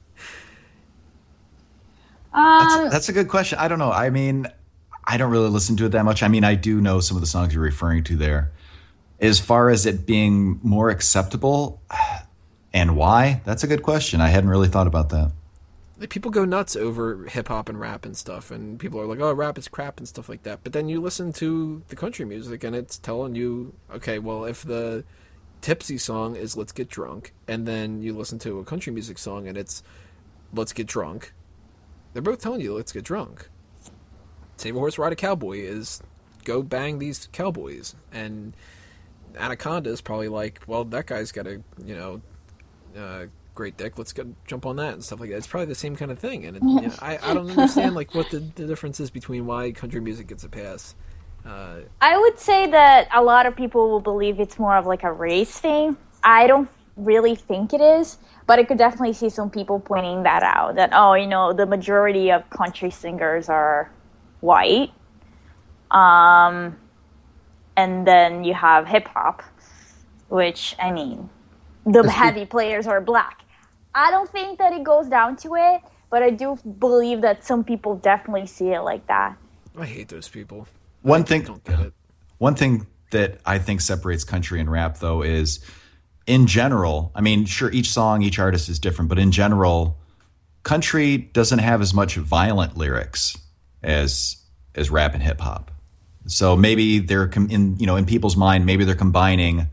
Um, 2.36 2.68
That's, 2.68 2.92
that's 2.94 3.10
a 3.10 3.14
good 3.14 3.30
question. 3.30 3.60
I 3.60 3.70
don't 3.70 3.80
know. 3.80 3.92
I 3.92 4.10
mean, 4.10 4.48
I 5.06 5.16
don't 5.16 5.32
really 5.32 5.50
listen 5.50 5.78
to 5.78 5.86
it 5.86 5.90
that 5.90 6.04
much. 6.04 6.22
I 6.22 6.28
mean, 6.28 6.44
I 6.44 6.56
do 6.56 6.82
know 6.82 7.00
some 7.00 7.16
of 7.16 7.22
the 7.22 7.28
songs 7.28 7.54
you're 7.54 7.64
referring 7.64 8.04
to 8.06 8.18
there. 8.18 8.52
As 9.22 9.40
far 9.40 9.70
as 9.70 9.86
it 9.86 10.06
being 10.06 10.60
more 10.62 10.90
acceptable 10.90 11.82
and 12.74 12.98
why, 12.98 13.42
that's 13.46 13.64
a 13.64 13.68
good 13.68 13.84
question. 13.84 14.20
I 14.20 14.28
hadn't 14.28 14.50
really 14.50 14.68
thought 14.68 14.88
about 14.88 15.10
that. 15.10 15.32
people 16.10 16.30
go 16.30 16.44
nuts 16.44 16.76
over 16.76 17.24
hip 17.24 17.48
hop 17.48 17.70
and 17.70 17.80
rap 17.80 18.04
and 18.06 18.18
stuff, 18.18 18.52
and 18.52 18.78
people 18.78 19.00
are 19.00 19.06
like, 19.06 19.22
"Oh, 19.22 19.32
rap 19.32 19.58
is 19.58 19.70
crap" 19.70 19.98
and 19.98 20.06
stuff 20.08 20.28
like 20.28 20.44
that. 20.44 20.60
But 20.62 20.74
then 20.74 20.90
you 20.90 21.00
listen 21.00 21.32
to 21.34 21.84
the 21.88 21.96
country 21.96 22.26
music, 22.26 22.66
and 22.66 22.76
it's 22.76 22.98
telling 22.98 23.36
you, 23.36 23.74
okay, 23.94 24.20
well, 24.20 24.44
if 24.44 24.62
the 24.64 25.06
tipsy 25.62 25.98
song 25.98 26.36
is 26.36 26.58
"Let's 26.58 26.74
Get 26.74 26.90
Drunk," 26.90 27.32
and 27.48 27.66
then 27.66 28.02
you 28.02 28.12
listen 28.14 28.40
to 28.40 28.60
a 28.60 28.66
country 28.66 28.92
music 28.92 29.18
song 29.20 29.48
and 29.48 29.58
it's 29.58 29.82
"Let's 30.52 30.74
Get 30.74 30.88
Drunk," 30.88 31.32
they're 32.16 32.22
both 32.22 32.40
telling 32.40 32.62
you, 32.62 32.74
"Let's 32.74 32.94
get 32.94 33.04
drunk." 33.04 33.50
Save 34.56 34.78
a 34.78 34.80
horse, 34.80 34.98
ride 34.98 35.12
a 35.12 35.18
cowboy 35.18 35.58
is 35.58 36.02
go 36.46 36.64
bang 36.64 36.98
these 36.98 37.28
cowboys, 37.34 37.94
and 38.14 38.56
Anaconda 39.38 39.90
is 39.90 40.00
probably 40.00 40.30
like, 40.30 40.62
well, 40.66 40.86
that 40.86 41.08
guy's 41.08 41.34
got 41.34 41.46
a 41.46 41.62
you 41.84 41.94
know 41.94 42.22
uh, 42.98 43.26
great 43.54 43.76
dick. 43.76 43.98
Let's 43.98 44.14
go 44.14 44.34
jump 44.48 44.66
on 44.66 44.78
that 44.78 44.94
and 44.94 45.04
stuff 45.04 45.20
like 45.20 45.30
that. 45.32 45.36
It's 45.36 45.48
probably 45.48 45.66
the 45.66 45.76
same 45.76 45.98
kind 45.98 46.10
of 46.10 46.18
thing, 46.18 46.46
and 46.46 46.56
it, 46.56 46.64
you 46.64 46.88
know, 46.88 46.94
I 47.02 47.20
I 47.22 47.34
don't 47.34 47.50
understand 47.50 47.96
like 47.96 48.16
what 48.16 48.30
the, 48.30 48.40
the 48.40 48.66
difference 48.66 49.02
is 49.02 49.10
between 49.10 49.46
why 49.46 49.74
country 49.74 50.00
music 50.00 50.28
gets 50.28 50.46
a 50.46 50.50
pass. 50.50 50.96
Uh, 51.46 51.82
I 52.00 52.18
would 52.18 52.40
say 52.40 52.66
that 52.68 53.10
a 53.14 53.22
lot 53.22 53.46
of 53.46 53.58
people 53.58 53.90
will 53.90 54.00
believe 54.00 54.40
it's 54.40 54.58
more 54.58 54.78
of 54.78 54.86
like 54.86 55.04
a 55.04 55.12
race 55.12 55.60
thing. 55.60 55.98
I 56.24 56.48
don't 56.48 56.70
really 56.96 57.36
think 57.36 57.74
it 57.74 57.82
is, 57.82 58.18
but 58.48 58.60
I 58.60 58.64
could 58.64 58.78
definitely 58.78 59.14
see 59.14 59.30
some 59.30 59.50
people 59.50 59.80
pointing 59.80 60.24
that 60.24 60.44
out. 60.44 60.76
That 60.76 60.92
oh, 60.94 61.14
you 61.14 61.28
know, 61.28 61.54
the 61.54 61.66
majority 61.66 62.32
of 62.32 62.50
country 62.50 62.92
singers 62.92 63.50
are 63.50 63.92
white, 64.42 64.92
um, 65.92 66.78
and 67.78 68.06
then 68.08 68.44
you 68.44 68.54
have 68.54 68.88
hip 68.88 69.08
hop, 69.08 69.44
which 70.30 70.76
I 70.82 70.92
mean, 70.92 71.30
the 71.86 72.00
It's- 72.00 72.14
heavy 72.14 72.46
players 72.46 72.88
are 72.88 73.02
black. 73.02 73.42
I 73.94 74.12
don't 74.12 74.30
think 74.30 74.60
that 74.60 74.74
it 74.74 74.84
goes 74.84 75.08
down 75.08 75.38
to 75.38 75.56
it, 75.56 75.82
but 76.10 76.22
I 76.22 76.30
do 76.30 76.58
believe 76.80 77.22
that 77.22 77.46
some 77.46 77.64
people 77.64 77.96
definitely 77.96 78.46
see 78.48 78.70
it 78.72 78.82
like 78.82 79.08
that. 79.08 79.38
I 79.78 79.86
hate 79.86 80.10
those 80.10 80.28
people. 80.28 80.68
One 81.02 81.22
I 81.22 81.24
thing, 81.24 81.42
don't 81.44 81.64
get 81.64 81.80
it. 81.80 81.94
one 82.38 82.56
thing 82.56 82.88
that 83.12 83.40
I 83.46 83.58
think 83.60 83.80
separates 83.82 84.24
country 84.26 84.60
and 84.60 84.70
rap, 84.70 84.98
though, 84.98 85.22
is 85.22 85.60
in 86.28 86.48
general. 86.48 87.12
I 87.16 87.22
mean, 87.22 87.46
sure, 87.46 87.72
each 87.72 87.90
song, 87.92 88.22
each 88.22 88.40
artist 88.40 88.70
is 88.70 88.80
different, 88.80 89.10
but 89.10 89.20
in 89.20 89.32
general, 89.32 89.98
country 90.64 91.18
doesn't 91.18 91.60
have 91.60 91.82
as 91.82 91.94
much 91.94 92.16
violent 92.16 92.78
lyrics 92.78 93.38
as 93.84 94.38
as 94.74 94.90
rap 94.90 95.14
and 95.14 95.24
hip 95.24 95.40
hop. 95.40 95.72
So 96.28 96.56
maybe 96.56 97.00
they're 97.00 97.28
com- 97.28 97.50
in 97.50 97.78
you 97.80 97.86
know 97.86 97.96
in 97.96 98.06
people's 98.06 98.36
mind, 98.36 98.66
maybe 98.66 98.84
they're 98.84 98.96
combining 98.96 99.68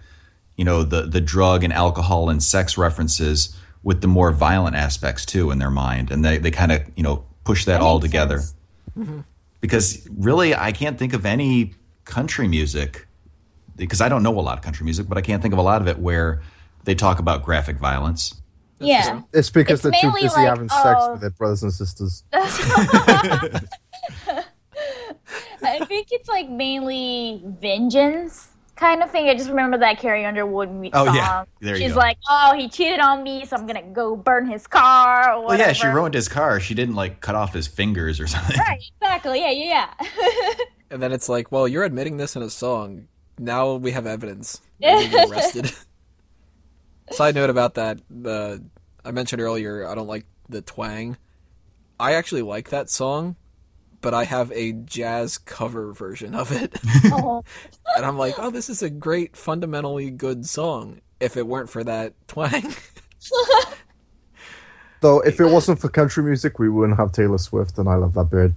you 0.57 0.65
know 0.65 0.83
the 0.83 1.03
the 1.03 1.21
drug 1.21 1.65
and 1.65 1.73
alcohol 1.73 2.29
and 2.29 2.43
sex 2.43 2.77
references 2.77 3.57
with 3.83 4.01
the 4.01 4.07
more 4.09 4.31
violent 4.31 4.77
aspects 4.77 5.25
too 5.27 5.51
in 5.51 5.59
their 5.59 5.71
mind, 5.71 6.11
and 6.11 6.25
they 6.25 6.39
they 6.39 6.51
kind 6.51 6.71
of 6.73 6.83
you 6.95 7.03
know 7.03 7.25
push 7.45 7.65
that, 7.65 7.79
That 7.79 7.81
all 7.81 7.99
together 8.01 8.41
sense. 8.95 9.25
because 9.61 10.07
really 10.17 10.55
I 10.55 10.73
can't 10.73 10.99
think 10.99 11.15
of 11.15 11.25
any 11.27 11.75
country 12.05 12.47
music 12.49 13.07
because 13.87 14.01
I 14.01 14.09
don't 14.09 14.23
know 14.23 14.39
a 14.39 14.41
lot 14.41 14.59
of 14.59 14.65
country 14.65 14.85
music, 14.85 15.09
but 15.09 15.19
I 15.19 15.21
can't 15.21 15.43
think 15.43 15.53
of 15.53 15.59
a 15.59 15.63
lot 15.63 15.81
of 15.81 15.89
it 15.89 15.99
where 15.99 16.43
they 16.85 16.95
talk 16.95 17.19
about 17.19 17.45
graphic 17.45 17.77
violence. 17.77 18.41
Yeah. 18.79 19.23
It's 19.33 19.51
because 19.51 19.85
It's 19.85 20.01
they're 20.01 20.11
too 20.11 20.17
busy 20.17 20.29
like, 20.29 20.49
having 20.49 20.69
sex 20.69 20.85
oh. 21.01 21.13
with 21.13 21.21
their 21.21 21.31
brothers 21.31 21.63
and 21.63 21.73
sisters. 21.73 22.25
I 22.33 23.61
think 25.87 26.09
it's 26.11 26.29
like 26.29 26.49
mainly 26.49 27.43
vengeance 27.61 28.49
kind 28.75 29.03
of 29.03 29.11
thing. 29.11 29.29
I 29.29 29.35
just 29.35 29.49
remember 29.49 29.79
that 29.79 30.01
Carrie 30.01 30.25
Underwood 30.25 30.71
mu- 30.71 30.91
Oh, 30.93 31.07
song. 31.07 31.15
yeah. 31.15 31.45
There 31.61 31.77
you 31.77 31.83
She's 31.83 31.93
go. 31.93 31.99
like, 31.99 32.19
"Oh, 32.29 32.55
he 32.57 32.69
cheated 32.69 32.99
on 32.99 33.23
me, 33.23 33.45
so 33.45 33.57
I'm 33.57 33.67
gonna 33.67 33.83
go 33.83 34.17
burn 34.17 34.51
his 34.51 34.67
car." 34.67 35.35
Or 35.35 35.47
Well, 35.47 35.59
yeah, 35.59 35.73
she 35.73 35.87
ruined 35.87 36.15
his 36.15 36.29
car. 36.29 36.59
She 36.59 36.75
didn't 36.75 36.97
like 36.97 37.21
cut 37.21 37.37
off 37.37 37.55
his 37.55 37.69
fingers 37.69 38.19
or 38.19 38.27
something. 38.27 38.59
Right, 38.59 38.83
exactly. 39.01 39.41
Yeah, 39.41 39.51
yeah, 39.51 39.91
yeah. 40.01 40.55
And 40.91 41.03
then 41.03 41.11
it's 41.11 41.27
like, 41.27 41.51
well, 41.51 41.67
you're 41.67 41.85
admitting 41.85 42.19
this 42.19 42.37
in 42.37 42.43
a 42.43 42.51
song. 42.51 43.09
Now 43.43 43.75
we 43.75 43.91
have 43.91 44.07
evidence. 44.07 44.61
You're 44.79 44.93
gonna 44.93 45.09
get 45.09 45.31
arrested. 45.33 45.73
Side 47.11 47.35
note 47.35 47.51
about 47.51 47.75
that: 47.75 47.99
the 48.09 48.63
I 49.05 49.11
mentioned 49.11 49.43
earlier, 49.43 49.87
I 49.87 49.95
don't 49.95 50.07
like 50.07 50.27
the 50.49 50.63
twang. 50.63 51.17
I 51.99 52.15
actually 52.15 52.43
like 52.43 52.71
that 52.71 52.89
song, 52.89 53.37
but 54.01 54.15
I 54.15 54.25
have 54.25 54.51
a 54.53 54.73
jazz 54.73 55.39
cover 55.39 55.93
version 55.93 56.35
of 56.35 56.53
it, 56.53 56.77
oh, 57.07 57.45
and 57.97 58.05
I'm 58.07 58.17
like, 58.19 58.35
oh, 58.39 58.51
this 58.51 58.69
is 58.71 58.83
a 58.83 58.91
great, 58.91 59.37
fundamentally 59.37 60.11
good 60.11 60.47
song. 60.47 61.01
If 61.21 61.37
it 61.37 61.47
weren't 61.47 61.71
for 61.71 61.85
that 61.85 62.15
twang, 62.29 62.75
Though, 65.01 65.21
if 65.21 65.41
it 65.41 65.47
wasn't 65.47 65.81
for 65.81 65.89
country 65.89 66.23
music, 66.23 66.59
we 66.61 66.69
wouldn't 66.69 66.99
have 66.99 67.11
Taylor 67.13 67.39
Swift, 67.39 67.77
and 67.79 67.89
I 67.89 67.95
love 67.97 68.15
that 68.15 68.31
bird. 68.31 68.55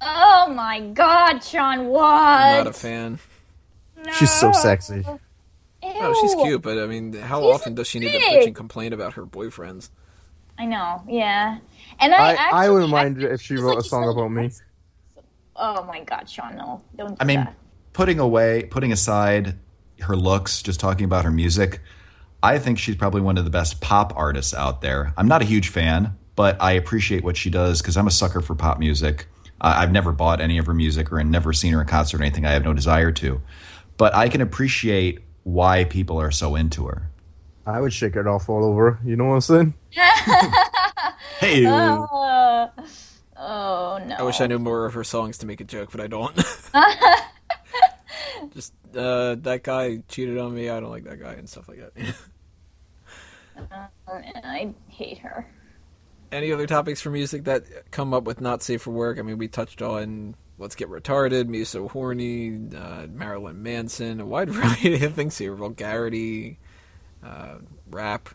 oh 0.00 0.52
my 0.54 0.80
God, 0.80 1.40
Sean, 1.42 1.86
what? 1.86 2.04
I'm 2.04 2.64
not 2.64 2.66
a 2.68 2.72
fan. 2.72 3.18
She's 4.12 4.32
so 4.32 4.52
sexy. 4.52 5.04
Oh, 5.06 5.18
Ew. 5.82 6.00
No, 6.00 6.14
she's 6.20 6.34
cute, 6.34 6.62
but 6.62 6.78
I 6.78 6.86
mean, 6.86 7.12
how 7.12 7.42
She's 7.42 7.54
often 7.54 7.74
does 7.74 7.86
she 7.88 7.98
need 7.98 8.12
to 8.12 8.18
bitch 8.18 8.46
and 8.46 8.54
complain 8.56 8.92
about 8.92 9.14
her 9.14 9.26
boyfriends? 9.26 9.90
I 10.58 10.66
know. 10.66 11.02
Yeah, 11.08 11.58
and 11.98 12.14
I. 12.14 12.16
I, 12.16 12.32
actually, 12.32 12.58
I 12.58 12.68
wouldn't 12.70 12.90
mind 12.90 13.16
think 13.18 13.30
if 13.30 13.42
she 13.42 13.56
wrote 13.56 13.76
like 13.76 13.84
a 13.84 13.88
song 13.88 14.08
about 14.08 14.28
me. 14.28 14.50
Oh 15.56 15.84
my 15.84 16.00
God, 16.00 16.28
Sean, 16.28 16.56
no, 16.56 16.82
don't. 16.96 17.10
Do 17.10 17.16
I 17.20 17.24
mean, 17.24 17.40
that. 17.40 17.54
putting 17.92 18.18
away, 18.18 18.64
putting 18.64 18.92
aside 18.92 19.56
her 20.00 20.16
looks, 20.16 20.62
just 20.62 20.80
talking 20.80 21.04
about 21.04 21.24
her 21.24 21.30
music, 21.30 21.80
I 22.42 22.58
think 22.58 22.78
she's 22.78 22.96
probably 22.96 23.20
one 23.20 23.36
of 23.38 23.44
the 23.44 23.50
best 23.50 23.80
pop 23.80 24.12
artists 24.16 24.54
out 24.54 24.80
there. 24.80 25.12
I'm 25.16 25.28
not 25.28 25.42
a 25.42 25.44
huge 25.44 25.68
fan, 25.68 26.16
but 26.36 26.60
I 26.60 26.72
appreciate 26.72 27.24
what 27.24 27.36
she 27.36 27.50
does 27.50 27.80
because 27.82 27.96
I'm 27.96 28.06
a 28.06 28.12
sucker 28.12 28.40
for 28.40 28.54
pop 28.54 28.78
music. 28.78 29.26
I 29.60 29.82
I've 29.82 29.92
never 29.92 30.12
bought 30.12 30.40
any 30.40 30.58
of 30.58 30.66
her 30.66 30.74
music 30.74 31.12
or 31.12 31.22
never 31.24 31.52
seen 31.52 31.72
her 31.72 31.80
in 31.80 31.86
concert 31.86 32.20
or 32.20 32.22
anything. 32.22 32.44
I 32.44 32.50
have 32.50 32.64
no 32.64 32.72
desire 32.72 33.12
to, 33.12 33.40
but 33.96 34.14
I 34.14 34.28
can 34.28 34.40
appreciate 34.40 35.20
why 35.44 35.84
people 35.84 36.20
are 36.20 36.30
so 36.30 36.56
into 36.56 36.86
her. 36.86 37.10
I 37.66 37.80
would 37.80 37.92
shake 37.92 38.16
it 38.16 38.26
off 38.26 38.48
all 38.48 38.64
over. 38.64 38.98
You 39.04 39.16
know 39.16 39.26
what 39.26 39.34
I'm 39.34 39.40
saying? 39.40 39.74
Hey, 41.40 41.66
Uh, 41.66 42.06
oh 43.36 44.00
no. 44.06 44.14
I 44.18 44.22
wish 44.22 44.40
I 44.40 44.46
knew 44.46 44.58
more 44.58 44.86
of 44.86 44.94
her 44.94 45.04
songs 45.04 45.38
to 45.38 45.46
make 45.46 45.60
a 45.60 45.64
joke, 45.64 45.90
but 45.90 46.00
I 46.00 46.06
don't. 46.06 46.34
Just 48.54 48.72
uh, 48.96 49.34
that 49.36 49.60
guy 49.62 50.02
cheated 50.08 50.38
on 50.38 50.54
me. 50.54 50.70
I 50.70 50.80
don't 50.80 50.90
like 50.90 51.04
that 51.04 51.20
guy 51.20 51.32
and 51.32 51.48
stuff 51.48 51.68
like 51.68 51.80
that. 51.80 52.14
I 54.06 54.72
hate 54.88 55.18
her. 55.18 55.46
Any 56.32 56.52
other 56.52 56.66
topics 56.66 57.00
for 57.00 57.10
music 57.10 57.44
that 57.44 57.90
come 57.90 58.14
up 58.14 58.24
with 58.24 58.40
not 58.40 58.62
safe 58.62 58.82
for 58.82 58.90
work? 58.90 59.18
I 59.18 59.22
mean, 59.22 59.38
we 59.38 59.48
touched 59.48 59.82
on 59.82 60.34
Let's 60.58 60.74
Get 60.76 60.88
Retarded, 60.88 61.48
Me 61.48 61.64
So 61.64 61.88
Horny, 61.88 62.68
uh, 62.76 63.06
Marilyn 63.10 63.62
Manson, 63.62 64.20
a 64.20 64.26
wide 64.26 64.50
variety 64.50 65.04
of 65.04 65.14
things 65.14 65.36
here. 65.36 65.54
Vulgarity, 65.54 66.58
uh, 67.24 67.56
rap. 67.90 68.28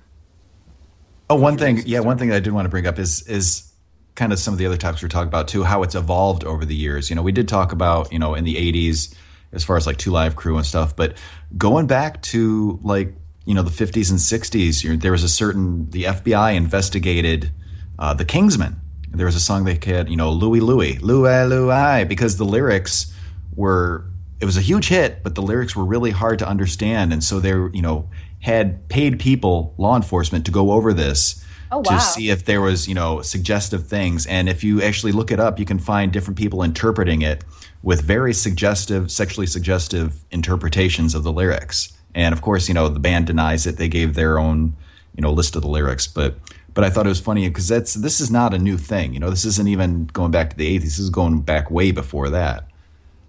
Oh, 1.29 1.35
one 1.35 1.57
thing, 1.57 1.83
yeah, 1.85 1.99
one 1.99 2.17
thing 2.17 2.29
that 2.29 2.37
I 2.37 2.39
did 2.39 2.53
want 2.53 2.65
to 2.65 2.69
bring 2.69 2.87
up 2.87 2.97
is 2.97 3.27
is 3.27 3.71
kind 4.15 4.33
of 4.33 4.39
some 4.39 4.53
of 4.53 4.57
the 4.57 4.65
other 4.65 4.77
topics 4.77 5.01
we're 5.01 5.09
talking 5.09 5.27
about 5.27 5.47
too, 5.47 5.63
how 5.63 5.83
it's 5.83 5.95
evolved 5.95 6.43
over 6.43 6.65
the 6.65 6.75
years. 6.75 7.09
You 7.09 7.15
know, 7.15 7.21
we 7.21 7.31
did 7.31 7.47
talk 7.47 7.71
about 7.71 8.11
you 8.11 8.19
know 8.19 8.35
in 8.35 8.43
the 8.43 8.55
'80s 8.55 9.15
as 9.51 9.63
far 9.63 9.77
as 9.77 9.87
like 9.87 9.97
Two 9.97 10.11
Live 10.11 10.35
Crew 10.35 10.57
and 10.57 10.65
stuff, 10.65 10.95
but 10.95 11.15
going 11.57 11.87
back 11.87 12.21
to 12.23 12.79
like 12.83 13.13
you 13.45 13.53
know 13.53 13.63
the 13.63 13.71
'50s 13.71 14.09
and 14.09 14.19
'60s, 14.19 14.83
you 14.83 14.91
know, 14.91 14.95
there 14.97 15.11
was 15.11 15.23
a 15.23 15.29
certain 15.29 15.89
the 15.91 16.03
FBI 16.03 16.55
investigated 16.55 17.51
uh, 17.97 18.13
the 18.13 18.25
Kingsmen. 18.25 18.75
There 19.11 19.25
was 19.25 19.35
a 19.35 19.39
song 19.39 19.63
they 19.63 19.79
had, 19.83 20.09
you 20.09 20.15
know, 20.15 20.31
Louie 20.31 20.59
Louie, 20.59 20.97
Louie 20.99 21.45
Louie, 21.45 22.05
because 22.05 22.37
the 22.37 22.45
lyrics 22.45 23.13
were 23.55 24.05
it 24.39 24.45
was 24.45 24.55
a 24.55 24.61
huge 24.61 24.87
hit, 24.87 25.21
but 25.23 25.35
the 25.35 25.41
lyrics 25.41 25.75
were 25.75 25.83
really 25.83 26.11
hard 26.11 26.39
to 26.39 26.47
understand, 26.47 27.11
and 27.11 27.23
so 27.23 27.39
they 27.39 27.49
you 27.49 27.81
know 27.81 28.09
had 28.41 28.87
paid 28.87 29.19
people, 29.19 29.73
law 29.77 29.95
enforcement, 29.95 30.45
to 30.45 30.51
go 30.51 30.71
over 30.71 30.93
this 30.93 31.43
Oh, 31.71 31.83
to 31.83 31.99
see 31.99 32.31
if 32.31 32.45
there 32.45 32.61
was 32.61 32.87
you 32.87 32.95
know 32.95 33.21
suggestive 33.21 33.85
things, 33.87 34.25
and 34.25 34.49
if 34.49 34.63
you 34.63 34.81
actually 34.81 35.11
look 35.11 35.31
it 35.31 35.39
up, 35.39 35.59
you 35.59 35.65
can 35.65 35.77
find 35.77 36.11
different 36.11 36.37
people 36.37 36.63
interpreting 36.63 37.21
it 37.21 37.43
with 37.83 38.01
very 38.01 38.33
suggestive, 38.33 39.11
sexually 39.11 39.45
suggestive 39.45 40.25
interpretations 40.31 41.13
of 41.13 41.23
the 41.23 41.31
lyrics. 41.31 41.93
And 42.15 42.33
of 42.33 42.41
course, 42.41 42.67
you 42.67 42.73
know 42.73 42.89
the 42.89 42.99
band 42.99 43.27
denies 43.27 43.67
it; 43.67 43.77
they 43.77 43.87
gave 43.87 44.15
their 44.15 44.39
own 44.39 44.75
you 45.15 45.21
know 45.21 45.31
list 45.31 45.55
of 45.55 45.61
the 45.61 45.69
lyrics, 45.69 46.07
but. 46.07 46.37
But 46.73 46.83
I 46.83 46.89
thought 46.89 47.05
it 47.05 47.09
was 47.09 47.19
funny 47.19 47.47
because 47.47 47.67
that's 47.67 47.93
this 47.95 48.19
is 48.19 48.29
not 48.29 48.53
a 48.53 48.59
new 48.59 48.77
thing. 48.77 49.13
You 49.13 49.19
know, 49.19 49.29
this 49.29 49.45
isn't 49.45 49.67
even 49.67 50.05
going 50.07 50.31
back 50.31 50.51
to 50.51 50.55
the 50.55 50.77
80s. 50.77 50.83
This 50.83 50.99
is 50.99 51.09
going 51.09 51.41
back 51.41 51.71
way 51.71 51.91
before 51.91 52.29
that. 52.29 52.65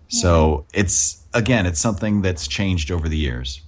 So 0.08 0.66
it's 0.74 1.24
again, 1.32 1.66
it's 1.66 1.80
something 1.80 2.22
that's 2.22 2.48
changed 2.48 2.90
over 2.90 3.08
the 3.08 3.16
years. 3.16 3.62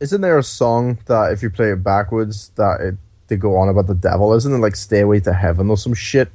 isn't 0.00 0.20
there 0.20 0.38
a 0.38 0.42
song 0.42 0.98
that 1.06 1.32
if 1.32 1.42
you 1.42 1.50
play 1.50 1.72
it 1.72 1.82
backwards 1.84 2.50
that 2.56 2.80
it 2.80 2.96
they 3.28 3.36
go 3.36 3.56
on 3.56 3.68
about 3.68 3.86
the 3.86 3.94
devil? 3.94 4.32
Isn't 4.32 4.52
it 4.52 4.58
like 4.58 4.76
"Stairway 4.76 5.20
to 5.20 5.32
Heaven" 5.32 5.70
or 5.70 5.76
some 5.76 5.94
shit? 5.94 6.30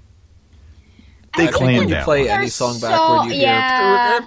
They 1.35 1.43
I 1.43 1.45
think 1.47 1.55
claim 1.57 1.77
when 1.77 1.89
you 1.89 1.95
that 1.95 2.03
play 2.05 2.21
one. 2.21 2.29
any 2.29 2.45
They're 2.45 2.49
song 2.49 2.75
so- 2.75 2.87
backward, 2.87 3.33
you 3.35 3.41
yeah. 3.41 4.19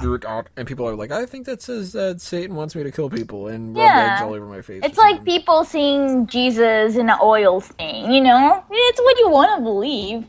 hear 0.00 0.44
and 0.56 0.68
people 0.68 0.86
are 0.88 0.94
like, 0.94 1.10
"I 1.10 1.24
think 1.26 1.46
that 1.46 1.62
says 1.62 1.92
that 1.92 2.20
Satan 2.20 2.54
wants 2.54 2.74
me 2.76 2.82
to 2.82 2.90
kill 2.92 3.08
people 3.10 3.48
and 3.48 3.74
rub 3.74 3.82
Yeah. 3.84 4.12
eggs 4.14 4.22
all 4.22 4.34
over 4.34 4.46
my 4.46 4.60
face." 4.62 4.82
It's 4.84 4.98
like 4.98 5.16
something. 5.16 5.24
people 5.34 5.64
seeing 5.64 6.26
Jesus 6.26 6.96
in 6.96 7.08
an 7.10 7.18
oil 7.22 7.60
thing, 7.60 8.12
you 8.12 8.20
know? 8.20 8.62
It's 8.70 9.00
what 9.00 9.18
you 9.18 9.30
want 9.30 9.56
to 9.58 9.62
believe. 9.64 10.26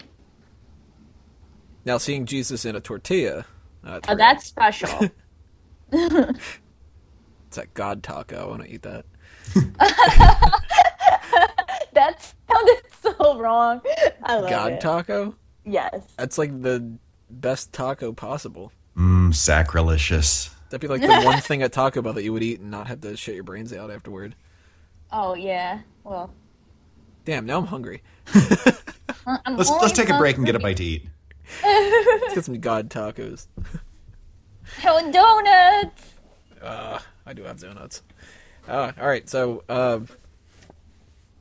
now 1.86 1.98
seeing 1.98 2.26
Jesus 2.26 2.64
in 2.66 2.76
a 2.76 2.80
tortilla. 2.80 3.46
Uh, 3.86 4.00
Oh, 4.08 4.16
that's 4.16 4.46
special. 4.46 4.90
it's 5.92 7.58
that 7.58 7.74
God 7.74 8.02
taco. 8.04 8.44
I 8.46 8.48
want 8.48 8.64
to 8.64 8.70
eat 8.72 8.84
that. 8.84 9.06
that 11.94 12.34
sounded 12.50 12.82
so 13.02 13.38
wrong. 13.40 13.82
I 14.24 14.36
love 14.38 14.50
God 14.50 14.72
it. 14.74 14.82
taco. 14.82 15.36
Yes. 15.66 16.04
That's 16.18 16.38
like 16.38 16.62
the 16.62 16.98
best 17.30 17.72
taco 17.74 18.14
possible. 18.14 18.72
Mmm, 18.98 19.34
sacrilegious. 19.34 20.50
That'd 20.70 20.82
be 20.82 20.88
like 20.88 21.02
the 21.02 21.26
one 21.26 21.42
thing 21.42 21.64
at 21.64 21.74
Taco 21.74 22.02
Bell 22.02 22.14
that 22.14 22.24
you 22.24 22.32
would 22.32 22.44
eat 22.44 22.62
and 22.62 22.72
not 22.72 22.88
have 22.88 23.02
to 23.02 23.18
shit 23.18 23.36
your 23.36 23.44
brains 23.44 23.74
out 23.74 23.92
afterward. 23.92 24.36
Oh 25.12 25.34
yeah. 25.34 25.82
Well, 26.04 26.34
Damn, 27.26 27.46
now 27.46 27.60
I'm 27.60 27.68
hungry. 27.68 28.02
I'm 29.26 29.56
Let's 29.58 29.70
let's 29.70 29.92
take 29.92 30.10
a 30.10 30.18
break 30.18 30.38
and 30.38 30.46
get 30.46 30.56
a 30.56 30.60
bite 30.60 30.78
to 30.78 30.84
eat. 30.84 31.08
Let's 31.64 32.34
get 32.36 32.46
some 32.46 32.60
God 32.60 32.90
tacos. 32.90 33.48
Oh, 34.86 35.12
donuts. 35.12 36.14
Uh, 36.62 36.98
I 37.26 37.34
do 37.34 37.44
have 37.44 37.60
donuts. 37.60 38.04
Uh, 38.70 38.94
all 38.98 39.08
right, 39.08 39.28
so 39.28 39.66
uh, 39.68 40.00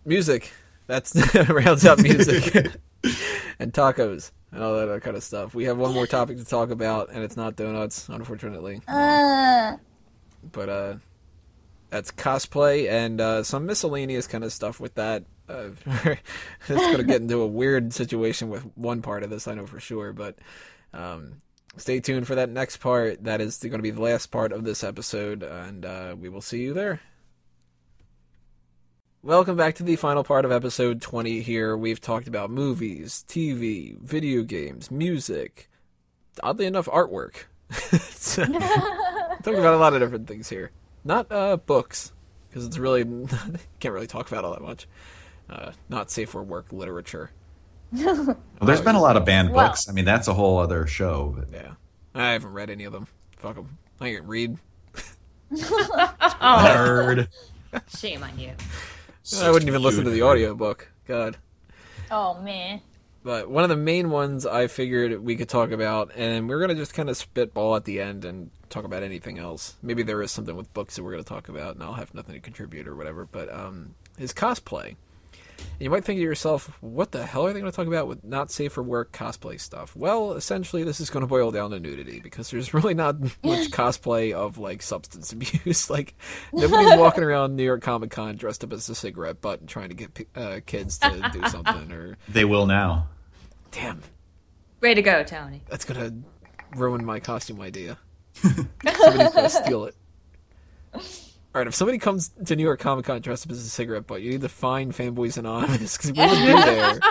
music. 0.05 0.53
That's 0.89 1.15
rounds 1.49 1.87
out 1.87 2.03
music 2.03 2.73
and 3.59 3.73
tacos 3.73 4.31
and 4.53 4.63
all 4.63 4.75
that 4.75 4.85
other 4.85 5.01
kind 5.01 5.17
of 5.17 5.23
stuff. 5.23 5.55
We 5.55 5.65
have 5.65 5.79
one 5.79 5.93
more 5.95 6.07
topic 6.07 6.37
to 6.39 6.45
talk 6.45 6.71
about, 6.71 7.11
and 7.11 7.23
it's 7.23 7.37
not 7.37 7.57
donuts, 7.57 8.09
unfortunately. 8.09 8.81
Uh, 8.89 9.77
But 10.53 10.69
uh, 10.69 10.95
that's 11.91 12.11
cosplay 12.11 12.89
and 12.91 13.21
uh, 13.21 13.43
some 13.43 13.67
miscellaneous 13.67 14.27
kind 14.27 14.45
of 14.45 14.53
stuff 14.53 14.81
with 14.81 14.95
that. 14.95 15.25
Uh, 15.49 15.71
it's 16.05 16.69
going 16.69 16.97
to 16.97 17.03
get 17.05 17.21
into 17.21 17.41
a 17.41 17.47
weird 17.47 17.93
situation 17.93 18.49
with 18.51 18.63
one 18.77 19.03
part 19.03 19.23
of 19.23 19.31
this, 19.31 19.49
I 19.49 19.55
know 19.55 19.67
for 19.67 19.81
sure. 19.81 20.13
But 20.13 20.39
um, 20.95 21.43
stay 21.77 22.01
tuned 22.01 22.27
for 22.27 22.37
that 22.37 22.49
next 22.49 22.79
part. 22.79 23.25
That 23.25 23.41
is 23.41 23.59
going 23.59 23.73
to 23.73 23.83
be 23.83 23.91
the 23.91 24.03
last 24.03 24.29
part 24.29 24.53
of 24.53 24.65
this 24.65 24.83
episode, 24.85 25.43
and 25.43 25.85
uh, 25.85 26.17
we 26.19 26.29
will 26.29 26.41
see 26.41 26.63
you 26.63 26.73
there. 26.73 27.01
Welcome 29.23 29.57
back 29.57 29.75
to 29.77 29.83
the 29.83 29.97
final 29.97 30.25
part 30.25 30.45
of 30.47 30.53
episode 30.53 31.03
20 31.03 31.41
here. 31.43 31.77
We've 31.77 32.01
talked 32.01 32.27
about 32.27 32.51
movies, 32.51 33.25
TV, 33.29 33.99
video 33.99 34.43
games, 34.43 34.91
music, 34.91 35.69
oddly 36.43 36.67
enough, 36.67 36.87
artwork. 36.87 37.45
So- 38.21 38.45
talking 38.45 39.59
about 39.59 39.75
a 39.75 39.79
lot 39.79 39.95
of 39.95 40.01
different 40.01 40.27
things 40.29 40.49
here. 40.49 40.71
Not 41.05 41.31
uh, 41.33 41.57
books, 41.57 42.13
because 42.49 42.65
it's 42.67 42.79
really 42.79 43.05
can't 43.81 43.93
really 43.95 44.07
talk 44.07 44.31
about 44.31 44.45
all 44.45 44.53
that 44.53 44.63
much. 44.63 44.87
Uh, 45.49 45.73
not 45.89 46.11
safe 46.11 46.31
for 46.31 46.43
work 46.43 46.73
literature. 46.73 47.31
Well, 47.93 48.37
there's 48.63 48.83
been 48.83 48.95
a 48.95 49.01
lot 49.01 49.17
of 49.17 49.25
banned 49.25 49.51
Well- 49.51 49.69
books. 49.69 49.89
I 49.89 49.93
mean, 49.93 50.05
that's 50.05 50.29
a 50.29 50.35
whole 50.35 50.59
other 50.59 50.87
show. 50.87 51.35
But 51.37 51.51
Yeah, 51.53 51.73
I 52.15 52.31
haven't 52.33 52.53
read 52.53 52.71
any 52.71 52.85
of 52.85 52.93
them. 52.93 53.07
Fuck 53.39 53.57
them. 53.57 53.79
I 54.01 54.13
can't 54.13 54.25
read. 54.27 54.59
nerd. 55.53 57.29
Shame 57.99 58.23
on 58.23 58.39
you. 58.39 58.53
I 59.41 59.51
wouldn't 59.51 59.69
even 59.69 59.83
listen 59.83 60.05
to 60.05 60.11
the 60.11 60.23
audiobook. 60.23 60.89
God. 61.07 61.37
oh 62.11 62.41
man. 62.41 62.81
But 63.23 63.51
one 63.51 63.65
of 63.65 63.71
the 63.71 63.77
main 63.77 64.11
ones 64.11 64.47
I 64.47 64.67
figured 64.67 65.23
we 65.23 65.37
could 65.37 65.49
talk 65.49 65.73
about, 65.73 66.11
and 66.17 66.49
we're 66.49 66.61
gonna 66.61 66.75
just 66.75 66.95
kind 66.95 67.11
of 67.11 67.17
spitball 67.17 67.77
at 67.77 67.85
the 67.85 68.01
end 68.01 68.25
and 68.25 68.51
talk 68.71 68.85
about 68.85 69.03
anything 69.03 69.39
else. 69.39 69.77
Maybe 69.83 70.03
there 70.03 70.23
is 70.23 70.31
something 70.31 70.57
with 70.57 70.73
books 70.73 70.97
that 70.97 71.03
we're 71.03 71.11
gonna 71.11 71.25
talk 71.25 71.49
about, 71.49 71.75
and 71.75 71.85
I'll 71.85 71.95
have 71.95 72.15
nothing 72.15 72.35
to 72.35 72.41
contribute 72.41 72.89
or 72.89 72.97
whatever. 72.97 73.27
But 73.31 73.53
um, 73.53 73.95
is 74.19 74.33
cosplay. 74.33 74.97
And 75.61 75.81
you 75.85 75.91
might 75.91 76.05
think 76.05 76.19
to 76.19 76.23
yourself, 76.23 76.71
what 76.81 77.13
the 77.13 77.25
hell 77.25 77.47
are 77.47 77.53
they 77.53 77.61
going 77.61 77.71
to 77.71 77.77
talk 77.77 77.87
about 77.87 78.07
with 78.07 78.23
not 78.25 78.51
safe 78.51 78.73
for 78.73 78.83
work 78.83 79.13
cosplay 79.13 79.59
stuff? 79.61 79.95
Well, 79.97 80.33
essentially, 80.33 80.85
this 80.85 81.01
is 81.01 81.09
going 81.11 81.23
to 81.23 81.27
boil 81.27 81.51
down 81.51 81.71
to 81.71 81.81
nudity 81.81 82.21
because 82.21 82.51
there's 82.51 82.75
really 82.75 82.95
not 82.95 83.21
much 83.21 83.33
cosplay 83.71 84.33
of 84.33 84.59
like 84.59 84.83
substance 84.83 85.33
abuse. 85.35 85.89
like 85.91 86.15
nobody's 86.53 86.99
walking 86.99 87.25
around 87.25 87.57
New 87.57 87.65
York 87.65 87.83
Comic 87.83 88.11
Con 88.11 88.37
dressed 88.37 88.63
up 88.65 88.73
as 88.73 88.89
a 88.89 88.95
cigarette 88.95 89.41
butt 89.41 89.61
and 89.61 89.69
trying 89.69 89.89
to 89.89 89.95
get 89.95 90.29
uh, 90.37 90.61
kids 90.67 90.99
to 90.99 91.31
do 91.33 91.47
something. 91.49 91.91
Or 91.93 92.17
They 92.29 92.45
will 92.45 92.67
now. 92.67 93.09
damn, 93.71 94.03
Way 94.81 94.95
to 94.95 95.03
go, 95.03 95.23
Tony. 95.25 95.63
that's 95.69 95.85
gonna 95.85 96.13
ruin 96.77 97.05
my 97.05 97.21
costume 97.21 97.61
idea. 97.61 97.99
Somebody's 98.35 99.35
gonna 99.35 99.49
steal 99.51 99.85
it. 99.87 99.95
All 101.53 101.61
right, 101.61 101.67
if 101.67 101.75
somebody 101.75 101.99
comes 101.99 102.31
to 102.47 102.55
New 102.55 102.63
York 102.63 102.79
Comic 102.79 103.07
Con 103.07 103.21
dressed 103.21 103.47
up 103.47 103.51
as 103.51 103.59
a 103.59 103.69
cigarette 103.69 104.07
butt, 104.07 104.23
you 104.23 104.31
need 104.31 104.43
to 104.43 104.49
find 104.49 104.93
Fanboys 104.93 105.37
Anonymous 105.37 105.97
because 105.97 106.13
we 106.13 106.21
would 106.21 106.31
be 106.31 106.63
there. 106.63 107.01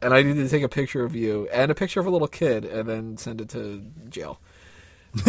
And 0.00 0.14
I 0.14 0.22
need 0.22 0.34
to 0.34 0.48
take 0.48 0.62
a 0.62 0.68
picture 0.68 1.02
of 1.02 1.16
you 1.16 1.48
and 1.52 1.72
a 1.72 1.74
picture 1.74 1.98
of 1.98 2.06
a 2.06 2.10
little 2.10 2.28
kid 2.28 2.64
and 2.64 2.88
then 2.88 3.16
send 3.16 3.40
it 3.40 3.48
to 3.48 3.84
jail. 4.08 4.38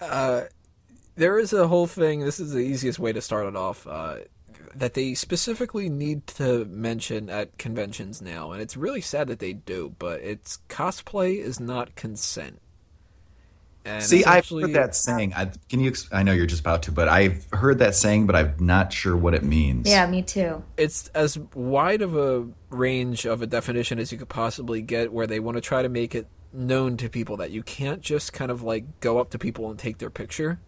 uh, 0.00 0.42
there 1.16 1.40
is 1.40 1.52
a 1.52 1.66
whole 1.66 1.88
thing. 1.88 2.20
This 2.20 2.38
is 2.38 2.52
the 2.52 2.60
easiest 2.60 3.00
way 3.00 3.12
to 3.12 3.20
start 3.20 3.48
it 3.48 3.56
off. 3.56 3.88
Uh, 3.88 4.18
that 4.76 4.94
they 4.94 5.14
specifically 5.14 5.88
need 5.88 6.28
to 6.28 6.64
mention 6.66 7.28
at 7.28 7.58
conventions 7.58 8.22
now, 8.22 8.52
and 8.52 8.62
it's 8.62 8.76
really 8.76 9.00
sad 9.00 9.26
that 9.26 9.40
they 9.40 9.52
do. 9.52 9.92
But 9.98 10.20
it's 10.20 10.60
cosplay 10.68 11.38
is 11.38 11.58
not 11.58 11.96
consent. 11.96 12.61
And 13.84 14.02
See, 14.02 14.24
I've 14.24 14.48
heard 14.48 14.74
that 14.74 14.94
saying. 14.94 15.32
I, 15.34 15.50
can 15.68 15.80
you? 15.80 15.92
I 16.12 16.22
know 16.22 16.32
you're 16.32 16.46
just 16.46 16.60
about 16.60 16.84
to, 16.84 16.92
but 16.92 17.08
I've 17.08 17.46
heard 17.52 17.80
that 17.80 17.96
saying, 17.96 18.26
but 18.26 18.36
I'm 18.36 18.54
not 18.60 18.92
sure 18.92 19.16
what 19.16 19.34
it 19.34 19.42
means. 19.42 19.88
Yeah, 19.88 20.06
me 20.06 20.22
too. 20.22 20.62
it's 20.76 21.08
as 21.08 21.36
wide 21.54 22.00
of 22.00 22.16
a 22.16 22.46
range 22.70 23.24
of 23.26 23.42
a 23.42 23.46
definition 23.46 23.98
as 23.98 24.12
you 24.12 24.18
could 24.18 24.28
possibly 24.28 24.82
get 24.82 25.12
where 25.12 25.26
they 25.26 25.40
want 25.40 25.56
to 25.56 25.60
try 25.60 25.82
to 25.82 25.88
make 25.88 26.14
it 26.14 26.26
known 26.52 26.96
to 26.98 27.08
people 27.08 27.38
that 27.38 27.50
you 27.50 27.62
can't 27.62 28.02
just 28.02 28.32
kind 28.32 28.50
of 28.50 28.62
like 28.62 29.00
go 29.00 29.18
up 29.18 29.30
to 29.30 29.38
people 29.38 29.70
and 29.70 29.78
take 29.78 29.98
their 29.98 30.10
picture 30.10 30.60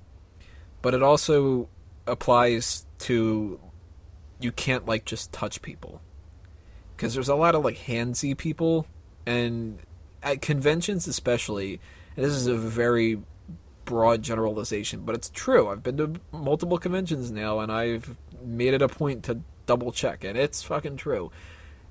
but 0.81 0.95
it 0.95 1.03
also 1.03 1.69
applies 2.07 2.87
to 2.99 3.61
you 4.41 4.51
can't 4.51 4.87
like 4.87 5.05
just 5.05 5.31
touch 5.33 5.61
people 5.61 6.01
because 6.97 7.13
there's 7.13 7.29
a 7.29 7.35
lot 7.35 7.55
of 7.55 7.63
like 7.65 7.77
handsy 7.77 8.37
people 8.37 8.87
and 9.27 9.79
at 10.23 10.41
conventions 10.41 11.07
especially 11.07 11.81
and 12.17 12.25
this 12.25 12.33
is 12.33 12.47
a 12.47 12.57
very 12.57 13.21
broad 13.85 14.23
generalization, 14.23 15.03
but 15.05 15.15
it's 15.15 15.31
true. 15.31 15.69
I've 15.69 15.83
been 15.83 15.97
to 15.99 16.13
multiple 16.33 16.79
conventions 16.79 17.31
now, 17.31 17.61
and 17.61 17.71
I've 17.71 18.17
made 18.43 18.75
it 18.75 18.83
a 18.83 18.89
point 18.89 19.25
to 19.25 19.41
double 19.67 19.93
check, 19.93 20.25
and 20.25 20.39
it's 20.39 20.63
fucking 20.63 20.97
true. 20.97 21.31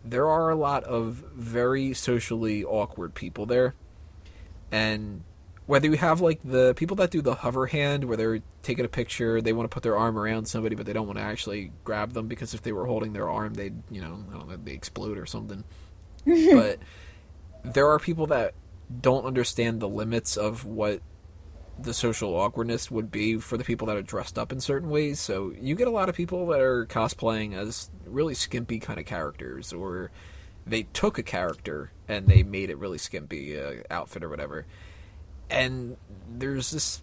There 0.03 0.27
are 0.27 0.49
a 0.49 0.55
lot 0.55 0.83
of 0.83 1.23
very 1.35 1.93
socially 1.93 2.63
awkward 2.63 3.13
people 3.13 3.45
there, 3.45 3.75
and 4.71 5.23
whether 5.65 5.87
you 5.87 5.93
have 5.93 6.19
like 6.19 6.39
the 6.43 6.73
people 6.73 6.95
that 6.97 7.11
do 7.11 7.21
the 7.21 7.35
hover 7.35 7.67
hand, 7.67 8.05
where 8.05 8.17
they're 8.17 8.39
taking 8.63 8.85
a 8.85 8.89
picture, 8.89 9.41
they 9.41 9.53
want 9.53 9.69
to 9.69 9.73
put 9.73 9.83
their 9.83 9.97
arm 9.97 10.17
around 10.17 10.45
somebody, 10.45 10.75
but 10.75 10.85
they 10.85 10.93
don't 10.93 11.07
want 11.07 11.19
to 11.19 11.23
actually 11.23 11.71
grab 11.83 12.13
them 12.13 12.27
because 12.27 12.53
if 12.53 12.61
they 12.61 12.71
were 12.71 12.85
holding 12.85 13.13
their 13.13 13.29
arm, 13.29 13.53
they'd 13.53 13.75
you 13.89 14.01
know, 14.01 14.23
I 14.29 14.37
don't 14.37 14.49
know, 14.49 14.57
they 14.57 14.73
explode 14.73 15.17
or 15.17 15.25
something. 15.25 15.63
but 16.25 16.79
there 17.63 17.87
are 17.89 17.99
people 17.99 18.27
that 18.27 18.53
don't 19.01 19.25
understand 19.25 19.79
the 19.79 19.89
limits 19.89 20.37
of 20.37 20.65
what 20.65 21.01
the 21.79 21.93
social 21.93 22.35
awkwardness 22.35 22.91
would 22.91 23.11
be 23.11 23.37
for 23.37 23.57
the 23.57 23.63
people 23.63 23.87
that 23.87 23.97
are 23.97 24.03
dressed 24.03 24.37
up 24.37 24.51
in 24.51 24.59
certain 24.59 24.89
ways. 24.89 25.19
So 25.19 25.53
you 25.59 25.75
get 25.75 25.87
a 25.87 25.91
lot 25.91 26.09
of 26.09 26.15
people 26.15 26.47
that 26.47 26.61
are 26.61 26.85
cosplaying 26.85 27.55
as 27.55 27.89
really 28.05 28.35
skimpy 28.35 28.79
kind 28.79 28.99
of 28.99 29.05
characters, 29.05 29.73
or 29.73 30.11
they 30.65 30.83
took 30.83 31.17
a 31.17 31.23
character 31.23 31.91
and 32.07 32.27
they 32.27 32.43
made 32.43 32.69
it 32.69 32.77
really 32.77 32.97
skimpy 32.97 33.59
uh, 33.59 33.73
outfit 33.89 34.23
or 34.23 34.29
whatever. 34.29 34.65
And 35.49 35.97
there's 36.29 36.71
this, 36.71 37.01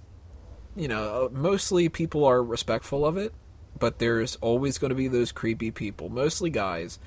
you 0.76 0.88
know, 0.88 1.28
mostly 1.32 1.88
people 1.88 2.24
are 2.24 2.42
respectful 2.42 3.04
of 3.04 3.16
it, 3.16 3.34
but 3.78 3.98
there's 3.98 4.36
always 4.36 4.78
going 4.78 4.90
to 4.90 4.94
be 4.94 5.08
those 5.08 5.32
creepy 5.32 5.70
people, 5.70 6.08
mostly 6.08 6.50
guys, 6.50 6.98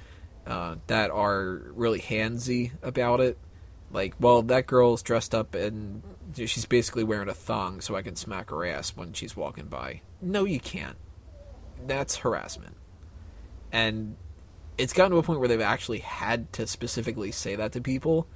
uh, 0.46 0.76
that 0.88 1.12
are 1.12 1.62
really 1.74 2.00
handsy 2.00 2.72
about 2.82 3.22
it. 3.22 3.38
Like, 3.94 4.16
well, 4.20 4.42
that 4.42 4.68
girl's 4.68 5.02
dressed 5.04 5.34
up 5.34 5.56
and 5.56 6.02
she's 6.36 6.66
basically 6.66 7.06
wearing 7.06 7.30
a 7.30 7.34
thong 7.34 7.80
so 7.80 7.96
I 7.96 8.02
can 8.02 8.16
smack 8.18 8.50
her 8.50 8.66
ass 8.66 8.98
when 8.98 9.14
she's 9.14 9.38
walking 9.38 9.68
by. 9.68 10.02
No, 10.22 10.44
you 10.44 10.60
can't. 10.60 10.98
That's 11.88 12.18
harassment. 12.18 12.76
And 13.72 14.18
it's 14.78 14.94
gotten 14.94 15.12
to 15.12 15.18
a 15.18 15.24
point 15.24 15.40
where 15.40 15.48
they've 15.48 15.62
actually 15.62 16.00
had 16.00 16.52
to 16.54 16.66
specifically 16.66 17.32
say 17.32 17.56
that 17.56 17.72
to 17.74 17.82
people. 17.82 18.28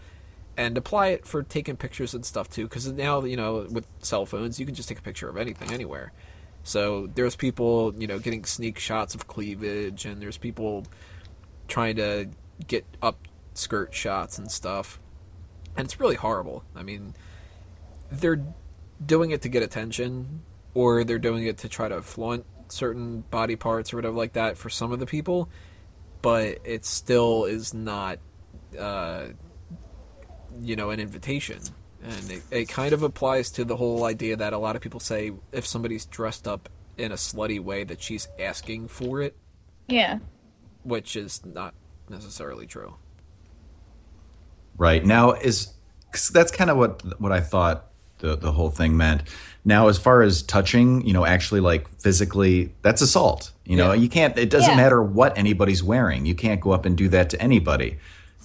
and 0.57 0.75
apply 0.77 1.09
it 1.09 1.25
for 1.25 1.43
taking 1.43 1.77
pictures 1.77 2.13
and 2.13 2.25
stuff 2.25 2.49
too. 2.49 2.63
Because 2.63 2.91
now 2.91 3.23
you 3.23 3.37
know 3.37 3.67
with 3.69 3.85
cell 3.99 4.25
phones, 4.25 4.59
you 4.59 4.65
can 4.65 4.75
just 4.75 4.89
take 4.89 4.99
a 4.99 5.03
picture 5.03 5.29
of 5.29 5.37
anything 5.37 5.71
anywhere. 5.71 6.11
So 6.63 7.07
there's 7.15 7.35
people 7.35 7.93
you 7.97 8.07
know 8.07 8.19
getting 8.19 8.43
sneak 8.43 8.79
shots 8.79 9.15
of 9.15 9.27
cleavage, 9.27 10.05
and 10.05 10.21
there's 10.21 10.37
people 10.37 10.85
trying 11.67 11.95
to 11.97 12.27
get 12.65 12.85
up 13.01 13.19
skirt 13.53 13.93
shots 13.93 14.37
and 14.39 14.51
stuff, 14.51 14.99
and 15.77 15.85
it's 15.85 15.99
really 15.99 16.15
horrible. 16.15 16.63
I 16.75 16.83
mean, 16.83 17.13
they're 18.11 18.43
doing 19.05 19.31
it 19.31 19.43
to 19.43 19.49
get 19.49 19.63
attention, 19.63 20.41
or 20.73 21.03
they're 21.03 21.19
doing 21.19 21.45
it 21.45 21.59
to 21.59 21.69
try 21.69 21.87
to 21.87 22.01
flaunt 22.01 22.45
certain 22.69 23.21
body 23.31 23.55
parts 23.55 23.93
or 23.93 23.97
whatever 23.97 24.15
like 24.17 24.33
that 24.33 24.57
for 24.57 24.69
some 24.69 24.91
of 24.91 24.99
the 24.99 25.05
people, 25.05 25.49
but 26.21 26.57
it 26.65 26.83
still 26.83 27.45
is 27.45 27.73
not, 27.73 28.19
uh, 28.77 29.27
you 30.61 30.75
know, 30.75 30.89
an 30.89 30.99
invitation. 30.99 31.59
And 32.03 32.31
it, 32.31 32.43
it 32.51 32.65
kind 32.69 32.93
of 32.93 33.03
applies 33.03 33.51
to 33.51 33.65
the 33.65 33.75
whole 33.75 34.03
idea 34.03 34.35
that 34.35 34.53
a 34.53 34.57
lot 34.57 34.75
of 34.75 34.81
people 34.81 34.99
say 34.99 35.31
if 35.51 35.65
somebody's 35.65 36.05
dressed 36.05 36.47
up 36.47 36.69
in 36.97 37.11
a 37.11 37.15
slutty 37.15 37.59
way 37.59 37.83
that 37.83 38.01
she's 38.01 38.27
asking 38.39 38.87
for 38.87 39.21
it, 39.21 39.35
Yeah. 39.87 40.19
which 40.83 41.15
is 41.15 41.45
not 41.45 41.73
necessarily 42.09 42.65
true. 42.65 42.95
Right 44.77 45.03
now 45.05 45.31
is 45.33 45.69
'cause 46.11 46.29
that's 46.29 46.51
kind 46.51 46.69
of 46.69 46.77
what 46.77 47.01
what 47.19 47.31
I 47.31 47.39
thought 47.41 47.85
the 48.19 48.35
the 48.35 48.51
whole 48.51 48.69
thing 48.69 48.95
meant. 48.97 49.23
Now, 49.65 49.89
as 49.89 49.97
far 49.97 50.21
as 50.21 50.41
touching, 50.43 51.05
you 51.05 51.11
know, 51.13 51.25
actually 51.25 51.59
like 51.59 51.87
physically, 51.99 52.71
that's 52.83 53.01
assault. 53.01 53.51
You 53.65 53.75
know, 53.75 53.91
Yeah. 53.91 53.99
you 54.01 54.07
can't. 54.09 54.37
It 54.37 54.49
doesn't 54.49 54.69
Yeah. 54.71 54.75
matter 54.77 55.03
what 55.03 55.37
anybody's 55.37 55.83
wearing. 55.83 56.25
You 56.25 56.35
can't 56.35 56.61
go 56.61 56.71
up 56.71 56.85
and 56.85 56.95
do 56.95 57.09
that 57.09 57.29
to 57.31 57.41
anybody. 57.41 57.97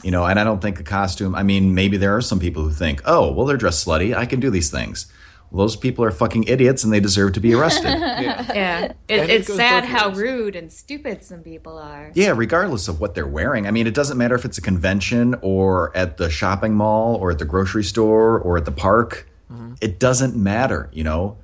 You 0.02 0.10
know, 0.10 0.24
and 0.24 0.40
I 0.40 0.42
don't 0.44 0.60
think 0.60 0.80
a 0.80 0.82
costume. 0.82 1.34
I 1.36 1.44
mean, 1.44 1.74
maybe 1.76 1.96
there 1.96 2.16
are 2.16 2.20
some 2.20 2.40
people 2.40 2.64
who 2.64 2.72
think, 2.72 3.00
oh, 3.04 3.30
well, 3.30 3.46
they're 3.46 3.56
dressed 3.56 3.86
slutty. 3.86 4.16
I 4.16 4.26
can 4.26 4.40
do 4.40 4.50
these 4.50 4.68
things. 4.68 5.06
Well, 5.52 5.66
those 5.66 5.76
people 5.76 6.02
are 6.02 6.10
fucking 6.10 6.44
idiots, 6.44 6.82
and 6.82 6.90
they 6.90 6.98
deserve 6.98 7.34
to 7.34 7.40
be 7.40 7.52
arrested. 7.54 7.92
Yeah. 8.22 8.52
Yeah, 8.54 8.84
it, 8.84 8.94
it 9.08 9.30
it's 9.30 9.48
goes 9.48 9.56
sad 9.56 9.84
how 9.84 10.08
ways. 10.08 10.18
rude 10.18 10.56
and 10.56 10.72
stupid 10.72 11.24
some 11.24 11.42
people 11.42 11.76
are. 11.76 12.10
Yeah, 12.14 12.32
regardless 12.34 12.88
of 12.88 13.00
what 13.00 13.14
they're 13.14 13.26
wearing. 13.26 13.66
I 13.66 13.70
mean, 13.70 13.86
it 13.86 13.94
doesn't 13.94 14.16
matter 14.16 14.34
if 14.34 14.44
it's 14.44 14.56
a 14.58 14.62
convention 14.62 15.34
or 15.42 15.94
at 15.96 16.16
the 16.16 16.30
shopping 16.30 16.74
mall 16.74 17.16
or 17.16 17.30
at 17.30 17.38
the 17.38 17.44
grocery 17.44 17.84
store 17.84 18.38
or 18.38 18.56
at 18.56 18.64
the 18.64 18.72
park. 18.72 19.28
Mm-hmm. 19.52 19.74
It 19.82 19.98
doesn't 19.98 20.36
matter, 20.36 20.88
you 20.92 21.04
know. 21.04 21.36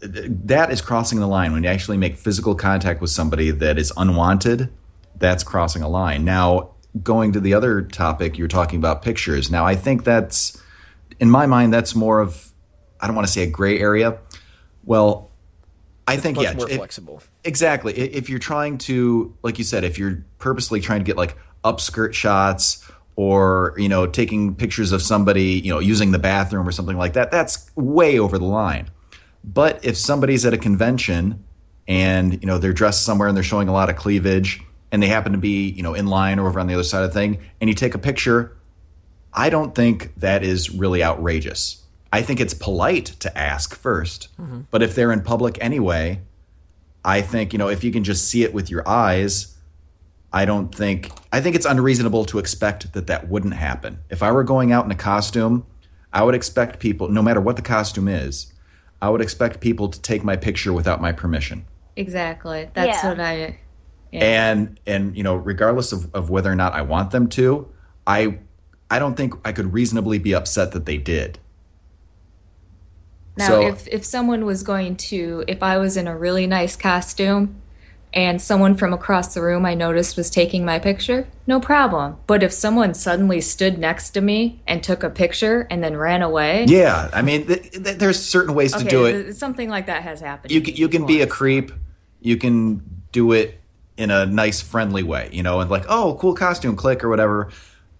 That 0.00 0.70
is 0.70 0.80
crossing 0.80 1.20
the 1.20 1.26
line 1.26 1.52
when 1.52 1.64
you 1.64 1.68
actually 1.68 1.96
make 1.96 2.16
physical 2.16 2.54
contact 2.54 3.00
with 3.00 3.10
somebody 3.10 3.50
that 3.50 3.78
is 3.78 3.92
unwanted. 3.96 4.70
That's 5.16 5.42
crossing 5.42 5.82
a 5.82 5.88
line. 5.88 6.24
Now, 6.24 6.70
going 7.02 7.32
to 7.32 7.40
the 7.40 7.52
other 7.54 7.82
topic, 7.82 8.38
you're 8.38 8.48
talking 8.48 8.78
about 8.78 9.02
pictures. 9.02 9.50
Now, 9.50 9.66
I 9.66 9.74
think 9.74 10.04
that's 10.04 10.60
in 11.20 11.30
my 11.30 11.46
mind 11.46 11.74
that's 11.74 11.94
more 11.94 12.20
of 12.20 12.53
I 13.04 13.06
don't 13.06 13.14
want 13.16 13.26
to 13.26 13.32
say 13.32 13.42
a 13.42 13.46
gray 13.46 13.78
area. 13.78 14.16
Well, 14.82 15.30
I 16.08 16.16
think 16.16 16.40
yeah, 16.40 16.54
more 16.54 16.70
it- 16.70 16.76
flexible. 16.76 17.22
Exactly. 17.44 17.92
If 17.92 18.30
you're 18.30 18.38
trying 18.38 18.78
to, 18.78 19.36
like 19.42 19.58
you 19.58 19.64
said, 19.64 19.84
if 19.84 19.98
you're 19.98 20.24
purposely 20.38 20.80
trying 20.80 21.00
to 21.00 21.04
get 21.04 21.18
like 21.18 21.36
upskirt 21.62 22.14
shots 22.14 22.82
or, 23.14 23.74
you 23.76 23.90
know, 23.90 24.06
taking 24.06 24.54
pictures 24.54 24.90
of 24.92 25.02
somebody, 25.02 25.60
you 25.60 25.68
know, 25.68 25.80
using 25.80 26.12
the 26.12 26.18
bathroom 26.18 26.66
or 26.66 26.72
something 26.72 26.96
like 26.96 27.12
that, 27.12 27.30
that's 27.30 27.70
way 27.76 28.18
over 28.18 28.38
the 28.38 28.46
line. 28.46 28.88
But 29.44 29.84
if 29.84 29.98
somebody's 29.98 30.46
at 30.46 30.54
a 30.54 30.58
convention 30.58 31.44
and, 31.86 32.32
you 32.32 32.46
know, 32.46 32.56
they're 32.56 32.72
dressed 32.72 33.02
somewhere 33.02 33.28
and 33.28 33.36
they're 33.36 33.44
showing 33.44 33.68
a 33.68 33.72
lot 33.74 33.90
of 33.90 33.96
cleavage 33.96 34.62
and 34.90 35.02
they 35.02 35.08
happen 35.08 35.32
to 35.32 35.38
be, 35.38 35.68
you 35.68 35.82
know, 35.82 35.92
in 35.92 36.06
line 36.06 36.38
or 36.38 36.48
over 36.48 36.58
on 36.58 36.68
the 36.68 36.72
other 36.74 36.84
side 36.84 37.04
of 37.04 37.12
the 37.12 37.20
thing 37.20 37.40
and 37.60 37.68
you 37.68 37.74
take 37.74 37.94
a 37.94 37.98
picture, 37.98 38.56
I 39.34 39.50
don't 39.50 39.74
think 39.74 40.14
that 40.20 40.42
is 40.42 40.70
really 40.70 41.04
outrageous. 41.04 41.83
I 42.14 42.22
think 42.22 42.38
it's 42.38 42.54
polite 42.54 43.06
to 43.18 43.36
ask 43.36 43.76
1st 43.76 44.28
But 44.70 44.84
if 44.84 44.94
they're 44.94 45.10
in 45.10 45.22
public 45.22 45.58
anyway, 45.60 46.20
I 47.04 47.20
think, 47.20 47.52
you 47.52 47.58
know, 47.58 47.66
if 47.68 47.82
you 47.82 47.90
can 47.90 48.04
just 48.04 48.28
see 48.28 48.44
it 48.44 48.54
with 48.54 48.70
your 48.70 48.88
eyes, 48.88 49.56
I 50.32 50.44
don't 50.44 50.72
think, 50.72 51.10
I 51.32 51.40
think 51.40 51.56
it's 51.56 51.66
unreasonable 51.66 52.24
to 52.26 52.38
expect 52.38 52.92
that 52.92 53.08
that 53.08 53.28
wouldn't 53.28 53.54
happen. 53.54 53.98
If 54.10 54.22
I 54.22 54.30
were 54.30 54.44
going 54.44 54.70
out 54.70 54.84
in 54.84 54.92
a 54.92 54.94
costume, 54.94 55.66
I 56.12 56.22
would 56.22 56.36
expect 56.36 56.78
people, 56.78 57.08
no 57.08 57.20
matter 57.20 57.40
what 57.40 57.56
the 57.56 57.62
costume 57.62 58.06
is, 58.06 58.52
I 59.02 59.10
would 59.10 59.20
expect 59.20 59.60
people 59.60 59.88
to 59.88 60.00
take 60.00 60.22
my 60.22 60.36
picture 60.36 60.72
without 60.72 61.00
my 61.00 61.10
permission. 61.10 61.64
Exactly. 61.96 62.70
That's 62.74 63.02
Yeah. 63.02 63.08
what 63.08 63.18
I. 63.18 63.58
And, 64.12 64.78
and, 64.86 65.16
you 65.16 65.24
know, 65.24 65.34
regardless 65.34 65.90
of, 65.90 66.14
of 66.14 66.30
whether 66.30 66.50
or 66.50 66.54
not 66.54 66.74
I 66.74 66.82
want 66.82 67.10
them 67.10 67.26
to, 67.30 67.68
I, 68.06 68.38
I 68.88 69.00
don't 69.00 69.16
think 69.16 69.34
I 69.44 69.50
could 69.50 69.72
reasonably 69.72 70.20
be 70.20 70.32
upset 70.32 70.70
that 70.70 70.86
they 70.86 70.96
did. 70.96 71.40
Now, 73.36 73.46
So- 73.48 73.66
if 73.66 73.88
if 73.88 74.04
someone 74.04 74.44
was 74.44 74.62
going 74.62 74.96
to, 74.96 75.44
if 75.48 75.62
I 75.62 75.78
was 75.78 75.96
in 75.96 76.06
a 76.06 76.16
really 76.16 76.46
nice 76.46 76.76
costume, 76.76 77.56
and 78.12 78.40
someone 78.40 78.76
from 78.76 78.92
across 78.92 79.34
the 79.34 79.42
room 79.42 79.66
I 79.66 79.74
noticed 79.74 80.16
was 80.16 80.30
taking 80.30 80.64
my 80.64 80.78
picture, 80.78 81.26
no 81.48 81.58
problem. 81.58 82.16
But 82.28 82.44
if 82.44 82.52
someone 82.52 82.94
suddenly 82.94 83.40
stood 83.40 83.76
next 83.76 84.10
to 84.10 84.20
me 84.20 84.60
and 84.68 84.84
took 84.84 85.02
a 85.02 85.10
picture 85.10 85.66
and 85.68 85.82
then 85.82 85.96
ran 85.96 86.22
away, 86.22 86.64
Yeah. 86.68 87.08
I 87.12 87.22
mean, 87.22 87.46
th- 87.46 87.72
th- 87.72 87.98
there's 87.98 88.20
certain 88.24 88.54
ways 88.54 88.72
to 88.72 88.84
do 88.84 89.04
it. 89.06 89.22
th- 89.24 89.34
something 89.34 89.68
like 89.68 89.86
that 89.86 90.04
has 90.04 90.20
happened. 90.20 90.52
you 90.52 90.60
can, 90.60 90.76
you 90.76 90.88
can 90.88 91.06
be 91.06 91.22
a 91.22 91.26
creep. 91.26 91.72
You 92.20 92.36
can 92.36 92.82
do 93.10 93.32
it 93.32 93.58
in 93.96 94.12
a 94.12 94.26
nice, 94.26 94.60
friendly 94.60 95.02
way, 95.02 95.28
you 95.32 95.42
know, 95.42 95.58
and 95.58 95.68
like, 95.68 95.84
oh, 95.88 96.16
cool 96.20 96.34
costume, 96.34 96.76
click 96.76 97.02
or 97.02 97.08
whatever. 97.08 97.48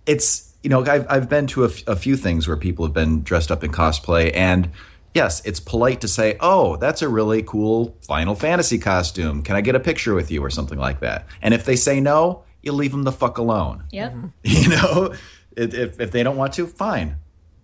It's 0.07 0.53
you 0.63 0.71
know, 0.71 0.83
I've 0.85 1.07
I've 1.11 1.29
been 1.29 1.47
to 1.49 1.65
a, 1.65 1.69
f- 1.69 1.83
a 1.89 1.97
few 1.97 2.17
things 2.17 2.47
where 2.49 2.57
people 2.57 2.85
have 2.87 2.95
been 2.95 3.23
dressed 3.23 3.51
up 3.51 3.63
in 3.65 3.71
cosplay, 3.73 4.31
and 4.35 4.71
yes, 5.15 5.41
it's 5.45 5.61
polite 5.61 6.01
to 6.03 6.09
say, 6.09 6.37
oh, 6.41 6.77
that's 6.77 7.01
a 7.01 7.09
really 7.09 7.43
cool 7.43 7.97
Final 8.03 8.35
Fantasy 8.35 8.79
costume. 8.79 9.43
Can 9.43 9.57
I 9.57 9.61
get 9.61 9.75
a 9.75 9.81
picture 9.81 10.15
with 10.15 10.31
you 10.31 10.45
or 10.45 10.51
something 10.51 10.79
like 10.79 11.01
that? 11.01 11.27
And 11.41 11.55
if 11.55 11.65
they 11.65 11.77
say 11.77 12.01
no, 12.01 12.43
you 12.63 12.73
leave 12.73 12.91
them 12.91 13.05
the 13.05 13.13
fuck 13.13 13.39
alone. 13.39 13.85
Yep. 13.93 14.13
Mm-hmm. 14.13 14.27
You 14.43 14.69
know, 14.69 15.15
if, 15.57 15.73
if 15.73 16.01
if 16.01 16.11
they 16.11 16.23
don't 16.23 16.37
want 16.37 16.53
to, 16.55 16.67
fine. 16.67 17.17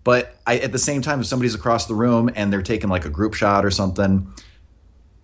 But 0.03 0.35
I, 0.47 0.57
at 0.59 0.71
the 0.71 0.79
same 0.79 1.01
time, 1.01 1.19
if 1.19 1.27
somebody's 1.27 1.53
across 1.53 1.85
the 1.85 1.93
room 1.93 2.29
and 2.35 2.51
they're 2.51 2.63
taking 2.63 2.89
like 2.89 3.05
a 3.05 3.09
group 3.09 3.33
shot 3.33 3.65
or 3.65 3.71
something, 3.71 4.33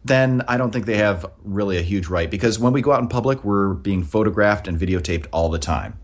then 0.03 0.43
I 0.47 0.57
don't 0.57 0.71
think 0.71 0.85
they 0.85 0.97
have 0.97 1.25
really 1.43 1.77
a 1.77 1.81
huge 1.81 2.07
right 2.07 2.29
because 2.29 2.59
when 2.59 2.73
we 2.73 2.81
go 2.81 2.91
out 2.91 3.01
in 3.01 3.07
public, 3.07 3.43
we're 3.43 3.73
being 3.73 4.03
photographed 4.03 4.67
and 4.67 4.79
videotaped 4.79 5.27
all 5.31 5.49
the 5.49 5.59
time. 5.59 5.97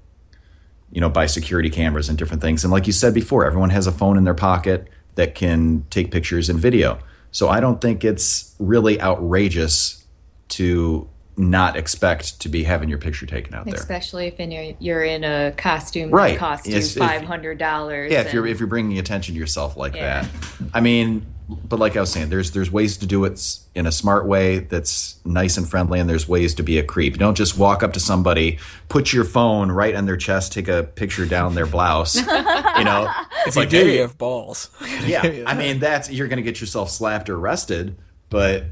You 0.91 1.01
know, 1.01 1.09
by 1.09 1.25
security 1.25 1.69
cameras 1.69 2.07
and 2.07 2.17
different 2.17 2.41
things. 2.41 2.63
And 2.63 2.71
like 2.71 2.87
you 2.87 2.93
said 2.93 3.13
before, 3.13 3.45
everyone 3.45 3.71
has 3.71 3.87
a 3.87 3.91
phone 3.91 4.17
in 4.17 4.23
their 4.23 4.35
pocket 4.35 4.87
that 5.15 5.35
can 5.35 5.85
take 5.90 6.11
pictures 6.11 6.49
and 6.49 6.60
video. 6.60 6.99
So 7.31 7.49
I 7.49 7.60
don't 7.60 7.81
think 7.81 8.03
it's 8.03 8.56
really 8.60 9.02
outrageous 9.02 10.06
to 10.49 11.10
not 11.35 11.76
expect 11.76 12.40
to 12.41 12.49
be 12.49 12.64
having 12.64 12.90
your 12.90 12.99
picture 12.99 13.26
taken 13.26 13.56
out 13.56 13.65
there. 13.65 13.73
Especially 13.73 14.27
if 14.27 14.40
in 14.40 14.52
your, 14.52 14.76
you're 14.80 15.03
in 15.03 15.23
a 15.23 15.52
costume 15.57 16.11
Right. 16.11 16.34
that 16.34 16.40
costs 16.40 16.68
Yes, 16.68 16.95
you 16.95 17.02
five 17.02 17.23
hundred 17.23 17.57
dollars. 17.57 18.11
Yeah, 18.11 18.22
if 18.22 18.34
you're 18.34 18.45
if 18.45 18.60
you're 18.60 18.68
bringing 18.68 18.99
attention 18.99 19.34
to 19.34 19.40
yourself 19.40 19.76
like 19.76 19.95
Yeah. 19.95 20.22
that. 20.23 20.30
I 20.76 20.81
mean, 20.81 21.26
but 21.49 21.80
like 21.80 21.98
I 21.98 21.99
was 21.99 22.11
saying, 22.11 22.30
there's 22.30 22.52
there's 22.52 22.72
ways 22.72 22.98
to 22.98 23.06
do 23.06 23.26
it 23.26 23.60
in 23.76 23.86
a 23.86 23.91
smart 23.91 24.26
way 24.26 24.60
that's 24.60 25.20
nice 25.26 25.57
and 25.57 25.68
friendly, 25.68 25.99
and 25.99 26.10
there's 26.10 26.28
ways 26.28 26.56
to 26.56 26.64
be 26.64 26.78
a 26.78 26.84
creep. 26.84 27.18
Don't 27.18 27.36
just 27.36 27.57
walk 27.57 27.84
up 27.84 27.94
to 27.94 27.99
somebody, 27.99 28.60
put 28.90 29.11
your 29.11 29.26
phone 29.26 29.72
right 29.72 29.94
on 29.95 30.06
their 30.06 30.18
chest, 30.18 30.53
take 30.53 30.68
a 30.68 30.84
picture 30.84 31.26
down 31.26 31.56
their 31.56 31.65
blouse. 31.65 32.15
you 32.15 32.24
know, 32.24 33.10
it's 33.45 33.49
If 33.49 33.56
you 33.56 33.61
like, 33.61 33.70
do, 33.70 33.78
hey, 33.78 33.95
you 33.95 34.02
have 34.02 34.18
balls. 34.18 34.70
yeah. 35.06 35.44
I 35.48 35.53
mean, 35.53 35.80
that's 35.80 36.10
you're 36.10 36.28
going 36.28 36.38
to 36.38 36.44
get 36.44 36.61
yourself 36.61 36.90
slapped 36.90 37.30
or 37.30 37.38
arrested, 37.38 37.98
but 38.30 38.65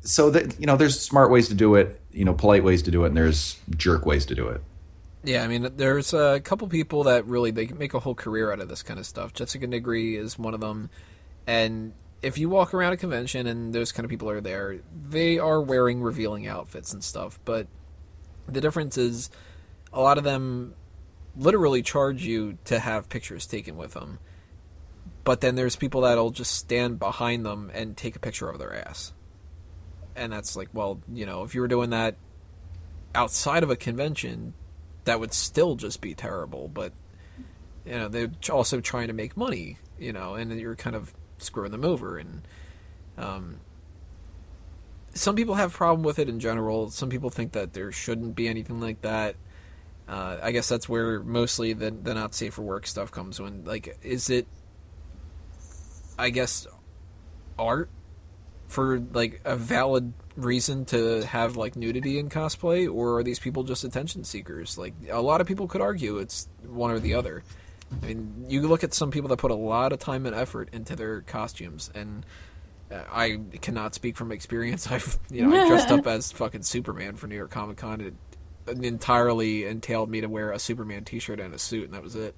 so 0.00 0.30
that 0.30 0.58
you 0.58 0.66
know, 0.66 0.76
there's 0.76 1.00
smart 1.00 1.30
ways 1.30 1.48
to 1.48 1.54
do 1.54 1.76
it, 1.76 2.00
you 2.10 2.24
know, 2.24 2.34
polite 2.34 2.64
ways 2.64 2.82
to 2.82 2.90
do 2.90 3.04
it, 3.04 3.08
and 3.08 3.16
there's 3.16 3.58
jerk 3.76 4.06
ways 4.06 4.26
to 4.26 4.34
do 4.34 4.48
it. 4.48 4.60
Yeah, 5.24 5.44
I 5.44 5.48
mean, 5.48 5.68
there's 5.76 6.14
a 6.14 6.40
couple 6.40 6.68
people 6.68 7.04
that 7.04 7.26
really 7.26 7.50
they 7.50 7.66
make 7.66 7.94
a 7.94 8.00
whole 8.00 8.14
career 8.14 8.52
out 8.52 8.60
of 8.60 8.68
this 8.68 8.82
kind 8.82 8.98
of 8.98 9.06
stuff. 9.06 9.32
Jessica 9.32 9.66
Nigri 9.66 10.18
is 10.18 10.38
one 10.38 10.54
of 10.54 10.60
them, 10.60 10.90
and 11.46 11.92
if 12.22 12.38
you 12.38 12.48
walk 12.48 12.74
around 12.74 12.92
a 12.92 12.96
convention 12.96 13.46
and 13.46 13.72
those 13.72 13.92
kind 13.92 14.04
of 14.04 14.10
people 14.10 14.28
are 14.30 14.40
there, 14.40 14.80
they 15.08 15.38
are 15.38 15.60
wearing 15.60 16.02
revealing 16.02 16.46
outfits 16.46 16.92
and 16.92 17.02
stuff. 17.02 17.38
But 17.44 17.66
the 18.46 18.60
difference 18.60 18.98
is, 18.98 19.30
a 19.92 20.00
lot 20.00 20.18
of 20.18 20.24
them 20.24 20.74
literally 21.36 21.82
charge 21.82 22.24
you 22.24 22.58
to 22.64 22.78
have 22.78 23.08
pictures 23.08 23.46
taken 23.46 23.76
with 23.76 23.94
them. 23.94 24.18
But 25.24 25.40
then 25.40 25.54
there's 25.54 25.76
people 25.76 26.02
that'll 26.02 26.30
just 26.30 26.56
stand 26.56 26.98
behind 26.98 27.44
them 27.44 27.70
and 27.72 27.96
take 27.96 28.16
a 28.16 28.18
picture 28.18 28.48
of 28.48 28.58
their 28.58 28.74
ass. 28.74 29.12
And 30.16 30.32
that's 30.32 30.56
like, 30.56 30.68
well, 30.72 31.00
you 31.12 31.26
know, 31.26 31.44
if 31.44 31.54
you 31.54 31.60
were 31.60 31.68
doing 31.68 31.90
that 31.90 32.16
outside 33.14 33.62
of 33.62 33.70
a 33.70 33.76
convention, 33.76 34.54
that 35.04 35.20
would 35.20 35.32
still 35.32 35.76
just 35.76 36.00
be 36.00 36.14
terrible. 36.14 36.68
But 36.68 36.92
you 37.84 37.92
know, 37.92 38.08
they're 38.08 38.30
also 38.50 38.80
trying 38.80 39.08
to 39.08 39.14
make 39.14 39.36
money, 39.36 39.78
you 39.98 40.12
know, 40.12 40.34
and 40.34 40.58
you're 40.58 40.76
kind 40.76 40.96
of 40.96 41.14
screwing 41.38 41.72
them 41.72 41.84
over. 41.84 42.18
And 42.18 42.42
um, 43.16 43.60
some 45.14 45.36
people 45.36 45.54
have 45.54 45.72
problem 45.72 46.02
with 46.02 46.18
it 46.18 46.28
in 46.28 46.40
general. 46.40 46.90
Some 46.90 47.10
people 47.10 47.30
think 47.30 47.52
that 47.52 47.72
there 47.72 47.92
shouldn't 47.92 48.36
be 48.36 48.48
anything 48.48 48.80
like 48.80 49.00
that. 49.02 49.36
Uh, 50.08 50.38
I 50.42 50.52
guess 50.52 50.68
that's 50.68 50.88
where 50.88 51.20
mostly 51.20 51.74
the 51.74 51.90
the 51.90 52.14
not 52.14 52.34
safe 52.34 52.54
for 52.54 52.62
work 52.62 52.86
stuff 52.86 53.10
comes. 53.10 53.40
When 53.40 53.64
like, 53.64 53.98
is 54.02 54.30
it? 54.30 54.46
I 56.18 56.30
guess 56.30 56.66
art 57.58 57.90
for 58.68 59.00
like 59.12 59.40
a 59.44 59.56
valid 59.56 60.12
reason 60.36 60.84
to 60.86 61.24
have 61.26 61.56
like 61.56 61.76
nudity 61.76 62.18
in 62.18 62.28
cosplay, 62.28 62.92
or 62.92 63.18
are 63.18 63.22
these 63.22 63.38
people 63.38 63.64
just 63.64 63.84
attention 63.84 64.24
seekers? 64.24 64.78
Like 64.78 64.94
a 65.10 65.20
lot 65.20 65.40
of 65.40 65.46
people 65.46 65.66
could 65.66 65.80
argue 65.80 66.18
it's 66.18 66.48
one 66.66 66.90
or 66.90 67.00
the 67.00 67.14
other. 67.14 67.42
I 67.90 68.06
mean, 68.06 68.46
you 68.48 68.66
look 68.66 68.84
at 68.84 68.92
some 68.92 69.10
people 69.10 69.28
that 69.28 69.38
put 69.38 69.50
a 69.50 69.56
lot 69.56 69.92
of 69.92 69.98
time 69.98 70.26
and 70.26 70.34
effort 70.34 70.68
into 70.72 70.94
their 70.94 71.22
costumes, 71.22 71.90
and 71.94 72.24
uh, 72.90 73.02
I 73.10 73.40
cannot 73.60 73.94
speak 73.94 74.16
from 74.16 74.32
experience. 74.32 74.86
I've 74.90 75.18
you 75.30 75.46
know 75.46 75.64
I 75.64 75.68
dressed 75.68 75.90
up 75.90 76.06
as 76.06 76.32
fucking 76.32 76.62
Superman 76.62 77.16
for 77.16 77.26
New 77.26 77.36
York 77.36 77.50
Comic 77.50 77.78
Con. 77.78 78.00
It 78.00 78.14
entirely 78.66 79.64
entailed 79.64 80.10
me 80.10 80.20
to 80.20 80.28
wear 80.28 80.52
a 80.52 80.58
Superman 80.58 81.04
T-shirt 81.04 81.40
and 81.40 81.54
a 81.54 81.58
suit, 81.58 81.84
and 81.84 81.94
that 81.94 82.02
was 82.02 82.14
it. 82.14 82.34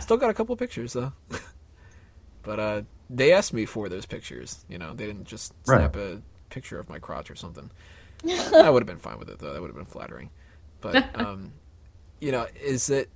Still 0.00 0.16
got 0.16 0.30
a 0.30 0.34
couple 0.34 0.56
pictures 0.56 0.92
though. 0.92 1.12
but 2.42 2.60
uh, 2.60 2.82
they 3.08 3.32
asked 3.32 3.52
me 3.52 3.64
for 3.64 3.88
those 3.88 4.06
pictures. 4.06 4.64
You 4.68 4.78
know, 4.78 4.94
they 4.94 5.06
didn't 5.06 5.24
just 5.24 5.54
snap 5.64 5.96
a 5.96 6.20
picture 6.50 6.78
of 6.78 6.88
my 6.88 6.98
crotch 6.98 7.30
or 7.30 7.36
something. 7.36 7.70
I 8.54 8.68
would 8.68 8.82
have 8.82 8.88
been 8.88 8.98
fine 8.98 9.18
with 9.18 9.28
it 9.30 9.38
though. 9.38 9.52
That 9.52 9.60
would 9.60 9.68
have 9.68 9.76
been 9.76 9.84
flattering. 9.84 10.30
But 10.80 11.18
um, 11.18 11.52
you 12.20 12.32
know, 12.32 12.46
is 12.60 12.90
it 12.90 13.08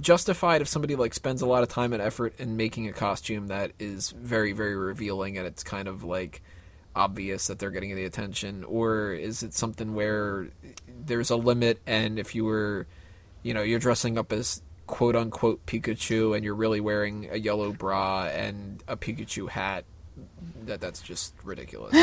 justified 0.00 0.60
if 0.60 0.68
somebody 0.68 0.96
like 0.96 1.14
spends 1.14 1.42
a 1.42 1.46
lot 1.46 1.62
of 1.62 1.68
time 1.68 1.92
and 1.92 2.02
effort 2.02 2.34
in 2.38 2.56
making 2.56 2.88
a 2.88 2.92
costume 2.92 3.48
that 3.48 3.72
is 3.78 4.10
very 4.10 4.52
very 4.52 4.76
revealing 4.76 5.36
and 5.38 5.46
it's 5.46 5.64
kind 5.64 5.88
of 5.88 6.04
like 6.04 6.40
obvious 6.94 7.48
that 7.48 7.58
they're 7.58 7.70
getting 7.70 7.94
the 7.94 8.04
attention 8.04 8.64
or 8.64 9.12
is 9.12 9.42
it 9.42 9.52
something 9.52 9.94
where 9.94 10.48
there's 11.04 11.30
a 11.30 11.36
limit 11.36 11.80
and 11.86 12.18
if 12.18 12.34
you 12.34 12.44
were 12.44 12.86
you 13.42 13.52
know 13.54 13.62
you're 13.62 13.78
dressing 13.78 14.18
up 14.18 14.32
as 14.32 14.62
quote 14.86 15.14
unquote 15.14 15.64
Pikachu 15.66 16.34
and 16.34 16.44
you're 16.44 16.54
really 16.54 16.80
wearing 16.80 17.28
a 17.30 17.36
yellow 17.36 17.72
bra 17.72 18.24
and 18.24 18.82
a 18.88 18.96
Pikachu 18.96 19.48
hat 19.48 19.84
that 20.64 20.80
that's 20.80 21.00
just 21.00 21.34
ridiculous. 21.44 21.92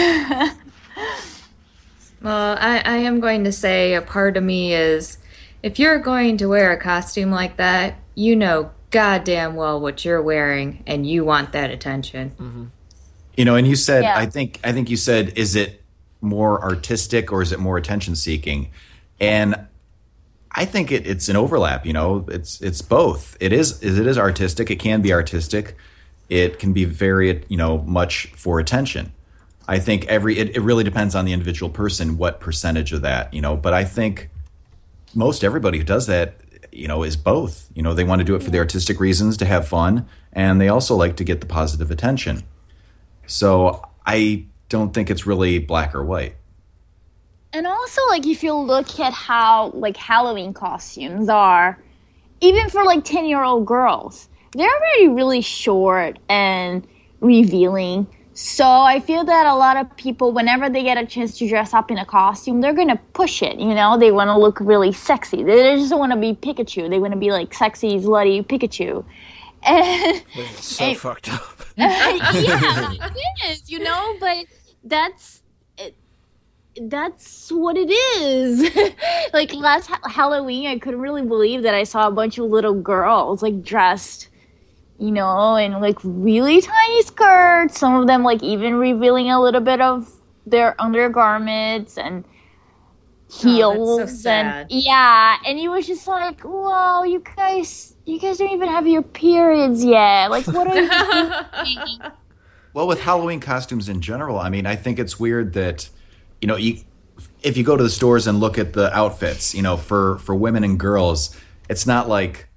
well, 2.22 2.58
I, 2.60 2.82
I 2.86 2.98
am 2.98 3.20
going 3.20 3.44
to 3.44 3.52
say 3.52 3.96
a 3.96 4.02
part 4.02 4.38
of 4.38 4.44
me 4.44 4.74
is 4.74 5.18
if 5.66 5.80
you're 5.80 5.98
going 5.98 6.38
to 6.38 6.46
wear 6.46 6.72
a 6.72 6.78
costume 6.78 7.32
like 7.32 7.58
that, 7.58 7.96
you 8.14 8.36
know 8.36 8.70
goddamn 8.92 9.56
well 9.56 9.82
what 9.82 10.06
you're 10.06 10.22
wearing 10.22 10.84
and 10.86 11.10
you 11.10 11.26
want 11.26 11.54
that 11.54 11.72
attention. 11.72 12.30
Mm-hmm. 12.30 12.66
You 13.36 13.46
know, 13.46 13.56
and 13.56 13.68
you 13.68 13.76
said 13.76 14.04
Yeah. 14.04 14.16
I 14.16 14.28
think 14.28 14.60
I 14.64 14.72
think 14.72 14.92
you 14.92 14.96
said 14.96 15.34
is 15.36 15.56
it 15.56 15.82
more 16.22 16.62
artistic 16.64 17.32
or 17.32 17.42
is 17.42 17.52
it 17.52 17.60
more 17.60 17.78
attention 17.78 18.16
seeking? 18.16 18.70
And 19.20 19.68
I 20.52 20.66
think 20.66 20.92
it, 20.92 21.08
it's 21.08 21.30
an 21.30 21.36
overlap. 21.36 21.84
You 21.84 21.94
know, 21.94 22.26
it's 22.28 22.62
it's 22.62 22.84
both. 22.84 23.36
It 23.40 23.52
is 23.52 23.82
it 23.82 24.06
is 24.06 24.20
artistic. 24.20 24.70
It 24.70 24.78
can 24.78 25.02
be 25.02 25.12
artistic. 25.12 25.76
It 26.30 26.60
can 26.60 26.74
be 26.74 26.86
very 26.86 27.44
you 27.50 27.58
know 27.58 27.80
much 27.80 28.28
for 28.36 28.60
attention. 28.60 29.14
I 29.68 29.80
think 29.80 30.06
every 30.06 30.38
it, 30.38 30.56
it 30.56 30.62
really 30.62 30.84
depends 30.84 31.16
on 31.16 31.26
the 31.26 31.34
individual 31.34 31.72
person 31.72 32.18
what 32.20 32.40
percentage 32.40 32.94
of 32.94 33.02
that 33.02 33.34
you 33.34 33.42
know. 33.42 33.58
But 33.58 33.74
I 33.74 33.84
think 33.84 34.30
most 35.16 35.44
everybody 35.44 35.78
who 35.78 35.84
does 35.84 36.08
that 36.08 36.36
you 36.72 36.88
know 36.88 37.04
is 37.04 37.16
both. 37.16 37.70
You 37.74 37.82
know, 37.82 37.94
they 37.94 38.04
want 38.04 38.20
to 38.20 38.26
do 38.26 38.36
it 38.36 38.44
for 38.44 38.52
the 38.52 38.60
artistic 38.60 39.00
reasons 39.00 39.38
to 39.38 39.46
have 39.46 39.68
fun, 39.68 40.08
and 40.34 40.60
they 40.60 40.68
also 40.68 40.96
like 40.96 41.16
to 41.18 41.24
get 41.24 41.42
the 41.42 41.48
positive 41.48 41.92
attention. 41.92 42.44
So 43.26 43.82
I 44.06 44.46
don't 44.70 44.94
think 44.94 45.10
it's 45.10 45.26
really 45.26 45.60
black 45.60 45.96
or 45.96 46.04
white. 46.04 46.36
And 47.54 47.66
also, 47.66 48.02
like, 48.10 48.28
if 48.28 48.44
you 48.44 48.54
look 48.54 49.00
at 49.00 49.14
how, 49.14 49.72
like, 49.74 49.96
Halloween 49.96 50.54
costumes 50.54 51.30
are, 51.30 51.82
even 52.42 52.70
for, 52.70 52.84
like, 52.84 53.06
10 53.06 53.26
year 53.26 53.44
old 53.44 53.66
girls, 53.66 54.28
they're 54.52 54.70
already 54.70 55.08
really 55.08 55.40
short 55.42 56.20
and 56.28 56.86
revealing. 57.22 58.08
So 58.38 58.66
I 58.68 59.00
feel 59.00 59.24
that 59.24 59.46
a 59.46 59.56
lot 59.56 59.78
of 59.78 59.96
people, 59.96 60.34
whenever 60.34 60.70
they 60.70 60.84
get 60.84 60.98
a 60.98 61.06
chance 61.06 61.38
to 61.38 61.48
dress 61.48 61.74
up 61.74 61.90
in 61.90 61.98
a 61.98 62.06
costume, 62.06 62.60
they're 62.60 62.74
gonna 62.74 63.00
push 63.14 63.42
it. 63.42 63.58
You 63.60 63.74
know, 63.74 63.98
they 63.98 64.12
want 64.12 64.28
to 64.28 64.38
look 64.38 64.60
really 64.60 64.92
sexy. 64.92 65.42
They 65.42 65.76
just 65.78 65.96
want 65.98 66.12
to 66.12 66.18
be 66.20 66.34
Pikachu. 66.34 66.90
They 66.90 67.00
want 67.00 67.14
to 67.14 67.20
be 67.20 67.32
like 67.32 67.54
sexy, 67.54 67.98
slutty 67.98 68.46
Pikachu. 68.46 69.06
And 69.68 70.22
It's 70.36 70.66
so 70.66 70.86
Hey. 70.86 70.94
fucked 70.94 71.34
up. 71.34 71.42
yeah, 71.78 72.92
it 72.92 73.50
is, 73.50 73.70
you 73.70 73.80
know, 73.80 74.16
but 74.20 74.46
that's 74.84 75.42
that's 76.88 77.50
what 77.52 77.78
it 77.78 77.90
is. 77.90 78.70
like 79.34 79.54
last 79.54 79.88
ha- 79.88 80.02
Halloween, 80.10 80.68
I 80.68 80.78
couldn't 80.78 81.00
really 81.00 81.24
believe 81.24 81.64
that 81.64 81.74
I 81.74 81.84
saw 81.86 82.08
a 82.08 82.12
bunch 82.12 82.38
of 82.38 82.46
little 82.46 82.74
girls 82.74 83.42
like 83.42 83.64
dressed, 83.64 84.28
you 85.00 85.12
know, 85.12 85.56
in 85.56 85.74
like 85.82 85.98
really 86.04 86.62
tiny 86.62 87.02
skirts. 87.04 87.80
Some 87.80 87.96
of 87.96 88.08
them 88.08 88.24
like 88.24 88.42
even 88.44 88.76
revealing 88.76 89.30
a 89.30 89.42
little 89.42 89.62
bit 89.62 89.82
of 89.82 90.10
their 90.46 90.80
undergarments 90.80 91.98
and 91.98 92.24
oh, 92.26 93.40
heels 93.42 94.00
Oh, 94.02 94.06
sad. 94.06 94.68
and 94.70 94.84
yeah 94.84 95.38
and 95.46 95.58
it 95.58 95.68
was 95.70 95.88
just 95.88 96.08
like 96.08 96.42
whoa 96.42 97.04
you 97.04 97.24
guys 97.36 97.96
you 98.06 98.20
guys 98.20 98.38
don't 98.38 98.52
even 98.52 98.70
have 98.70 98.86
your 98.86 99.02
periods 99.02 99.84
yet 99.84 100.30
like 100.30 100.46
what 100.46 100.68
are 100.68 100.76
you 100.80 100.88
doing 101.66 102.12
Well, 102.74 102.88
with 102.88 103.02
Halloween 103.02 103.40
costumes 103.40 103.88
in 103.90 104.02
general, 104.02 104.38
I 104.38 104.50
mean, 104.50 104.66
I 104.66 104.76
think 104.76 105.00
it's 105.00 105.18
weird 105.18 105.54
that, 105.54 105.90
you 106.42 106.48
know, 106.50 106.58
you, 106.58 106.80
if 107.42 107.56
you 107.56 107.64
go 107.64 107.78
to 107.78 107.82
the 107.84 107.90
stores 107.90 108.28
and 108.28 108.42
look 108.42 108.58
at 108.58 108.74
the 108.74 108.94
outfits, 108.94 109.56
you 109.56 109.62
know, 109.62 109.78
for 109.78 110.18
for 110.20 110.36
women 110.36 110.64
and 110.66 110.78
girls, 110.78 111.36
it's 111.70 111.88
not 111.88 112.10
like 112.10 112.48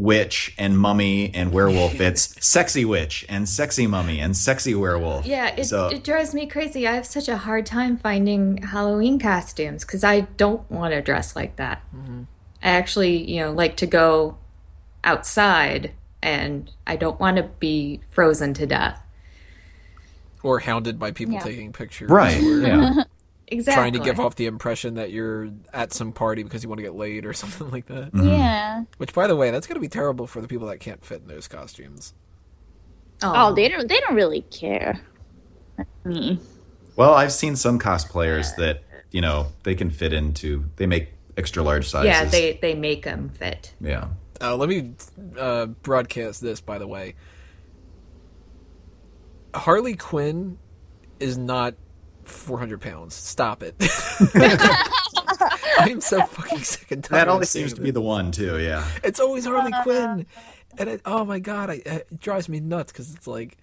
witch 0.00 0.54
and 0.58 0.78
mummy 0.78 1.30
and 1.34 1.52
werewolf. 1.52 2.00
It's 2.00 2.34
sexy 2.44 2.84
witch 2.84 3.26
and 3.28 3.48
sexy 3.48 3.86
mummy 3.86 4.18
and 4.20 4.36
sexy 4.36 4.74
werewolf. 4.74 5.26
Yeah, 5.26 5.54
it, 5.54 5.64
so 5.64 5.88
it 5.88 6.02
drives 6.02 6.34
me 6.34 6.46
crazy. 6.46 6.88
I 6.88 6.92
have 6.94 7.06
such 7.06 7.28
a 7.28 7.36
hard 7.36 7.66
time 7.66 7.98
finding 7.98 8.58
Halloween 8.58 9.18
costumes 9.18 9.84
because 9.84 10.02
I 10.02 10.20
don't 10.20 10.68
want 10.70 10.94
to 10.94 11.02
dress 11.02 11.36
like 11.36 11.56
that. 11.56 11.82
Mm-hmm. 11.94 12.22
I 12.62 12.68
actually, 12.70 13.30
you 13.30 13.40
know, 13.40 13.52
like 13.52 13.76
to 13.78 13.86
go 13.86 14.38
outside 15.04 15.92
and 16.22 16.70
I 16.86 16.96
don't 16.96 17.18
want 17.20 17.36
to 17.36 17.44
be 17.44 18.00
frozen 18.10 18.54
to 18.54 18.66
death. 18.66 19.00
Or 20.42 20.58
hounded 20.60 20.98
by 20.98 21.10
people 21.10 21.34
Yeah. 21.34 21.40
taking 21.40 21.72
pictures. 21.72 22.10
right, 22.10 22.42
Or 22.42 22.60
yeah. 22.60 23.04
Exactly. 23.50 23.80
trying 23.80 23.92
to 23.94 23.98
give 23.98 24.20
off 24.20 24.36
the 24.36 24.46
impression 24.46 24.94
that 24.94 25.10
you're 25.10 25.50
at 25.72 25.92
some 25.92 26.12
party 26.12 26.42
because 26.44 26.62
you 26.62 26.68
want 26.68 26.78
to 26.78 26.82
get 26.84 26.94
laid 26.94 27.26
or 27.26 27.32
something 27.34 27.70
like 27.70 27.86
that. 27.86 28.10
yeah 28.14 28.84
Which, 28.98 29.12
by 29.12 29.26
the 29.26 29.34
way, 29.36 29.50
that's 29.50 29.66
going 29.66 29.74
to 29.74 29.80
be 29.80 29.88
terrible 29.88 30.26
for 30.26 30.40
the 30.40 30.48
people 30.48 30.68
that 30.68 30.78
can't 30.78 31.04
fit 31.04 31.22
in 31.22 31.28
those 31.28 31.48
costumes. 31.48 32.14
oh 33.22 33.52
they 33.54 33.68
don't 33.68 33.88
they 33.88 33.98
don't 34.00 34.14
really 34.14 34.42
care 34.42 35.00
I 35.78 35.84
mean, 36.08 36.40
Well, 36.96 37.14
I've 37.14 37.32
seen 37.32 37.56
some 37.56 37.78
cosplayers 37.78 38.54
that 38.56 38.82
you 39.10 39.20
know 39.20 39.48
they 39.64 39.74
can 39.74 39.90
fit 39.90 40.12
into. 40.12 40.64
They 40.76 40.86
make 40.86 41.08
extra 41.36 41.62
large 41.62 41.88
sizes. 41.88 42.06
Yeah, 42.06 42.24
they 42.26 42.58
they 42.60 42.74
make 42.74 43.02
them 43.04 43.30
fit. 43.30 43.74
Yeah. 43.80 44.08
Uh, 44.40 44.56
let 44.56 44.68
me 44.68 44.92
uh, 45.38 45.66
broadcast 45.66 46.40
this, 46.40 46.60
by 46.60 46.78
the 46.78 46.86
way. 46.86 47.14
Harley 49.54 49.96
Quinn 49.96 50.58
is 51.18 51.36
not 51.36 51.74
400 52.30 52.80
pounds. 52.80 53.14
Stop 53.14 53.62
it. 53.62 53.74
I 55.80 55.88
am 55.90 56.00
so 56.00 56.22
fucking 56.22 56.60
sick 56.60 56.90
and 56.90 57.02
tired. 57.02 57.20
That 57.20 57.28
always 57.28 57.50
seems 57.50 57.72
to 57.74 57.80
be 57.80 57.90
the 57.90 58.00
one 58.00 58.32
too. 58.32 58.58
Yeah. 58.58 58.86
It's 59.02 59.20
always 59.20 59.44
Harley 59.44 59.72
uh-huh. 59.72 59.82
Quinn, 59.82 60.26
and 60.78 60.88
it, 60.88 61.00
oh 61.04 61.24
my 61.24 61.38
god, 61.38 61.70
I, 61.70 61.82
it 61.84 62.20
drives 62.20 62.48
me 62.48 62.60
nuts 62.60 62.92
because 62.92 63.14
it's 63.14 63.26
like, 63.26 63.56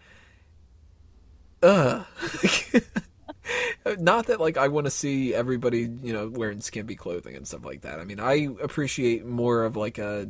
ugh. 1.63 2.05
Not 3.99 4.27
that 4.27 4.41
like 4.41 4.57
I 4.57 4.67
want 4.67 4.85
to 4.85 4.91
see 4.91 5.33
everybody, 5.33 5.89
you 6.03 6.11
know, 6.11 6.27
wearing 6.27 6.59
skimpy 6.59 6.95
clothing 6.95 7.35
and 7.35 7.47
stuff 7.47 7.63
like 7.63 7.81
that. 7.81 7.99
I 7.99 8.03
mean, 8.03 8.19
I 8.19 8.49
appreciate 8.61 9.25
more 9.25 9.63
of 9.63 9.77
like 9.77 9.97
a 9.97 10.27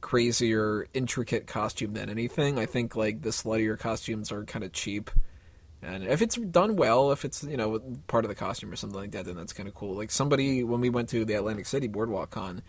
crazier, 0.00 0.86
intricate 0.94 1.46
costume 1.46 1.94
than 1.94 2.08
anything. 2.08 2.58
I 2.58 2.66
think 2.66 2.96
like 2.96 3.22
the 3.22 3.30
sluttier 3.30 3.78
costumes 3.78 4.32
are 4.32 4.44
kind 4.44 4.64
of 4.64 4.72
cheap. 4.72 5.10
And 5.84 6.04
if 6.04 6.22
it's 6.22 6.36
done 6.36 6.76
well, 6.76 7.12
if 7.12 7.24
it's 7.24 7.44
you 7.44 7.56
know 7.56 7.78
part 8.06 8.24
of 8.24 8.28
the 8.28 8.34
costume 8.34 8.72
or 8.72 8.76
something 8.76 8.98
like 8.98 9.10
that, 9.12 9.26
then 9.26 9.36
that's 9.36 9.52
kind 9.52 9.68
of 9.68 9.74
cool. 9.74 9.94
Like 9.94 10.10
somebody 10.10 10.64
when 10.64 10.80
we 10.80 10.90
went 10.90 11.08
to 11.10 11.24
the 11.24 11.34
Atlantic 11.34 11.66
City 11.66 11.88
Boardwalk 11.88 12.30
Con, 12.30 12.62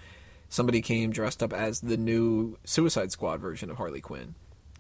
somebody 0.50 0.82
came 0.82 1.12
dressed 1.12 1.42
up 1.42 1.54
as 1.54 1.82
the 1.82 1.98
new 1.98 2.58
Suicide 2.66 3.12
Squad 3.12 3.40
version 3.40 3.70
of 3.70 3.78
Harley 3.78 4.02
Quinn, 4.02 4.36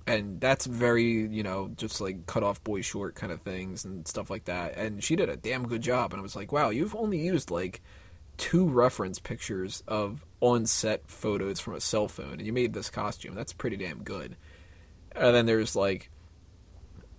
and 0.05 0.41
that's 0.41 0.65
very 0.65 1.03
you 1.03 1.43
know 1.43 1.71
just 1.77 2.01
like 2.01 2.25
cut 2.25 2.43
off 2.43 2.63
boy 2.63 2.81
short 2.81 3.15
kind 3.15 3.31
of 3.31 3.41
things 3.41 3.85
and 3.85 4.07
stuff 4.07 4.29
like 4.29 4.45
that. 4.45 4.75
And 4.77 5.03
she 5.03 5.15
did 5.15 5.29
a 5.29 5.37
damn 5.37 5.67
good 5.67 5.81
job. 5.81 6.11
And 6.11 6.19
I 6.19 6.23
was 6.23 6.35
like, 6.35 6.51
wow, 6.51 6.69
you've 6.69 6.95
only 6.95 7.19
used 7.19 7.51
like 7.51 7.81
two 8.37 8.67
reference 8.67 9.17
pictures 9.17 9.81
of 9.87 10.25
on 10.41 10.65
set 10.65 11.09
photos 11.09 11.59
from 11.59 11.75
a 11.75 11.81
cell 11.81 12.07
phone, 12.07 12.33
and 12.33 12.45
you 12.45 12.53
made 12.53 12.73
this 12.73 12.89
costume. 12.89 13.33
That's 13.33 13.53
pretty 13.53 13.77
damn 13.77 14.03
good. 14.03 14.35
And 15.15 15.33
then 15.33 15.45
there's 15.45 15.75
like 15.75 16.09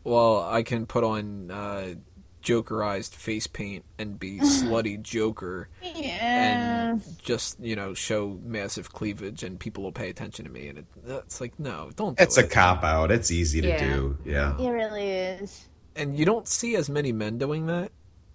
well, 0.07 0.43
I 0.45 0.63
can 0.63 0.87
put 0.87 1.05
on 1.05 1.51
uh, 1.51 1.95
jokerized 2.43 3.15
face 3.15 3.47
paint 3.47 3.85
and 3.99 4.19
be 4.19 4.39
slutty 4.41 5.01
Joker 5.03 5.69
Yeah. 5.83 6.91
and 6.93 7.03
just 7.23 7.59
you 7.61 7.75
know 7.75 7.93
show 7.93 8.39
massive 8.45 8.93
cleavage 8.93 9.43
and 9.43 9.59
people 9.59 9.83
will 9.83 9.93
pay 9.93 10.09
attention 10.11 10.45
to 10.45 10.51
me 10.51 10.69
and 10.69 10.79
it, 10.79 10.87
it's 11.09 11.41
like 11.41 11.59
no 11.59 11.91
don't 11.97 12.17
do 12.17 12.23
It's 12.23 12.37
a 12.37 12.47
cop 12.47 12.85
out. 12.85 13.11
It's 13.11 13.31
easy 13.33 13.61
to 13.63 13.69
Yeah. 13.69 13.85
do. 13.95 14.19
Yeah. 14.25 14.57
It 14.61 14.69
really 14.71 15.09
is. 15.11 15.67
and 15.97 16.17
you 16.17 16.25
don't 16.25 16.47
see 16.47 16.77
as 16.77 16.89
many 16.89 17.11
men 17.13 17.37
doing 17.39 17.67
that 17.67 17.91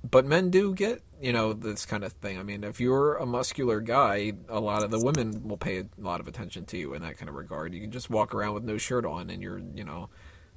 but 0.09 0.25
men 0.25 0.49
do 0.49 0.73
get 0.73 1.01
you 1.21 1.31
know 1.31 1.53
this 1.53 1.85
kind 1.85 2.03
of 2.03 2.11
thing 2.13 2.39
i 2.39 2.43
mean 2.43 2.63
if 2.63 2.81
you're 2.81 3.15
a 3.17 3.25
muscular 3.25 3.79
guy 3.79 4.33
a 4.49 4.59
lot 4.59 4.81
of 4.83 4.89
the 4.89 4.99
women 4.99 5.47
will 5.47 5.57
pay 5.57 5.77
a 5.79 5.85
lot 5.99 6.19
of 6.19 6.27
attention 6.27 6.65
to 6.65 6.75
you 6.75 6.95
in 6.95 7.03
that 7.03 7.17
kind 7.17 7.29
of 7.29 7.35
regard 7.35 7.71
you 7.73 7.79
can 7.79 7.91
just 7.91 8.09
walk 8.09 8.33
around 8.33 8.55
with 8.55 8.63
no 8.63 8.77
shirt 8.79 9.05
on 9.05 9.29
and 9.29 9.43
you're 9.43 9.61
you 9.75 9.83
know 9.83 10.09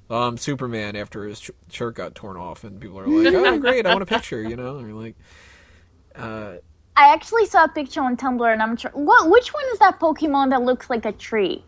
um 0.09 0.37
superman 0.37 0.95
after 0.95 1.25
his 1.25 1.39
sh- 1.39 1.49
shirt 1.71 1.95
got 1.95 2.13
torn 2.13 2.37
off 2.37 2.63
and 2.63 2.79
people 2.79 2.99
are 2.99 3.07
like 3.07 3.33
oh 3.33 3.57
great 3.57 3.85
i 3.85 3.89
want 3.89 4.03
a 4.03 4.05
picture 4.05 4.41
you 4.41 4.55
know 4.55 4.77
and 4.77 4.87
you're 4.87 5.01
like 5.01 5.15
uh 6.15 6.55
I 6.97 7.11
actually 7.11 7.45
saw 7.45 7.65
a 7.65 7.67
picture 7.67 8.01
on 8.01 8.15
Tumblr, 8.15 8.51
and 8.51 8.61
I'm 8.61 8.77
tr- 8.77 8.87
what? 8.93 9.29
Which 9.29 9.53
one 9.53 9.65
is 9.73 9.79
that 9.79 9.99
Pokemon 9.99 10.49
that 10.51 10.61
looks 10.61 10.89
like 10.89 11.05
a 11.05 11.11
tree? 11.11 11.61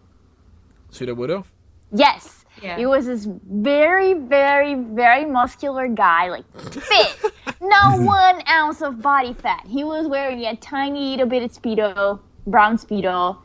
Sudowoodo? 0.91 1.43
Yes. 1.91 2.45
Yeah. 2.61 2.77
It 2.77 2.85
was 2.85 3.05
this 3.05 3.27
very, 3.49 4.13
very, 4.13 4.75
very 4.75 5.25
muscular 5.25 5.87
guy, 5.87 6.29
like 6.29 6.45
fit, 6.71 7.31
no 7.61 7.97
one 8.03 8.41
ounce 8.47 8.81
of 8.81 9.01
body 9.01 9.33
fat. 9.33 9.65
He 9.67 9.83
was 9.83 10.07
wearing 10.07 10.43
a 10.45 10.55
tiny 10.55 11.11
little 11.11 11.27
bit 11.27 11.43
of 11.43 11.51
speedo, 11.51 12.19
brown 12.47 12.77
speedo, 12.77 13.37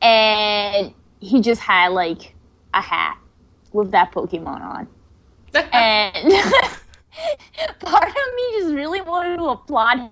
and 0.00 0.92
he 1.18 1.40
just 1.40 1.60
had 1.60 1.88
like 1.88 2.34
a 2.74 2.80
hat 2.80 3.18
with 3.74 3.90
that 3.92 4.12
Pokemon 4.12 4.60
on. 4.62 4.88
And 5.72 6.32
part 7.80 8.08
of 8.08 8.14
me 8.36 8.60
just 8.60 8.74
really 8.74 9.00
wanted 9.02 9.36
to 9.36 9.44
applaud 9.44 9.98
him 9.98 10.10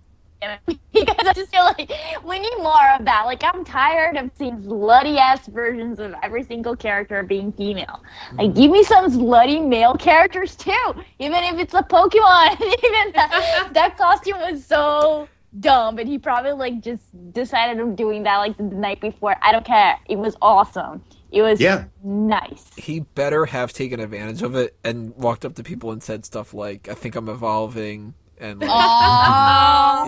because 0.92 1.26
I 1.26 1.32
just 1.34 1.50
feel 1.50 1.64
like 1.64 1.90
we 2.24 2.38
need 2.38 2.56
more 2.58 2.90
of 2.98 3.04
that. 3.04 3.24
Like 3.26 3.42
I'm 3.44 3.64
tired 3.64 4.16
of 4.16 4.30
seeing 4.36 4.58
slutty 4.58 5.16
ass 5.18 5.46
versions 5.46 5.98
of 5.98 6.14
every 6.22 6.42
single 6.42 6.76
character 6.76 7.22
being 7.22 7.52
female. 7.52 8.02
Like 8.38 8.54
give 8.54 8.70
me 8.70 8.82
some 8.84 9.10
slutty 9.10 9.66
male 9.66 9.94
characters 9.94 10.56
too, 10.56 10.94
even 11.18 11.42
if 11.44 11.58
it's 11.58 11.74
a 11.74 11.82
Pokemon. 11.82 12.60
even 12.60 13.12
that, 13.14 13.70
that 13.72 13.96
costume 13.96 14.38
was 14.40 14.64
so 14.64 15.28
dumb, 15.60 15.96
but 15.96 16.06
he 16.06 16.18
probably 16.18 16.52
like 16.52 16.80
just 16.80 17.04
decided 17.32 17.80
on 17.80 17.94
doing 17.94 18.22
that 18.24 18.38
like 18.38 18.56
the 18.56 18.62
night 18.64 19.00
before. 19.00 19.36
I 19.42 19.52
don't 19.52 19.64
care. 19.64 19.98
It 20.08 20.16
was 20.16 20.36
awesome. 20.42 21.02
It 21.32 21.42
was 21.42 21.60
Yeah. 21.60 21.84
nice. 22.02 22.64
he 22.76 23.00
better 23.00 23.46
have 23.46 23.72
taken 23.72 24.00
advantage 24.00 24.42
of 24.42 24.54
it 24.56 24.76
and 24.84 25.14
walked 25.16 25.44
up 25.44 25.54
to 25.56 25.62
people 25.62 25.90
and 25.92 26.02
said 26.02 26.24
stuff 26.24 26.52
like 26.54 26.88
i 26.88 26.94
think 26.94 27.14
i'm 27.14 27.28
evolving 27.28 28.14
and 28.38 28.60
like 28.60 28.68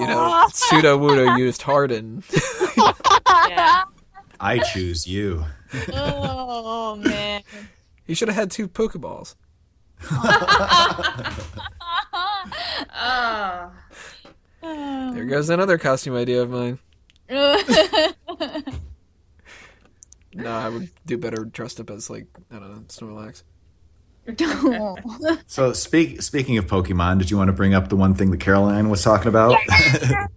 you 0.00 0.06
know 0.06 0.46
Sudowoodo 0.52 1.38
used 1.38 1.62
harden 1.62 2.22
yeah. 3.48 3.84
I 4.40 4.58
choose 4.72 5.06
you. 5.06 5.44
oh 5.92 6.96
man. 6.96 7.42
he 8.04 8.14
should 8.14 8.28
have 8.28 8.34
had 8.36 8.50
two 8.50 8.66
pokeballs 8.68 9.34
Oh. 12.94 13.70
There 14.62 15.24
goes 15.24 15.50
another 15.50 15.76
costume 15.76 16.14
idea 16.16 16.42
of 16.42 16.50
mine. 16.50 16.78
No, 20.34 20.50
I 20.50 20.68
would 20.68 20.90
do 21.06 21.18
better 21.18 21.44
dressed 21.44 21.80
up 21.80 21.90
as 21.90 22.08
like 22.10 22.26
I 22.50 22.58
don't 22.58 22.70
know 22.70 22.82
Snorlax. 22.88 23.42
So 25.46 25.72
speak, 25.72 26.22
speaking 26.22 26.56
of 26.58 26.66
Pokemon, 26.66 27.18
did 27.18 27.30
you 27.30 27.36
want 27.36 27.48
to 27.48 27.52
bring 27.52 27.74
up 27.74 27.88
the 27.88 27.96
one 27.96 28.14
thing 28.14 28.30
that 28.30 28.38
Caroline 28.40 28.88
was 28.88 29.02
talking 29.02 29.28
about? 29.28 29.58
Yes. 29.68 30.28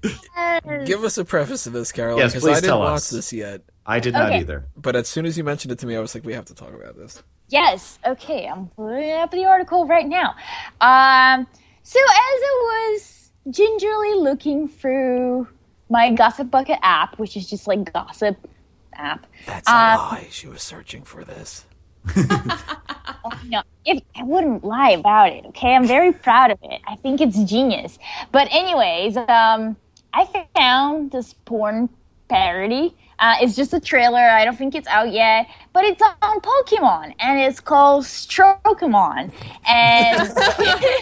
Give 0.86 1.04
us 1.04 1.18
a 1.20 1.26
preface 1.26 1.64
to 1.66 1.70
this, 1.70 1.92
Caroline, 1.92 2.20
Yes, 2.20 2.32
because 2.32 2.44
please 2.44 2.52
I 2.52 2.62
didn't 2.62 2.70
tell 2.70 2.80
watch 2.80 2.96
us. 2.98 3.10
this 3.12 3.32
yet. 3.32 3.62
I 3.86 4.00
did 4.00 4.14
not 4.14 4.30
Okay. 4.32 4.40
either. 4.40 4.66
But 4.76 4.96
as 4.96 5.08
soon 5.08 5.26
as 5.28 5.38
you 5.38 5.44
mentioned 5.44 5.72
it 5.72 5.80
to 5.80 5.86
me, 5.88 5.96
I 5.96 6.00
was 6.00 6.16
like, 6.16 6.26
we 6.26 6.34
have 6.34 6.46
to 6.46 6.56
talk 6.56 6.74
about 6.74 6.98
this. 6.98 7.22
Yes. 7.50 8.00
Okay, 8.06 8.48
I'm 8.48 8.68
pulling 8.70 9.12
up 9.12 9.30
the 9.30 9.46
article 9.46 9.86
right 9.86 10.08
now. 10.08 10.34
Um, 10.82 11.46
so 11.84 12.00
as 12.00 12.06
I 12.10 12.92
was 12.96 13.32
gingerly 13.52 14.16
looking 14.16 14.68
through 14.68 15.48
my 15.90 16.12
Gossip 16.12 16.50
Bucket 16.50 16.80
app, 16.82 17.20
which 17.20 17.38
is 17.38 17.48
just 17.48 17.68
like 17.68 17.94
gossip 17.94 18.36
app, 18.98 19.28
That's 19.46 19.74
a 19.74 19.78
Uh, 19.78 19.98
lie. 19.98 20.28
She 20.32 20.48
was 20.48 20.62
searching 20.62 21.04
for 21.04 21.24
this. 21.24 21.66
no, 23.44 23.62
if 23.86 24.02
I 24.16 24.24
wouldn't 24.24 24.64
lie 24.64 24.92
about 24.92 25.32
it, 25.32 25.46
okay? 25.48 25.76
I'm 25.76 25.86
very 25.88 26.12
proud 26.14 26.52
of 26.52 26.60
it. 26.64 26.82
I 26.88 26.96
think 26.98 27.22
it's 27.22 27.38
genius. 27.44 27.98
But 28.32 28.48
anyways, 28.52 29.18
um, 29.18 29.76
I 30.14 30.48
found 30.56 31.12
this 31.12 31.34
porn 31.34 31.90
parody. 32.30 32.96
Uh, 33.20 33.36
it's 33.42 33.56
just 33.56 33.74
a 33.74 33.80
trailer. 33.80 34.20
I 34.20 34.46
don't 34.46 34.58
think 34.58 34.76
it's 34.76 34.88
out 34.88 35.12
yet, 35.12 35.48
but 35.74 35.84
it's 35.86 36.02
on 36.22 36.40
Pokemon, 36.42 37.14
and 37.20 37.40
it's 37.40 37.60
called 37.60 38.04
Strokemon, 38.06 39.32
and 39.68 40.30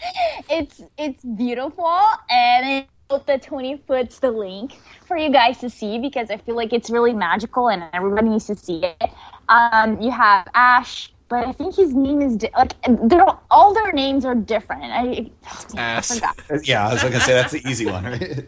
it's 0.50 0.80
it's 0.98 1.24
beautiful, 1.24 1.98
and 2.30 2.86
the 3.08 3.38
20 3.38 3.78
foot's 3.86 4.18
the 4.18 4.30
link 4.30 4.78
for 5.06 5.16
you 5.16 5.30
guys 5.30 5.58
to 5.58 5.70
see 5.70 5.98
because 5.98 6.30
I 6.30 6.36
feel 6.36 6.56
like 6.56 6.72
it's 6.74 6.90
really 6.90 7.14
magical 7.14 7.68
and 7.70 7.84
everybody 7.94 8.28
needs 8.28 8.46
to 8.48 8.54
see 8.54 8.84
it. 8.84 9.10
Um, 9.48 9.98
you 10.00 10.10
have 10.10 10.46
Ash, 10.54 11.10
but 11.28 11.46
I 11.46 11.52
think 11.52 11.74
his 11.74 11.94
name 11.94 12.20
is 12.20 12.36
di- 12.36 12.50
like 12.56 12.74
they're 13.08 13.24
all 13.50 13.72
their 13.72 13.92
names 13.92 14.26
are 14.26 14.34
different. 14.34 14.84
I, 14.84 15.30
Ass. 15.78 16.14
forgot. 16.14 16.38
Yeah, 16.64 16.86
I 16.88 16.92
was 16.92 17.00
going 17.00 17.14
to 17.14 17.20
say 17.20 17.32
that's 17.32 17.52
the 17.52 17.66
easy 17.66 17.86
one, 17.86 18.04
right? 18.04 18.46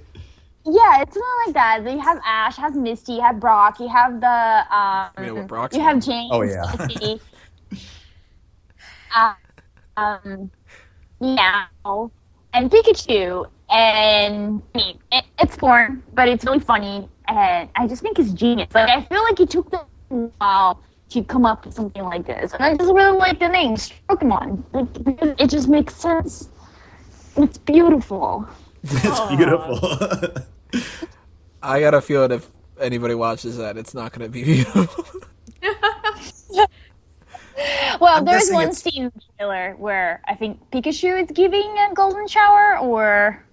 Yeah, 0.66 1.00
it's 1.00 1.16
not 1.16 1.46
like 1.46 1.54
that. 1.54 1.90
You 1.90 1.98
have 2.00 2.20
Ash, 2.26 2.58
you 2.58 2.64
have 2.64 2.76
Misty, 2.76 3.14
you 3.14 3.20
have 3.22 3.40
Brock, 3.40 3.80
you 3.80 3.88
have 3.88 4.20
the 4.20 4.76
um, 4.76 5.08
You 5.18 5.26
know 5.26 5.34
what 5.36 5.46
Brock's 5.48 5.74
you 5.74 5.82
have 5.82 6.06
name? 6.06 6.30
James. 6.30 6.30
Oh, 6.32 6.42
yeah. 6.42 7.16
Uh, 9.16 9.32
um, 9.96 10.50
Meowth, 11.20 12.12
and 12.52 12.70
Pikachu. 12.70 13.48
And 13.70 14.62
I 14.74 14.78
mean, 14.78 14.98
it, 15.12 15.24
it's 15.38 15.56
porn, 15.56 16.02
but 16.14 16.28
it's 16.28 16.44
really 16.44 16.58
funny, 16.58 17.08
and 17.28 17.68
I 17.76 17.86
just 17.86 18.02
think 18.02 18.18
it's 18.18 18.32
genius. 18.32 18.74
Like 18.74 18.88
I 18.90 19.02
feel 19.04 19.22
like 19.22 19.38
it 19.38 19.50
took 19.50 19.70
them 19.70 19.84
a 20.10 20.14
while 20.38 20.82
to 21.10 21.22
come 21.24 21.46
up 21.46 21.64
with 21.64 21.74
something 21.74 22.02
like 22.02 22.26
this, 22.26 22.52
and 22.52 22.62
I 22.64 22.76
just 22.76 22.92
really 22.92 23.16
like 23.16 23.38
the 23.38 23.48
name 23.48 23.76
Pokemon. 24.08 24.64
Like 24.72 25.04
because 25.04 25.34
it 25.38 25.50
just 25.50 25.68
makes 25.68 25.94
sense. 25.94 26.48
It's 27.36 27.58
beautiful. 27.58 28.46
it's 28.82 29.20
beautiful. 29.36 30.34
I 31.62 31.80
got 31.80 31.94
a 31.94 32.00
feeling 32.00 32.32
if 32.32 32.50
anybody 32.80 33.14
watches 33.14 33.56
that, 33.58 33.76
it's 33.76 33.94
not 33.94 34.12
going 34.12 34.26
to 34.26 34.32
be 34.32 34.42
beautiful. 34.64 35.04
Well, 38.00 38.16
I'm 38.16 38.24
there's 38.24 38.50
one 38.50 38.68
it's- 38.70 38.82
scene 38.82 39.04
in 39.04 39.12
the 39.14 39.22
trailer 39.38 39.74
where 39.76 40.22
I 40.26 40.34
think 40.34 40.58
Pikachu 40.70 41.22
is 41.22 41.30
giving 41.30 41.76
a 41.78 41.92
golden 41.94 42.26
shower 42.26 42.78
or 42.78 43.44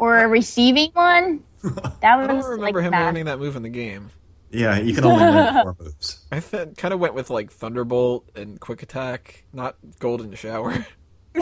or 0.00 0.18
a 0.18 0.28
receiving 0.28 0.90
one. 0.94 1.44
That 2.00 2.04
I 2.04 2.16
was 2.16 2.26
don't 2.44 2.52
remember 2.52 2.78
like 2.80 2.84
him 2.86 2.90
mad. 2.92 3.04
learning 3.04 3.24
that 3.26 3.38
move 3.38 3.54
in 3.54 3.62
the 3.62 3.68
game. 3.68 4.10
yeah, 4.50 4.78
you 4.78 4.94
can 4.94 5.04
only 5.04 5.22
win 5.24 5.52
four 5.62 5.76
moves. 5.78 6.24
I 6.32 6.40
th- 6.40 6.76
kind 6.78 6.94
of 6.94 7.00
went 7.00 7.12
with 7.14 7.28
like 7.30 7.52
Thunderbolt 7.52 8.28
and 8.34 8.58
Quick 8.58 8.82
Attack, 8.82 9.44
not 9.52 9.76
Golden 9.98 10.34
Shower. 10.34 10.86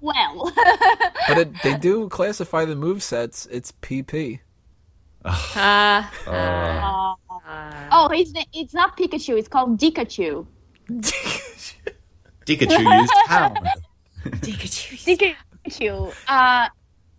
Well, 0.00 0.52
But 1.28 1.38
it, 1.38 1.62
they 1.62 1.76
do 1.76 2.08
classify 2.08 2.64
the 2.64 2.74
move 2.74 3.02
sets. 3.02 3.46
It's 3.46 3.72
PP. 3.82 4.40
Ah. 5.24 6.10
Uh, 6.26 7.14
oh, 7.92 8.08
it's 8.12 8.32
it's 8.52 8.74
not 8.74 8.96
Pikachu. 8.96 9.38
It's 9.38 9.46
called 9.48 9.78
Dikachu. 9.78 10.44
Pikachu 12.46 13.00
used 13.00 13.12
Hound. 13.26 13.58
Pikachu. 14.26 16.12
Uh, 16.26 16.68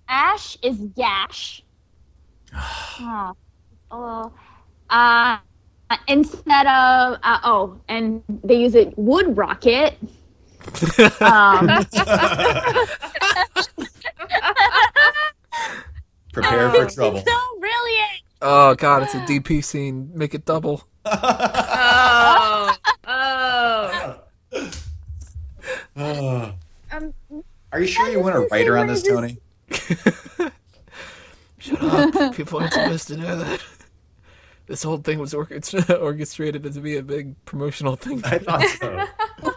Ash 0.07 0.57
is 0.61 0.77
Gash. 0.95 1.63
oh, 2.55 3.33
oh. 3.91 4.31
Uh, 4.89 5.37
instead 6.07 6.67
of 6.67 7.17
uh, 7.23 7.39
oh, 7.43 7.79
and 7.87 8.21
they 8.43 8.55
use 8.55 8.75
it 8.75 8.95
WoodRocket. 8.97 9.95
Um, 11.21 11.67
Prepare 16.33 16.69
for 16.71 16.85
trouble. 16.89 17.21
so 17.21 17.59
brilliant. 17.59 18.21
Oh 18.41 18.75
god, 18.75 19.03
it's 19.03 19.13
a 19.13 19.19
DP 19.19 19.63
scene. 19.63 20.09
Make 20.13 20.33
it 20.35 20.45
double. 20.45 20.83
Oh. 21.85 22.75
Oh. 23.05 24.19
Uh, 25.95 26.51
Um, 26.91 27.13
Are 27.71 27.79
you 27.79 27.87
sure 27.87 28.09
you 28.09 28.19
want 28.19 28.35
a 28.35 28.41
writer 28.51 28.77
on 28.77 28.87
this, 28.87 29.01
Tony? 29.03 29.37
Shut 31.59 31.81
up. 31.81 32.35
People 32.35 32.59
aren't 32.59 32.73
supposed 32.73 33.07
to 33.07 33.17
know 33.17 33.37
that. 33.37 33.61
This 34.67 34.83
whole 34.83 34.97
thing 34.97 35.19
was 35.19 35.33
orchestra- 35.33 35.95
orchestrated 36.01 36.63
to 36.63 36.79
be 36.79 36.97
a 36.97 37.03
big 37.03 37.35
promotional 37.45 37.95
thing. 37.95 38.21
I 38.25 38.37
thought 38.37 38.67
so. 38.79 39.05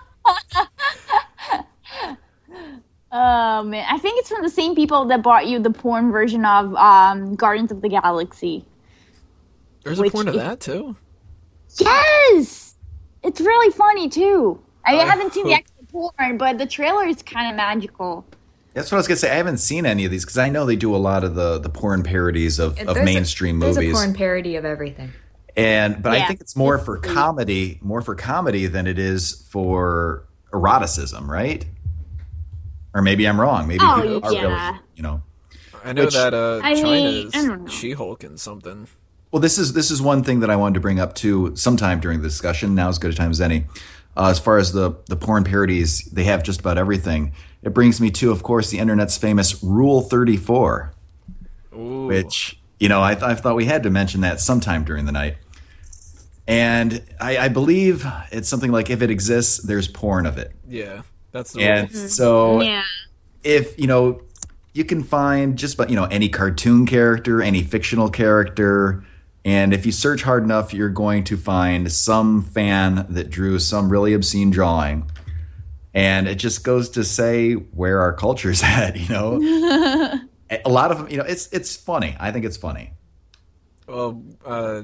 Oh 3.12 3.62
man, 3.62 3.86
I 3.88 3.98
think 3.98 4.18
it's 4.18 4.28
from 4.28 4.42
the 4.42 4.50
same 4.50 4.74
people 4.74 5.06
that 5.06 5.22
bought 5.22 5.46
you 5.46 5.58
the 5.58 5.70
porn 5.70 6.10
version 6.12 6.44
of 6.44 6.74
um, 6.74 7.34
Guardians 7.34 7.72
of 7.72 7.80
the 7.80 7.88
Galaxy. 7.88 8.64
There's 9.84 10.00
a 10.00 10.10
porn 10.10 10.28
of 10.28 10.34
is- 10.34 10.40
that 10.42 10.60
too. 10.60 10.96
Yes, 11.80 12.74
it's 13.22 13.40
really 13.40 13.72
funny 13.72 14.08
too. 14.08 14.60
I, 14.84 14.98
I 14.98 15.04
haven't 15.04 15.32
seen 15.32 15.44
the 15.46 15.52
hope- 15.54 15.60
actual 15.60 16.12
porn, 16.18 16.36
but 16.36 16.58
the 16.58 16.66
trailer 16.66 17.06
is 17.06 17.22
kind 17.22 17.48
of 17.50 17.56
magical. 17.56 18.26
That's 18.76 18.92
what 18.92 18.96
I 18.96 19.00
was 19.00 19.08
gonna 19.08 19.16
say. 19.16 19.30
I 19.30 19.36
haven't 19.36 19.56
seen 19.56 19.86
any 19.86 20.04
of 20.04 20.10
these 20.10 20.24
because 20.24 20.36
I 20.36 20.50
know 20.50 20.66
they 20.66 20.76
do 20.76 20.94
a 20.94 20.98
lot 20.98 21.24
of 21.24 21.34
the 21.34 21.58
the 21.58 21.70
porn 21.70 22.02
parodies 22.02 22.58
of, 22.58 22.78
of 22.78 22.86
There's 22.86 22.98
a- 22.98 23.04
mainstream 23.04 23.58
there's 23.58 23.76
movies. 23.76 23.92
a 23.92 23.94
porn 23.94 24.12
parody 24.14 24.56
of 24.56 24.66
everything. 24.66 25.12
And 25.56 26.02
but 26.02 26.12
I 26.12 26.26
think 26.26 26.40
it's 26.42 26.54
more 26.54 26.76
for 26.78 26.98
comedy, 26.98 27.78
more 27.82 28.02
for 28.02 28.14
comedy 28.14 28.66
than 28.66 28.86
it 28.86 28.98
is 28.98 29.46
for 29.50 30.28
eroticism, 30.52 31.30
right? 31.30 31.64
Or 32.94 33.00
maybe 33.00 33.26
I'm 33.26 33.40
wrong. 33.40 33.66
Maybe 33.66 33.80
Oh, 33.82 34.02
people 34.02 34.24
are 34.28 34.30
really, 34.30 34.42
yeah. 34.44 34.78
you 34.94 35.02
know. 35.02 35.22
I 35.82 35.94
know 35.94 36.04
Which- 36.04 36.14
that 36.14 36.34
uh, 36.34 36.60
I 36.62 36.74
China's 36.74 37.32
I. 37.34 37.66
She-Hulk 37.70 38.24
and 38.24 38.38
something. 38.38 38.88
Well, 39.32 39.40
this 39.40 39.56
is 39.58 39.72
this 39.72 39.90
is 39.90 40.02
one 40.02 40.22
thing 40.22 40.40
that 40.40 40.50
I 40.50 40.56
wanted 40.56 40.74
to 40.74 40.80
bring 40.80 41.00
up 41.00 41.14
too 41.14 41.56
sometime 41.56 42.00
during 42.00 42.20
the 42.20 42.28
discussion. 42.28 42.74
Now 42.74 42.88
as 42.90 42.98
good 42.98 43.12
a 43.12 43.14
time 43.14 43.30
as 43.30 43.40
any. 43.40 43.64
Uh, 44.16 44.28
as 44.30 44.38
far 44.38 44.58
as 44.58 44.72
the 44.72 44.92
the 45.08 45.16
porn 45.16 45.44
parodies, 45.44 46.04
they 46.12 46.24
have 46.24 46.42
just 46.42 46.60
about 46.60 46.78
everything. 46.78 47.32
It 47.62 47.74
brings 47.74 48.00
me 48.00 48.10
to, 48.12 48.30
of 48.30 48.42
course, 48.42 48.70
the 48.70 48.78
internet's 48.78 49.16
famous 49.18 49.62
Rule 49.62 50.00
Thirty 50.02 50.36
Four, 50.36 50.92
which 51.72 52.58
you 52.78 52.88
know 52.88 53.02
I, 53.02 53.14
th- 53.14 53.24
I 53.24 53.34
thought 53.34 53.56
we 53.56 53.66
had 53.66 53.82
to 53.82 53.90
mention 53.90 54.20
that 54.22 54.40
sometime 54.40 54.84
during 54.84 55.04
the 55.04 55.12
night. 55.12 55.36
And 56.48 57.02
I, 57.20 57.38
I 57.38 57.48
believe 57.48 58.06
it's 58.30 58.48
something 58.48 58.70
like 58.70 58.88
if 58.88 59.02
it 59.02 59.10
exists, 59.10 59.58
there's 59.58 59.88
porn 59.88 60.26
of 60.26 60.38
it. 60.38 60.52
yeah, 60.68 61.02
that's 61.32 61.52
the 61.52 61.62
And 61.62 61.92
rule. 61.92 62.08
so 62.08 62.62
Yeah. 62.62 62.84
if 63.42 63.78
you 63.78 63.86
know 63.88 64.22
you 64.72 64.84
can 64.84 65.02
find 65.02 65.58
just 65.58 65.74
about 65.74 65.90
you 65.90 65.96
know 65.96 66.04
any 66.04 66.28
cartoon 66.28 66.86
character 66.86 67.42
any 67.42 67.62
fictional 67.62 68.08
character 68.10 69.04
and 69.46 69.72
if 69.72 69.86
you 69.86 69.92
search 69.92 70.22
hard 70.24 70.42
enough 70.44 70.74
you're 70.74 70.90
going 70.90 71.24
to 71.24 71.36
find 71.38 71.90
some 71.90 72.42
fan 72.42 73.06
that 73.08 73.30
drew 73.30 73.58
some 73.58 73.88
really 73.90 74.12
obscene 74.12 74.50
drawing 74.50 75.08
and 75.94 76.26
it 76.28 76.34
just 76.34 76.62
goes 76.64 76.90
to 76.90 77.02
say 77.04 77.52
where 77.54 78.00
our 78.02 78.12
culture's 78.12 78.62
at 78.64 78.96
you 78.96 79.08
know 79.08 79.40
a 80.64 80.68
lot 80.68 80.90
of 80.90 80.98
them 80.98 81.08
you 81.10 81.16
know 81.16 81.24
it's 81.24 81.48
it's 81.52 81.74
funny 81.76 82.14
i 82.20 82.30
think 82.32 82.44
it's 82.44 82.56
funny 82.58 82.92
Well, 83.86 84.22
uh, 84.44 84.82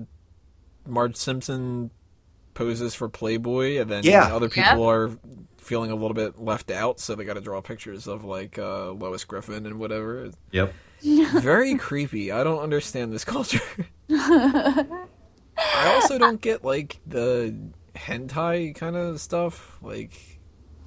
Marge 0.86 1.16
Simpson 1.16 1.90
poses 2.54 2.94
for 2.94 3.08
Playboy, 3.08 3.80
and 3.80 3.90
then 3.90 4.04
Yeah. 4.04 4.34
other 4.34 4.48
Yeah. 4.54 4.70
people 4.70 4.84
are 4.88 5.10
feeling 5.58 5.90
a 5.90 5.94
little 5.94 6.14
bit 6.14 6.38
left 6.40 6.70
out, 6.70 7.00
so 7.00 7.14
they 7.14 7.24
got 7.24 7.34
to 7.34 7.40
draw 7.40 7.60
pictures 7.60 8.06
of 8.06 8.24
like 8.24 8.58
uh, 8.58 8.90
Lois 8.92 9.24
Griffin 9.24 9.64
and 9.66 9.78
whatever. 9.78 10.30
Yep 10.52 10.72
Very 11.40 11.76
creepy. 11.76 12.30
I 12.30 12.44
don't 12.44 12.60
understand 12.60 13.12
this 13.12 13.24
culture. 13.24 13.60
I 14.10 14.86
also 15.94 16.18
don't 16.18 16.40
get 16.40 16.64
like 16.64 17.00
the 17.06 17.54
hentai 17.94 18.74
kind 18.74 18.96
of 18.96 19.20
stuff. 19.20 19.78
Like, 19.82 20.40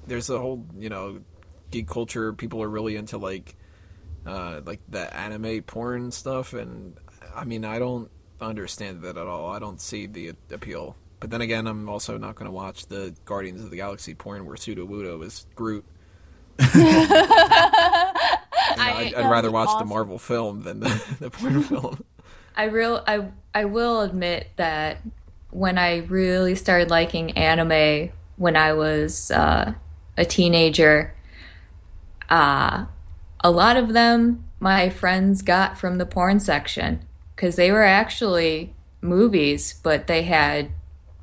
there's 0.06 0.30
a 0.30 0.38
whole 0.38 0.64
you 0.78 0.88
know 0.88 1.20
geek 1.70 1.88
culture. 1.88 2.32
People 2.32 2.62
are 2.62 2.68
really 2.68 2.96
into 2.96 3.18
like 3.18 3.56
uh, 4.26 4.60
like 4.64 4.80
the 4.88 5.14
anime 5.14 5.62
porn 5.62 6.10
stuff, 6.10 6.54
and 6.54 6.96
I 7.34 7.44
mean 7.44 7.64
I 7.64 7.78
don't 7.78 8.10
understand 8.40 9.02
that 9.02 9.16
at 9.16 9.26
all. 9.26 9.50
I 9.50 9.58
don't 9.58 9.80
see 9.80 10.06
the 10.06 10.32
appeal. 10.50 10.96
But 11.20 11.30
then 11.30 11.40
again, 11.40 11.66
I'm 11.66 11.88
also 11.88 12.18
not 12.18 12.34
going 12.34 12.46
to 12.46 12.52
watch 12.52 12.86
the 12.86 13.14
Guardians 13.24 13.62
of 13.62 13.70
the 13.70 13.76
Galaxy 13.76 14.14
porn 14.14 14.44
where 14.44 14.56
Sudowoodo 14.56 15.24
is 15.24 15.46
Groot. 15.54 15.84
You 19.04 19.10
know, 19.12 19.18
I'd, 19.18 19.24
I'd 19.24 19.30
rather 19.30 19.50
watch 19.50 19.78
the. 19.78 19.84
Marvel 19.84 20.18
film 20.18 20.62
than 20.62 20.80
the, 20.80 21.16
the 21.20 21.30
porn 21.30 21.62
film. 21.62 22.04
I 22.56 22.64
real 22.64 23.02
I 23.06 23.28
I 23.54 23.64
will 23.64 24.00
admit 24.00 24.50
that 24.56 24.98
when 25.50 25.78
I 25.78 25.98
really 25.98 26.54
started 26.54 26.90
liking 26.90 27.32
anime 27.32 28.10
when 28.36 28.56
I 28.56 28.72
was 28.72 29.30
uh, 29.30 29.74
a 30.16 30.24
teenager, 30.24 31.14
uh, 32.28 32.86
a 33.40 33.50
lot 33.50 33.76
of 33.76 33.92
them 33.92 34.44
my 34.60 34.88
friends 34.88 35.42
got 35.42 35.78
from 35.78 35.98
the 35.98 36.06
porn 36.06 36.40
section 36.40 37.00
because 37.34 37.56
they 37.56 37.70
were 37.70 37.82
actually 37.84 38.74
movies, 39.00 39.74
but 39.82 40.06
they 40.06 40.22
had 40.22 40.70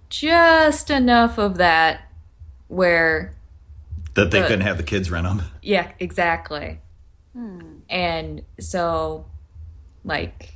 just 0.10 0.92
enough 0.92 1.40
of 1.40 1.58
that 1.58 2.02
where 2.68 3.34
that 4.14 4.30
they 4.30 4.40
But- 4.40 4.48
couldn't 4.48 4.66
have 4.66 4.78
the 4.78 4.84
kids 4.84 5.10
rent 5.10 5.26
them 5.26 5.42
yeah, 5.62 5.92
exactly. 6.00 6.80
Hmm. 7.34 7.80
And 7.90 8.44
so, 8.60 9.26
like, 10.04 10.54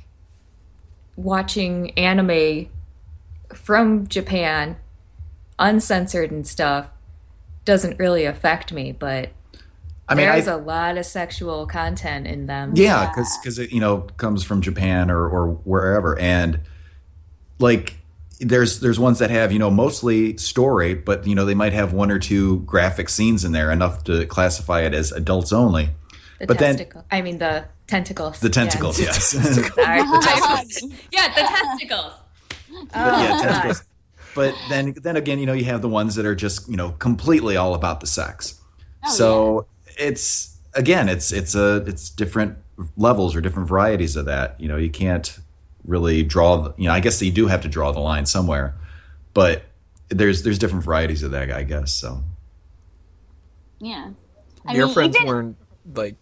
watching 1.16 1.90
anime 1.98 2.68
from 3.52 4.06
Japan, 4.06 4.76
uncensored 5.58 6.30
and 6.30 6.46
stuff, 6.46 6.88
doesn't 7.64 7.98
really 7.98 8.24
affect 8.24 8.72
me, 8.72 8.92
but 8.92 9.30
i 10.08 10.14
mean 10.14 10.24
there's 10.24 10.46
a 10.46 10.56
lot 10.56 10.96
of 10.96 11.04
sexual 11.04 11.66
content 11.66 12.26
in 12.26 12.46
them. 12.46 12.72
Yeah, 12.74 13.10
because 13.10 13.58
it 13.58 13.70
you 13.72 13.80
know 13.80 14.02
comes 14.16 14.42
from 14.42 14.62
Japan 14.62 15.10
or 15.10 15.28
or 15.28 15.48
wherever, 15.64 16.18
and 16.18 16.60
like 17.58 17.96
there's 18.40 18.80
there's 18.80 18.98
ones 18.98 19.18
that 19.18 19.30
have 19.30 19.52
you 19.52 19.58
know 19.58 19.70
mostly 19.70 20.36
story, 20.38 20.94
but 20.94 21.26
you 21.26 21.34
know 21.34 21.44
they 21.44 21.54
might 21.54 21.74
have 21.74 21.92
one 21.92 22.10
or 22.10 22.18
two 22.18 22.60
graphic 22.60 23.08
scenes 23.10 23.44
in 23.44 23.52
there 23.52 23.70
enough 23.70 24.04
to 24.04 24.24
classify 24.26 24.80
it 24.80 24.94
as 24.94 25.12
adults 25.12 25.52
only. 25.52 25.90
The 26.38 26.46
but 26.46 26.58
then- 26.58 26.86
I 27.10 27.20
mean, 27.22 27.38
the 27.38 27.64
tentacles. 27.86 28.40
The 28.40 28.48
tentacles, 28.50 28.98
Yeah. 29.00 29.06
yes, 29.06 29.24
Sorry. 29.74 29.98
yeah, 31.12 31.28
the 31.34 31.40
testicles. 31.42 32.12
But 32.68 32.94
yeah, 32.94 33.38
oh, 33.38 33.42
tentacles. 33.42 33.84
But 34.34 34.54
then 34.68 34.94
then 35.02 35.16
again, 35.16 35.38
you 35.40 35.46
know 35.46 35.52
you 35.52 35.64
have 35.64 35.82
the 35.82 35.88
ones 35.88 36.14
that 36.14 36.24
are 36.26 36.34
just 36.36 36.68
you 36.68 36.76
know 36.76 36.90
completely 36.92 37.56
all 37.56 37.74
about 37.74 38.00
the 38.00 38.06
sex. 38.06 38.60
Oh, 39.04 39.10
so 39.12 39.66
it's 39.98 40.56
again, 40.74 41.08
it's 41.08 41.32
it's 41.32 41.54
a 41.56 41.76
it's 41.86 42.08
different 42.10 42.56
levels 42.96 43.34
or 43.34 43.40
different 43.40 43.68
varieties 43.68 44.14
of 44.14 44.26
that. 44.26 44.60
You 44.60 44.68
know, 44.68 44.76
you 44.76 44.90
can't 44.90 45.38
really 45.84 46.22
draw. 46.22 46.56
The, 46.58 46.74
you 46.76 46.86
know, 46.88 46.92
I 46.94 47.00
guess 47.00 47.20
you 47.20 47.32
do 47.32 47.48
have 47.48 47.62
to 47.62 47.68
draw 47.68 47.90
the 47.90 48.00
line 48.00 48.26
somewhere, 48.26 48.74
but 49.34 49.62
there's 50.08 50.42
there's 50.44 50.58
different 50.58 50.84
varieties 50.84 51.22
of 51.24 51.32
that, 51.32 51.50
I 51.50 51.64
guess. 51.64 51.90
So 51.92 52.22
Yeah. 53.80 54.10
I 54.66 54.74
Your 54.74 54.86
mean, 54.86 54.94
friends 54.94 55.16
even- 55.16 55.26
weren't 55.26 55.56
like 55.94 56.16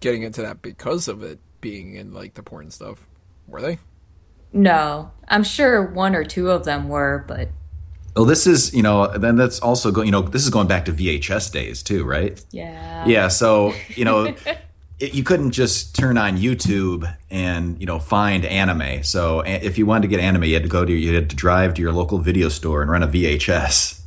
getting 0.00 0.22
into 0.22 0.42
that 0.42 0.62
because 0.62 1.08
of 1.08 1.22
it 1.22 1.38
being 1.60 1.94
in 1.94 2.12
like 2.12 2.34
the 2.34 2.42
porn 2.42 2.70
stuff, 2.70 3.06
were 3.46 3.60
they? 3.60 3.78
No, 4.52 5.10
I'm 5.28 5.44
sure 5.44 5.82
one 5.82 6.14
or 6.14 6.24
two 6.24 6.50
of 6.50 6.64
them 6.64 6.88
were, 6.88 7.24
but 7.28 7.48
well, 8.16 8.24
this 8.24 8.46
is 8.46 8.74
you 8.74 8.82
know 8.82 9.06
then 9.16 9.36
that's 9.36 9.60
also 9.60 9.90
going. 9.90 10.06
You 10.06 10.12
know, 10.12 10.22
this 10.22 10.42
is 10.42 10.50
going 10.50 10.66
back 10.66 10.84
to 10.86 10.92
VHS 10.92 11.52
days 11.52 11.82
too, 11.82 12.04
right? 12.04 12.42
yeah. 12.50 13.06
Yeah, 13.06 13.28
so 13.28 13.74
you 13.90 14.04
know, 14.04 14.34
it, 14.98 15.14
you 15.14 15.22
couldn't 15.22 15.52
just 15.52 15.94
turn 15.94 16.18
on 16.18 16.36
YouTube 16.38 17.14
and 17.30 17.78
you 17.78 17.86
know 17.86 17.98
find 17.98 18.44
anime. 18.44 19.04
So 19.04 19.42
a- 19.44 19.64
if 19.64 19.78
you 19.78 19.86
wanted 19.86 20.02
to 20.02 20.08
get 20.08 20.20
anime, 20.20 20.44
you 20.44 20.54
had 20.54 20.64
to 20.64 20.68
go 20.68 20.84
to 20.84 20.92
you 20.92 21.14
had 21.14 21.30
to 21.30 21.36
drive 21.36 21.74
to 21.74 21.82
your 21.82 21.92
local 21.92 22.18
video 22.18 22.48
store 22.48 22.82
and 22.82 22.90
rent 22.90 23.04
a 23.04 23.08
VHS. 23.08 24.00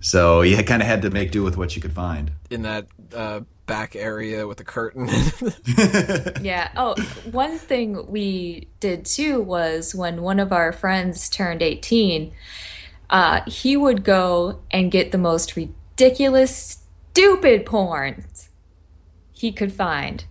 So 0.00 0.40
you 0.40 0.56
kind 0.62 0.80
of 0.80 0.88
had 0.88 1.02
to 1.02 1.10
make 1.10 1.30
do 1.30 1.42
with 1.42 1.58
what 1.58 1.76
you 1.76 1.82
could 1.82 1.92
find. 1.92 2.32
In 2.48 2.62
that 2.62 2.86
uh, 3.14 3.40
back 3.70 3.94
area 3.96 4.46
with 4.46 4.58
the 4.58 4.64
curtain. 4.64 5.08
Yeah. 6.42 6.70
Oh, 6.76 6.94
one 7.30 7.58
thing 7.58 8.06
we 8.10 8.66
did 8.80 9.04
too 9.04 9.40
was 9.40 9.94
when 9.94 10.22
one 10.22 10.38
of 10.40 10.52
our 10.52 10.72
friends 10.72 11.28
turned 11.28 11.62
18, 11.62 12.32
uh, 13.10 13.40
he 13.46 13.76
would 13.76 14.04
go 14.04 14.60
and 14.70 14.90
get 14.90 15.12
the 15.12 15.18
most 15.18 15.54
ridiculous, 15.56 16.78
stupid 17.12 17.64
porns 17.66 18.48
he 19.32 19.52
could 19.52 19.72
find. 19.72 20.24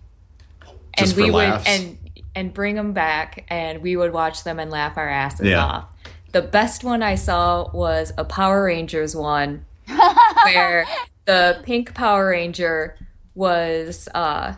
Just 0.98 1.12
and 1.12 1.16
we 1.22 1.28
for 1.28 1.34
would 1.34 1.48
laughs? 1.48 1.66
and 1.68 1.98
and 2.34 2.54
bring 2.54 2.74
them 2.76 2.92
back 2.92 3.44
and 3.48 3.82
we 3.82 3.96
would 3.96 4.12
watch 4.12 4.44
them 4.44 4.58
and 4.60 4.70
laugh 4.70 4.96
our 4.98 5.08
asses 5.08 5.46
Yeah. 5.46 5.64
off. 5.64 5.86
The 6.32 6.42
best 6.42 6.84
one 6.84 7.02
I 7.02 7.14
saw 7.16 7.70
was 7.72 8.12
a 8.18 8.24
Power 8.24 8.64
Rangers 8.64 9.16
one 9.16 9.64
where 10.44 10.86
the 11.24 11.60
pink 11.64 11.94
Power 11.94 12.28
Ranger 12.30 12.96
was 13.34 14.08
uh 14.14 14.54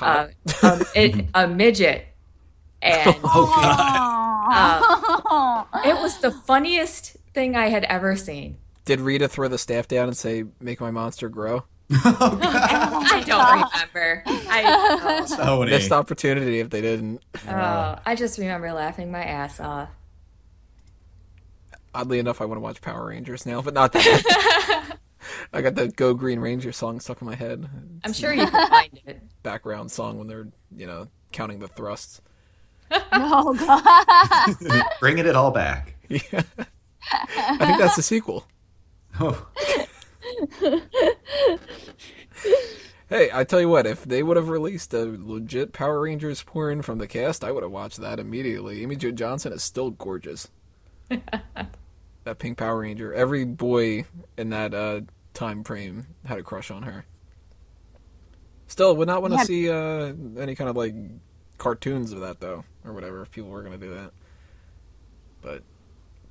uh, 0.00 0.28
a, 0.62 0.86
it, 0.94 1.26
a 1.34 1.46
midget, 1.46 2.06
and 2.80 3.14
Aw. 4.54 5.66
it 5.84 5.94
was 6.00 6.18
the 6.18 6.30
funniest 6.30 7.16
thing 7.34 7.56
I 7.56 7.68
had 7.68 7.84
ever 7.84 8.16
seen. 8.16 8.56
Did 8.84 9.00
Rita 9.00 9.28
throw 9.28 9.48
the 9.48 9.58
staff 9.58 9.86
down 9.88 10.08
and 10.08 10.16
say, 10.16 10.44
"Make 10.60 10.80
my 10.80 10.90
monster 10.90 11.28
grow"? 11.28 11.64
I 11.92 13.22
don't 13.26 13.70
remember. 13.70 14.22
I 14.26 15.24
So 15.26 15.62
Missed 15.64 15.92
opportunity 15.92 16.60
if 16.60 16.70
they 16.70 16.80
didn't. 16.80 17.20
oh, 17.48 17.98
I 18.06 18.14
just 18.16 18.38
remember 18.38 18.72
laughing 18.72 19.10
my 19.12 19.22
ass 19.22 19.60
off. 19.60 19.90
Oddly 21.94 22.18
enough, 22.18 22.40
I 22.40 22.46
want 22.46 22.56
to 22.56 22.62
watch 22.62 22.80
Power 22.80 23.08
Rangers 23.08 23.44
now, 23.44 23.60
but 23.60 23.74
not 23.74 23.92
that. 23.92 24.96
I 25.52 25.60
got 25.62 25.74
that 25.76 25.96
Go 25.96 26.14
Green 26.14 26.40
Ranger 26.40 26.72
song 26.72 27.00
stuck 27.00 27.20
in 27.20 27.26
my 27.26 27.34
head. 27.34 27.68
I'm 28.04 28.12
sure 28.12 28.32
you 28.32 28.46
can 28.46 28.68
find 28.68 29.00
it. 29.06 29.22
Background 29.42 29.90
song 29.90 30.18
when 30.18 30.26
they're 30.28 30.48
you 30.76 30.86
know 30.86 31.08
counting 31.32 31.58
the 31.58 31.68
thrusts. 31.68 32.20
Oh 33.14 33.54
god. 34.68 34.84
Bringing 35.00 35.26
it 35.26 35.34
all 35.34 35.50
back. 35.50 35.94
Yeah, 36.08 36.42
I 37.10 37.56
think 37.66 37.78
that's 37.78 37.96
the 37.96 38.02
sequel. 38.02 38.46
Oh, 39.18 39.46
Hey, 43.08 43.28
I 43.32 43.44
tell 43.44 43.60
you 43.60 43.68
what, 43.68 43.86
if 43.86 44.04
they 44.04 44.22
would 44.22 44.38
have 44.38 44.48
released 44.48 44.94
a 44.94 45.04
legit 45.04 45.72
Power 45.74 46.00
Rangers 46.00 46.42
porn 46.42 46.80
from 46.80 46.96
the 46.98 47.06
cast, 47.06 47.44
I 47.44 47.52
would 47.52 47.62
have 47.62 47.72
watched 47.72 48.00
that 48.00 48.18
immediately. 48.18 48.82
Amy 48.82 48.96
Jo 48.96 49.10
Johnson 49.10 49.52
is 49.52 49.62
still 49.62 49.90
gorgeous. 49.90 50.48
that 51.10 52.38
pink 52.38 52.56
Power 52.56 52.78
Ranger. 52.80 53.12
Every 53.12 53.44
boy 53.44 54.06
in 54.38 54.48
that 54.50 54.72
uh, 54.72 55.02
time 55.34 55.64
frame 55.64 56.06
had 56.24 56.38
a 56.38 56.42
crush 56.42 56.70
on 56.70 56.82
her. 56.82 57.04
Still, 58.66 58.96
would 58.96 59.08
not 59.08 59.22
want 59.22 59.32
to 59.34 59.38
Yeah. 59.38 59.44
see 59.44 59.70
uh, 59.70 60.12
any 60.40 60.54
kind 60.54 60.70
of 60.70 60.76
like 60.76 60.94
cartoons 61.58 62.12
of 62.12 62.20
that 62.20 62.40
though, 62.40 62.64
or 62.84 62.92
whatever. 62.92 63.22
If 63.22 63.30
people 63.30 63.50
were 63.50 63.62
going 63.62 63.78
to 63.78 63.86
do 63.86 63.94
that, 63.94 64.12
but 65.42 65.62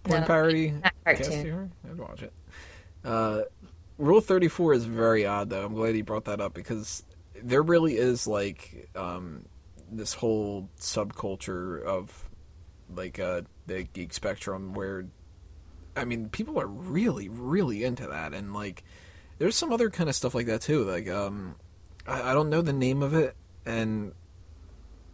porn 0.04 0.22
No, 0.22 0.28
parody 0.28 0.74
cartoon. 1.06 1.72
I'd 1.90 1.98
watch 1.98 2.24
it. 2.24 2.34
Uh, 3.04 3.42
Rule 3.98 4.22
34 4.22 4.74
is 4.74 4.86
very 4.86 5.26
odd, 5.28 5.50
though. 5.52 5.64
I'm 5.64 5.76
glad 5.76 5.96
you 5.96 6.04
brought 6.04 6.26
that 6.26 6.42
up 6.42 6.54
because 6.56 7.04
there 7.44 7.62
really 7.62 7.98
is 7.98 8.26
like 8.26 8.90
um, 8.96 9.46
this 9.92 10.14
whole 10.14 10.70
subculture 10.80 11.84
of 11.84 12.30
like 12.96 13.20
uh, 13.20 13.42
the 13.68 13.84
geek 13.94 14.14
spectrum 14.14 14.74
where, 14.74 15.06
I 15.96 16.06
mean, 16.06 16.30
people 16.30 16.60
are 16.60 16.68
really, 16.68 17.30
really 17.30 17.84
into 17.84 18.08
that, 18.08 18.34
and 18.34 18.54
like, 18.54 18.84
there's 19.38 19.56
some 19.56 19.74
other 19.74 19.90
kind 19.90 20.10
of 20.10 20.16
stuff 20.16 20.36
like 20.36 20.46
that 20.46 20.62
too. 20.62 20.84
Like, 20.84 21.10
um, 21.10 21.56
I, 22.08 22.32
I 22.32 22.34
don't 22.34 22.50
know 22.50 22.62
the 22.62 22.74
name 22.74 23.02
of 23.04 23.14
it, 23.14 23.36
and 23.66 24.14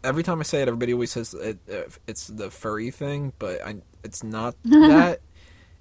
every 0.03 0.23
time 0.23 0.39
I 0.39 0.43
say 0.43 0.61
it, 0.61 0.67
everybody 0.67 0.93
always 0.93 1.11
says 1.11 1.33
it, 1.33 1.59
uh, 1.71 1.89
it's 2.07 2.27
the 2.27 2.49
furry 2.49 2.91
thing, 2.91 3.33
but 3.39 3.65
I, 3.65 3.77
it's 4.03 4.23
not 4.23 4.55
that. 4.63 5.19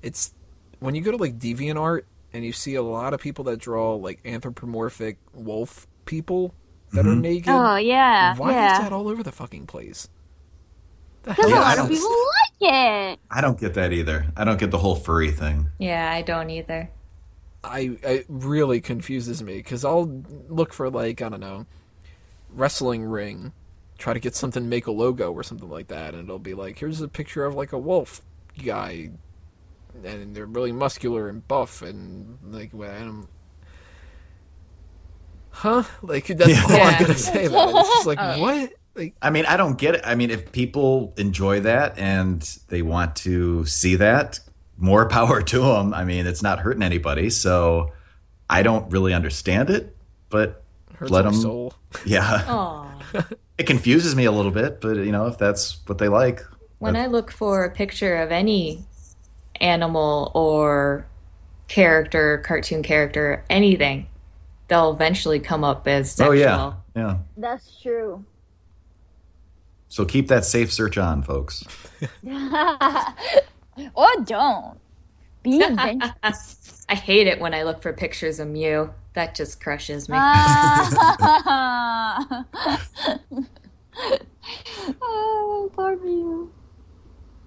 It's 0.03 0.35
when 0.81 0.95
you 0.95 1.01
go 1.01 1.11
to 1.11 1.17
like 1.17 1.39
DeviantArt 1.39 2.03
and 2.33 2.45
you 2.45 2.53
see 2.53 2.75
a 2.75 2.83
lot 2.83 3.15
of 3.15 3.21
people 3.21 3.45
that 3.45 3.59
draw 3.59 3.95
like 3.95 4.21
anthropomorphic 4.25 5.19
wolf 5.33 5.87
people 6.05 6.55
that 6.93 7.07
are 7.07 7.17
naked. 7.17 7.49
Oh 7.49 7.77
yeah. 7.77 8.37
Why 8.37 8.51
is 8.51 8.55
yeah. 8.55 8.79
that 8.83 8.93
all 8.93 9.09
over 9.09 9.23
the 9.23 9.33
fucking 9.33 9.67
place? 9.67 10.09
The 11.27 11.35
Because 11.35 11.51
hell 11.51 11.61
a 11.61 11.65
I 11.65 11.73
is 11.73 11.79
lot 11.79 11.85
of 11.85 11.89
people 11.91 12.11
like 12.11 12.73
it. 12.73 13.21
I 13.31 13.41
don't 13.41 13.59
get 13.59 13.75
that 13.75 13.93
either. 13.93 14.27
I 14.37 14.45
don't 14.45 14.61
get 14.61 14.71
the 14.71 14.79
whole 14.79 14.95
furry 14.95 15.33
thing. 15.33 15.71
Yeah, 15.79 16.11
I 16.11 16.23
don't 16.23 16.51
either. 16.51 16.89
I 17.65 17.99
it 18.05 18.27
really 18.29 18.81
confuses 18.81 19.43
me 19.43 19.57
because 19.57 19.85
I'll 19.85 20.23
look 20.49 20.73
for 20.73 20.89
like 20.89 21.21
I 21.21 21.29
don't 21.29 21.41
know, 21.41 21.67
wrestling 22.51 23.05
ring, 23.05 23.53
try 23.99 24.13
to 24.13 24.21
get 24.21 24.37
something, 24.37 24.69
make 24.69 24.87
a 24.87 24.93
logo 24.93 25.33
or 25.33 25.43
something 25.43 25.69
like 25.69 25.89
that, 25.89 26.15
and 26.15 26.25
it'll 26.25 26.39
be 26.39 26.55
like 26.55 26.79
here's 26.79 27.01
a 27.01 27.09
picture 27.09 27.45
of 27.45 27.57
like 27.57 27.73
a 27.73 27.79
wolf 27.79 28.23
guy, 28.65 29.11
and 30.05 30.37
they're 30.37 30.47
really 30.47 30.71
muscular 30.71 31.29
and 31.29 31.47
buff 31.49 31.83
and 31.83 32.39
like 32.45 32.73
and 32.73 32.85
I'm, 32.85 33.29
huh? 35.51 35.83
Like 36.03 36.29
that's 36.29 36.65
all 36.71 36.81
I'm 36.81 37.01
gonna 37.03 37.15
say 37.15 37.47
about 37.47 37.71
it. 37.71 37.77
It's 37.79 37.89
just 37.89 38.07
like 38.07 38.19
oh, 38.21 38.41
what? 38.41 38.73
Like 38.97 39.15
I 39.21 39.31
mean, 39.31 39.45
I 39.47 39.57
don't 39.57 39.77
get 39.79 39.95
it. 39.97 40.01
I 40.05 40.15
mean, 40.15 40.31
if 40.31 40.53
people 40.53 41.13
enjoy 41.17 41.61
that 41.61 41.99
and 41.99 42.41
they 42.69 42.83
want 42.83 43.15
to 43.17 43.65
see 43.67 43.97
that, 43.97 44.41
more 44.79 45.09
power 45.19 45.43
to 45.43 45.59
them. 45.61 45.93
I 45.95 46.05
mean, 46.05 46.27
it's 46.27 46.43
not 46.43 46.61
hurting 46.61 46.83
anybody. 46.83 47.31
So 47.31 47.93
I 48.49 48.63
don't 48.63 48.91
really 48.91 49.13
understand 49.13 49.71
it, 49.71 49.97
but 50.31 50.63
hurts 50.95 51.11
let 51.11 51.23
them. 51.23 51.35
soul. 51.35 51.73
Yeah, 52.05 52.45
Oh. 52.47 52.91
it 53.59 53.67
confuses 53.67 54.15
me 54.15 54.27
a 54.27 54.33
little 54.33 54.51
bit, 54.51 54.81
but 54.83 54.97
you 54.97 55.13
know, 55.13 55.27
if 55.27 55.39
that's 55.39 55.79
what 55.87 55.97
they 55.99 56.09
like, 56.09 56.43
When 56.79 56.95
I 56.97 57.07
look 57.07 57.31
for 57.31 57.65
a 57.65 57.71
picture 57.71 58.17
of 58.17 58.31
any 58.31 58.85
animal 59.61 60.31
or 60.35 61.07
character, 61.69 62.39
cartoon 62.47 62.83
character, 62.83 63.45
anything, 63.49 64.09
they'll 64.69 64.93
eventually 64.93 65.41
come 65.41 65.65
up 65.65 65.89
as 65.89 66.21
oh 66.21 66.33
sexual. 66.33 66.37
yeah, 66.37 66.73
yeah. 66.95 67.17
That's 67.39 67.81
true. 67.81 68.25
So 69.97 70.05
keep 70.05 70.29
that 70.29 70.45
safe 70.45 70.71
search 70.71 70.99
on, 70.99 71.23
folks. 71.23 71.65
or 73.95 74.11
don't. 74.25 74.79
Be 75.43 75.63
adventurous. 75.63 76.85
I 76.87 76.95
hate 76.95 77.27
it 77.27 77.41
when 77.41 77.55
I 77.55 77.63
look 77.63 77.81
for 77.81 77.95
pictures 77.95 78.39
of 78.39 78.47
Mew. 78.49 78.93
That 79.15 79.35
just 79.35 79.59
crushes 79.59 80.11
me. 80.11 80.19
Ah. 80.21 81.25
oh, 85.01 85.71
poor 85.75 85.95
you. 86.05 86.53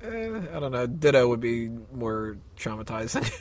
Eh, 0.02 0.42
I 0.52 0.60
don't 0.60 0.72
know. 0.72 0.88
Ditto 0.88 1.28
would 1.28 1.42
be 1.42 1.70
more 1.94 2.40
traumatizing. 2.58 3.32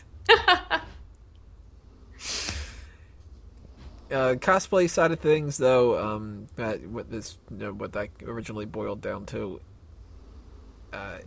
Uh, 4.11 4.35
cosplay 4.35 4.89
side 4.89 5.13
of 5.13 5.21
things, 5.21 5.59
though, 5.59 5.99
um, 5.99 6.47
that 6.57 6.87
what 6.89 7.11
this 7.11 7.39
you 7.51 7.59
know, 7.59 7.73
what 7.73 7.93
that 7.93 8.09
originally 8.23 8.67
boiled 8.67 9.01
down 9.01 9.27
to. 9.27 9.61
Uh, 10.93 11.19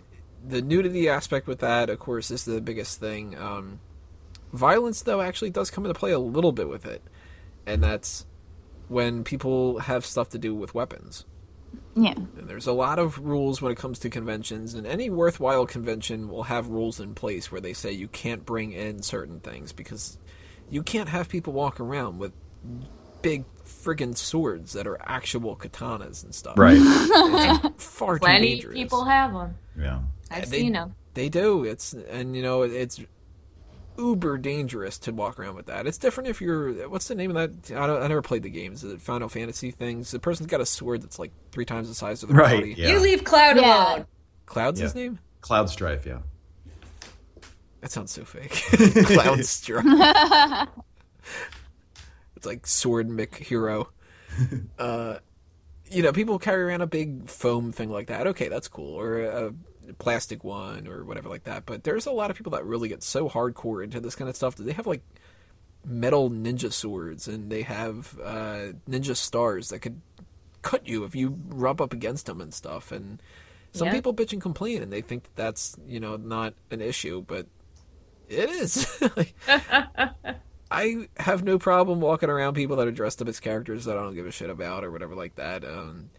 the 0.47 0.61
nudity 0.61 1.07
aspect 1.07 1.47
with 1.47 1.59
that, 1.59 1.89
of 1.89 1.99
course, 1.99 2.31
is 2.31 2.45
the 2.45 2.61
biggest 2.61 2.99
thing. 2.99 3.37
Um, 3.37 3.79
violence, 4.51 5.01
though, 5.01 5.21
actually 5.21 5.51
does 5.51 5.69
come 5.69 5.85
into 5.85 5.97
play 5.97 6.11
a 6.11 6.19
little 6.19 6.51
bit 6.51 6.67
with 6.67 6.85
it, 6.85 7.03
and 7.65 7.83
that's 7.83 8.25
when 8.87 9.23
people 9.23 9.79
have 9.79 10.05
stuff 10.05 10.29
to 10.29 10.37
do 10.37 10.55
with 10.55 10.73
weapons. 10.73 11.25
Yeah. 11.95 12.13
And 12.13 12.47
there's 12.47 12.67
a 12.67 12.73
lot 12.73 12.99
of 12.99 13.19
rules 13.19 13.61
when 13.61 13.71
it 13.71 13.77
comes 13.77 13.99
to 13.99 14.09
conventions, 14.09 14.73
and 14.73 14.87
any 14.87 15.09
worthwhile 15.09 15.65
convention 15.65 16.29
will 16.29 16.43
have 16.43 16.67
rules 16.67 16.99
in 16.99 17.13
place 17.13 17.51
where 17.51 17.61
they 17.61 17.73
say 17.73 17.91
you 17.91 18.07
can't 18.07 18.45
bring 18.45 18.73
in 18.73 19.03
certain 19.03 19.39
things 19.39 19.71
because 19.71 20.17
you 20.69 20.83
can't 20.83 21.09
have 21.09 21.29
people 21.29 21.53
walk 21.53 21.79
around 21.79 22.17
with 22.17 22.33
big 23.21 23.43
friggin' 23.65 24.17
swords 24.17 24.73
that 24.73 24.87
are 24.87 24.97
actual 25.01 25.55
katanas 25.55 26.23
and 26.23 26.33
stuff. 26.35 26.57
Right. 26.57 26.77
It's 26.79 27.85
far 27.97 28.15
too 28.15 28.19
Plenty 28.25 28.55
dangerous. 28.55 28.73
people 28.73 29.05
have 29.05 29.33
them. 29.33 29.55
yeah. 29.77 29.99
I've 30.29 30.49
They- 30.49 30.59
seen 30.59 30.73
them. 30.73 30.95
They 31.13 31.27
do. 31.29 31.65
It's 31.65 31.91
and 31.93 32.35
you 32.35 32.41
know 32.41 32.61
it's 32.61 32.99
uber 33.97 34.37
dangerous 34.37 34.97
to 34.99 35.11
walk 35.11 35.37
around 35.39 35.55
with 35.55 35.65
that. 35.65 35.85
It's 35.85 35.97
different 35.97 36.29
if 36.29 36.39
you're 36.39 36.87
what's 36.89 37.09
the 37.09 37.15
name 37.15 37.35
of 37.35 37.67
that? 37.67 37.75
I 37.77 37.85
don't. 37.85 38.01
I 38.01 38.07
never 38.07 38.21
played 38.21 38.43
the 38.43 38.49
games. 38.49 38.81
Is 38.85 38.93
it 38.93 39.01
Final 39.01 39.27
Fantasy 39.27 39.71
things? 39.71 40.11
The 40.11 40.19
person's 40.19 40.47
got 40.47 40.61
a 40.61 40.65
sword 40.65 41.01
that's 41.01 41.19
like 41.19 41.31
three 41.51 41.65
times 41.65 41.89
the 41.89 41.95
size 41.95 42.23
of 42.23 42.29
the 42.29 42.35
Right. 42.35 42.59
body. 42.61 42.75
Yeah. 42.77 42.91
You 42.91 42.99
leave 43.01 43.25
Cloud 43.25 43.57
Yeah. 43.57 43.93
alone. 43.95 44.05
Cloud's 44.45 44.79
his 44.79 44.95
name. 44.95 45.19
Cloud 45.41 45.69
Strife. 45.69 46.05
Yeah. 46.05 46.19
That 47.81 47.91
sounds 47.91 48.11
so 48.11 48.23
fake. 48.23 48.51
Cloud 49.07 49.43
Struck. 49.43 49.83
it's 52.41 52.47
like 52.47 52.65
Sword 52.65 53.07
Mick 53.07 53.35
Hero. 53.35 53.89
Uh, 54.79 55.17
you 55.91 56.01
know, 56.01 56.11
people 56.13 56.39
carry 56.39 56.63
around 56.63 56.79
a 56.81 56.87
big 56.87 57.27
foam 57.29 57.71
thing 57.73 57.89
like 57.91 58.07
that. 58.07 58.25
Okay, 58.27 58.47
that's 58.47 58.67
cool. 58.69 58.95
Or 58.97 59.19
a 59.21 59.53
plastic 59.99 60.43
one 60.43 60.87
or 60.87 61.03
whatever 61.03 61.27
like 61.29 61.43
that. 61.43 61.65
But 61.65 61.83
there's 61.83 62.05
a 62.05 62.11
lot 62.11 62.31
of 62.31 62.37
people 62.37 62.53
that 62.53 62.65
really 62.65 62.87
get 62.87 63.03
so 63.03 63.27
hardcore 63.29 63.83
into 63.83 63.99
this 63.99 64.15
kind 64.15 64.29
of 64.29 64.35
stuff 64.37 64.55
that 64.55 64.63
they 64.63 64.71
have 64.71 64.87
like 64.87 65.01
metal 65.85 66.31
ninja 66.31 66.71
swords 66.71 67.27
and 67.27 67.51
they 67.51 67.61
have 67.63 68.17
uh, 68.23 68.71
ninja 68.89 69.15
stars 69.17 69.67
that 69.69 69.79
could 69.79 69.99
cut 70.61 70.87
you 70.87 71.03
if 71.03 71.13
you 71.13 71.37
rub 71.49 71.79
up 71.81 71.91
against 71.93 72.25
them 72.25 72.39
and 72.41 72.53
stuff. 72.53 72.91
And 72.93 73.21
some 73.73 73.87
Yeah. 73.89 73.93
people 73.95 74.13
bitch 74.13 74.31
and 74.31 74.41
complain 74.41 74.81
and 74.81 74.91
they 74.93 75.01
think 75.01 75.23
that 75.23 75.35
that's, 75.35 75.75
you 75.85 75.99
know, 75.99 76.15
not 76.15 76.53
an 76.71 76.79
issue, 76.81 77.21
but 77.27 77.45
it 78.29 78.49
is. 78.49 78.87
I 80.71 81.09
have 81.17 81.43
no 81.43 81.59
problem 81.59 81.99
walking 81.99 82.29
around 82.29 82.53
people 82.53 82.77
that 82.77 82.87
are 82.87 82.91
dressed 82.91 83.21
up 83.21 83.27
as 83.27 83.41
characters 83.41 83.85
that 83.85 83.97
I 83.97 84.01
don't 84.01 84.15
give 84.15 84.25
a 84.25 84.31
shit 84.31 84.49
about 84.49 84.85
or 84.85 84.91
whatever 84.91 85.15
like 85.15 85.35
that. 85.35 85.65
Um, 85.65 86.09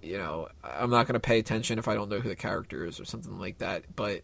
you 0.00 0.18
know, 0.18 0.48
I'm 0.62 0.90
not 0.90 1.06
going 1.06 1.14
to 1.14 1.20
pay 1.20 1.40
attention 1.40 1.78
if 1.78 1.88
I 1.88 1.94
don't 1.94 2.08
know 2.08 2.20
who 2.20 2.28
the 2.28 2.36
character 2.36 2.86
is 2.86 3.00
or 3.00 3.04
something 3.04 3.40
like 3.40 3.58
that. 3.58 3.84
But 3.96 4.22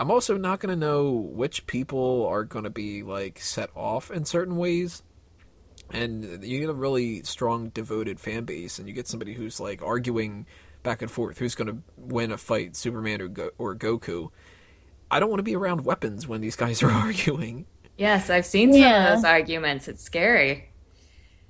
I'm 0.00 0.10
also 0.10 0.38
not 0.38 0.60
going 0.60 0.70
to 0.70 0.86
know 0.86 1.10
which 1.10 1.66
people 1.66 2.26
are 2.26 2.44
going 2.44 2.64
to 2.64 2.70
be 2.70 3.02
like 3.02 3.38
set 3.38 3.68
off 3.76 4.10
in 4.10 4.24
certain 4.24 4.56
ways. 4.56 5.02
And 5.90 6.42
you 6.42 6.60
get 6.60 6.70
a 6.70 6.74
really 6.74 7.22
strong, 7.24 7.68
devoted 7.68 8.18
fan 8.18 8.44
base, 8.44 8.78
and 8.78 8.88
you 8.88 8.94
get 8.94 9.08
somebody 9.08 9.34
who's 9.34 9.60
like 9.60 9.82
arguing 9.82 10.46
back 10.82 11.02
and 11.02 11.10
forth 11.10 11.38
who's 11.38 11.54
going 11.54 11.68
to 11.68 11.78
win 11.96 12.32
a 12.32 12.38
fight, 12.38 12.76
Superman 12.76 13.20
or, 13.20 13.28
Go- 13.28 13.50
or 13.58 13.74
Goku. 13.74 14.30
I 15.10 15.20
don't 15.20 15.30
want 15.30 15.38
to 15.38 15.44
be 15.44 15.56
around 15.56 15.84
weapons 15.84 16.26
when 16.26 16.40
these 16.40 16.56
guys 16.56 16.82
are 16.82 16.90
arguing. 16.90 17.66
Yes, 17.98 18.30
I've 18.30 18.46
seen 18.46 18.72
some 18.72 18.80
Yeah. 18.80 19.08
of 19.12 19.16
those 19.18 19.24
arguments. 19.24 19.88
It's 19.88 20.02
scary. 20.02 20.70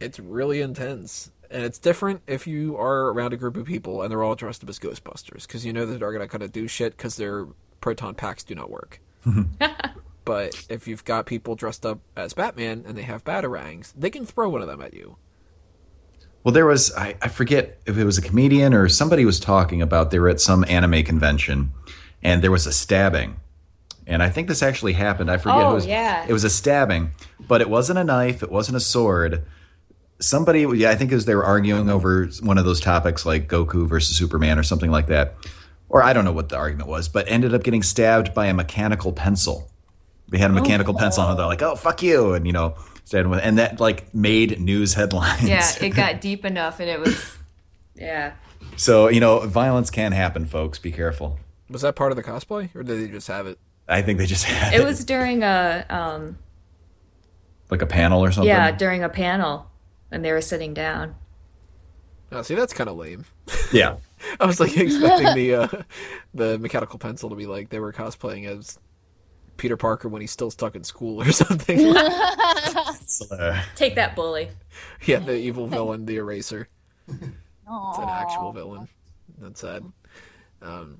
It's 0.01 0.19
really 0.19 0.61
intense. 0.61 1.31
And 1.51 1.63
it's 1.63 1.79
different 1.79 2.23
if 2.27 2.47
you 2.47 2.77
are 2.77 3.11
around 3.11 3.33
a 3.33 3.37
group 3.37 3.57
of 3.57 3.67
people 3.67 4.03
and 4.03 4.11
they're 4.11 4.23
all 4.23 4.35
dressed 4.35 4.63
up 4.65 4.69
as 4.69 4.79
Ghostbusters 4.79 5.47
because 5.47 5.65
you 5.65 5.73
know 5.73 5.87
that 5.87 5.99
they're 6.01 6.13
going 6.13 6.21
to 6.21 6.29
kind 6.29 6.43
of 6.43 6.51
do 6.53 6.67
shit 6.69 6.97
because 6.97 7.17
their 7.17 7.47
proton 7.81 8.15
packs 8.15 8.43
do 8.43 8.55
not 8.55 8.71
work. 8.71 9.01
But 10.25 10.67
if 10.69 10.87
you've 10.87 11.07
got 11.07 11.25
people 11.25 11.55
dressed 11.55 11.87
up 11.87 12.01
as 12.15 12.35
Batman 12.35 12.85
and 12.87 12.99
they 12.99 13.03
have 13.03 13.25
batarangs, 13.25 13.95
they 13.97 14.11
can 14.11 14.27
throw 14.27 14.51
one 14.51 14.61
of 14.61 14.69
them 14.69 14.83
at 14.83 14.93
you. 14.93 15.17
Well, 16.45 16.53
there 16.53 16.67
was 16.67 16.95
I, 16.95 17.15
I 17.23 17.29
forget 17.29 17.79
if 17.87 17.97
it 17.97 18.05
was 18.05 18.19
a 18.19 18.21
comedian 18.23 18.75
or 18.75 18.91
somebody 18.91 19.25
was 19.25 19.41
talking 19.41 19.81
about 19.81 20.11
they 20.11 20.19
were 20.19 20.29
at 20.29 20.39
some 20.39 20.67
anime 20.69 21.03
convention, 21.03 21.73
and 22.23 22.43
there 22.43 22.51
was 22.51 22.67
a 22.67 22.73
stabbing, 22.73 23.37
and 24.09 24.23
I 24.23 24.31
think 24.31 24.49
this 24.49 24.63
actually 24.63 24.95
happened. 24.95 25.31
I 25.31 25.37
forget. 25.37 25.59
Oh, 25.59 25.73
it 25.73 25.75
was, 25.75 25.87
yeah. 25.87 26.25
It 26.27 26.33
was 26.33 26.43
a 26.43 26.51
stabbing, 26.51 27.11
but 27.39 27.61
it 27.61 27.69
wasn't 27.69 27.99
a 27.99 28.05
knife. 28.05 28.43
It 28.43 28.51
wasn't 28.51 28.77
a 28.77 28.81
sword. 28.81 29.45
Somebody, 30.19 30.67
yeah, 30.75 30.91
I 30.91 30.97
think 30.97 31.13
it 31.13 31.15
was 31.15 31.27
they 31.27 31.35
were 31.35 31.45
arguing 31.45 31.89
over 31.91 32.27
one 32.43 32.59
of 32.59 32.65
those 32.65 32.81
topics 32.81 33.25
like 33.25 33.49
Goku 33.49 33.87
versus 33.87 34.17
Superman 34.17 34.59
or 34.59 34.63
something 34.63 34.91
like 34.91 35.07
that, 35.09 35.35
or 35.89 36.03
I 36.03 36.13
don't 36.13 36.25
know 36.25 36.33
what 36.33 36.49
the 36.49 36.57
argument 36.57 36.89
was, 36.89 37.09
but 37.09 37.29
ended 37.29 37.55
up 37.55 37.63
getting 37.63 37.83
stabbed 37.83 38.35
by 38.35 38.47
a 38.47 38.55
mechanical 38.55 39.13
pencil. 39.13 39.71
They 40.29 40.39
had 40.39 40.51
a 40.51 40.55
oh, 40.55 40.61
mechanical 40.61 40.95
pencil, 40.95 41.23
on 41.23 41.31
and 41.31 41.39
they're 41.39 41.47
like, 41.47 41.63
"Oh, 41.63 41.77
fuck 41.77 42.03
you," 42.03 42.33
and 42.33 42.47
you 42.47 42.53
know, 42.53 42.77
stabbed 43.05 43.29
with, 43.29 43.41
and 43.43 43.59
that 43.59 43.79
like 43.79 44.13
made 44.15 44.59
news 44.59 44.95
headlines. 44.95 45.49
Yeah, 45.49 45.71
it 45.81 45.91
got 45.91 46.21
deep 46.21 46.45
enough 46.45 46.81
and 46.81 46.89
it 46.89 46.99
was, 46.99 47.39
yeah. 47.95 48.33
So, 48.77 49.09
you 49.09 49.21
know, 49.21 49.41
violence 49.41 49.91
can 49.91 50.13
happen, 50.13 50.47
folks. 50.47 50.79
Be 50.79 50.93
careful. 50.93 51.39
Was 51.71 51.83
that 51.83 51.95
part 51.97 52.13
of 52.13 52.17
the 52.17 52.23
cosplay, 52.23 52.75
or 52.75 52.83
did 52.83 52.99
they 52.99 53.13
just 53.13 53.29
have 53.29 53.47
it? 53.47 53.59
I 53.89 54.03
think 54.03 54.19
they 54.19 54.27
just 54.27 54.45
had 54.47 54.75
It 54.75 54.85
was 54.85 55.05
during 55.05 55.43
a, 55.43 55.85
um, 55.89 56.39
like 57.71 57.83
a 57.83 57.87
panel 57.87 58.23
or 58.25 58.31
something. 58.33 58.49
yeah, 58.49 58.71
during 58.71 59.03
a 59.03 59.09
panel 59.09 59.71
and 60.11 60.25
they 60.25 60.33
were 60.33 60.41
sitting 60.41 60.75
down. 60.75 61.15
Oh, 62.31 62.43
see, 62.43 62.55
that's 62.55 62.73
kind 62.75 62.89
of 62.91 62.97
lame. 62.97 63.25
Yeah. 63.73 63.97
I 64.41 64.47
was 64.47 64.61
like 64.61 64.77
expecting 64.77 65.35
the 65.35 65.55
uh, 65.55 65.69
the 66.35 66.59
mechanical 66.59 66.99
pencil 66.99 67.29
to 67.31 67.37
be 67.37 67.47
like 67.47 67.69
they 67.69 67.79
were 67.81 67.93
cosplaying 67.93 68.47
as 68.47 68.79
Peter 69.59 69.77
Parker 69.77 70.09
when 70.09 70.21
he's 70.23 70.31
still 70.31 70.51
stuck 70.51 70.75
in 70.75 70.83
school 70.85 71.21
or 71.23 71.31
something. 71.33 71.77
Take 73.77 73.95
that, 73.97 74.15
bully. 74.17 74.49
yeah, 75.05 75.19
the 75.19 75.37
evil 75.37 75.67
villain, 75.67 76.07
the 76.07 76.17
eraser. 76.17 76.69
It's 77.09 77.19
an 77.99 78.09
actual 78.09 78.53
villain. 78.53 78.89
That's 79.39 79.61
sad. 79.61 79.85
Um, 80.63 80.99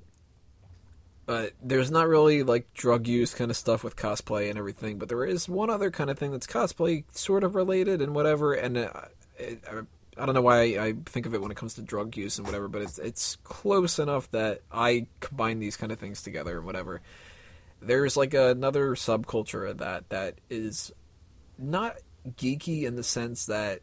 but 1.29 1.53
there's 1.61 1.91
not 1.91 2.07
really 2.07 2.41
like 2.41 2.73
drug 2.73 3.05
use 3.05 3.35
kind 3.35 3.51
of 3.51 3.55
stuff 3.55 3.83
with 3.83 3.95
cosplay 3.95 4.49
and 4.49 4.57
everything. 4.57 4.97
But 4.97 5.09
there 5.09 5.23
is 5.23 5.47
one 5.47 5.69
other 5.69 5.91
kind 5.91 6.09
of 6.09 6.17
thing 6.17 6.31
that's 6.31 6.47
cosplay 6.47 7.03
sort 7.11 7.43
of 7.43 7.53
related 7.53 8.01
and 8.01 8.15
whatever. 8.15 8.55
And 8.55 8.79
uh, 8.79 8.89
it, 9.37 9.63
I, 9.71 9.81
I 10.19 10.25
don't 10.25 10.33
know 10.33 10.41
why 10.41 10.61
I 10.61 10.95
think 11.05 11.27
of 11.27 11.35
it 11.35 11.41
when 11.43 11.51
it 11.51 11.55
comes 11.55 11.75
to 11.75 11.83
drug 11.83 12.17
use 12.17 12.39
and 12.39 12.47
whatever. 12.47 12.67
But 12.67 12.81
it's 12.81 12.97
it's 12.97 13.35
close 13.43 13.99
enough 13.99 14.31
that 14.31 14.61
I 14.71 15.05
combine 15.19 15.59
these 15.59 15.77
kind 15.77 15.91
of 15.91 15.99
things 15.99 16.23
together 16.23 16.57
and 16.57 16.65
whatever. 16.65 16.99
There's 17.79 18.17
like 18.17 18.33
another 18.33 18.95
subculture 18.95 19.69
of 19.69 19.77
that 19.77 20.09
that 20.09 20.39
is 20.49 20.91
not 21.59 21.97
geeky 22.37 22.85
in 22.85 22.95
the 22.95 23.03
sense 23.03 23.45
that 23.45 23.81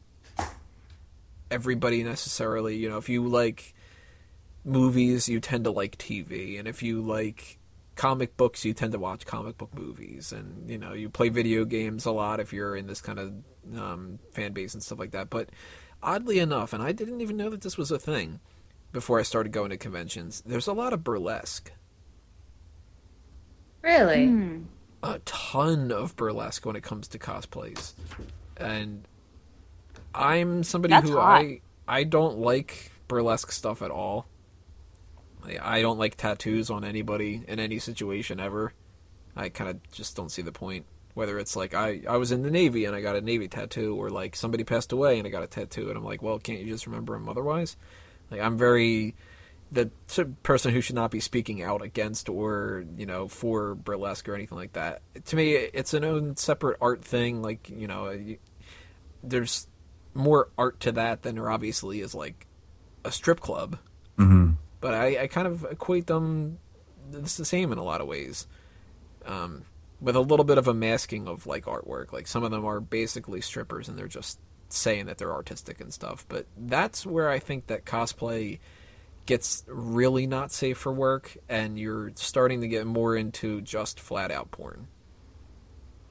everybody 1.49 2.03
necessarily, 2.03 2.75
you 2.75 2.91
know, 2.91 2.99
if 2.99 3.09
you 3.09 3.29
like 3.29 3.73
movies, 4.67 5.29
you 5.29 5.41
tend 5.41 5.65
to 5.65 5.71
like 5.71 5.97
TV, 5.97 6.59
and 6.59 6.67
if 6.69 6.83
you 6.83 7.01
like 7.01 7.59
comic 7.95 8.37
books, 8.37 8.65
you 8.65 8.75
tend 8.75 8.93
to 8.93 8.99
watch 8.99 9.25
comic 9.25 9.57
book 9.57 9.73
movies, 9.75 10.33
and 10.33 10.69
you 10.69 10.77
know, 10.79 10.93
you 10.93 11.09
play 11.09 11.29
video 11.31 11.65
games 11.65 12.05
a 12.05 12.11
lot 12.11 12.41
if 12.41 12.53
you're 12.53 12.77
in 12.77 12.87
this 12.87 13.01
kind 13.01 13.19
of 13.19 13.33
um, 13.79 14.19
fan 14.33 14.53
base 14.53 14.75
and 14.75 14.83
stuff 14.83 14.99
like 14.99 15.13
that. 15.13 15.31
But 15.31 15.49
oddly 16.03 16.39
enough, 16.39 16.73
and 16.73 16.83
I 16.83 16.93
didn't 16.93 17.21
even 17.23 17.37
know 17.37 17.49
that 17.51 17.63
this 17.63 17.79
was 17.79 17.91
a 17.91 17.99
thing 17.99 18.41
before 18.93 19.19
I 19.19 19.23
started 19.23 19.53
going 19.53 19.71
to 19.71 19.77
conventions. 19.77 20.43
There's 20.45 20.67
a 20.67 20.73
lot 20.73 20.93
of 20.93 21.03
burlesque, 21.05 21.71
Really? 23.83 24.25
a 25.03 25.19
ton 25.21 25.93
of 25.93 26.17
burlesque 26.17 26.67
when 26.67 26.75
it 26.77 26.83
comes 26.83 27.07
to 27.09 27.19
cosplays, 27.19 27.93
and 28.57 29.07
I'm 30.15 30.65
somebody 30.65 30.93
That's 30.95 31.09
who 31.09 31.17
hot. 31.17 31.41
I 31.41 31.61
I 31.87 32.03
don't 32.05 32.39
like 32.39 32.91
burlesque 33.07 33.53
stuff 33.53 33.81
at 33.83 33.91
all. 33.93 34.27
I 35.61 35.83
don't 35.83 35.99
like 35.99 36.17
tattoos 36.17 36.71
on 36.71 36.85
anybody 36.85 37.43
in 37.47 37.59
any 37.61 37.79
situation 37.79 38.41
ever. 38.41 38.73
I 39.35 39.49
kind 39.49 39.71
of 39.71 39.91
just 39.93 40.17
don't 40.17 40.31
see 40.31 40.43
the 40.43 40.53
point. 40.53 40.87
Whether 41.15 41.39
it's 41.39 41.57
like 41.57 41.73
I, 41.73 42.03
I 42.09 42.19
was 42.19 42.31
in 42.31 42.43
the 42.43 42.51
Navy 42.51 42.85
and 42.85 42.95
I 42.95 43.01
got 43.01 43.17
a 43.17 43.23
Navy 43.23 43.49
tattoo, 43.49 43.97
or 43.97 44.11
like 44.11 44.37
somebody 44.37 44.65
passed 44.65 44.93
away 44.93 45.19
and 45.19 45.27
I 45.27 45.31
got 45.31 45.43
a 45.43 45.47
tattoo, 45.47 45.89
and 45.89 45.97
I'm 45.97 46.05
like, 46.05 46.23
well, 46.23 46.39
can't 46.39 46.61
you 46.61 46.67
just 46.67 46.87
remember 46.87 47.15
him 47.15 47.29
otherwise? 47.29 47.77
Like 48.31 48.41
I'm 48.41 48.59
very 48.59 49.15
the 49.73 49.91
person 50.43 50.73
who 50.73 50.81
should 50.81 50.95
not 50.95 51.11
be 51.11 51.21
speaking 51.21 51.63
out 51.63 51.83
against 51.83 52.29
or 52.29 52.85
you 52.97 53.07
know 53.07 53.29
for 53.29 53.75
burlesque 53.75 54.29
or 54.29 54.35
anything 54.35 54.59
like 54.59 54.75
that. 54.75 55.03
To 55.27 55.37
me, 55.37 55.55
it's 55.55 55.95
an 55.95 56.05
own 56.05 56.37
separate 56.37 56.77
art 56.81 57.05
thing. 57.05 57.43
Like 57.43 57.69
you 57.71 57.87
know, 57.87 58.11
you, 58.11 58.39
there's 59.23 59.67
more 60.15 60.51
art 60.57 60.81
to 60.81 60.93
that 60.93 61.23
than 61.23 61.35
there 61.35 61.51
obviously 61.51 62.01
is 62.01 62.15
like 62.15 62.47
a 63.05 63.13
strip 63.13 63.41
club. 63.41 63.79
mhm. 64.19 64.57
But 64.87 64.95
I, 64.95 65.23
I 65.23 65.27
kind 65.27 65.49
of 65.49 65.67
equate 65.69 66.07
them. 66.07 66.59
It's 67.13 67.37
the 67.37 67.45
same 67.45 67.73
in 67.73 67.79
a 67.79 67.83
lot 67.83 68.01
of 68.01 68.07
ways, 68.07 68.47
um, 69.25 69.65
with 70.01 70.15
a 70.15 70.21
little 70.21 70.45
bit 70.45 70.59
of 70.59 70.69
a 70.69 70.75
masking 70.75 71.27
of 71.27 71.45
like 71.45 71.65
artwork. 71.65 72.13
Like 72.13 72.29
some 72.29 72.45
of 72.45 72.53
them 72.53 72.65
are 72.65 72.79
basically 72.79 73.41
strippers 73.41 73.89
and 73.89 73.99
they're 73.99 74.07
just 74.07 74.39
saying 74.69 75.07
that 75.07 75.19
they're 75.19 75.33
artistic 75.33 75.81
and 75.81 75.93
stuff. 75.93 76.25
But 76.29 76.47
that's 76.57 77.05
where 77.05 77.29
I 77.29 77.41
think 77.41 77.67
that 77.67 77.85
cosplay 77.85 78.61
gets 79.27 79.65
really 79.67 80.29
not 80.29 80.53
safe 80.53 80.79
for 80.79 80.93
work, 80.93 81.37
and 81.49 81.77
you're 81.77 82.13
starting 82.15 82.61
to 82.61 82.69
get 82.69 82.87
more 82.87 83.17
into 83.17 83.63
just 83.63 83.99
flat 83.99 84.31
out 84.31 84.53
porn. 84.53 84.87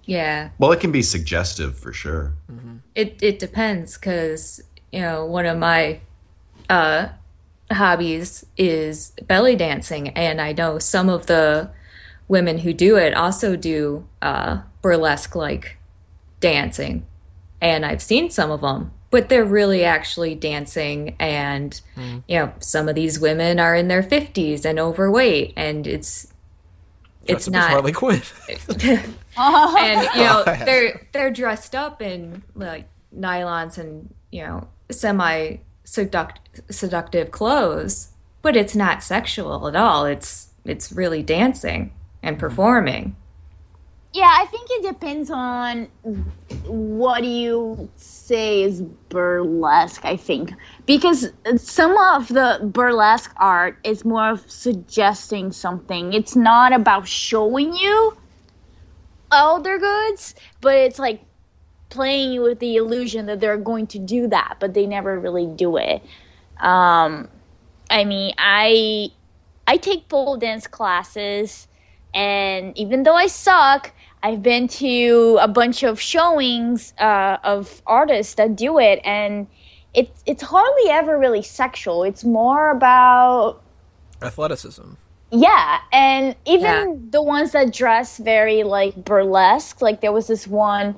Yeah. 0.04 0.50
Well, 0.58 0.74
it 0.74 0.82
can 0.82 0.92
be 0.92 1.02
suggestive 1.02 1.80
for 1.80 1.94
sure. 1.94 2.34
It 2.94 3.24
it 3.24 3.40
depends 3.40 3.98
because 3.98 4.62
you 4.92 5.00
know 5.00 5.26
one 5.26 5.46
of 5.46 5.58
my 5.58 6.02
uh, 6.70 7.08
hobbies 7.76 8.46
is 8.58 9.12
belly 9.28 9.56
dancing, 9.56 10.10
and 10.10 10.42
I 10.42 10.54
know 10.54 10.80
some 10.80 11.10
of 11.10 11.28
the 11.28 11.72
women 12.28 12.60
who 12.60 12.74
do 12.74 12.98
it 12.98 13.14
also 13.14 13.56
do 13.56 14.08
uh, 14.22 14.62
burlesque 14.82 15.36
like 15.36 15.78
dancing, 16.40 17.06
and 17.62 17.86
I've 17.86 18.02
seen 18.02 18.30
some 18.30 18.52
of 18.52 18.62
them, 18.62 18.92
but 19.12 19.30
they're 19.30 19.46
really 19.46 19.84
actually 19.84 20.36
dancing, 20.36 21.16
and 21.20 21.80
you 22.28 22.40
know 22.40 22.54
some 22.60 22.90
of 22.90 22.96
these 22.96 23.20
women 23.20 23.60
are 23.60 23.76
in 23.76 23.88
their 23.88 24.04
fifties 24.04 24.66
and 24.66 24.80
overweight, 24.80 25.54
and 25.56 25.86
it's 25.86 26.34
it's 27.28 27.48
Dressed 27.48 27.48
up 27.48 27.54
as 27.56 27.62
not 27.62 27.70
Harley 27.72 27.92
Quinn. 27.92 28.22
and 29.38 30.10
you 30.16 30.24
know 30.24 30.44
they're 30.66 31.08
they're 31.12 31.32
dressed 31.32 31.76
up 31.76 32.02
in 32.02 32.44
like 32.56 32.88
nylons 33.16 33.78
and 33.78 34.14
you 34.32 34.44
know 34.44 34.68
semi 34.92 35.58
seduct- 35.86 36.40
seductive 36.70 37.32
clothes 37.32 38.10
but 38.42 38.56
it's 38.56 38.76
not 38.76 39.04
sexual 39.04 39.68
at 39.68 39.76
all 39.76 40.06
it's 40.06 40.50
it's 40.66 40.92
really 40.92 41.24
dancing 41.24 41.94
and 42.22 42.36
mm-hmm. 42.36 42.48
performing 42.48 43.16
Yeah, 44.14 44.32
I 44.32 44.46
think 44.46 44.70
it 44.72 44.84
depends 44.84 45.30
on 45.30 45.90
what 46.68 47.26
you 47.26 47.90
say 47.98 48.64
is 48.64 48.82
burlesque, 49.10 50.06
I 50.06 50.16
think. 50.16 50.54
Because 50.86 51.34
some 51.58 51.98
of 51.98 52.30
the 52.30 52.62
burlesque 52.64 53.34
art 53.36 53.78
is 53.84 54.06
more 54.06 54.30
of 54.30 54.50
suggesting 54.50 55.52
something. 55.52 56.14
It's 56.14 56.34
not 56.34 56.72
about 56.72 57.10
showing 57.10 57.76
you 57.76 58.16
all 59.32 59.60
their 59.62 59.80
goods, 59.80 60.34
but 60.62 60.76
it's 60.76 60.98
like 60.98 61.22
playing 61.96 62.34
you 62.34 62.42
with 62.42 62.60
the 62.60 62.76
illusion 62.76 63.26
that 63.28 63.40
they're 63.40 63.58
going 63.58 63.88
to 63.88 64.00
do 64.00 64.28
that, 64.28 64.58
but 64.60 64.74
they 64.74 64.86
never 64.86 65.20
really 65.20 65.48
do 65.48 65.78
it. 65.78 66.04
Um, 66.60 67.30
I 67.90 68.04
mean, 68.06 68.34
I 68.38 69.10
I 69.68 69.78
take 69.78 70.10
pole 70.10 70.38
dance 70.38 70.68
classes, 70.68 71.68
and 72.14 72.78
even 72.78 73.04
though 73.04 73.16
I 73.16 73.28
suck, 73.28 73.94
I've 74.24 74.42
been 74.44 74.68
to 74.84 75.38
a 75.42 75.48
bunch 75.48 75.84
of 75.84 76.00
showings 76.00 76.94
uh, 77.00 77.38
of 77.44 77.82
artists 77.86 78.36
that 78.36 78.56
do 78.56 78.80
it, 78.80 79.00
and 79.04 79.48
it's 79.94 80.24
it's 80.26 80.44
hardly 80.44 80.90
ever 80.90 81.18
really 81.18 81.44
sexual. 81.44 82.04
It's 82.04 82.24
more 82.24 82.72
about 82.72 83.62
Athleticism. 84.22 84.96
yeah, 85.32 85.80
and 85.92 86.36
even 86.46 86.62
Yeah. 86.64 86.86
the 87.12 87.22
ones 87.22 87.52
that 87.54 87.74
dress 87.74 88.18
very 88.18 88.64
like 88.64 88.96
burlesque, 88.96 89.82
like 89.82 90.02
there 90.02 90.12
was 90.12 90.28
this 90.28 90.48
one 90.48 90.96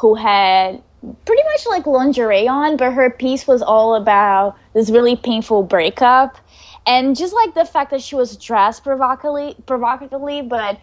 who 0.00 0.14
had 0.14 0.82
pretty 1.26 1.42
much 1.44 1.66
like 1.66 1.86
lingerie 1.86 2.48
on, 2.48 2.76
but 2.76 2.92
her 2.92 3.10
piece 3.10 3.46
was 3.46 3.60
all 3.60 3.94
about 3.94 4.56
this 4.72 4.90
really 4.90 5.14
painful 5.14 5.62
breakup. 5.62 6.38
And 6.86 7.14
just 7.14 7.34
like 7.34 7.54
the 7.54 7.66
fact 7.66 7.90
that 7.90 8.00
she 8.00 8.16
was 8.16 8.36
dressed 8.36 8.82
provocatively, 8.82 9.56
provocatively, 9.66 10.40
but 10.40 10.80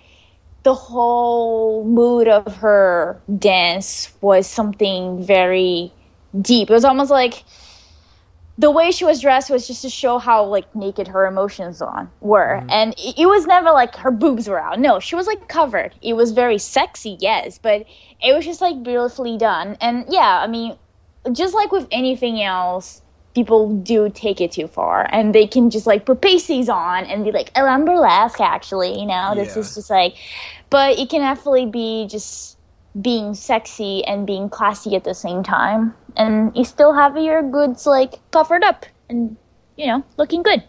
the 0.63 0.75
whole 0.75 1.83
mood 1.83 2.27
of 2.27 2.57
her 2.57 3.19
dance 3.39 4.13
was 4.21 4.45
something 4.47 5.23
very 5.23 5.91
deep. 6.39 6.69
It 6.69 6.73
was 6.73 6.85
almost 6.85 7.09
like 7.09 7.43
the 8.59 8.71
way 8.71 8.91
she 8.91 9.05
was 9.05 9.21
dressed 9.21 9.49
was 9.49 9.67
just 9.67 9.83
to 9.83 9.89
show 9.89 10.17
how 10.17 10.43
like 10.45 10.73
naked 10.75 11.07
her 11.07 11.27
emotions 11.27 11.81
on 11.81 12.09
were. 12.21 12.57
Mm-hmm. 12.59 12.69
And 12.71 12.93
it, 12.97 13.19
it 13.19 13.25
was 13.27 13.45
never 13.45 13.71
like 13.71 13.95
her 13.97 14.11
boobs 14.11 14.47
were 14.47 14.59
out. 14.59 14.79
No 14.79 14.99
she 14.99 15.15
was 15.15 15.27
like 15.27 15.47
covered. 15.47 15.93
It 16.01 16.13
was 16.13 16.31
very 16.31 16.57
sexy 16.57 17.17
yes 17.19 17.59
but 17.59 17.85
it 18.21 18.33
was 18.33 18.45
just 18.45 18.61
like 18.61 18.81
beautifully 18.83 19.37
done. 19.37 19.77
And 19.81 20.05
yeah 20.09 20.41
i 20.41 20.47
mean 20.47 20.77
just 21.31 21.53
like 21.53 21.71
with 21.71 21.87
anything 21.91 22.41
else 22.41 23.01
people 23.35 23.75
do 23.77 24.09
take 24.09 24.41
it 24.41 24.51
too 24.51 24.67
far. 24.67 25.07
And 25.11 25.35
they 25.35 25.45
can 25.45 25.69
just 25.69 25.85
like 25.85 26.05
put 26.05 26.21
pasties 26.21 26.69
on 26.69 27.05
and 27.05 27.23
be 27.23 27.31
like 27.31 27.51
oh 27.55 27.65
i'm 27.65 27.85
burlesque 27.85 28.41
actually 28.41 28.99
you 28.99 29.05
know? 29.05 29.33
This 29.35 29.55
Yeah. 29.55 29.61
is 29.61 29.75
just 29.75 29.89
like 29.91 30.15
but 30.71 30.97
it 30.97 31.09
can 31.09 31.21
definitely 31.21 31.67
be 31.67 32.07
just 32.09 32.56
being 33.01 33.33
sexy 33.33 34.03
and 34.05 34.25
being 34.25 34.49
classy 34.49 34.95
at 34.95 35.03
the 35.03 35.13
same 35.13 35.43
time. 35.43 35.93
And 36.15 36.55
you 36.55 36.63
still 36.63 36.93
have 36.93 37.17
your 37.17 37.43
goods 37.43 37.85
like 37.85 38.15
covered 38.31 38.63
up 38.63 38.85
and 39.09 39.37
you 39.75 39.87
know 39.87 40.03
looking 40.17 40.43
good. 40.43 40.63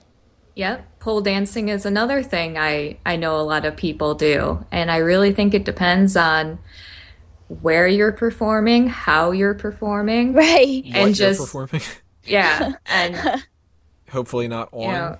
Yep, 0.54 0.98
pole 0.98 1.20
dancing 1.20 1.68
is 1.68 1.86
another 1.86 2.22
thing 2.22 2.58
I 2.58 2.98
I 3.06 3.16
know 3.16 3.40
a 3.40 3.42
lot 3.42 3.64
of 3.64 3.76
people 3.76 4.14
do, 4.14 4.64
and 4.70 4.90
I 4.90 4.98
really 4.98 5.32
think 5.32 5.54
it 5.54 5.64
depends 5.64 6.16
on 6.16 6.58
where 7.46 7.86
you're 7.86 8.12
performing, 8.12 8.88
how 8.88 9.30
you're 9.30 9.54
performing, 9.54 10.32
right. 10.34 10.84
What 10.84 10.96
and 10.96 11.18
you're 11.18 11.28
just 11.28 11.40
performing. 11.40 11.82
yeah, 12.24 12.72
and 12.86 13.44
Hopefully 14.10 14.48
not 14.48 14.70
on. 14.72 14.80
you 14.82 14.88
know, 14.88 15.18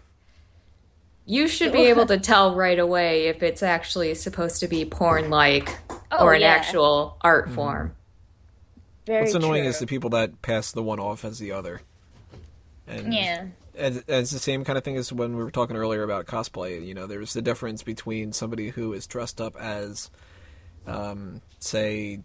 you 1.26 1.46
should 1.46 1.72
be 1.72 1.86
able 1.86 2.06
to 2.06 2.18
tell 2.18 2.54
right 2.54 2.78
away 2.78 3.26
if 3.26 3.42
it's 3.42 3.62
actually 3.62 4.14
supposed 4.14 4.60
to 4.60 4.66
be 4.66 4.86
porn 4.86 5.28
like 5.28 5.78
Oh, 6.10 6.24
or 6.24 6.34
an 6.34 6.40
yeah. 6.40 6.48
actual 6.48 7.16
Mm-hmm. 7.18 7.26
art 7.26 7.50
form. 7.50 7.94
very 9.06 9.22
What's 9.22 9.34
annoying 9.34 9.62
true. 9.64 9.70
is 9.70 9.78
the 9.78 9.86
people 9.86 10.10
that 10.10 10.40
pass 10.42 10.72
the 10.72 10.82
one 10.82 11.00
off 11.00 11.24
as 11.24 11.38
the 11.38 11.52
other. 11.52 11.82
And 12.86 13.12
yeah 13.12 13.46
and 13.76 13.96
and 13.96 14.04
it's 14.08 14.30
the 14.32 14.38
same 14.38 14.64
kind 14.64 14.76
of 14.76 14.82
thing 14.84 14.96
as 14.96 15.12
when 15.12 15.36
we 15.36 15.44
were 15.44 15.50
talking 15.52 15.76
earlier 15.76 16.02
about 16.02 16.26
cosplay. 16.26 16.84
You 16.84 16.94
know, 16.94 17.06
there's 17.06 17.32
the 17.34 17.42
difference 17.42 17.82
between 17.82 18.32
somebody 18.32 18.70
who 18.70 18.92
is 18.92 19.06
dressed 19.06 19.40
up 19.40 19.54
as, 19.56 20.10
um, 20.86 21.40
say, 21.60 22.18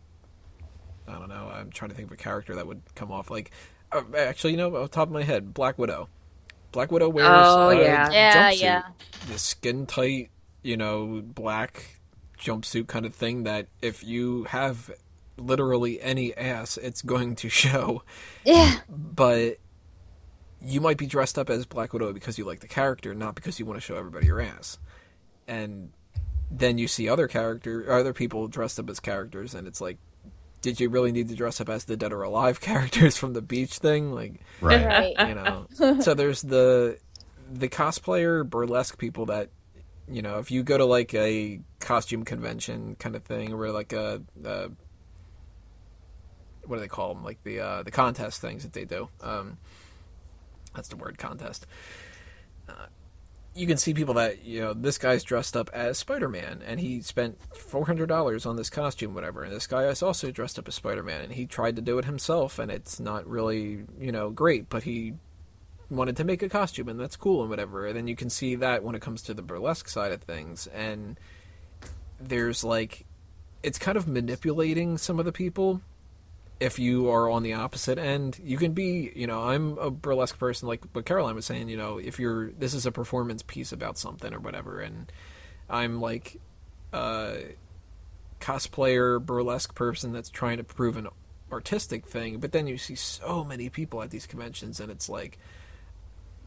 I 1.07 1.11
don't 1.13 1.29
know. 1.29 1.51
I'm 1.53 1.69
trying 1.69 1.89
to 1.89 1.95
think 1.95 2.07
of 2.07 2.13
a 2.13 2.17
character 2.17 2.55
that 2.55 2.65
would 2.65 2.81
come 2.95 3.11
off 3.11 3.29
like. 3.29 3.51
Uh, 3.91 4.01
actually, 4.17 4.51
you 4.51 4.57
know, 4.57 4.75
off 4.75 4.89
the 4.89 4.95
top 4.95 5.09
of 5.09 5.13
my 5.13 5.21
head, 5.21 5.53
Black 5.53 5.77
Widow. 5.77 6.09
Black 6.71 6.91
Widow 6.91 7.09
wears 7.09 7.27
Oh, 7.29 7.69
a 7.69 7.79
yeah. 7.79 8.09
Yeah, 8.11 8.51
jumpsuit, 8.51 8.61
yeah. 8.61 8.83
the 9.31 9.37
skin 9.37 9.85
tight, 9.85 10.31
you 10.63 10.75
know, 10.77 11.21
black 11.23 11.92
jumpsuit 12.43 12.87
kind 12.87 13.05
of 13.05 13.13
thing. 13.15 13.43
That 13.43 13.67
if 13.81 14.03
you 14.03 14.43
have 14.45 14.91
literally 15.37 16.01
any 16.01 16.35
ass, 16.35 16.77
it's 16.77 17.01
going 17.01 17.35
to 17.37 17.49
show 17.63 18.03
yeah 18.45 18.79
but 18.89 19.57
you 20.65 20.79
might 20.79 20.97
be 20.97 21.05
dressed 21.07 21.37
up 21.37 21.49
as 21.49 21.65
Black 21.65 21.91
Widow 21.91 22.13
because 22.13 22.37
you 22.37 22.45
like 22.45 22.59
the 22.61 22.67
character, 22.67 23.13
not 23.13 23.35
because 23.35 23.59
you 23.59 23.65
want 23.65 23.77
to 23.77 23.81
show 23.81 23.95
everybody 23.97 24.27
your 24.27 24.39
ass. 24.39 24.77
And 25.45 25.91
then 26.49 26.77
you 26.77 26.87
see 26.87 27.09
other 27.09 27.27
character, 27.27 27.91
other 27.91 28.13
people 28.13 28.47
dressed 28.47 28.79
up 28.79 28.89
as 28.89 28.99
characters, 29.01 29.53
and 29.55 29.67
it's 29.67 29.81
like, 29.81 29.97
did 30.61 30.79
you 30.79 30.89
really 30.89 31.11
need 31.11 31.27
to 31.27 31.35
dress 31.35 31.59
up 31.59 31.67
as 31.67 31.83
the 31.83 31.97
dead 31.97 32.13
or 32.13 32.21
alive 32.21 32.61
characters 32.69 33.17
from 33.17 33.33
the 33.33 33.41
beach 33.41 33.79
thing? 33.79 34.13
Like, 34.13 34.39
Right. 34.61 34.85
right 35.17 35.27
you 35.27 35.35
know. 35.35 35.99
so 36.01 36.13
there's 36.13 36.41
the 36.41 36.97
the 37.51 37.67
cosplayer 37.67 38.49
burlesque 38.49 38.97
people 38.97 39.25
that 39.25 39.49
you 40.09 40.21
know 40.21 40.39
if 40.39 40.51
you 40.51 40.63
go 40.63 40.77
to 40.77 40.85
like 40.85 41.13
a 41.13 41.59
costume 41.79 42.23
convention 42.23 42.95
kind 42.99 43.15
of 43.15 43.23
thing 43.23 43.53
or 43.53 43.71
like 43.71 43.93
a, 43.93 44.21
a 44.43 44.69
what 46.65 46.77
do 46.77 46.79
they 46.81 46.87
call 46.87 47.13
them 47.13 47.23
like 47.23 47.41
the 47.43 47.59
uh, 47.59 47.83
the 47.83 47.91
contest 47.91 48.41
things 48.41 48.63
that 48.63 48.73
they 48.73 48.85
do 48.85 49.07
um, 49.21 49.57
that's 50.73 50.87
the 50.87 50.95
word 50.95 51.17
contest. 51.17 51.65
Uh, 52.67 52.87
you 53.55 53.67
can 53.67 53.77
see 53.77 53.93
people 53.93 54.15
that 54.15 54.43
you 54.43 54.61
know 54.61 54.73
this 54.73 54.97
guy's 54.97 55.23
dressed 55.23 55.55
up 55.55 55.69
as 55.73 55.97
spider-man 55.97 56.63
and 56.65 56.79
he 56.79 57.01
spent 57.01 57.37
$400 57.53 58.45
on 58.47 58.55
this 58.55 58.69
costume 58.69 59.13
whatever. 59.13 59.43
And 59.43 59.53
this 59.53 59.67
guy 59.67 59.83
is 59.83 60.01
also 60.01 60.31
dressed 60.31 60.57
up 60.57 60.67
as 60.67 60.75
spider-man 60.75 61.21
and 61.21 61.33
he 61.33 61.45
tried 61.45 61.75
to 61.75 61.81
do 61.81 61.99
it 61.99 62.05
himself 62.05 62.57
and 62.57 62.71
it's 62.71 62.99
not 62.99 63.27
really 63.27 63.85
you 63.99 64.11
know 64.11 64.31
great 64.31 64.69
but 64.69 64.83
he 64.83 65.13
wanted 65.89 66.17
to 66.17 66.23
make 66.23 66.41
a 66.41 66.49
costume 66.49 66.89
and 66.89 66.99
that's 66.99 67.15
cool 67.15 67.41
and 67.41 67.49
whatever. 67.49 67.87
And 67.87 67.95
then 67.95 68.07
you 68.07 68.15
can 68.15 68.29
see 68.29 68.55
that 68.55 68.83
when 68.83 68.95
it 68.95 69.01
comes 69.01 69.21
to 69.23 69.33
the 69.33 69.41
burlesque 69.41 69.87
side 69.87 70.11
of 70.11 70.21
things. 70.21 70.67
And 70.67 71.19
there's 72.19 72.63
like 72.63 73.05
it's 73.61 73.79
kind 73.79 73.97
of 73.97 74.07
manipulating 74.07 74.97
some 74.97 75.19
of 75.19 75.25
the 75.25 75.31
people. 75.31 75.81
If 76.59 76.79
you 76.79 77.09
are 77.09 77.29
on 77.29 77.43
the 77.43 77.53
opposite 77.53 77.97
end 77.97 78.39
you 78.41 78.57
can 78.57 78.71
be 78.73 79.11
you 79.15 79.27
know 79.27 79.41
i'm 79.41 79.77
a 79.79 79.91
burlesque 79.91 80.39
person 80.39 80.67
like 80.67 80.85
what 80.93 81.03
caroline 81.03 81.35
was 81.35 81.45
saying 81.45 81.67
you 81.67 81.75
know 81.75 81.97
if 81.97 82.19
you're 82.19 82.51
this 82.51 82.73
is 82.73 82.85
a 82.85 82.91
performance 82.91 83.41
piece 83.41 83.73
about 83.73 83.97
something 83.97 84.33
or 84.33 84.39
whatever. 84.39 84.79
And 84.79 85.11
i'm 85.69 85.99
like 85.99 86.39
a 86.93 87.39
cosplayer 88.39 89.23
burlesque 89.25 89.73
person 89.75 90.13
that's 90.13 90.29
trying 90.29 90.57
to 90.57 90.63
prove 90.63 90.95
an 90.95 91.07
artistic 91.51 92.05
thing. 92.07 92.39
But 92.39 92.51
then 92.51 92.67
you 92.67 92.77
see 92.77 92.95
so 92.95 93.43
many 93.43 93.69
people 93.69 94.01
at 94.01 94.09
these 94.09 94.27
conventions 94.27 94.79
and 94.79 94.91
it's 94.91 95.07
like 95.07 95.39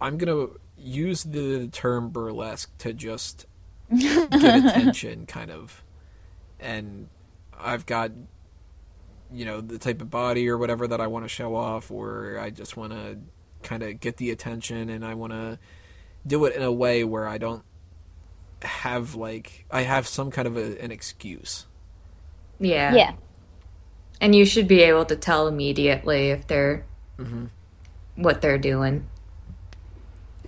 i'm 0.00 0.18
gonna 0.18 0.46
use 0.78 1.24
the 1.24 1.68
term 1.68 2.10
burlesque 2.10 2.76
to 2.78 2.92
just 2.92 3.46
get 3.98 4.34
attention 4.34 5.26
kind 5.26 5.50
of 5.50 5.82
and 6.60 7.08
i've 7.58 7.86
got 7.86 8.10
you 9.32 9.44
know 9.44 9.60
the 9.60 9.78
type 9.78 10.00
of 10.00 10.10
body 10.10 10.48
or 10.48 10.58
whatever 10.58 10.86
that 10.86 11.00
I 11.00 11.06
want 11.06 11.24
to 11.24 11.28
show 11.28 11.54
off, 11.54 11.90
or 11.90 12.38
I 12.40 12.50
just 12.50 12.76
want 12.76 12.92
to 12.92 13.18
kind 13.62 13.82
of 13.82 14.00
get 14.00 14.16
the 14.16 14.30
attention, 14.30 14.88
and 14.88 15.04
I 15.04 15.14
want 15.14 15.32
to 15.32 15.58
do 16.26 16.44
it 16.44 16.56
in 16.56 16.62
a 16.62 16.72
way 16.72 17.04
where 17.04 17.26
I 17.26 17.38
don't 17.38 17.62
have 18.62 19.14
like 19.14 19.66
I 19.70 19.82
have 19.82 20.06
some 20.06 20.30
kind 20.30 20.48
of 20.48 20.56
a, 20.56 20.80
an 20.82 20.90
excuse. 20.90 21.66
Yeah. 22.58 22.94
yeah 22.94 23.12
And 24.20 24.34
you 24.34 24.46
should 24.46 24.66
be 24.66 24.82
able 24.82 25.04
to 25.06 25.16
tell 25.16 25.46
immediately 25.46 26.30
if 26.30 26.46
they're 26.46 26.86
mm-hmm. 27.18 27.46
what 28.14 28.40
they're 28.40 28.58
doing. 28.58 29.08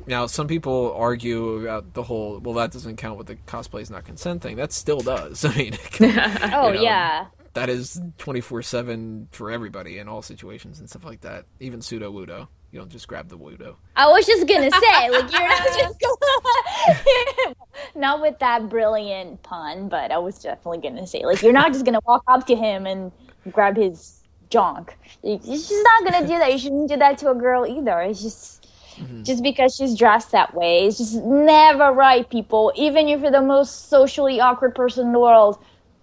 Now, 0.08 0.26
some 0.26 0.48
people 0.48 0.94
argue 0.96 1.66
about 1.66 1.94
the 1.94 2.02
whole 2.02 2.38
well 2.38 2.54
that 2.54 2.72
doesn't 2.72 2.96
count 2.96 3.18
with 3.18 3.26
the 3.26 3.36
cosplay 3.36 3.82
is 3.82 3.90
not 3.90 4.04
consent 4.04 4.42
thing. 4.42 4.56
That 4.56 4.72
still 4.72 5.00
does. 5.00 5.44
I 5.44 5.54
mean, 5.54 5.74
oh 6.00 6.68
You 6.68 6.74
know, 6.74 6.82
yeah 6.82 7.26
that 7.58 7.68
is 7.68 8.00
twenty 8.18 8.40
four 8.40 8.62
seven 8.62 9.28
for 9.32 9.50
everybody 9.50 9.98
in 9.98 10.08
all 10.08 10.22
situations 10.22 10.80
and 10.80 10.88
stuff 10.88 11.04
like 11.04 11.20
that. 11.22 11.44
Even 11.60 11.80
Sudowoodo. 11.80 12.48
You 12.70 12.78
don't 12.78 12.90
just 12.90 13.08
grab 13.08 13.28
the 13.28 13.38
wudo. 13.38 13.76
I 13.96 14.06
was 14.08 14.26
just 14.26 14.46
gonna 14.46 14.70
say, 14.70 15.10
like, 15.10 15.32
you're 15.32 15.48
not 15.48 15.66
just 15.66 15.98
gonna, 15.98 17.54
not 17.94 18.20
with 18.20 18.38
that 18.40 18.68
brilliant 18.68 19.42
pun, 19.42 19.88
but 19.88 20.12
I 20.12 20.18
was 20.18 20.38
definitely 20.38 20.78
gonna 20.86 21.06
say, 21.06 21.24
like, 21.24 21.42
you're 21.42 21.54
not 21.54 21.72
just 21.72 21.86
gonna 21.86 22.00
walk 22.06 22.24
up 22.28 22.46
to 22.46 22.54
him 22.54 22.86
and 22.86 23.10
grab 23.52 23.74
his 23.74 24.20
junk. 24.50 24.98
You're 25.22 25.38
just 25.38 25.72
not 25.72 26.12
gonna 26.12 26.26
do 26.26 26.38
that. 26.38 26.52
You 26.52 26.58
shouldn't 26.58 26.90
do 26.90 26.98
that 26.98 27.16
to 27.18 27.30
a 27.30 27.34
girl 27.34 27.66
either. 27.66 28.00
It's 28.02 28.20
just, 28.20 28.57
Mm-hmm. 28.98 29.22
just 29.22 29.42
because 29.42 29.74
she's 29.74 29.96
dressed 29.96 30.32
that 30.32 30.54
way, 30.54 30.86
it's 30.86 30.98
just 30.98 31.16
never 31.24 31.92
right, 31.92 32.28
people. 32.28 32.72
Even 32.74 33.08
if 33.08 33.20
you're 33.20 33.30
the 33.30 33.40
most 33.40 33.88
socially 33.88 34.40
awkward 34.40 34.74
person 34.74 35.06
in 35.06 35.12
the 35.12 35.18
world, 35.20 35.58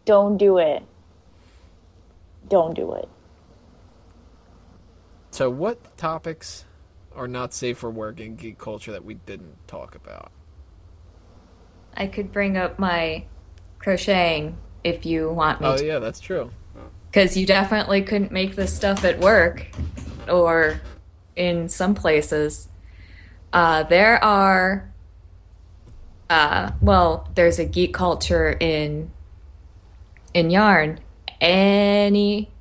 don't 0.06 0.38
do 0.38 0.58
it. 0.58 0.84
Don't 2.48 2.74
do 2.74 2.94
it. 2.94 3.10
So, 5.32 5.50
what 5.50 5.98
topics 5.98 6.64
are 7.16 7.28
not 7.28 7.54
safe 7.54 7.78
for 7.80 7.90
work 7.90 8.20
in 8.20 8.36
geek 8.36 8.58
culture 8.58 8.92
that 8.92 9.04
we 9.04 9.16
didn't 9.16 9.68
talk 9.68 9.96
about? 9.96 10.32
I 11.98 12.08
could 12.08 12.32
bring 12.32 12.58
up 12.58 12.78
my 12.80 13.26
crocheting 13.80 14.58
if 14.84 15.06
you 15.06 15.32
want 15.32 15.62
me 15.62 15.68
Oh 15.68 15.78
to. 15.78 15.86
yeah, 15.86 16.00
that's 16.00 16.20
true. 16.20 16.52
Because 17.10 17.36
you 17.38 17.46
definitely 17.46 18.02
couldn't 18.02 18.32
make 18.32 18.56
this 18.56 18.74
stuff 18.74 19.04
at 19.06 19.20
work 19.20 19.68
or 20.28 20.82
in 21.36 21.70
some 21.70 21.96
places. 21.96 22.68
Uh, 23.54 23.84
there 23.84 24.24
are, 24.24 24.92
uh, 26.30 26.72
well, 26.82 27.30
there's 27.36 27.60
a 27.60 27.66
geek 27.66 27.94
culture 27.94 28.58
in 28.60 29.12
in 30.34 30.50
yarn. 30.50 31.00
Any 31.40 32.52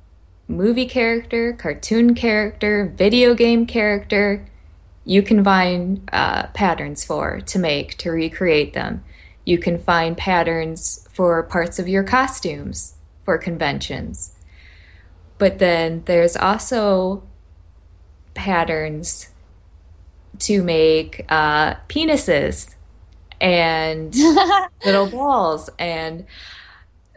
movie 0.47 0.85
character, 0.85 1.53
cartoon 1.53 2.15
character, 2.15 2.93
video 2.95 3.33
game 3.33 3.65
character, 3.65 4.47
you 5.03 5.21
can 5.21 5.43
find 5.43 6.09
uh, 6.11 6.47
patterns 6.47 7.03
for 7.03 7.41
to 7.41 7.59
make 7.59 7.97
to 7.97 8.09
recreate 8.11 8.73
them. 8.73 9.03
You 9.45 9.59
can 9.59 9.77
find 9.77 10.17
patterns 10.17 11.07
for 11.11 11.43
parts 11.43 11.77
of 11.77 11.87
your 11.87 12.03
costumes 12.03 12.95
for 13.23 13.37
conventions. 13.37 14.35
But 15.37 15.59
then 15.59 16.03
there's 16.05 16.35
also 16.35 17.23
patterns 18.33 19.29
to 20.39 20.63
make 20.63 21.25
uh, 21.29 21.75
penises 21.89 22.75
and 23.41 24.15
little 24.85 25.09
balls. 25.09 25.69
And 25.77 26.25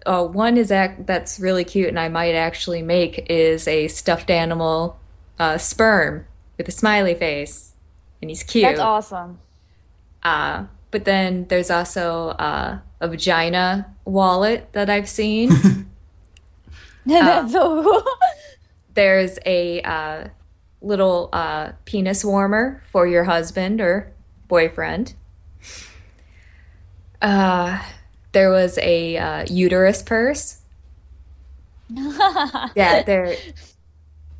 uh, 0.06 0.24
one 0.24 0.56
is 0.56 0.72
act- 0.72 1.06
that's 1.06 1.38
really 1.38 1.64
cute, 1.64 1.88
and 1.88 1.98
I 1.98 2.08
might 2.08 2.34
actually 2.34 2.82
make 2.82 3.26
is 3.30 3.68
a 3.68 3.88
stuffed 3.88 4.30
animal 4.30 4.98
uh, 5.38 5.58
sperm 5.58 6.26
with 6.56 6.68
a 6.68 6.72
smiley 6.72 7.14
face, 7.14 7.74
and 8.20 8.30
he's 8.30 8.42
cute. 8.42 8.64
That's 8.64 8.80
awesome. 8.80 9.38
Uh, 10.22 10.64
but 10.90 11.04
then 11.04 11.46
there's 11.48 11.70
also 11.70 12.30
uh, 12.30 12.78
a 13.00 13.08
vagina 13.08 13.94
wallet 14.04 14.72
that 14.72 14.90
I've 14.90 15.08
seen. 15.08 15.50
That's 17.06 17.52
so 17.52 17.82
cool. 17.82 18.02
there's 18.94 19.38
a 19.46 19.80
uh, 19.82 20.28
little 20.80 21.28
uh, 21.32 21.72
penis 21.84 22.24
warmer 22.24 22.82
for 22.90 23.06
your 23.06 23.24
husband 23.24 23.80
or 23.80 24.12
boyfriend. 24.46 25.14
Uh, 27.20 27.82
there 28.32 28.50
was 28.50 28.78
a 28.78 29.16
uh, 29.16 29.46
uterus 29.48 30.02
purse. 30.02 30.60
yeah, 31.90 33.02
there. 33.02 33.34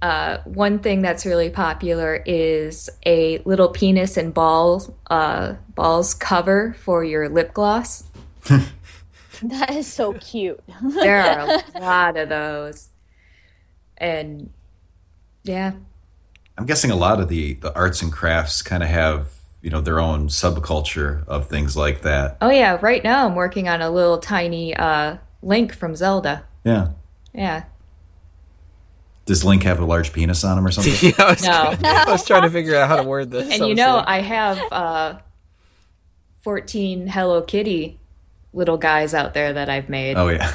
Uh, 0.01 0.39
one 0.45 0.79
thing 0.79 1.03
that's 1.03 1.27
really 1.27 1.51
popular 1.51 2.23
is 2.25 2.89
a 3.05 3.39
little 3.39 3.69
penis 3.69 4.17
and 4.17 4.33
balls 4.33 4.93
uh, 5.11 5.55
balls 5.75 6.15
cover 6.15 6.77
for 6.79 7.03
your 7.03 7.29
lip 7.29 7.53
gloss. 7.53 8.05
That 9.43 9.71
is 9.71 9.87
so 9.87 10.15
cute. 10.15 10.61
There 10.83 11.21
are 11.21 11.41
a 11.41 11.63
lot 11.81 12.17
of 12.17 12.29
those, 12.29 12.89
and 13.97 14.51
yeah, 15.45 15.73
I'm 16.59 16.67
guessing 16.67 16.91
a 16.91 16.97
lot 16.97 17.21
of 17.21 17.29
the, 17.29 17.55
the 17.55 17.73
arts 17.75 18.03
and 18.03 18.13
crafts 18.13 18.63
kind 18.63 18.83
of 18.83 18.89
have, 18.89 19.33
you 19.63 19.71
know, 19.71 19.81
their 19.81 20.01
own 20.01 20.27
subculture 20.27 21.27
of 21.29 21.47
things 21.47 21.77
like 21.77 22.03
that. 22.03 22.37
Oh 22.41 22.51
yeah, 22.51 22.79
right 22.83 23.03
now 23.03 23.27
I'm 23.27 23.37
working 23.37 23.69
on 23.69 23.81
a 23.81 23.89
little 23.89 24.19
tiny 24.19 24.75
uh, 24.75 25.19
Link 25.41 25.73
from 25.73 25.95
Zelda. 25.95 26.45
Yeah. 26.65 26.89
Yeah. 27.33 27.65
Does 29.25 29.45
Link 29.45 29.63
have 29.63 29.79
a 29.79 29.85
large 29.85 30.13
penis 30.13 30.43
on 30.43 30.59
him 30.59 30.67
or 30.67 30.73
something? 30.73 30.95
yeah, 31.17 31.25
I 31.25 31.31
was, 31.31 31.43
No. 31.45 31.75
I 31.85 32.05
was 32.11 32.27
trying 32.27 32.43
to 32.43 32.51
figure 32.51 32.75
out 32.75 32.89
how 32.89 32.97
to 32.97 33.05
word 33.05 33.31
this. 33.31 33.53
And 33.53 33.63
I 33.63 33.67
you 33.69 33.75
know, 33.77 34.03
I 34.05 34.21
have 34.21 34.59
uh, 34.73 35.19
14 36.41 37.07
Hello 37.07 37.43
Kitty 37.43 38.01
little 38.53 38.79
guys 38.79 39.15
out 39.15 39.33
there 39.33 39.53
that 39.53 39.69
I've 39.69 39.89
made. 39.89 40.17
oh, 40.17 40.29
yeah. 40.29 40.51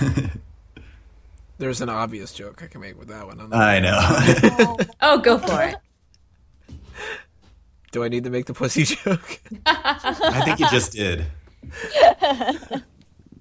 there's 1.59 1.80
an 1.80 1.88
obvious 1.88 2.33
joke 2.33 2.61
I 2.61 2.67
can 2.67 2.82
make 2.82 2.99
with 2.99 3.07
that 3.07 3.25
one. 3.25 3.53
I 3.53 3.80
know. 3.80 4.77
Oh, 5.01 5.19
go 5.19 5.38
for 5.38 5.61
it. 5.64 5.75
Do 7.93 8.03
I 8.03 8.09
need 8.09 8.23
to 8.25 8.30
make 8.31 8.47
the 8.47 8.53
pussy 8.55 8.83
joke? 8.85 9.39
I 9.65 10.41
think 10.43 10.59
you 10.59 10.67
just 10.69 10.91
did. 10.91 11.25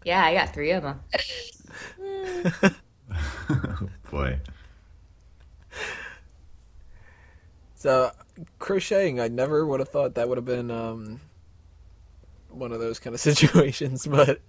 Yeah, 0.05 0.25
I 0.25 0.35
got 0.35 0.53
three 0.53 0.73
of 0.73 0.83
them. 0.83 1.01
Boy. 4.11 4.41
So 7.77 8.11
crocheting, 8.59 9.21
I 9.21 9.29
never 9.29 9.65
would 9.65 9.79
have 9.79 9.91
thought 9.91 10.17
that 10.17 10.29
would 10.29 10.39
have 10.39 10.45
been 10.45 10.73
um, 10.73 11.21
one 12.49 12.73
of 12.73 12.81
those 12.81 12.99
kind 12.99 13.15
of 13.15 13.21
situations, 13.21 14.05
but 14.09 14.41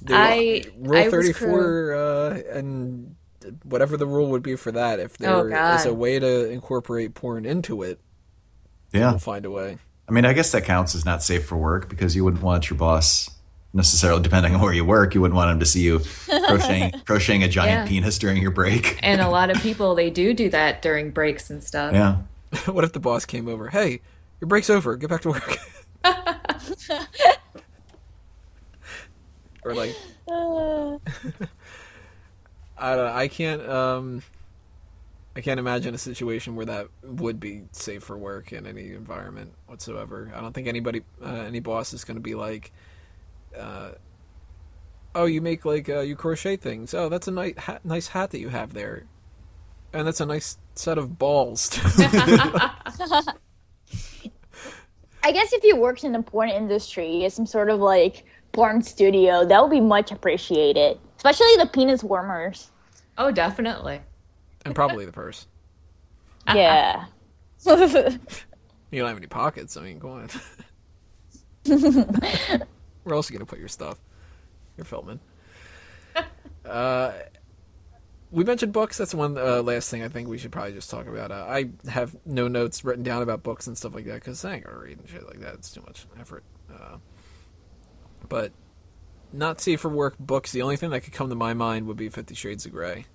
the 0.00 0.14
I- 0.16 0.64
rule 0.76 0.96
I 0.98 1.08
thirty 1.08 1.32
four 1.32 1.94
uh, 1.94 2.40
and 2.52 3.14
whatever 3.62 3.96
the 3.96 4.06
rule 4.06 4.30
would 4.30 4.42
be 4.42 4.56
for 4.56 4.72
that, 4.72 4.98
if 4.98 5.16
there 5.18 5.30
Oh, 5.56 5.74
is 5.76 5.86
a 5.86 5.94
way 5.94 6.18
to 6.18 6.50
incorporate 6.50 7.14
porn 7.14 7.46
into 7.46 7.84
it, 7.84 8.00
Yeah. 8.92 9.10
we'll 9.10 9.18
find 9.18 9.44
a 9.46 9.50
way. 9.50 9.78
I 10.08 10.12
mean, 10.12 10.24
I 10.24 10.32
guess 10.32 10.52
that 10.52 10.64
counts 10.64 10.94
as 10.94 11.04
not 11.04 11.22
safe 11.22 11.46
for 11.46 11.56
work 11.56 11.88
because 11.88 12.14
you 12.16 12.24
wouldn't 12.24 12.42
want 12.42 12.68
your 12.68 12.78
boss 12.78 13.30
necessarily, 13.72 14.20
depending 14.22 14.54
on 14.54 14.60
where 14.60 14.72
you 14.74 14.84
work, 14.84 15.14
you 15.14 15.20
wouldn't 15.22 15.36
want 15.36 15.50
him 15.50 15.60
to 15.60 15.64
see 15.66 15.80
you 15.80 16.00
crocheting, 16.46 16.92
crocheting 17.06 17.42
a 17.42 17.48
giant 17.48 17.84
Yeah. 17.84 17.88
penis 17.88 18.18
during 18.18 18.42
your 18.42 18.50
break. 18.50 18.98
And 19.02 19.20
a 19.22 19.28
lot 19.30 19.48
of 19.50 19.62
people, 19.62 19.94
they 19.94 20.10
do 20.10 20.34
do 20.34 20.50
that 20.50 20.82
during 20.82 21.10
breaks 21.10 21.48
and 21.50 21.64
stuff. 21.64 21.92
Yeah. 21.94 22.16
what 22.66 22.84
if 22.84 22.92
the 22.92 23.00
boss 23.00 23.24
came 23.24 23.48
over? 23.48 23.68
Hey, 23.70 24.00
your 24.40 24.48
break's 24.48 24.68
over. 24.68 24.96
Get 24.96 25.08
back 25.08 25.22
to 25.22 25.30
work. 25.30 25.58
or 29.64 29.74
like 29.74 29.94
Uh, 30.28 30.98
I 32.78 32.96
don't 32.96 33.06
know. 33.06 33.12
I 33.14 33.28
can't. 33.28 33.62
Um, 33.68 34.22
I 35.34 35.40
can't 35.40 35.58
imagine 35.58 35.94
a 35.94 35.98
situation 35.98 36.56
where 36.56 36.66
that 36.66 36.88
would 37.02 37.40
be 37.40 37.62
safe 37.72 38.02
for 38.02 38.18
work 38.18 38.52
in 38.52 38.66
any 38.66 38.92
environment 38.92 39.54
whatsoever. 39.66 40.30
I 40.34 40.40
don't 40.40 40.52
think 40.52 40.68
anybody, 40.68 41.02
uh, 41.24 41.28
any 41.28 41.60
boss 41.60 41.94
is 41.94 42.04
going 42.04 42.16
to 42.16 42.22
be 42.22 42.34
like, 42.34 42.70
uh, 43.58 43.92
"Oh, 45.14 45.24
you 45.24 45.40
make 45.40 45.64
like 45.64 45.88
uh, 45.88 46.00
you 46.00 46.16
crochet 46.16 46.56
things. 46.56 46.92
Oh, 46.92 47.08
that's 47.08 47.28
a 47.28 47.30
nice 47.30 47.56
hat, 47.56 47.84
nice 47.84 48.08
hat 48.08 48.30
that 48.32 48.40
you 48.40 48.50
have 48.50 48.74
there, 48.74 49.06
and 49.94 50.06
that's 50.06 50.20
a 50.20 50.26
nice 50.26 50.58
set 50.74 50.98
of 50.98 51.18
balls." 51.18 51.70
I 55.24 55.30
guess 55.30 55.52
if 55.52 55.62
you 55.64 55.76
worked 55.76 56.04
in 56.04 56.12
the 56.12 56.22
porn 56.22 56.50
industry, 56.50 57.26
some 57.30 57.46
sort 57.46 57.70
of 57.70 57.80
like 57.80 58.24
porn 58.52 58.82
studio, 58.82 59.46
that 59.46 59.62
would 59.62 59.70
be 59.70 59.80
much 59.80 60.12
appreciated. 60.12 60.98
Especially 61.16 61.56
the 61.56 61.66
penis 61.66 62.02
warmers. 62.04 62.70
Oh, 63.16 63.30
definitely. 63.30 64.00
And 64.64 64.74
probably 64.74 65.04
the 65.04 65.12
purse. 65.12 65.46
Yeah. 66.54 67.04
You 68.92 68.98
don't 68.98 69.08
have 69.08 69.16
any 69.16 69.26
pockets. 69.26 69.78
I 69.78 69.80
mean, 69.80 69.98
go 69.98 70.10
on. 70.10 70.28
Where 73.04 73.14
else 73.14 73.30
are 73.30 73.32
you 73.32 73.38
gonna 73.38 73.46
put 73.46 73.58
your 73.58 73.68
stuff? 73.68 73.98
You're 74.76 74.84
filming. 74.84 75.18
Uh, 76.64 77.12
we 78.30 78.44
mentioned 78.44 78.72
books. 78.74 78.98
That's 78.98 79.14
one 79.14 79.38
uh, 79.38 79.62
last 79.62 79.90
thing 79.90 80.02
I 80.02 80.08
think 80.08 80.28
we 80.28 80.36
should 80.36 80.52
probably 80.52 80.72
just 80.72 80.90
talk 80.90 81.06
about. 81.06 81.30
Uh, 81.30 81.46
I 81.48 81.70
have 81.88 82.14
no 82.26 82.48
notes 82.48 82.84
written 82.84 83.02
down 83.02 83.22
about 83.22 83.42
books 83.42 83.66
and 83.66 83.78
stuff 83.78 83.94
like 83.94 84.04
that 84.04 84.14
because 84.14 84.44
I 84.44 84.56
ain't 84.56 84.64
gonna 84.64 84.78
read 84.78 84.98
and 84.98 85.08
shit 85.08 85.26
like 85.26 85.40
that. 85.40 85.54
It's 85.54 85.72
too 85.72 85.82
much 85.82 86.06
effort. 86.20 86.44
Uh, 86.70 86.98
but 88.28 88.52
not 89.32 89.60
safe 89.60 89.80
for 89.80 89.88
work 89.88 90.18
books. 90.18 90.52
The 90.52 90.60
only 90.60 90.76
thing 90.76 90.90
that 90.90 91.00
could 91.00 91.14
come 91.14 91.30
to 91.30 91.34
my 91.34 91.54
mind 91.54 91.86
would 91.86 91.96
be 91.96 92.10
Fifty 92.10 92.34
Shades 92.34 92.66
of 92.66 92.72
Grey. 92.72 93.06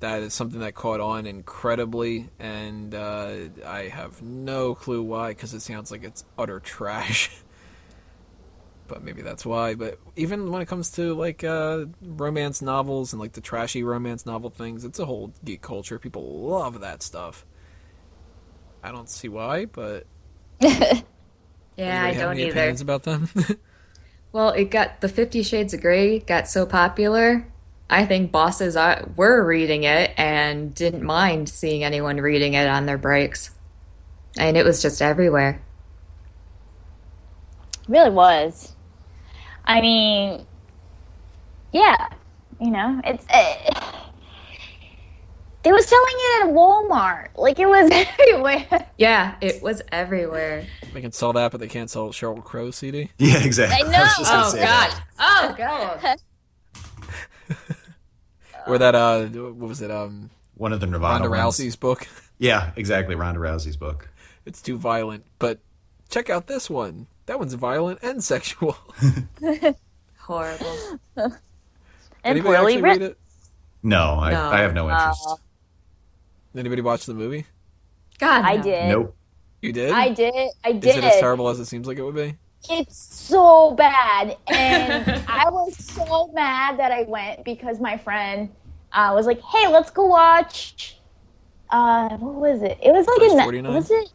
That 0.00 0.22
is 0.22 0.32
something 0.32 0.60
that 0.60 0.74
caught 0.74 1.00
on 1.00 1.26
incredibly, 1.26 2.30
and 2.38 2.94
uh, 2.94 3.34
I 3.66 3.82
have 3.88 4.22
no 4.22 4.74
clue 4.74 5.02
why 5.02 5.28
because 5.30 5.52
it 5.52 5.60
sounds 5.60 5.90
like 5.90 6.04
it's 6.04 6.24
utter 6.38 6.58
trash. 6.58 7.30
but 8.88 9.02
maybe 9.04 9.22
that's 9.22 9.44
why. 9.46 9.74
But 9.74 9.98
even 10.16 10.50
when 10.50 10.62
it 10.62 10.66
comes 10.68 10.90
to 10.92 11.14
like 11.14 11.44
uh, 11.44 11.86
romance 12.00 12.62
novels 12.62 13.12
and 13.12 13.20
like 13.20 13.32
the 13.32 13.40
trashy 13.42 13.82
romance 13.82 14.26
novel 14.26 14.50
things, 14.50 14.84
it's 14.84 14.98
a 14.98 15.04
whole 15.06 15.32
geek 15.44 15.62
culture. 15.62 15.98
People 15.98 16.48
love 16.48 16.80
that 16.80 17.02
stuff. 17.02 17.44
I 18.82 18.92
don't 18.92 19.08
see 19.08 19.28
why, 19.28 19.66
but 19.66 20.06
Yeah, 20.60 22.04
I 22.04 22.12
have 22.12 22.14
don't 22.14 22.16
either. 22.16 22.20
Have 22.20 22.30
any 22.32 22.44
either. 22.44 22.50
opinions 22.50 22.80
about 22.80 23.02
them? 23.04 23.28
Well, 24.32 24.50
it 24.50 24.70
got 24.70 25.00
the 25.00 25.08
Fifty 25.08 25.42
Shades 25.42 25.74
of 25.74 25.80
Grey 25.80 26.20
got 26.20 26.48
so 26.48 26.66
popular. 26.66 27.49
I 27.90 28.06
think 28.06 28.30
bosses 28.30 28.76
were 29.16 29.44
reading 29.44 29.82
it 29.82 30.12
and 30.16 30.72
didn't 30.72 31.02
mind 31.02 31.48
seeing 31.48 31.82
anyone 31.82 32.18
reading 32.18 32.54
it 32.54 32.68
on 32.68 32.86
their 32.86 32.98
breaks. 32.98 33.50
And 34.38 34.56
it 34.56 34.64
was 34.64 34.80
just 34.80 35.02
everywhere. 35.02 35.60
really 37.88 38.10
was. 38.10 38.76
I 39.64 39.80
mean, 39.80 40.46
yeah, 41.72 42.06
you 42.60 42.70
know, 42.70 43.00
it's. 43.04 43.26
Uh, 43.28 44.00
they 45.62 45.72
were 45.72 45.82
selling 45.82 46.14
it 46.16 46.44
at 46.44 46.54
Walmart. 46.54 47.28
Like 47.34 47.58
it 47.58 47.66
was 47.66 47.90
everywhere. 48.18 48.86
Yeah, 48.96 49.34
it 49.40 49.60
was 49.62 49.82
everywhere. 49.90 50.64
they 50.94 51.00
can 51.00 51.12
sell 51.12 51.32
that, 51.32 51.50
but 51.50 51.60
they 51.60 51.68
can't 51.68 51.90
sell 51.90 52.10
Sheryl 52.10 52.42
Crow 52.42 52.70
CD. 52.70 53.10
Yeah, 53.18 53.42
exactly. 53.42 53.84
I 53.84 53.90
know. 53.90 53.98
was 54.18 54.18
just 54.18 54.30
gonna 54.30 54.46
Oh 54.46 54.52
God! 54.52 54.90
that. 54.94 55.04
Oh 55.18 55.54
God! 55.58 56.18
or 58.66 58.78
that 58.78 58.94
uh, 58.94 59.26
what 59.26 59.68
was 59.68 59.80
it? 59.82 59.90
Um, 59.90 60.30
One 60.56 60.72
of 60.72 60.80
the 60.80 60.86
Nirvana 60.86 61.28
Ronda 61.28 61.30
ones. 61.30 61.58
Rousey's 61.58 61.76
book. 61.76 62.06
Yeah, 62.42 62.70
exactly. 62.74 63.14
Ronda 63.16 63.38
Rousey's 63.38 63.76
book. 63.76 64.08
It's 64.46 64.62
too 64.62 64.78
violent, 64.78 65.26
but 65.38 65.58
check 66.08 66.30
out 66.30 66.46
this 66.46 66.70
one. 66.70 67.06
That 67.26 67.38
one's 67.38 67.52
violent 67.52 67.98
and 68.02 68.24
sexual. 68.24 68.78
Horrible. 70.18 70.76
and 71.16 71.36
Anybody 72.24 72.40
poorly 72.56 72.56
actually 72.76 72.82
read 72.82 72.92
written. 72.92 73.10
it? 73.10 73.18
No, 73.82 74.14
I, 74.18 74.30
No. 74.30 74.50
I 74.50 74.60
have 74.60 74.72
no 74.72 74.88
interest. 74.88 75.28
Anybody 76.56 76.80
watch 76.80 77.04
the 77.04 77.12
movie? 77.12 77.44
God, 78.18 78.42
I 78.44 78.56
did. 78.56 78.88
nope. 78.88 79.14
You 79.60 79.72
did? 79.72 79.90
I 79.92 80.08
did. 80.08 80.50
I 80.64 80.72
did. 80.72 80.90
Is 80.90 80.96
it 80.96 81.04
as 81.04 81.20
terrible 81.20 81.48
as 81.50 81.60
it 81.60 81.66
seems 81.66 81.86
like 81.86 81.98
it 81.98 82.02
would 82.02 82.14
be? 82.14 82.36
It's 82.68 82.96
so 82.96 83.72
bad. 83.74 84.36
And 84.46 85.06
I 85.26 85.48
was 85.50 85.76
so 85.78 86.30
mad 86.34 86.78
that 86.78 86.92
I 86.92 87.02
went 87.02 87.44
because 87.44 87.80
my 87.80 87.96
friend 87.96 88.50
uh, 88.92 89.12
was 89.14 89.26
like, 89.26 89.40
hey, 89.40 89.68
let's 89.68 89.90
go 89.90 90.06
watch. 90.06 91.00
Uh, 91.70 92.16
what 92.18 92.34
was 92.34 92.62
it? 92.62 92.78
It 92.82 92.92
was 92.92 93.06
like 93.06 93.20
First 93.20 93.36
a. 93.66 93.72
Was 93.72 93.90
it? 93.90 94.08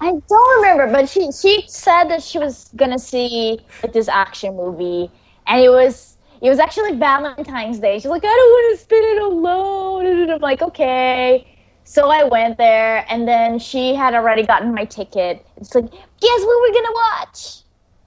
I 0.00 0.12
don't 0.28 0.56
remember, 0.62 0.92
but 0.92 1.08
she 1.08 1.30
she 1.32 1.64
said 1.66 2.04
that 2.04 2.22
she 2.22 2.38
was 2.38 2.70
gonna 2.76 2.98
see 2.98 3.58
like 3.82 3.92
this 3.92 4.08
action 4.08 4.56
movie, 4.56 5.10
and 5.46 5.60
it 5.60 5.70
was 5.70 6.16
it 6.40 6.48
was 6.48 6.58
actually 6.60 6.96
Valentine's 6.96 7.80
Day. 7.80 7.98
She's 7.98 8.06
like, 8.06 8.24
I 8.24 8.28
don't 8.28 8.50
want 8.50 8.78
to 8.78 8.84
spend 8.84 9.04
it 9.04 9.22
alone, 9.22 10.06
and 10.06 10.30
I'm 10.32 10.40
like, 10.40 10.62
okay. 10.62 11.46
So 11.88 12.10
I 12.10 12.24
went 12.24 12.58
there, 12.58 13.06
and 13.08 13.26
then 13.26 13.58
she 13.58 13.94
had 13.94 14.12
already 14.12 14.42
gotten 14.42 14.74
my 14.74 14.84
ticket. 14.84 15.46
It's 15.56 15.74
like, 15.74 15.90
guess 15.90 16.00
what 16.20 16.60
we're 16.60 16.74
gonna 16.74 16.92
watch? 16.92 17.62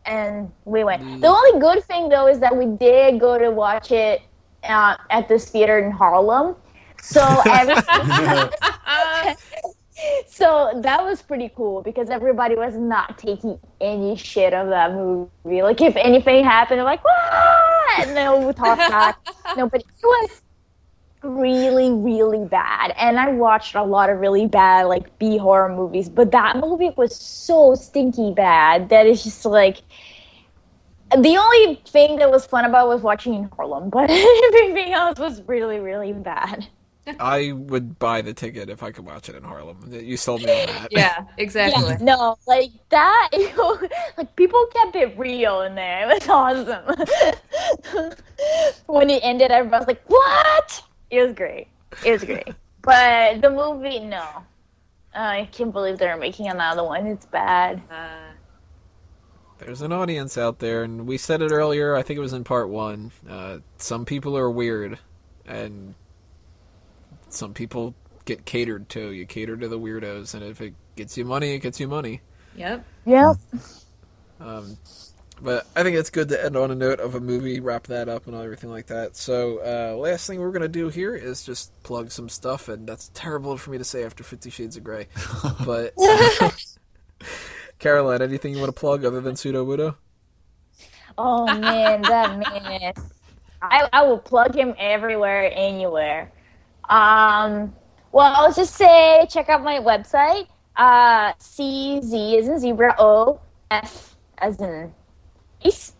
And 0.06 0.51
we 0.66 0.84
went. 0.84 1.19
The 1.19 1.27
only 1.27 1.60
good 1.60 1.84
thing 1.85 2.08
though 2.08 2.27
is 2.27 2.40
that 2.42 2.56
we 2.56 2.68
did 2.68 3.19
go 3.19 3.40
to 3.40 3.50
watch 3.50 3.92
it 3.92 4.22
uh, 4.66 4.98
at 5.10 5.27
this 5.27 5.50
theater 5.50 5.80
in 5.80 5.90
Harlem. 5.90 6.58
So 7.01 7.24
every- 7.48 7.74
so 10.27 10.80
that 10.84 11.03
was 11.03 11.24
pretty 11.24 11.50
cool 11.56 11.82
because 11.82 12.11
everybody 12.11 12.53
was 12.53 12.76
not 12.76 13.18
taking 13.18 13.58
any 13.82 14.16
shit 14.16 14.53
of 14.53 14.69
that 14.69 14.93
movie. 14.93 15.64
Like 15.64 15.82
if 15.82 15.95
anything 15.95 16.43
happened, 16.43 16.77
they're 16.77 16.85
like, 16.85 17.03
what? 17.03 17.34
And 17.98 18.16
then 18.16 18.45
we 18.45 18.53
talk 18.53 18.77
back. 18.77 19.18
No, 19.58 19.68
but 19.68 19.82
it 19.82 19.88
was 20.03 20.42
really, 21.24 21.91
really 21.91 22.45
bad. 22.45 22.93
And 22.98 23.19
I 23.19 23.30
watched 23.30 23.75
a 23.75 23.83
lot 23.83 24.09
of 24.09 24.19
really 24.19 24.48
bad 24.48 24.83
like 24.83 25.17
B 25.19 25.38
horror 25.38 25.74
movies, 25.74 26.09
but 26.09 26.32
that 26.32 26.58
movie 26.58 26.91
was 26.98 27.16
so 27.16 27.75
stinky 27.75 28.33
bad 28.33 28.90
that 28.90 29.06
it's 29.06 29.24
just 29.24 29.45
like 29.45 29.82
the 31.17 31.38
only 31.38 31.82
thing 31.88 32.17
that 32.17 32.32
was 32.32 32.45
fun 32.45 32.66
about 32.66 32.88
was 32.88 33.01
watching 33.01 33.33
in 33.33 33.50
Harlem, 33.56 33.90
but 33.90 34.09
everything 34.09 34.93
else 34.93 35.19
was 35.19 35.41
really, 35.43 35.80
really 35.80 36.14
bad. 36.14 36.67
I 37.19 37.51
would 37.51 37.98
buy 37.98 38.22
the 38.22 38.33
ticket 38.33 38.69
if 38.69 38.83
I 38.83 38.91
could 38.91 39.06
watch 39.06 39.27
it 39.27 39.35
in 39.35 39.43
Harlem. 39.43 39.90
You 39.91 40.16
sold 40.17 40.43
me 40.43 40.51
on 40.51 40.67
that. 40.67 40.91
Yeah, 40.91 41.25
exactly. 41.38 41.90
Yeah, 41.90 41.98
no, 42.00 42.38
like 42.48 42.72
that, 42.90 43.30
like 44.17 44.35
people 44.35 44.64
kept 44.67 44.95
it 44.95 45.17
real 45.17 45.61
in 45.61 45.75
there. 45.75 46.09
It 46.09 46.14
was 46.14 46.30
awesome. 46.30 48.14
when 48.85 49.09
it 49.09 49.19
ended, 49.24 49.50
everybody 49.51 49.82
was 49.82 49.88
like, 49.88 50.03
"What?" 50.08 50.83
It 51.11 51.22
was 51.23 51.35
great. 51.35 51.67
It 52.06 52.11
was 52.14 52.23
great. 52.23 52.48
but 52.81 53.41
the 53.41 53.49
movie, 53.49 53.99
no, 53.99 54.25
I 55.14 55.48
can't 55.51 55.72
believe 55.73 55.98
they're 55.99 56.17
making 56.17 56.48
another 56.48 56.83
one. 56.83 57.06
It's 57.06 57.25
bad. 57.25 57.81
Uh, 57.91 58.31
There's 59.59 59.81
an 59.81 59.91
audience 59.91 60.38
out 60.38 60.59
there, 60.59 60.83
and 60.83 61.06
we 61.06 61.17
said 61.17 61.41
it 61.41 61.51
earlier. 61.51 61.95
I 61.95 62.01
think 62.01 62.17
it 62.17 62.22
was 62.22 62.33
in 62.33 62.43
part 62.43 62.69
one. 62.69 63.11
Uh, 63.30 63.59
some 63.77 64.06
people 64.06 64.38
are 64.38 64.49
weird, 64.49 64.98
and 65.45 65.95
some 67.30 67.53
people 67.53 67.93
get 68.25 68.45
catered 68.45 68.88
to. 68.90 69.11
You 69.11 69.25
cater 69.25 69.57
to 69.57 69.67
the 69.67 69.77
weirdos, 69.80 70.33
and 70.33 70.43
if 70.43 70.61
it 70.61 70.73
gets 70.95 71.17
you 71.17 71.25
money, 71.25 71.53
it 71.53 71.59
gets 71.59 71.80
you 71.80 71.88
money. 71.88 72.22
yep. 72.56 72.85
Yep. 73.06 73.35
Um, 74.40 74.77
but 75.42 75.68
I 75.76 75.84
think 75.84 75.98
it's 75.98 76.10
good 76.10 76.30
to 76.30 76.44
end 76.44 76.56
on 76.56 76.72
a 76.72 76.76
note 76.76 77.00
of 77.00 77.16
a 77.16 77.20
movie, 77.20 77.60
wrap 77.60 77.88
that 77.88 78.08
up, 78.08 78.28
and 78.28 78.36
everything 78.36 78.70
like 78.70 78.88
that. 78.88 79.16
So, 79.16 79.60
uh, 79.60 79.98
last 79.98 80.28
thing 80.28 80.40
we're 80.40 80.52
gonna 80.52 80.68
do 80.68 80.90
here 80.90 81.16
is 81.16 81.44
just 81.44 81.72
plug 81.84 82.11
some 82.11 82.30
stuff, 82.30 82.70
and 82.70 82.88
that's 82.88 83.10
terrible 83.14 83.58
for 83.58 83.72
me 83.72 83.78
to 83.78 83.84
say 83.84 84.03
after 84.03 84.24
Fifty 84.24 84.50
Shades 84.50 84.78
of 84.78 84.84
Grey. 84.84 85.08
But 85.66 85.94
Caroline, 87.80 88.22
anything 88.22 88.53
you 88.53 88.60
want 88.60 88.74
to 88.74 88.80
plug 88.80 89.03
other 89.06 89.22
than 89.22 89.36
Sudowoodo? 89.36 89.95
Oh 91.18 91.45
man, 91.45 92.02
that 92.03 92.38
man. 92.64 92.94
I 93.61 93.90
I 93.92 94.03
will 94.03 94.20
plug 94.20 94.56
him 94.56 94.76
everywhere, 94.78 95.52
anywhere. 95.53 96.32
Um, 96.90 97.74
well, 98.11 98.34
I'll 98.36 98.53
just 98.53 98.76
say 98.76 99.28
check 99.30 99.50
out 99.50 99.64
my 99.64 99.80
website. 99.80 100.48
Uh, 100.76 101.34
CZ 101.34 102.40
is 102.40 102.48
in 102.48 102.60
zebra 102.60 102.95
O 102.98 103.40
F 103.70 104.16
as 104.40 104.60
in 104.60 104.94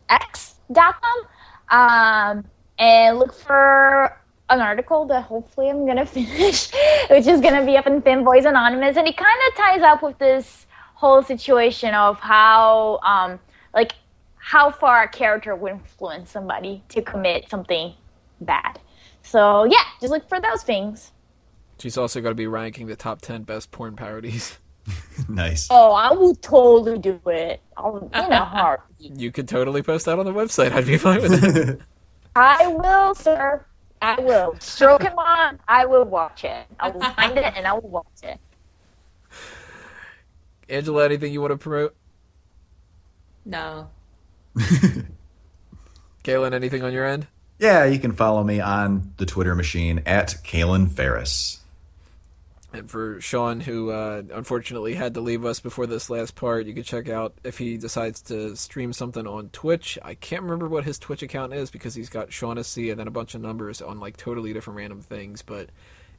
X. 0.10 0.56
Um, 1.70 2.46
and 2.80 3.20
look 3.20 3.34
for 3.34 4.18
an 4.50 4.60
article 4.60 5.06
that 5.06 5.24
hopefully 5.24 5.70
I'm 5.70 5.86
gonna 5.86 6.06
finish, 6.18 6.72
which 7.10 7.28
is 7.28 7.42
gonna 7.42 7.66
be 7.66 7.78
up 7.78 7.88
in 7.88 8.02
Fanboys 8.02 8.46
Anonymous, 8.46 8.98
and 8.98 9.08
it 9.08 9.18
kind 9.18 9.40
of 9.48 9.56
ties 9.56 9.82
up 9.82 10.04
with 10.04 10.18
this 10.18 10.68
whole 10.96 11.24
situation 11.24 11.94
of 11.96 12.20
how 12.20 13.00
um 13.04 13.40
like 13.74 13.94
how 14.36 14.72
far 14.72 15.04
a 15.04 15.08
character 15.08 15.56
will 15.56 15.74
influence 15.74 16.30
somebody 16.30 16.84
to 16.90 17.02
commit 17.02 17.50
something 17.50 17.94
bad. 18.42 18.80
So 19.22 19.66
yeah, 19.66 19.84
just 20.00 20.12
look 20.12 20.28
for 20.28 20.40
those 20.42 20.64
things. 20.64 21.12
She's 21.80 21.98
also 21.98 22.22
going 22.22 22.32
to 22.32 22.36
be 22.36 22.48
ranking 22.48 22.86
the 22.86 22.96
top 22.96 23.22
10 23.22 23.44
best 23.44 23.72
porn 23.72 23.96
parodies. 23.96 24.58
nice. 25.30 25.68
Oh, 25.70 25.92
I 25.92 26.12
will 26.14 26.36
totally 26.36 26.98
do 26.98 27.20
it. 27.28 27.62
I'll 27.78 27.98
in 27.98 28.10
a 28.14 28.46
heartbeat. 28.46 29.16
You 29.16 29.32
could 29.32 29.48
totally 29.48 29.82
post 29.84 30.06
that 30.06 30.18
on 30.20 30.26
the 30.26 30.34
website. 30.34 30.72
I'd 30.72 30.86
be 30.86 30.98
fine 30.98 31.22
with 31.22 31.44
it. 31.44 31.80
I 32.36 32.68
will, 32.68 33.14
sir. 33.16 33.66
I 34.02 34.20
will. 34.20 34.56
Stroke 34.60 35.04
him 35.04 35.18
on. 35.18 35.60
I 35.68 35.86
will 35.86 36.06
watch 36.06 36.44
it. 36.44 36.66
I 36.80 36.90
will 36.90 37.02
find 37.02 37.38
it 37.38 37.54
and 37.56 37.68
I 37.68 37.74
will 37.74 37.90
watch 37.90 38.06
it. 38.24 38.40
Angela, 40.70 41.06
anything 41.06 41.34
you 41.34 41.42
want 41.42 41.52
to 41.52 41.58
promote? 41.58 41.96
No. 43.46 43.90
Kaylin, 46.24 46.54
anything 46.54 46.84
on 46.84 46.94
your 46.94 47.06
end? 47.06 47.28
Yeah, 47.60 47.86
you 47.86 48.00
can 48.00 48.14
follow 48.14 48.44
me 48.44 48.60
on 48.60 49.14
the 49.18 49.26
Twitter 49.26 49.54
machine 49.54 50.02
at 50.06 50.38
Kalen 50.44 50.92
Ferris. 50.92 51.61
And 52.74 52.90
for 52.90 53.20
Sean, 53.20 53.60
who 53.60 53.92
uh, 53.92 54.24
unfortunately 54.34 54.94
had 54.94 55.16
to 55.16 55.22
leave 55.22 55.44
us 55.46 55.60
before 55.60 55.88
this 55.88 56.10
last 56.10 56.36
part, 56.36 56.68
you 56.68 56.74
can 56.74 56.84
check 56.84 57.10
out 57.10 57.34
if 57.44 57.58
he 57.58 57.78
decides 57.78 58.22
to 58.24 58.56
stream 58.56 58.94
something 58.94 59.28
on 59.28 59.50
Twitch. 59.50 60.00
I 60.02 60.14
can't 60.16 60.44
remember 60.44 60.70
what 60.70 60.86
his 60.86 60.98
Twitch 60.98 61.22
account 61.22 61.54
is 61.54 61.70
because 61.70 61.96
he's 61.96 62.10
got 62.10 62.32
Shaughnessy 62.32 62.90
and 62.90 62.98
then 62.98 63.10
a 63.10 63.12
bunch 63.12 63.36
of 63.36 63.42
numbers 63.42 63.82
on 63.82 64.00
like 64.00 64.16
totally 64.16 64.54
different 64.54 64.78
random 64.78 65.02
things. 65.02 65.42
But 65.42 65.70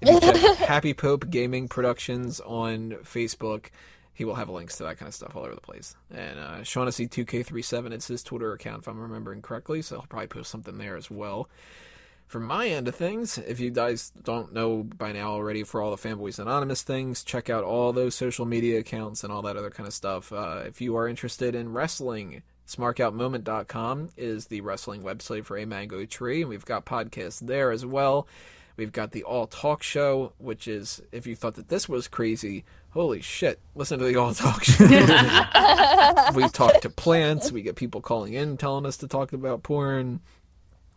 if 0.03 0.11
you 0.11 0.21
check 0.21 0.57
Happy 0.59 0.93
Pope 0.93 1.31
Gaming 1.31 1.69
Productions 1.69 2.39
on 2.41 2.99
Facebook, 3.03 3.71
he 4.13 4.27
will 4.27 4.35
have 4.35 4.51
links 4.51 4.77
to 4.77 4.83
that 4.83 4.99
kind 4.99 5.09
of 5.09 5.15
stuff 5.15 5.35
all 5.35 5.45
over 5.45 5.55
the 5.55 5.61
place. 5.63 5.95
And 6.11 6.39
uh, 6.39 6.59
Shaughnessy2K37 6.59 7.93
is 7.93 8.07
his 8.09 8.23
Twitter 8.23 8.53
account, 8.53 8.83
if 8.83 8.89
I'm 8.89 9.01
remembering 9.01 9.41
correctly, 9.41 9.81
so 9.81 9.97
he'll 9.97 10.07
probably 10.07 10.27
post 10.27 10.51
something 10.51 10.77
there 10.77 10.97
as 10.97 11.11
well. 11.11 11.49
From 12.33 12.45
my 12.45 12.67
end 12.67 12.89
of 12.89 12.95
things, 12.95 13.37
if 13.37 13.61
you 13.61 13.71
guys 13.71 14.11
don't 14.23 14.55
know 14.55 14.85
by 14.85 15.13
now 15.13 15.33
already 15.33 15.65
for 15.65 15.83
all 15.83 15.95
the 15.95 15.99
Fanboys 15.99 16.39
Anonymous 16.39 16.81
things, 16.81 17.23
check 17.23 17.51
out 17.51 17.63
all 17.63 17.93
those 17.93 18.15
social 18.15 18.47
media 18.47 18.79
accounts 18.79 19.23
and 19.23 19.31
all 19.31 19.43
that 19.43 19.59
other 19.59 19.69
kind 19.69 19.87
of 19.87 19.93
stuff. 19.93 20.33
Uh, 20.33 20.63
if 20.65 20.81
you 20.81 20.97
are 20.97 21.07
interested 21.07 21.55
in 21.55 21.75
wrestling, 21.75 22.43
smarkoutmoment.com 22.67 24.13
is 24.17 24.47
the 24.47 24.63
wrestling 24.63 25.03
website 25.03 25.45
for 25.45 25.59
A 25.59 25.67
Mango 25.67 26.07
Tree, 26.07 26.41
and 26.41 26.49
we've 26.49 26.65
got 26.65 26.87
podcasts 26.87 27.47
there 27.47 27.71
as 27.71 27.85
well. 27.85 28.27
We've 28.79 28.93
got 28.93 29.13
the 29.13 29.25
All 29.25 29.47
Talk 29.47 29.83
Show, 29.83 30.33
which 30.39 30.67
is, 30.67 31.03
if 31.13 31.27
you 31.27 31.37
thought 31.37 31.57
that 31.57 31.69
this 31.69 31.87
was 31.87 32.09
crazy, 32.09 32.65
holy 32.93 33.21
shit, 33.21 33.61
listen 33.75 33.99
to 33.99 34.07
the 34.07 34.17
All 34.17 34.33
Talk 34.33 34.65
Show. 34.65 34.87
we 36.35 36.49
talk 36.49 36.81
to 36.81 36.89
plants, 36.89 37.53
we 37.53 37.61
get 37.61 37.77
people 37.77 38.01
calling 38.01 38.33
in 38.33 38.57
telling 38.57 38.87
us 38.87 38.97
to 38.97 39.07
talk 39.07 39.35
about 39.35 39.63
porn. 39.63 40.21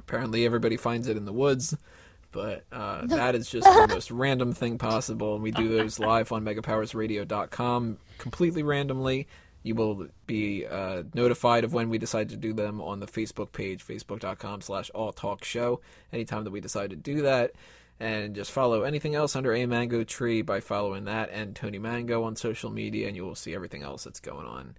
Apparently, 0.07 0.45
everybody 0.45 0.77
finds 0.77 1.07
it 1.07 1.17
in 1.17 1.25
the 1.25 1.33
woods, 1.33 1.75
but 2.31 2.63
uh, 2.71 3.05
that 3.07 3.33
is 3.33 3.49
just 3.49 3.65
the 3.65 3.87
most 3.93 4.11
random 4.11 4.53
thing 4.53 4.77
possible. 4.77 5.33
And 5.33 5.41
we 5.41 5.51
do 5.51 5.67
those 5.67 5.99
live 5.99 6.31
on 6.31 6.43
megapowersradio.com 6.45 7.97
completely 8.19 8.61
randomly. 8.61 9.27
You 9.63 9.73
will 9.73 10.07
be 10.27 10.67
uh, 10.67 11.03
notified 11.15 11.63
of 11.63 11.73
when 11.73 11.89
we 11.89 11.97
decide 11.97 12.29
to 12.29 12.37
do 12.37 12.53
them 12.53 12.81
on 12.81 12.99
the 12.99 13.07
Facebook 13.07 13.51
page, 13.51 13.85
facebook.com 13.85 14.61
slash 14.61 14.91
all 14.91 15.11
talk 15.11 15.43
show, 15.43 15.81
anytime 16.13 16.43
that 16.43 16.51
we 16.51 16.61
decide 16.61 16.91
to 16.91 16.95
do 16.95 17.23
that. 17.23 17.53
And 17.99 18.35
just 18.35 18.51
follow 18.51 18.83
anything 18.83 19.15
else 19.15 19.35
under 19.35 19.55
A 19.55 19.65
Mango 19.65 20.03
Tree 20.03 20.43
by 20.43 20.59
following 20.59 21.05
that 21.05 21.29
and 21.31 21.55
Tony 21.55 21.79
Mango 21.79 22.23
on 22.23 22.35
social 22.35 22.69
media, 22.69 23.07
and 23.07 23.15
you 23.15 23.23
will 23.23 23.33
see 23.33 23.55
everything 23.55 23.81
else 23.81 24.03
that's 24.03 24.19
going 24.19 24.45
on. 24.45 24.75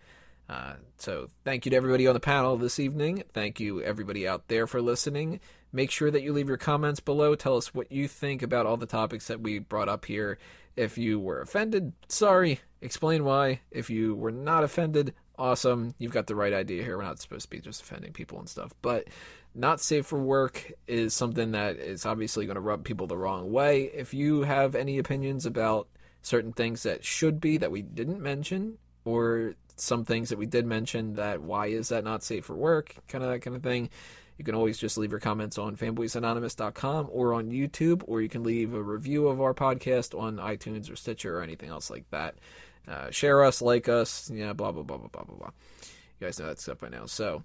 Uh, 0.48 0.74
so 0.96 1.28
thank 1.44 1.64
you 1.64 1.70
to 1.70 1.76
everybody 1.76 2.06
on 2.06 2.14
the 2.14 2.20
panel 2.20 2.56
this 2.56 2.78
evening. 2.78 3.24
Thank 3.32 3.58
you 3.58 3.82
everybody 3.82 4.28
out 4.28 4.48
there 4.48 4.66
for 4.66 4.80
listening. 4.80 5.40
Make 5.72 5.90
sure 5.90 6.10
that 6.10 6.22
you 6.22 6.32
leave 6.32 6.48
your 6.48 6.56
comments 6.56 7.00
below. 7.00 7.34
Tell 7.34 7.56
us 7.56 7.74
what 7.74 7.90
you 7.90 8.06
think 8.08 8.42
about 8.42 8.66
all 8.66 8.76
the 8.76 8.86
topics 8.86 9.26
that 9.26 9.40
we 9.40 9.58
brought 9.58 9.88
up 9.88 10.04
here. 10.04 10.38
If 10.76 10.98
you 10.98 11.18
were 11.18 11.40
offended, 11.40 11.92
sorry. 12.08 12.60
Explain 12.80 13.24
why. 13.24 13.60
If 13.70 13.90
you 13.90 14.14
were 14.14 14.30
not 14.30 14.62
offended, 14.62 15.14
awesome. 15.38 15.94
You've 15.98 16.12
got 16.12 16.26
the 16.26 16.36
right 16.36 16.52
idea 16.52 16.82
here. 16.82 16.96
We're 16.96 17.04
not 17.04 17.18
supposed 17.18 17.44
to 17.44 17.50
be 17.50 17.60
just 17.60 17.82
offending 17.82 18.12
people 18.12 18.38
and 18.38 18.48
stuff. 18.48 18.72
But 18.82 19.08
not 19.54 19.80
safe 19.80 20.06
for 20.06 20.18
work 20.18 20.72
is 20.86 21.14
something 21.14 21.52
that 21.52 21.76
is 21.76 22.06
obviously 22.06 22.46
going 22.46 22.56
to 22.56 22.60
rub 22.60 22.84
people 22.84 23.06
the 23.06 23.16
wrong 23.16 23.50
way. 23.50 23.84
If 23.84 24.14
you 24.14 24.42
have 24.42 24.74
any 24.74 24.98
opinions 24.98 25.46
about 25.46 25.88
certain 26.22 26.52
things 26.52 26.82
that 26.82 27.04
should 27.04 27.40
be 27.40 27.56
that 27.56 27.70
we 27.70 27.82
didn't 27.82 28.20
mention, 28.20 28.78
or 29.04 29.54
some 29.76 30.04
things 30.04 30.30
that 30.30 30.38
we 30.38 30.46
did 30.46 30.66
mention 30.66 31.14
that 31.14 31.42
why 31.42 31.66
is 31.66 31.90
that 31.90 32.04
not 32.04 32.22
safe 32.22 32.44
for 32.46 32.56
work, 32.56 32.94
kind 33.08 33.22
of 33.22 33.30
that 33.30 33.40
kind 33.40 33.56
of 33.56 33.62
thing. 33.62 33.90
You 34.38 34.44
can 34.44 34.54
always 34.54 34.76
just 34.78 34.98
leave 34.98 35.10
your 35.10 35.20
comments 35.20 35.56
on 35.56 35.76
fanboysanonymous.com 35.76 37.08
or 37.10 37.32
on 37.32 37.50
YouTube, 37.50 38.02
or 38.06 38.20
you 38.20 38.28
can 38.28 38.42
leave 38.42 38.74
a 38.74 38.82
review 38.82 39.28
of 39.28 39.40
our 39.40 39.54
podcast 39.54 40.18
on 40.18 40.36
iTunes 40.36 40.92
or 40.92 40.96
Stitcher 40.96 41.38
or 41.38 41.42
anything 41.42 41.70
else 41.70 41.88
like 41.88 42.04
that. 42.10 42.34
Uh, 42.86 43.10
share 43.10 43.42
us, 43.42 43.62
like 43.62 43.88
us, 43.88 44.30
yeah, 44.32 44.52
blah, 44.52 44.72
blah, 44.72 44.82
blah, 44.82 44.98
blah, 44.98 45.08
blah, 45.08 45.24
blah, 45.24 45.36
blah. 45.36 45.50
You 46.20 46.26
guys 46.26 46.38
know 46.38 46.46
that 46.46 46.60
stuff 46.60 46.78
by 46.78 46.88
now. 46.88 47.06
So 47.06 47.42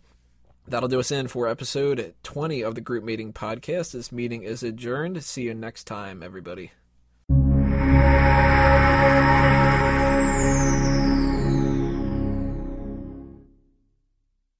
that'll 0.67 0.89
do 0.89 0.99
us 0.99 1.11
in 1.11 1.27
for 1.27 1.47
episode 1.47 2.13
20 2.23 2.61
of 2.61 2.75
the 2.75 2.81
Group 2.81 3.03
Meeting 3.03 3.33
Podcast. 3.33 3.93
This 3.93 4.11
meeting 4.11 4.43
is 4.43 4.61
adjourned. 4.61 5.23
See 5.23 5.43
you 5.43 5.53
next 5.53 5.85
time, 5.85 6.21
everybody. 6.21 6.71